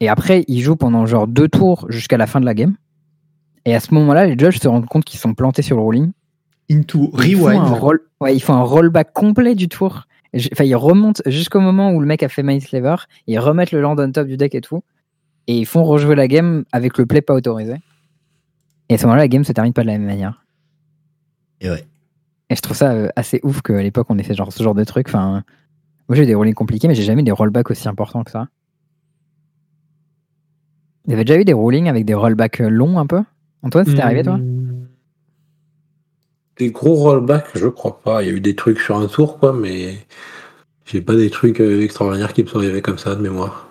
Et 0.00 0.08
après, 0.08 0.44
il 0.48 0.60
joue 0.60 0.76
pendant 0.76 1.06
genre 1.06 1.28
deux 1.28 1.48
tours 1.48 1.86
jusqu'à 1.90 2.16
la 2.16 2.26
fin 2.26 2.40
de 2.40 2.44
la 2.44 2.54
game. 2.54 2.74
Et 3.66 3.74
à 3.74 3.80
ce 3.80 3.94
moment-là, 3.94 4.26
les 4.26 4.36
judges 4.38 4.58
se 4.58 4.66
rendent 4.66 4.86
compte 4.86 5.04
qu'ils 5.04 5.20
sont 5.20 5.34
plantés 5.34 5.62
sur 5.62 5.76
le 5.76 5.82
rolling. 5.82 6.10
Into 6.70 7.10
rewind. 7.12 7.66
Roll... 7.78 8.00
Ouais, 8.20 8.34
ils 8.34 8.40
font 8.40 8.54
un 8.54 8.62
rollback 8.62 9.12
complet 9.12 9.54
du 9.54 9.68
tour. 9.68 10.06
Enfin, 10.34 10.64
ils 10.64 10.76
remontent 10.76 11.22
jusqu'au 11.26 11.60
moment 11.60 11.92
où 11.92 12.00
le 12.00 12.06
mec 12.06 12.22
a 12.22 12.28
fait 12.28 12.42
Mindslaver. 12.42 12.96
Ils 13.26 13.38
remettent 13.38 13.72
le 13.72 13.80
land 13.80 13.96
on 13.98 14.10
top 14.10 14.26
du 14.26 14.36
deck 14.36 14.54
et 14.54 14.60
tout. 14.60 14.82
Et 15.50 15.58
ils 15.58 15.66
font 15.66 15.82
rejouer 15.82 16.14
la 16.14 16.28
game 16.28 16.64
avec 16.70 16.96
le 16.96 17.06
play 17.06 17.22
pas 17.22 17.34
autorisé. 17.34 17.74
Et 18.88 18.94
à 18.94 18.98
ce 18.98 19.02
moment-là, 19.06 19.22
la 19.22 19.26
game 19.26 19.42
se 19.42 19.50
termine 19.50 19.72
pas 19.72 19.82
de 19.82 19.88
la 19.88 19.94
même 19.94 20.06
manière. 20.06 20.44
Et 21.60 21.68
ouais. 21.68 21.84
Et 22.50 22.54
je 22.54 22.60
trouve 22.60 22.76
ça 22.76 22.92
euh, 22.92 23.08
assez 23.16 23.40
ouf 23.42 23.60
qu'à 23.60 23.82
l'époque 23.82 24.06
on 24.10 24.18
ait 24.18 24.22
fait 24.22 24.34
genre, 24.34 24.52
ce 24.52 24.62
genre 24.62 24.76
de 24.76 24.84
truc. 24.84 25.08
Enfin, 25.08 25.42
moi 26.08 26.14
j'ai 26.14 26.22
eu 26.22 26.26
des 26.26 26.36
rollings 26.36 26.54
compliqués, 26.54 26.86
mais 26.86 26.94
j'ai 26.94 27.02
jamais 27.02 27.22
eu 27.22 27.24
des 27.24 27.32
rollbacks 27.32 27.68
aussi 27.68 27.88
importants 27.88 28.22
que 28.22 28.30
ça. 28.30 28.46
Vous 31.06 31.14
avez 31.14 31.24
déjà 31.24 31.40
eu 31.40 31.44
des 31.44 31.52
rollings 31.52 31.88
avec 31.88 32.04
des 32.04 32.14
rollbacks 32.14 32.60
euh, 32.60 32.68
longs 32.68 33.00
un 33.00 33.06
peu 33.06 33.24
Antoine, 33.64 33.86
c'était 33.86 34.02
arrivé 34.02 34.22
toi? 34.22 34.38
Des 36.58 36.70
gros 36.70 36.94
rollbacks, 36.94 37.50
je 37.56 37.66
crois 37.66 38.00
pas. 38.00 38.22
Il 38.22 38.28
y 38.28 38.30
a 38.30 38.34
eu 38.34 38.40
des 38.40 38.54
trucs 38.54 38.78
sur 38.78 38.96
un 38.96 39.08
tour, 39.08 39.40
quoi, 39.40 39.52
mais 39.52 39.96
j'ai 40.84 41.00
pas 41.00 41.16
des 41.16 41.28
trucs 41.28 41.60
euh, 41.60 41.82
extraordinaires 41.82 42.34
qui 42.34 42.44
me 42.44 42.48
sont 42.48 42.58
arrivés 42.58 42.82
comme 42.82 42.98
ça 42.98 43.16
de 43.16 43.20
mémoire. 43.20 43.66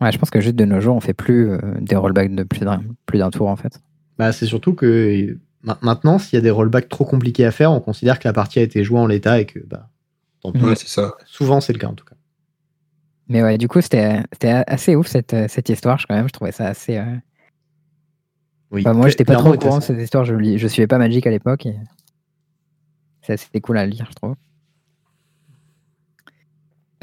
Ouais, 0.00 0.12
je 0.12 0.18
pense 0.18 0.30
que 0.30 0.40
juste 0.40 0.56
de 0.56 0.64
nos 0.64 0.80
jours, 0.80 0.96
on 0.96 1.00
fait 1.00 1.14
plus 1.14 1.50
des 1.80 1.96
rollbacks 1.96 2.34
de 2.34 2.44
plus 2.44 3.18
d'un 3.18 3.30
tour 3.30 3.48
en 3.48 3.56
fait. 3.56 3.80
Bah, 4.18 4.32
c'est 4.32 4.46
surtout 4.46 4.74
que 4.74 5.36
Maintenant, 5.82 6.18
s'il 6.18 6.36
y 6.36 6.38
a 6.38 6.40
des 6.40 6.50
rollbacks 6.50 6.88
trop 6.88 7.04
compliqués 7.04 7.44
à 7.44 7.50
faire, 7.50 7.72
on 7.72 7.80
considère 7.80 8.18
que 8.18 8.28
la 8.28 8.32
partie 8.32 8.58
a 8.60 8.62
été 8.62 8.84
jouée 8.84 9.00
en 9.00 9.06
l'état 9.06 9.40
et 9.40 9.46
que, 9.46 9.58
bah, 9.58 9.90
c'est 10.76 10.88
ça. 10.88 11.14
Souvent, 11.26 11.60
c'est 11.60 11.72
le 11.72 11.78
cas 11.78 11.88
en 11.88 11.94
tout 11.94 12.04
cas. 12.04 12.14
Mais 13.28 13.42
ouais, 13.42 13.58
du 13.58 13.68
coup, 13.68 13.80
c'était 13.80 14.22
assez 14.66 14.94
ouf 14.94 15.08
cette, 15.08 15.36
cette 15.48 15.68
histoire, 15.68 16.00
quand 16.08 16.14
même. 16.14 16.28
Je 16.28 16.32
trouvais 16.32 16.52
ça 16.52 16.68
assez. 16.68 16.96
Euh... 16.96 17.16
Oui, 18.70 18.84
moi, 18.84 19.08
j'étais 19.08 19.24
pas 19.24 19.34
trop 19.34 19.52
au 19.52 19.58
courant 19.58 19.78
de 19.78 19.82
cette 19.82 19.98
histoire. 19.98 20.24
Je, 20.24 20.56
je 20.56 20.68
suivais 20.68 20.86
pas 20.86 20.98
Magic 20.98 21.26
à 21.26 21.30
l'époque. 21.30 21.66
Et... 21.66 21.76
C'était 23.22 23.60
cool 23.60 23.78
à 23.78 23.84
lire, 23.84 24.06
je 24.08 24.14
trouve. 24.14 24.34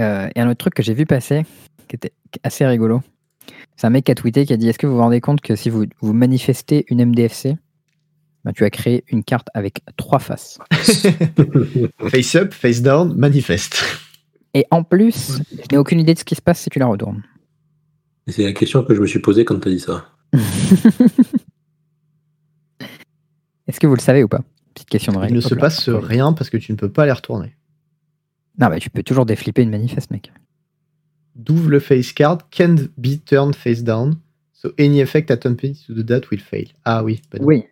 Euh, 0.01 0.29
et 0.33 0.41
un 0.41 0.49
autre 0.49 0.57
truc 0.57 0.73
que 0.73 0.81
j'ai 0.83 0.93
vu 0.93 1.05
passer, 1.05 1.45
qui 1.87 1.95
était 1.95 2.13
assez 2.43 2.65
rigolo, 2.65 3.01
c'est 3.75 3.87
un 3.87 3.89
mec 3.89 4.05
qui 4.05 4.11
a 4.11 4.15
tweeté 4.15 4.45
qui 4.45 4.53
a 4.53 4.57
dit 4.57 4.69
Est-ce 4.69 4.79
que 4.79 4.87
vous 4.87 4.95
vous 4.95 5.01
rendez 5.01 5.21
compte 5.21 5.41
que 5.41 5.55
si 5.55 5.69
vous, 5.69 5.85
vous 6.01 6.13
manifestez 6.13 6.85
une 6.89 7.03
MDFC, 7.05 7.55
bah, 8.43 8.53
tu 8.53 8.63
as 8.63 8.69
créé 8.69 9.03
une 9.09 9.23
carte 9.23 9.47
avec 9.53 9.81
trois 9.97 10.19
faces. 10.19 10.59
face 12.09 12.35
up, 12.35 12.53
face 12.53 12.81
down, 12.81 13.15
manifeste. 13.15 13.83
Et 14.53 14.65
en 14.71 14.83
plus, 14.83 15.41
je 15.51 15.65
n'ai 15.71 15.77
aucune 15.77 15.99
idée 15.99 16.13
de 16.13 16.19
ce 16.19 16.23
qui 16.23 16.35
se 16.35 16.41
passe 16.41 16.61
si 16.61 16.69
tu 16.69 16.79
la 16.79 16.85
retournes. 16.85 17.23
C'est 18.27 18.43
la 18.43 18.53
question 18.53 18.83
que 18.83 18.95
je 18.95 19.01
me 19.01 19.07
suis 19.07 19.19
posée 19.19 19.45
quand 19.45 19.59
tu 19.59 19.67
as 19.67 19.71
dit 19.71 19.79
ça. 19.79 20.05
Est-ce 23.67 23.79
que 23.79 23.87
vous 23.87 23.95
le 23.95 24.01
savez 24.01 24.23
ou 24.23 24.27
pas? 24.27 24.41
Petite 24.73 24.89
question 24.89 25.11
de 25.13 25.17
règle. 25.17 25.33
Il 25.33 25.37
ne 25.37 25.41
se 25.41 25.55
passe 25.55 25.89
rien 25.89 26.33
parce 26.33 26.49
que 26.49 26.57
tu 26.57 26.71
ne 26.71 26.77
peux 26.77 26.91
pas 26.91 27.05
les 27.05 27.11
retourner. 27.11 27.55
Non, 28.59 28.69
mais 28.69 28.79
tu 28.79 28.89
peux 28.89 29.03
toujours 29.03 29.25
déflipper 29.25 29.63
une 29.63 29.69
manifeste, 29.69 30.11
mec. 30.11 30.31
D'ouvre 31.35 31.69
le 31.69 31.79
face 31.79 32.13
card 32.13 32.49
can't 32.49 32.89
be 32.97 33.19
turned 33.25 33.55
face 33.55 33.83
down, 33.83 34.15
so 34.53 34.71
any 34.79 35.01
effect 35.01 35.29
attempted 35.31 35.75
to 35.85 35.93
do 35.93 36.03
that 36.03 36.29
will 36.31 36.39
fail. 36.39 36.67
Ah 36.85 37.03
oui. 37.03 37.21
Oui. 37.39 37.65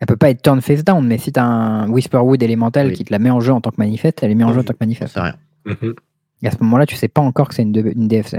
Elle 0.00 0.06
peut 0.06 0.16
pas 0.16 0.30
être 0.30 0.42
turned 0.42 0.62
face 0.62 0.84
down, 0.84 1.06
mais 1.06 1.18
si 1.18 1.32
tu 1.32 1.38
as 1.38 1.44
un 1.44 1.88
Whisperwood 1.88 2.42
élémental 2.42 2.92
qui 2.92 3.04
te 3.04 3.12
la 3.12 3.18
met 3.18 3.30
en 3.30 3.40
jeu 3.40 3.52
en 3.52 3.60
tant 3.60 3.70
que 3.70 3.78
manifeste, 3.78 4.22
elle 4.22 4.30
est 4.30 4.34
mise 4.34 4.46
en 4.46 4.52
jeu 4.52 4.60
en 4.60 4.64
tant 4.64 4.72
que 4.72 4.78
manifeste. 4.80 5.14
C'est 5.14 5.20
rien. 5.20 5.36
Mhm. 5.66 5.94
Et 6.42 6.48
à 6.48 6.50
ce 6.50 6.58
moment-là, 6.62 6.86
tu 6.86 6.96
sais 6.96 7.08
pas 7.08 7.22
encore 7.22 7.48
que 7.48 7.54
c'est 7.54 7.62
une, 7.62 7.74
une, 7.74 8.08
DFC. 8.08 8.38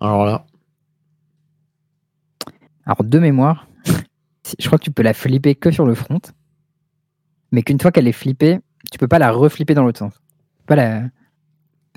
Alors 0.00 0.26
là. 0.26 0.44
Alors, 2.84 3.04
de 3.04 3.18
mémoire, 3.18 3.66
je 4.58 4.66
crois 4.66 4.78
que 4.78 4.84
tu 4.84 4.90
peux 4.90 5.02
la 5.02 5.14
flipper 5.14 5.54
que 5.54 5.70
sur 5.70 5.86
le 5.86 5.94
front, 5.94 6.20
mais 7.52 7.62
qu'une 7.62 7.80
fois 7.80 7.90
qu'elle 7.90 8.08
est 8.08 8.12
flippée, 8.12 8.58
tu 8.90 8.98
peux 8.98 9.08
pas 9.08 9.18
la 9.18 9.30
reflipper 9.30 9.74
dans 9.74 9.84
l'autre 9.84 9.98
sens. 9.98 10.12
Pas 10.66 10.76
la... 10.76 11.02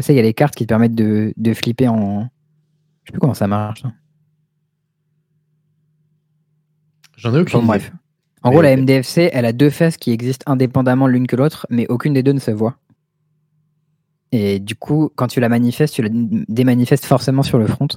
Il 0.09 0.15
y 0.15 0.19
a 0.19 0.23
les 0.23 0.33
cartes 0.33 0.55
qui 0.55 0.65
te 0.65 0.69
permettent 0.69 0.95
de, 0.95 1.33
de 1.37 1.53
flipper 1.53 1.87
en. 1.87 2.21
Je 3.03 3.07
sais 3.07 3.11
plus 3.13 3.19
comment 3.19 3.33
ça 3.33 3.47
marche. 3.47 3.83
J'en 7.17 7.33
ai 7.35 7.39
aucune. 7.39 7.65
bref. 7.65 7.91
En 8.43 8.49
gros, 8.49 8.61
la 8.61 8.75
MDFC, 8.75 9.29
elle 9.33 9.45
a 9.45 9.53
deux 9.53 9.69
faces 9.69 9.97
qui 9.97 10.11
existent 10.11 10.51
indépendamment 10.51 11.05
l'une 11.05 11.27
que 11.27 11.35
l'autre, 11.35 11.67
mais 11.69 11.85
aucune 11.89 12.13
des 12.13 12.23
deux 12.23 12.31
ne 12.31 12.39
se 12.39 12.49
voit. 12.49 12.77
Et 14.31 14.59
du 14.59 14.75
coup, 14.75 15.11
quand 15.15 15.27
tu 15.27 15.39
la 15.39 15.49
manifestes, 15.49 15.93
tu 15.93 16.01
la 16.01 16.09
démanifestes 16.11 17.05
forcément 17.05 17.43
sur 17.43 17.59
le 17.59 17.67
front. 17.67 17.87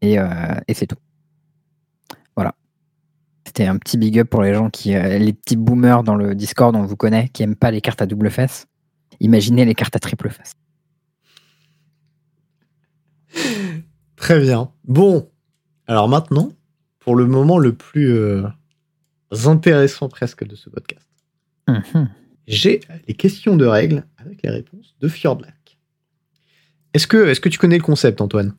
Et, 0.00 0.18
euh, 0.18 0.26
et 0.68 0.74
c'est 0.74 0.86
tout. 0.86 0.96
Voilà. 2.36 2.54
C'était 3.44 3.66
un 3.66 3.76
petit 3.76 3.98
big 3.98 4.20
up 4.20 4.30
pour 4.30 4.42
les 4.42 4.54
gens 4.54 4.70
qui, 4.70 4.94
euh, 4.94 5.18
les 5.18 5.32
petits 5.32 5.56
boomers 5.56 6.04
dans 6.04 6.14
le 6.14 6.34
Discord, 6.34 6.74
on 6.76 6.84
vous 6.84 6.96
connaît, 6.96 7.28
qui 7.30 7.42
aiment 7.42 7.56
pas 7.56 7.72
les 7.72 7.80
cartes 7.80 8.00
à 8.00 8.06
double 8.06 8.30
face. 8.30 8.67
Imaginez 9.20 9.64
les 9.64 9.74
cartes 9.74 9.96
à 9.96 9.98
triple 9.98 10.30
face. 10.30 10.54
Très 14.16 14.40
bien. 14.40 14.70
Bon, 14.84 15.30
alors 15.86 16.08
maintenant, 16.08 16.52
pour 16.98 17.16
le 17.16 17.26
moment 17.26 17.58
le 17.58 17.72
plus 17.72 18.12
euh, 18.12 18.42
intéressant 19.46 20.08
presque 20.08 20.44
de 20.44 20.56
ce 20.56 20.70
podcast, 20.70 21.06
mhm. 21.68 22.10
j'ai 22.46 22.80
les 23.06 23.14
questions 23.14 23.56
de 23.56 23.66
règles 23.66 24.04
avec 24.18 24.42
les 24.42 24.50
réponses 24.50 24.96
de 25.00 25.08
Fjordlac. 25.08 25.78
Est-ce 26.94 27.06
que, 27.06 27.28
est 27.28 27.40
que 27.40 27.48
tu 27.48 27.58
connais 27.58 27.78
le 27.78 27.82
concept, 27.82 28.20
Antoine? 28.20 28.54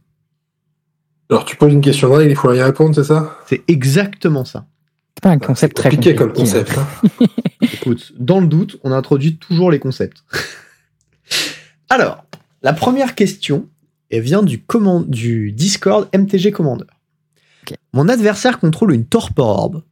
Alors, 1.30 1.46
tu 1.46 1.56
poses 1.56 1.74
une 1.74 1.82
question 1.82 2.10
de 2.10 2.14
règle, 2.16 2.32
il 2.32 2.36
faut 2.36 2.54
y 2.54 2.62
répondre, 2.62 2.96
c'est 2.96 3.04
ça? 3.04 3.38
C'est 3.46 3.64
exactement 3.68 4.46
ça. 4.46 4.68
C'est 5.20 5.24
pas 5.24 5.32
un 5.32 5.40
concept 5.40 5.76
très 5.76 5.90
compliqué 5.90 6.16
comme 6.16 6.32
concept. 6.32 6.78
Hein. 6.78 7.26
Écoute, 7.74 8.14
dans 8.18 8.40
le 8.40 8.48
doute, 8.48 8.80
on 8.84 8.94
introduit 8.94 9.36
toujours 9.36 9.70
les 9.70 9.80
concepts. 9.80 10.24
Alors, 11.90 12.24
la 12.62 12.72
première 12.72 13.16
question 13.16 13.68
elle 14.10 14.22
vient 14.22 14.42
du, 14.42 14.64
du 15.08 15.52
Discord 15.52 16.08
MTG 16.18 16.52
Commander. 16.52 16.86
Mon 17.94 18.10
adversaire 18.10 18.60
contrôle 18.60 18.94
une 18.94 19.06
Torpor 19.06 19.48
Orb. 19.48 19.84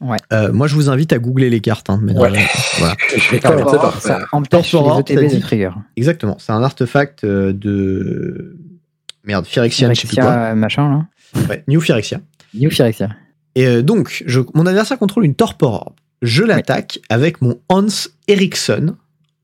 Ouais. 0.00 0.16
Euh, 0.32 0.52
moi, 0.52 0.66
je 0.66 0.74
vous 0.74 0.90
invite 0.90 1.12
à 1.12 1.18
googler 1.18 1.48
les 1.48 1.60
cartes. 1.60 1.88
Hein, 1.88 2.00
ouais. 2.02 2.14
voilà. 2.14 2.38
ça 4.00 4.26
empêche 4.32 4.72
les 5.08 5.28
de 5.28 5.40
trigger. 5.40 5.70
Exactement. 5.96 6.36
C'est 6.40 6.52
un 6.52 6.62
artefact 6.62 7.24
euh, 7.24 7.52
de. 7.52 8.56
Merde, 9.22 9.46
Phyrexia, 9.46 9.92
je 9.92 10.00
sais 10.00 10.08
plus 10.08 10.16
quoi. 10.16 10.54
machin, 10.54 11.06
là. 11.34 11.42
Ouais, 11.48 11.62
New 11.68 11.80
Phyrexia. 11.80 12.20
New 12.54 12.70
Phyrexia. 12.70 13.10
Et 13.56 13.66
euh, 13.66 13.82
donc, 13.82 14.22
je, 14.26 14.40
mon 14.54 14.66
adversaire 14.66 14.98
contrôle 14.98 15.24
une 15.24 15.34
Torpor 15.34 15.72
Orb. 15.72 15.94
Je 16.22 16.44
l'attaque 16.44 17.00
avec 17.08 17.40
mon 17.40 17.58
Hans 17.68 17.88
Eriksson 18.28 18.94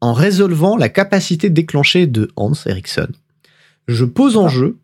en 0.01 0.13
résolvant 0.13 0.77
la 0.77 0.89
capacité 0.89 1.51
déclenchée 1.51 2.07
de 2.07 2.31
Hans 2.37 2.53
Eriksson. 2.67 3.09
Je 3.89 4.05
pose 4.05 4.37
en 4.37 4.47
ah. 4.47 4.49
jeu 4.49 4.77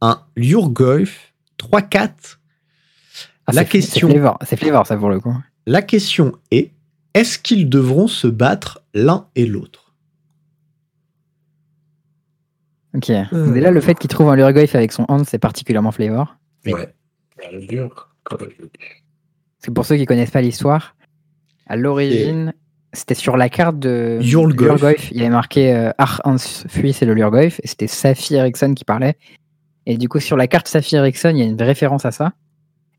un 0.00 0.20
Lurgoyf 0.36 1.32
3-4. 1.58 2.10
Ah, 3.46 3.52
la 3.52 3.64
question. 3.64 4.08
C'est 4.42 4.56
flavor, 4.56 4.86
ça 4.86 4.96
pour 4.96 5.08
le 5.08 5.18
coup. 5.18 5.34
La 5.66 5.80
question 5.80 6.32
est 6.50 6.70
est-ce 7.14 7.38
qu'ils 7.38 7.70
devront 7.70 8.06
se 8.06 8.26
battre 8.26 8.82
l'un 8.92 9.26
et 9.34 9.46
l'autre? 9.46 9.94
Ok. 12.94 13.10
Euh. 13.10 13.52
Déjà, 13.52 13.70
le 13.70 13.80
fait 13.80 13.94
qu'il 13.98 14.10
trouve 14.10 14.28
un 14.28 14.36
Lurgoyf 14.36 14.74
avec 14.74 14.92
son 14.92 15.06
Hans, 15.08 15.24
c'est 15.24 15.38
particulièrement 15.38 15.90
flavor. 15.90 16.36
Ouais. 16.66 16.94
C'est 19.58 19.72
pour 19.72 19.84
ceux 19.84 19.96
qui 19.96 20.06
connaissent 20.06 20.30
pas 20.30 20.40
l'histoire. 20.40 20.96
À 21.66 21.76
l'origine, 21.76 22.54
c'était 22.92 23.14
sur 23.14 23.36
la 23.36 23.48
carte 23.48 23.78
de 23.78 24.18
Lurgoyf. 24.22 25.10
Il 25.12 25.20
avait 25.20 25.30
marqué 25.30 25.74
euh, 25.74 25.90
Hans 26.24 26.38
Fuis 26.38 26.92
c'est 26.92 27.06
le 27.06 27.14
Lurgoyf. 27.14 27.60
Et 27.62 27.66
c'était 27.66 27.86
Safi 27.86 28.34
Eriksson 28.34 28.74
qui 28.74 28.84
parlait. 28.84 29.16
Et 29.86 29.96
du 29.96 30.08
coup, 30.08 30.20
sur 30.20 30.36
la 30.36 30.46
carte 30.46 30.68
Safi 30.68 30.96
Eriksson, 30.96 31.30
il 31.30 31.38
y 31.38 31.42
a 31.42 31.46
une 31.46 31.60
référence 31.60 32.04
à 32.04 32.10
ça. 32.10 32.32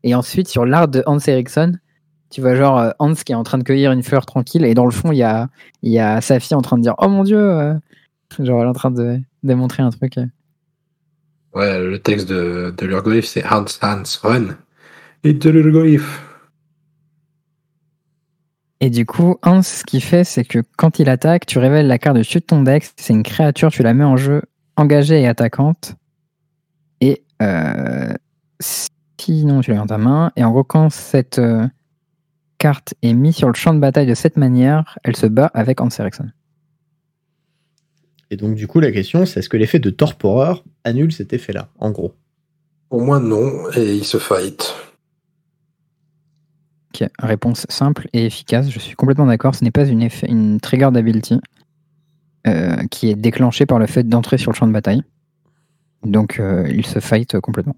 Et 0.02 0.14
ensuite, 0.14 0.48
sur 0.48 0.64
l'art 0.64 0.88
de 0.88 1.02
Hans 1.06 1.18
Eriksson, 1.18 1.76
tu 2.30 2.40
vois 2.40 2.54
genre 2.54 2.78
euh, 2.78 2.90
Hans 2.98 3.14
qui 3.14 3.32
est 3.32 3.36
en 3.36 3.42
train 3.42 3.58
de 3.58 3.64
cueillir 3.64 3.92
une 3.92 4.02
fleur 4.02 4.26
tranquille. 4.26 4.64
Et 4.64 4.74
dans 4.74 4.84
le 4.84 4.92
fond, 4.92 5.12
il 5.12 5.18
y 5.18 5.22
a, 5.22 5.48
il 5.82 5.92
y 5.92 5.98
a 5.98 6.20
Safi 6.20 6.54
en 6.54 6.62
train 6.62 6.78
de 6.78 6.82
dire 6.82 6.94
Oh 6.98 7.08
mon 7.08 7.24
dieu 7.24 7.38
euh. 7.38 7.74
Genre, 8.38 8.60
elle 8.60 8.66
est 8.66 8.70
en 8.70 8.74
train 8.74 8.92
de 8.92 9.18
démontrer 9.42 9.82
un 9.82 9.90
truc. 9.90 10.14
Ouais, 11.52 11.80
le 11.80 11.98
texte 11.98 12.28
de, 12.28 12.72
de 12.76 12.86
Lurgoyf, 12.86 13.26
c'est 13.26 13.44
Hans 13.44 13.64
Hans 13.82 14.04
Run. 14.22 14.56
Et. 15.24 15.38
Et 18.82 18.88
du 18.88 19.04
coup, 19.04 19.36
Hans, 19.42 19.62
ce 19.62 19.84
qu'il 19.84 20.02
fait, 20.02 20.24
c'est 20.24 20.44
que 20.44 20.60
quand 20.76 20.98
il 20.98 21.10
attaque, 21.10 21.44
tu 21.44 21.58
révèles 21.58 21.86
la 21.86 21.98
carte 21.98 22.16
dessus 22.16 22.38
de 22.38 22.44
ton 22.44 22.62
deck. 22.62 22.88
C'est 22.96 23.12
une 23.12 23.22
créature, 23.22 23.70
tu 23.70 23.82
la 23.82 23.92
mets 23.92 24.04
en 24.04 24.16
jeu 24.16 24.42
engagée 24.76 25.20
et 25.20 25.28
attaquante. 25.28 25.96
Et 27.02 27.22
euh, 27.42 28.14
sinon, 29.18 29.60
tu 29.60 29.70
l'as 29.70 29.76
dans 29.76 29.86
ta 29.86 29.98
main. 29.98 30.32
Et 30.36 30.44
en 30.44 30.50
gros, 30.50 30.64
quand 30.64 30.88
cette 30.88 31.38
euh, 31.38 31.66
carte 32.56 32.94
est 33.02 33.12
mise 33.12 33.36
sur 33.36 33.48
le 33.48 33.54
champ 33.54 33.74
de 33.74 33.80
bataille 33.80 34.06
de 34.06 34.14
cette 34.14 34.38
manière, 34.38 34.98
elle 35.04 35.16
se 35.16 35.26
bat 35.26 35.50
avec 35.52 35.82
Hans 35.82 35.90
Eriksson. 35.98 36.30
Et 38.30 38.36
donc, 38.36 38.54
du 38.54 38.66
coup, 38.66 38.80
la 38.80 38.92
question, 38.92 39.26
c'est 39.26 39.40
est-ce 39.40 39.50
que 39.50 39.58
l'effet 39.58 39.80
de 39.80 39.90
Torporer 39.90 40.62
annule 40.84 41.12
cet 41.12 41.34
effet-là, 41.34 41.68
en 41.78 41.90
gros? 41.90 42.14
Pour 42.88 43.02
moi, 43.02 43.20
non. 43.20 43.70
Et 43.76 43.96
il 43.96 44.04
se 44.04 44.18
fight. 44.18 44.74
Réponse 47.18 47.66
simple 47.68 48.08
et 48.12 48.26
efficace. 48.26 48.70
Je 48.70 48.78
suis 48.78 48.96
complètement 48.96 49.26
d'accord. 49.26 49.54
Ce 49.54 49.64
n'est 49.64 49.70
pas 49.70 49.84
une, 49.84 50.08
une 50.26 50.60
trigger 50.60 50.90
d'ability 50.92 51.40
euh, 52.46 52.76
qui 52.90 53.10
est 53.10 53.14
déclenchée 53.14 53.66
par 53.66 53.78
le 53.78 53.86
fait 53.86 54.08
d'entrer 54.08 54.38
sur 54.38 54.50
le 54.50 54.56
champ 54.56 54.66
de 54.66 54.72
bataille. 54.72 55.02
Donc 56.04 56.40
euh, 56.40 56.66
il 56.70 56.86
se 56.86 56.98
fight 56.98 57.38
complètement. 57.40 57.76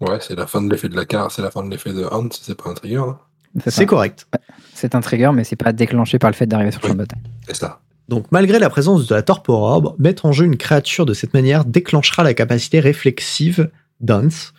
Ouais, 0.00 0.18
c'est 0.20 0.34
la 0.34 0.46
fin 0.46 0.60
de 0.60 0.70
l'effet 0.70 0.88
de 0.88 0.96
la 0.96 1.04
carte, 1.04 1.30
c'est 1.30 1.42
la 1.42 1.50
fin 1.50 1.62
de 1.62 1.70
l'effet 1.70 1.92
de 1.92 2.02
Hunt, 2.10 2.28
c'est 2.32 2.60
pas 2.60 2.70
un 2.70 2.74
trigger. 2.74 2.96
Hein. 2.96 3.18
C'est 3.66 3.86
correct. 3.86 4.26
C'est 4.74 4.94
un 4.94 5.00
trigger, 5.00 5.30
mais 5.32 5.44
c'est 5.44 5.56
pas 5.56 5.72
déclenché 5.72 6.18
par 6.18 6.30
le 6.30 6.34
fait 6.34 6.46
d'arriver 6.46 6.72
sur 6.72 6.80
le 6.82 6.88
champ 6.88 6.94
de 6.94 6.98
bataille. 6.98 7.22
C'est 7.46 7.54
ça. 7.54 7.80
Donc 8.08 8.26
malgré 8.32 8.58
la 8.58 8.68
présence 8.68 9.06
de 9.06 9.14
la 9.14 9.22
Torpor 9.22 9.94
mettre 9.98 10.26
en 10.26 10.32
jeu 10.32 10.44
une 10.44 10.56
créature 10.56 11.06
de 11.06 11.14
cette 11.14 11.34
manière 11.34 11.64
déclenchera 11.64 12.24
la 12.24 12.34
capacité 12.34 12.80
réflexive 12.80 13.70
d'Hunt. 14.00 14.52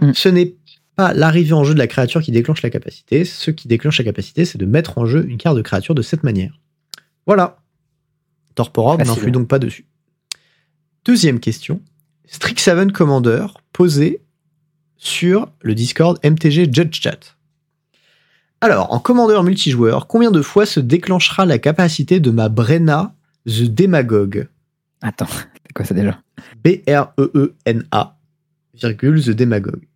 Mm. 0.00 0.12
Ce 0.14 0.28
n'est 0.28 0.54
pas 0.96 1.12
l'arrivée 1.12 1.52
en 1.52 1.62
jeu 1.62 1.74
de 1.74 1.78
la 1.78 1.86
créature 1.86 2.22
qui 2.22 2.32
déclenche 2.32 2.62
la 2.62 2.70
capacité. 2.70 3.24
Ce 3.24 3.50
qui 3.50 3.68
déclenche 3.68 3.98
la 3.98 4.04
capacité, 4.04 4.44
c'est 4.44 4.58
de 4.58 4.64
mettre 4.64 4.98
en 4.98 5.06
jeu 5.06 5.24
une 5.28 5.36
carte 5.36 5.56
de 5.56 5.62
créature 5.62 5.94
de 5.94 6.02
cette 6.02 6.24
manière. 6.24 6.58
Voilà. 7.26 7.58
Torpor 8.54 8.96
n'influe 8.98 9.30
donc 9.30 9.46
pas 9.46 9.58
dessus. 9.58 9.86
Deuxième 11.04 11.38
question. 11.38 11.80
Strixhaven 12.26 12.90
Commander 12.90 13.46
posé 13.72 14.22
sur 14.96 15.48
le 15.60 15.74
Discord 15.74 16.18
MTG 16.24 16.72
Judge 16.72 17.00
Chat. 17.00 17.36
Alors, 18.62 18.92
en 18.92 18.98
commandeur 18.98 19.42
multijoueur, 19.42 20.06
combien 20.06 20.30
de 20.30 20.40
fois 20.40 20.64
se 20.64 20.80
déclenchera 20.80 21.44
la 21.44 21.58
capacité 21.58 22.18
de 22.20 22.30
ma 22.30 22.48
Brenna 22.48 23.14
The 23.46 23.64
Demagogue? 23.64 24.48
Attends, 25.02 25.26
c'est 25.28 25.72
quoi 25.74 25.84
ça 25.84 25.94
déjà? 25.94 26.18
B-R-E-E-N-A, 26.64 28.18
virgule 28.74 29.22
The 29.22 29.30
Demagogue 29.30 29.86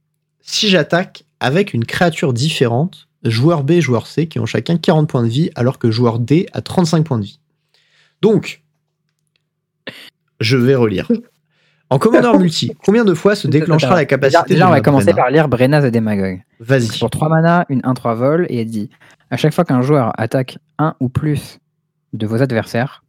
si 0.50 0.68
j'attaque 0.68 1.24
avec 1.38 1.74
une 1.74 1.84
créature 1.84 2.32
différente, 2.32 3.08
joueur 3.22 3.62
B 3.62 3.72
et 3.72 3.80
joueur 3.80 4.06
C 4.06 4.26
qui 4.26 4.40
ont 4.40 4.46
chacun 4.46 4.76
40 4.76 5.08
points 5.08 5.22
de 5.22 5.28
vie, 5.28 5.50
alors 5.54 5.78
que 5.78 5.90
joueur 5.90 6.18
D 6.18 6.46
a 6.52 6.60
35 6.60 7.04
points 7.04 7.18
de 7.18 7.24
vie. 7.24 7.38
Donc, 8.20 8.62
je 10.40 10.56
vais 10.56 10.74
relire. 10.74 11.08
En 11.88 11.98
commandeur 11.98 12.38
multi, 12.38 12.72
combien 12.84 13.04
de 13.04 13.14
fois 13.14 13.36
se 13.36 13.46
déclenchera 13.46 13.94
la 13.94 14.04
capacité 14.04 14.42
Déjà, 14.48 14.66
on 14.66 14.70
va 14.70 14.80
commencer 14.80 15.14
par 15.14 15.30
lire 15.30 15.48
Brenna 15.48 15.80
the 15.80 15.92
Demagog. 15.92 16.42
Vas-y. 16.58 16.98
Pour 16.98 17.10
3 17.10 17.28
mana, 17.28 17.64
une 17.68 17.80
1-3 17.82 18.14
vol, 18.16 18.46
et 18.48 18.60
elle 18.60 18.68
dit 18.68 18.90
à 19.30 19.36
chaque 19.36 19.54
fois 19.54 19.64
qu'un 19.64 19.82
joueur 19.82 20.12
attaque 20.18 20.58
un 20.78 20.96
ou 20.98 21.08
plus 21.08 21.58
de 22.12 22.26
vos 22.26 22.42
adversaires, 22.42 23.04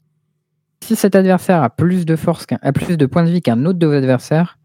si 0.83 0.95
cet 0.95 1.15
adversaire 1.15 1.63
a 1.63 1.71
plus 1.71 2.05
de 2.05 2.15
force, 2.15 2.45
a 2.61 2.71
plus 2.71 2.97
de 2.97 3.05
points 3.07 3.23
de 3.23 3.31
vie 3.31 3.41
qu'un 3.41 3.65
autre 3.65 3.79
de 3.79 3.87
vos 3.87 3.93
adversaires, 3.93 4.57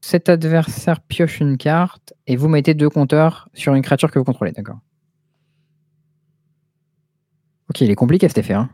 cet 0.00 0.28
adversaire 0.28 1.00
pioche 1.00 1.40
une 1.40 1.56
carte 1.56 2.14
et 2.26 2.36
vous 2.36 2.48
mettez 2.48 2.74
deux 2.74 2.88
compteurs 2.88 3.48
sur 3.54 3.74
une 3.74 3.82
créature 3.82 4.10
que 4.10 4.18
vous 4.18 4.24
contrôlez, 4.24 4.52
d'accord 4.52 4.78
Ok, 7.68 7.82
il 7.82 7.90
est 7.90 7.96
compliqué 7.96 8.26
cet 8.28 8.38
effet. 8.38 8.54
Hein. 8.54 8.70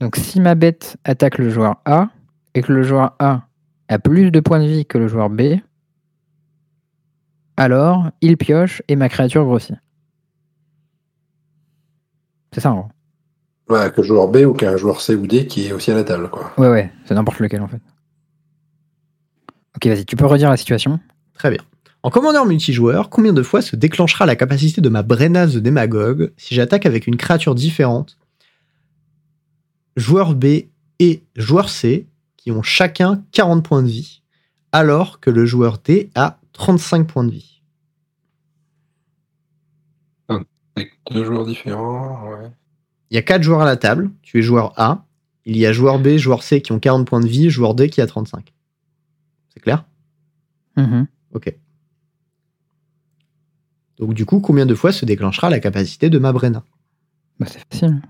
Donc 0.00 0.16
si 0.16 0.40
ma 0.40 0.54
bête 0.54 0.96
attaque 1.04 1.38
le 1.38 1.50
joueur 1.50 1.76
A 1.84 2.08
et 2.54 2.62
que 2.62 2.72
le 2.72 2.82
joueur 2.82 3.14
A 3.18 3.48
a 3.88 3.98
plus 3.98 4.30
de 4.30 4.40
points 4.40 4.60
de 4.60 4.66
vie 4.66 4.86
que 4.86 4.98
le 4.98 5.08
joueur 5.08 5.30
B, 5.30 5.58
alors 7.56 8.10
il 8.20 8.36
pioche 8.36 8.82
et 8.88 8.96
ma 8.96 9.08
créature 9.08 9.44
grossit. 9.44 9.76
C'est 12.52 12.60
ça 12.60 12.72
en 12.72 12.76
gros. 12.76 12.88
Ouais, 13.68 13.92
que 13.92 14.02
joueur 14.02 14.28
B 14.28 14.38
ou 14.38 14.54
qu'un 14.54 14.76
joueur 14.76 15.00
C 15.00 15.14
ou 15.14 15.26
D 15.26 15.46
qui 15.46 15.66
est 15.66 15.72
aussi 15.72 15.90
à 15.90 15.94
la 15.94 16.04
table, 16.04 16.30
quoi. 16.30 16.52
Ouais, 16.56 16.70
ouais, 16.70 16.90
c'est 17.04 17.14
n'importe 17.14 17.40
lequel 17.40 17.60
en 17.60 17.68
fait. 17.68 17.82
Ok, 19.76 19.86
vas-y, 19.86 20.04
tu 20.04 20.16
peux 20.16 20.26
redire 20.26 20.50
la 20.50 20.56
situation 20.56 20.98
Très 21.34 21.50
bien. 21.50 21.60
En 22.02 22.10
commandeur 22.10 22.46
multijoueur, 22.46 23.10
combien 23.10 23.32
de 23.32 23.42
fois 23.42 23.60
se 23.60 23.76
déclenchera 23.76 24.24
la 24.26 24.36
capacité 24.36 24.80
de 24.80 24.88
ma 24.88 25.02
Brenaz 25.02 25.54
de 25.54 25.60
démagogue 25.60 26.32
si 26.36 26.54
j'attaque 26.54 26.86
avec 26.86 27.06
une 27.06 27.16
créature 27.16 27.54
différente 27.54 28.18
Joueur 29.96 30.34
B 30.34 30.44
et 31.00 31.22
joueur 31.34 31.68
C 31.68 32.06
qui 32.36 32.52
ont 32.52 32.62
chacun 32.62 33.24
40 33.32 33.64
points 33.64 33.82
de 33.82 33.88
vie, 33.88 34.22
alors 34.70 35.18
que 35.18 35.30
le 35.30 35.44
joueur 35.44 35.78
D 35.78 36.10
a 36.14 36.38
35 36.52 37.06
points 37.06 37.24
de 37.24 37.32
vie? 37.32 37.62
Avec 40.76 40.92
deux 41.10 41.24
joueurs 41.24 41.44
différents, 41.44 42.30
ouais. 42.30 42.50
Il 43.10 43.14
y 43.14 43.18
a 43.18 43.22
quatre 43.22 43.42
joueurs 43.42 43.62
à 43.62 43.64
la 43.64 43.76
table. 43.76 44.10
Tu 44.22 44.38
es 44.38 44.42
joueur 44.42 44.72
A. 44.76 45.04
Il 45.44 45.56
y 45.56 45.66
a 45.66 45.72
joueur 45.72 45.98
B, 45.98 46.16
joueur 46.16 46.42
C 46.42 46.60
qui 46.60 46.72
ont 46.72 46.78
40 46.78 47.06
points 47.06 47.20
de 47.20 47.26
vie, 47.26 47.50
joueur 47.50 47.74
D 47.74 47.88
qui 47.88 48.00
a 48.00 48.06
35. 48.06 48.52
C'est 49.58 49.62
clair? 49.64 49.84
Mhm. 50.76 51.08
Ok. 51.32 51.52
Donc 53.98 54.14
du 54.14 54.24
coup, 54.24 54.38
combien 54.38 54.66
de 54.66 54.74
fois 54.76 54.92
se 54.92 55.04
déclenchera 55.04 55.50
la 55.50 55.58
capacité 55.58 56.10
de 56.10 56.18
ma 56.20 56.32
Brena 56.32 56.62
Bah, 57.40 57.46
c'est 57.50 57.60
facile. 57.68 58.00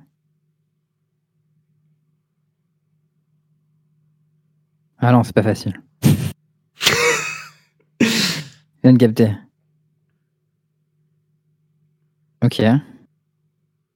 Ah 4.99 5.11
non, 5.13 5.23
c'est 5.25 5.33
pas 5.33 5.43
facile. 5.43 5.81
Je 6.03 6.11
viens 8.83 8.93
de 8.93 8.99
capter. 8.99 9.33
Ok. 12.45 12.59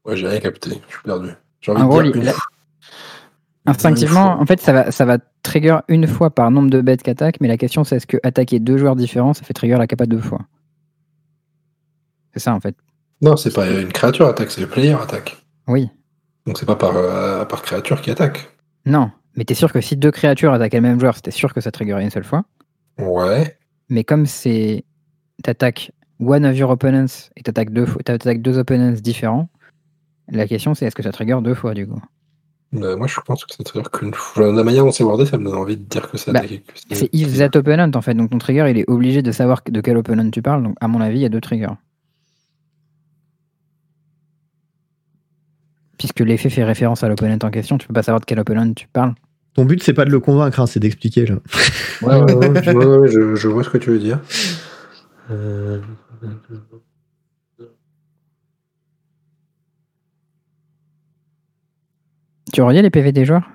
Ouais, 0.06 0.16
j'ai 0.16 0.26
rien 0.26 0.40
capté, 0.40 0.80
je 0.88 0.94
suis 0.94 1.02
perdu. 1.04 1.28
J'ai 1.60 1.70
envie 1.72 1.82
En 1.82 1.84
de 1.84 1.90
gros, 1.90 2.02
dire 2.02 2.22
la-. 2.22 2.32
Instinctivement, 3.66 4.40
en 4.40 4.46
fait, 4.46 4.60
ça 4.60 4.72
va, 4.72 4.90
ça 4.90 5.04
va 5.04 5.18
trigger 5.42 5.78
une 5.88 6.06
fois 6.06 6.30
par 6.30 6.50
nombre 6.50 6.70
de 6.70 6.80
bêtes 6.80 7.02
qu'attaque, 7.02 7.36
mais 7.40 7.48
la 7.48 7.56
question 7.56 7.84
c'est 7.84 7.96
est-ce 7.96 8.06
que 8.06 8.16
attaquer 8.22 8.58
deux 8.58 8.76
joueurs 8.76 8.96
différents, 8.96 9.34
ça 9.34 9.44
fait 9.44 9.54
trigger 9.54 9.76
la 9.78 9.86
capa 9.86 10.06
deux 10.06 10.20
fois? 10.20 10.40
C'est 12.32 12.40
ça 12.40 12.54
en 12.54 12.60
fait. 12.60 12.74
Non, 13.20 13.36
c'est 13.36 13.54
pas 13.54 13.68
une 13.70 13.92
créature 13.92 14.26
attaque, 14.26 14.50
c'est 14.50 14.60
le 14.60 14.66
player 14.66 14.94
attaque. 14.94 15.36
Oui. 15.68 15.88
Donc 16.46 16.58
c'est 16.58 16.66
pas 16.66 16.74
par, 16.76 16.96
euh, 16.96 17.44
par 17.44 17.62
créature 17.62 18.00
qui 18.00 18.10
attaque. 18.10 18.50
Non, 18.84 19.12
mais 19.36 19.44
t'es 19.44 19.54
sûr 19.54 19.72
que 19.72 19.80
si 19.80 19.96
deux 19.96 20.10
créatures 20.10 20.52
attaquaient 20.52 20.78
le 20.78 20.88
même 20.88 20.98
joueur, 20.98 21.14
c'était 21.14 21.30
sûr 21.30 21.54
que 21.54 21.60
ça 21.60 21.70
triggerait 21.70 22.02
une 22.02 22.10
seule 22.10 22.24
fois? 22.24 22.44
Ouais. 22.98 23.56
Mais 23.88 24.02
comme 24.02 24.26
c'est. 24.26 24.84
T'attaques 25.44 25.92
one 26.20 26.44
of 26.44 26.56
your 26.56 26.70
opponents 26.70 27.30
et 27.36 27.42
t'attaques 27.42 27.72
deux, 27.72 27.86
fois- 27.86 28.02
t'attaques 28.02 28.42
deux 28.42 28.58
opponents 28.58 28.92
différents, 28.92 29.48
la 30.28 30.46
question 30.46 30.74
c'est 30.74 30.86
est-ce 30.86 30.94
que 30.94 31.02
ça 31.02 31.10
trigger 31.10 31.38
deux 31.42 31.54
fois 31.54 31.74
du 31.74 31.86
coup? 31.88 32.00
Euh, 32.74 32.96
moi, 32.96 33.06
je 33.06 33.20
pense 33.20 33.44
que 33.44 33.52
c'est 33.54 33.64
trigger 33.64 33.86
qu'une 33.92 34.14
fois. 34.14 34.50
La 34.50 34.64
manière 34.64 34.84
dont 34.84 34.92
c'est 34.92 35.04
wordé, 35.04 35.26
ça 35.26 35.36
me 35.36 35.44
donne 35.44 35.56
envie 35.58 35.76
de 35.76 35.82
dire 35.84 36.10
que 36.10 36.16
ça 36.16 36.32
Bah, 36.32 36.40
C'est 36.90 37.10
if 37.12 37.36
that 37.36 37.56
opponent 37.58 37.90
en 37.94 38.00
fait, 38.00 38.14
donc 38.14 38.30
ton 38.30 38.38
trigger 38.38 38.66
il 38.70 38.78
est 38.78 38.88
obligé 38.88 39.20
de 39.22 39.30
savoir 39.30 39.60
de 39.68 39.80
quel 39.82 39.96
opponent 39.98 40.30
tu 40.30 40.40
parles, 40.40 40.62
donc 40.62 40.74
à 40.80 40.88
mon 40.88 41.00
avis 41.02 41.18
il 41.18 41.22
y 41.22 41.26
a 41.26 41.28
deux 41.28 41.40
triggers. 41.40 41.74
Puisque 45.98 46.20
l'effet 46.20 46.50
fait 46.50 46.64
référence 46.64 47.04
à 47.04 47.08
l'opponent 47.08 47.38
en 47.42 47.50
question, 47.50 47.78
tu 47.78 47.86
peux 47.86 47.94
pas 47.94 48.02
savoir 48.02 48.20
de 48.20 48.24
quel 48.24 48.40
opponent 48.40 48.72
tu 48.74 48.88
parles. 48.88 49.14
Ton 49.54 49.66
but, 49.66 49.82
c'est 49.82 49.92
pas 49.92 50.06
de 50.06 50.10
le 50.10 50.18
convaincre, 50.18 50.58
hein, 50.60 50.66
c'est 50.66 50.80
d'expliquer. 50.80 51.26
là. 51.26 51.34
Ouais, 52.00 52.14
ouais, 52.22 52.48
ouais, 52.48 52.96
ouais, 52.96 53.08
je- 53.08 53.34
je 53.34 53.48
vois 53.48 53.62
ce 53.62 53.68
que 53.68 53.76
tu 53.78 53.90
veux 53.90 53.98
dire. 53.98 54.18
Euh, 55.30 55.80
Tu 62.52 62.60
reliais 62.62 62.82
les 62.82 62.90
PV 62.90 63.12
des 63.12 63.24
joueurs? 63.24 63.48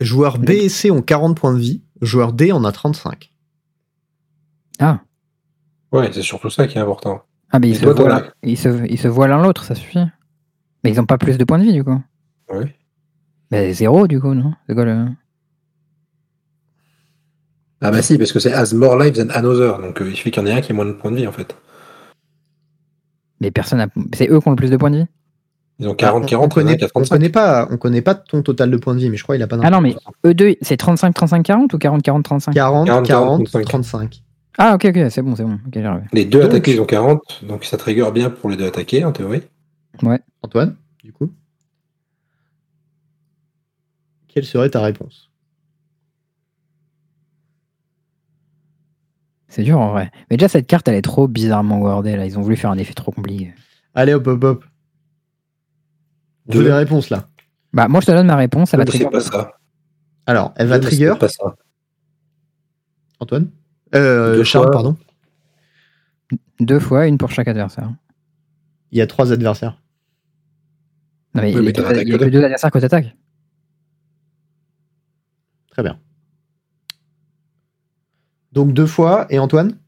Joueurs 0.00 0.38
B 0.38 0.50
et 0.50 0.68
C 0.68 0.90
ont 0.90 1.02
40 1.02 1.36
points 1.36 1.52
de 1.54 1.58
vie, 1.58 1.82
joueur 2.00 2.32
D 2.32 2.52
en 2.52 2.64
a 2.64 2.72
35. 2.72 3.30
Ah, 4.78 5.00
Ouais, 5.92 6.10
c'est 6.12 6.22
surtout 6.22 6.50
ça 6.50 6.66
qui 6.68 6.78
est 6.78 6.80
important. 6.80 7.22
ah 7.50 7.58
mais 7.58 7.68
ils 7.70 7.76
se, 7.76 7.84
voient, 7.84 8.08
l'un- 8.08 8.30
ils, 8.44 8.56
se, 8.56 8.68
ils 8.88 8.98
se 8.98 9.08
voient 9.08 9.26
l'un 9.28 9.42
l'autre, 9.42 9.64
ça 9.64 9.74
suffit. 9.74 9.98
Mais 10.82 10.90
ils 10.90 11.00
ont 11.00 11.06
pas 11.06 11.18
plus 11.18 11.36
de 11.36 11.44
points 11.44 11.58
de 11.58 11.64
vie 11.64 11.72
du 11.72 11.82
coup. 11.84 12.00
Ouais. 12.48 12.76
Bah 13.50 13.72
zéro 13.72 14.06
du 14.06 14.20
coup, 14.20 14.32
non? 14.34 14.54
C'est 14.66 14.74
quoi 14.74 14.84
le... 14.84 15.06
Ah 17.82 17.90
bah 17.90 18.02
si, 18.02 18.18
parce 18.18 18.32
que 18.32 18.38
c'est 18.38 18.52
as 18.52 18.72
more 18.72 18.96
lives 18.98 19.16
than 19.16 19.30
another, 19.30 19.78
donc 19.80 20.00
euh, 20.00 20.10
il 20.10 20.16
suffit 20.16 20.30
qu'il 20.30 20.42
y 20.42 20.46
en 20.46 20.48
ait 20.48 20.52
un 20.52 20.60
qui 20.60 20.70
ait 20.72 20.74
moins 20.74 20.86
de 20.86 20.92
points 20.92 21.10
de 21.10 21.16
vie 21.16 21.26
en 21.26 21.32
fait. 21.32 21.56
Mais 23.40 23.50
personne 23.50 23.80
a... 23.80 23.88
C'est 24.14 24.28
eux 24.30 24.38
qui 24.40 24.48
ont 24.48 24.52
le 24.52 24.56
plus 24.56 24.70
de 24.70 24.76
points 24.76 24.90
de 24.90 24.98
vie? 24.98 25.06
Ils 25.80 25.88
ont 25.88 25.94
40, 25.94 26.24
on, 26.24 26.26
40, 26.26 26.44
on 26.44 26.48
connaît, 26.54 26.74
on 26.84 26.88
35. 26.88 27.14
connaît 27.16 27.28
pas, 27.30 27.66
on 27.70 27.78
connaît 27.78 28.02
pas 28.02 28.14
ton 28.14 28.42
total 28.42 28.70
de 28.70 28.76
points 28.76 28.94
de 28.94 29.00
vie, 29.00 29.08
mais 29.08 29.16
je 29.16 29.22
crois 29.22 29.34
qu'il 29.36 29.42
a 29.42 29.46
pas 29.46 29.56
Ah 29.62 29.70
non 29.70 29.80
mais 29.80 29.96
eux 30.26 30.34
deux, 30.34 30.54
c'est 30.60 30.76
35, 30.76 31.14
35, 31.14 31.42
40 31.42 31.72
ou 31.72 31.78
40, 31.78 32.02
40, 32.02 32.22
35 32.22 32.52
40, 32.52 32.86
40, 32.86 33.06
40, 33.06 33.44
35. 33.46 33.64
35. 33.64 34.22
Ah 34.58 34.74
ok, 34.74 34.84
ok, 34.84 35.10
c'est 35.10 35.22
bon, 35.22 35.34
c'est 35.34 35.44
bon. 35.44 35.58
Les 36.12 36.26
deux 36.26 36.40
Donc- 36.40 36.50
attaqués, 36.50 36.74
ils 36.74 36.80
ont 36.82 36.86
40, 36.86 37.44
donc 37.48 37.64
ça 37.64 37.78
trigger 37.78 38.10
bien 38.12 38.28
pour 38.28 38.50
les 38.50 38.58
deux 38.58 38.66
attaqués 38.66 39.04
en 39.06 39.12
théorie. 39.12 39.40
Antoine, 40.42 40.76
du 41.02 41.12
coup 41.14 41.32
Quelle 44.28 44.44
serait 44.44 44.68
ta 44.68 44.82
réponse? 44.82 45.30
C'est 49.48 49.62
dur 49.62 49.80
en 49.80 49.90
vrai. 49.92 50.10
Mais 50.30 50.36
déjà 50.36 50.48
cette 50.48 50.66
carte 50.66 50.86
elle 50.88 50.94
est 50.94 51.02
trop 51.02 51.26
bizarrement 51.26 51.80
wordée 51.80 52.16
là, 52.16 52.26
ils 52.26 52.38
ont 52.38 52.42
voulu 52.42 52.56
faire 52.56 52.70
un 52.70 52.78
effet 52.78 52.94
trop 52.94 53.12
compliqué. 53.12 53.52
Allez, 53.94 54.12
hop, 54.14 54.26
hop, 54.26 54.44
hop. 54.44 54.64
Veux 56.46 56.54
Deux. 56.54 56.64
des 56.64 56.72
réponses 56.72 57.10
là. 57.10 57.28
Bah 57.72 57.86
moi 57.88 58.00
je 58.00 58.06
te 58.06 58.10
donne 58.10 58.26
ma 58.26 58.36
réponse, 58.36 58.70
ça 58.70 58.76
va 58.76 58.84
trigger. 58.84 59.04
c'est 59.04 59.10
pas 59.10 59.20
ça. 59.20 59.52
Alors, 60.26 60.52
elle 60.56 60.66
va 60.68 60.78
trigger, 60.78 61.12
c'est 61.14 61.18
pas 61.20 61.28
ça. 61.28 61.56
Antoine 63.20 63.50
euh, 63.94 64.36
Deux 64.36 64.44
Charles, 64.44 64.64
fois. 64.66 64.72
pardon. 64.72 64.96
Deux 66.60 66.78
fois, 66.78 67.06
une 67.06 67.18
pour 67.18 67.30
chaque 67.30 67.48
adversaire. 67.48 67.90
Il 68.92 68.98
y 68.98 69.00
a 69.00 69.06
trois 69.06 69.32
adversaires. 69.32 69.80
Non 71.34 71.42
mais, 71.42 71.54
Oui, 71.54 71.60
il 71.60 71.62
y 71.62 71.62
mais 71.64 71.68
a 71.68 71.72
que- 71.72 71.80
t'en 71.80 71.88
attaques 71.88 72.02
il 72.06 72.08
y 72.08 72.14
a 72.14 72.18
que 72.18 72.24
que 72.24 72.24
deux. 72.24 72.30
deux 72.38 72.44
adversaires 72.44 72.70
que 72.70 72.78
t'attaques. 72.78 73.16
Très 75.70 75.82
bien. 75.82 75.98
Donc 78.52 78.72
deux 78.72 78.86
fois, 78.86 79.26
et 79.30 79.38
Antoine? 79.38 79.78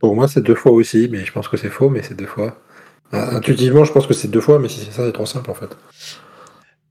Pour 0.00 0.14
moi, 0.14 0.28
c'est 0.28 0.42
deux 0.42 0.54
fois 0.54 0.72
aussi, 0.72 1.08
mais 1.10 1.24
je 1.24 1.32
pense 1.32 1.48
que 1.48 1.56
c'est 1.56 1.70
faux, 1.70 1.88
mais 1.88 2.02
c'est 2.02 2.14
deux 2.16 2.26
fois. 2.26 2.60
Ah, 3.12 3.36
Intuitivement, 3.36 3.84
je 3.84 3.92
pense 3.92 4.06
que 4.06 4.14
c'est 4.14 4.28
deux 4.28 4.40
fois, 4.40 4.58
mais 4.58 4.68
si 4.68 4.80
c'est 4.80 4.90
ça, 4.92 5.04
c'est 5.06 5.12
trop 5.12 5.26
simple 5.26 5.50
en 5.50 5.54
fait. 5.54 5.76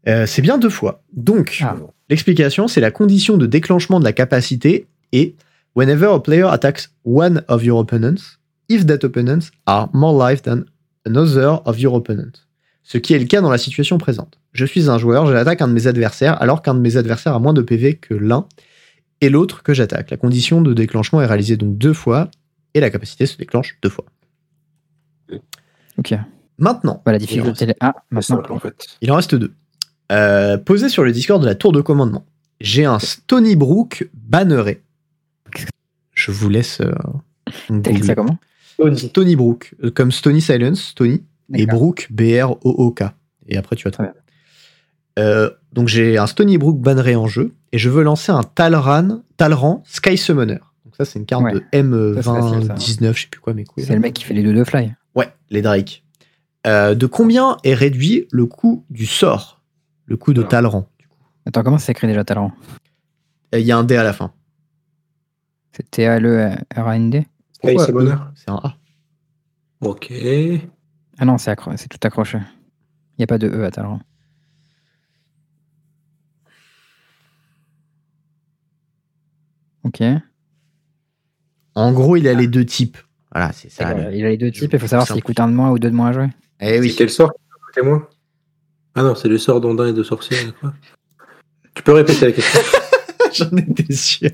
Euh, 0.07 0.25
C'est 0.25 0.41
bien 0.41 0.57
deux 0.57 0.69
fois. 0.69 1.03
Donc, 1.13 1.59
Ah. 1.63 1.75
l'explication, 2.09 2.67
c'est 2.67 2.81
la 2.81 2.91
condition 2.91 3.37
de 3.37 3.45
déclenchement 3.45 3.99
de 3.99 4.03
la 4.05 4.13
capacité 4.13 4.87
et 5.11 5.35
whenever 5.75 6.07
a 6.07 6.19
player 6.19 6.45
attacks 6.49 6.89
one 7.05 7.43
of 7.47 7.63
your 7.63 7.79
opponents, 7.79 8.37
if 8.69 8.85
that 8.85 9.03
opponents 9.03 9.51
are 9.65 9.89
more 9.93 10.17
life 10.29 10.41
than 10.43 10.63
another 11.05 11.61
of 11.65 11.79
your 11.79 11.93
opponents. 11.95 12.45
Ce 12.83 12.97
qui 12.97 13.13
est 13.13 13.19
le 13.19 13.25
cas 13.25 13.41
dans 13.41 13.49
la 13.51 13.57
situation 13.57 13.97
présente. 13.97 14.39
Je 14.53 14.65
suis 14.65 14.89
un 14.89 14.97
joueur, 14.97 15.25
j'attaque 15.27 15.61
un 15.61 15.67
de 15.67 15.73
mes 15.73 15.87
adversaires 15.87 16.41
alors 16.41 16.61
qu'un 16.61 16.73
de 16.73 16.79
mes 16.79 16.97
adversaires 16.97 17.33
a 17.35 17.39
moins 17.39 17.53
de 17.53 17.61
PV 17.61 17.95
que 17.95 18.13
l'un 18.13 18.45
et 19.21 19.29
l'autre 19.29 19.63
que 19.63 19.73
j'attaque. 19.73 20.09
La 20.11 20.17
condition 20.17 20.61
de 20.61 20.73
déclenchement 20.73 21.21
est 21.21 21.25
réalisée 21.27 21.57
donc 21.57 21.77
deux 21.77 21.93
fois 21.93 22.29
et 22.73 22.79
la 22.79 22.89
capacité 22.89 23.25
se 23.27 23.37
déclenche 23.37 23.77
deux 23.81 23.89
fois. 23.89 24.05
Ok. 25.97 26.13
Maintenant, 26.57 27.01
Bah, 27.05 27.11
la 27.11 27.17
difficulté. 27.17 27.73
Ah, 27.79 27.93
maintenant. 28.11 28.21
simple 28.37 28.51
en 28.53 28.59
fait. 28.59 28.87
Il 29.01 29.11
en 29.11 29.15
reste 29.15 29.35
deux. 29.35 29.53
Euh, 30.11 30.57
posé 30.57 30.89
sur 30.89 31.03
le 31.03 31.11
Discord 31.11 31.41
de 31.41 31.47
la 31.47 31.55
tour 31.55 31.71
de 31.71 31.81
commandement, 31.81 32.25
j'ai 32.59 32.85
un 32.85 32.99
Stony 32.99 33.55
Brook 33.55 34.09
banneré. 34.13 34.83
Je 36.13 36.31
vous 36.31 36.49
laisse. 36.49 36.81
euh, 36.81 36.91
T'as 37.67 37.75
écrit 37.75 37.93
googler. 37.93 38.05
ça 38.07 38.15
comment 38.15 38.37
Stony 38.95 39.35
Brook, 39.35 39.75
euh, 39.83 39.91
comme 39.91 40.11
Stony 40.11 40.41
Silence, 40.41 40.81
Stony, 40.81 41.23
et. 41.53 41.65
Brook, 41.65 42.07
B-R-O-O-K. 42.11 43.03
Et 43.47 43.57
après, 43.57 43.75
tu 43.75 43.83
vas 43.85 43.91
trouver. 43.91 44.09
Euh, 45.19 45.49
donc, 45.73 45.87
j'ai 45.87 46.17
un 46.17 46.27
Stony 46.27 46.57
Brook 46.57 46.79
banneré 46.79 47.15
en 47.15 47.27
jeu, 47.27 47.53
et 47.71 47.77
je 47.77 47.89
veux 47.89 48.03
lancer 48.03 48.31
un 48.31 48.43
Talran, 48.43 49.21
Talran 49.37 49.83
Sky 49.85 50.17
Summoner. 50.17 50.59
Donc, 50.85 50.95
ça, 50.97 51.05
c'est 51.05 51.19
une 51.19 51.25
carte 51.25 51.43
Ouais. 51.43 51.53
de 51.53 51.59
Ça, 52.21 52.23
c'est 52.23 52.41
facile, 52.41 52.65
ça. 52.67 52.73
M2019, 53.09 53.13
je 53.15 53.21
sais 53.21 53.27
plus 53.27 53.41
quoi, 53.41 53.53
mais 53.53 53.63
quoi. 53.65 53.83
C'est 53.83 53.93
le 53.93 53.99
mec 53.99 54.13
qui 54.13 54.23
fait 54.23 54.33
les 54.33 54.43
deux 54.43 54.53
de 54.53 54.63
fly. 54.63 54.95
Ouais, 55.15 55.33
les 55.49 55.61
Drake. 55.61 56.03
Euh, 56.67 56.93
de 56.95 57.05
combien 57.07 57.57
est 57.63 57.73
réduit 57.73 58.27
le 58.31 58.45
coût 58.45 58.85
du 58.89 59.05
sort? 59.05 59.61
Le 60.05 60.17
coût 60.17 60.33
de. 60.33 60.43
Talran 60.43 60.87
du 60.99 61.07
coup 61.07 61.17
Attends, 61.45 61.63
comment 61.63 61.77
ça 61.77 61.87
s'écrit 61.87 62.07
déjà 62.07 62.23
Talran? 62.23 62.51
Il 63.53 63.59
y 63.61 63.71
a 63.71 63.77
un 63.77 63.83
D 63.83 63.95
à 63.95 64.03
la 64.03 64.13
fin. 64.13 64.31
C'est 65.71 65.89
T-A-L-E-R-A-N-D 65.89 67.25
C'est 68.35 68.49
un 68.51 68.55
A. 68.63 68.77
Ok. 69.81 70.13
Ah 71.17 71.25
non, 71.25 71.37
c'est 71.37 71.51
accro- 71.51 71.75
c'est 71.77 71.87
tout 71.87 71.99
accroché. 72.03 72.37
Il 72.37 73.19
n'y 73.19 73.23
a 73.23 73.27
pas 73.27 73.37
de 73.37 73.47
E 73.47 73.63
à 73.65 73.71
Talran. 73.71 73.99
Ok. 79.83 80.01
En 81.75 81.91
gros, 81.93 82.15
il 82.17 82.27
a 82.27 82.33
les 82.33 82.47
deux 82.47 82.65
types. 82.65 82.97
Voilà, 83.31 83.51
c'est 83.53 83.69
ça. 83.69 83.93
Le- 83.93 84.13
il 84.15 84.25
a 84.25 84.29
les 84.29 84.37
deux 84.37 84.51
types, 84.51 84.73
il 84.73 84.79
faut 84.79 84.87
savoir 84.87 85.07
s'il 85.07 85.23
coûte 85.23 85.39
un 85.39 85.47
de 85.47 85.53
moins 85.53 85.71
ou 85.71 85.79
deux 85.79 85.89
de 85.89 85.95
moins 85.95 86.09
à 86.09 86.11
jouer. 86.13 86.27
Eh 86.59 86.65
C'est 86.73 86.79
oui. 86.79 86.95
quel 86.97 87.09
sort 87.09 87.31
Écoutez 87.69 87.87
moi 87.87 88.09
Ah 88.95 89.03
non, 89.03 89.15
c'est 89.15 89.29
le 89.29 89.37
sort 89.37 89.61
d'ondin 89.61 89.87
et 89.87 89.93
de 89.93 90.03
sorcier. 90.03 90.37
quoi. 90.59 90.73
Tu 91.73 91.83
peux 91.83 91.93
répéter 91.93 92.25
la 92.25 92.31
question 92.33 92.59
J'en 93.33 93.55
étais 93.57 93.93
sûr. 93.93 94.29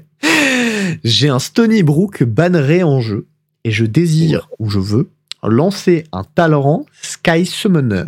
J'ai 1.03 1.29
un 1.29 1.37
Stony 1.39 1.83
Brook 1.83 2.23
banneré 2.23 2.81
en 2.81 2.99
jeu 2.99 3.27
et 3.63 3.69
je 3.71 3.85
désire, 3.85 4.49
ou 4.57 4.69
je 4.69 4.79
veux, 4.79 5.11
lancer 5.43 6.05
un 6.11 6.23
Talrand 6.23 6.85
Sky 7.03 7.45
Summoner. 7.45 8.05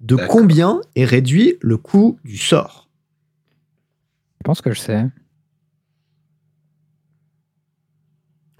De 0.00 0.16
combien 0.16 0.80
est 0.96 1.04
réduit 1.04 1.56
le 1.60 1.76
coût 1.76 2.18
du 2.24 2.38
sort? 2.38 2.88
Je 4.40 4.44
pense 4.44 4.60
que 4.62 4.72
je 4.72 4.80
sais. 4.80 5.04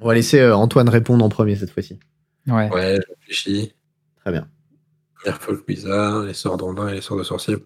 On 0.01 0.09
va 0.09 0.15
laisser 0.15 0.41
euh, 0.41 0.57
Antoine 0.57 0.89
répondre 0.89 1.25
en 1.25 1.29
premier 1.29 1.57
cette 1.57 1.71
fois-ci. 1.71 1.99
Ouais. 2.47 2.71
Ouais, 2.71 2.97
je 2.97 3.15
réfléchis. 3.15 3.75
Très 4.21 4.33
bien. 4.33 4.49
Merfolk 5.27 5.67
bizarre, 5.67 6.23
les 6.25 6.33
sorts 6.33 6.57
d'ondins 6.57 6.89
et 6.89 6.95
les 6.95 7.01
sorts 7.01 7.19
de 7.19 7.23
sorciers. 7.23 7.57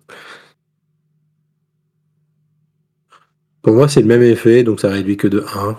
Pour 3.62 3.74
moi, 3.74 3.89
c'est 3.89 4.01
le 4.01 4.06
même 4.06 4.23
effet, 4.23 4.65
donc 4.65 4.81
ça 4.81 4.90
réduit 4.90 5.16
que 5.16 5.28
de 5.28 5.44
1. 5.55 5.78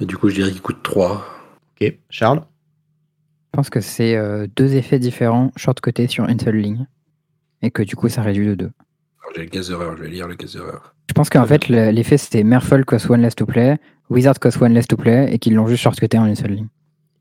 Et 0.00 0.06
du 0.06 0.16
coup, 0.16 0.28
je 0.28 0.34
dirais 0.36 0.52
qu'il 0.52 0.62
coûte 0.62 0.82
3. 0.82 1.26
Ok, 1.80 1.98
Charles? 2.10 2.40
Je 2.40 3.50
pense 3.52 3.70
que 3.70 3.80
c'est 3.80 4.14
euh, 4.14 4.46
deux 4.54 4.76
effets 4.76 4.98
différents, 4.98 5.50
short 5.56 5.80
côté 5.80 6.06
sur 6.06 6.28
une 6.28 6.38
seule 6.38 6.56
ligne. 6.56 6.86
Et 7.62 7.70
que 7.70 7.82
du 7.82 7.96
coup, 7.96 8.08
ça 8.08 8.22
réduit 8.22 8.46
de 8.46 8.54
2. 8.54 8.70
J'ai 9.36 9.44
le 9.44 9.48
je 9.52 10.02
vais 10.02 10.08
lire 10.08 10.28
le 10.28 10.34
gazereur. 10.34 10.94
Je 11.08 11.14
pense 11.14 11.30
qu'en 11.30 11.46
fait, 11.46 11.68
le- 11.68 11.90
l'effet 11.90 12.18
c'était 12.18 12.42
Merfolk 12.44 12.84
cost 12.84 13.08
one 13.10 13.22
less 13.22 13.34
to 13.34 13.46
play, 13.46 13.78
Wizard 14.10 14.38
cost 14.40 14.60
one 14.60 14.72
less 14.74 14.86
to 14.86 14.96
play, 14.96 15.32
et 15.32 15.38
qu'ils 15.38 15.54
l'ont 15.54 15.66
juste 15.66 15.82
short-coté 15.82 16.18
en 16.18 16.26
une 16.26 16.36
seule 16.36 16.52
ligne. 16.52 16.68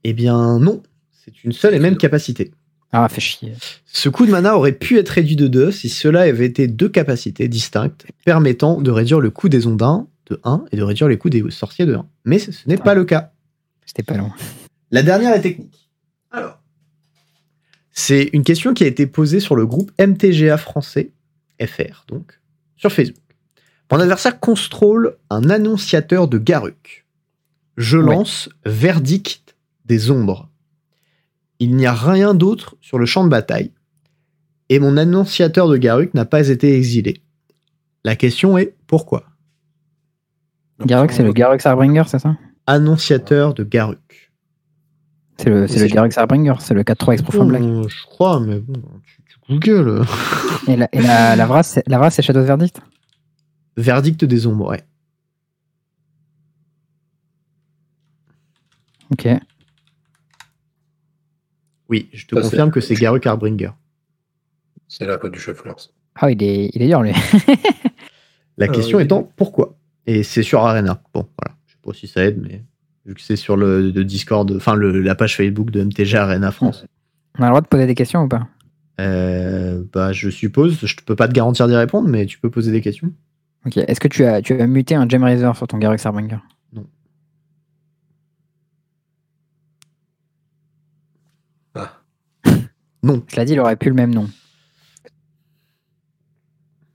Eh 0.03 0.13
bien 0.13 0.59
non, 0.59 0.81
c'est 1.11 1.43
une 1.43 1.51
seule 1.51 1.75
et 1.75 1.79
même 1.79 1.97
capacité. 1.97 2.51
Ah, 2.93 3.07
fait 3.09 3.19
chier. 3.21 3.53
Ce 3.85 4.07
coup 4.07 4.25
de 4.25 4.31
mana 4.31 4.55
aurait 4.55 4.71
pu 4.71 4.97
être 4.97 5.09
réduit 5.09 5.35
de 5.35 5.47
2 5.47 5.71
si 5.71 5.89
cela 5.89 6.21
avait 6.21 6.45
été 6.45 6.67
deux 6.67 6.87
capacités 6.87 7.49
distinctes 7.49 8.05
permettant 8.23 8.79
de 8.81 8.91
réduire 8.91 9.19
le 9.19 9.29
coût 9.29 9.49
des 9.49 9.67
ondins 9.67 10.07
de 10.29 10.39
1 10.45 10.63
et 10.71 10.77
de 10.77 10.83
réduire 10.83 11.09
les 11.09 11.17
coûts 11.17 11.29
des 11.29 11.43
sorciers 11.51 11.85
de 11.85 11.95
1. 11.95 12.07
Mais 12.23 12.39
ce, 12.39 12.51
ce 12.53 12.67
n'est 12.69 12.77
pas 12.77 12.93
le 12.95 13.03
cas. 13.03 13.31
C'était 13.85 14.03
pas 14.03 14.15
long. 14.15 14.31
La 14.91 15.03
dernière 15.03 15.33
est 15.35 15.41
technique. 15.41 15.89
Alors, 16.31 16.59
c'est 17.91 18.29
une 18.33 18.43
question 18.43 18.73
qui 18.73 18.83
a 18.83 18.87
été 18.87 19.05
posée 19.07 19.39
sur 19.39 19.55
le 19.55 19.65
groupe 19.65 19.91
MTGA 19.99 20.57
français, 20.57 21.11
FR 21.65 22.05
donc, 22.07 22.39
sur 22.75 22.91
Facebook. 22.91 23.23
Mon 23.91 23.99
adversaire 23.99 24.39
contrôle 24.39 25.17
un 25.29 25.49
annonciateur 25.49 26.27
de 26.27 26.37
Garuk. 26.37 27.05
Je 27.77 27.97
Ouais. 27.97 28.03
lance 28.05 28.49
Verdict 28.65 29.55
des 29.85 30.11
ombres. 30.11 30.49
Il 31.59 31.75
n'y 31.75 31.85
a 31.85 31.93
rien 31.93 32.33
d'autre 32.33 32.75
sur 32.81 32.99
le 32.99 33.05
champ 33.05 33.23
de 33.23 33.29
bataille. 33.29 33.71
Et 34.69 34.79
mon 34.79 34.97
annonciateur 34.97 35.67
de 35.69 35.77
Garuk 35.77 36.13
n'a 36.13 36.25
pas 36.25 36.49
été 36.49 36.75
exilé. 36.75 37.21
La 38.03 38.15
question 38.15 38.57
est 38.57 38.75
pourquoi? 38.87 39.23
Garruk, 40.85 41.11
c'est 41.11 41.23
le 41.23 41.33
Garruk 41.33 41.61
Sarbringer, 41.61 42.03
c'est 42.07 42.19
ça? 42.19 42.37
Annonciateur 42.67 43.53
de 43.53 43.63
Garuk. 43.63 44.31
C'est 45.39 45.49
le, 45.49 45.67
c'est 45.67 45.79
le 45.79 45.87
Garruk 45.87 46.11
Sarbringer, 46.13 46.53
c'est 46.59 46.73
le 46.73 46.83
4-3 46.83 47.13
Expo 47.13 47.31
from 47.31 47.47
Black. 47.47 47.61
Je 47.63 48.03
crois, 48.05 48.39
mais 48.39 48.59
bon, 48.59 48.73
tu, 49.05 49.16
tu 49.47 49.53
googles. 49.59 50.03
Et 50.67 50.75
la, 50.75 50.89
et 50.91 51.01
la, 51.01 51.35
la 51.35 51.45
Vras, 51.45 51.63
c'est- 51.63 51.87
la 51.87 51.97
Vras, 51.97 52.09
c'est 52.11 52.21
Shadows 52.21 52.43
Verdict 52.43 52.81
Verdict 53.77 54.25
des 54.25 54.47
ombres, 54.47 54.69
ouais. 54.71 54.83
Ok. 59.11 59.27
Oui, 61.89 62.09
je 62.11 62.25
te 62.25 62.35
Ça, 62.35 62.41
c'est- 62.43 62.49
confirme 62.49 62.71
que 62.71 62.81
c'est 62.81 62.95
Garuk 62.95 63.25
Harbringer. 63.25 63.71
C'est 64.87 65.05
la 65.05 65.17
faute 65.19 65.33
du 65.33 65.39
shuffler. 65.39 65.71
ça. 65.77 65.89
Ah, 66.15 66.31
il 66.31 66.41
est, 66.43 66.69
il 66.73 66.81
est 66.81 66.87
dur, 66.87 67.01
lui. 67.01 67.13
La 68.57 68.65
Ah, 68.65 68.67
question 68.69 68.97
oui. 68.97 69.03
étant 69.03 69.23
pourquoi? 69.35 69.77
Et 70.05 70.23
c'est 70.23 70.43
sur 70.43 70.65
Arena. 70.65 71.01
Bon, 71.13 71.27
voilà. 71.37 71.57
Je 71.67 71.73
sais 71.73 71.77
pas 71.83 71.93
si 71.93 72.07
ça 72.07 72.23
aide, 72.25 72.41
mais 72.41 72.63
vu 73.05 73.13
que 73.13 73.21
c'est 73.21 73.35
sur 73.35 73.55
le, 73.55 73.91
le 73.91 74.03
Discord, 74.03 74.51
enfin 74.55 74.75
le- 74.75 74.99
la 75.01 75.15
page 75.15 75.37
Facebook 75.37 75.69
de 75.71 75.81
MTG 75.83 76.15
Arena 76.17 76.51
France. 76.51 76.85
On 77.37 77.43
a 77.43 77.45
le 77.45 77.51
droit 77.51 77.61
de 77.61 77.67
poser 77.67 77.85
des 77.85 77.95
questions 77.95 78.23
ou 78.23 78.27
pas? 78.27 78.47
Euh, 78.99 79.83
bah, 79.93 80.11
je 80.11 80.29
suppose, 80.29 80.83
je 80.85 80.95
peux 81.05 81.15
pas 81.15 81.27
te 81.27 81.33
garantir 81.33 81.67
d'y 81.67 81.75
répondre, 81.75 82.07
mais 82.09 82.25
tu 82.25 82.39
peux 82.39 82.49
poser 82.49 82.71
des 82.71 82.81
questions. 82.81 83.11
Ok. 83.65 83.77
Est-ce 83.77 83.99
que 83.99 84.07
tu 84.07 84.23
as, 84.25 84.41
tu 84.41 84.59
as 84.59 84.67
muté 84.67 84.95
un 84.95 85.07
Gem 85.07 85.23
Razor 85.23 85.55
sur 85.55 85.67
ton 85.67 85.77
Garruk 85.77 85.99
Sarbringer 85.99 86.39
Ah. 91.75 92.01
Non. 93.03 93.23
Je 93.27 93.35
l'ai 93.35 93.45
dit, 93.45 93.53
il 93.53 93.59
aurait 93.59 93.75
pu 93.75 93.89
le 93.89 93.95
même 93.95 94.13
nom. 94.13 94.27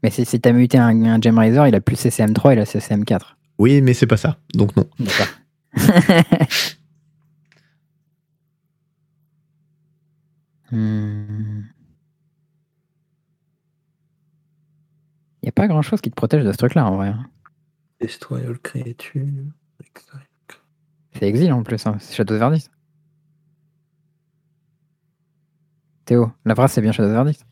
Mais 0.02 0.10
si, 0.10 0.24
si 0.24 0.40
t'as 0.40 0.52
muté 0.52 0.78
un, 0.78 1.04
un 1.04 1.20
Gem 1.20 1.38
Razor, 1.38 1.68
il 1.68 1.74
a 1.74 1.80
plus 1.80 1.96
CCM3, 1.96 2.54
il 2.54 2.58
a 2.58 2.64
CCM4. 2.64 3.36
Oui, 3.58 3.80
mais 3.80 3.94
c'est 3.94 4.08
pas 4.08 4.16
ça, 4.16 4.38
donc 4.54 4.74
non. 4.76 4.88
D'accord. 4.98 5.26
Hmm. 10.70 11.64
Il 15.42 15.46
n'y 15.46 15.48
a 15.48 15.51
pas 15.62 15.68
grand 15.68 15.82
chose 15.82 16.00
qui 16.00 16.10
te 16.10 16.16
protège 16.16 16.42
de 16.44 16.50
ce 16.50 16.56
truc-là 16.56 16.84
en 16.86 16.96
vrai. 16.96 17.06
hein. 17.08 17.24
Destroy 18.00 18.44
all 18.44 18.58
creature. 18.58 19.22
C'est 21.14 21.22
exil 21.22 21.52
en 21.52 21.62
plus, 21.62 21.86
hein. 21.86 21.98
c'est 22.00 22.16
Shadows 22.16 22.36
Verdict. 22.36 22.68
Théo, 26.04 26.32
la 26.44 26.56
phrase 26.56 26.72
c'est 26.72 26.80
bien 26.80 26.90
Shadows 26.90 27.12
Verdict. 27.12 27.46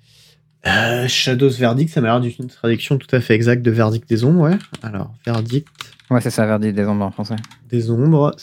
Euh, 0.66 1.06
Shadows 1.06 1.50
Verdict, 1.50 1.90
ça 1.92 2.00
m'a 2.00 2.08
l'air 2.08 2.20
d'une 2.20 2.48
traduction 2.48 2.98
tout 2.98 3.14
à 3.14 3.20
fait 3.20 3.34
exacte 3.34 3.62
de 3.62 3.70
Verdict 3.70 4.08
des 4.08 4.24
ombres, 4.24 4.40
ouais. 4.40 4.58
Alors, 4.82 5.14
Verdict 5.24 5.68
Ouais, 6.10 6.20
c'est 6.20 6.30
ça, 6.30 6.44
Verdict 6.46 6.74
des 6.74 6.86
ombres 6.86 7.04
en 7.04 7.12
français. 7.12 7.36
des 7.68 7.92
ombres, 7.92 8.34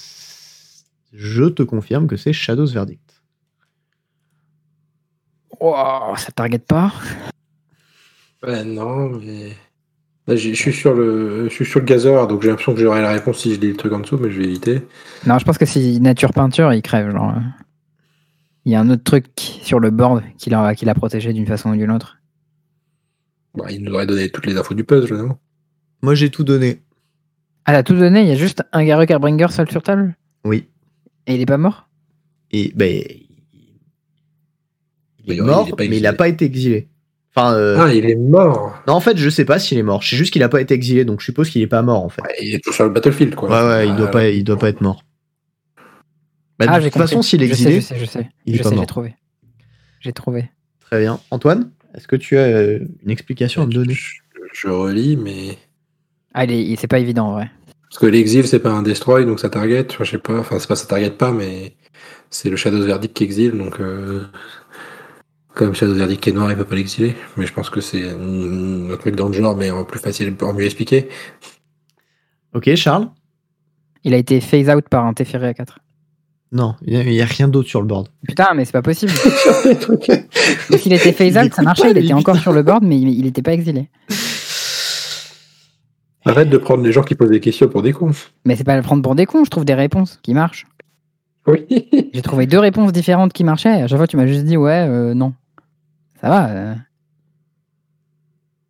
je 1.12 1.44
te 1.44 1.62
confirme 1.62 2.08
que 2.08 2.16
c'est 2.16 2.32
Shadows 2.32 2.68
Verdict. 2.68 3.22
Wow, 5.60 6.16
ça 6.16 6.32
target 6.32 6.60
pas 6.60 6.94
Ouais, 8.44 8.64
non, 8.64 9.10
mais. 9.10 9.52
Là, 10.28 10.36
je 10.36 10.52
suis 10.52 10.74
sur 10.74 10.94
le, 10.94 11.48
je 11.48 11.54
suis 11.54 11.66
sur 11.66 11.80
le 11.80 11.86
gazeur, 11.86 12.28
donc 12.28 12.42
j'ai 12.42 12.50
l'impression 12.50 12.74
que 12.74 12.82
j'aurai 12.82 13.02
la 13.02 13.12
réponse 13.12 13.40
si 13.40 13.56
je 13.56 13.62
lis 13.62 13.70
le 13.70 13.78
truc 13.78 13.94
en 13.94 14.00
dessous, 14.00 14.18
mais 14.18 14.30
je 14.30 14.40
vais 14.40 14.46
éviter. 14.46 14.82
Non, 15.26 15.40
je 15.40 15.46
pense 15.46 15.58
que 15.58 15.66
si 15.66 16.02
Nature 16.02 16.34
Peinture, 16.34 16.74
il 16.74 16.82
crève. 16.82 17.12
Genre, 17.12 17.30
euh. 17.30 17.42
il 18.66 18.74
y 18.74 18.76
a 18.76 18.82
un 18.82 18.90
autre 18.90 19.04
truc 19.04 19.28
sur 19.38 19.80
le 19.80 19.90
board 19.90 20.24
qui 20.38 20.50
l'a 20.50 20.76
qui 20.76 20.84
l'a 20.84 20.94
protégé 20.94 21.32
d'une 21.32 21.48
façon 21.48 21.70
ou 21.70 21.78
d'une 21.78 21.92
autre. 21.92 22.18
Bah, 23.56 23.72
il 23.72 23.82
nous 23.84 23.94
aurait 23.94 24.06
donné 24.06 24.30
toutes 24.30 24.46
les 24.46 24.58
infos 24.58 24.74
du 24.74 24.84
puzzle, 24.84 25.16
non? 25.16 25.38
Moi, 26.02 26.14
j'ai 26.14 26.30
tout 26.30 26.44
donné. 26.44 26.82
Ah, 27.66 27.72
t'as 27.72 27.84
tout 27.84 27.96
donné 27.96 28.22
Il 28.22 28.28
y 28.28 28.32
a 28.32 28.36
juste 28.36 28.64
un 28.74 28.84
Garruk 28.84 29.10
Harbringer 29.10 29.48
seul 29.50 29.70
sur 29.72 29.82
table? 29.82 30.16
Oui. 30.44 30.68
Et 31.26 31.36
il 31.36 31.42
est 31.42 31.46
pas 31.46 31.58
mort? 31.58 31.88
Et 32.52 32.72
ben, 32.76 33.02
il 35.26 35.34
est 35.34 35.42
mort, 35.42 35.66
il 35.68 35.70
est 35.70 35.76
pas 35.76 35.88
mais 35.88 35.98
il 35.98 36.04
n'a 36.04 36.14
pas 36.14 36.28
été 36.28 36.46
exilé. 36.46 36.90
Enfin, 37.38 37.54
euh, 37.54 37.78
Ah, 37.80 37.94
il 37.94 38.10
est 38.10 38.16
mort 38.16 38.82
non, 38.88 38.94
en 38.94 39.00
fait, 39.00 39.16
je 39.18 39.30
sais 39.30 39.46
pas 39.46 39.60
s'il 39.60 39.78
est 39.78 39.84
mort. 39.84 40.02
Je 40.02 40.10
sais 40.10 40.16
juste 40.16 40.34
qu'il 40.34 40.42
n'a 40.42 40.50
pas 40.50 40.60
été 40.60 40.74
exilé, 40.74 41.06
donc 41.06 41.20
je 41.20 41.26
suppose 41.26 41.50
qu'il 41.52 41.62
est 41.62 41.68
pas 41.68 41.82
mort, 41.84 42.04
en 42.04 42.10
fait. 42.10 42.22
Ouais, 42.24 42.36
Il 42.42 42.56
est 42.56 42.60
toujours 42.64 42.74
sur 42.76 42.84
le 42.86 42.90
battlefield, 42.90 43.36
quoi. 43.36 43.50
Ouais, 43.50 43.68
ouais, 43.68 43.88
il 43.90 43.96
doit 43.96 44.08
Ah, 44.08 44.12
pas, 44.12 44.28
il 44.30 44.44
doit 44.44 44.58
pas 44.58 44.70
être 44.70 44.82
mort. 44.82 45.04
Bah, 46.60 46.66
de 46.66 46.72
Ah, 46.72 46.80
j'ai 46.80 46.90
toute 46.90 47.00
façon, 47.00 47.22
s'il 47.22 47.44
est 47.44 47.48
Je 47.48 47.54
sais, 47.54 47.62
exilé, 47.64 47.82
je 47.82 47.86
sais, 47.86 47.98
je 48.00 48.06
sais. 48.06 48.30
il 48.46 48.56
est 48.56 48.58
je 48.58 48.64
pas 48.64 48.70
sais, 48.70 48.76
mort. 48.76 48.84
j'ai 48.84 48.88
trouvé. 48.88 49.16
J'ai 50.00 50.14
trouvé. 50.14 50.50
très 50.80 51.00
bien. 51.02 51.20
Antoine, 51.32 51.70
est-ce 51.96 52.08
que 52.08 52.16
tu 52.16 52.38
as 52.38 52.42
euh, 52.46 52.80
une 53.04 53.12
explication 53.12 53.62
à 53.62 53.66
me 53.68 53.72
donner? 53.72 53.94
Je, 53.94 54.16
je 54.54 54.68
relis, 54.68 55.18
mais. 55.18 55.58
Ah, 56.34 56.46
il 56.46 56.52
est- 56.52 56.64
il- 56.64 56.80
c'est 56.80 56.88
pas 56.88 57.00
évident 57.00 57.28
en 57.28 57.32
vrai. 57.34 57.52
Parce 57.90 58.00
que 58.00 58.06
l'exil, 58.08 58.48
c'est 58.48 58.60
pas 58.60 58.72
un 58.72 58.82
destroy, 58.84 59.26
donc 59.26 59.40
ça 59.40 59.50
target. 59.50 59.86
Je 60.00 60.04
sais 60.04 60.18
pas. 60.18 60.40
Enfin, 60.40 60.58
c'est 60.60 60.68
pas 60.68 60.76
ça 60.76 60.88
target 60.88 61.12
pas, 61.12 61.32
mais 61.32 61.76
c'est 62.30 62.50
le 62.50 62.56
Shadows 62.56 62.84
Verdict 62.84 63.16
qui 63.16 63.24
exile, 63.24 63.52
donc. 63.52 63.80
Euh... 63.80 64.24
Comme 65.58 65.74
Shadows 65.74 65.96
Verdict 65.96 66.22
qui 66.22 66.30
est 66.30 66.34
noir, 66.34 66.52
il 66.52 66.56
peut 66.56 66.66
pas 66.66 66.76
l'exiler. 66.76 67.16
Mais 67.36 67.48
je 67.48 67.54
pense 67.54 67.72
que 67.72 67.82
c'est 67.82 68.12
un, 68.12 68.96
truc 68.98 69.16
dans 69.16 69.28
le 69.28 69.34
genre, 69.34 69.58
mais 69.58 69.72
en 69.72 69.86
plus 69.86 70.00
facile, 70.00 70.36
en 70.40 70.54
mieux 70.54 70.66
expliqué. 70.66 71.10
Ok, 72.54 72.76
Charles? 72.76 73.10
Il 74.04 74.14
a 74.14 74.18
été 74.18 74.40
phase 74.40 74.70
out 74.70 74.88
par 74.88 75.08
un 75.08 75.16
Teferi 75.16 75.48
à 75.48 75.56
4. 75.56 75.80
Non, 76.52 76.76
il 76.86 77.00
n'y 77.00 77.22
a, 77.22 77.26
rien 77.26 77.48
d'autre 77.48 77.68
sur 77.68 77.82
le 77.82 77.88
board. 77.88 78.10
Putain, 78.28 78.50
mais 78.56 78.66
c'est 78.66 78.72
pas 78.72 78.84
possible. 78.84 79.12
S'il 80.78 80.94
était 80.94 81.12
phase 81.12 81.34
Il 81.34 81.48
out, 81.48 81.54
ça 81.56 81.64
marchait, 81.64 81.92
pas, 81.92 82.00
il 82.00 82.06
était 82.06 82.14
encore 82.14 82.38
sur 82.38 82.52
le 82.52 82.62
board, 82.62 82.84
mais 82.84 83.00
il, 83.00 83.10
il 83.10 83.26
était 83.26 83.42
pas 83.42 83.54
exilé. 83.54 83.90
Arrête 86.26 86.52
de 86.52 86.58
prendre 86.58 86.84
les 86.84 86.92
gens 86.92 87.02
qui 87.02 87.16
posent 87.16 87.32
des 87.32 87.40
questions 87.40 87.68
pour 87.68 87.82
des 87.82 87.94
cons. 87.94 88.12
Mais 88.46 88.56
c'est 88.56 88.64
pas 88.64 88.76
le 88.76 88.84
prendre 88.84 89.02
pour 89.02 89.16
des 89.16 89.26
cons, 89.26 89.44
je 89.44 89.50
trouve 89.50 89.66
des 89.66 89.74
réponses 89.74 90.20
qui 90.22 90.36
marchent. 90.36 90.68
Oui. 91.48 91.66
J'ai 92.14 92.22
trouvé 92.22 92.46
deux 92.46 92.60
réponses 92.60 92.92
différentes 92.92 93.34
qui 93.34 93.44
marchaient. 93.44 93.82
À 93.82 93.88
chaque 93.88 93.98
fois, 93.98 94.08
tu 94.08 94.18
m'as 94.18 94.28
juste 94.28 94.44
dit 94.44 94.56
ouais, 94.56 94.86
euh, 94.88 95.16
non. 95.16 95.34
Ça 96.22 96.30
va. 96.30 96.50
euh. 96.50 96.76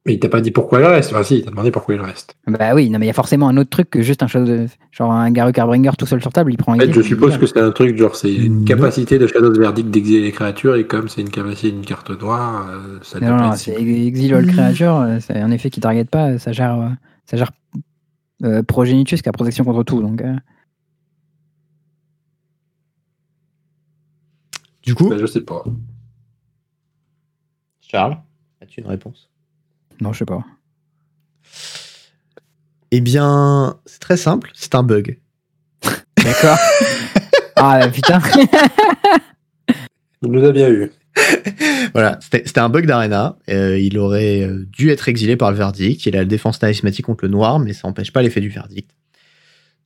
Mais 0.05 0.13
il 0.13 0.19
t'a 0.19 0.29
pas 0.29 0.39
dit 0.39 0.51
pourquoi 0.51 0.79
il 0.79 0.85
reste. 0.85 1.11
Enfin, 1.11 1.23
si, 1.23 1.39
il 1.39 1.43
t'a 1.43 1.51
demandé 1.51 1.69
pourquoi 1.69 1.93
il 1.95 1.99
reste. 2.01 2.35
Bah 2.47 2.73
oui, 2.73 2.89
non, 2.89 2.97
mais 2.97 3.05
il 3.05 3.07
y 3.07 3.11
a 3.11 3.13
forcément 3.13 3.49
un 3.49 3.57
autre 3.57 3.69
truc 3.69 3.89
que 3.89 4.01
juste 4.01 4.23
un 4.23 4.27
Shadow 4.27 4.45
de... 4.45 4.67
Genre 4.91 5.11
un 5.11 5.29
Garuk 5.31 5.53
Carbringer 5.53 5.91
tout 5.97 6.05
seul 6.05 6.21
sur 6.21 6.31
table, 6.31 6.53
il 6.53 6.57
prend 6.57 6.71
un 6.71 6.75
En 6.77 6.79
fait, 6.79 6.93
je 6.93 7.01
suppose 7.01 7.37
que 7.37 7.45
c'est 7.45 7.59
un 7.59 7.71
truc 7.71 7.97
genre 7.97 8.15
c'est 8.15 8.33
une 8.33 8.59
Non. 8.59 8.65
capacité 8.65 9.19
de 9.19 9.27
Shadows 9.27 9.51
Verdict 9.59 9.89
d'exiler 9.89 10.21
les 10.21 10.31
créatures 10.31 10.75
et 10.75 10.87
comme 10.87 11.09
c'est 11.09 11.19
une 11.19 11.29
capacité 11.29 11.71
d'une 11.71 11.85
carte 11.85 12.09
noire, 12.21 12.67
euh, 12.69 12.99
ça 13.01 13.19
Non, 13.19 13.35
non, 13.35 13.51
c'est 13.57 13.73
Exile 13.75 14.33
All 14.33 14.47
Creature, 14.47 14.95
euh, 14.95 15.17
c'est 15.19 15.37
un 15.37 15.51
effet 15.51 15.69
qui 15.69 15.81
target 15.81 16.05
pas, 16.05 16.39
ça 16.39 16.53
gère, 16.53 16.79
euh, 16.79 16.89
ça 17.25 17.35
gère 17.35 17.51
euh, 18.45 18.63
Progenitus 18.63 19.21
qui 19.21 19.27
a 19.27 19.33
protection 19.33 19.65
contre 19.65 19.83
tout. 19.83 20.01
Donc, 20.01 20.21
euh, 20.21 20.33
Du 24.83 24.95
coup, 24.95 25.09
Bah, 25.09 25.17
je 25.19 25.25
sais 25.25 25.41
pas. 25.41 25.65
Charles, 27.89 28.17
as-tu 28.61 28.81
une 28.81 28.87
réponse? 28.87 29.29
Non, 30.01 30.11
je 30.11 30.19
sais 30.19 30.25
pas. 30.25 30.43
Eh 32.91 32.99
bien, 32.99 33.79
c'est 33.85 33.99
très 33.99 34.17
simple, 34.17 34.51
c'est 34.53 34.75
un 34.75 34.83
bug. 34.83 35.19
D'accord. 36.17 36.57
ah 37.55 37.87
putain. 37.87 38.19
Il 40.21 40.31
nous 40.31 40.43
a 40.43 40.51
bien 40.51 40.69
eu. 40.69 40.91
Voilà, 41.93 42.19
c'était 42.21 42.43
c'était 42.45 42.59
un 42.59 42.69
bug 42.69 42.85
d'Arena. 42.85 43.37
Euh, 43.49 43.79
il 43.79 43.97
aurait 43.97 44.41
euh, 44.41 44.65
dû 44.69 44.91
être 44.91 45.09
exilé 45.09 45.35
par 45.35 45.51
le 45.51 45.57
verdict. 45.57 46.05
Il 46.05 46.15
a 46.15 46.19
la 46.19 46.25
défense 46.25 46.57
charismatique 46.57 47.05
contre 47.05 47.25
le 47.25 47.31
noir, 47.31 47.59
mais 47.59 47.73
ça 47.73 47.87
n'empêche 47.87 48.11
pas 48.11 48.21
l'effet 48.21 48.41
du 48.41 48.49
verdict. 48.49 48.91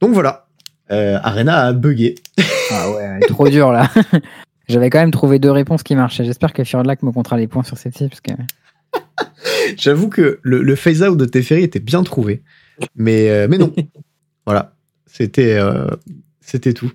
Donc 0.01 0.11
voilà, 0.13 0.47
euh, 0.91 1.19
Arena 1.23 1.67
a 1.67 1.73
bugué. 1.73 2.15
ah 2.71 2.91
ouais, 2.91 3.19
trop 3.27 3.47
dur 3.47 3.71
là. 3.71 3.89
J'avais 4.71 4.89
quand 4.89 4.99
même 4.99 5.11
trouvé 5.11 5.37
deux 5.37 5.51
réponses 5.51 5.83
qui 5.83 5.95
marchaient. 5.95 6.23
J'espère 6.23 6.53
que 6.53 6.63
Furlac 6.63 7.03
me 7.03 7.11
comptera 7.11 7.35
les 7.37 7.47
points 7.47 7.63
sur 7.63 7.77
celle-ci 7.77 8.07
parce 8.07 8.21
que 8.21 8.31
J'avoue 9.77 10.07
que 10.09 10.39
le, 10.41 10.61
le 10.61 10.75
phase-out 10.75 11.17
de 11.17 11.25
Teferi 11.25 11.63
était 11.63 11.79
bien 11.79 12.03
trouvé, 12.03 12.41
mais, 12.95 13.29
euh, 13.29 13.47
mais 13.49 13.57
non. 13.57 13.73
voilà, 14.45 14.73
c'était 15.05 15.55
euh, 15.55 15.87
c'était 16.39 16.73
tout. 16.73 16.91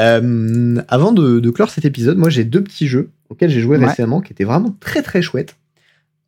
Euh, 0.00 0.80
avant 0.88 1.12
de, 1.12 1.40
de 1.40 1.50
clore 1.50 1.70
cet 1.70 1.84
épisode, 1.84 2.16
moi 2.16 2.30
j'ai 2.30 2.44
deux 2.44 2.62
petits 2.62 2.86
jeux 2.86 3.10
auxquels 3.28 3.50
j'ai 3.50 3.60
joué 3.60 3.76
Ouais. 3.76 3.86
récemment 3.86 4.20
qui 4.20 4.32
étaient 4.32 4.44
vraiment 4.44 4.74
très 4.80 5.02
très 5.02 5.20
chouettes. 5.20 5.56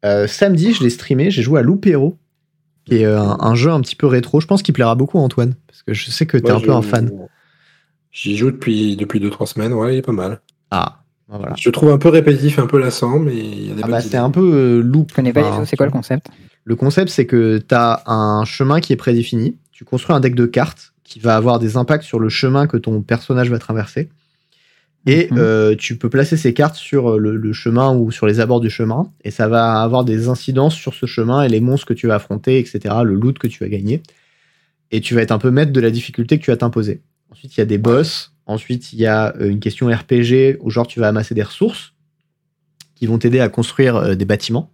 Euh, 0.05 0.27
samedi, 0.27 0.75
je 0.75 0.83
l'ai 0.83 0.91
streamé, 0.91 1.31
j'ai 1.31 1.43
joué 1.43 1.61
à 1.61 1.63
Loupero, 1.63 2.19
qui 2.85 2.97
est 2.97 3.05
un, 3.05 3.37
un 3.39 3.55
jeu 3.55 3.71
un 3.71 3.81
petit 3.81 3.95
peu 3.97 4.09
rétro. 4.09 4.41
Je 4.41 4.47
pense 4.49 4.63
qu'il 4.63 4.75
plaira 4.75 4.95
beaucoup 4.97 5.19
à 5.19 5.23
Antoine, 5.23 5.55
parce 5.69 5.83
que 5.85 5.95
je 5.95 6.11
sais 6.11 6.27
que 6.27 6.37
t'es 6.39 6.51
Moi, 6.51 6.61
un 6.61 6.65
peu 6.65 6.73
un 6.73 6.83
fan. 6.83 7.11
J'y 8.11 8.37
joue 8.37 8.51
depuis 8.51 8.97
depuis 8.97 9.21
deux 9.21 9.31
trois 9.31 9.47
semaines. 9.47 9.73
Ouais, 9.73 9.95
il 9.95 9.99
est 9.99 10.03
pas 10.03 10.13
mal. 10.13 10.41
Ah, 10.75 11.01
ben 11.29 11.37
voilà. 11.39 11.55
Je 11.59 11.69
le 11.69 11.73
trouve 11.73 11.91
un 11.91 11.99
peu 11.99 12.09
répétitif, 12.09 12.59
un 12.59 12.67
peu 12.67 12.79
lassant, 12.79 13.19
mais 13.19 13.37
il 13.37 13.69
y 13.69 13.73
a 13.73 13.75
des 13.75 13.83
Ah 13.85 13.89
bah, 13.89 14.01
c'est 14.01 14.17
un 14.17 14.31
peu 14.31 14.41
euh, 14.41 14.83
je 14.83 15.15
connais 15.15 15.33
pas 15.33 15.43
du 15.43 15.49
Enfin, 15.49 15.61
tout. 15.61 15.67
C'est 15.67 15.77
quoi 15.77 15.87
le 15.87 15.93
concept? 15.93 16.29
Le 16.65 16.77
concept, 16.77 17.11
c'est 17.11 17.27
que 17.27 17.59
tu 17.59 17.75
as 17.75 18.03
un 18.07 18.45
chemin 18.45 18.81
qui 18.81 18.93
est 18.93 18.97
prédéfini. 18.97 19.57
Tu 19.73 19.85
construis 19.85 20.15
un 20.17 20.21
deck 20.21 20.35
de 20.35 20.47
cartes 20.47 20.95
qui 21.05 21.21
va 21.21 21.37
avoir 21.37 21.59
des 21.59 21.77
impacts 21.77 22.05
sur 22.05 22.19
le 22.19 22.29
chemin 22.29 22.67
que 22.67 22.77
ton 22.77 23.03
personnage 23.03 23.51
va 23.51 23.59
traverser. 23.59 24.09
Et 25.05 25.29
Mhm. 25.33 25.39
euh, 25.39 25.75
tu 25.77 25.99
peux 25.99 26.09
placer 26.09 26.37
ces 26.37 26.55
cartes 26.55 26.77
sur 26.77 27.19
le, 27.19 27.37
le 27.37 27.53
chemin 27.53 27.93
ou 27.95 28.11
sur 28.13 28.27
les 28.27 28.39
abords 28.41 28.61
du 28.61 28.71
chemin. 28.71 29.11
Et 29.25 29.31
ça 29.33 29.49
va 29.49 29.83
avoir 29.83 30.05
des 30.05 30.29
incidences 30.29 30.75
sur 30.77 30.95
ce 30.95 31.07
chemin 31.07 31.43
et 31.43 31.49
les 31.49 31.61
monstres 31.61 31.87
que 31.89 31.95
tu 31.95 32.07
vas 32.07 32.15
affronter, 32.15 32.59
etc. 32.61 32.95
Le 33.05 33.15
loot 33.15 33.39
que 33.39 33.49
tu 33.49 33.63
vas 33.65 33.69
gagner. 33.69 34.03
Et 34.93 35.01
tu 35.01 35.15
vas 35.15 35.23
être 35.23 35.33
un 35.33 35.39
peu 35.39 35.51
maître 35.51 35.73
de 35.73 35.81
la 35.81 35.91
difficulté 35.91 36.39
que 36.39 36.45
tu 36.45 36.51
vas 36.53 36.57
t'imposer. 36.57 37.03
Ensuite, 37.31 37.57
il 37.57 37.61
y 37.61 37.63
a 37.63 37.67
des 37.67 37.79
boss. 37.79 38.32
Ensuite, 38.53 38.93
il 38.93 38.99
y 38.99 39.07
a 39.07 39.35
euh, 39.39 39.49
une 39.49 39.61
question 39.61 39.89
RPG 39.89 40.59
où 40.61 40.69
genre 40.69 40.87
tu 40.87 41.01
vas 41.01 41.09
amasser 41.09 41.35
des 41.35 41.43
ressources 41.43 41.95
qui 42.95 43.07
vont 43.07 43.17
t'aider 43.17 43.41
à 43.41 43.49
construire 43.49 43.97
euh, 43.97 44.15
des 44.15 44.27
bâtiments 44.27 44.71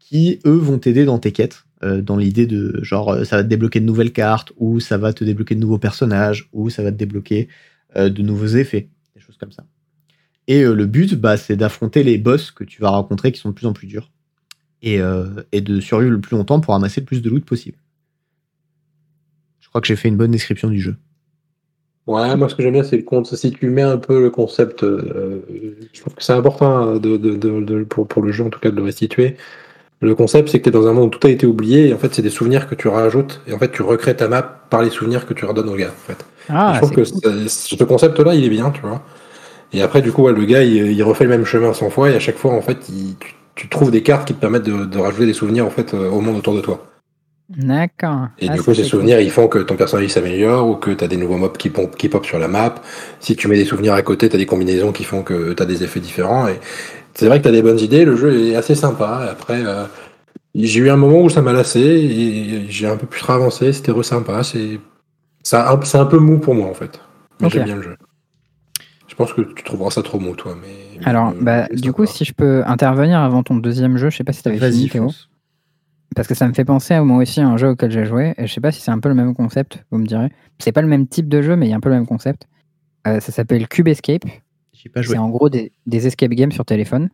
qui, 0.00 0.40
eux, 0.44 0.56
vont 0.56 0.78
t'aider 0.78 1.04
dans 1.04 1.18
tes 1.18 1.30
quêtes, 1.30 1.64
euh, 1.84 2.02
dans 2.02 2.16
l'idée 2.16 2.46
de, 2.46 2.82
genre, 2.82 3.24
ça 3.24 3.36
va 3.36 3.44
te 3.44 3.48
débloquer 3.48 3.78
de 3.78 3.84
nouvelles 3.84 4.12
cartes, 4.12 4.52
ou 4.56 4.80
ça 4.80 4.98
va 4.98 5.12
te 5.12 5.22
débloquer 5.22 5.54
de 5.54 5.60
nouveaux 5.60 5.78
personnages, 5.78 6.48
ou 6.52 6.70
ça 6.70 6.82
va 6.82 6.90
te 6.90 6.96
débloquer 6.96 7.48
de 7.94 8.22
nouveaux 8.22 8.46
effets, 8.46 8.88
des 9.14 9.20
choses 9.20 9.36
comme 9.36 9.52
ça. 9.52 9.64
Et 10.46 10.62
le 10.62 10.86
but, 10.86 11.14
bah, 11.14 11.36
c'est 11.36 11.56
d'affronter 11.56 12.02
les 12.02 12.16
boss 12.16 12.50
que 12.50 12.64
tu 12.64 12.80
vas 12.80 12.88
rencontrer 12.90 13.32
qui 13.32 13.40
sont 13.40 13.50
de 13.50 13.54
plus 13.54 13.66
en 13.66 13.74
plus 13.74 13.86
durs, 13.86 14.10
et, 14.82 14.98
et 15.52 15.60
de 15.60 15.80
survivre 15.80 16.12
le 16.12 16.20
plus 16.20 16.36
longtemps 16.36 16.60
pour 16.60 16.74
amasser 16.74 17.02
le 17.02 17.06
plus 17.06 17.20
de 17.20 17.28
loot 17.28 17.44
possible. 17.44 17.76
Je 19.60 19.68
crois 19.68 19.82
que 19.82 19.86
j'ai 19.86 19.96
fait 19.96 20.08
une 20.08 20.16
bonne 20.16 20.30
description 20.30 20.70
du 20.70 20.80
jeu. 20.80 20.96
Ouais, 22.08 22.34
moi 22.36 22.48
ce 22.48 22.54
que 22.54 22.62
j'aime 22.62 22.72
bien, 22.72 22.82
c'est 22.82 22.96
le 22.96 23.02
concept. 23.02 23.38
Si 23.40 23.50
tu 23.52 23.68
mets 23.68 23.82
un 23.82 23.98
peu 23.98 24.20
le 24.22 24.30
concept, 24.30 24.82
euh, 24.82 25.42
je 25.92 26.00
trouve 26.00 26.14
que 26.14 26.22
c'est 26.24 26.32
important 26.32 26.94
de, 26.96 27.16
de- 27.18 27.36
de- 27.36 27.60
de- 27.60 27.84
pour, 27.84 28.08
pour 28.08 28.22
le 28.22 28.32
jeu 28.32 28.44
en 28.44 28.50
tout 28.50 28.58
cas 28.60 28.70
de 28.70 28.76
le 28.76 28.82
restituer. 28.82 29.36
Le 30.00 30.14
concept, 30.14 30.48
c'est 30.48 30.58
que 30.60 30.64
tu 30.64 30.68
es 30.70 30.72
dans 30.72 30.86
un 30.88 30.92
monde 30.94 31.14
où 31.14 31.18
tout 31.18 31.26
a 31.26 31.30
été 31.30 31.46
oublié 31.46 31.88
et 31.88 31.94
en 31.94 31.98
fait, 31.98 32.14
c'est 32.14 32.22
des 32.22 32.30
souvenirs 32.30 32.68
que 32.68 32.74
tu 32.76 32.88
rajoutes 32.88 33.42
et 33.48 33.52
en 33.52 33.58
fait, 33.58 33.72
tu 33.72 33.82
recrées 33.82 34.16
ta 34.16 34.28
map 34.28 34.42
par 34.70 34.82
les 34.82 34.90
souvenirs 34.90 35.26
que 35.26 35.34
tu 35.34 35.44
redonnes 35.44 35.68
au 35.68 35.76
gars. 35.76 35.90
En 35.90 36.06
fait. 36.12 36.24
Ah, 36.48 36.72
je 36.74 36.78
trouve 36.78 36.92
que 36.92 37.02
cool. 37.02 37.48
ce 37.48 37.84
concept-là, 37.84 38.34
il 38.34 38.44
est 38.44 38.48
bien, 38.48 38.70
tu 38.70 38.80
vois. 38.82 39.02
Et 39.72 39.82
après, 39.82 40.02
du 40.02 40.12
coup, 40.12 40.22
ouais, 40.24 40.32
le 40.32 40.44
gars, 40.46 40.62
il, 40.64 40.92
il 40.92 41.02
refait 41.02 41.24
le 41.24 41.30
même 41.30 41.44
chemin 41.44 41.72
100 41.74 41.90
fois 41.90 42.10
et 42.10 42.14
à 42.16 42.20
chaque 42.20 42.38
fois, 42.38 42.52
en 42.52 42.62
fait, 42.62 42.88
il- 42.90 43.16
tu, 43.20 43.34
tu 43.56 43.68
trouves 43.68 43.90
des 43.90 44.02
cartes 44.02 44.26
qui 44.28 44.34
te 44.34 44.40
permettent 44.40 44.64
de, 44.64 44.84
de 44.86 44.98
rajouter 44.98 45.26
des 45.26 45.34
souvenirs 45.34 45.66
en 45.66 45.70
fait 45.70 45.94
euh, 45.94 46.08
au 46.10 46.20
monde 46.20 46.36
autour 46.38 46.54
de 46.54 46.60
toi. 46.62 46.86
D'accord. 47.50 48.28
Et 48.38 48.48
Ah, 48.50 48.54
du 48.56 48.62
coup, 48.62 48.74
ces 48.74 48.84
souvenirs, 48.84 49.20
ils 49.20 49.30
font 49.30 49.48
que 49.48 49.58
ton 49.58 49.76
personnage 49.76 50.10
s'améliore 50.10 50.68
ou 50.68 50.74
que 50.76 50.90
tu 50.90 51.02
as 51.02 51.08
des 51.08 51.16
nouveaux 51.16 51.38
mobs 51.38 51.56
qui, 51.56 51.70
pop- 51.70 51.96
qui 51.96 52.08
pop 52.10 52.24
sur 52.26 52.38
la 52.38 52.46
map. 52.48 52.74
Si 53.20 53.36
tu 53.36 53.48
mets 53.48 53.56
des 53.56 53.64
souvenirs 53.64 53.94
à 53.94 54.02
côté, 54.02 54.28
tu 54.28 54.36
as 54.36 54.38
des 54.38 54.44
combinaisons 54.46 54.92
qui 54.92 55.04
font 55.04 55.22
que 55.22 55.54
tu 55.54 55.62
as 55.62 55.66
des 55.66 55.82
effets 55.82 56.00
différents. 56.00 56.46
Et 56.48 56.60
c'est 57.14 57.26
vrai 57.26 57.38
que 57.38 57.44
tu 57.44 57.48
as 57.48 57.52
des 57.52 57.62
bonnes 57.62 57.80
idées. 57.80 58.04
Le 58.04 58.16
jeu 58.16 58.48
est 58.48 58.54
assez 58.54 58.74
sympa. 58.74 59.22
Et 59.26 59.30
après, 59.30 59.64
euh, 59.64 59.84
j'ai 60.54 60.80
eu 60.80 60.90
un 60.90 60.96
moment 60.96 61.22
où 61.22 61.30
ça 61.30 61.40
m'a 61.40 61.52
lassé 61.54 61.80
et 61.80 62.66
j'ai 62.70 62.86
un 62.86 62.96
peu 62.98 63.06
plus 63.06 63.22
avancé. 63.28 63.72
C'était 63.72 63.92
re 63.92 64.04
sympa. 64.04 64.42
C'est 64.44 64.78
ça, 65.42 65.72
un- 65.72 65.80
c'est 65.84 65.98
un 65.98 66.06
peu 66.06 66.18
mou 66.18 66.38
pour 66.38 66.54
moi 66.54 66.66
en 66.68 66.74
fait. 66.74 67.00
Mais 67.40 67.48
j'aime 67.48 67.64
bien 67.64 67.76
le 67.76 67.82
jeu. 67.82 67.96
Je 69.08 69.14
pense 69.14 69.32
que 69.32 69.40
tu 69.40 69.64
trouveras 69.64 69.90
ça 69.90 70.02
trop 70.02 70.18
mou, 70.20 70.36
toi. 70.36 70.54
Mais, 70.60 71.02
Alors, 71.06 71.32
mais- 71.34 71.42
bah, 71.42 71.68
du 71.72 71.92
coup, 71.94 72.04
si 72.04 72.24
je 72.26 72.34
peux 72.34 72.62
intervenir 72.66 73.20
avant 73.20 73.42
ton 73.42 73.56
deuxième 73.56 73.96
jeu, 73.96 74.10
je 74.10 74.18
sais 74.18 74.24
pas 74.24 74.32
si 74.34 74.42
t'avais 74.42 74.58
Vas-y, 74.58 74.72
fini, 74.72 74.88
Théo. 74.90 75.02
fonce. 75.04 75.30
Parce 76.16 76.26
que 76.26 76.34
ça 76.34 76.48
me 76.48 76.54
fait 76.54 76.64
penser 76.64 76.94
à 76.94 77.02
moi 77.02 77.18
aussi 77.18 77.40
à 77.40 77.48
un 77.48 77.56
jeu 77.56 77.70
auquel 77.70 77.90
j'ai 77.90 78.04
joué. 78.04 78.34
Et 78.38 78.46
je 78.46 78.52
sais 78.52 78.60
pas 78.60 78.72
si 78.72 78.80
c'est 78.80 78.90
un 78.90 78.98
peu 78.98 79.08
le 79.08 79.14
même 79.14 79.34
concept, 79.34 79.84
vous 79.90 79.98
me 79.98 80.06
direz. 80.06 80.30
C'est 80.58 80.72
pas 80.72 80.82
le 80.82 80.88
même 80.88 81.06
type 81.06 81.28
de 81.28 81.42
jeu, 81.42 81.54
mais 81.56 81.66
il 81.66 81.70
y 81.70 81.72
a 81.72 81.76
un 81.76 81.80
peu 81.80 81.90
le 81.90 81.96
même 81.96 82.06
concept. 82.06 82.48
Euh, 83.06 83.20
ça 83.20 83.32
s'appelle 83.32 83.68
Cube 83.68 83.88
Escape. 83.88 84.24
J'ai 84.72 84.88
pas 84.88 85.02
joué. 85.02 85.14
C'est 85.14 85.18
en 85.18 85.28
gros 85.28 85.48
des, 85.48 85.72
des 85.86 86.06
escape 86.06 86.30
games 86.30 86.52
sur 86.52 86.64
téléphone. 86.64 87.10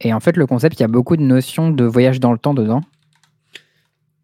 Et 0.00 0.12
en 0.12 0.20
fait, 0.20 0.36
le 0.36 0.46
concept, 0.46 0.78
il 0.78 0.82
y 0.82 0.84
a 0.84 0.88
beaucoup 0.88 1.16
de 1.16 1.22
notions 1.22 1.70
de 1.70 1.84
voyage 1.84 2.20
dans 2.20 2.32
le 2.32 2.38
temps 2.38 2.54
dedans. 2.54 2.82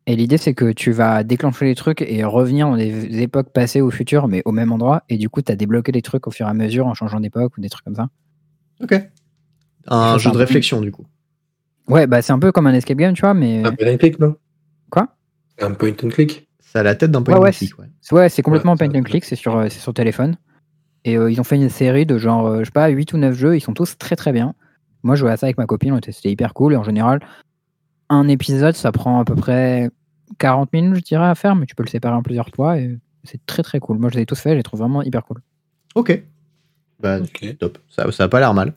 Et 0.06 0.16
l'idée, 0.16 0.36
c'est 0.36 0.54
que 0.54 0.70
tu 0.70 0.92
vas 0.92 1.24
déclencher 1.24 1.64
les 1.64 1.74
trucs 1.74 2.02
et 2.02 2.24
revenir 2.24 2.68
dans 2.68 2.76
des 2.76 3.22
époques 3.22 3.50
passées 3.50 3.80
ou 3.80 3.90
futures, 3.90 4.28
mais 4.28 4.42
au 4.44 4.52
même 4.52 4.70
endroit. 4.70 5.02
Et 5.08 5.16
du 5.16 5.30
coup, 5.30 5.40
tu 5.40 5.50
as 5.50 5.56
débloqué 5.56 5.92
des 5.92 6.02
trucs 6.02 6.26
au 6.26 6.30
fur 6.30 6.46
et 6.46 6.50
à 6.50 6.54
mesure 6.54 6.86
en 6.86 6.94
changeant 6.94 7.20
d'époque 7.20 7.56
ou 7.56 7.60
des 7.60 7.70
trucs 7.70 7.84
comme 7.84 7.94
ça. 7.94 8.08
Ok. 8.82 8.94
Un 9.86 10.18
jeu 10.18 10.30
de 10.30 10.36
réflexion, 10.36 10.80
du 10.80 10.92
coup. 10.92 11.06
Ouais, 11.88 12.06
bah 12.06 12.22
c'est 12.22 12.32
un 12.32 12.38
peu 12.38 12.52
comme 12.52 12.66
un 12.66 12.72
escape 12.74 12.96
game, 12.98 13.14
tu 13.14 13.20
vois, 13.20 13.34
mais. 13.34 13.64
Un 13.64 13.72
point 13.72 13.92
and 13.92 13.96
click, 13.98 14.18
non? 14.18 14.36
Quoi? 14.90 15.08
Un 15.60 15.72
point 15.72 15.92
and 16.02 16.08
click 16.08 16.48
Ça 16.60 16.80
a 16.80 16.82
la 16.82 16.94
tête 16.94 17.10
d'un 17.10 17.22
point 17.22 17.34
Ouais, 17.34 17.40
and 17.40 17.42
ouais, 17.44 17.52
click, 17.52 17.78
ouais. 17.78 17.86
Ouais, 18.12 18.28
c'est 18.28 18.42
complètement 18.42 18.72
Ouais, 18.72 18.88
point 18.88 18.98
and 19.00 19.02
click, 19.02 19.24
c'est 19.24 19.36
sur, 19.36 19.56
euh, 19.56 19.66
c'est 19.68 19.80
sur 19.80 19.92
téléphone. 19.92 20.36
Et 21.04 21.18
euh, 21.18 21.30
ils 21.30 21.40
ont 21.40 21.44
fait 21.44 21.56
une 21.56 21.68
série 21.68 22.06
de 22.06 22.16
genre, 22.16 22.46
euh, 22.46 22.58
je 22.60 22.64
sais 22.64 22.70
pas, 22.70 22.88
8 22.88 23.12
ou 23.12 23.18
9 23.18 23.34
jeux, 23.34 23.56
ils 23.56 23.60
sont 23.60 23.74
tous 23.74 23.98
très 23.98 24.16
très 24.16 24.32
bien. 24.32 24.54
Moi, 25.02 25.14
je 25.16 25.20
jouais 25.20 25.30
à 25.30 25.36
ça 25.36 25.46
avec 25.46 25.58
ma 25.58 25.66
copine, 25.66 25.98
c'était 26.02 26.30
hyper 26.30 26.54
cool. 26.54 26.72
Et 26.72 26.76
en 26.76 26.82
général, 26.82 27.20
un 28.08 28.26
épisode, 28.28 28.74
ça 28.74 28.90
prend 28.90 29.20
à 29.20 29.24
peu 29.26 29.34
près 29.34 29.90
40 30.38 30.72
minutes, 30.72 30.96
je 30.96 31.02
dirais, 31.02 31.26
à 31.26 31.34
faire, 31.34 31.54
mais 31.56 31.66
tu 31.66 31.74
peux 31.74 31.82
le 31.82 31.90
séparer 31.90 32.14
en 32.14 32.22
plusieurs 32.22 32.48
fois 32.48 32.78
et 32.78 32.98
c'est 33.24 33.44
très 33.44 33.62
très 33.62 33.80
cool. 33.80 33.98
Moi, 33.98 34.08
je 34.10 34.16
les 34.16 34.22
ai 34.22 34.26
tous 34.26 34.38
faits, 34.40 34.52
je 34.52 34.56
les 34.56 34.62
trouve 34.62 34.80
vraiment 34.80 35.02
hyper 35.02 35.24
cool. 35.24 35.42
Ok. 35.94 36.22
Bah, 37.00 37.18
Ok. 37.20 37.58
top. 37.58 37.78
Ça, 37.90 38.10
ça 38.12 38.24
a 38.24 38.28
pas 38.28 38.40
l'air 38.40 38.54
mal. 38.54 38.72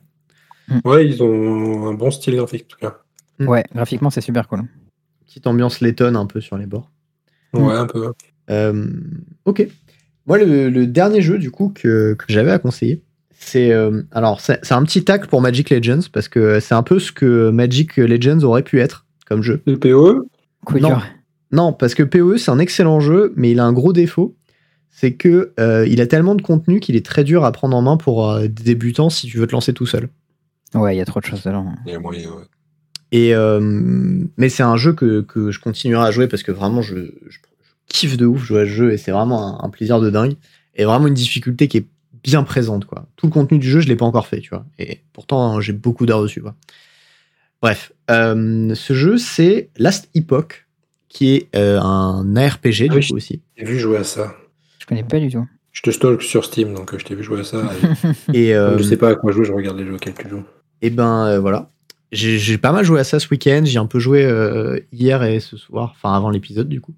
Ouais, 0.84 1.06
ils 1.06 1.22
ont 1.22 1.88
un 1.88 1.94
bon 1.94 2.10
style 2.10 2.36
graphique 2.36 2.64
en 2.64 2.68
tout 2.68 2.78
cas. 2.78 2.98
Mm. 3.38 3.48
Ouais, 3.48 3.64
graphiquement, 3.74 4.10
c'est 4.10 4.20
super 4.20 4.48
cool. 4.48 4.62
Petite 5.26 5.46
ambiance 5.46 5.80
lettonne 5.80 6.16
un 6.16 6.26
peu 6.26 6.40
sur 6.40 6.58
les 6.58 6.66
bords. 6.66 6.90
Mm. 7.52 7.62
Ouais, 7.62 7.74
un 7.74 7.86
peu. 7.86 8.12
Euh, 8.50 8.86
ok. 9.44 9.66
Moi, 10.26 10.38
le, 10.38 10.68
le 10.68 10.86
dernier 10.86 11.22
jeu, 11.22 11.38
du 11.38 11.50
coup, 11.50 11.72
que, 11.74 12.14
que 12.14 12.24
j'avais 12.28 12.50
à 12.50 12.58
conseiller, 12.58 13.02
c'est. 13.30 13.72
euh, 13.72 14.02
alors, 14.12 14.40
c'est 14.40 14.72
un 14.72 14.82
petit 14.82 15.04
tacle 15.04 15.28
pour 15.28 15.40
Magic 15.40 15.70
Legends, 15.70 16.08
parce 16.12 16.28
que 16.28 16.60
c'est 16.60 16.74
un 16.74 16.82
peu 16.82 16.98
ce 16.98 17.12
que 17.12 17.50
Magic 17.50 17.96
Legends 17.96 18.42
aurait 18.42 18.62
pu 18.62 18.80
être 18.80 19.06
comme 19.26 19.42
jeu. 19.42 19.62
Le 19.66 19.78
PoE 19.78 20.26
Non. 20.80 20.98
Non, 21.50 21.72
parce 21.72 21.94
que 21.94 22.02
PoE, 22.02 22.36
c'est 22.36 22.50
un 22.50 22.58
excellent 22.58 23.00
jeu, 23.00 23.32
mais 23.36 23.50
il 23.52 23.60
a 23.60 23.64
un 23.64 23.72
gros 23.72 23.92
défaut. 23.94 24.36
C'est 24.90 25.14
que 25.14 25.52
euh, 25.60 25.86
il 25.86 26.00
a 26.00 26.06
tellement 26.06 26.34
de 26.34 26.42
contenu 26.42 26.80
qu'il 26.80 26.96
est 26.96 27.06
très 27.06 27.22
dur 27.24 27.44
à 27.44 27.52
prendre 27.52 27.76
en 27.76 27.82
main 27.82 27.96
pour 27.96 28.28
euh, 28.28 28.48
des 28.48 28.64
débutants 28.64 29.10
si 29.10 29.28
tu 29.28 29.38
veux 29.38 29.46
te 29.46 29.52
lancer 29.52 29.72
tout 29.72 29.86
seul. 29.86 30.08
Ouais, 30.74 30.94
il 30.94 30.98
y 30.98 31.00
a 31.00 31.04
trop 31.04 31.20
de 31.20 31.24
choses 31.24 31.42
dedans. 31.42 31.74
Il 31.86 31.92
y 31.92 31.94
a 31.94 31.98
moyen, 31.98 32.30
ouais. 32.30 32.44
Et, 33.10 33.34
mais 34.36 34.48
c'est 34.48 34.62
un 34.62 34.76
jeu 34.76 34.92
que, 34.92 35.22
que, 35.22 35.50
je 35.50 35.60
continuerai 35.60 36.08
à 36.08 36.10
jouer 36.10 36.28
parce 36.28 36.42
que 36.42 36.52
vraiment, 36.52 36.82
je, 36.82 36.96
je, 37.28 37.38
kiffe 37.88 38.16
de 38.16 38.26
ouf 38.26 38.44
jouer 38.44 38.60
à 38.60 38.64
ce 38.64 38.70
jeu 38.70 38.92
et 38.92 38.98
c'est 38.98 39.10
vraiment 39.10 39.64
un, 39.64 39.70
plaisir 39.70 40.00
de 40.00 40.10
dingue. 40.10 40.34
Et 40.74 40.84
vraiment 40.84 41.08
une 41.08 41.14
difficulté 41.14 41.66
qui 41.68 41.78
est 41.78 41.86
bien 42.22 42.44
présente, 42.44 42.84
quoi. 42.84 43.06
Tout 43.16 43.26
le 43.26 43.32
contenu 43.32 43.58
du 43.58 43.68
jeu, 43.68 43.80
je 43.80 43.88
l'ai 43.88 43.96
pas 43.96 44.04
encore 44.04 44.26
fait, 44.26 44.40
tu 44.40 44.50
vois. 44.50 44.64
Et 44.78 45.00
pourtant, 45.12 45.60
j'ai 45.60 45.72
beaucoup 45.72 46.06
d'heures 46.06 46.22
dessus, 46.22 46.40
quoi. 46.40 46.54
Bref, 47.62 47.92
ce 48.08 48.92
jeu, 48.92 49.18
c'est 49.18 49.70
Last 49.76 50.08
Epoch, 50.14 50.66
qui 51.08 51.34
est 51.34 51.56
un 51.56 52.36
ARPG, 52.36 52.88
ah 52.90 52.94
du 52.94 53.06
coup, 53.06 53.16
aussi. 53.16 53.42
J'ai 53.56 53.64
vu 53.64 53.78
jouer 53.78 53.98
à 53.98 54.04
ça. 54.04 54.36
Je 54.78 54.86
connais 54.86 55.02
pas 55.02 55.18
du 55.18 55.30
tout. 55.30 55.46
Je 55.72 55.82
te 55.82 55.90
stalk 55.90 56.22
sur 56.22 56.44
Steam, 56.44 56.74
donc 56.74 56.96
je 56.96 57.04
t'ai 57.04 57.14
vu 57.14 57.22
jouer 57.22 57.40
à 57.40 57.44
ça. 57.44 57.62
Et, 58.34 58.52
je 58.52 58.82
sais 58.82 58.96
pas 58.96 59.10
à 59.10 59.14
quoi 59.16 59.32
jouer, 59.32 59.44
je 59.44 59.52
regarde 59.52 59.78
les 59.78 59.86
jeux 59.86 59.94
auxquels 59.94 60.14
tu 60.14 60.28
joues. 60.28 60.44
Et 60.82 60.90
ben 60.90 61.38
voilà, 61.40 61.70
j'ai 62.12 62.58
pas 62.58 62.72
mal 62.72 62.84
joué 62.84 63.00
à 63.00 63.04
ça 63.04 63.20
ce 63.20 63.28
week-end. 63.28 63.62
J'ai 63.64 63.78
un 63.78 63.86
peu 63.86 63.98
joué 63.98 64.24
euh, 64.24 64.78
hier 64.92 65.22
et 65.22 65.40
ce 65.40 65.56
soir, 65.56 65.94
enfin 65.96 66.14
avant 66.14 66.30
l'épisode 66.30 66.68
du 66.68 66.80
coup. 66.80 66.94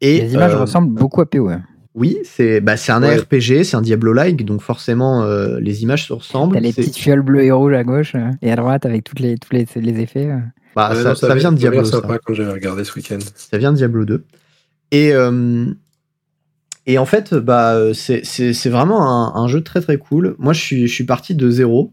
Et, 0.00 0.20
les 0.20 0.34
images 0.34 0.54
euh, 0.54 0.60
ressemblent 0.60 0.92
beaucoup 0.92 1.20
à 1.20 1.26
PoE. 1.26 1.58
Oui, 1.94 2.16
c'est 2.24 2.60
bah, 2.62 2.74
un 2.88 3.00
RPG, 3.00 3.64
c'est 3.64 3.76
un 3.76 3.82
Diablo-like, 3.82 4.44
donc 4.46 4.62
forcément 4.62 5.22
euh, 5.22 5.60
les 5.60 5.82
images 5.82 6.06
se 6.06 6.12
ressemblent. 6.14 6.54
T'as 6.54 6.60
les 6.60 6.72
petites 6.72 6.96
fioles 6.96 7.20
bleues 7.20 7.44
et 7.44 7.52
rouges 7.52 7.74
à 7.74 7.84
gauche 7.84 8.16
et 8.40 8.50
à 8.50 8.56
droite 8.56 8.86
avec 8.86 9.04
toutes 9.04 9.20
les, 9.20 9.36
tous 9.36 9.52
les, 9.52 9.66
les 9.76 10.00
effets. 10.00 10.30
Bah, 10.74 10.94
ça, 10.94 11.14
ça, 11.14 11.34
vient 11.34 11.52
de 11.52 11.58
Diablo. 11.58 11.84
Ça 11.84 12.00
quand 12.00 12.32
j'avais 12.32 12.52
regardé 12.52 12.84
ce 12.84 12.94
week-end. 12.94 13.18
Ça 13.34 13.58
vient 13.58 13.72
de 13.72 13.76
Diablo 13.76 14.06
2. 14.06 14.24
Et, 14.92 15.12
et 16.86 16.98
en 16.98 17.04
fait, 17.04 17.34
bah, 17.34 17.76
c'est 17.92 18.70
vraiment 18.70 19.06
un, 19.06 19.42
un, 19.42 19.46
jeu 19.46 19.60
très 19.60 19.82
très 19.82 19.98
cool. 19.98 20.34
Moi, 20.38 20.54
je 20.54 20.60
suis, 20.60 20.86
je 20.86 20.94
suis 20.94 21.04
parti 21.04 21.34
de 21.34 21.50
zéro. 21.50 21.92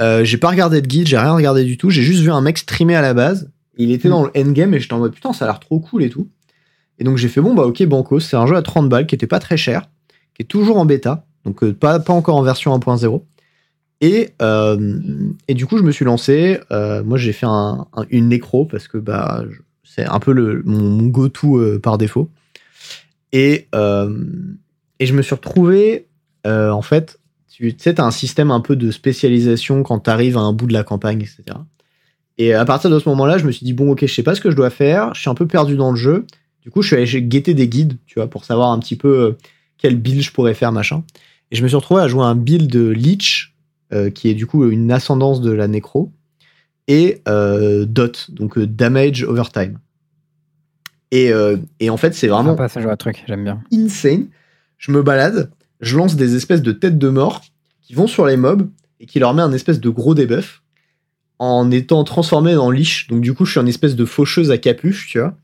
Euh, 0.00 0.24
j'ai 0.24 0.38
pas 0.38 0.50
regardé 0.50 0.80
de 0.80 0.86
guide, 0.86 1.06
j'ai 1.06 1.18
rien 1.18 1.32
regardé 1.32 1.64
du 1.64 1.76
tout. 1.76 1.90
J'ai 1.90 2.02
juste 2.02 2.22
vu 2.22 2.30
un 2.30 2.40
mec 2.40 2.58
streamer 2.58 2.96
à 2.96 3.02
la 3.02 3.14
base. 3.14 3.50
Il 3.76 3.90
était 3.90 4.08
dans 4.08 4.22
le 4.22 4.30
endgame 4.36 4.74
et 4.74 4.80
j'étais 4.80 4.94
en 4.94 4.98
mode 4.98 5.14
putain, 5.14 5.32
ça 5.32 5.44
a 5.44 5.48
l'air 5.48 5.60
trop 5.60 5.80
cool 5.80 6.02
et 6.02 6.10
tout. 6.10 6.28
Et 6.98 7.04
donc 7.04 7.16
j'ai 7.16 7.28
fait 7.28 7.40
bon, 7.40 7.54
bah 7.54 7.64
ok, 7.64 7.82
Banco, 7.84 8.20
c'est 8.20 8.36
un 8.36 8.46
jeu 8.46 8.56
à 8.56 8.62
30 8.62 8.88
balles 8.88 9.06
qui 9.06 9.14
était 9.14 9.26
pas 9.26 9.40
très 9.40 9.56
cher, 9.56 9.88
qui 10.34 10.42
est 10.42 10.46
toujours 10.46 10.78
en 10.78 10.84
bêta, 10.84 11.26
donc 11.44 11.62
euh, 11.64 11.72
pas, 11.72 11.98
pas 11.98 12.12
encore 12.12 12.36
en 12.36 12.42
version 12.42 12.76
1.0. 12.76 13.22
Et, 14.00 14.30
euh, 14.42 14.98
et 15.48 15.54
du 15.54 15.66
coup, 15.66 15.78
je 15.78 15.82
me 15.82 15.90
suis 15.90 16.04
lancé. 16.04 16.60
moi, 16.70 17.16
j'ai 17.16 17.32
fait 17.32 17.46
un, 17.48 17.86
une 18.10 18.28
nécro 18.28 18.64
parce 18.64 18.86
que 18.86 18.98
bah, 18.98 19.44
c'est 19.82 20.04
un 20.04 20.20
peu 20.20 20.32
le, 20.32 20.62
mon, 20.64 21.06
go-to 21.06 21.78
par 21.80 21.98
défaut. 21.98 22.30
Et, 23.32 23.66
et 23.72 25.06
je 25.06 25.14
me 25.14 25.22
suis 25.22 25.34
retrouvé, 25.34 26.06
en 26.44 26.82
fait, 26.82 27.18
tu 27.54 27.72
sais, 27.78 27.94
tu 27.94 28.00
as 28.00 28.04
un 28.04 28.10
système 28.10 28.50
un 28.50 28.60
peu 28.60 28.74
de 28.74 28.90
spécialisation 28.90 29.84
quand 29.84 30.00
tu 30.00 30.10
arrives 30.10 30.36
à 30.36 30.40
un 30.40 30.52
bout 30.52 30.66
de 30.66 30.72
la 30.72 30.82
campagne, 30.82 31.20
etc. 31.20 31.56
Et 32.36 32.52
à 32.52 32.64
partir 32.64 32.90
de 32.90 32.98
ce 32.98 33.08
moment-là, 33.10 33.38
je 33.38 33.46
me 33.46 33.52
suis 33.52 33.64
dit, 33.64 33.72
bon, 33.72 33.92
ok, 33.92 34.00
je 34.04 34.12
sais 34.12 34.24
pas 34.24 34.34
ce 34.34 34.40
que 34.40 34.50
je 34.50 34.56
dois 34.56 34.70
faire, 34.70 35.14
je 35.14 35.20
suis 35.20 35.30
un 35.30 35.36
peu 35.36 35.46
perdu 35.46 35.76
dans 35.76 35.90
le 35.90 35.96
jeu. 35.96 36.26
Du 36.62 36.70
coup, 36.70 36.82
je 36.82 36.88
suis 36.88 36.96
allé 36.96 37.22
guetter 37.22 37.54
des 37.54 37.68
guides, 37.68 37.96
tu 38.06 38.16
vois, 38.16 38.28
pour 38.28 38.44
savoir 38.44 38.72
un 38.72 38.78
petit 38.80 38.96
peu 38.96 39.20
euh, 39.20 39.38
quel 39.78 39.96
build 39.96 40.20
je 40.20 40.32
pourrais 40.32 40.54
faire, 40.54 40.72
machin. 40.72 41.04
Et 41.52 41.56
je 41.56 41.62
me 41.62 41.68
suis 41.68 41.76
retrouvé 41.76 42.02
à 42.02 42.08
jouer 42.08 42.24
un 42.24 42.34
build 42.34 42.68
de 42.68 42.88
Leech, 42.88 43.54
euh, 43.92 44.10
qui 44.10 44.30
est 44.30 44.34
du 44.34 44.46
coup 44.46 44.68
une 44.68 44.90
ascendance 44.90 45.40
de 45.40 45.52
la 45.52 45.68
Necro, 45.68 46.10
et 46.88 47.22
euh, 47.28 47.84
Dot, 47.84 48.32
donc 48.32 48.58
Damage 48.58 49.22
over 49.22 49.44
time. 49.52 49.78
Et, 51.12 51.30
et 51.78 51.90
en 51.90 51.96
fait, 51.96 52.12
c'est 52.12 52.26
vraiment. 52.26 52.56
Pas 52.56 52.68
ça 52.68 52.80
joue 52.80 52.90
à 52.90 52.96
truc, 52.96 53.22
j'aime 53.28 53.44
bien. 53.44 53.62
Insane. 53.72 54.26
Je 54.78 54.90
me 54.90 55.00
balade, 55.00 55.48
je 55.84 55.96
lance 55.96 56.16
des 56.16 56.34
espèces 56.34 56.62
de 56.62 56.72
têtes 56.72 56.98
de 56.98 57.08
mort 57.08 57.42
qui 57.82 57.94
vont 57.94 58.06
sur 58.06 58.26
les 58.26 58.36
mobs 58.36 58.68
et 59.00 59.06
qui 59.06 59.18
leur 59.18 59.34
met 59.34 59.42
un 59.42 59.52
espèce 59.52 59.80
de 59.80 59.88
gros 59.90 60.14
debuff 60.14 60.62
en 61.38 61.70
étant 61.70 62.04
transformé 62.04 62.56
en 62.56 62.70
liche. 62.70 63.08
Donc 63.08 63.20
du 63.20 63.34
coup, 63.34 63.44
je 63.44 63.52
suis 63.52 63.60
une 63.60 63.68
espèce 63.68 63.96
de 63.96 64.04
faucheuse 64.04 64.50
à 64.50 64.58
capuche, 64.58 65.08
tu 65.08 65.18
vois, 65.18 65.34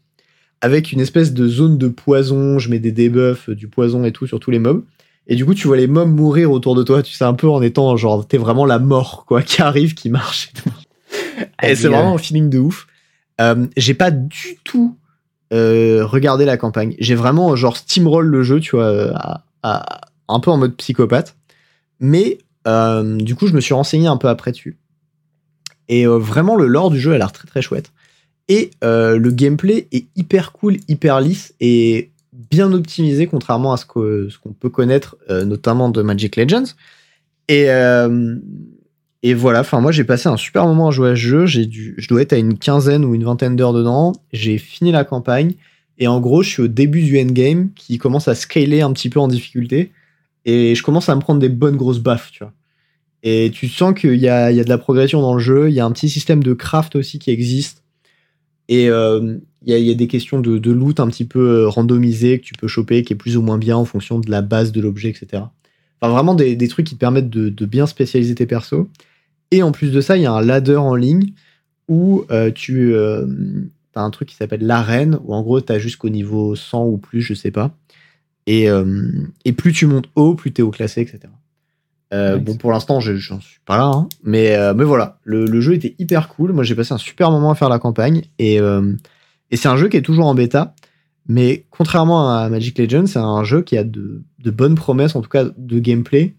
avec 0.61 0.93
une 0.93 1.01
espèce 1.01 1.33
de 1.33 1.47
zone 1.49 1.79
de 1.79 1.89
poison. 1.89 2.59
Je 2.59 2.71
mets 2.71 2.79
des 2.79 2.93
debuffs, 2.93 3.51
du 3.51 3.69
poison 3.69 4.05
et 4.05 4.13
tout 4.13 4.27
sur 4.27 4.41
tous 4.41 4.51
les 4.51 4.59
mobs. 4.59 4.85
Et 5.27 5.37
du 5.37 5.45
coup, 5.45 5.55
tu 5.55 5.67
vois 5.67 5.77
les 5.77 5.87
mobs 5.87 6.11
mourir 6.11 6.51
autour 6.51 6.75
de 6.75 6.83
toi. 6.83 7.03
Tu 7.03 7.13
sais 7.13 7.25
un 7.25 7.35
peu 7.35 7.49
en 7.49 7.61
étant 7.63 7.97
genre, 7.97 8.27
t'es 8.27 8.39
vraiment 8.39 8.65
la 8.65 8.79
mort, 8.79 9.25
quoi, 9.27 9.43
qui 9.45 9.63
arrive, 9.63 9.95
qui 9.95 10.11
marche. 10.11 10.53
Et, 11.63 11.75
c'est 11.75 11.89
vraiment 11.89 12.15
un 12.15 12.19
feeling 12.19 12.49
de 12.49 12.59
ouf. 12.59 12.87
Euh, 13.41 13.67
j'ai 13.77 13.95
pas 13.95 14.11
du 14.11 14.59
tout 14.65 14.97
euh, 15.53 16.05
regardé 16.05 16.45
la 16.45 16.57
campagne. 16.57 16.95
J'ai 16.99 17.15
vraiment 17.15 17.55
genre 17.57 17.77
steamroll 17.77 18.27
le 18.27 18.43
jeu, 18.43 18.61
tu 18.61 18.77
vois, 18.77 19.13
à 19.63 20.01
un 20.31 20.41
peu 20.41 20.51
en 20.51 20.57
mode 20.57 20.77
psychopathe. 20.77 21.37
Mais 22.01 22.39
euh, 22.67 23.17
du 23.17 23.35
coup, 23.35 23.47
je 23.47 23.55
me 23.55 23.61
suis 23.61 23.75
renseigné 23.75 24.07
un 24.07 24.17
peu 24.17 24.29
après 24.29 24.53
dessus. 24.53 24.79
Et 25.89 26.07
euh, 26.07 26.19
vraiment, 26.19 26.57
le 26.57 26.67
lore 26.67 26.91
du 26.91 27.01
jeu 27.01 27.13
a 27.13 27.19
l'air 27.19 27.33
très 27.33 27.47
très 27.47 27.63
chouette. 27.63 27.93
Et 28.49 28.71
euh, 28.83 29.17
le 29.17 29.31
gameplay 29.31 29.87
est 29.93 30.07
hyper 30.17 30.53
cool, 30.53 30.79
hyper 30.89 31.21
lisse 31.21 31.55
et 31.61 32.11
bien 32.33 32.73
optimisé, 32.73 33.27
contrairement 33.27 33.73
à 33.73 33.77
ce 33.77 33.85
qu'on 33.87 34.53
peut 34.59 34.71
connaître, 34.71 35.17
notamment 35.29 35.89
de 35.89 36.03
Magic 36.03 36.37
Legends. 36.37 36.75
Et, 37.49 37.69
et 39.23 39.35
voilà, 39.35 39.61
enfin 39.61 39.81
moi 39.81 39.93
j'ai 39.93 40.05
passé 40.05 40.29
un 40.29 40.37
super 40.37 40.67
moment 40.67 40.89
à 40.89 40.91
jouer 40.91 41.11
à 41.11 41.15
ce 41.15 41.21
jeu. 41.21 41.47
Dû, 41.67 41.95
je 41.99 42.09
dois 42.09 42.23
être 42.23 42.33
à 42.33 42.39
une 42.39 42.59
quinzaine 42.59 43.05
ou 43.05 43.15
une 43.15 43.25
vingtaine 43.25 43.55
d'heures 43.55 43.73
dedans. 43.73 44.13
J'ai 44.33 44.59
fini 44.59 44.91
la 44.91 45.05
campagne. 45.05 45.55
Et 45.99 46.09
en 46.09 46.19
gros, 46.19 46.43
je 46.43 46.49
suis 46.49 46.63
au 46.63 46.69
début 46.69 47.03
du 47.03 47.21
endgame 47.21 47.71
qui 47.75 47.99
commence 47.99 48.27
à 48.27 48.35
scaler 48.35 48.81
un 48.81 48.93
petit 48.93 49.11
peu 49.11 49.21
en 49.21 49.29
difficulté 49.29 49.93
et 50.51 50.75
je 50.75 50.83
commence 50.83 51.09
à 51.09 51.15
me 51.15 51.21
prendre 51.21 51.41
des 51.41 51.49
bonnes 51.49 51.77
grosses 51.77 52.01
baffes, 52.01 52.31
tu 52.33 52.45
vois. 52.45 52.53
Et 53.23 53.51
tu 53.53 53.69
sens 53.69 53.95
qu'il 53.95 54.17
y 54.17 54.29
a, 54.29 54.51
y 54.51 54.61
a 54.61 54.65
de 54.65 54.69
la 54.69 54.79
progression 54.79 55.21
dans 55.21 55.35
le 55.35 55.41
jeu, 55.41 55.69
il 55.69 55.75
y 55.75 55.81
a 55.81 55.85
un 55.85 55.93
petit 55.93 56.09
système 56.09 56.43
de 56.43 56.55
craft 56.55 56.97
aussi 56.97 57.19
qui 57.19 57.31
existe, 57.31 57.81
et 58.71 58.89
euh, 58.89 59.37
il 59.67 59.77
y, 59.77 59.91
a, 59.91 59.95
des 59.95 60.07
questions 60.07 60.41
de, 60.41 60.71
loot 60.71 61.01
un 61.01 61.09
petit 61.09 61.25
peu 61.25 61.65
euh, 61.65 61.69
randomisées 61.69 62.39
que 62.39 62.45
tu 62.45 62.55
peux 62.55 62.69
choper, 62.69 63.03
qui 63.03 63.13
est 63.13 63.17
plus 63.17 63.37
ou 63.37 63.43
moins 63.43 63.59
bien 63.59 63.77
en 63.77 63.85
fonction 63.85 64.21
de 64.21 64.31
la 64.31 64.43
base 64.43 64.71
de 64.71 64.81
l'objet, 64.81 65.09
etc. 65.09 65.43
Enfin, 66.01 66.13
vraiment 66.13 66.37
des, 66.37 66.69
trucs 66.69 66.87
qui 66.87 66.95
te 66.95 67.01
permettent 67.01 67.29
de, 67.29 67.67
bien 67.67 67.87
spécialiser 67.89 68.37
tes 68.37 68.47
persos. 68.47 68.87
Et 69.51 69.65
en 69.65 69.73
plus 69.73 69.91
de 69.91 70.01
ça, 70.01 70.17
il 70.17 70.23
y 70.23 70.27
a 70.27 70.33
un 70.33 70.41
ladder 70.41 70.77
en 70.77 70.95
ligne 70.95 71.33
où 71.89 72.25
euh, 72.31 72.53
tu 72.53 72.97
as 72.97 74.01
un 74.01 74.11
truc 74.11 74.29
qui 74.29 74.37
s'appelle 74.37 74.65
l'arène, 74.65 75.19
où 75.25 75.35
en 75.35 75.43
gros, 75.43 75.61
tu 75.61 75.73
as 75.73 75.81
jusqu'au 75.81 76.09
niveau 76.09 76.55
100 76.55 76.87
ou 76.87 76.97
plus, 76.97 77.23
je 77.23 77.35
sais 77.35 77.51
pas. 77.51 77.75
Euh, 78.51 79.11
et, 79.45 79.53
plus 79.53 79.73
tu 79.73 79.87
montes 79.87 80.09
haut, 80.15 80.35
plus 80.35 80.53
tu 80.53 80.61
es 80.61 80.65
haut 80.65 80.71
classé, 80.71 81.01
etc. 81.01 81.21
Euh, 82.13 82.39
bon, 82.39 82.57
pour 82.57 82.73
l'instant, 82.73 82.99
j'en 83.01 83.41
suis 83.41 83.61
pas 83.65 83.77
là, 83.77 83.85
hein. 83.85 84.09
mais, 84.25 84.57
euh, 84.57 84.75
mais 84.75 84.83
voilà, 84.83 85.19
le, 85.23 85.61
jeu 85.61 85.75
était 85.75 85.95
hyper 85.99 86.29
cool. 86.29 86.53
Moi, 86.53 86.65
j'ai 86.65 86.75
passé 86.75 86.93
un 86.93 86.99
super 86.99 87.31
moment 87.31 87.53
à 87.53 87.55
faire 87.55 87.69
la 87.69 87.79
campagne 87.79 88.23
et, 88.39 88.57
et 88.57 89.57
c'est 89.57 89.69
un 89.69 89.77
jeu 89.77 89.89
qui 89.89 89.97
est 89.97 90.03
toujours 90.03 90.27
en 90.27 90.35
bêta. 90.35 90.75
Mais 91.29 91.67
contrairement 91.71 92.35
à 92.35 92.49
Magic 92.49 92.77
Legends, 92.79 93.07
c'est 93.07 93.19
un 93.21 93.45
jeu 93.45 93.63
qui 93.63 93.77
a 93.77 93.85
de, 93.85 94.23
de, 94.41 94.51
bonnes 94.51 94.75
promesses, 94.75 95.15
en 95.15 95.21
tout 95.21 95.29
cas 95.29 95.45
de 95.57 95.79
gameplay. 95.79 96.35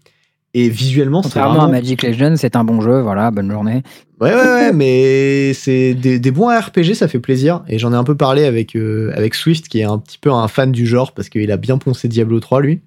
Et 0.54 0.68
visuellement, 0.68 1.22
c'est 1.22 1.38
vraiment... 1.38 1.64
à 1.64 1.68
Magic 1.68 2.02
Legends, 2.02 2.34
c'est 2.36 2.56
un 2.56 2.64
bon 2.64 2.82
jeu, 2.82 3.00
voilà, 3.00 3.30
bonne 3.30 3.50
journée. 3.50 3.82
Ouais, 4.20 4.34
ouais, 4.34 4.52
ouais, 4.52 4.72
mais 4.72 5.54
c'est 5.54 5.94
des, 5.94 6.18
des, 6.18 6.30
bons 6.30 6.48
RPG, 6.48 6.94
ça 6.94 7.08
fait 7.08 7.20
plaisir. 7.20 7.64
Et 7.68 7.78
j'en 7.78 7.92
ai 7.92 7.96
un 7.96 8.04
peu 8.04 8.16
parlé 8.16 8.44
avec, 8.44 8.76
euh, 8.76 9.10
avec 9.14 9.34
Swift, 9.34 9.68
qui 9.68 9.80
est 9.80 9.84
un 9.84 9.98
petit 9.98 10.18
peu 10.18 10.30
un 10.30 10.48
fan 10.48 10.70
du 10.70 10.86
genre, 10.86 11.12
parce 11.12 11.30
qu'il 11.30 11.50
a 11.50 11.56
bien 11.56 11.78
poncé 11.78 12.06
Diablo 12.06 12.38
3, 12.38 12.60
lui. 12.60 12.80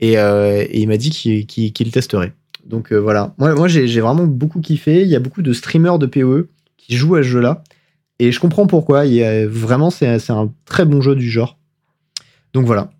Et, 0.00 0.18
euh, 0.18 0.64
et 0.68 0.80
il 0.80 0.88
m'a 0.88 0.96
dit 0.96 1.10
qu'il 1.10 1.86
le 1.86 1.92
testerait. 1.92 2.32
Donc 2.66 2.92
euh, 2.92 2.96
voilà, 2.96 3.34
moi, 3.38 3.54
moi 3.54 3.68
j'ai 3.68 4.00
vraiment 4.00 4.26
beaucoup 4.26 4.60
kiffé. 4.60 5.02
Il 5.02 5.08
y 5.08 5.16
a 5.16 5.20
beaucoup 5.20 5.42
de 5.42 5.52
streamers 5.52 5.98
de 5.98 6.06
PoE 6.06 6.48
qui 6.76 6.96
jouent 6.96 7.16
à 7.16 7.22
ce 7.22 7.28
jeu-là. 7.28 7.62
Et 8.18 8.32
je 8.32 8.40
comprends 8.40 8.66
pourquoi. 8.66 9.06
Il 9.06 9.14
y 9.14 9.22
a, 9.22 9.46
vraiment, 9.46 9.90
c'est 9.90 10.30
un 10.30 10.52
très 10.64 10.84
bon 10.84 11.00
jeu 11.00 11.14
du 11.14 11.30
genre. 11.30 11.56
Donc 12.52 12.66
voilà. 12.66 12.90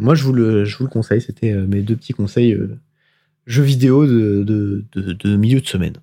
moi, 0.00 0.14
je 0.14 0.22
vous 0.22 0.32
le, 0.32 0.64
je 0.66 0.76
vous 0.76 0.84
le 0.84 0.90
conseille. 0.90 1.22
C'était 1.22 1.52
mes 1.52 1.80
deux 1.80 1.96
petits 1.96 2.12
conseils 2.12 2.56
jeux 3.46 3.62
vidéo 3.62 4.06
de, 4.06 4.42
de, 4.42 4.84
de, 4.94 5.36
milieu 5.36 5.60
de 5.60 5.66
semaine. 5.66 5.96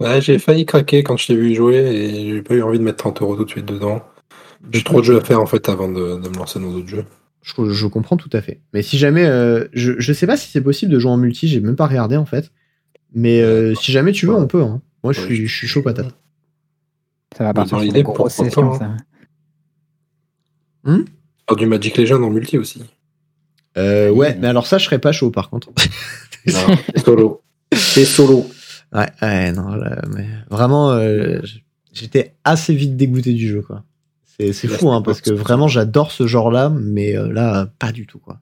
Ouais, 0.00 0.20
j'ai 0.20 0.38
failli 0.38 0.66
craquer 0.66 1.02
quand 1.02 1.16
je 1.16 1.28
t'ai 1.28 1.36
vu 1.36 1.54
jouer 1.54 1.76
et 1.76 2.30
j'ai 2.30 2.42
pas 2.42 2.54
eu 2.54 2.62
envie 2.62 2.78
de 2.78 2.84
mettre 2.84 2.98
30 2.98 3.22
euros 3.22 3.36
tout 3.36 3.44
de 3.44 3.50
suite 3.50 3.66
dedans. 3.66 4.02
J'ai 4.72 4.82
trop 4.82 5.00
de 5.00 5.04
jeux 5.04 5.18
à 5.18 5.24
faire 5.24 5.40
en 5.40 5.46
fait 5.46 5.68
avant 5.68 5.88
de, 5.88 6.16
me 6.16 6.36
lancer 6.36 6.58
dans 6.58 6.70
d'autres 6.70 6.88
jeux. 6.88 7.04
Je, 7.42 7.70
je, 7.70 7.86
comprends 7.86 8.16
tout 8.16 8.30
à 8.32 8.40
fait. 8.40 8.60
Mais 8.72 8.82
si 8.82 8.96
jamais, 8.96 9.26
euh, 9.26 9.66
je, 9.72 9.92
je 9.98 10.12
sais 10.12 10.26
pas 10.26 10.36
si 10.36 10.50
c'est 10.50 10.62
possible 10.62 10.90
de 10.90 10.98
jouer 10.98 11.10
en 11.10 11.18
multi, 11.18 11.46
j'ai 11.46 11.60
même 11.60 11.76
pas 11.76 11.86
regardé 11.86 12.16
en 12.16 12.24
fait. 12.24 12.50
Mais 13.14 13.42
euh, 13.42 13.74
si 13.74 13.92
jamais 13.92 14.12
tu 14.12 14.26
veux, 14.26 14.34
on 14.34 14.46
peut. 14.46 14.62
Hein. 14.62 14.80
Moi, 15.04 15.12
je, 15.12 15.20
suis, 15.20 15.46
je 15.46 15.54
suis 15.54 15.68
chaud 15.68 15.82
patate. 15.82 16.16
Ça 17.36 17.44
va 17.44 17.54
partir 17.54 17.80
sur 17.80 17.94
une 17.94 18.02
grosse 18.02 18.32
session, 18.32 18.74
ça. 18.74 18.96
Hmm? 20.84 21.04
Du 21.56 21.66
Magic 21.66 21.96
Legend 21.96 22.22
en 22.24 22.30
multi 22.30 22.58
aussi. 22.58 22.82
Euh, 23.76 24.10
ouais, 24.10 24.36
mais 24.40 24.48
alors 24.48 24.66
ça, 24.66 24.78
je 24.78 24.84
serais 24.84 24.98
pas 24.98 25.12
chaud 25.12 25.30
par 25.30 25.50
contre. 25.50 25.68
non, 26.46 26.76
c'est 26.94 27.04
solo. 27.04 27.42
C'est 27.72 28.04
solo. 28.04 28.46
Ouais, 28.94 29.10
ouais, 29.22 29.52
non, 29.52 29.76
mais 30.14 30.26
vraiment, 30.50 30.92
euh, 30.92 31.40
j'étais 31.92 32.34
assez 32.44 32.74
vite 32.74 32.96
dégoûté 32.96 33.32
du 33.32 33.48
jeu, 33.48 33.62
quoi. 33.62 33.82
C'est, 34.38 34.52
c'est 34.52 34.68
fou, 34.68 34.90
hein, 34.90 35.02
parce 35.02 35.20
que 35.20 35.30
vraiment, 35.30 35.68
j'adore 35.68 36.12
ce 36.12 36.26
genre-là, 36.26 36.70
mais 36.70 37.16
euh, 37.16 37.32
là, 37.32 37.68
pas 37.78 37.90
du 37.90 38.06
tout, 38.06 38.18
quoi. 38.18 38.38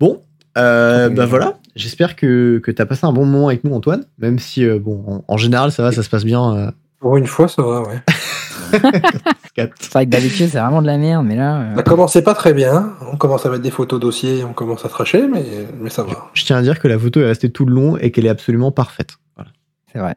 Bon, 0.00 0.22
euh, 0.58 1.08
bah 1.08 1.26
voilà. 1.26 1.58
J'espère 1.76 2.16
que, 2.16 2.60
que 2.62 2.70
tu 2.70 2.82
as 2.82 2.86
passé 2.86 3.06
un 3.06 3.12
bon 3.12 3.26
moment 3.26 3.48
avec 3.48 3.62
nous, 3.64 3.74
Antoine, 3.74 4.04
même 4.18 4.40
si, 4.40 4.66
bon, 4.78 5.24
en, 5.26 5.36
général, 5.36 5.70
ça 5.70 5.82
va, 5.84 5.92
ça 5.92 6.02
se 6.02 6.08
passe 6.08 6.24
bien. 6.24 6.72
Pour 6.98 7.16
une 7.16 7.26
fois, 7.26 7.46
ça 7.48 7.62
va, 7.62 7.82
ouais. 7.82 8.02
c'est 8.72 9.92
vrai 9.92 10.06
que 10.06 10.10
d'habitude, 10.10 10.48
c'est 10.48 10.58
vraiment 10.58 10.82
de 10.82 10.86
la 10.86 10.98
merde, 10.98 11.24
mais 11.26 11.36
là. 11.36 11.74
Ça 11.76 11.82
commençait 11.82 12.22
pas 12.22 12.34
très 12.34 12.52
bien. 12.52 12.94
On 13.12 13.16
commence 13.16 13.46
à 13.46 13.50
mettre 13.50 13.62
des 13.62 13.70
photos 13.70 14.00
dossiers, 14.00 14.44
on 14.44 14.52
commence 14.52 14.84
à 14.84 14.88
tracher, 14.88 15.26
mais, 15.26 15.44
mais 15.80 15.90
ça 15.90 16.02
va. 16.02 16.30
Je 16.34 16.44
tiens 16.44 16.56
à 16.56 16.62
dire 16.62 16.80
que 16.80 16.88
la 16.88 16.98
photo 16.98 17.20
est 17.20 17.26
restée 17.26 17.50
tout 17.50 17.64
le 17.64 17.74
long 17.74 17.96
et 17.96 18.10
qu'elle 18.10 18.26
est 18.26 18.30
absolument 18.30 18.72
parfaite. 18.72 19.16
Voilà. 19.36 19.50
C'est 19.92 19.98
vrai. 19.98 20.16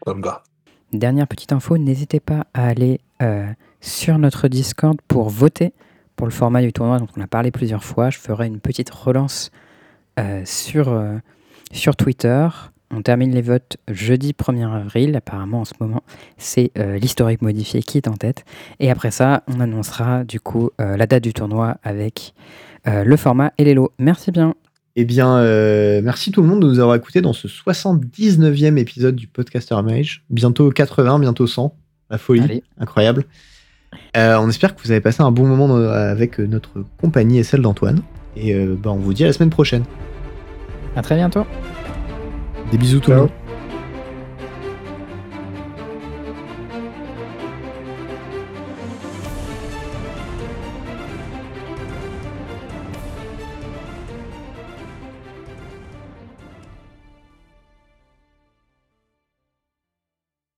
Comme 0.00 0.20
gars. 0.20 0.42
Dernière 0.92 1.26
petite 1.26 1.52
info, 1.52 1.76
n'hésitez 1.76 2.20
pas 2.20 2.46
à 2.54 2.66
aller 2.66 3.00
sur 3.80 4.18
notre 4.18 4.48
Discord 4.48 4.98
pour 5.06 5.28
voter 5.28 5.72
pour 6.18 6.26
le 6.26 6.32
format 6.32 6.60
du 6.60 6.72
tournoi 6.72 6.98
dont 6.98 7.06
on 7.16 7.20
a 7.22 7.26
parlé 7.26 7.50
plusieurs 7.50 7.84
fois. 7.84 8.10
Je 8.10 8.18
ferai 8.18 8.48
une 8.48 8.60
petite 8.60 8.90
relance 8.90 9.50
euh, 10.18 10.42
sur, 10.44 10.88
euh, 10.88 11.16
sur 11.72 11.96
Twitter. 11.96 12.48
On 12.90 13.02
termine 13.02 13.34
les 13.34 13.42
votes 13.42 13.76
jeudi 13.88 14.32
1er 14.32 14.72
avril. 14.72 15.14
Apparemment, 15.16 15.60
en 15.60 15.64
ce 15.64 15.74
moment, 15.80 16.02
c'est 16.36 16.70
euh, 16.78 16.98
l'historique 16.98 17.42
modifié 17.42 17.82
qui 17.82 17.98
est 17.98 18.08
en 18.08 18.14
tête. 18.14 18.44
Et 18.80 18.90
après 18.90 19.10
ça, 19.10 19.42
on 19.46 19.60
annoncera 19.60 20.24
du 20.24 20.40
coup 20.40 20.70
la 20.78 21.06
date 21.06 21.22
du 21.22 21.32
tournoi 21.32 21.76
avec 21.82 22.34
le 22.86 23.16
format 23.16 23.52
et 23.58 23.64
les 23.64 23.74
lots. 23.74 23.92
Merci 23.98 24.30
bien. 24.30 24.54
Eh 24.96 25.04
bien, 25.04 25.42
merci 26.02 26.30
tout 26.30 26.40
le 26.42 26.48
monde 26.48 26.62
de 26.62 26.66
nous 26.66 26.78
avoir 26.78 26.96
écoutés 26.96 27.20
dans 27.20 27.32
ce 27.32 27.46
79e 27.46 28.78
épisode 28.78 29.16
du 29.16 29.26
Podcaster 29.26 29.76
Mage. 29.82 30.24
Bientôt 30.30 30.70
80, 30.70 31.18
bientôt 31.18 31.46
100. 31.46 31.74
La 32.10 32.18
folie, 32.18 32.62
incroyable. 32.78 33.24
Euh, 34.16 34.36
on 34.38 34.48
espère 34.48 34.74
que 34.74 34.82
vous 34.82 34.90
avez 34.90 35.00
passé 35.00 35.22
un 35.22 35.30
bon 35.30 35.46
moment 35.46 35.74
avec 35.76 36.38
notre 36.38 36.84
compagnie 37.00 37.38
et 37.38 37.42
celle 37.42 37.62
d'Antoine. 37.62 38.02
Et 38.36 38.54
euh, 38.54 38.76
bah, 38.78 38.90
on 38.90 38.96
vous 38.96 39.14
dit 39.14 39.24
à 39.24 39.26
la 39.26 39.32
semaine 39.32 39.50
prochaine. 39.50 39.84
À 40.96 41.02
très 41.02 41.16
bientôt. 41.16 41.44
Des 42.70 42.76
bisous 42.76 43.00
tout 43.00 43.10
le 43.10 43.16
monde. 43.16 43.30